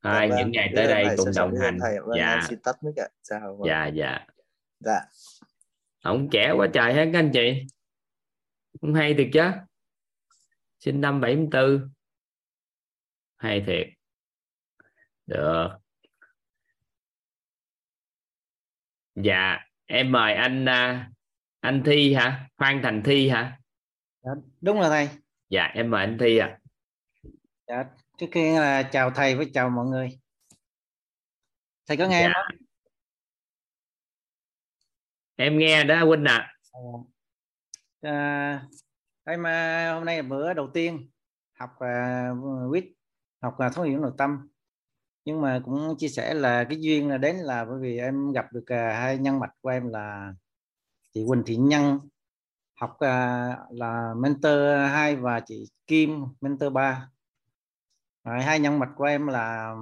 Dạ 0.03 0.11
Thôi, 0.13 0.29
vâng, 0.29 0.37
những 0.37 0.51
ngày 0.51 0.73
tới 0.75 0.85
đây 0.85 1.15
cùng 1.17 1.27
đồng 1.35 1.51
hành. 1.61 1.77
thầy. 1.81 1.99
Vâng, 1.99 2.17
dạ. 2.17 2.45
xin 2.49 2.59
tắt 2.59 2.83
mic 2.83 2.95
ạ. 2.95 3.07
Chào 3.23 3.57
vâng. 3.57 3.67
dạ 3.67 3.87
dạ. 3.87 4.25
Dạ. 4.79 4.99
Ông 6.03 6.29
trẻ 6.31 6.53
quá 6.57 6.67
trời 6.73 6.93
hết 6.93 7.09
các 7.13 7.19
anh 7.19 7.31
chị. 7.33 7.65
Không 8.81 8.93
hay 8.93 9.13
thiệt 9.13 9.27
chứ. 9.33 9.51
Sinh 10.79 11.01
năm 11.01 11.21
74 11.21 11.89
hay 13.37 13.63
thiệt. 13.67 13.87
Được 15.25 15.69
dạ 19.23 19.57
em 19.85 20.11
mời 20.11 20.33
anh 20.33 20.65
à, 20.65 21.11
anh 21.59 21.83
Thi 21.85 22.13
hả? 22.13 22.49
Phan 22.57 22.79
Thành 22.83 23.01
Thi 23.05 23.29
hả? 23.29 23.59
Dạ, 24.21 24.31
đúng 24.61 24.79
là 24.79 24.89
thầy. 24.89 25.09
Dạ 25.49 25.63
em 25.63 25.91
mời 25.91 26.05
anh 26.05 26.17
Thi 26.19 26.37
à 26.37 26.59
dạ, 27.67 27.83
trước 28.17 28.27
kia 28.31 28.59
là 28.59 28.83
chào 28.83 29.11
thầy 29.11 29.35
với 29.35 29.51
chào 29.53 29.69
mọi 29.69 29.85
người. 29.85 30.19
Thầy 31.87 31.97
có 31.97 32.07
nghe 32.07 32.21
em 32.21 32.31
Dạ. 32.35 32.41
không 32.49 32.57
em 35.35 35.57
nghe 35.57 35.83
đó 35.83 36.05
Huynh 36.05 36.25
à 36.25 36.53
à, 38.01 38.67
em 39.25 39.43
hôm 39.95 40.05
nay 40.05 40.17
là 40.17 40.23
bữa 40.29 40.53
đầu 40.53 40.69
tiên 40.73 41.09
học 41.59 41.69
à, 41.79 42.29
quýt 42.69 42.85
học 43.41 43.55
à, 43.57 43.69
thấu 43.69 43.85
hiểu 43.85 43.99
nội 43.99 44.11
tâm 44.17 44.47
nhưng 45.27 45.41
mà 45.41 45.61
cũng 45.65 45.95
chia 45.97 46.07
sẻ 46.07 46.33
là 46.33 46.63
cái 46.63 46.77
duyên 46.81 47.09
là 47.09 47.17
đến 47.17 47.35
là 47.35 47.65
bởi 47.65 47.79
vì 47.79 47.97
em 47.97 48.31
gặp 48.31 48.53
được 48.53 48.65
à, 48.67 48.99
hai 48.99 49.17
nhân 49.17 49.39
mạch 49.39 49.51
của 49.61 49.69
em 49.69 49.89
là 49.89 50.33
chị 51.13 51.23
Quỳnh 51.27 51.43
Thị 51.45 51.55
Nhân 51.55 51.99
học 52.75 52.99
à, 52.99 53.57
là 53.71 54.13
mentor 54.17 54.59
2 54.89 55.15
và 55.15 55.39
chị 55.39 55.65
Kim 55.87 56.25
mentor 56.41 56.73
3 56.73 57.09
Rồi, 58.23 58.41
hai 58.43 58.59
nhân 58.59 58.79
mạch 58.79 58.89
của 58.95 59.03
em 59.03 59.27
là 59.27 59.75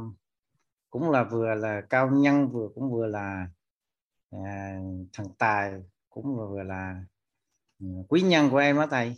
cũng 0.89 1.11
là 1.11 1.23
vừa 1.23 1.55
là 1.55 1.81
cao 1.89 2.09
nhân 2.09 2.49
vừa 2.49 2.69
cũng 2.75 2.91
vừa 2.91 3.07
là 3.07 3.47
à, 4.31 4.79
thần 5.13 5.27
tài 5.37 5.73
cũng 6.09 6.35
vừa, 6.37 6.47
vừa 6.47 6.63
là 6.63 7.03
ừ, 7.79 7.85
quý 8.09 8.21
nhân 8.21 8.49
của 8.49 8.57
em 8.57 8.75
đó 8.75 8.87
thầy. 8.91 9.17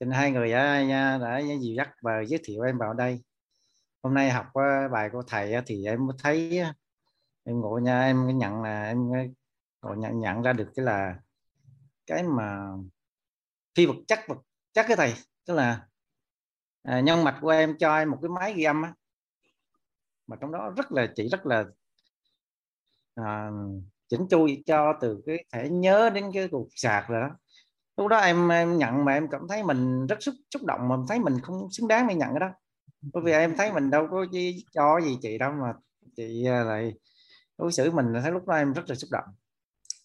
Nên 0.00 0.10
hai 0.10 0.30
người 0.30 0.50
đã, 0.52 0.82
đã, 0.88 1.18
đã 1.18 1.40
dìu 1.60 1.74
dắt 1.74 1.90
và 2.02 2.20
giới 2.20 2.40
thiệu 2.44 2.62
em 2.62 2.78
vào 2.78 2.94
đây 2.94 3.20
hôm 4.02 4.14
nay 4.14 4.30
học 4.30 4.46
ờ, 4.54 4.88
bài 4.92 5.10
của 5.12 5.22
thầy 5.26 5.54
thì 5.66 5.84
em 5.84 6.06
mới 6.06 6.16
thấy 6.22 6.62
em 7.44 7.60
ngộ 7.60 7.78
nha 7.78 8.02
em 8.02 8.38
nhận 8.38 8.62
là 8.62 8.84
em 8.84 8.98
ngộ 9.82 9.94
nhận, 9.94 10.20
nhận 10.20 10.42
ra 10.42 10.52
được 10.52 10.68
cái 10.76 10.84
là 10.84 11.16
cái 12.06 12.22
mà 12.22 12.66
phi 13.76 13.86
vật 13.86 13.96
chất 14.08 14.18
vật 14.28 14.38
chất 14.72 14.86
cái 14.88 14.96
thầy. 14.96 15.14
Tức 15.46 15.54
là 15.54 15.86
à, 16.82 17.00
nhân 17.00 17.24
mạch 17.24 17.38
của 17.40 17.48
em 17.48 17.76
cho 17.78 17.96
em 17.98 18.10
một 18.10 18.18
cái 18.22 18.28
máy 18.28 18.54
ghi 18.54 18.64
âm 18.64 18.82
á 18.82 18.94
mà 20.26 20.36
trong 20.40 20.52
đó 20.52 20.72
rất 20.76 20.92
là 20.92 21.06
chỉ 21.16 21.28
rất 21.28 21.46
là 21.46 21.64
à, 23.14 23.50
chỉnh 24.08 24.26
chu 24.30 24.46
cho 24.66 24.94
từ 25.00 25.22
cái 25.26 25.44
thể 25.52 25.68
nhớ 25.70 26.10
đến 26.14 26.30
cái 26.34 26.48
cục 26.48 26.68
sạc 26.74 27.08
rồi 27.08 27.20
đó. 27.20 27.28
Lúc 27.96 28.08
đó 28.08 28.18
em 28.18 28.48
em 28.48 28.78
nhận 28.78 29.04
mà 29.04 29.12
em 29.14 29.28
cảm 29.30 29.48
thấy 29.48 29.62
mình 29.64 30.06
rất 30.06 30.16
xúc 30.22 30.34
xúc 30.54 30.62
động 30.64 30.88
mà 30.88 30.96
thấy 31.08 31.18
mình 31.18 31.40
không 31.40 31.68
xứng 31.72 31.88
đáng 31.88 32.08
để 32.08 32.14
nhận 32.14 32.30
cái 32.30 32.40
đó 32.40 32.50
bởi 33.02 33.22
vì 33.24 33.32
em 33.32 33.54
thấy 33.56 33.72
mình 33.72 33.90
đâu 33.90 34.08
có 34.10 34.26
chi, 34.32 34.64
cho 34.72 35.00
gì 35.00 35.18
chị 35.22 35.38
đâu 35.38 35.52
mà 35.52 35.72
chị 36.16 36.44
à, 36.46 36.64
lại 36.64 36.94
đối 37.58 37.72
xử 37.72 37.90
mình 37.90 38.06
thấy 38.22 38.32
lúc 38.32 38.46
đó 38.48 38.54
em 38.54 38.72
rất 38.72 38.82
là 38.88 38.94
xúc 38.94 39.10
động. 39.12 39.24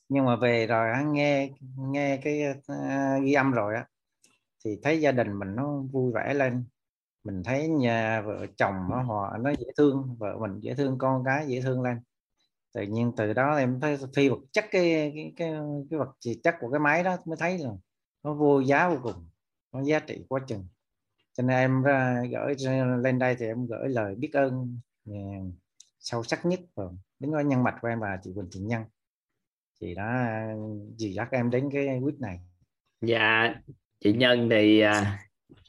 Nhưng 0.09 0.25
mà 0.25 0.35
về 0.35 0.67
rồi 0.67 0.87
nghe 1.05 1.49
nghe 1.77 2.17
cái 2.23 2.43
uh, 2.51 3.23
ghi 3.23 3.33
âm 3.33 3.51
rồi 3.51 3.75
á 3.75 3.87
thì 4.65 4.79
thấy 4.83 5.01
gia 5.01 5.11
đình 5.11 5.39
mình 5.39 5.55
nó 5.55 5.77
vui 5.91 6.11
vẻ 6.13 6.33
lên. 6.33 6.63
Mình 7.23 7.43
thấy 7.43 7.67
nhà 7.67 8.21
vợ 8.21 8.45
chồng 8.57 8.75
nó 8.89 9.01
họ 9.03 9.37
nó 9.37 9.49
dễ 9.49 9.65
thương 9.77 10.15
vợ 10.19 10.37
mình 10.39 10.59
dễ 10.59 10.73
thương 10.73 10.97
con 10.97 11.23
cái 11.25 11.47
dễ 11.47 11.61
thương 11.61 11.81
lên. 11.81 11.99
Tự 12.73 12.81
nhiên 12.81 13.11
từ 13.17 13.33
đó 13.33 13.55
em 13.55 13.79
thấy 13.79 13.97
phi 14.15 14.29
vật 14.29 14.39
chất 14.51 14.65
cái 14.71 15.11
cái 15.15 15.33
cái, 15.37 15.51
cái 15.89 15.99
vật 15.99 16.15
chất 16.43 16.55
của 16.59 16.71
cái 16.71 16.79
máy 16.79 17.03
đó 17.03 17.17
mới 17.25 17.37
thấy 17.37 17.57
là 17.57 17.69
nó 18.23 18.33
vô 18.33 18.59
giá 18.59 18.89
vô 18.89 18.97
cùng 19.03 19.29
nó 19.71 19.83
giá 19.83 19.99
trị 19.99 20.25
quá 20.29 20.39
chừng 20.47 20.67
cho 21.37 21.43
nên 21.43 21.57
em 21.57 21.83
gửi 22.31 22.55
lên 23.03 23.19
đây 23.19 23.35
thì 23.39 23.45
em 23.45 23.65
gửi 23.67 23.89
lời 23.89 24.15
biết 24.15 24.33
ơn 24.33 24.79
uh, 25.09 25.53
sâu 25.99 26.23
sắc 26.23 26.45
nhất 26.45 26.59
đến 27.19 27.31
với 27.31 27.43
nhân 27.43 27.63
mạch 27.63 27.75
của 27.81 27.87
em 27.87 27.99
và 27.99 28.19
chị 28.23 28.31
Quỳnh 28.35 28.49
Thị 28.51 28.59
Nhân. 28.59 28.83
Chị 29.79 29.95
đã 29.95 30.39
dìu 30.97 31.11
dắt 31.11 31.27
em 31.31 31.49
đến 31.49 31.69
cái 31.73 31.99
quýt 32.03 32.19
này. 32.19 32.39
Dạ 33.01 33.55
chị 33.99 34.13
Nhân 34.13 34.49
thì 34.51 34.79
à, 34.79 35.19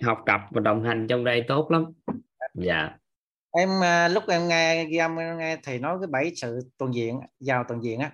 học 0.03 0.23
tập 0.27 0.41
và 0.51 0.61
đồng 0.61 0.85
hành 0.85 1.07
trong 1.09 1.25
đây 1.25 1.45
tốt 1.49 1.71
lắm. 1.71 1.85
Dạ. 2.55 2.99
Em 3.51 3.69
à, 3.83 4.09
lúc 4.09 4.25
em 4.29 4.49
nghe 4.49 4.85
ghi 4.85 4.97
âm 4.97 5.17
em 5.17 5.39
nghe 5.39 5.57
thầy 5.63 5.79
nói 5.79 5.99
cái 6.01 6.07
bảy 6.07 6.33
sự 6.37 6.71
toàn 6.79 6.95
diện 6.95 7.21
giàu 7.41 7.65
toàn 7.69 7.83
diện 7.83 8.01
á 8.01 8.13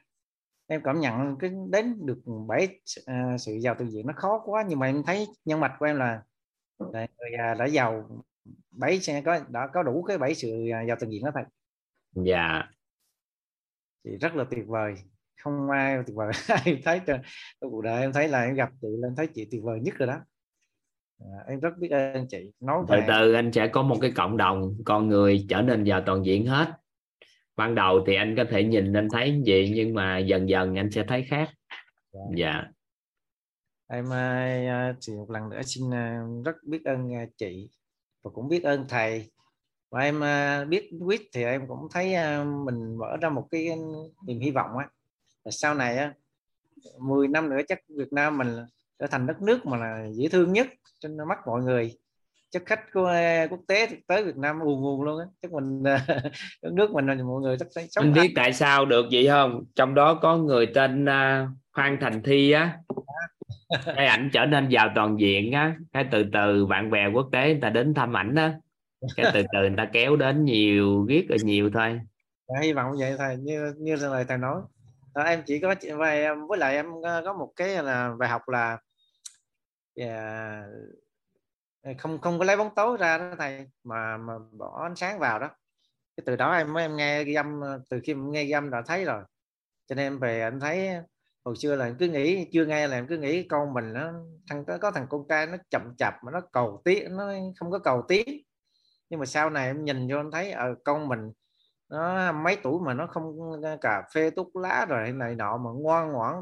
em 0.72 0.80
cảm 0.84 1.00
nhận 1.00 1.36
cái 1.38 1.50
đến 1.70 2.06
được 2.06 2.22
bảy 2.48 2.80
à, 3.06 3.36
sự 3.38 3.52
giàu 3.52 3.74
toàn 3.74 3.90
diện 3.90 4.06
nó 4.06 4.12
khó 4.16 4.42
quá 4.44 4.64
nhưng 4.68 4.78
mà 4.78 4.86
em 4.86 5.02
thấy 5.06 5.26
nhân 5.44 5.60
mạch 5.60 5.76
của 5.78 5.86
em 5.86 5.96
là, 5.96 6.22
là 6.92 7.06
người 7.18 7.30
đã 7.58 7.64
giàu 7.64 8.22
bảy 8.70 9.00
sẽ 9.00 9.20
có 9.20 9.40
đã 9.48 9.68
có 9.72 9.82
đủ 9.82 10.02
cái 10.02 10.18
bảy 10.18 10.34
sự 10.34 10.68
à, 10.72 10.82
giàu 10.82 10.96
toàn 11.00 11.12
diện 11.12 11.24
đó 11.24 11.30
thầy. 11.34 11.44
Dạ. 12.14 12.62
Thì 14.04 14.16
rất 14.16 14.34
là 14.36 14.44
tuyệt 14.50 14.66
vời. 14.66 14.94
Không 15.36 15.70
ai 15.70 15.96
tuyệt 16.06 16.16
vời 16.16 16.32
em 16.64 16.76
thấy 16.84 17.00
trong 17.06 17.20
cuộc 17.60 17.82
đời 17.82 18.00
em 18.00 18.12
thấy 18.12 18.28
là 18.28 18.42
em 18.42 18.54
gặp 18.54 18.70
chị 18.82 18.88
lên 19.02 19.14
thấy 19.16 19.26
chị 19.26 19.48
tuyệt 19.50 19.62
vời 19.62 19.80
nhất 19.80 19.94
rồi 19.98 20.06
đó. 20.06 20.20
À, 21.18 21.38
em 21.48 21.60
rất 21.60 21.78
biết 21.78 21.90
ơn 21.90 22.26
chị. 22.28 22.52
Nói 22.60 22.84
từ 22.88 22.96
từ 23.08 23.32
anh 23.32 23.52
sẽ 23.52 23.68
có 23.68 23.82
một 23.82 23.96
cái 24.00 24.12
cộng 24.16 24.36
đồng 24.36 24.76
con 24.84 25.08
người 25.08 25.46
trở 25.48 25.62
nên 25.62 25.84
giàu 25.84 26.02
toàn 26.06 26.24
diện 26.26 26.46
hết. 26.46 26.72
Ban 27.56 27.74
đầu 27.74 28.04
thì 28.06 28.14
anh 28.14 28.36
có 28.36 28.44
thể 28.50 28.64
nhìn 28.64 28.92
anh 28.92 29.08
thấy 29.12 29.42
gì 29.44 29.72
nhưng 29.74 29.94
mà 29.94 30.18
dần 30.18 30.48
dần 30.48 30.78
anh 30.78 30.90
sẽ 30.90 31.04
thấy 31.08 31.26
khác. 31.28 31.50
Dạ 32.36 32.64
em 33.92 34.12
à, 34.12 34.94
thì 35.06 35.12
một 35.12 35.30
lần 35.30 35.48
nữa 35.48 35.62
xin 35.62 35.94
à, 35.94 36.22
rất 36.44 36.56
biết 36.64 36.84
ơn 36.84 37.14
à, 37.14 37.26
chị 37.38 37.68
và 38.22 38.30
cũng 38.34 38.48
biết 38.48 38.62
ơn 38.62 38.86
thầy. 38.88 39.30
Và 39.90 40.00
em 40.00 40.24
à, 40.24 40.64
biết 40.64 40.90
quyết 41.00 41.28
thì 41.32 41.42
em 41.44 41.66
cũng 41.68 41.88
thấy 41.90 42.14
à, 42.14 42.44
mình 42.44 42.96
mở 42.98 43.16
ra 43.20 43.28
một 43.28 43.48
cái 43.50 43.68
niềm 44.26 44.40
hy 44.40 44.50
vọng 44.50 44.78
á. 44.78 44.88
Là 45.44 45.50
sau 45.50 45.74
này 45.74 45.96
á 45.96 46.14
10 46.98 47.28
năm 47.28 47.50
nữa 47.50 47.60
chắc 47.68 47.78
Việt 47.88 48.12
Nam 48.12 48.38
mình 48.38 48.56
trở 48.98 49.06
thành 49.06 49.26
đất 49.26 49.42
nước 49.42 49.66
mà 49.66 49.76
là 49.76 50.06
dễ 50.12 50.28
thương 50.28 50.52
nhất 50.52 50.66
trên 51.00 51.16
mắt 51.28 51.38
mọi 51.46 51.62
người. 51.62 51.98
Chắc 52.50 52.62
khách 52.66 52.92
của 52.92 53.06
à, 53.06 53.46
quốc 53.50 53.60
tế 53.68 53.88
tới 54.06 54.24
Việt 54.24 54.36
Nam 54.36 54.60
ùn 54.60 54.82
ùn 54.82 55.04
luôn 55.04 55.18
á. 55.18 55.26
Chắc 55.42 55.52
mình 55.52 55.82
à, 55.84 56.06
đất 56.62 56.72
nước 56.72 56.90
mình 56.90 57.06
là 57.06 57.14
mọi 57.14 57.40
người 57.40 57.56
chắc 57.58 57.68
thấy 57.74 57.86
sống 57.90 58.04
anh 58.04 58.12
biết 58.12 58.32
tại 58.36 58.52
sao 58.52 58.84
được 58.84 59.06
vậy 59.12 59.26
không? 59.28 59.64
Trong 59.74 59.94
đó 59.94 60.18
có 60.22 60.36
người 60.36 60.66
tên 60.74 61.04
uh, 61.04 61.48
Phan 61.76 61.98
Thành 62.00 62.22
Thi 62.22 62.50
á 62.50 62.78
cái 63.84 64.06
ảnh 64.06 64.30
trở 64.32 64.46
nên 64.46 64.68
giàu 64.68 64.88
toàn 64.94 65.20
diện 65.20 65.52
á. 65.52 65.76
Cái 65.92 66.08
từ 66.10 66.24
từ 66.32 66.66
bạn 66.66 66.90
bè 66.90 67.06
quốc 67.06 67.28
tế 67.32 67.46
người 67.52 67.58
ta 67.62 67.70
đến 67.70 67.94
thăm 67.94 68.16
ảnh 68.16 68.34
đó 68.34 68.48
cái 69.16 69.30
từ 69.34 69.42
từ 69.52 69.60
người 69.60 69.74
ta 69.76 69.88
kéo 69.92 70.16
đến 70.16 70.44
nhiều 70.44 71.06
riết 71.08 71.26
rồi 71.28 71.38
nhiều 71.42 71.70
thôi. 71.74 72.00
Dạ, 72.48 72.60
hy 72.62 72.72
vọng 72.72 72.92
vậy 72.98 73.14
thầy 73.18 73.36
như 73.36 73.74
như 73.78 73.96
lời 73.96 74.24
thầy 74.28 74.38
nói. 74.38 74.60
Đó, 75.14 75.22
em 75.22 75.42
chỉ 75.46 75.60
có 75.60 75.74
với, 75.98 76.26
với 76.48 76.58
lại 76.58 76.74
em 76.74 76.86
có 77.24 77.32
một 77.32 77.52
cái 77.56 77.82
là 77.82 78.14
bài 78.18 78.28
học 78.28 78.48
là 78.48 78.78
yeah, 79.94 80.64
không 81.98 82.18
không 82.18 82.38
có 82.38 82.44
lấy 82.44 82.56
bóng 82.56 82.74
tối 82.76 82.96
ra 83.00 83.18
đó 83.18 83.34
thầy 83.38 83.66
mà 83.84 84.16
mà 84.16 84.34
bỏ 84.58 84.82
ánh 84.82 84.96
sáng 84.96 85.18
vào 85.18 85.38
đó. 85.38 85.50
Cái 86.16 86.24
từ 86.26 86.36
đó 86.36 86.52
em 86.52 86.72
mới 86.72 86.84
em 86.84 86.96
nghe 86.96 87.24
ghi 87.24 87.34
âm 87.34 87.60
ờ, 87.60 87.80
từ 87.90 88.00
khi 88.04 88.12
em 88.12 88.30
nghe 88.30 88.44
ghi 88.44 88.50
âm 88.50 88.70
đã 88.70 88.82
thấy 88.86 89.04
rồi. 89.04 89.22
Cho 89.86 89.94
nên 89.94 90.06
em 90.06 90.18
về 90.18 90.40
em 90.40 90.60
thấy 90.60 90.90
hồi 91.44 91.56
xưa 91.56 91.76
là 91.76 91.84
em 91.84 91.96
cứ 91.98 92.08
nghĩ, 92.08 92.48
chưa 92.52 92.66
nghe 92.66 92.88
là 92.88 92.96
em 92.96 93.06
cứ 93.06 93.18
nghĩ 93.18 93.42
con 93.42 93.74
mình 93.74 93.92
nó, 93.92 94.12
thằng 94.48 94.64
có 94.80 94.90
thằng 94.90 95.06
con 95.10 95.22
trai 95.28 95.46
nó 95.46 95.56
chậm 95.70 95.82
chạp 95.98 96.14
mà 96.24 96.32
nó 96.32 96.40
cầu 96.52 96.82
tiến, 96.84 97.16
nó 97.16 97.32
không 97.56 97.70
có 97.70 97.78
cầu 97.78 98.02
tiến 98.08 98.42
nhưng 99.12 99.20
mà 99.20 99.26
sau 99.26 99.50
này 99.50 99.66
em 99.66 99.84
nhìn 99.84 100.08
vô 100.08 100.16
em 100.16 100.30
thấy 100.30 100.52
ở 100.52 100.74
con 100.84 101.08
mình 101.08 101.32
nó 101.88 102.32
mấy 102.32 102.56
tuổi 102.62 102.80
mà 102.86 102.94
nó 102.94 103.06
không 103.06 103.52
ờ, 103.62 103.76
cà 103.80 104.02
phê 104.14 104.30
túc 104.30 104.56
lá 104.56 104.86
rồi 104.88 105.12
này 105.12 105.34
nọ 105.34 105.56
mà 105.56 105.70
ngoan 105.70 106.12
ngoãn 106.12 106.34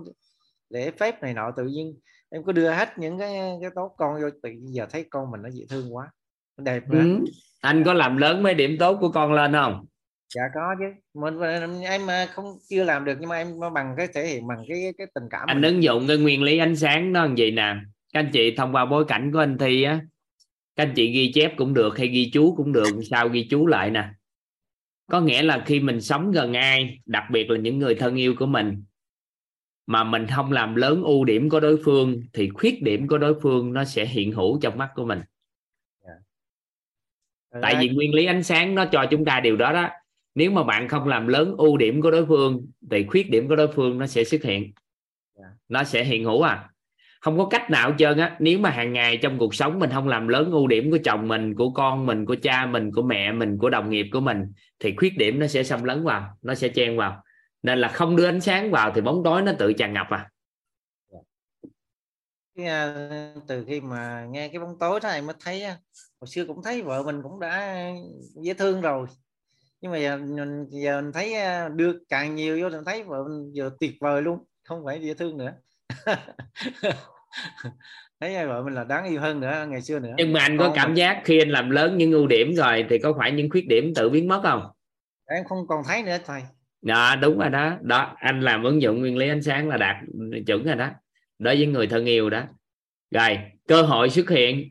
lễ 0.69 0.91
phép 0.91 1.23
này 1.23 1.35
nọ, 1.35 1.51
tự 1.51 1.65
nhiên 1.65 1.99
em 2.31 2.45
có 2.45 2.53
đưa 2.53 2.71
hết 2.71 2.99
những 2.99 3.19
cái 3.19 3.59
cái 3.61 3.71
tốt 3.75 3.95
con 3.99 4.23
vô, 4.23 4.29
tự 4.43 4.51
giờ 4.61 4.87
thấy 4.91 5.07
con 5.11 5.31
mình 5.31 5.43
nó 5.43 5.49
dễ 5.49 5.65
thương 5.71 5.95
quá 5.95 6.11
đẹp 6.57 6.89
nữa 6.89 6.99
ừ. 6.99 7.25
anh 7.61 7.85
có 7.85 7.93
làm 7.93 8.17
lớn 8.17 8.43
mấy 8.43 8.55
điểm 8.55 8.77
tốt 8.81 8.99
của 9.01 9.11
con 9.11 9.33
lên 9.33 9.53
không 9.53 9.87
dạ 10.35 10.43
có 10.55 10.75
chứ. 10.79 10.85
Mình 11.15 11.41
em 11.83 12.07
ờ, 12.07 12.27
không 12.31 12.45
chưa 12.71 12.85
làm 12.85 13.05
được 13.05 13.17
nhưng 13.21 13.29
mà 13.29 13.37
em 13.37 13.61
bằng 13.75 13.95
cái 13.97 14.09
thể 14.15 14.27
hiện 14.27 14.47
bằng 14.47 14.65
cái 14.69 14.93
cái 14.99 15.07
tình 15.15 15.25
cảm 15.31 15.49
anh 15.49 15.63
ứng 15.63 15.83
dụng 15.83 16.05
cái 16.09 16.17
nguyên 16.17 16.43
lý 16.43 16.59
ánh 16.59 16.77
sáng 16.77 17.13
đó 17.13 17.23
làm 17.23 17.35
gì 17.35 17.51
nè. 17.51 17.75
Các 18.13 18.21
anh 18.21 18.31
chị 18.33 18.57
thông 18.57 18.75
qua 18.75 18.85
bối 18.85 19.05
cảnh 19.09 19.33
của 19.33 19.39
anh 19.39 19.59
thi 19.59 19.83
á 19.83 20.01
các 20.77 20.87
anh 20.87 20.93
chị 20.97 21.13
ghi 21.13 21.33
chép 21.35 21.53
cũng 21.57 21.75
được 21.75 21.99
hay 21.99 22.09
ghi 22.09 22.31
chú 22.33 22.55
cũng 22.57 22.73
được 22.73 23.01
sao 23.11 23.29
ghi 23.29 23.47
chú 23.51 23.67
lại 23.67 23.91
nè. 23.91 24.09
Có 25.11 25.21
nghĩa 25.21 25.43
là 25.43 25.63
khi 25.67 25.81
mình 25.81 26.01
sống 26.01 26.31
gần 26.31 26.53
ai 26.53 26.99
đặc 27.07 27.25
biệt 27.31 27.51
là 27.51 27.59
những 27.59 27.79
người 27.79 27.95
thân 27.95 28.15
yêu 28.15 28.35
của 28.39 28.47
mình 28.47 28.85
mà 29.87 30.05
mình 30.05 30.27
không 30.27 30.53
làm 30.53 30.75
lớn 30.75 31.03
ưu 31.03 31.25
điểm 31.25 31.49
của 31.49 31.61
đối 31.61 31.83
phương 31.85 32.23
thì 32.33 32.49
khuyết 32.49 32.83
điểm 32.83 33.09
của 33.09 33.19
đối 33.19 33.41
phương 33.41 33.73
nó 33.73 33.85
sẽ 33.85 34.07
hiện 34.07 34.33
hữu 34.33 34.59
trong 34.63 34.79
mắt 34.79 34.91
của 34.95 35.05
mình. 35.05 35.21
Yeah. 36.07 36.19
tại 37.63 37.77
vì 37.81 37.89
nguyên 37.89 38.15
lý 38.15 38.25
ánh 38.25 38.43
sáng 38.43 38.75
nó 38.75 38.85
cho 38.93 39.07
chúng 39.11 39.25
ta 39.25 39.41
điều 39.41 39.57
đó 39.57 39.73
đó 39.73 39.89
nếu 40.41 40.51
mà 40.51 40.65
bạn 40.65 40.89
không 40.89 41.09
làm 41.09 41.27
lớn 41.27 41.55
ưu 41.59 41.77
điểm 41.77 42.03
của 42.03 42.11
đối 42.11 42.27
phương 42.27 42.67
thì 42.91 43.07
khuyết 43.07 43.31
điểm 43.31 43.49
của 43.49 43.57
đối 43.57 43.73
phương 43.73 43.99
nó 43.99 44.07
sẽ 44.07 44.25
xuất 44.25 44.43
hiện. 44.43 44.73
Yeah. 45.39 45.53
nó 45.69 45.85
sẽ 45.85 46.05
hiện 46.05 46.25
hữu 46.25 46.43
à. 46.43 46.71
Không 47.21 47.39
có 47.39 47.47
cách 47.47 47.71
nào 47.71 47.91
hết 47.91 47.95
trơn 47.99 48.19
á. 48.19 48.37
Nếu 48.39 48.59
mà 48.59 48.71
hàng 48.71 48.93
ngày 48.93 49.17
trong 49.17 49.39
cuộc 49.39 49.55
sống 49.55 49.79
mình 49.79 49.91
không 49.93 50.09
làm 50.09 50.29
lớn 50.29 50.51
ưu 50.51 50.67
điểm 50.67 50.91
của 50.91 50.99
chồng 51.05 51.29
mình 51.29 51.55
của 51.55 51.71
con 51.71 52.07
mình 52.07 52.27
của 52.27 52.37
cha 52.43 52.67
mình 52.67 52.91
của 52.93 53.03
mẹ 53.03 53.33
mình 53.33 53.59
của 53.59 53.71
đồng 53.71 53.91
nghiệp 53.91 54.07
của 54.13 54.21
mình 54.21 54.53
thì 54.79 54.95
khuyết 54.97 55.17
điểm 55.19 55.39
nó 55.39 55.47
sẽ 55.47 55.63
xâm 55.63 55.85
lấn 55.85 56.05
vào 56.05 56.37
nó 56.43 56.55
sẽ 56.55 56.69
chen 56.69 56.97
vào. 56.97 57.23
Nên 57.63 57.79
là 57.79 57.89
không 57.89 58.17
đưa 58.17 58.27
ánh 58.27 58.41
sáng 58.41 58.71
vào 58.71 58.93
thì 58.95 59.01
bóng 59.01 59.23
tối 59.25 59.43
nó 59.43 59.53
tự 59.59 59.73
tràn 59.73 59.93
ngập 59.93 60.07
à. 60.11 60.31
Từ 63.47 63.65
khi 63.69 63.81
mà 63.81 64.27
nghe 64.31 64.49
cái 64.49 64.59
bóng 64.61 64.79
tối 64.79 65.01
em 65.03 65.27
mới 65.27 65.37
thấy 65.41 65.65
hồi 66.21 66.29
xưa 66.29 66.45
cũng 66.47 66.63
thấy 66.63 66.83
vợ 66.83 67.03
mình 67.03 67.23
cũng 67.23 67.41
đã 67.41 67.87
dễ 68.43 68.55
thương 68.55 68.81
rồi 68.81 69.07
nhưng 69.81 69.93
mà 69.93 69.99
giờ 69.99 70.19
giờ 70.69 71.01
mình 71.01 71.13
thấy 71.13 71.35
đưa 71.77 71.93
càng 72.09 72.35
nhiều 72.35 72.59
vô 72.63 72.69
mình 72.69 72.85
thấy 72.87 73.03
vợ 73.03 73.25
mình 73.29 73.53
giờ 73.53 73.71
tuyệt 73.81 73.93
vời 74.01 74.23
luôn 74.23 74.45
không 74.65 74.83
phải 74.85 75.01
dễ 75.01 75.15
thương 75.15 75.39
nữa. 75.39 75.53
Thấy 78.21 78.47
vợ 78.47 78.63
mình 78.63 78.75
là 78.75 78.85
đáng 78.85 79.05
yêu 79.05 79.21
hơn 79.21 79.41
nữa 79.41 79.67
ngày 79.69 79.83
xưa 79.83 79.99
nữa. 79.99 80.15
Nhưng 80.17 80.33
mà 80.33 80.41
anh 80.41 80.59
có 80.59 80.73
cảm 80.75 80.89
mình... 80.89 80.97
giác 80.97 81.23
khi 81.25 81.39
anh 81.39 81.49
làm 81.49 81.71
lớn 81.71 81.99
những 81.99 82.13
ưu 82.13 82.27
điểm 82.27 82.55
rồi 82.55 82.87
thì 82.91 82.99
có 82.99 83.15
phải 83.19 83.33
những 83.33 83.51
khuyết 83.51 83.69
điểm 83.69 83.93
tự 83.95 84.11
biến 84.11 84.29
mất 84.29 84.41
không? 84.43 84.63
Em 85.27 85.45
không 85.45 85.67
còn 85.69 85.83
thấy 85.87 86.03
nữa 86.03 86.17
thầy. 86.27 86.43
Đó 86.83 87.17
đúng 87.17 87.39
rồi 87.39 87.51
đó. 87.51 87.77
Đó 87.81 88.15
anh 88.17 88.41
làm 88.41 88.63
ứng 88.63 88.83
dụng 88.83 89.01
nguyên 89.01 89.17
lý 89.17 89.29
ánh 89.29 89.43
sáng 89.43 89.69
là 89.69 89.77
đạt 89.77 89.97
chuẩn 90.47 90.65
rồi 90.65 90.77
đó. 90.77 90.91
Đối 91.39 91.57
với 91.57 91.67
người 91.67 91.87
thân 91.87 92.05
yêu 92.05 92.31
đó. 92.31 92.43
Rồi 93.11 93.39
cơ 93.69 93.83
hội 93.83 94.11
xuất 94.11 94.31
hiện. 94.31 94.71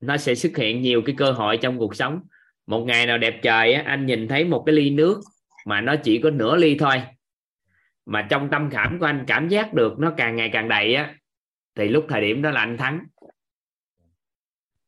Nó 0.00 0.16
sẽ 0.16 0.34
xuất 0.34 0.56
hiện 0.56 0.82
nhiều 0.82 1.02
cái 1.06 1.14
cơ 1.18 1.32
hội 1.32 1.56
trong 1.56 1.78
cuộc 1.78 1.96
sống 1.96 2.20
một 2.66 2.84
ngày 2.86 3.06
nào 3.06 3.18
đẹp 3.18 3.40
trời 3.42 3.72
á, 3.72 3.82
anh 3.86 4.06
nhìn 4.06 4.28
thấy 4.28 4.44
một 4.44 4.62
cái 4.66 4.74
ly 4.74 4.90
nước 4.90 5.20
mà 5.66 5.80
nó 5.80 5.96
chỉ 6.04 6.20
có 6.22 6.30
nửa 6.30 6.56
ly 6.56 6.76
thôi. 6.78 7.02
Mà 8.06 8.26
trong 8.30 8.48
tâm 8.50 8.70
khảm 8.70 8.98
của 8.98 9.06
anh 9.06 9.24
cảm 9.26 9.48
giác 9.48 9.74
được 9.74 9.98
nó 9.98 10.12
càng 10.16 10.36
ngày 10.36 10.50
càng 10.52 10.68
đầy 10.68 10.94
á 10.94 11.14
thì 11.74 11.88
lúc 11.88 12.06
thời 12.08 12.20
điểm 12.20 12.42
đó 12.42 12.50
là 12.50 12.60
anh 12.60 12.76
thắng. 12.76 13.06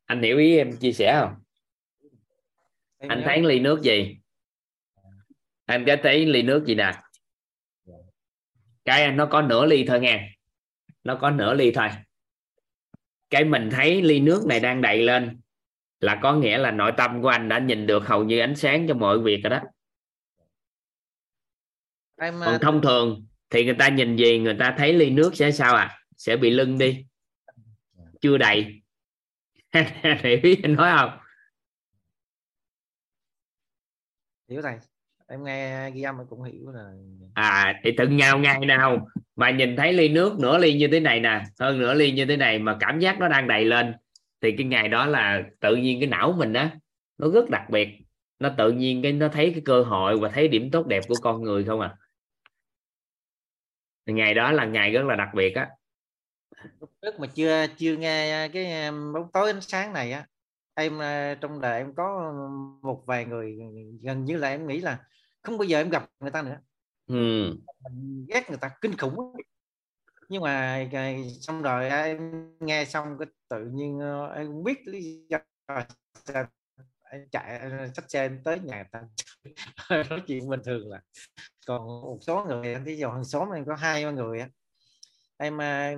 Anh 0.05 0.21
hiểu 0.21 0.37
ý 0.37 0.57
em 0.57 0.77
chia 0.77 0.91
sẻ 0.91 1.19
không? 1.19 1.35
Anh 2.97 3.21
thấy 3.25 3.41
ly 3.41 3.59
nước 3.59 3.81
gì? 3.81 4.17
Em 5.65 5.85
có 5.85 5.95
thấy 6.03 6.25
ly 6.25 6.41
nước 6.41 6.65
gì 6.65 6.75
nè? 6.75 6.91
Cái 8.85 9.11
nó 9.11 9.25
có 9.25 9.41
nửa 9.41 9.65
ly 9.65 9.85
thôi 9.87 9.99
nghe. 9.99 10.29
Nó 11.03 11.15
có 11.15 11.29
nửa 11.29 11.53
ly 11.53 11.71
thôi. 11.71 11.87
Cái 13.29 13.43
mình 13.43 13.69
thấy 13.71 14.01
ly 14.01 14.19
nước 14.19 14.45
này 14.47 14.59
đang 14.59 14.81
đầy 14.81 15.03
lên 15.03 15.39
là 15.99 16.19
có 16.23 16.35
nghĩa 16.35 16.57
là 16.57 16.71
nội 16.71 16.91
tâm 16.97 17.21
của 17.21 17.27
anh 17.27 17.49
đã 17.49 17.59
nhìn 17.59 17.87
được 17.87 18.07
hầu 18.07 18.23
như 18.23 18.39
ánh 18.39 18.55
sáng 18.55 18.87
cho 18.87 18.93
mọi 18.93 19.19
việc 19.19 19.41
rồi 19.43 19.49
đó. 19.49 19.61
Em... 22.21 22.39
còn 22.45 22.59
thông 22.61 22.81
thường 22.81 23.25
thì 23.49 23.65
người 23.65 23.75
ta 23.79 23.89
nhìn 23.89 24.15
gì 24.15 24.39
người 24.39 24.55
ta 24.59 24.75
thấy 24.77 24.93
ly 24.93 25.09
nước 25.09 25.35
sẽ 25.35 25.51
sao 25.51 25.75
à? 25.75 25.99
Sẽ 26.17 26.37
bị 26.37 26.49
lưng 26.49 26.77
đi. 26.77 27.05
Chưa 28.21 28.37
đầy. 28.37 28.81
Hiểu 30.23 30.39
ý 30.43 30.57
anh 30.63 30.73
nói 30.73 30.91
không? 30.97 31.19
Hiểu 34.49 34.61
thầy. 34.61 34.75
Em 35.27 35.43
nghe 35.43 35.91
ghi 35.91 36.01
âm 36.01 36.15
cũng 36.29 36.43
hiểu 36.43 36.71
là 36.71 36.91
à 37.33 37.81
thì 37.83 37.91
từng 37.97 38.17
nhau 38.17 38.39
ngày 38.39 38.65
nào. 38.65 39.07
Mà 39.35 39.51
nhìn 39.51 39.75
thấy 39.75 39.93
ly 39.93 40.09
nước 40.09 40.39
nửa 40.39 40.57
ly 40.57 40.77
như 40.77 40.87
thế 40.91 40.99
này 40.99 41.19
nè 41.19 41.43
hơn 41.59 41.79
nửa 41.79 41.93
ly 41.93 42.11
như 42.11 42.25
thế 42.25 42.37
này 42.37 42.59
mà 42.59 42.77
cảm 42.79 42.99
giác 42.99 43.19
nó 43.19 43.27
đang 43.27 43.47
đầy 43.47 43.65
lên 43.65 43.93
thì 44.41 44.55
cái 44.57 44.65
ngày 44.65 44.87
đó 44.87 45.05
là 45.05 45.43
tự 45.59 45.75
nhiên 45.75 45.99
cái 45.99 46.09
não 46.09 46.35
mình 46.37 46.53
đó 46.53 46.65
nó 47.17 47.29
rất 47.29 47.49
đặc 47.49 47.69
biệt. 47.69 47.89
Nó 48.39 48.49
tự 48.57 48.71
nhiên 48.71 49.01
cái 49.01 49.11
nó 49.11 49.27
thấy 49.27 49.51
cái 49.51 49.61
cơ 49.65 49.81
hội 49.81 50.17
và 50.17 50.29
thấy 50.29 50.47
điểm 50.47 50.71
tốt 50.71 50.87
đẹp 50.87 51.01
của 51.07 51.15
con 51.21 51.41
người 51.41 51.63
không 51.63 51.79
à? 51.79 51.95
Ngày 54.05 54.33
đó 54.33 54.51
là 54.51 54.65
ngày 54.65 54.91
rất 54.91 55.05
là 55.05 55.15
đặc 55.15 55.29
biệt 55.35 55.55
á. 55.55 55.69
Lúc 56.79 56.91
trước 57.01 57.19
mà 57.19 57.27
chưa 57.27 57.65
chưa 57.77 57.95
nghe 57.95 58.49
cái 58.53 58.91
bóng 58.91 59.31
tối 59.33 59.51
ánh 59.51 59.61
sáng 59.61 59.93
này 59.93 60.11
á 60.11 60.25
em 60.73 60.97
ờ, 60.97 61.35
trong 61.35 61.61
đời 61.61 61.77
em 61.77 61.93
có 61.95 62.33
một 62.81 63.03
vài 63.05 63.25
người 63.25 63.57
gần 64.01 64.25
như 64.25 64.37
là 64.37 64.49
em 64.49 64.67
nghĩ 64.67 64.79
là 64.79 64.99
không 65.41 65.57
bao 65.57 65.65
giờ 65.65 65.77
em 65.77 65.89
gặp 65.89 66.09
người 66.19 66.31
ta 66.31 66.41
nữa. 66.41 66.57
Ừ. 67.07 67.55
mình 67.83 68.25
ghét 68.29 68.49
người 68.49 68.57
ta 68.57 68.69
kinh 68.81 68.97
khủng 68.97 69.15
nhưng 70.29 70.43
mà 70.43 70.85
xong 71.41 71.61
rồi 71.61 71.89
em 71.89 72.31
nghe 72.59 72.85
xong 72.85 73.17
cái 73.19 73.27
tự 73.49 73.65
nhiên 73.65 73.99
ờ, 73.99 74.33
em 74.35 74.47
không 74.47 74.63
biết 74.63 74.87
lý 74.87 75.25
do 75.29 75.37
em 77.11 77.29
chạy 77.31 77.61
sách 77.95 78.11
xe 78.11 78.21
em 78.21 78.41
tới 78.43 78.59
nhà 78.59 78.85
ta 78.91 79.03
nói 80.09 80.21
chuyện 80.27 80.49
bình 80.49 80.59
thường 80.65 80.89
là 80.89 81.01
còn 81.67 81.87
một 81.87 82.17
số 82.21 82.45
người 82.45 82.73
anh 82.73 82.85
thấy 82.85 82.97
vào 82.99 83.11
hàng 83.11 83.23
xóm 83.23 83.51
em 83.51 83.65
có 83.65 83.75
hai 83.75 84.05
ba 84.05 84.11
người 84.11 84.39
em 85.37 85.57
ờ, 85.57 85.95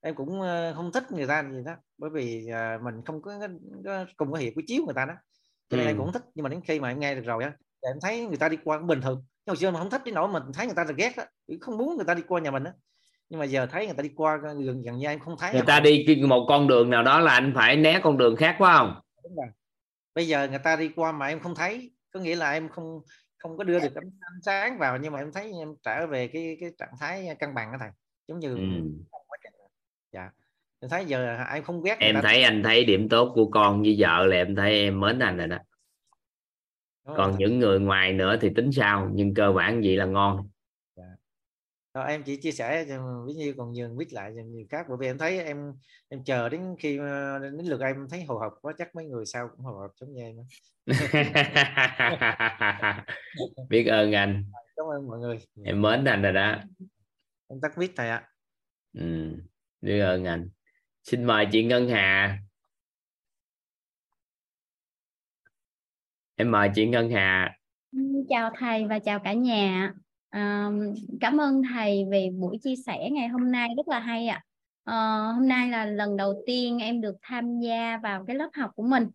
em 0.00 0.14
cũng 0.14 0.40
ờ, 0.40 0.72
không 0.74 0.92
thích 0.92 1.12
người 1.12 1.26
ta 1.26 1.42
gì 1.52 1.62
đó 1.64 1.76
bởi 1.98 2.10
vì 2.10 2.46
mình 2.82 3.02
không 3.06 3.22
có, 3.22 3.38
có 3.84 4.06
cùng 4.16 4.32
có 4.32 4.38
hiểu 4.38 4.52
cái 4.56 4.64
chiếu 4.66 4.84
người 4.84 4.94
ta 4.94 5.04
đó 5.04 5.14
cho 5.68 5.76
nên 5.76 5.86
ừ. 5.86 5.90
em 5.90 5.98
cũng 5.98 6.12
thích 6.12 6.22
nhưng 6.34 6.42
mà 6.42 6.48
đến 6.48 6.60
khi 6.64 6.80
mà 6.80 6.88
em 6.88 7.00
nghe 7.00 7.14
được 7.14 7.24
rồi 7.24 7.44
á 7.44 7.52
em 7.80 7.96
thấy 8.02 8.26
người 8.26 8.36
ta 8.36 8.48
đi 8.48 8.56
qua 8.64 8.78
cũng 8.78 8.86
bình 8.86 9.00
thường 9.00 9.24
nhưng 9.46 9.54
hồi 9.54 9.56
xưa 9.56 9.70
mà 9.70 9.78
không 9.78 9.90
thích 9.90 10.02
đến 10.04 10.14
nỗi 10.14 10.28
mình 10.28 10.42
thấy 10.54 10.66
người 10.66 10.74
ta 10.74 10.84
là 10.84 10.92
ghét 10.92 11.12
đó 11.16 11.24
không 11.60 11.78
muốn 11.78 11.96
người 11.96 12.04
ta 12.04 12.14
đi 12.14 12.22
qua 12.28 12.40
nhà 12.40 12.50
mình 12.50 12.64
đó 12.64 12.70
nhưng 13.32 13.38
mà 13.38 13.44
giờ 13.44 13.66
thấy 13.66 13.86
người 13.86 13.94
ta 13.94 14.02
đi 14.02 14.10
qua 14.16 14.36
gần 14.36 14.82
gần 14.82 14.98
như 14.98 15.06
em 15.06 15.18
không 15.18 15.36
thấy 15.38 15.52
người 15.52 15.62
ta 15.66 15.80
đi 15.80 16.22
một 16.28 16.46
con 16.48 16.68
đường 16.68 16.90
nào 16.90 17.02
đó 17.02 17.20
là 17.20 17.32
anh 17.32 17.52
phải 17.54 17.76
né 17.76 18.00
con 18.02 18.18
đường 18.18 18.36
khác 18.36 18.56
phải 18.58 18.74
không 18.78 19.00
Đúng 19.24 19.36
rồi. 19.36 19.46
bây 20.14 20.28
giờ 20.28 20.48
người 20.48 20.58
ta 20.58 20.76
đi 20.76 20.90
qua 20.96 21.12
mà 21.12 21.26
em 21.26 21.40
không 21.40 21.54
thấy 21.54 21.90
có 22.10 22.20
nghĩa 22.20 22.36
là 22.36 22.52
em 22.52 22.68
không 22.68 23.00
không 23.38 23.56
có 23.56 23.64
đưa 23.64 23.80
được 23.80 23.94
ánh 23.94 24.10
sáng 24.42 24.78
vào 24.78 24.98
nhưng 24.98 25.12
mà 25.12 25.18
em 25.18 25.32
thấy 25.32 25.52
em 25.60 25.74
trở 25.82 26.06
về 26.06 26.28
cái 26.28 26.56
cái 26.60 26.70
trạng 26.78 26.92
thái 27.00 27.36
cân 27.40 27.54
bằng 27.54 27.72
đó 27.72 27.78
thầy 27.80 27.90
giống 28.28 28.38
như 28.38 28.56
ừ. 28.56 28.62
dạ 30.12 30.30
em 30.80 30.90
thấy 30.90 31.04
giờ 31.04 31.36
em 31.54 31.62
không 31.62 31.82
ghét 31.82 31.96
em 32.00 32.16
thấy 32.22 32.42
anh 32.42 32.62
thấy 32.62 32.84
điểm 32.84 33.08
tốt 33.08 33.32
của 33.34 33.50
con 33.50 33.82
với 33.82 33.96
vợ 33.98 34.26
là 34.26 34.36
em 34.36 34.56
thấy 34.56 34.72
em 34.72 35.00
mến 35.00 35.18
anh 35.18 35.36
rồi 35.36 35.46
đó 35.46 35.58
Đúng 37.06 37.16
còn 37.16 37.30
rồi. 37.30 37.36
những 37.38 37.58
người 37.58 37.80
ngoài 37.80 38.12
nữa 38.12 38.36
thì 38.40 38.50
tính 38.56 38.72
sao 38.72 39.10
nhưng 39.12 39.34
cơ 39.34 39.52
bản 39.52 39.82
gì 39.82 39.96
là 39.96 40.04
ngon. 40.04 40.48
Rồi, 41.94 42.08
em 42.08 42.22
chỉ 42.22 42.36
chia 42.36 42.52
sẻ 42.52 42.84
ví 43.26 43.34
như 43.34 43.54
còn 43.58 43.72
nhường 43.72 43.96
viết 43.96 44.12
lại 44.12 44.32
cho 44.36 44.42
người 44.42 44.66
khác 44.70 44.86
bởi 44.88 44.96
vì 45.00 45.06
em 45.06 45.18
thấy 45.18 45.44
em 45.44 45.72
em 46.08 46.24
chờ 46.24 46.48
đến 46.48 46.76
khi 46.78 46.98
đến 47.42 47.58
lượt 47.64 47.80
em 47.80 48.06
thấy 48.10 48.22
hồi 48.22 48.38
hộp 48.40 48.54
quá 48.62 48.72
chắc 48.78 48.94
mấy 48.94 49.04
người 49.04 49.26
sau 49.26 49.48
cũng 49.48 49.60
hồi 49.64 49.74
hộp 49.74 49.90
giống 50.00 50.12
như 50.12 50.22
em 50.22 50.36
biết 53.68 53.86
ơn 53.86 54.12
anh. 54.12 54.44
Cảm 54.76 54.86
ơn 54.86 55.06
mọi 55.06 55.18
người. 55.18 55.38
Em 55.64 55.82
mến 55.82 56.04
anh 56.04 56.22
rồi 56.22 56.32
đó. 56.32 56.56
Em 57.48 57.60
tắt 57.62 57.72
viết 57.76 57.92
thầy 57.96 58.08
ạ. 58.08 58.28
Ừ, 58.92 59.36
biết 59.80 60.00
ơn 60.00 60.24
anh. 60.24 60.48
Xin 61.02 61.24
mời 61.24 61.46
chị 61.52 61.64
Ngân 61.64 61.88
Hà. 61.88 62.38
Em 66.36 66.50
mời 66.50 66.70
chị 66.74 66.86
Ngân 66.86 67.10
Hà. 67.10 67.58
Chào 68.28 68.50
thầy 68.58 68.86
và 68.86 68.98
chào 68.98 69.20
cả 69.24 69.32
nhà 69.32 69.94
à, 70.32 70.70
cảm 71.20 71.40
ơn 71.40 71.62
thầy 71.74 72.04
về 72.10 72.30
buổi 72.38 72.58
chia 72.58 72.76
sẻ 72.86 73.10
ngày 73.12 73.28
hôm 73.28 73.52
nay 73.52 73.68
rất 73.76 73.88
là 73.88 73.98
hay 73.98 74.26
ạ 74.26 74.44
à. 74.84 74.94
à, 74.94 75.32
hôm 75.34 75.48
nay 75.48 75.68
là 75.68 75.84
lần 75.84 76.16
đầu 76.16 76.42
tiên 76.46 76.78
em 76.78 77.00
được 77.00 77.16
tham 77.22 77.60
gia 77.60 77.98
vào 78.02 78.24
cái 78.26 78.36
lớp 78.36 78.50
học 78.54 78.70
của 78.74 78.82
mình 78.82 79.06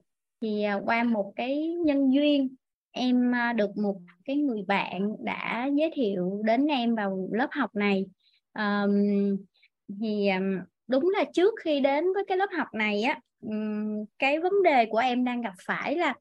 thì 0.41 0.63
à, 0.63 0.79
qua 0.85 1.03
một 1.03 1.33
cái 1.35 1.67
nhân 1.85 2.13
duyên 2.13 2.55
em 2.91 3.35
à, 3.35 3.53
được 3.53 3.77
một 3.77 3.99
cái 4.25 4.35
người 4.35 4.63
bạn 4.67 5.15
đã 5.19 5.69
giới 5.75 5.91
thiệu 5.93 6.41
đến 6.45 6.67
em 6.67 6.95
vào 6.95 7.29
lớp 7.31 7.49
học 7.51 7.75
này 7.75 8.05
à, 8.53 8.85
thì 10.01 10.29
đúng 10.87 11.09
là 11.09 11.23
trước 11.33 11.53
khi 11.63 11.79
đến 11.79 12.05
với 12.13 12.23
cái 12.27 12.37
lớp 12.37 12.49
học 12.57 12.67
này 12.73 13.03
á 13.03 13.19
cái 14.19 14.39
vấn 14.39 14.63
đề 14.63 14.85
của 14.85 14.97
em 14.97 15.23
đang 15.25 15.41
gặp 15.41 15.53
phải 15.65 15.95
là 15.95 16.13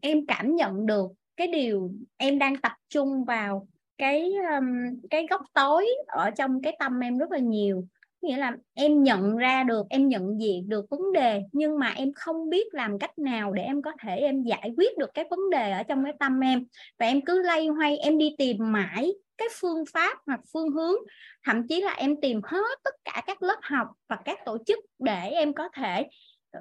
em 0.00 0.26
cảm 0.26 0.56
nhận 0.56 0.86
được 0.86 1.06
cái 1.36 1.46
điều 1.46 1.90
em 2.16 2.38
đang 2.38 2.56
tập 2.56 2.72
trung 2.88 3.24
vào 3.24 3.68
cái 4.00 4.32
um, 4.54 4.66
cái 5.10 5.26
góc 5.30 5.40
tối 5.54 5.88
ở 6.06 6.30
trong 6.30 6.62
cái 6.62 6.76
tâm 6.78 7.00
em 7.00 7.18
rất 7.18 7.30
là 7.30 7.38
nhiều. 7.38 7.84
Nghĩa 8.22 8.36
là 8.36 8.56
em 8.74 9.02
nhận 9.02 9.36
ra 9.36 9.62
được 9.62 9.86
em 9.90 10.08
nhận 10.08 10.40
diện 10.40 10.68
được 10.68 10.90
vấn 10.90 11.12
đề 11.12 11.42
nhưng 11.52 11.78
mà 11.78 11.92
em 11.96 12.12
không 12.14 12.50
biết 12.50 12.74
làm 12.74 12.98
cách 12.98 13.18
nào 13.18 13.52
để 13.52 13.62
em 13.62 13.82
có 13.82 13.92
thể 14.02 14.16
em 14.16 14.42
giải 14.42 14.72
quyết 14.76 14.98
được 14.98 15.10
cái 15.14 15.24
vấn 15.30 15.50
đề 15.50 15.70
ở 15.70 15.82
trong 15.82 16.04
cái 16.04 16.12
tâm 16.20 16.40
em. 16.40 16.66
Và 16.98 17.06
em 17.06 17.20
cứ 17.20 17.42
lay 17.42 17.66
hoay 17.66 17.98
em 17.98 18.18
đi 18.18 18.34
tìm 18.38 18.56
mãi 18.60 19.12
cái 19.38 19.48
phương 19.60 19.84
pháp 19.92 20.18
hoặc 20.26 20.40
phương 20.52 20.70
hướng. 20.70 20.96
Thậm 21.44 21.66
chí 21.68 21.80
là 21.80 21.92
em 21.92 22.20
tìm 22.20 22.40
hết 22.44 22.78
tất 22.84 22.94
cả 23.04 23.22
các 23.26 23.42
lớp 23.42 23.58
học 23.62 23.86
và 24.08 24.16
các 24.24 24.38
tổ 24.44 24.58
chức 24.66 24.78
để 24.98 25.28
em 25.28 25.52
có 25.52 25.68
thể 25.68 26.06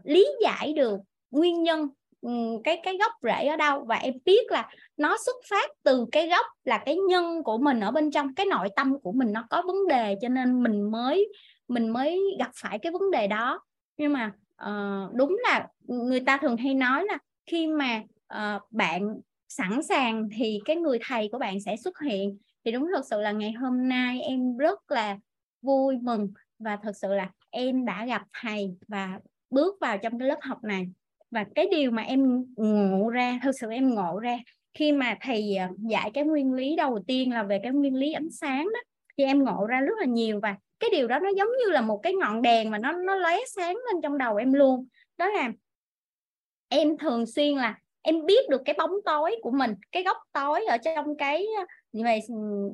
lý 0.04 0.28
giải 0.44 0.74
được 0.74 1.00
nguyên 1.32 1.64
nhân 1.64 1.88
Ừ, 2.22 2.30
cái 2.64 2.80
cái 2.84 2.98
gốc 2.98 3.12
rễ 3.24 3.48
ở 3.48 3.56
đâu? 3.56 3.86
Và 3.86 3.96
em 3.96 4.14
biết 4.26 4.52
là 4.52 4.70
nó 4.98 5.18
xuất 5.26 5.36
phát 5.50 5.70
từ 5.84 6.06
cái 6.12 6.28
gốc 6.28 6.46
là 6.64 6.78
cái 6.78 6.96
nhân 6.96 7.44
của 7.44 7.58
mình 7.58 7.80
ở 7.80 7.92
bên 7.92 8.12
trong 8.12 8.34
cái 8.36 8.46
nội 8.46 8.70
tâm 8.76 9.00
của 9.00 9.12
mình 9.12 9.32
nó 9.32 9.46
có 9.50 9.64
vấn 9.68 9.88
đề 9.88 10.16
cho 10.22 10.30
nên 10.30 10.64
mình 10.64 10.92
mới 10.92 11.32
mình 11.68 11.90
mới 11.90 12.22
gặp 12.40 12.52
phải 12.56 12.80
cái 12.80 12.92
vấn 12.92 13.12
đề 13.12 13.28
đó. 13.28 13.60
Nhưng 13.98 14.14
mà 14.14 14.32
uh, 14.66 15.14
đúng 15.14 15.38
là 15.44 15.68
người 15.82 16.20
ta 16.20 16.38
thường 16.38 16.58
hay 16.58 16.74
nói 16.74 17.06
là 17.06 17.18
khi 17.46 17.68
mà 17.68 18.04
uh, 18.34 18.62
bạn 18.72 19.22
sẵn 19.50 19.84
sàng 19.84 20.30
thì 20.38 20.60
cái 20.66 20.76
người 20.76 21.00
thầy 21.08 21.30
của 21.32 21.38
bạn 21.38 21.60
sẽ 21.60 21.76
xuất 21.76 22.00
hiện. 22.00 22.38
Thì 22.66 22.72
đúng 22.72 22.88
thật 22.96 23.02
sự 23.10 23.22
là 23.22 23.32
ngày 23.32 23.52
hôm 23.52 23.90
nay 23.90 24.22
em 24.22 24.58
rất 24.58 24.92
là 24.92 25.18
vui 25.62 25.98
mừng 26.02 26.34
và 26.60 26.78
thật 26.84 26.92
sự 26.96 27.14
là 27.14 27.30
em 27.50 27.86
đã 27.86 28.06
gặp 28.06 28.24
thầy 28.42 28.76
và 28.88 29.20
bước 29.50 29.76
vào 29.82 29.98
trong 29.98 30.20
cái 30.20 30.28
lớp 30.28 30.40
học 30.42 30.64
này 30.64 30.90
và 31.32 31.46
cái 31.56 31.68
điều 31.72 31.92
mà 31.92 32.02
em 32.02 32.46
ngộ 32.58 33.10
ra, 33.10 33.40
thật 33.44 33.52
sự 33.60 33.70
em 33.72 33.96
ngộ 33.96 34.20
ra, 34.20 34.38
khi 34.74 34.92
mà 34.92 35.18
thầy 35.22 35.56
à, 35.56 35.70
dạy 35.90 36.12
cái 36.14 36.24
nguyên 36.24 36.54
lý 36.54 36.76
đầu 36.76 37.00
tiên 37.08 37.34
là 37.34 37.44
về 37.44 37.60
cái 37.64 37.72
nguyên 37.72 37.96
lý 37.96 38.12
ánh 38.14 38.30
sáng 38.32 38.66
đó, 38.74 38.80
thì 39.18 39.24
em 39.24 39.44
ngộ 39.44 39.66
ra 39.66 39.82
rất 39.82 39.94
là 40.00 40.06
nhiều. 40.06 40.40
Và 40.42 40.56
cái 40.80 40.90
điều 40.94 41.08
đó 41.08 41.20
nó 41.20 41.30
giống 41.30 41.48
như 41.48 41.72
là 41.72 41.82
một 41.82 42.00
cái 42.04 42.14
ngọn 42.14 42.42
đèn 42.42 42.72
mà 42.72 42.78
nó 42.78 42.92
nó 42.92 43.16
lóe 43.16 43.38
sáng 43.56 43.76
lên 43.76 44.02
trong 44.04 44.18
đầu 44.18 44.36
em 44.36 44.54
luôn. 44.54 44.88
Đó 45.18 45.28
là 45.28 45.52
em 46.70 46.98
thường 46.98 47.26
xuyên 47.26 47.58
là 47.58 47.78
em 48.02 48.26
biết 48.26 48.50
được 48.50 48.62
cái 48.66 48.76
bóng 48.78 48.92
tối 49.06 49.36
của 49.42 49.52
mình, 49.52 49.76
cái 49.92 50.04
góc 50.04 50.18
tối 50.34 50.66
ở 50.66 50.78
trong 50.78 51.18
cái 51.18 51.46
à, 51.58 51.66
về 52.04 52.20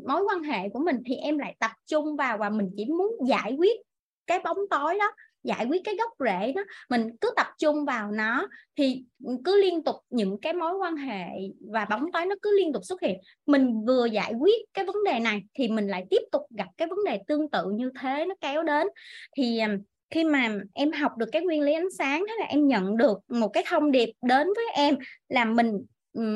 mối 0.08 0.24
quan 0.30 0.43
hệ 0.43 0.69
của 0.69 0.80
mình, 0.80 1.03
thì 1.06 1.16
em 1.16 1.38
lại 1.38 1.56
tập 1.59 1.72
trung 1.85 2.16
vào 2.16 2.38
và 2.38 2.50
mình 2.50 2.69
chỉ 2.77 2.85
muốn 2.85 3.27
giải 3.27 3.56
quyết 3.58 3.80
cái 4.27 4.40
bóng 4.40 4.58
tối 4.69 4.98
đó 5.00 5.11
giải 5.46 5.66
quyết 5.66 5.82
cái 5.84 5.96
gốc 5.96 6.12
rễ 6.20 6.54
đó, 6.54 6.64
mình 6.90 7.18
cứ 7.22 7.34
tập 7.36 7.48
trung 7.58 7.86
vào 7.86 8.12
nó 8.12 8.48
thì 8.78 9.04
cứ 9.46 9.62
liên 9.62 9.84
tục 9.84 9.96
những 10.10 10.38
cái 10.42 10.54
mối 10.54 10.74
quan 10.78 10.96
hệ 10.96 11.26
và 11.72 11.86
bóng 11.86 12.12
tối 12.12 12.26
nó 12.26 12.36
cứ 12.42 12.58
liên 12.58 12.74
tục 12.74 12.86
xuất 12.86 13.02
hiện. 13.02 13.20
Mình 13.46 13.86
vừa 13.86 14.06
giải 14.06 14.34
quyết 14.34 14.66
cái 14.74 14.86
vấn 14.86 14.96
đề 15.06 15.20
này 15.20 15.42
thì 15.54 15.68
mình 15.68 15.88
lại 15.88 16.06
tiếp 16.10 16.22
tục 16.32 16.42
gặp 16.58 16.68
cái 16.78 16.88
vấn 16.88 17.00
đề 17.06 17.20
tương 17.28 17.50
tự 17.50 17.72
như 17.72 17.92
thế 18.02 18.26
nó 18.26 18.36
kéo 18.42 18.64
đến. 18.64 18.88
Thì 19.38 19.58
à, 19.60 19.78
khi 20.10 20.24
mà 20.24 20.56
em 20.74 20.92
học 20.92 21.12
được 21.18 21.30
cái 21.32 21.42
nguyên 21.42 21.62
lý 21.62 21.74
ánh 21.74 21.92
sáng 21.98 22.26
thế 22.28 22.34
là 22.40 22.46
em 22.46 22.68
nhận 22.68 22.98
được 22.98 23.20
một 23.28 23.48
cái 23.48 23.64
thông 23.68 23.92
điệp 23.92 24.10
đến 24.22 24.48
với 24.56 24.66
em 24.74 24.96
là 25.30 25.46
mình 25.46 25.86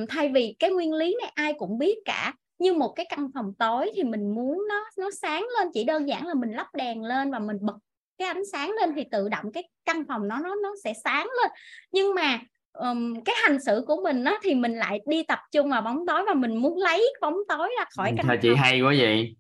thay 0.10 0.30
vì 0.30 0.56
cái 0.60 0.72
nguyên 0.72 0.94
lý 0.94 1.18
này 1.22 1.32
ai 1.36 1.54
cũng 1.54 1.78
biết 1.78 1.98
cả, 2.06 2.34
như 2.60 2.74
một 2.74 2.94
cái 2.96 3.06
căn 3.10 3.30
phòng 3.34 3.54
tối 3.60 3.92
thì 3.96 4.04
mình 4.04 4.36
muốn 4.36 4.66
nó 4.70 4.86
nó 4.98 5.10
sáng 5.22 5.48
lên, 5.60 5.68
chỉ 5.74 5.84
đơn 5.84 6.08
giản 6.08 6.28
là 6.28 6.34
mình 6.34 6.52
lắp 6.52 6.68
đèn 6.76 7.04
lên 7.04 7.32
và 7.32 7.40
mình 7.40 7.58
bật 7.62 7.78
cái 8.20 8.28
ánh 8.28 8.46
sáng 8.52 8.72
lên 8.80 8.90
thì 8.96 9.04
tự 9.12 9.30
động 9.30 9.46
cái 9.54 9.64
căn 9.86 10.04
phòng 10.08 10.28
nó 10.28 10.40
nó 10.40 10.56
nó 10.64 10.74
sẽ 10.84 10.94
sáng 11.04 11.28
lên. 11.42 11.52
Nhưng 11.92 12.16
mà 12.16 12.40
um, 12.74 13.22
cái 13.26 13.36
hành 13.44 13.58
xử 13.66 13.84
của 13.88 14.02
mình 14.04 14.24
đó 14.24 14.40
thì 14.44 14.56
mình 14.56 14.76
lại 14.76 15.00
đi 15.08 15.24
tập 15.24 15.40
trung 15.52 15.70
vào 15.70 15.82
bóng 15.82 16.06
tối 16.08 16.24
và 16.28 16.34
mình 16.34 16.58
muốn 16.58 16.78
lấy 16.78 17.14
bóng 17.22 17.36
tối 17.50 17.70
ra 17.78 17.86
khỏi 17.96 18.14
căn 18.18 18.26
Thôi 18.28 18.40
chị 18.42 18.56
hay 18.56 18.82
quá 18.82 18.94
vậy. 18.98 19.36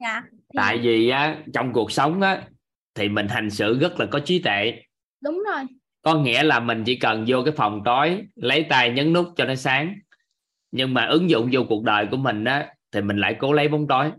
Dạ 0.00 0.22
thì... 0.30 0.56
tại 0.56 0.78
vì 0.78 1.08
á 1.08 1.36
trong 1.54 1.72
cuộc 1.72 1.92
sống 1.92 2.20
á 2.20 2.42
thì 2.94 3.08
mình 3.08 3.28
hành 3.28 3.50
xử 3.50 3.78
rất 3.78 4.00
là 4.00 4.06
có 4.06 4.18
trí 4.18 4.38
tuệ. 4.38 4.74
Đúng 5.22 5.42
rồi. 5.52 5.62
Có 6.02 6.14
nghĩa 6.14 6.42
là 6.42 6.60
mình 6.60 6.84
chỉ 6.84 6.96
cần 6.96 7.24
vô 7.28 7.42
cái 7.44 7.54
phòng 7.56 7.82
tối 7.84 8.22
lấy 8.34 8.66
tay 8.68 8.90
nhấn 8.90 9.12
nút 9.12 9.26
cho 9.36 9.44
nó 9.44 9.54
sáng. 9.54 9.94
Nhưng 10.70 10.94
mà 10.94 11.06
ứng 11.06 11.30
dụng 11.30 11.48
vô 11.52 11.60
cuộc 11.68 11.82
đời 11.84 12.06
của 12.10 12.16
mình 12.16 12.44
đó 12.44 12.62
thì 12.92 13.00
mình 13.00 13.16
lại 13.16 13.36
cố 13.38 13.52
lấy 13.52 13.68
bóng 13.68 13.86
tối. 13.88 14.10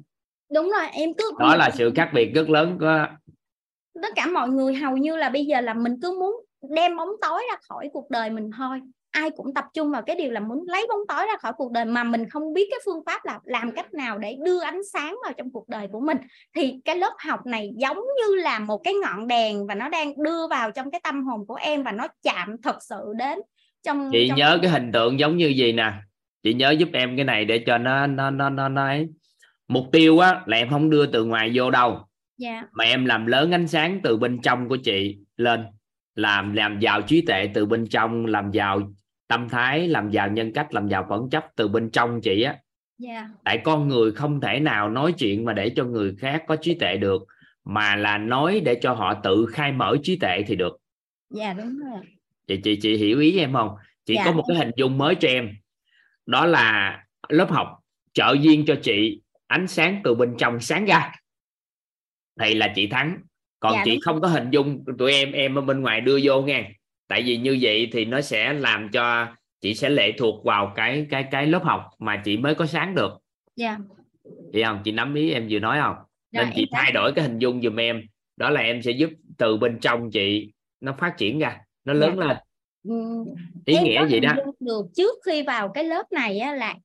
Đúng 0.53 0.71
rồi 0.71 0.87
em 0.93 1.13
cứ 1.17 1.31
đó 1.39 1.55
là 1.55 1.69
sự 1.69 1.91
khác 1.95 2.09
biệt 2.13 2.31
rất 2.35 2.49
lớn 2.49 2.77
của 2.79 3.07
tất 4.03 4.09
cả 4.15 4.27
mọi 4.27 4.49
người 4.49 4.75
hầu 4.75 4.97
như 4.97 5.15
là 5.15 5.29
bây 5.29 5.45
giờ 5.45 5.61
là 5.61 5.73
mình 5.73 5.93
cứ 6.01 6.19
muốn 6.19 6.35
đem 6.75 6.97
bóng 6.97 7.09
tối 7.21 7.41
ra 7.51 7.57
khỏi 7.69 7.89
cuộc 7.93 8.09
đời 8.09 8.29
mình 8.29 8.51
thôi. 8.57 8.79
Ai 9.11 9.29
cũng 9.29 9.53
tập 9.53 9.65
trung 9.73 9.91
vào 9.91 10.01
cái 10.01 10.15
điều 10.15 10.31
là 10.31 10.39
muốn 10.39 10.65
lấy 10.67 10.85
bóng 10.89 10.99
tối 11.07 11.25
ra 11.27 11.37
khỏi 11.37 11.53
cuộc 11.57 11.71
đời 11.71 11.85
mà 11.85 12.03
mình 12.03 12.29
không 12.29 12.53
biết 12.53 12.67
cái 12.71 12.79
phương 12.85 13.03
pháp 13.05 13.25
là 13.25 13.39
làm 13.43 13.71
cách 13.71 13.93
nào 13.93 14.17
để 14.17 14.37
đưa 14.45 14.61
ánh 14.61 14.81
sáng 14.93 15.15
vào 15.23 15.33
trong 15.37 15.51
cuộc 15.51 15.69
đời 15.69 15.87
của 15.91 15.99
mình. 15.99 16.17
Thì 16.55 16.75
cái 16.85 16.95
lớp 16.95 17.13
học 17.17 17.45
này 17.45 17.71
giống 17.77 17.97
như 17.97 18.35
là 18.35 18.59
một 18.59 18.77
cái 18.83 18.93
ngọn 18.93 19.27
đèn 19.27 19.67
và 19.67 19.75
nó 19.75 19.89
đang 19.89 20.23
đưa 20.23 20.47
vào 20.47 20.71
trong 20.71 20.91
cái 20.91 21.01
tâm 21.03 21.23
hồn 21.25 21.45
của 21.47 21.55
em 21.55 21.83
và 21.83 21.91
nó 21.91 22.07
chạm 22.23 22.55
thật 22.63 22.77
sự 22.89 23.13
đến 23.17 23.39
trong 23.83 24.09
chị 24.11 24.27
trong... 24.29 24.37
nhớ 24.37 24.59
cái 24.61 24.71
hình 24.71 24.91
tượng 24.91 25.19
giống 25.19 25.37
như 25.37 25.47
gì 25.47 25.71
nè? 25.71 25.93
Chị 26.43 26.53
nhớ 26.53 26.71
giúp 26.71 26.89
em 26.93 27.15
cái 27.15 27.25
này 27.25 27.45
để 27.45 27.63
cho 27.65 27.77
nó 27.77 28.07
nó 28.07 28.29
nó 28.29 28.49
nó, 28.49 28.69
nó 28.69 28.85
ấy. 28.85 29.07
mục 29.67 29.85
tiêu 29.91 30.19
á 30.19 30.41
là 30.45 30.57
em 30.57 30.69
không 30.69 30.89
đưa 30.89 31.05
từ 31.05 31.25
ngoài 31.25 31.51
vô 31.53 31.71
đâu 31.71 32.05
yeah. 32.41 32.63
Dạ. 32.63 32.67
mà 32.73 32.83
em 32.83 33.05
làm 33.05 33.25
lớn 33.25 33.51
ánh 33.51 33.67
sáng 33.67 33.99
từ 34.03 34.17
bên 34.17 34.41
trong 34.41 34.69
của 34.69 34.77
chị 34.77 35.17
lên 35.37 35.65
làm 36.15 36.53
làm 36.53 36.79
giàu 36.79 37.01
trí 37.01 37.21
tuệ 37.21 37.49
từ 37.53 37.65
bên 37.65 37.87
trong 37.87 38.25
làm 38.25 38.51
giàu 38.51 38.93
tâm 39.27 39.49
thái 39.49 39.87
làm 39.87 40.09
giàu 40.09 40.29
nhân 40.29 40.53
cách 40.53 40.73
làm 40.73 40.87
giàu 40.87 41.05
phẩm 41.09 41.29
chất 41.31 41.45
từ 41.55 41.67
bên 41.67 41.89
trong 41.91 42.21
chị 42.21 42.41
á 42.41 42.51
yeah. 42.51 42.61
Dạ. 42.99 43.29
tại 43.43 43.61
con 43.63 43.87
người 43.87 44.11
không 44.11 44.41
thể 44.41 44.59
nào 44.59 44.89
nói 44.89 45.13
chuyện 45.17 45.45
mà 45.45 45.53
để 45.53 45.69
cho 45.69 45.83
người 45.85 46.15
khác 46.15 46.43
có 46.47 46.55
trí 46.55 46.73
tuệ 46.73 46.97
được 46.97 47.21
mà 47.65 47.95
là 47.95 48.17
nói 48.17 48.61
để 48.65 48.75
cho 48.81 48.93
họ 48.93 49.13
tự 49.13 49.45
khai 49.45 49.71
mở 49.71 49.97
trí 50.03 50.15
tuệ 50.15 50.43
thì 50.47 50.55
được 50.55 50.77
dạ 51.29 51.45
yeah, 51.45 51.57
đúng 51.57 51.79
rồi 51.79 51.99
chị 52.47 52.59
chị 52.63 52.79
chị 52.81 52.97
hiểu 52.97 53.19
ý 53.19 53.39
em 53.39 53.53
không 53.53 53.69
chị 54.05 54.15
dạ. 54.15 54.25
có 54.25 54.31
một 54.31 54.43
cái 54.47 54.57
hình 54.57 54.71
dung 54.75 54.97
mới 54.97 55.15
cho 55.15 55.27
em 55.27 55.49
đó 56.25 56.45
là 56.45 56.99
lớp 57.29 57.51
học 57.51 57.67
trợ 58.13 58.35
duyên 58.41 58.65
cho 58.65 58.75
chị 58.81 59.21
ánh 59.47 59.67
sáng 59.67 60.01
từ 60.03 60.15
bên 60.15 60.35
trong 60.37 60.59
sáng 60.59 60.85
ra 60.85 61.11
thì 62.39 62.53
là 62.53 62.73
chị 62.75 62.87
thắng? 62.87 63.17
Còn 63.59 63.73
dạ, 63.73 63.81
chị 63.85 63.91
đúng. 63.91 64.01
không 64.01 64.21
có 64.21 64.27
hình 64.27 64.49
dung 64.51 64.83
tụi 64.97 65.13
em 65.13 65.31
em 65.31 65.55
ở 65.55 65.61
bên 65.61 65.81
ngoài 65.81 66.01
đưa 66.01 66.19
vô 66.23 66.41
nghe. 66.41 66.71
Tại 67.07 67.23
vì 67.25 67.37
như 67.37 67.57
vậy 67.61 67.89
thì 67.93 68.05
nó 68.05 68.21
sẽ 68.21 68.53
làm 68.53 68.89
cho 68.89 69.27
chị 69.61 69.73
sẽ 69.73 69.89
lệ 69.89 70.11
thuộc 70.17 70.45
vào 70.45 70.73
cái 70.75 71.07
cái 71.09 71.25
cái 71.31 71.47
lớp 71.47 71.63
học 71.63 71.89
mà 71.99 72.21
chị 72.25 72.37
mới 72.37 72.55
có 72.55 72.65
sáng 72.65 72.95
được. 72.95 73.11
Dạ. 73.55 73.77
Chị 74.53 74.63
không 74.63 74.81
chị 74.83 74.91
nắm 74.91 75.13
ý 75.13 75.31
em 75.31 75.47
vừa 75.49 75.59
nói 75.59 75.79
không? 75.81 75.95
Rồi, 75.95 76.05
nên 76.45 76.53
chị 76.55 76.67
thay 76.71 76.91
đổi 76.91 77.13
cái 77.15 77.25
hình 77.25 77.39
dung 77.39 77.61
giùm 77.61 77.79
em. 77.79 78.01
Đó 78.37 78.49
là 78.49 78.61
em 78.61 78.81
sẽ 78.81 78.91
giúp 78.91 79.09
từ 79.37 79.57
bên 79.57 79.79
trong 79.79 80.11
chị 80.11 80.51
nó 80.81 80.95
phát 80.99 81.17
triển 81.17 81.39
ra 81.39 81.59
nó 81.85 81.93
lớn 81.93 82.15
dạ. 82.17 82.25
lên 82.25 82.37
ý 83.65 83.75
em 83.75 83.83
nghĩa 83.83 84.07
gì 84.07 84.19
đó. 84.19 84.33
được 84.59 84.85
trước 84.95 85.17
khi 85.25 85.41
vào 85.41 85.69
cái 85.69 85.83
lớp 85.83 86.11
này 86.11 86.39
á, 86.39 86.53
là 86.53 86.75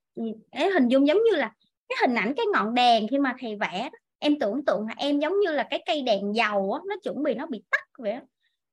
cái 0.52 0.70
hình 0.70 0.88
dung 0.88 1.06
giống 1.06 1.18
như 1.30 1.36
là 1.36 1.52
cái 1.88 1.96
hình 2.00 2.14
ảnh 2.14 2.34
cái 2.36 2.46
ngọn 2.52 2.74
đèn 2.74 3.08
khi 3.08 3.18
mà 3.18 3.34
thầy 3.40 3.56
vẽ 3.56 3.90
em 4.18 4.38
tưởng 4.38 4.64
tượng 4.64 4.86
là 4.86 4.94
em 4.96 5.18
giống 5.20 5.40
như 5.40 5.50
là 5.52 5.66
cái 5.70 5.82
cây 5.86 6.02
đèn 6.02 6.34
dầu 6.34 6.72
á, 6.72 6.80
nó 6.88 6.96
chuẩn 7.02 7.22
bị 7.22 7.34
nó 7.34 7.46
bị 7.46 7.62
tắt 7.70 7.84
vậy 7.98 8.12
đó. 8.12 8.20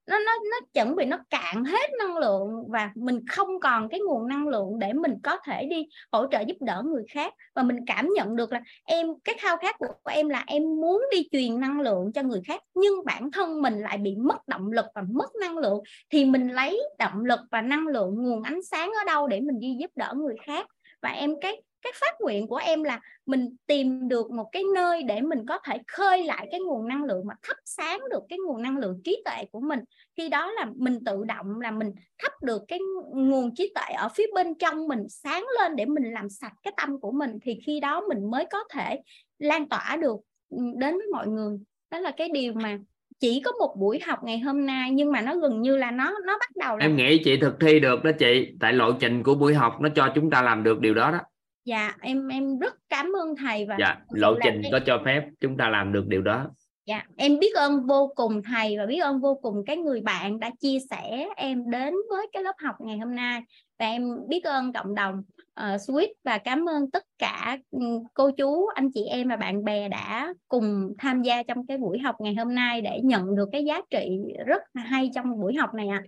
nó 0.07 0.19
nó 0.19 0.31
nó 0.51 0.59
chuẩn 0.73 0.95
bị 0.95 1.05
nó 1.05 1.17
cạn 1.29 1.65
hết 1.65 1.89
năng 1.99 2.17
lượng 2.17 2.49
và 2.67 2.91
mình 2.95 3.25
không 3.29 3.59
còn 3.59 3.89
cái 3.89 3.99
nguồn 3.99 4.27
năng 4.27 4.47
lượng 4.47 4.79
để 4.79 4.93
mình 4.93 5.13
có 5.23 5.37
thể 5.45 5.65
đi 5.65 5.87
hỗ 6.11 6.25
trợ 6.31 6.39
giúp 6.39 6.57
đỡ 6.59 6.83
người 6.85 7.03
khác. 7.09 7.33
Và 7.55 7.63
mình 7.63 7.77
cảm 7.87 8.09
nhận 8.15 8.35
được 8.35 8.51
là 8.51 8.61
em 8.85 9.07
cái 9.23 9.35
khao 9.39 9.57
khát 9.57 9.75
của 9.79 9.87
em 10.11 10.29
là 10.29 10.43
em 10.47 10.63
muốn 10.63 11.03
đi 11.11 11.27
truyền 11.31 11.59
năng 11.59 11.81
lượng 11.81 12.11
cho 12.13 12.23
người 12.23 12.41
khác 12.47 12.61
nhưng 12.75 13.05
bản 13.05 13.31
thân 13.31 13.61
mình 13.61 13.79
lại 13.79 13.97
bị 13.97 14.15
mất 14.15 14.47
động 14.47 14.71
lực 14.71 14.85
và 14.95 15.01
mất 15.09 15.35
năng 15.41 15.57
lượng. 15.57 15.79
Thì 16.09 16.25
mình 16.25 16.47
lấy 16.47 16.81
động 16.99 17.25
lực 17.25 17.39
và 17.51 17.61
năng 17.61 17.87
lượng 17.87 18.15
nguồn 18.23 18.43
ánh 18.43 18.63
sáng 18.63 18.91
ở 18.91 19.05
đâu 19.05 19.27
để 19.27 19.41
mình 19.41 19.59
đi 19.59 19.77
giúp 19.79 19.91
đỡ 19.95 20.13
người 20.17 20.35
khác. 20.43 20.67
Và 21.01 21.09
em 21.09 21.39
cái 21.41 21.61
cái 21.85 21.93
phát 22.01 22.21
nguyện 22.21 22.47
của 22.47 22.55
em 22.55 22.83
là 22.83 22.99
mình 23.25 23.55
tìm 23.67 24.07
được 24.07 24.31
một 24.31 24.49
cái 24.51 24.63
nơi 24.75 25.03
để 25.03 25.21
mình 25.21 25.45
có 25.47 25.59
thể 25.67 25.77
khơi 25.87 26.23
lại 26.23 26.47
cái 26.51 26.59
nguồn 26.59 26.87
năng 26.87 27.03
lượng 27.03 27.27
mà 27.27 27.33
thắp 27.47 27.57
sáng 27.65 27.99
được 28.11 28.23
cái 28.29 28.39
nguồn 28.47 28.61
năng 28.61 28.77
lượng 28.77 29.01
trí 29.03 29.21
tuệ 29.25 29.45
của 29.51 29.59
mình. 29.59 29.79
Khi 30.17 30.29
đó 30.29 30.51
là 30.51 30.67
mình 30.75 31.03
tự 31.05 31.23
động 31.23 31.61
là 31.61 31.71
mình 31.71 31.91
thắp 32.23 32.31
được 32.43 32.61
cái 32.67 32.79
nguồn 33.13 33.55
trí 33.55 33.71
tuệ 33.75 33.93
ở 33.97 34.09
phía 34.15 34.25
bên 34.33 34.55
trong 34.55 34.87
mình 34.87 35.03
sáng 35.09 35.45
lên 35.59 35.75
để 35.75 35.85
mình 35.85 36.13
làm 36.13 36.29
sạch 36.29 36.53
cái 36.63 36.73
tâm 36.77 36.99
của 36.99 37.11
mình, 37.11 37.37
thì 37.41 37.59
khi 37.65 37.79
đó 37.79 38.01
mình 38.09 38.31
mới 38.31 38.45
có 38.51 38.63
thể 38.73 39.01
lan 39.39 39.69
tỏa 39.69 39.97
được 40.01 40.17
ừ, 40.49 40.57
đến 40.77 40.93
với 40.97 41.07
mọi 41.11 41.27
người. 41.27 41.57
Đó 41.91 41.99
là 41.99 42.11
cái 42.11 42.29
điều 42.29 42.53
mà 42.53 42.77
chỉ 43.19 43.41
có 43.45 43.51
một 43.51 43.75
buổi 43.79 43.99
học 43.99 44.19
ngày 44.23 44.39
hôm 44.39 44.65
nay, 44.65 44.91
nhưng 44.91 45.11
mà 45.11 45.21
nó 45.21 45.35
gần 45.35 45.61
như 45.61 45.77
là 45.77 45.91
nó 45.91 46.13
nó 46.25 46.37
bắt 46.39 46.49
đầu 46.55 46.77
là... 46.77 46.85
em 46.85 46.95
nghĩ 46.95 47.21
chị 47.23 47.37
thực 47.37 47.59
thi 47.59 47.79
được 47.79 48.03
đó 48.03 48.11
chị. 48.19 48.47
Tại 48.59 48.73
lộ 48.73 48.91
trình 48.91 49.23
của 49.23 49.35
buổi 49.35 49.53
học 49.53 49.77
nó 49.81 49.89
cho 49.95 50.11
chúng 50.15 50.29
ta 50.29 50.41
làm 50.41 50.63
được 50.63 50.79
điều 50.79 50.93
đó 50.93 51.11
đó 51.11 51.19
dạ 51.65 51.93
em 52.01 52.27
em 52.27 52.59
rất 52.59 52.75
cảm 52.89 53.11
ơn 53.21 53.35
thầy 53.35 53.65
và 53.65 53.77
dạ 53.79 53.97
lộ 54.09 54.35
trình 54.43 54.59
cái... 54.63 54.71
có 54.71 54.79
cho 54.85 55.01
phép 55.05 55.29
chúng 55.39 55.57
ta 55.57 55.69
làm 55.69 55.93
được 55.93 56.07
điều 56.07 56.21
đó. 56.21 56.49
Dạ 56.85 57.03
em 57.17 57.39
biết 57.39 57.55
ơn 57.55 57.87
vô 57.87 58.13
cùng 58.15 58.41
thầy 58.43 58.77
và 58.77 58.85
biết 58.85 58.99
ơn 58.99 59.21
vô 59.21 59.35
cùng 59.41 59.63
cái 59.65 59.77
người 59.77 60.01
bạn 60.01 60.39
đã 60.39 60.51
chia 60.59 60.77
sẻ 60.89 61.27
em 61.35 61.69
đến 61.69 61.93
với 62.09 62.27
cái 62.33 62.43
lớp 62.43 62.55
học 62.63 62.75
ngày 62.79 62.97
hôm 62.97 63.15
nay. 63.15 63.41
Và 63.79 63.85
em 63.85 64.09
biết 64.27 64.43
ơn 64.43 64.73
cộng 64.73 64.95
đồng 64.95 65.23
uh, 65.59 65.63
Swift 65.63 66.13
và 66.23 66.37
cảm 66.37 66.69
ơn 66.69 66.91
tất 66.91 67.03
cả 67.17 67.57
ừ, 67.71 67.79
cô 68.13 68.31
chú 68.31 68.67
anh 68.67 68.91
chị 68.91 69.05
em 69.05 69.29
và 69.29 69.35
bạn 69.35 69.63
bè 69.63 69.89
đã 69.89 70.33
cùng 70.47 70.93
tham 70.97 71.21
gia 71.21 71.43
trong 71.43 71.67
cái 71.67 71.77
buổi 71.77 71.99
học 71.99 72.15
ngày 72.19 72.35
hôm 72.35 72.55
nay 72.55 72.81
để 72.81 72.99
nhận 73.03 73.35
được 73.35 73.49
cái 73.51 73.65
giá 73.65 73.81
trị 73.89 74.19
rất 74.45 74.61
hay 74.75 75.11
trong 75.15 75.41
buổi 75.41 75.55
học 75.55 75.73
này 75.73 75.87
ạ. 75.87 76.03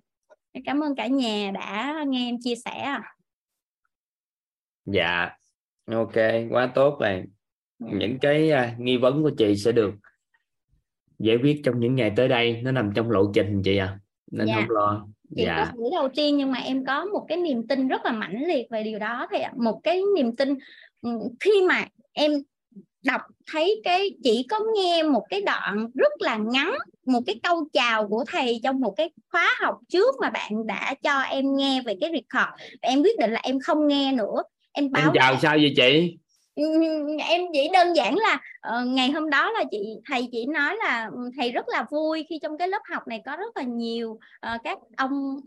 À. 0.54 0.60
cảm 0.66 0.84
ơn 0.84 0.96
cả 0.96 1.08
nhà 1.08 1.52
đã 1.54 2.04
nghe 2.08 2.30
em 2.30 2.36
chia 2.44 2.56
sẻ 2.56 2.98
dạ 4.86 5.30
ok 5.92 6.16
quá 6.50 6.72
tốt 6.76 6.98
rồi 7.00 7.24
dạ. 7.80 7.88
những 7.92 8.20
cái 8.20 8.52
uh, 8.52 8.80
nghi 8.80 8.98
vấn 8.98 9.24
của 9.24 9.32
chị 9.38 9.56
sẽ 9.56 9.72
được 9.72 9.94
giải 11.20 11.38
quyết 11.38 11.62
trong 11.64 11.80
những 11.80 11.96
ngày 11.96 12.12
tới 12.16 12.28
đây. 12.28 12.62
Nó 12.64 12.72
nằm 12.72 12.92
trong 12.96 13.12
lộ 13.12 13.32
trình 13.34 13.62
chị 13.64 13.78
à 13.78 14.00
nên 14.32 14.48
dạ. 14.48 14.56
không 14.56 14.70
lo. 14.70 15.08
Chị 15.36 15.44
dạ. 15.46 15.66
có 15.66 15.78
buổi 15.78 15.92
đầu 15.94 16.10
tiên 16.16 16.38
nhưng 16.38 16.52
mà 16.52 16.60
em 16.60 16.86
có 16.86 17.06
một 17.06 17.26
cái 17.28 17.38
niềm 17.38 17.68
tin 17.68 17.88
rất 17.88 18.06
là 18.06 18.12
mãnh 18.12 18.48
liệt 18.48 18.68
về 18.70 18.84
điều 18.84 19.00
đó 19.00 19.28
thì 19.32 19.38
một 19.56 19.80
cái 19.84 20.02
niềm 20.16 20.36
tin 20.36 20.58
ừ, 21.02 21.10
khi 21.40 21.52
mà 21.68 21.86
em 22.14 22.32
đọc 23.04 23.22
thấy 23.52 23.82
cái 23.84 24.10
chỉ 24.24 24.46
có 24.50 24.60
nghe 24.76 25.04
một 25.04 25.26
cái 25.30 25.42
đoạn 25.42 25.88
rất 25.96 26.12
là 26.20 26.38
ngắn 26.38 26.74
một 27.06 27.20
cái 27.26 27.40
câu 27.44 27.68
chào 27.74 28.08
của 28.08 28.24
thầy 28.28 28.60
trong 28.64 28.80
một 28.80 28.94
cái 28.98 29.10
khóa 29.32 29.56
học 29.60 29.80
trước 29.90 30.16
mà 30.22 30.30
bạn 30.30 30.68
đã 30.68 30.96
cho 31.04 31.20
em 31.20 31.56
nghe 31.56 31.82
về 31.86 31.96
cái 32.02 32.10
record 32.10 32.62
và 32.82 32.90
em 32.90 33.04
quyết 33.04 33.20
định 33.20 33.32
là 33.32 33.40
em 33.44 33.60
không 33.60 33.88
nghe 33.88 34.12
nữa 34.12 34.44
em 34.78 34.92
báo 34.92 35.04
em 35.04 35.12
chào 35.14 35.34
là... 35.34 35.40
sao 35.40 35.58
vậy 35.58 35.74
chị? 35.76 36.18
Em 37.28 37.42
chỉ 37.54 37.70
đơn 37.74 37.94
giản 37.96 38.16
là 38.18 38.40
uh, 38.68 38.88
ngày 38.88 39.12
hôm 39.12 39.30
đó 39.30 39.52
là 39.52 39.64
chị 39.72 39.80
thầy 40.10 40.30
chỉ 40.32 40.46
nói 40.46 40.76
là 40.84 41.10
thầy 41.38 41.52
rất 41.52 41.66
là 41.68 41.86
vui 41.92 42.26
khi 42.30 42.40
trong 42.42 42.58
cái 42.58 42.68
lớp 42.68 42.82
học 42.92 43.08
này 43.08 43.22
có 43.26 43.36
rất 43.36 43.58
là 43.58 43.64
nhiều 43.64 44.12
uh, 44.12 44.62
các 44.64 44.78
ông 44.98 45.38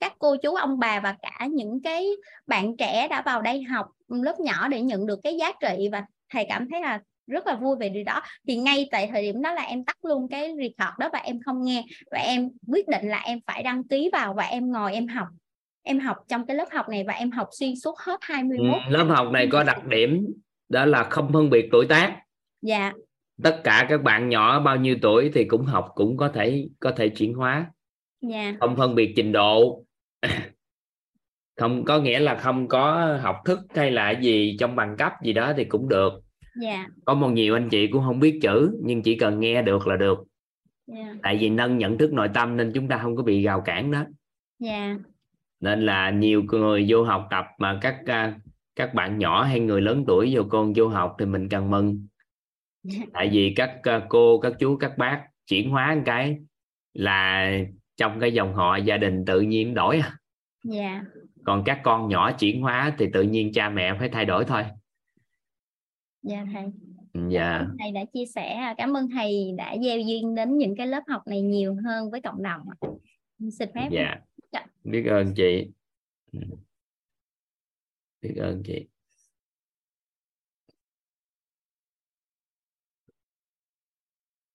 các 0.00 0.12
cô 0.18 0.36
chú 0.36 0.54
ông 0.54 0.78
bà 0.78 1.00
và 1.00 1.16
cả 1.22 1.46
những 1.50 1.80
cái 1.84 2.08
bạn 2.46 2.76
trẻ 2.76 3.08
đã 3.08 3.22
vào 3.22 3.42
đây 3.42 3.62
học 3.62 3.86
lớp 4.08 4.40
nhỏ 4.40 4.68
để 4.68 4.80
nhận 4.80 5.06
được 5.06 5.20
cái 5.22 5.36
giá 5.36 5.52
trị 5.60 5.88
và 5.92 6.04
thầy 6.32 6.46
cảm 6.48 6.68
thấy 6.70 6.80
là 6.80 7.00
rất 7.26 7.46
là 7.46 7.54
vui 7.54 7.76
về 7.76 7.88
điều 7.88 8.04
đó. 8.04 8.20
Thì 8.48 8.56
ngay 8.56 8.88
tại 8.90 9.08
thời 9.12 9.22
điểm 9.22 9.42
đó 9.42 9.52
là 9.52 9.62
em 9.62 9.84
tắt 9.84 9.96
luôn 10.04 10.28
cái 10.30 10.52
record 10.56 10.98
đó 10.98 11.08
và 11.12 11.18
em 11.18 11.40
không 11.44 11.64
nghe. 11.64 11.84
Và 12.10 12.18
em 12.18 12.50
quyết 12.68 12.88
định 12.88 13.08
là 13.08 13.20
em 13.20 13.38
phải 13.46 13.62
đăng 13.62 13.84
ký 13.84 14.10
vào 14.12 14.34
và 14.34 14.44
em 14.44 14.72
ngồi 14.72 14.94
em 14.94 15.06
học 15.06 15.28
em 15.84 16.00
học 16.00 16.16
trong 16.28 16.46
cái 16.46 16.56
lớp 16.56 16.68
học 16.72 16.88
này 16.88 17.04
và 17.06 17.12
em 17.12 17.30
học 17.30 17.48
xuyên 17.52 17.76
suốt 17.76 17.98
hết 17.98 18.18
21 18.22 18.66
ừ, 18.86 18.90
lớp 18.90 19.04
học 19.04 19.32
này 19.32 19.48
có 19.52 19.64
đặc 19.64 19.86
điểm 19.86 20.26
đó 20.68 20.84
là 20.84 21.04
không 21.04 21.32
phân 21.32 21.50
biệt 21.50 21.68
tuổi 21.72 21.86
tác. 21.86 22.16
Dạ. 22.62 22.92
Tất 23.42 23.60
cả 23.64 23.86
các 23.88 24.02
bạn 24.02 24.28
nhỏ 24.28 24.60
bao 24.60 24.76
nhiêu 24.76 24.96
tuổi 25.02 25.30
thì 25.34 25.44
cũng 25.44 25.64
học 25.64 25.88
cũng 25.94 26.16
có 26.16 26.28
thể 26.28 26.68
có 26.80 26.90
thể 26.90 27.08
chuyển 27.08 27.34
hóa. 27.34 27.66
Dạ. 28.20 28.54
Không 28.60 28.76
phân 28.76 28.94
biệt 28.94 29.12
trình 29.16 29.32
độ. 29.32 29.84
Không 31.56 31.84
có 31.84 32.00
nghĩa 32.00 32.20
là 32.20 32.34
không 32.36 32.68
có 32.68 33.16
học 33.22 33.36
thức 33.44 33.60
hay 33.74 33.90
là 33.90 34.10
gì 34.10 34.56
trong 34.60 34.76
bằng 34.76 34.96
cấp 34.96 35.12
gì 35.22 35.32
đó 35.32 35.52
thì 35.56 35.64
cũng 35.64 35.88
được. 35.88 36.12
Dạ. 36.62 36.86
Có 37.04 37.14
một 37.14 37.28
nhiều 37.28 37.56
anh 37.56 37.68
chị 37.68 37.86
cũng 37.86 38.02
không 38.04 38.20
biết 38.20 38.38
chữ 38.42 38.78
nhưng 38.84 39.02
chỉ 39.02 39.18
cần 39.18 39.40
nghe 39.40 39.62
được 39.62 39.86
là 39.86 39.96
được. 39.96 40.18
Dạ. 40.86 41.14
tại 41.22 41.36
vì 41.40 41.48
nâng 41.48 41.78
nhận 41.78 41.98
thức 41.98 42.12
nội 42.12 42.28
tâm 42.34 42.56
nên 42.56 42.72
chúng 42.74 42.88
ta 42.88 42.98
không 42.98 43.16
có 43.16 43.22
bị 43.22 43.42
gào 43.42 43.60
cản 43.60 43.90
đó. 43.90 44.04
Dạ 44.58 44.96
nên 45.64 45.86
là 45.86 46.10
nhiều 46.10 46.42
người 46.42 46.86
vô 46.88 47.02
học 47.02 47.26
tập 47.30 47.46
mà 47.58 47.78
các 47.82 48.00
à, 48.06 48.38
các 48.76 48.94
bạn 48.94 49.18
nhỏ 49.18 49.44
hay 49.44 49.60
người 49.60 49.80
lớn 49.80 50.04
tuổi 50.06 50.34
vô 50.34 50.42
con 50.48 50.72
vô 50.76 50.88
học 50.88 51.16
thì 51.18 51.26
mình 51.26 51.48
cần 51.48 51.70
mừng. 51.70 52.06
Tại 53.12 53.30
vì 53.32 53.52
các 53.56 53.80
à, 53.82 54.06
cô 54.08 54.40
các 54.40 54.52
chú 54.58 54.76
các 54.76 54.98
bác 54.98 55.26
chuyển 55.46 55.70
hóa 55.70 55.94
một 55.94 56.02
cái 56.06 56.38
là 56.92 57.50
trong 57.96 58.20
cái 58.20 58.32
dòng 58.32 58.54
họ 58.54 58.76
gia 58.76 58.96
đình 58.96 59.24
tự 59.24 59.40
nhiên 59.40 59.74
đổi. 59.74 59.98
À 59.98 60.16
yeah. 60.72 61.02
còn 61.44 61.62
các 61.66 61.80
con 61.84 62.08
nhỏ 62.08 62.32
chuyển 62.32 62.62
hóa 62.62 62.94
thì 62.98 63.06
tự 63.12 63.22
nhiên 63.22 63.52
cha 63.52 63.70
mẹ 63.70 63.94
phải 63.98 64.08
thay 64.08 64.24
đổi 64.24 64.44
thôi. 64.44 64.62
Dạ 66.22 66.44
thầy. 66.52 66.64
Dạ. 67.28 67.66
thầy 67.78 67.92
đã 67.92 68.04
chia 68.12 68.26
sẻ. 68.34 68.74
Cảm 68.78 68.96
ơn 68.96 69.08
thầy 69.10 69.54
đã 69.56 69.76
gieo 69.84 69.98
duyên 69.98 70.34
đến 70.34 70.58
những 70.58 70.76
cái 70.76 70.86
lớp 70.86 71.02
học 71.08 71.22
này 71.26 71.42
nhiều 71.42 71.76
hơn 71.84 72.10
với 72.10 72.20
cộng 72.20 72.42
đồng 72.42 72.60
xin 73.50 73.68
phép. 73.74 73.88
Dạ 73.90 74.16
biết 74.84 75.06
ơn 75.10 75.34
chị. 75.36 75.70
Ừ. 76.32 76.38
Biết 78.20 78.34
ơn 78.36 78.62
chị. 78.66 78.88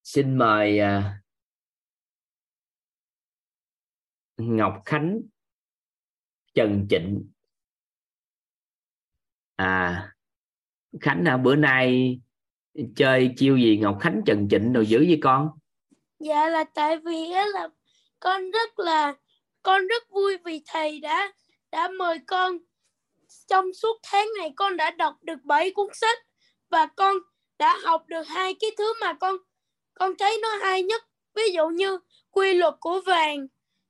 Xin 0.04 0.38
mời 0.38 0.80
à, 0.80 1.22
Ngọc 4.38 4.82
Khánh 4.86 5.22
Trần 6.54 6.88
Trịnh. 6.90 7.32
À 9.56 10.16
Khánh 11.02 11.24
à, 11.26 11.38
bữa 11.38 11.56
nay 11.56 12.20
chơi 12.96 13.34
chiêu 13.38 13.58
gì 13.58 13.78
Ngọc 13.78 13.98
Khánh 14.02 14.22
Trần 14.26 14.48
Trịnh 14.52 14.74
đồ 14.74 14.82
dữ 14.82 15.00
với 15.00 15.20
con? 15.22 15.50
Dạ 16.20 16.50
là 16.50 16.64
tại 16.74 16.98
vì 17.06 17.30
là 17.54 17.68
con 18.20 18.52
rất 18.52 18.80
là 18.80 19.16
con 19.70 19.88
rất 19.88 20.10
vui 20.10 20.38
vì 20.46 20.62
thầy 20.66 21.00
đã 21.00 21.32
đã 21.72 21.88
mời 21.88 22.20
con. 22.28 22.58
Trong 23.48 23.74
suốt 23.74 24.00
tháng 24.04 24.28
này 24.38 24.54
con 24.56 24.78
đã 24.78 24.92
đọc 24.92 25.16
được 25.22 25.44
7 25.44 25.72
cuốn 25.72 25.88
sách 25.94 26.18
và 26.70 26.86
con 26.86 27.18
đã 27.60 27.78
học 27.84 28.04
được 28.08 28.24
hai 28.28 28.56
cái 28.60 28.72
thứ 28.78 28.94
mà 29.02 29.14
con 29.14 29.38
con 29.94 30.16
thấy 30.20 30.38
nó 30.42 30.56
hay 30.56 30.84
nhất. 30.84 31.04
Ví 31.36 31.44
dụ 31.54 31.68
như 31.68 32.00
quy 32.32 32.54
luật 32.54 32.74
của 32.80 33.02
vàng 33.06 33.48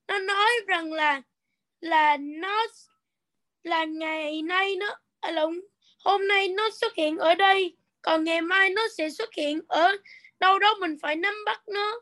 nó 0.08 0.20
nói 0.20 0.52
rằng 0.68 0.94
là 0.94 1.22
là 1.82 2.18
nó 2.18 2.66
là 3.64 3.84
ngày 3.86 4.42
nay 4.42 4.76
nó 4.76 4.96
à, 5.20 5.32
là 5.32 5.46
hôm 6.04 6.28
nay 6.28 6.48
nó 6.48 6.70
xuất 6.70 6.96
hiện 6.96 7.18
ở 7.18 7.36
đây 7.36 7.78
còn 8.02 8.24
ngày 8.24 8.42
mai 8.42 8.70
nó 8.70 8.88
sẽ 8.98 9.10
xuất 9.10 9.34
hiện 9.34 9.62
ở 9.68 9.98
đâu 10.40 10.60
đó 10.60 10.76
mình 10.80 10.98
phải 11.02 11.16
nắm 11.16 11.36
bắt 11.46 11.62
nó. 11.68 12.02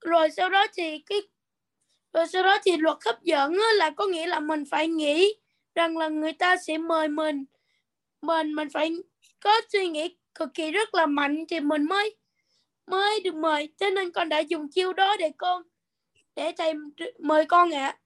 Rồi 0.00 0.30
sau 0.30 0.48
đó 0.48 0.66
thì 0.74 1.02
cái 1.06 1.22
rồi 2.14 2.26
sau 2.26 2.42
đó 2.42 2.58
thì 2.64 2.76
luật 2.76 2.96
hấp 3.04 3.22
dẫn 3.22 3.52
là 3.78 3.90
có 3.90 4.06
nghĩa 4.06 4.26
là 4.26 4.40
mình 4.40 4.64
phải 4.70 4.88
nghĩ 4.88 5.34
rằng 5.74 5.96
là 5.96 6.08
người 6.08 6.32
ta 6.32 6.56
sẽ 6.56 6.78
mời 6.78 7.08
mình 7.08 7.44
mình 8.22 8.54
mình 8.54 8.68
phải 8.72 8.92
có 9.40 9.50
suy 9.72 9.86
nghĩ 9.88 10.16
cực 10.34 10.54
kỳ 10.54 10.70
rất 10.70 10.94
là 10.94 11.06
mạnh 11.06 11.44
thì 11.48 11.60
mình 11.60 11.84
mới 11.84 12.16
mới 12.86 13.20
được 13.24 13.34
mời 13.34 13.68
cho 13.76 13.90
nên 13.90 14.10
con 14.10 14.28
đã 14.28 14.38
dùng 14.38 14.70
chiêu 14.70 14.92
đó 14.92 15.16
để 15.18 15.30
con 15.38 15.62
để 16.36 16.52
thầy 16.58 16.74
mời 17.18 17.44
con 17.46 17.74
ạ 17.74 17.86
à. 17.86 17.98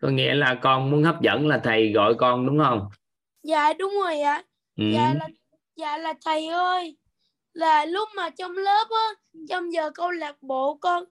có 0.00 0.08
nghĩa 0.08 0.34
là 0.34 0.58
con 0.62 0.90
muốn 0.90 1.04
hấp 1.04 1.20
dẫn 1.20 1.48
là 1.48 1.60
thầy 1.64 1.92
gọi 1.92 2.14
con 2.14 2.46
đúng 2.46 2.58
không 2.58 2.88
dạ 3.42 3.72
đúng 3.72 3.94
rồi 4.02 4.20
ạ 4.20 4.34
à. 4.34 4.44
ừ. 4.76 4.84
dạ 4.94 5.14
là 5.18 5.28
dạ 5.76 5.96
là 5.96 6.14
thầy 6.24 6.46
ơi 6.46 6.96
là 7.52 7.84
lúc 7.84 8.08
mà 8.16 8.30
trong 8.30 8.52
lớp 8.52 8.86
á 8.90 9.06
trong 9.48 9.72
giờ 9.72 9.90
câu 9.90 10.10
lạc 10.10 10.36
bộ 10.40 10.74
con 10.74 11.04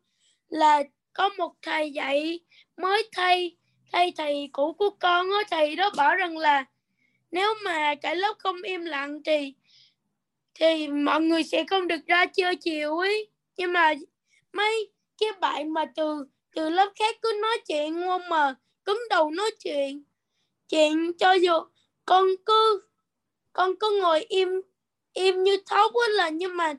là 0.49 0.83
có 1.13 1.29
một 1.37 1.53
thầy 1.61 1.91
dạy 1.91 2.39
mới 2.77 3.09
thay 3.11 3.57
thay 3.91 4.13
thầy 4.17 4.49
cũ 4.53 4.73
của 4.73 4.89
con 4.89 5.31
á. 5.31 5.39
Thầy 5.51 5.75
đó 5.75 5.91
bảo 5.97 6.15
rằng 6.15 6.37
là 6.37 6.65
nếu 7.31 7.53
mà 7.63 7.95
cả 7.95 8.13
lớp 8.13 8.33
không 8.39 8.61
im 8.61 8.85
lặng 8.85 9.21
thì 9.25 9.53
thì 10.53 10.87
mọi 10.87 11.21
người 11.21 11.43
sẽ 11.43 11.63
không 11.69 11.87
được 11.87 12.05
ra 12.07 12.25
chơi 12.25 12.55
chiều 12.55 12.97
ấy. 12.97 13.29
Nhưng 13.57 13.73
mà 13.73 13.93
mấy 14.53 14.91
cái 15.17 15.29
bạn 15.41 15.73
mà 15.73 15.85
từ 15.95 16.25
từ 16.55 16.69
lớp 16.69 16.91
khác 16.95 17.15
cứ 17.21 17.39
nói 17.41 17.57
chuyện 17.67 18.01
không 18.07 18.29
mà 18.29 18.55
cứng 18.85 18.99
đầu 19.09 19.31
nói 19.31 19.51
chuyện 19.63 20.03
chuyện 20.69 21.13
cho 21.17 21.33
dù 21.33 21.53
con 22.05 22.25
cứ 22.45 22.81
con 23.53 23.75
cứ 23.79 23.99
ngồi 24.01 24.25
im 24.29 24.61
im 25.13 25.43
như 25.43 25.57
thóc 25.65 25.91
á 25.93 26.07
là 26.13 26.29
nhưng 26.29 26.57
mà 26.57 26.73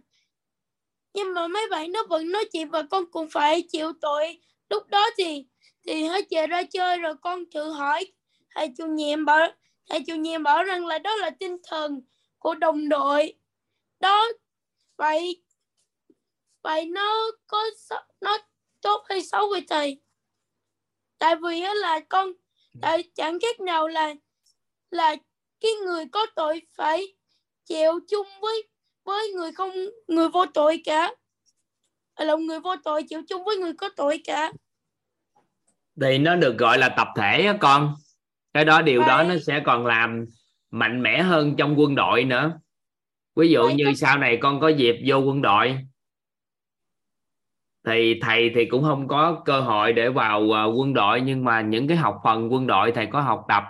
nhưng 1.14 1.34
mà 1.34 1.46
mấy 1.46 1.68
bạn 1.70 1.92
nó 1.92 2.04
vẫn 2.08 2.32
nói 2.32 2.44
chuyện 2.52 2.70
và 2.70 2.82
con 2.90 3.10
cũng 3.10 3.30
phải 3.30 3.62
chịu 3.62 3.92
tội. 4.00 4.40
Lúc 4.70 4.86
đó 4.88 5.10
thì 5.18 5.46
thì 5.86 6.04
hết 6.04 6.24
giờ 6.30 6.46
ra 6.46 6.62
chơi 6.62 6.98
rồi 6.98 7.14
con 7.22 7.44
thử 7.50 7.70
hỏi 7.70 8.06
thầy 8.54 8.72
chủ 8.78 8.86
nhiệm 8.86 9.24
bảo, 9.24 9.48
thầy 9.90 10.04
chủ 10.06 10.14
nhiệm 10.14 10.42
bảo 10.42 10.64
rằng 10.64 10.86
là 10.86 10.98
đó 10.98 11.16
là 11.16 11.30
tinh 11.30 11.56
thần 11.64 12.02
của 12.38 12.54
đồng 12.54 12.88
đội. 12.88 13.34
Đó, 14.00 14.28
vậy 14.96 15.42
vậy 16.62 16.86
nó 16.86 17.30
có 17.46 17.64
nó 18.20 18.38
tốt 18.80 19.04
hay 19.08 19.22
xấu 19.22 19.48
với 19.50 19.64
thầy? 19.68 20.00
Tại 21.18 21.36
vì 21.36 21.62
là 21.74 22.00
con, 22.00 22.32
tại 22.82 23.04
chẳng 23.14 23.38
khác 23.40 23.60
nào 23.60 23.88
là 23.88 24.14
là 24.90 25.16
cái 25.60 25.72
người 25.84 26.04
có 26.12 26.26
tội 26.36 26.62
phải 26.76 27.14
chịu 27.64 28.00
chung 28.08 28.26
với 28.40 28.68
với 29.04 29.32
người 29.36 29.52
không 29.52 29.70
người 30.08 30.28
vô 30.28 30.46
tội 30.54 30.82
cả. 30.84 31.10
Là 32.18 32.34
người 32.36 32.60
vô 32.60 32.74
tội 32.84 33.02
chịu 33.08 33.22
chung 33.28 33.44
với 33.44 33.56
người 33.56 33.72
có 33.72 33.88
tội 33.96 34.20
cả. 34.24 34.52
Thì 36.00 36.18
nó 36.18 36.36
được 36.36 36.58
gọi 36.58 36.78
là 36.78 36.88
tập 36.88 37.08
thể 37.16 37.46
á 37.46 37.56
con. 37.60 37.94
Cái 38.52 38.64
đó 38.64 38.82
điều 38.82 39.00
Vậy... 39.00 39.08
đó 39.08 39.22
nó 39.22 39.34
sẽ 39.46 39.62
còn 39.66 39.86
làm 39.86 40.24
mạnh 40.70 41.02
mẽ 41.02 41.22
hơn 41.22 41.54
trong 41.58 41.74
quân 41.78 41.94
đội 41.94 42.24
nữa. 42.24 42.60
Ví 43.36 43.50
dụ 43.50 43.62
Vậy 43.62 43.74
như 43.74 43.84
con- 43.84 43.96
sau 43.96 44.18
này 44.18 44.38
con 44.40 44.60
có 44.60 44.68
dịp 44.68 44.96
vô 45.06 45.16
quân 45.16 45.42
đội 45.42 45.78
thì 47.86 48.18
thầy 48.22 48.50
thì 48.54 48.64
cũng 48.64 48.82
không 48.82 49.08
có 49.08 49.42
cơ 49.44 49.60
hội 49.60 49.92
để 49.92 50.08
vào 50.08 50.50
ờ, 50.50 50.64
quân 50.76 50.94
đội 50.94 51.20
nhưng 51.20 51.44
mà 51.44 51.60
những 51.60 51.88
cái 51.88 51.96
học 51.96 52.20
phần 52.24 52.52
quân 52.52 52.66
đội 52.66 52.92
thầy 52.92 53.06
có 53.06 53.20
học 53.20 53.44
tập 53.48 53.64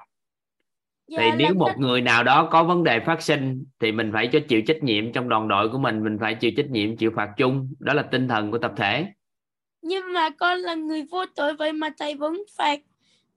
dạ 1.12 1.18
thì 1.22 1.30
nếu 1.38 1.54
một 1.54 1.72
người 1.78 2.00
nào 2.00 2.24
đó 2.24 2.48
có 2.50 2.64
vấn 2.64 2.84
đề 2.84 3.00
phát 3.00 3.22
sinh 3.22 3.64
thì 3.80 3.92
mình 3.92 4.10
phải 4.12 4.28
cho 4.32 4.38
chịu 4.48 4.62
trách 4.66 4.82
nhiệm 4.82 5.12
trong 5.12 5.28
đoàn 5.28 5.48
đội 5.48 5.68
của 5.68 5.78
mình 5.78 6.04
mình 6.04 6.18
phải 6.20 6.34
chịu 6.34 6.50
trách 6.56 6.70
nhiệm 6.70 6.96
chịu 6.96 7.12
phạt 7.16 7.28
chung. 7.36 7.74
Đó 7.78 7.94
là 7.94 8.02
tinh 8.02 8.28
thần 8.28 8.50
của 8.50 8.58
tập 8.58 8.72
thể. 8.76 9.06
Nhưng 9.82 10.12
mà 10.12 10.30
con 10.30 10.58
là 10.58 10.74
người 10.74 11.02
vô 11.10 11.24
tội 11.36 11.56
vậy 11.56 11.72
mà 11.72 11.90
thầy 11.98 12.14
vẫn 12.14 12.42
phạt 12.58 12.80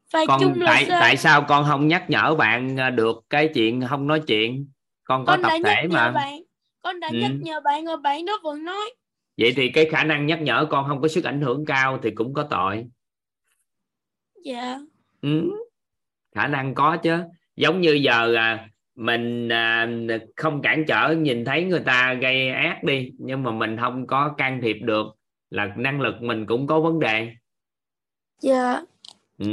phạt 0.10 0.26
còn 0.28 0.40
chung 0.42 0.62
là 0.62 0.72
tại 0.74 0.86
sao? 0.86 1.00
tại 1.02 1.18
sao 1.18 1.46
con 1.48 1.66
không 1.70 1.88
nhắc 1.88 2.10
nhở 2.10 2.36
bạn 2.36 2.78
ờ, 2.78 2.90
được 2.90 3.18
cái 3.30 3.50
chuyện 3.54 3.82
không 3.90 4.08
nói 4.08 4.22
chuyện? 4.28 4.68
Con 5.04 5.26
có 5.26 5.34
con 5.34 5.42
tập 5.42 5.52
thể 5.64 5.88
mà. 5.88 6.12
bạn 6.12 6.44
con 6.82 7.00
đã 7.00 7.10
Ừ. 7.12 7.18
nhắc 7.22 7.32
nhở 7.42 7.60
bạn 7.60 7.86
rồi 7.86 7.98
bạn 7.98 8.26
đó 8.26 8.40
vẫn 8.44 8.64
nói. 8.66 8.94
Vậy 9.38 9.54
thì 9.56 9.70
cái 9.70 9.90
khả 9.92 10.04
năng 10.04 10.26
nhắc 10.26 10.42
nhở 10.42 10.68
con 10.70 10.88
không 10.88 11.02
có 11.02 11.08
sức 11.08 11.24
ảnh 11.24 11.42
hưởng 11.42 11.66
cao 11.66 12.00
thì 12.04 12.12
cũng 12.12 12.34
có 12.34 12.48
tội. 12.50 12.86
Dạ. 14.44 14.80
Ừ. 15.22 15.52
khả 16.36 16.48
năng 16.48 16.76
có 16.76 16.98
chứ 16.98 17.18
giống 17.56 17.82
như 17.82 17.92
giờ 17.94 18.36
à, 18.36 18.70
mình 18.96 19.50
à, 19.50 19.90
không 20.36 20.62
cản 20.62 20.86
trở 20.88 21.16
nhìn 21.18 21.46
thấy 21.46 21.64
người 21.64 21.80
ta 21.80 22.14
gây 22.14 22.50
ác 22.50 22.84
đi 22.84 23.12
nhưng 23.18 23.44
mà 23.44 23.52
mình 23.52 23.78
không 23.78 24.08
có 24.08 24.34
can 24.38 24.62
thiệp 24.62 24.78
được 24.82 25.08
là 25.50 25.74
năng 25.78 26.02
lực 26.02 26.22
mình 26.22 26.46
cũng 26.46 26.68
có 26.68 26.80
vấn 26.80 27.00
đề 27.00 27.32
dạ 28.42 28.82
ừ. 29.38 29.48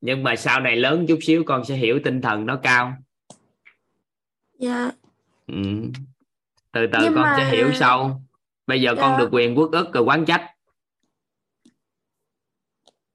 nhưng 0.00 0.22
mà 0.22 0.36
sau 0.36 0.60
này 0.60 0.76
lớn 0.76 1.04
chút 1.08 1.18
xíu 1.22 1.44
con 1.46 1.64
sẽ 1.64 1.74
hiểu 1.74 2.00
tinh 2.04 2.20
thần 2.20 2.46
nó 2.46 2.56
cao 2.56 2.92
dạ 4.58 4.90
ừ. 5.46 5.54
từ 6.72 6.86
từ 6.86 6.98
Nhưng 7.02 7.14
con 7.14 7.22
mà- 7.22 7.34
sẽ 7.38 7.56
hiểu 7.56 7.72
sâu 7.72 8.20
bây 8.66 8.80
giờ 8.80 8.94
con 8.94 9.10
Dạ. 9.12 9.18
được 9.18 9.28
quyền 9.32 9.58
quốc 9.58 9.70
ức 9.72 9.92
rồi 9.92 10.02
quán 10.02 10.24
trách 10.24 10.50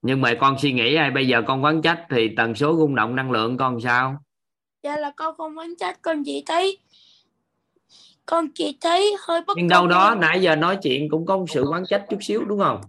nhưng 0.02 0.20
mà 0.20 0.34
con 0.40 0.58
suy 0.58 0.72
nghĩ 0.72 0.94
ai 0.94 1.10
bây 1.10 1.28
giờ 1.28 1.42
con 1.46 1.64
quán 1.64 1.82
trách 1.82 2.06
thì 2.10 2.28
tần 2.36 2.54
số 2.54 2.76
rung 2.76 2.94
động 2.94 3.16
năng 3.16 3.30
lượng 3.30 3.56
con 3.56 3.80
sao? 3.80 4.16
Dạ 4.82 4.96
là 4.96 5.12
con 5.16 5.36
không 5.36 5.58
oán 5.58 5.74
trách 5.78 5.98
con 6.02 6.24
chỉ 6.24 6.42
thấy 6.46 6.78
con 8.26 8.48
chỉ 8.54 8.78
thấy 8.80 9.16
hơi 9.20 9.40
bất 9.46 9.56
nhưng 9.56 9.68
đâu 9.68 9.86
đó 9.86 10.14
nãy 10.20 10.42
giờ 10.42 10.56
nói 10.56 10.78
chuyện 10.82 11.08
cũng 11.10 11.26
có 11.26 11.36
một 11.36 11.50
sự 11.50 11.64
quán 11.70 11.84
trách 11.86 12.04
chút 12.10 12.18
xíu 12.20 12.44
đúng 12.44 12.58
không? 12.58 12.80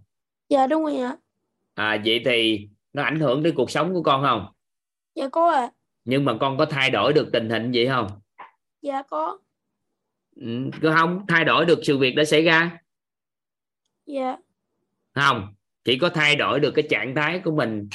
Dạ 0.49 0.67
đúng 0.67 0.83
rồi 0.83 0.97
ạ. 0.97 1.17
À 1.73 1.97
vậy 2.05 2.21
thì 2.25 2.67
nó 2.93 3.03
ảnh 3.03 3.19
hưởng 3.19 3.43
đến 3.43 3.55
cuộc 3.55 3.71
sống 3.71 3.93
của 3.93 4.03
con 4.03 4.23
không? 4.23 4.45
Dạ 5.15 5.27
có 5.27 5.51
ạ. 5.51 5.69
Nhưng 6.05 6.25
mà 6.25 6.37
con 6.39 6.57
có 6.57 6.65
thay 6.65 6.89
đổi 6.89 7.13
được 7.13 7.29
tình 7.33 7.49
hình 7.49 7.71
vậy 7.73 7.87
không? 7.87 8.07
Dạ 8.81 9.01
có. 9.01 9.37
Ừ, 10.35 10.69
không 10.81 11.25
thay 11.27 11.45
đổi 11.45 11.65
được 11.65 11.79
sự 11.83 11.97
việc 11.97 12.15
đã 12.15 12.23
xảy 12.23 12.41
ra? 12.41 12.77
Dạ. 14.05 14.37
Không 15.15 15.53
chỉ 15.83 15.97
có 15.97 16.09
thay 16.09 16.35
đổi 16.35 16.59
được 16.59 16.71
cái 16.71 16.87
trạng 16.89 17.15
thái 17.15 17.39
của 17.39 17.51
mình 17.55 17.89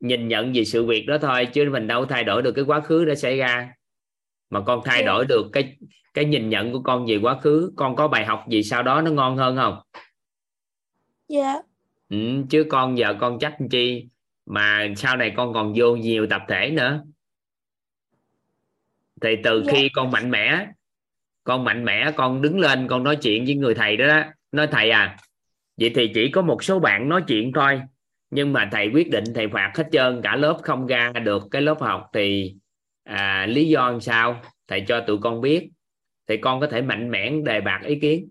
nhìn 0.00 0.28
nhận 0.28 0.52
về 0.52 0.64
sự 0.64 0.84
việc 0.86 1.06
đó 1.06 1.18
thôi 1.18 1.46
chứ 1.46 1.68
mình 1.72 1.86
đâu 1.86 2.06
thay 2.06 2.24
đổi 2.24 2.42
được 2.42 2.52
cái 2.52 2.64
quá 2.64 2.80
khứ 2.80 3.04
đã 3.04 3.14
xảy 3.14 3.36
ra. 3.36 3.72
Mà 4.50 4.60
con 4.60 4.80
thay 4.84 5.00
Dạ. 5.00 5.06
đổi 5.06 5.24
được 5.26 5.46
cái 5.52 5.76
cái 6.14 6.24
nhìn 6.24 6.48
nhận 6.48 6.72
của 6.72 6.82
con 6.82 7.06
về 7.06 7.16
quá 7.22 7.38
khứ 7.40 7.72
con 7.76 7.96
có 7.96 8.08
bài 8.08 8.26
học 8.26 8.44
gì 8.48 8.62
sau 8.62 8.82
đó 8.82 9.02
nó 9.02 9.10
ngon 9.10 9.36
hơn 9.36 9.56
không? 9.56 9.78
Dạ. 11.28 11.54
Ừ, 12.08 12.16
chứ 12.50 12.64
con 12.70 12.98
giờ 12.98 13.14
con 13.20 13.38
trách 13.38 13.56
chi? 13.70 14.08
Mà 14.46 14.88
sau 14.96 15.16
này 15.16 15.32
con 15.36 15.54
còn 15.54 15.72
vô 15.76 15.96
nhiều 15.96 16.26
tập 16.30 16.42
thể 16.48 16.70
nữa. 16.70 17.02
Thì 19.22 19.36
từ 19.44 19.62
Dạ. 19.66 19.72
khi 19.72 19.88
con 19.94 20.10
mạnh 20.10 20.30
mẽ 20.30 20.66
con 21.44 21.64
mạnh 21.64 21.84
mẽ 21.84 22.12
con 22.16 22.42
đứng 22.42 22.58
lên 22.58 22.88
con 22.88 23.04
nói 23.04 23.16
chuyện 23.16 23.44
với 23.44 23.54
người 23.54 23.74
thầy 23.74 23.96
đó, 23.96 24.06
đó 24.06 24.22
nói 24.52 24.66
thầy 24.66 24.90
à 24.90 25.16
vậy 25.82 25.92
thì 25.94 26.10
chỉ 26.14 26.30
có 26.30 26.42
một 26.42 26.64
số 26.64 26.78
bạn 26.80 27.08
nói 27.08 27.22
chuyện 27.28 27.52
thôi. 27.54 27.80
Nhưng 28.30 28.52
mà 28.52 28.68
thầy 28.72 28.88
quyết 28.94 29.10
định 29.10 29.24
thầy 29.34 29.48
phạt 29.48 29.72
hết 29.76 29.88
trơn 29.92 30.20
cả 30.22 30.36
lớp 30.36 30.58
không 30.62 30.86
ra 30.86 31.12
được 31.12 31.42
cái 31.50 31.62
lớp 31.62 31.80
học 31.80 32.10
thì 32.14 32.54
à, 33.04 33.46
lý 33.46 33.68
do 33.68 33.90
làm 33.90 34.00
sao? 34.00 34.42
Thầy 34.68 34.84
cho 34.88 35.00
tụi 35.06 35.18
con 35.18 35.40
biết. 35.40 35.70
Thì 36.28 36.36
con 36.36 36.60
có 36.60 36.66
thể 36.66 36.82
mạnh 36.82 37.10
mẽ 37.10 37.30
đề 37.44 37.60
bạt 37.60 37.82
ý 37.84 37.98
kiến. 38.00 38.28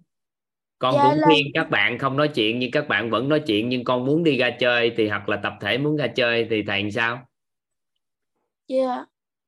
Con 0.79 0.93
Dạ 0.95 1.01
cũng 1.03 1.17
là- 1.19 1.27
khuyên 1.27 1.47
các 1.53 1.69
bạn 1.69 1.97
không 1.97 2.17
nói 2.17 2.27
chuyện 2.27 2.59
nhưng 2.59 2.71
các 2.71 2.87
bạn 2.87 3.09
vẫn 3.09 3.29
nói 3.29 3.39
chuyện 3.47 3.69
nhưng 3.69 3.83
con 3.83 4.05
muốn 4.05 4.23
đi 4.23 4.37
ra 4.37 4.49
chơi 4.59 4.93
thì 4.97 5.07
hoặc 5.07 5.29
là 5.29 5.37
tập 5.43 5.53
thể 5.61 5.77
muốn 5.77 5.97
ra 5.97 6.07
chơi 6.07 6.47
thì 6.49 6.63
thầy 6.63 6.81
làm 6.81 6.91
sao? 6.91 7.27
Dạ. 8.67 9.05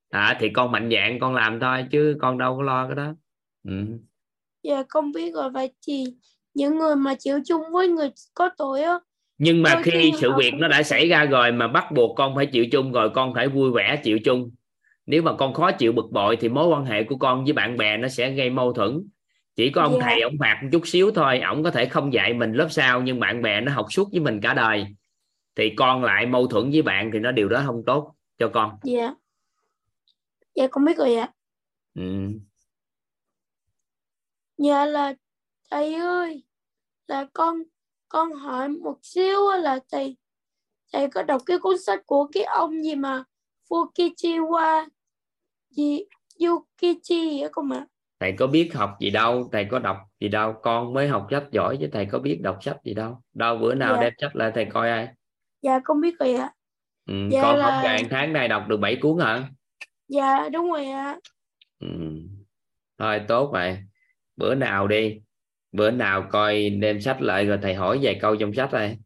À 0.10 0.38
thì 0.40 0.50
con 0.50 0.72
mạnh 0.72 0.90
dạn 0.94 1.20
con 1.20 1.34
làm 1.36 1.60
thôi 1.60 1.86
chứ 1.92 2.18
con 2.22 2.38
đâu 2.38 2.58
có 2.58 2.64
lo 2.64 2.88
cái 2.88 2.96
đó. 2.96 3.16
Ừ. 3.64 3.72
dạ 4.64 4.84
con 4.90 5.12
biết 5.12 5.34
rồi 5.34 5.50
vậy 5.50 5.74
thì 5.88 6.04
những 6.54 6.78
người 6.78 6.96
mà 6.96 7.16
chịu 7.20 7.40
chung 7.46 7.62
với 7.72 7.88
người 7.88 8.10
có 8.34 8.50
tội 8.58 8.84
á 8.84 9.00
nhưng 9.38 9.62
mà 9.64 9.82
khi 9.84 10.12
sự 10.22 10.32
việc 10.38 10.54
nó 10.54 10.68
đã 10.68 10.84
xảy 10.84 11.08
ra 11.08 11.26
rồi 11.26 11.52
mà 11.52 11.68
bắt 11.68 11.92
buộc 11.92 12.18
con 12.18 12.36
phải 12.36 12.46
chịu 12.46 12.66
chung 12.72 12.92
rồi 12.92 13.10
con 13.10 13.34
phải 13.34 13.48
vui 13.48 13.72
vẻ 13.72 14.02
chịu 14.04 14.20
chung. 14.26 14.52
Nếu 15.06 15.22
mà 15.22 15.36
con 15.36 15.54
khó 15.54 15.72
chịu 15.72 15.92
bực 15.92 16.12
bội 16.12 16.38
thì 16.40 16.50
mối 16.50 16.68
quan 16.68 16.86
hệ 16.86 17.04
của 17.04 17.16
con 17.16 17.44
với 17.44 17.54
bạn 17.54 17.78
bè 17.78 17.98
nó 17.98 18.08
sẽ 18.08 18.32
gây 18.32 18.50
mâu 18.50 18.74
thuẫn. 18.74 19.10
Chỉ 19.56 19.70
có 19.70 19.82
ông 19.82 19.94
Dạ. 19.94 20.00
thầy 20.02 20.22
ông 20.22 20.34
phạt 20.40 20.60
một 20.64 20.70
chút 20.72 20.88
xíu 20.88 21.12
thôi 21.12 21.40
ổng 21.40 21.64
có 21.64 21.72
thể 21.72 21.86
không 21.86 22.14
dạy 22.14 22.34
mình 22.34 22.54
lớp 22.54 22.68
sau 22.70 23.02
nhưng 23.02 23.20
bạn 23.20 23.42
bè 23.42 23.62
nó 23.62 23.72
học 23.72 23.86
suốt 23.90 24.10
với 24.12 24.20
mình 24.20 24.42
cả 24.42 24.54
đời. 24.54 24.86
Thì 25.56 25.74
con 25.76 26.04
lại 26.04 26.26
mâu 26.26 26.48
thuẫn 26.48 26.72
với 26.72 26.82
bạn 26.82 27.10
thì 27.14 27.20
nó 27.20 27.32
điều 27.32 27.50
đó 27.50 27.64
không 27.66 27.84
tốt 27.86 28.16
cho 28.38 28.50
con. 28.54 28.72
Dạ. 28.84 29.14
Dạ 30.56 30.68
con 30.72 30.86
biết 30.86 30.98
rồi 30.98 31.16
ạ. 31.16 31.32
Ừ. 31.96 32.04
dạ 34.58 34.86
là 34.86 35.14
thầy 35.74 35.94
ơi 35.94 36.44
là 37.08 37.26
con 37.34 37.64
con 38.10 38.32
hỏi 38.34 38.70
một 38.70 38.98
xíu 39.04 39.40
là 39.62 39.80
thầy 39.92 40.18
thầy 40.94 41.08
có 41.08 41.24
đọc 41.24 41.42
cái 41.46 41.58
cuốn 41.60 41.78
sách 41.86 42.00
của 42.06 42.28
cái 42.34 42.44
ông 42.44 42.84
gì 42.84 42.96
mà 42.96 43.24
Fukichiwa 43.70 44.88
gì 45.70 46.06
Yukichi 46.40 47.42
á 47.42 47.50
con 47.52 47.70
ạ? 47.74 47.88
Thầy 48.20 48.34
có 48.40 48.48
biết 48.48 48.70
học 48.74 48.98
gì 49.00 49.10
đâu 49.10 49.50
thầy 49.52 49.68
có 49.72 49.80
đọc 49.80 49.98
gì 50.20 50.28
đâu 50.28 50.54
con 50.62 50.94
mới 50.94 51.08
học 51.08 51.28
sách 51.32 51.44
giỏi 51.52 51.78
chứ 51.80 51.88
thầy 51.94 52.06
có 52.06 52.20
biết 52.20 52.40
đọc 52.44 52.58
sách 52.62 52.78
gì 52.86 52.94
đâu. 52.94 53.22
Đâu 53.34 53.58
bữa 53.58 53.76
nào 53.76 53.96
Dạ. 53.96 54.02
đem 54.02 54.14
sách 54.18 54.36
lại 54.36 54.52
thầy 54.56 54.66
coi 54.66 54.90
ai? 54.90 55.08
Dạ 55.62 55.80
con 55.84 56.02
biết 56.02 56.20
rồi 56.20 56.34
ạ. 56.34 56.54
Ừ. 57.06 57.14
Dạ 57.32 57.42
con 57.42 57.58
là- 57.58 57.72
học 57.76 57.84
ngày 57.84 58.04
tháng 58.10 58.34
này 58.34 58.48
đọc 58.48 58.64
được 58.68 58.78
7 58.78 58.96
cuốn 59.02 59.20
hả? 59.20 59.50
Dạ 60.08 60.50
đúng 60.50 60.72
rồi 60.72 60.86
ạ. 60.86 61.20
Ừ. 61.80 61.88
thôi 62.98 63.22
tốt 63.28 63.50
vậy 63.52 63.78
bữa 64.36 64.56
nào 64.56 64.88
đi 64.88 65.22
bữa 65.74 65.92
nào 65.92 66.28
coi 66.32 66.70
đem 66.70 67.02
sách 67.02 67.22
lại 67.22 67.46
rồi 67.46 67.60
thầy 67.62 67.74
hỏi 67.74 68.00
vài 68.02 68.18
câu 68.22 68.36
trong 68.36 68.54
sách 68.54 68.70
đây 68.72 68.98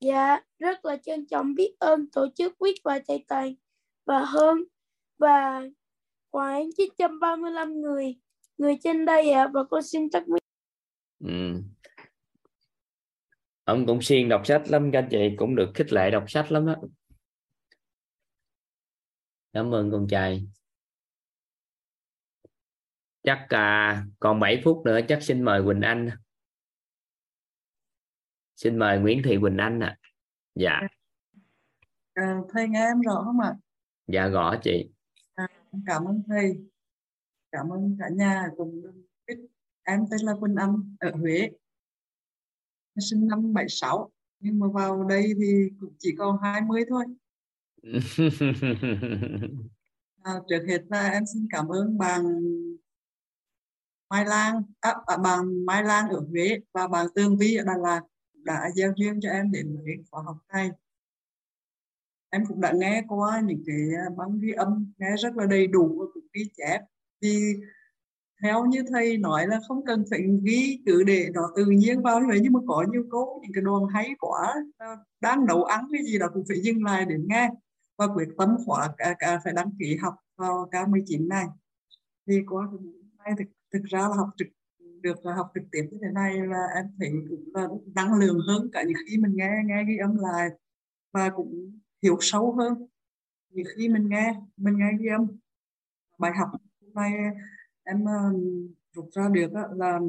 Dạ, 0.00 0.40
rất 0.58 0.84
là 0.84 0.96
trân 0.96 1.26
trọng 1.26 1.54
biết 1.54 1.74
ơn 1.78 2.10
tổ 2.12 2.26
chức 2.34 2.54
quyết 2.58 2.74
và 2.84 3.00
thầy 3.08 3.24
Toàn 3.28 3.54
và 4.06 4.24
hơn 4.24 4.64
và 5.18 5.62
khoảng 6.30 6.70
935 6.76 7.80
người 7.80 8.16
người 8.58 8.78
trên 8.84 9.04
đây 9.04 9.30
ạ 9.30 9.48
và 9.54 9.64
con 9.70 9.82
xin 9.82 10.10
tắt 10.10 10.28
mic. 10.28 10.42
ừ. 11.24 11.62
ông 13.64 13.86
cũng 13.86 14.02
siêng 14.02 14.28
đọc 14.28 14.46
sách 14.46 14.62
lắm 14.68 14.90
các 14.92 15.06
chị 15.10 15.18
cũng 15.36 15.56
được 15.56 15.70
khích 15.74 15.92
lệ 15.92 16.10
đọc 16.10 16.24
sách 16.28 16.52
lắm 16.52 16.66
á 16.66 16.76
cảm 19.52 19.74
ơn 19.74 19.90
con 19.90 20.06
trai 20.10 20.46
chắc 23.28 23.46
à, 23.48 24.04
còn 24.18 24.40
7 24.40 24.60
phút 24.64 24.82
nữa 24.84 25.00
chắc 25.08 25.22
xin 25.22 25.42
mời 25.42 25.62
Quỳnh 25.64 25.80
Anh 25.80 26.10
xin 28.56 28.78
mời 28.78 28.98
Nguyễn 28.98 29.22
Thị 29.24 29.38
Quỳnh 29.40 29.56
Anh 29.56 29.80
ạ 29.80 29.96
dạ 30.54 30.80
À, 32.14 32.40
thầy 32.52 32.68
nghe 32.68 32.86
em 32.86 33.00
rõ 33.00 33.22
không 33.24 33.40
ạ? 33.40 33.54
dạ 34.06 34.28
gõ 34.28 34.56
chị 34.62 34.90
À, 35.34 35.48
cảm 35.86 36.04
ơn 36.04 36.22
thầy. 36.28 36.54
Cảm 37.52 37.68
ơn 37.68 37.96
cả 37.98 38.08
nhà 38.12 38.46
cùng. 38.56 38.82
Em 39.82 40.04
tên 40.10 40.20
là 40.22 40.32
Quỳnh 40.40 40.54
Anh 40.54 40.96
ở 41.00 41.10
Huế. 41.10 41.38
Em 41.38 43.00
sinh 43.10 43.28
năm 43.28 43.52
76 43.52 44.10
nhưng 44.40 44.58
mà 44.58 44.66
vào 44.74 45.04
đây 45.04 45.32
thì 45.42 45.70
cũng 45.80 45.94
chỉ 45.98 46.14
còn 46.18 46.38
20 46.42 46.84
thôi. 46.88 47.04
À, 50.22 50.34
trước 50.48 50.64
hết 50.68 50.82
là 50.88 51.08
em 51.08 51.22
xin 51.34 51.46
cảm 51.50 51.68
ơn 51.68 51.98
bạn 51.98 52.22
Mai 54.10 54.24
Lan, 54.24 54.62
à, 54.80 54.94
à, 55.06 55.16
bạn 55.16 55.66
Mai 55.66 55.84
Lan 55.84 56.08
ở 56.08 56.20
Huế 56.30 56.58
và 56.72 56.88
bạn 56.88 57.06
tương 57.14 57.38
Vi 57.38 57.56
ở 57.56 57.64
Đà 57.64 57.76
Lạt 57.76 58.00
đã 58.34 58.70
giao 58.74 58.92
duyên 58.96 59.20
cho 59.22 59.30
em 59.30 59.52
đến 59.52 59.76
với 59.84 59.94
khóa 60.10 60.22
học 60.22 60.36
này. 60.52 60.70
Em 62.30 62.46
cũng 62.46 62.60
đã 62.60 62.72
nghe 62.74 63.04
qua 63.08 63.40
những 63.44 63.62
cái 63.66 63.76
à, 63.96 64.04
băng 64.16 64.38
ghi 64.40 64.52
âm 64.52 64.92
nghe 64.98 65.16
rất 65.16 65.36
là 65.36 65.46
đầy 65.46 65.66
đủ 65.66 65.96
và 65.98 66.04
cũng 66.14 66.26
ghi 66.32 66.50
chép. 66.56 66.80
vì 67.20 67.54
theo 68.42 68.66
như 68.66 68.82
thầy 68.92 69.16
nói 69.16 69.46
là 69.46 69.60
không 69.68 69.84
cần 69.86 70.04
phải 70.10 70.20
ghi 70.42 70.82
cứ 70.86 71.02
để 71.02 71.30
nó 71.34 71.42
tự 71.56 71.64
nhiên 71.64 72.02
vào 72.02 72.20
như 72.20 72.26
vậy 72.28 72.38
nhưng 72.42 72.52
mà 72.52 72.60
có 72.66 72.86
nhiều 72.92 73.04
câu 73.10 73.40
những 73.42 73.52
cái 73.54 73.62
đoạn 73.62 73.82
hay 73.94 74.10
quá 74.18 74.54
à, 74.78 74.96
đang 75.20 75.46
nấu 75.46 75.64
ăn 75.64 75.88
cái 75.92 76.02
gì 76.04 76.18
đó 76.18 76.26
cũng 76.34 76.44
phải 76.48 76.60
dừng 76.62 76.84
lại 76.84 77.04
để 77.08 77.16
nghe 77.28 77.50
và 77.98 78.06
quyết 78.14 78.28
tâm 78.38 78.56
khóa 78.66 78.94
cả, 78.98 79.14
cả 79.18 79.40
phải 79.44 79.52
đăng 79.52 79.70
ký 79.78 79.96
học 79.96 80.14
vào 80.36 80.68
K19 80.70 81.28
này 81.28 81.46
thì 82.26 82.40
qua 82.48 82.66
cái 82.70 82.78
buổi 82.78 83.34
thì 83.38 83.44
thực 83.72 83.82
ra 83.84 84.00
là 84.00 84.16
học 84.16 84.30
trực 84.36 84.48
được 85.00 85.16
học 85.36 85.50
trực 85.54 85.64
tiếp 85.72 85.88
như 85.90 85.98
thế 86.02 86.08
này 86.14 86.46
là 86.46 86.66
em 86.76 86.86
thấy 86.98 87.10
cũng 87.28 87.44
là 87.54 87.68
năng 87.94 88.18
lượng 88.18 88.38
hơn 88.46 88.68
cả 88.72 88.82
những 88.82 88.96
khi 89.08 89.18
mình 89.18 89.32
nghe 89.36 89.50
nghe 89.64 89.84
ghi 89.88 89.96
âm 89.96 90.16
lại 90.16 90.48
và 91.12 91.30
cũng 91.30 91.80
hiểu 92.02 92.18
sâu 92.20 92.52
hơn. 92.52 92.86
Những 93.50 93.66
khi 93.76 93.88
mình 93.88 94.08
nghe 94.08 94.34
mình 94.56 94.78
nghe 94.78 94.90
ghi 95.00 95.06
âm 95.06 95.26
bài 96.18 96.32
học 96.38 96.48
hôm 96.82 96.92
nay 96.94 97.12
em 97.84 98.02
uh, 98.02 98.40
rút 98.92 99.08
ra 99.12 99.28
được 99.28 99.50
là 99.76 100.00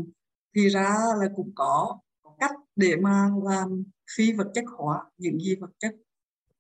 thì 0.56 0.70
ra 0.70 0.90
là 1.20 1.30
cũng 1.36 1.52
có, 1.56 2.00
có 2.22 2.36
cách 2.40 2.52
để 2.76 2.96
mà 2.96 3.30
làm 3.44 3.84
phi 4.16 4.34
vật 4.34 4.52
chất 4.54 4.64
hóa 4.78 5.04
những 5.18 5.40
gì 5.40 5.56
vật 5.56 5.72
chất 5.80 5.96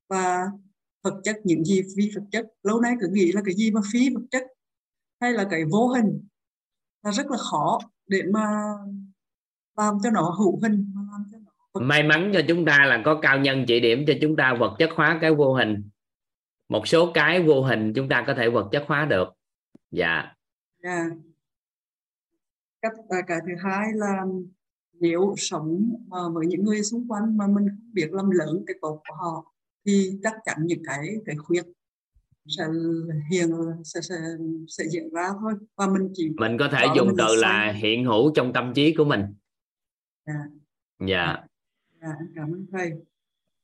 và 0.08 0.48
vật 1.04 1.22
chất 1.24 1.36
những 1.44 1.66
gì 1.66 1.82
phi 1.98 2.12
vật 2.16 2.24
chất. 2.32 2.48
Lâu 2.64 2.82
nay 2.82 2.96
cứ 3.02 3.08
nghĩ 3.12 3.32
là 3.32 3.42
cái 3.46 3.56
gì 3.56 3.72
mà 3.72 3.82
phi 3.94 4.10
vật 4.16 4.24
chất 4.32 4.44
hay 5.22 5.34
là 5.34 5.48
cái 5.52 5.66
vô 5.72 5.88
hình 5.88 6.28
là 7.04 7.12
rất 7.12 7.32
là 7.32 7.38
khó 7.38 7.80
để 8.08 8.22
mà 8.34 8.74
làm 9.78 9.98
cho 10.04 10.10
nó 10.10 10.22
hữu 10.22 10.60
hình 10.62 10.94
mà 10.96 11.02
làm 11.12 11.24
cho 11.32 11.38
nó 11.38 11.50
may 11.82 12.04
mắn 12.04 12.32
cho 12.34 12.42
chúng 12.48 12.66
ta 12.66 12.86
là 12.86 13.02
có 13.06 13.20
cao 13.22 13.40
nhân 13.40 13.66
chỉ 13.68 13.80
điểm 13.80 14.04
cho 14.08 14.14
chúng 14.22 14.36
ta 14.36 14.54
vật 14.60 14.76
chất 14.80 14.90
hóa 14.96 15.18
cái 15.22 15.36
vô 15.36 15.54
hình. 15.54 15.90
Một 16.70 16.88
số 16.88 17.12
cái 17.14 17.44
vô 17.44 17.64
hình 17.64 17.94
chúng 17.96 18.10
ta 18.10 18.24
có 18.28 18.34
thể 18.34 18.50
vật 18.50 18.70
chất 18.72 18.84
hóa 18.88 19.06
được. 19.06 19.28
Dạ. 19.92 20.34
Yeah. 20.84 21.06
cách 22.82 22.94
à, 23.10 23.18
cái 23.28 23.38
thứ 23.48 23.54
hai 23.64 23.88
là 23.94 24.26
nếu 24.94 25.34
sống 25.38 25.94
mà 26.08 26.18
với 26.34 26.48
những 26.48 26.64
người 26.64 26.84
xung 26.84 27.08
quanh 27.08 27.38
mà 27.38 27.48
mình 27.48 27.68
không 27.70 27.94
biết 27.94 28.12
làm 28.12 28.30
lớn 28.30 28.64
cái 28.68 28.76
tốt 28.82 29.02
của 29.10 29.16
họ 29.16 29.54
thì 29.86 30.20
chắc 30.24 30.34
chắn 30.46 30.58
những 30.60 30.84
cái 30.86 31.08
cái 31.26 31.36
khuyết 31.36 31.64
sẽ 32.58 32.64
hiện 33.32 33.50
sẽ, 33.84 34.02
sẽ 34.02 34.16
sẽ 34.68 34.84
diễn 34.92 35.10
ra 35.14 35.30
thôi. 35.40 35.54
Và 35.76 35.88
mình 35.88 36.12
chỉ 36.14 36.30
mình 36.38 36.58
có 36.60 36.70
thể 36.72 36.86
dùng 36.96 37.16
từ 37.18 37.36
là 37.36 37.72
hiện 37.72 38.06
hữu 38.06 38.32
trong 38.36 38.54
tâm 38.54 38.74
trí 38.76 38.96
của 38.98 39.06
mình. 39.06 39.22
Dạ. 40.26 40.34
Dạ. 41.08 41.38
Dạ 42.02 42.14
cảm 42.36 42.54
ơn 42.54 42.66
thầy. 42.72 42.92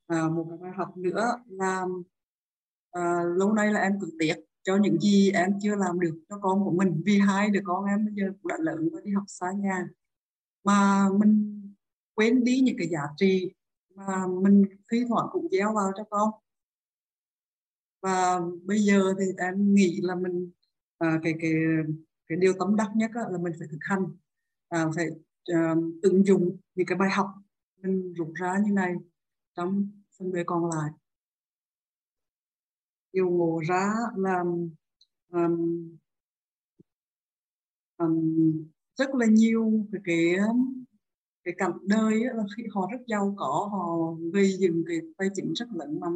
À, 0.06 0.28
một 0.28 0.46
cái 0.48 0.58
bài 0.58 0.72
học 0.76 0.96
nữa 0.96 1.24
là 1.48 1.84
à, 2.90 3.20
lâu 3.36 3.52
nay 3.52 3.72
là 3.72 3.80
em 3.80 3.92
cứ 4.00 4.10
tiếc 4.18 4.34
cho 4.62 4.76
những 4.76 5.00
gì 5.00 5.30
em 5.30 5.50
chưa 5.62 5.74
làm 5.76 6.00
được 6.00 6.20
cho 6.28 6.38
con 6.42 6.64
của 6.64 6.70
mình. 6.70 7.02
Vì 7.04 7.18
hai 7.18 7.50
đứa 7.50 7.60
con 7.64 7.84
em 7.84 8.04
bây 8.04 8.14
giờ 8.14 8.32
cũng 8.42 8.48
đã 8.48 8.56
lớn 8.60 8.88
và 8.92 9.00
đi 9.04 9.12
học 9.12 9.24
xa 9.26 9.46
nhà. 9.56 9.88
Mà 10.64 11.08
mình 11.18 11.62
quên 12.14 12.44
đi 12.44 12.60
những 12.60 12.76
cái 12.78 12.88
giá 12.88 13.02
trị 13.16 13.50
mà 13.94 14.26
mình 14.26 14.64
thi 14.92 15.04
thoảng 15.08 15.26
cũng 15.32 15.48
gieo 15.50 15.74
vào 15.74 15.92
cho 15.96 16.04
con 16.10 16.30
và 18.02 18.40
bây 18.64 18.78
giờ 18.78 19.14
thì 19.18 19.24
em 19.38 19.74
nghĩ 19.74 20.00
là 20.02 20.14
mình 20.14 20.50
à, 20.98 21.20
cái 21.22 21.34
cái 21.40 21.52
cái 22.26 22.38
điều 22.38 22.52
tấm 22.58 22.76
đắc 22.76 22.90
nhất 22.96 23.10
là 23.14 23.38
mình 23.38 23.52
phải 23.58 23.68
thực 23.70 23.78
hành 23.80 24.04
à, 24.68 24.86
phải 24.96 25.06
à, 25.44 25.74
ứng 26.02 26.26
dụng 26.26 26.56
những 26.74 26.86
cái 26.86 26.98
bài 26.98 27.10
học 27.10 27.26
mình 27.82 28.12
rút 28.12 28.28
ra 28.34 28.58
như 28.64 28.72
này 28.72 28.94
trong 29.56 29.90
phần 30.18 30.32
đời 30.32 30.44
còn 30.46 30.70
lại. 30.70 30.90
Điều 33.12 33.30
ngộ 33.30 33.60
ra 33.68 33.92
là 34.16 34.42
um, 35.32 35.96
um, 37.98 38.64
rất 38.96 39.14
là 39.14 39.26
nhiều 39.26 39.86
cái 39.92 40.00
cái 40.04 40.36
cái 41.44 41.54
cảnh 41.58 41.78
đời 41.82 42.24
là 42.34 42.44
khi 42.56 42.62
họ 42.74 42.88
rất 42.92 42.98
giàu 43.06 43.34
có 43.36 43.68
họ 43.72 44.14
gây 44.32 44.52
dựng 44.58 44.84
cái 44.88 45.00
tài 45.18 45.28
chính 45.34 45.52
rất 45.52 45.66
lớn 45.72 46.00
mà. 46.00 46.06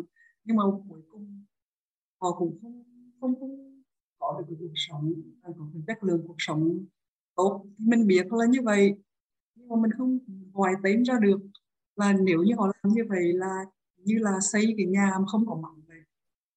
Nhưng 0.44 0.56
mà 0.56 0.62
cuối 0.88 1.00
cùng 1.10 1.39
họ 2.20 2.32
cũng 2.38 2.58
không 2.62 2.82
không, 3.20 3.40
không 3.40 3.74
có 4.18 4.40
được 4.40 4.44
cái 4.48 4.56
cuộc 4.60 4.74
sống 4.74 5.12
à, 5.42 5.50
có 5.58 5.70
cái 5.72 5.82
chất 5.86 6.04
lượng 6.04 6.24
cuộc 6.26 6.36
sống 6.38 6.86
tốt. 7.34 7.66
Thì 7.78 7.84
mình 7.88 8.06
biết 8.06 8.32
là 8.32 8.46
như 8.46 8.62
vậy 8.62 8.94
nhưng 9.54 9.68
mà 9.68 9.76
mình 9.76 9.90
không 9.98 10.18
ngoài 10.52 10.74
tên 10.84 11.02
ra 11.02 11.18
được. 11.22 11.40
Và 11.96 12.12
nếu 12.12 12.42
như 12.42 12.54
họ 12.58 12.66
làm 12.66 12.92
như 12.94 13.02
vậy 13.08 13.32
là 13.32 13.64
như 13.96 14.18
là 14.18 14.40
xây 14.40 14.74
cái 14.76 14.86
nhà 14.86 15.10
mà 15.18 15.26
không 15.26 15.46
có 15.46 15.54
mỏng 15.54 15.82
vậy 15.88 16.00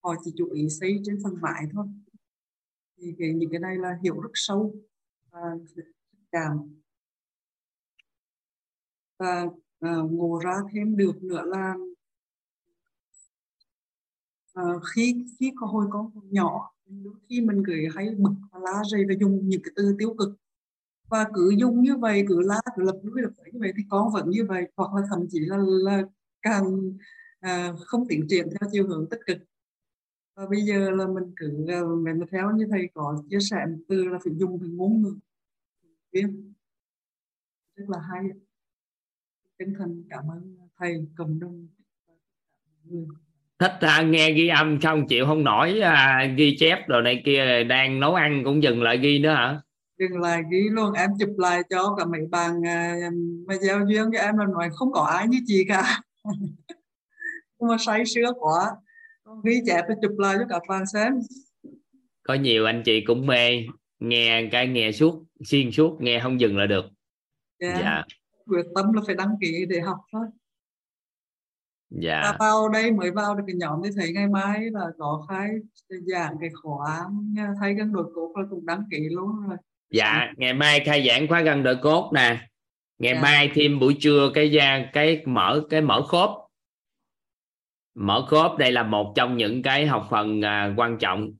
họ 0.03 0.16
chỉ 0.24 0.32
chú 0.38 0.50
ý 0.50 0.69
xây 0.69 1.00
trên 1.03 1.19
phần 1.24 1.33
mái 1.42 1.64
thôi. 1.74 1.88
Thì 2.98 3.16
cái, 3.19 3.33
những 3.33 3.51
cái 3.51 3.59
này 3.59 3.77
là 3.77 4.00
hiểu 4.03 4.22
rất 4.22 4.32
sâu 4.33 4.75
và 5.32 5.40
cảm. 6.32 6.82
Và 9.19 9.48
à, 9.80 9.98
ngộ 10.11 10.40
ra 10.43 10.56
thêm 10.72 10.98
được 10.98 11.24
nữa 11.24 11.43
là 11.45 11.75
Ờ, 14.54 14.80
khi 14.96 15.26
khi 15.40 15.52
có 15.56 15.68
hồi 15.68 15.86
con 15.92 16.12
nhỏ 16.30 16.74
đôi 16.86 17.14
khi 17.30 17.42
mình 17.42 17.64
cứ 17.66 17.74
hay 17.96 18.10
bực 18.18 18.34
và 18.52 18.60
la 18.60 18.82
rầy 18.92 19.06
và 19.08 19.14
dùng 19.20 19.50
những 19.50 19.62
cái 19.64 19.72
từ 19.76 19.96
tiêu 20.00 20.16
cực. 20.18 20.30
Và 21.10 21.30
cứ 21.34 21.50
dùng 21.58 21.82
như 21.82 21.98
vậy 21.98 22.26
cứ 22.28 22.42
la 22.42 22.62
cứ 22.76 22.84
lập 22.84 23.00
núi 23.04 23.22
lập 23.22 23.32
như 23.54 23.60
vậy 23.60 23.74
thì 23.78 23.84
con 23.90 24.14
vẫn 24.14 24.30
như 24.30 24.46
vậy 24.46 24.64
hoặc 24.78 24.94
là 24.94 25.02
thậm 25.10 25.28
chí 25.30 25.40
là 25.40 25.58
là 25.58 26.04
càng 26.42 26.94
uh, 27.46 27.80
không 27.86 28.08
tiến 28.08 28.26
triển 28.30 28.48
theo 28.50 28.70
chiều 28.72 28.88
hướng 28.88 29.10
tích 29.10 29.20
cực. 29.26 29.38
Và 30.36 30.48
bây 30.48 30.62
giờ 30.62 30.92
là 30.92 31.08
mình 31.08 31.34
cứ 31.36 31.66
mẹ 31.68 32.14
mình 32.14 32.28
theo 32.32 32.52
như 32.52 32.68
thầy 32.72 32.90
có 32.94 33.24
chia 33.30 33.40
sẻ 33.40 33.66
một 33.70 33.78
từ 33.88 34.04
là 34.06 34.20
phải 34.24 34.34
dùng 34.38 34.60
cái 34.60 34.70
ngôn 34.70 35.02
ngữ 35.02 35.16
rất 37.76 37.90
là 37.90 38.00
hay 38.00 38.24
chân 39.58 39.74
thành 39.80 40.04
cảm 40.10 40.28
ơn 40.32 40.58
thầy 40.78 41.08
cộng 41.18 41.40
đồng 41.40 41.68
thích 43.64 43.77
à, 43.80 44.01
nghe 44.01 44.32
ghi 44.32 44.48
âm 44.48 44.82
xong 44.82 45.08
chịu 45.08 45.25
không 45.25 45.43
nổi 45.43 45.80
à, 45.80 46.33
ghi 46.38 46.56
chép 46.59 46.88
rồi 46.88 47.01
này 47.01 47.22
kia 47.25 47.64
đang 47.64 48.00
nấu 48.00 48.14
ăn 48.14 48.42
cũng 48.45 48.64
dừng 48.64 48.83
lại 48.83 48.98
ghi 48.98 49.19
nữa 49.19 49.30
hả? 49.30 49.61
Dừng 50.00 50.22
lại 50.22 50.42
ghi 50.51 50.69
luôn 50.72 50.93
em 50.93 51.09
chụp 51.19 51.30
lại 51.38 51.61
cho 51.69 51.95
cả 51.98 52.06
mấy 52.06 52.22
bạn 52.32 52.66
à, 52.66 52.95
mà 53.48 53.56
giao 53.61 53.85
duyên 53.88 54.03
cho 54.14 54.19
em 54.19 54.38
là 54.38 54.45
nói 54.45 54.69
không 54.74 54.92
có 54.92 55.01
ai 55.01 55.27
như 55.27 55.38
chị 55.45 55.66
cả. 55.67 56.01
Nhưng 57.59 57.69
mà 57.69 57.77
say 57.80 58.06
sưa 58.06 58.33
quá. 58.40 58.72
Ghi 59.43 59.61
chép 59.66 59.85
và 59.90 59.95
chụp 60.01 60.11
lại 60.17 60.35
cho 60.40 60.45
các 60.50 60.61
bạn 60.69 60.85
xem. 60.85 61.14
Có 62.24 62.33
nhiều 62.33 62.66
anh 62.66 62.82
chị 62.85 63.01
cũng 63.01 63.27
mê. 63.27 63.66
Nghe 64.00 64.50
cái 64.51 64.67
nghe 64.67 64.92
suốt 64.92 65.24
xuyên 65.43 65.72
suốt 65.72 66.01
nghe 66.01 66.19
không 66.19 66.40
dừng 66.40 66.58
lại 66.58 66.67
được. 66.67 66.85
Yeah. 67.59 67.80
dạ. 67.80 68.03
Quyết 68.45 68.66
tâm 68.75 68.93
là 68.93 69.01
phải 69.06 69.16
đăng 69.16 69.35
ký 69.42 69.66
để 69.69 69.80
học 69.80 69.98
thôi 70.11 70.25
dạ. 72.02 72.22
Và 72.24 72.38
vào 72.40 72.70
đây 72.70 72.92
mới 72.92 73.12
vào 73.12 73.36
được 73.36 73.44
cái 73.48 73.56
nhóm 73.56 73.82
thì 73.84 73.90
thấy 73.96 74.12
ngày 74.14 74.28
mai 74.28 74.60
là 74.72 74.86
có 74.98 75.26
khai 75.30 75.50
giảng 75.90 76.36
cái 76.42 76.50
khóa 76.54 77.00
thay 77.60 77.74
gân 77.74 77.94
đội 77.94 78.06
cốt 78.16 78.32
là 78.36 78.44
cũng 78.50 78.66
đăng 78.66 78.84
ký 78.92 79.00
luôn 79.12 79.48
rồi. 79.48 79.58
Dạ 79.90 80.32
ngày 80.38 80.54
mai 80.54 80.80
khai 80.80 81.08
giảng 81.08 81.28
khóa 81.28 81.42
gân 81.42 81.64
đội 81.64 81.76
cốt 81.76 82.12
nè. 82.14 82.38
Ngày 83.00 83.14
dạ. 83.14 83.22
mai 83.22 83.52
thêm 83.54 83.80
buổi 83.80 83.98
trưa 84.00 84.32
cái 84.34 84.52
da 84.52 84.86
cái 84.94 85.22
mở 85.26 85.64
cái 85.70 85.82
mở 85.82 86.02
khớp. 86.02 86.30
Mở 87.96 88.26
khớp 88.28 88.58
đây 88.58 88.72
là 88.72 88.84
một 88.84 89.14
trong 89.16 89.38
những 89.38 89.64
cái 89.64 89.86
học 89.88 90.08
phần 90.10 90.42
à, 90.42 90.74
quan 90.78 90.98
trọng. 90.98 91.32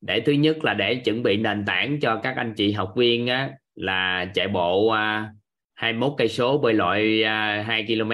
Để 0.00 0.20
thứ 0.20 0.32
nhất 0.32 0.64
là 0.64 0.74
để 0.74 0.94
chuẩn 0.94 1.22
bị 1.22 1.36
nền 1.36 1.64
tảng 1.64 2.00
cho 2.00 2.20
các 2.22 2.36
anh 2.36 2.54
chị 2.56 2.72
học 2.72 2.92
viên 2.96 3.26
á, 3.26 3.50
là 3.74 4.26
chạy 4.34 4.48
bộ 4.48 4.88
à, 4.88 5.32
21 5.74 6.12
cây 6.18 6.28
số 6.28 6.58
bơi 6.58 6.74
lội 6.74 7.22
à, 7.22 7.64
2 7.66 7.86
km 7.86 8.12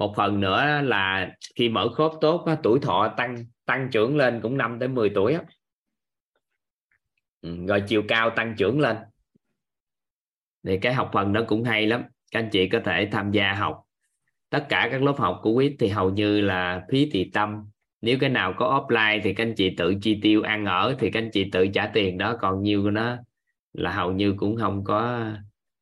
một 0.00 0.14
phần 0.16 0.40
nữa 0.40 0.80
là 0.82 1.30
khi 1.56 1.68
mở 1.68 1.88
khớp 1.88 2.12
tốt 2.20 2.46
tuổi 2.62 2.78
thọ 2.82 3.14
tăng 3.16 3.36
tăng 3.66 3.88
trưởng 3.92 4.16
lên 4.16 4.40
cũng 4.42 4.56
5 4.56 4.78
tới 4.78 4.88
10 4.88 5.10
tuổi 5.14 5.36
ừ, 7.40 7.66
rồi 7.66 7.82
chiều 7.86 8.02
cao 8.08 8.30
tăng 8.30 8.54
trưởng 8.58 8.80
lên. 8.80 8.96
Thì 10.66 10.78
cái 10.78 10.94
học 10.94 11.10
phần 11.12 11.32
đó 11.32 11.40
cũng 11.48 11.64
hay 11.64 11.86
lắm. 11.86 12.02
Các 12.30 12.40
anh 12.40 12.50
chị 12.52 12.68
có 12.68 12.80
thể 12.84 13.08
tham 13.12 13.30
gia 13.30 13.54
học. 13.54 13.82
Tất 14.50 14.66
cả 14.68 14.88
các 14.92 15.02
lớp 15.02 15.14
học 15.18 15.40
của 15.42 15.54
quýt 15.54 15.72
thì 15.78 15.88
hầu 15.88 16.10
như 16.10 16.40
là 16.40 16.84
phí 16.90 17.10
tỳ 17.10 17.30
tâm. 17.30 17.70
Nếu 18.00 18.18
cái 18.20 18.30
nào 18.30 18.54
có 18.56 18.86
offline 18.88 19.20
thì 19.24 19.34
các 19.34 19.44
anh 19.44 19.54
chị 19.56 19.74
tự 19.76 19.94
chi 20.02 20.18
tiêu, 20.22 20.42
ăn 20.42 20.64
ở 20.64 20.96
thì 20.98 21.10
các 21.10 21.22
anh 21.22 21.30
chị 21.32 21.50
tự 21.52 21.66
trả 21.66 21.86
tiền 21.86 22.18
đó. 22.18 22.36
Còn 22.40 22.62
nhiều 22.62 22.82
của 22.82 22.90
nó 22.90 23.16
là 23.72 23.92
hầu 23.92 24.12
như 24.12 24.34
cũng 24.36 24.56
không 24.56 24.84
có 24.84 25.30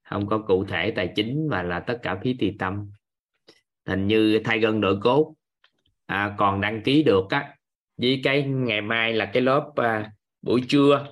không 0.02 0.26
có 0.26 0.38
cụ 0.38 0.64
thể 0.64 0.90
tài 0.90 1.12
chính 1.16 1.48
mà 1.50 1.62
là 1.62 1.80
tất 1.80 1.98
cả 2.02 2.18
phí 2.22 2.36
tỳ 2.38 2.50
tâm 2.58 2.90
hình 3.88 4.06
như 4.06 4.40
thay 4.44 4.58
gân 4.58 4.80
nội 4.80 4.98
cốt. 5.00 5.34
À, 6.06 6.34
còn 6.38 6.60
đăng 6.60 6.82
ký 6.82 7.02
được 7.02 7.24
á. 7.30 7.54
Với 7.96 8.20
cái 8.24 8.42
ngày 8.42 8.80
mai 8.80 9.12
là 9.12 9.30
cái 9.32 9.42
lớp 9.42 9.72
à, 9.76 10.12
buổi 10.42 10.62
trưa. 10.68 11.06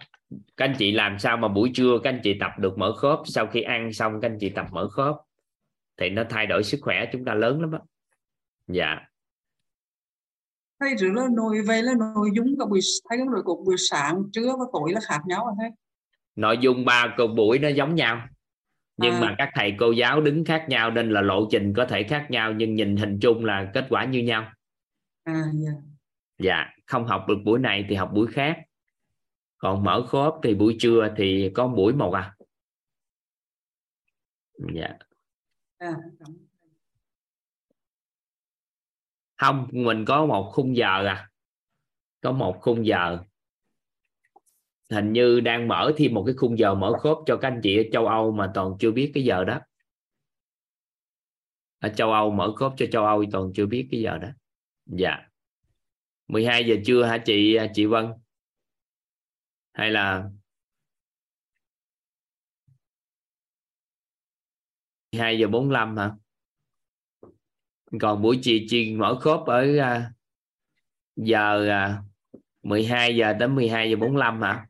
Các 0.57 0.65
anh 0.65 0.75
chị 0.79 0.93
làm 0.93 1.19
sao 1.19 1.37
mà 1.37 1.49
buổi 1.49 1.71
trưa 1.75 1.99
các 2.03 2.11
anh 2.11 2.21
chị 2.23 2.37
tập 2.41 2.51
được 2.59 2.79
mở 2.79 2.93
khớp? 2.93 3.19
Sau 3.25 3.47
khi 3.47 3.63
ăn 3.63 3.93
xong 3.93 4.21
các 4.21 4.31
anh 4.31 4.37
chị 4.41 4.51
tập 4.51 4.67
mở 4.71 4.89
khớp. 4.89 5.17
Thì 5.97 6.11
nó 6.11 6.25
thay 6.31 6.47
đổi 6.47 6.65
sức 6.65 6.79
khỏe 6.83 7.05
chúng 7.13 7.25
ta 7.25 7.35
lớn 7.35 7.61
lắm 7.61 7.71
đó 7.71 7.79
dạ. 8.67 9.01
Thầy 10.81 10.97
rửa 10.97 11.07
là 11.07 11.29
nội 11.37 11.63
về 11.69 11.83
là 11.83 11.93
nội 11.99 12.31
dung 12.35 12.59
cả 12.59 12.65
buổi 12.71 12.81
thay 13.09 13.19
gân 13.19 13.27
nội 13.27 13.43
cốt 13.45 13.63
buổi 13.67 13.77
sáng 13.79 14.23
trưa 14.33 14.57
và 14.59 14.65
tối 14.73 14.93
là 14.93 15.01
khác 15.09 15.21
nhau 15.27 15.57
thầy? 15.59 15.71
Nội 16.37 16.59
dung 16.61 16.85
ba 16.85 17.15
cuộc 17.17 17.29
buổi 17.37 17.59
nó 17.59 17.69
giống 17.69 17.95
nhau 17.95 18.29
nhưng 18.97 19.15
à. 19.15 19.21
mà 19.21 19.35
các 19.39 19.51
thầy 19.55 19.75
cô 19.79 19.93
giáo 19.93 20.21
đứng 20.21 20.45
khác 20.45 20.67
nhau 20.69 20.91
nên 20.91 21.11
là 21.11 21.21
lộ 21.21 21.49
trình 21.51 21.73
có 21.77 21.87
thể 21.87 22.03
khác 22.03 22.27
nhau 22.31 22.53
nhưng 22.53 22.75
nhìn 22.75 22.97
hình 22.97 23.19
chung 23.23 23.45
là 23.45 23.71
kết 23.75 23.87
quả 23.91 24.05
như 24.05 24.23
nhau. 24.23 24.53
À, 25.25 25.33
yeah. 25.33 25.77
dạ 26.39 26.67
không 26.87 27.07
học 27.07 27.25
được 27.29 27.39
buổi 27.45 27.59
này 27.59 27.87
thì 27.89 27.95
học 27.95 28.11
buổi 28.15 28.27
khác. 28.33 28.59
Còn 29.59 29.85
mở 29.85 30.07
khốp 30.09 30.41
thì 30.43 30.55
buổi 30.55 30.77
trưa 30.81 31.15
thì 31.17 31.51
có 31.55 31.69
buổi 31.69 31.93
một 31.93 32.13
à. 32.13 32.37
Dạ. 34.75 34.89
À, 35.79 35.97
không 39.37 39.69
mình 39.73 40.05
có 40.05 40.27
một 40.27 40.51
khung 40.55 40.77
giờ 40.77 41.07
à. 41.07 41.31
Có 42.21 42.33
một 42.33 42.59
khung 42.61 42.87
giờ 42.87 43.19
hình 44.91 45.13
như 45.13 45.41
đang 45.41 45.69
mở 45.69 45.93
thêm 45.97 46.15
một 46.15 46.25
cái 46.27 46.35
khung 46.39 46.59
giờ 46.59 46.75
mở 46.75 46.93
khốp 47.01 47.25
cho 47.27 47.37
các 47.37 47.49
anh 47.49 47.61
chị 47.63 47.79
ở 47.79 47.83
châu 47.93 48.07
Âu 48.07 48.33
mà 48.33 48.51
toàn 48.55 48.73
chưa 48.79 48.91
biết 48.91 49.11
cái 49.15 49.25
giờ 49.25 49.45
đó. 49.45 49.61
Ở 51.79 51.89
châu 51.89 52.13
Âu 52.13 52.31
mở 52.31 52.53
khốp 52.57 52.75
cho 52.77 52.87
châu 52.93 53.07
Âu 53.07 53.25
toàn 53.33 53.53
chưa 53.55 53.67
biết 53.67 53.89
cái 53.91 54.01
giờ 54.01 54.19
đó. 54.19 54.29
Dạ. 54.87 55.29
12 56.29 56.65
giờ 56.67 56.77
trưa 56.87 57.05
hả 57.05 57.19
chị 57.27 57.55
à, 57.55 57.67
chị 57.75 57.87
Vân? 57.87 58.07
Hay 59.73 59.91
là 59.91 60.31
2 65.13 65.39
giờ 65.39 65.49
45 65.49 65.97
hả? 65.97 66.13
Còn 68.01 68.23
buổi 68.23 68.39
chiều 68.43 68.59
chiều 68.69 68.99
mở 68.99 69.19
khốp 69.21 69.47
ở 69.47 69.79
à, 69.79 70.13
giờ 71.17 71.67
12 72.63 73.17
giờ 73.17 73.33
đến 73.33 73.55
12 73.55 73.91
giờ 73.91 73.97
45 73.97 74.43
hả? 74.43 74.66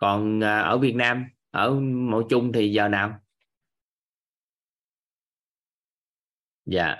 Còn 0.00 0.40
à, 0.44 0.60
ở 0.60 0.78
Việt 0.78 0.94
Nam, 0.94 1.24
ở 1.50 1.74
mẫu 1.80 2.22
Chung 2.30 2.52
thì 2.52 2.72
giờ 2.72 2.88
nào? 2.88 3.20
Dạ. 6.64 6.96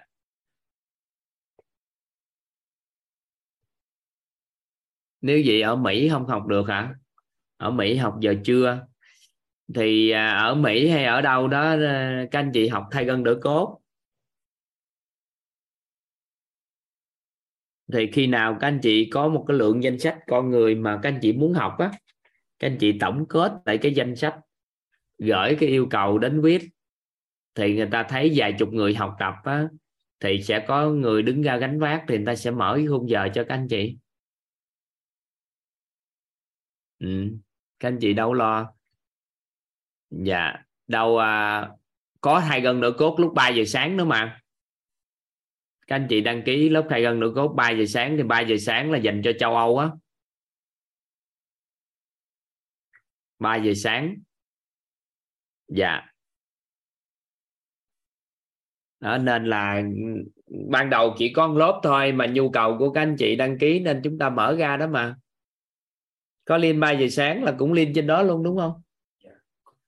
Nếu 5.21 5.43
vậy 5.47 5.63
ở 5.63 5.77
Mỹ 5.77 6.09
không 6.09 6.27
học 6.27 6.47
được 6.47 6.69
hả? 6.69 6.95
Ở 7.57 7.71
Mỹ 7.71 7.97
học 7.97 8.17
giờ 8.21 8.35
trưa 8.45 8.87
thì 9.75 10.11
à, 10.11 10.31
ở 10.31 10.55
Mỹ 10.55 10.89
hay 10.89 11.05
ở 11.05 11.21
đâu 11.21 11.49
đó 11.49 11.63
à, 11.63 12.25
các 12.31 12.39
anh 12.39 12.51
chị 12.55 12.69
học 12.69 12.89
thay 12.91 13.05
gân 13.05 13.25
đỡ 13.25 13.39
cốt? 13.43 13.81
Thì 17.93 18.11
khi 18.13 18.27
nào 18.27 18.57
các 18.61 18.67
anh 18.67 18.81
chị 18.83 19.11
có 19.13 19.29
một 19.29 19.45
cái 19.49 19.57
lượng 19.57 19.83
danh 19.83 19.99
sách 19.99 20.19
con 20.27 20.51
người 20.51 20.75
mà 20.75 21.01
các 21.03 21.09
anh 21.09 21.19
chị 21.23 21.33
muốn 21.33 21.53
học 21.55 21.77
á 21.79 21.91
các 22.61 22.67
anh 22.67 22.77
chị 22.81 22.99
tổng 23.01 23.27
kết 23.29 23.53
lại 23.65 23.79
cái 23.79 23.95
danh 23.95 24.17
sách 24.17 24.35
gửi 25.19 25.57
cái 25.61 25.69
yêu 25.69 25.87
cầu 25.91 26.19
đến 26.19 26.41
viết 26.41 26.69
thì 27.55 27.77
người 27.77 27.89
ta 27.93 28.07
thấy 28.09 28.33
vài 28.35 28.55
chục 28.59 28.73
người 28.73 28.95
học 28.95 29.17
tập 29.19 29.35
á 29.45 29.69
thì 30.21 30.43
sẽ 30.43 30.65
có 30.69 30.91
người 30.91 31.23
đứng 31.23 31.43
ra 31.43 31.57
gánh 31.57 31.81
vác 31.81 32.05
thì 32.09 32.17
người 32.17 32.27
ta 32.27 32.35
sẽ 32.35 32.51
mở 32.51 32.73
cái 32.77 32.87
khung 32.87 33.11
giờ 33.11 33.29
cho 33.35 33.45
các 33.49 33.55
anh 33.55 33.69
chị. 33.69 33.97
Ừ. 36.99 37.39
các 37.81 37.89
anh 37.89 37.99
chị 38.01 38.13
đâu 38.15 38.35
lo? 38.35 38.73
Dạ 40.11 40.65
đâu 40.87 41.19
à, 41.19 41.69
có 42.21 42.39
hai 42.39 42.61
gân 42.61 42.81
nửa 42.81 42.93
cốt 42.99 43.21
lúc 43.21 43.33
3 43.35 43.49
giờ 43.49 43.65
sáng 43.67 43.97
nữa 43.97 44.05
mà. 44.05 44.41
Các 45.87 45.97
anh 45.97 46.07
chị 46.11 46.21
đăng 46.21 46.43
ký 46.43 46.69
lớp 46.69 46.87
hai 46.91 47.03
gân 47.03 47.21
nửa 47.21 47.33
cốt 47.35 47.49
3 47.49 47.71
giờ 47.71 47.85
sáng 47.87 48.17
thì 48.17 48.23
3 48.23 48.41
giờ 48.41 48.57
sáng 48.57 48.91
là 48.91 48.99
dành 48.99 49.23
cho 49.25 49.33
châu 49.39 49.57
Âu 49.57 49.79
á. 49.79 49.91
3 53.41 53.57
giờ 53.57 53.73
sáng. 53.75 54.17
Dạ. 55.69 56.01
Đó, 59.01 59.19
nên 59.19 59.45
là 59.45 59.83
ban 60.71 60.91
đầu 60.91 61.15
chỉ 61.19 61.33
có 61.33 61.47
lớp 61.47 61.81
thôi 61.83 62.13
mà 62.13 62.27
nhu 62.27 62.51
cầu 62.51 62.77
của 62.79 62.93
các 62.93 63.03
anh 63.03 63.17
chị 63.19 63.37
đăng 63.37 63.59
ký 63.59 63.81
nên 63.81 64.01
chúng 64.05 64.19
ta 64.19 64.31
mở 64.31 64.57
ra 64.59 64.77
đó 64.77 64.87
mà. 64.87 65.17
Có 66.45 66.57
liên 66.57 66.81
3 66.81 66.91
giờ 66.91 67.09
sáng 67.09 67.45
là 67.45 67.55
cũng 67.59 67.73
liên 67.73 67.93
trên 67.95 68.07
đó 68.07 68.23
luôn 68.23 68.43
đúng 68.43 68.59
không? 68.59 68.83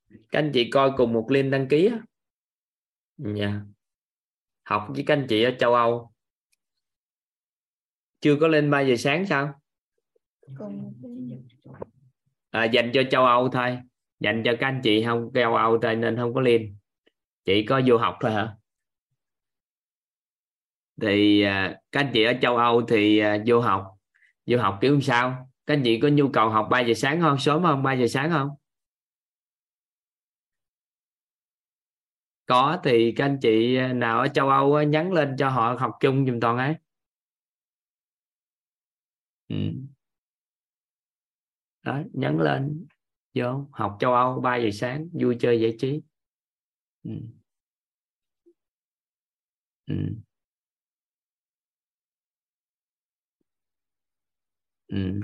Các 0.08 0.38
anh 0.38 0.50
chị 0.54 0.70
coi 0.70 0.92
cùng 0.96 1.12
một 1.12 1.26
link 1.30 1.52
đăng 1.52 1.68
ký 1.68 1.86
á. 1.86 1.98
Yeah. 3.36 3.54
học 4.64 4.86
với 4.94 5.04
các 5.06 5.14
anh 5.14 5.26
chị 5.28 5.42
ở 5.42 5.50
châu 5.58 5.74
Âu. 5.74 6.12
Chưa 8.20 8.36
có 8.40 8.48
lên 8.48 8.70
3 8.70 8.80
giờ 8.80 8.96
sáng 8.96 9.26
sao 9.26 9.60
à, 12.52 12.64
dành 12.64 12.90
cho 12.94 13.02
châu 13.10 13.24
Âu 13.26 13.48
thôi. 13.48 13.78
Dành 14.20 14.42
cho 14.44 14.52
các 14.60 14.66
anh 14.68 14.80
chị 14.84 15.04
không 15.06 15.30
châu 15.34 15.56
Âu 15.56 15.78
thôi 15.82 15.96
nên 15.96 16.16
không 16.16 16.34
có 16.34 16.40
liên 16.40 16.76
chỉ 17.46 17.66
có 17.66 17.82
du 17.88 17.98
học 17.98 18.16
thôi 18.20 18.32
hả? 18.32 18.56
Thì 21.02 21.42
à, 21.42 21.76
các 21.92 22.00
anh 22.00 22.10
chị 22.14 22.24
ở 22.24 22.32
châu 22.42 22.56
Âu 22.56 22.82
thì 22.88 23.18
à, 23.18 23.38
du 23.46 23.60
học. 23.60 23.84
Du 24.46 24.58
học 24.58 24.78
kiểu 24.80 25.00
sao? 25.00 25.48
Các 25.66 25.74
anh 25.74 25.82
chị 25.84 26.00
có 26.00 26.08
nhu 26.08 26.28
cầu 26.28 26.50
học 26.50 26.68
3 26.70 26.80
giờ 26.80 26.94
sáng 26.94 27.20
không? 27.20 27.38
Sớm 27.38 27.62
không 27.62 27.82
3 27.82 27.92
giờ 27.92 28.06
sáng 28.06 28.30
không? 28.30 28.48
Có 32.46 32.78
thì 32.84 33.12
các 33.16 33.24
anh 33.24 33.38
chị 33.42 33.76
à, 33.76 33.92
nào 33.92 34.18
ở 34.20 34.28
châu 34.28 34.48
Âu 34.48 34.82
nhắn 34.82 35.12
lên 35.12 35.36
cho 35.38 35.48
họ 35.48 35.76
học 35.80 35.92
chung 36.00 36.26
dùm 36.26 36.40
toàn 36.40 36.58
ấy. 36.58 36.74
Ừ 39.48 39.56
đó, 41.82 42.00
nhấn 42.12 42.38
lên, 42.38 42.86
vô, 43.34 43.66
học 43.72 43.96
châu 44.00 44.14
Âu 44.14 44.40
3 44.40 44.56
giờ 44.56 44.70
sáng, 44.72 45.08
vui 45.12 45.36
chơi 45.40 45.60
giải 45.60 45.76
trí 45.80 46.02
ừ. 47.04 47.10
Ừ. 49.86 49.94
Ừ. 54.88 55.20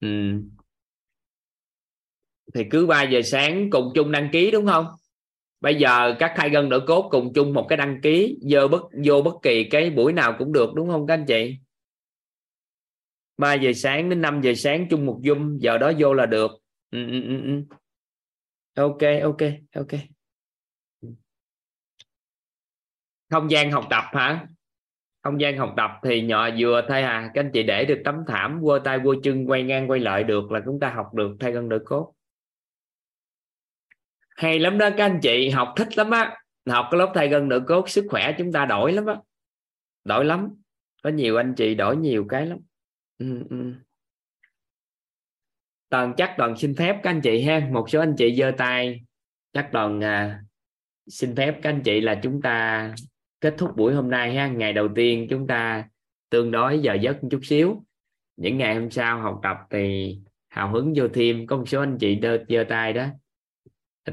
ừ. 0.00 0.40
thì 2.54 2.64
cứ 2.70 2.86
3 2.86 3.02
giờ 3.02 3.20
sáng 3.24 3.70
cùng 3.70 3.92
chung 3.94 4.12
đăng 4.12 4.28
ký, 4.32 4.50
đúng 4.50 4.66
không 4.66 4.86
bây 5.60 5.74
giờ 5.74 6.14
các 6.18 6.32
khai 6.36 6.50
gân 6.50 6.68
đỡ 6.68 6.80
cốt 6.86 7.08
cùng 7.10 7.32
chung 7.34 7.54
một 7.54 7.66
cái 7.68 7.76
đăng 7.76 8.00
ký 8.00 8.38
vô 8.50 8.68
bất 8.68 8.82
vô 9.04 9.22
bất 9.22 9.34
kỳ 9.42 9.64
cái 9.70 9.90
buổi 9.90 10.12
nào 10.12 10.34
cũng 10.38 10.52
được 10.52 10.74
đúng 10.74 10.88
không 10.88 11.06
các 11.06 11.14
anh 11.14 11.24
chị? 11.26 11.56
3 13.36 13.54
giờ 13.54 13.72
sáng 13.72 14.10
đến 14.10 14.20
5 14.20 14.40
giờ 14.40 14.54
sáng 14.54 14.86
chung 14.90 15.06
một 15.06 15.20
zoom 15.22 15.58
giờ 15.58 15.78
đó 15.78 15.92
vô 15.98 16.14
là 16.14 16.26
được. 16.26 16.50
Ừ, 16.90 17.06
ừ, 17.06 17.22
ừ, 17.22 17.42
ừ. 17.44 17.62
ok 18.74 19.22
ok 19.22 19.42
ok. 19.74 20.00
Không 23.30 23.50
gian 23.50 23.70
học 23.70 23.84
tập 23.90 24.04
hả? 24.12 24.46
Không 25.22 25.40
gian 25.40 25.58
học 25.58 25.74
tập 25.76 25.90
thì 26.04 26.22
nhỏ 26.22 26.48
vừa 26.58 26.82
thay 26.88 27.02
à. 27.02 27.30
Các 27.34 27.40
anh 27.40 27.50
chị 27.52 27.62
để 27.62 27.84
được 27.84 28.02
tấm 28.04 28.14
thảm 28.28 28.60
quơ 28.62 28.80
tay 28.84 28.98
quơ 29.04 29.14
chân 29.22 29.46
quay 29.50 29.62
ngang 29.62 29.90
quay 29.90 30.00
lại 30.00 30.24
được 30.24 30.52
là 30.52 30.60
chúng 30.64 30.80
ta 30.80 30.90
học 30.90 31.14
được 31.14 31.36
thay 31.40 31.52
gân 31.52 31.68
đỡ 31.68 31.78
cốt 31.84 32.12
hay 34.40 34.58
lắm 34.58 34.78
đó 34.78 34.90
các 34.96 35.04
anh 35.04 35.18
chị 35.22 35.50
học 35.50 35.72
thích 35.76 35.98
lắm 35.98 36.10
á. 36.10 36.36
Học 36.70 36.86
cái 36.90 36.98
lớp 36.98 37.12
thay 37.14 37.28
gân 37.28 37.48
nửa 37.48 37.60
cốt 37.66 37.88
sức 37.88 38.06
khỏe 38.08 38.34
chúng 38.38 38.52
ta 38.52 38.64
đổi 38.64 38.92
lắm 38.92 39.06
á. 39.06 39.16
Đổi 40.04 40.24
lắm. 40.24 40.48
Có 41.02 41.10
nhiều 41.10 41.36
anh 41.36 41.54
chị 41.54 41.74
đổi 41.74 41.96
nhiều 41.96 42.26
cái 42.28 42.46
lắm. 42.46 42.58
Ừ, 43.18 43.42
ừ. 43.50 43.74
toàn 45.88 46.14
chắc 46.16 46.34
toàn 46.38 46.56
xin 46.56 46.74
phép 46.74 47.00
các 47.02 47.10
anh 47.10 47.20
chị 47.20 47.42
ha. 47.42 47.68
Một 47.72 47.90
số 47.90 48.00
anh 48.00 48.14
chị 48.18 48.36
giơ 48.36 48.52
tay. 48.58 49.00
Chắc 49.52 49.68
toàn 49.72 50.00
à, 50.04 50.42
xin 51.06 51.36
phép 51.36 51.58
các 51.62 51.70
anh 51.70 51.82
chị 51.82 52.00
là 52.00 52.20
chúng 52.22 52.42
ta 52.42 52.94
kết 53.40 53.54
thúc 53.58 53.76
buổi 53.76 53.94
hôm 53.94 54.10
nay 54.10 54.34
ha. 54.34 54.48
Ngày 54.48 54.72
đầu 54.72 54.88
tiên 54.94 55.26
chúng 55.30 55.46
ta 55.46 55.88
tương 56.30 56.50
đối 56.50 56.78
giờ 56.78 56.94
giấc 56.94 57.22
một 57.22 57.28
chút 57.30 57.40
xíu. 57.42 57.84
Những 58.36 58.58
ngày 58.58 58.74
hôm 58.74 58.90
sau 58.90 59.20
học 59.20 59.40
tập 59.42 59.56
thì 59.70 60.18
hào 60.48 60.72
hứng 60.72 60.92
vô 60.96 61.08
thêm. 61.08 61.46
Có 61.46 61.56
một 61.56 61.68
số 61.68 61.80
anh 61.80 61.98
chị 61.98 62.14
đơ 62.14 62.44
giơ 62.48 62.64
tay 62.68 62.92
đó 62.92 63.06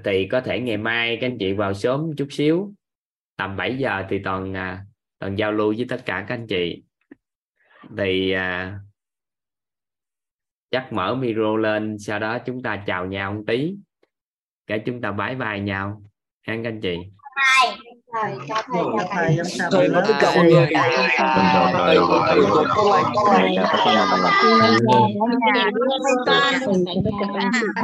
thì 0.03 0.27
có 0.31 0.41
thể 0.41 0.59
ngày 0.59 0.77
mai 0.77 1.17
các 1.21 1.27
anh 1.27 1.37
chị 1.39 1.53
vào 1.53 1.73
sớm 1.73 2.11
chút 2.17 2.27
xíu 2.31 2.73
tầm 3.37 3.57
7 3.57 3.77
giờ 3.77 4.05
thì 4.09 4.19
toàn 4.23 4.53
à, 4.53 4.85
toàn 5.19 5.37
giao 5.37 5.51
lưu 5.51 5.73
với 5.77 5.85
tất 5.89 6.01
cả 6.05 6.25
các 6.27 6.35
anh 6.35 6.47
chị. 6.47 6.83
Thì 7.97 8.31
à, 8.31 8.79
chắc 10.71 10.93
mở 10.93 11.15
micro 11.15 11.57
lên 11.57 11.97
sau 11.99 12.19
đó 12.19 12.37
chúng 12.45 12.61
ta 12.61 12.83
chào 12.87 13.05
nhau 13.05 13.33
một 13.33 13.43
tí. 13.47 13.75
Cái 14.67 14.83
chúng 14.85 15.01
ta 15.01 15.11
bái 15.11 15.35
bài 15.35 15.59
nhau. 15.59 16.01
Ha 16.41 16.55
các 16.55 16.69
anh 16.69 16.81
chị 16.81 16.97
thầy 18.21 18.37
cho 18.47 18.55
thầy 18.69 18.81
chào 18.83 19.03
thầy 19.13 19.37
thầy 19.59 19.69
thầy 19.71 19.87
nói 19.87 20.03
tất 20.07 20.13
cả 20.19 20.31
mọi 20.35 20.45
người 20.45 20.67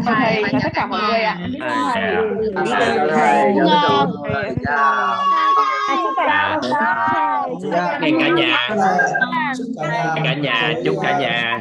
thầy 0.05 0.43
tất 0.63 0.69
cả 0.73 0.85
mọi 0.85 1.01
người 1.09 1.21
ạ 1.21 1.37
Hẹn 8.01 8.19
cả 8.19 8.27
nhà 8.27 8.69
Hẹn 10.15 10.23
cả 10.23 10.33
nhà 10.33 10.73
chúc 10.85 10.95
cả 11.03 11.19
nhà 11.19 11.59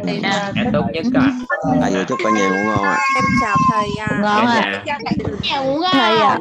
ăn 0.54 0.70
tốt 0.72 0.84
nhất 0.92 1.06
à 1.14 1.30
thầy 1.80 2.04
chúc 2.08 2.18
cả 2.24 2.30
nhà 2.30 2.48
ngủ 2.48 2.56
ngon 2.66 2.84
ạ 2.84 2.98
em 3.16 3.24
chào 3.42 3.56
thầy 3.72 3.88
à 4.00 4.18
ngon 4.22 4.46
cả 4.46 4.82
ạ 5.50 5.62
thầy 5.92 6.18
ạ 6.18 6.38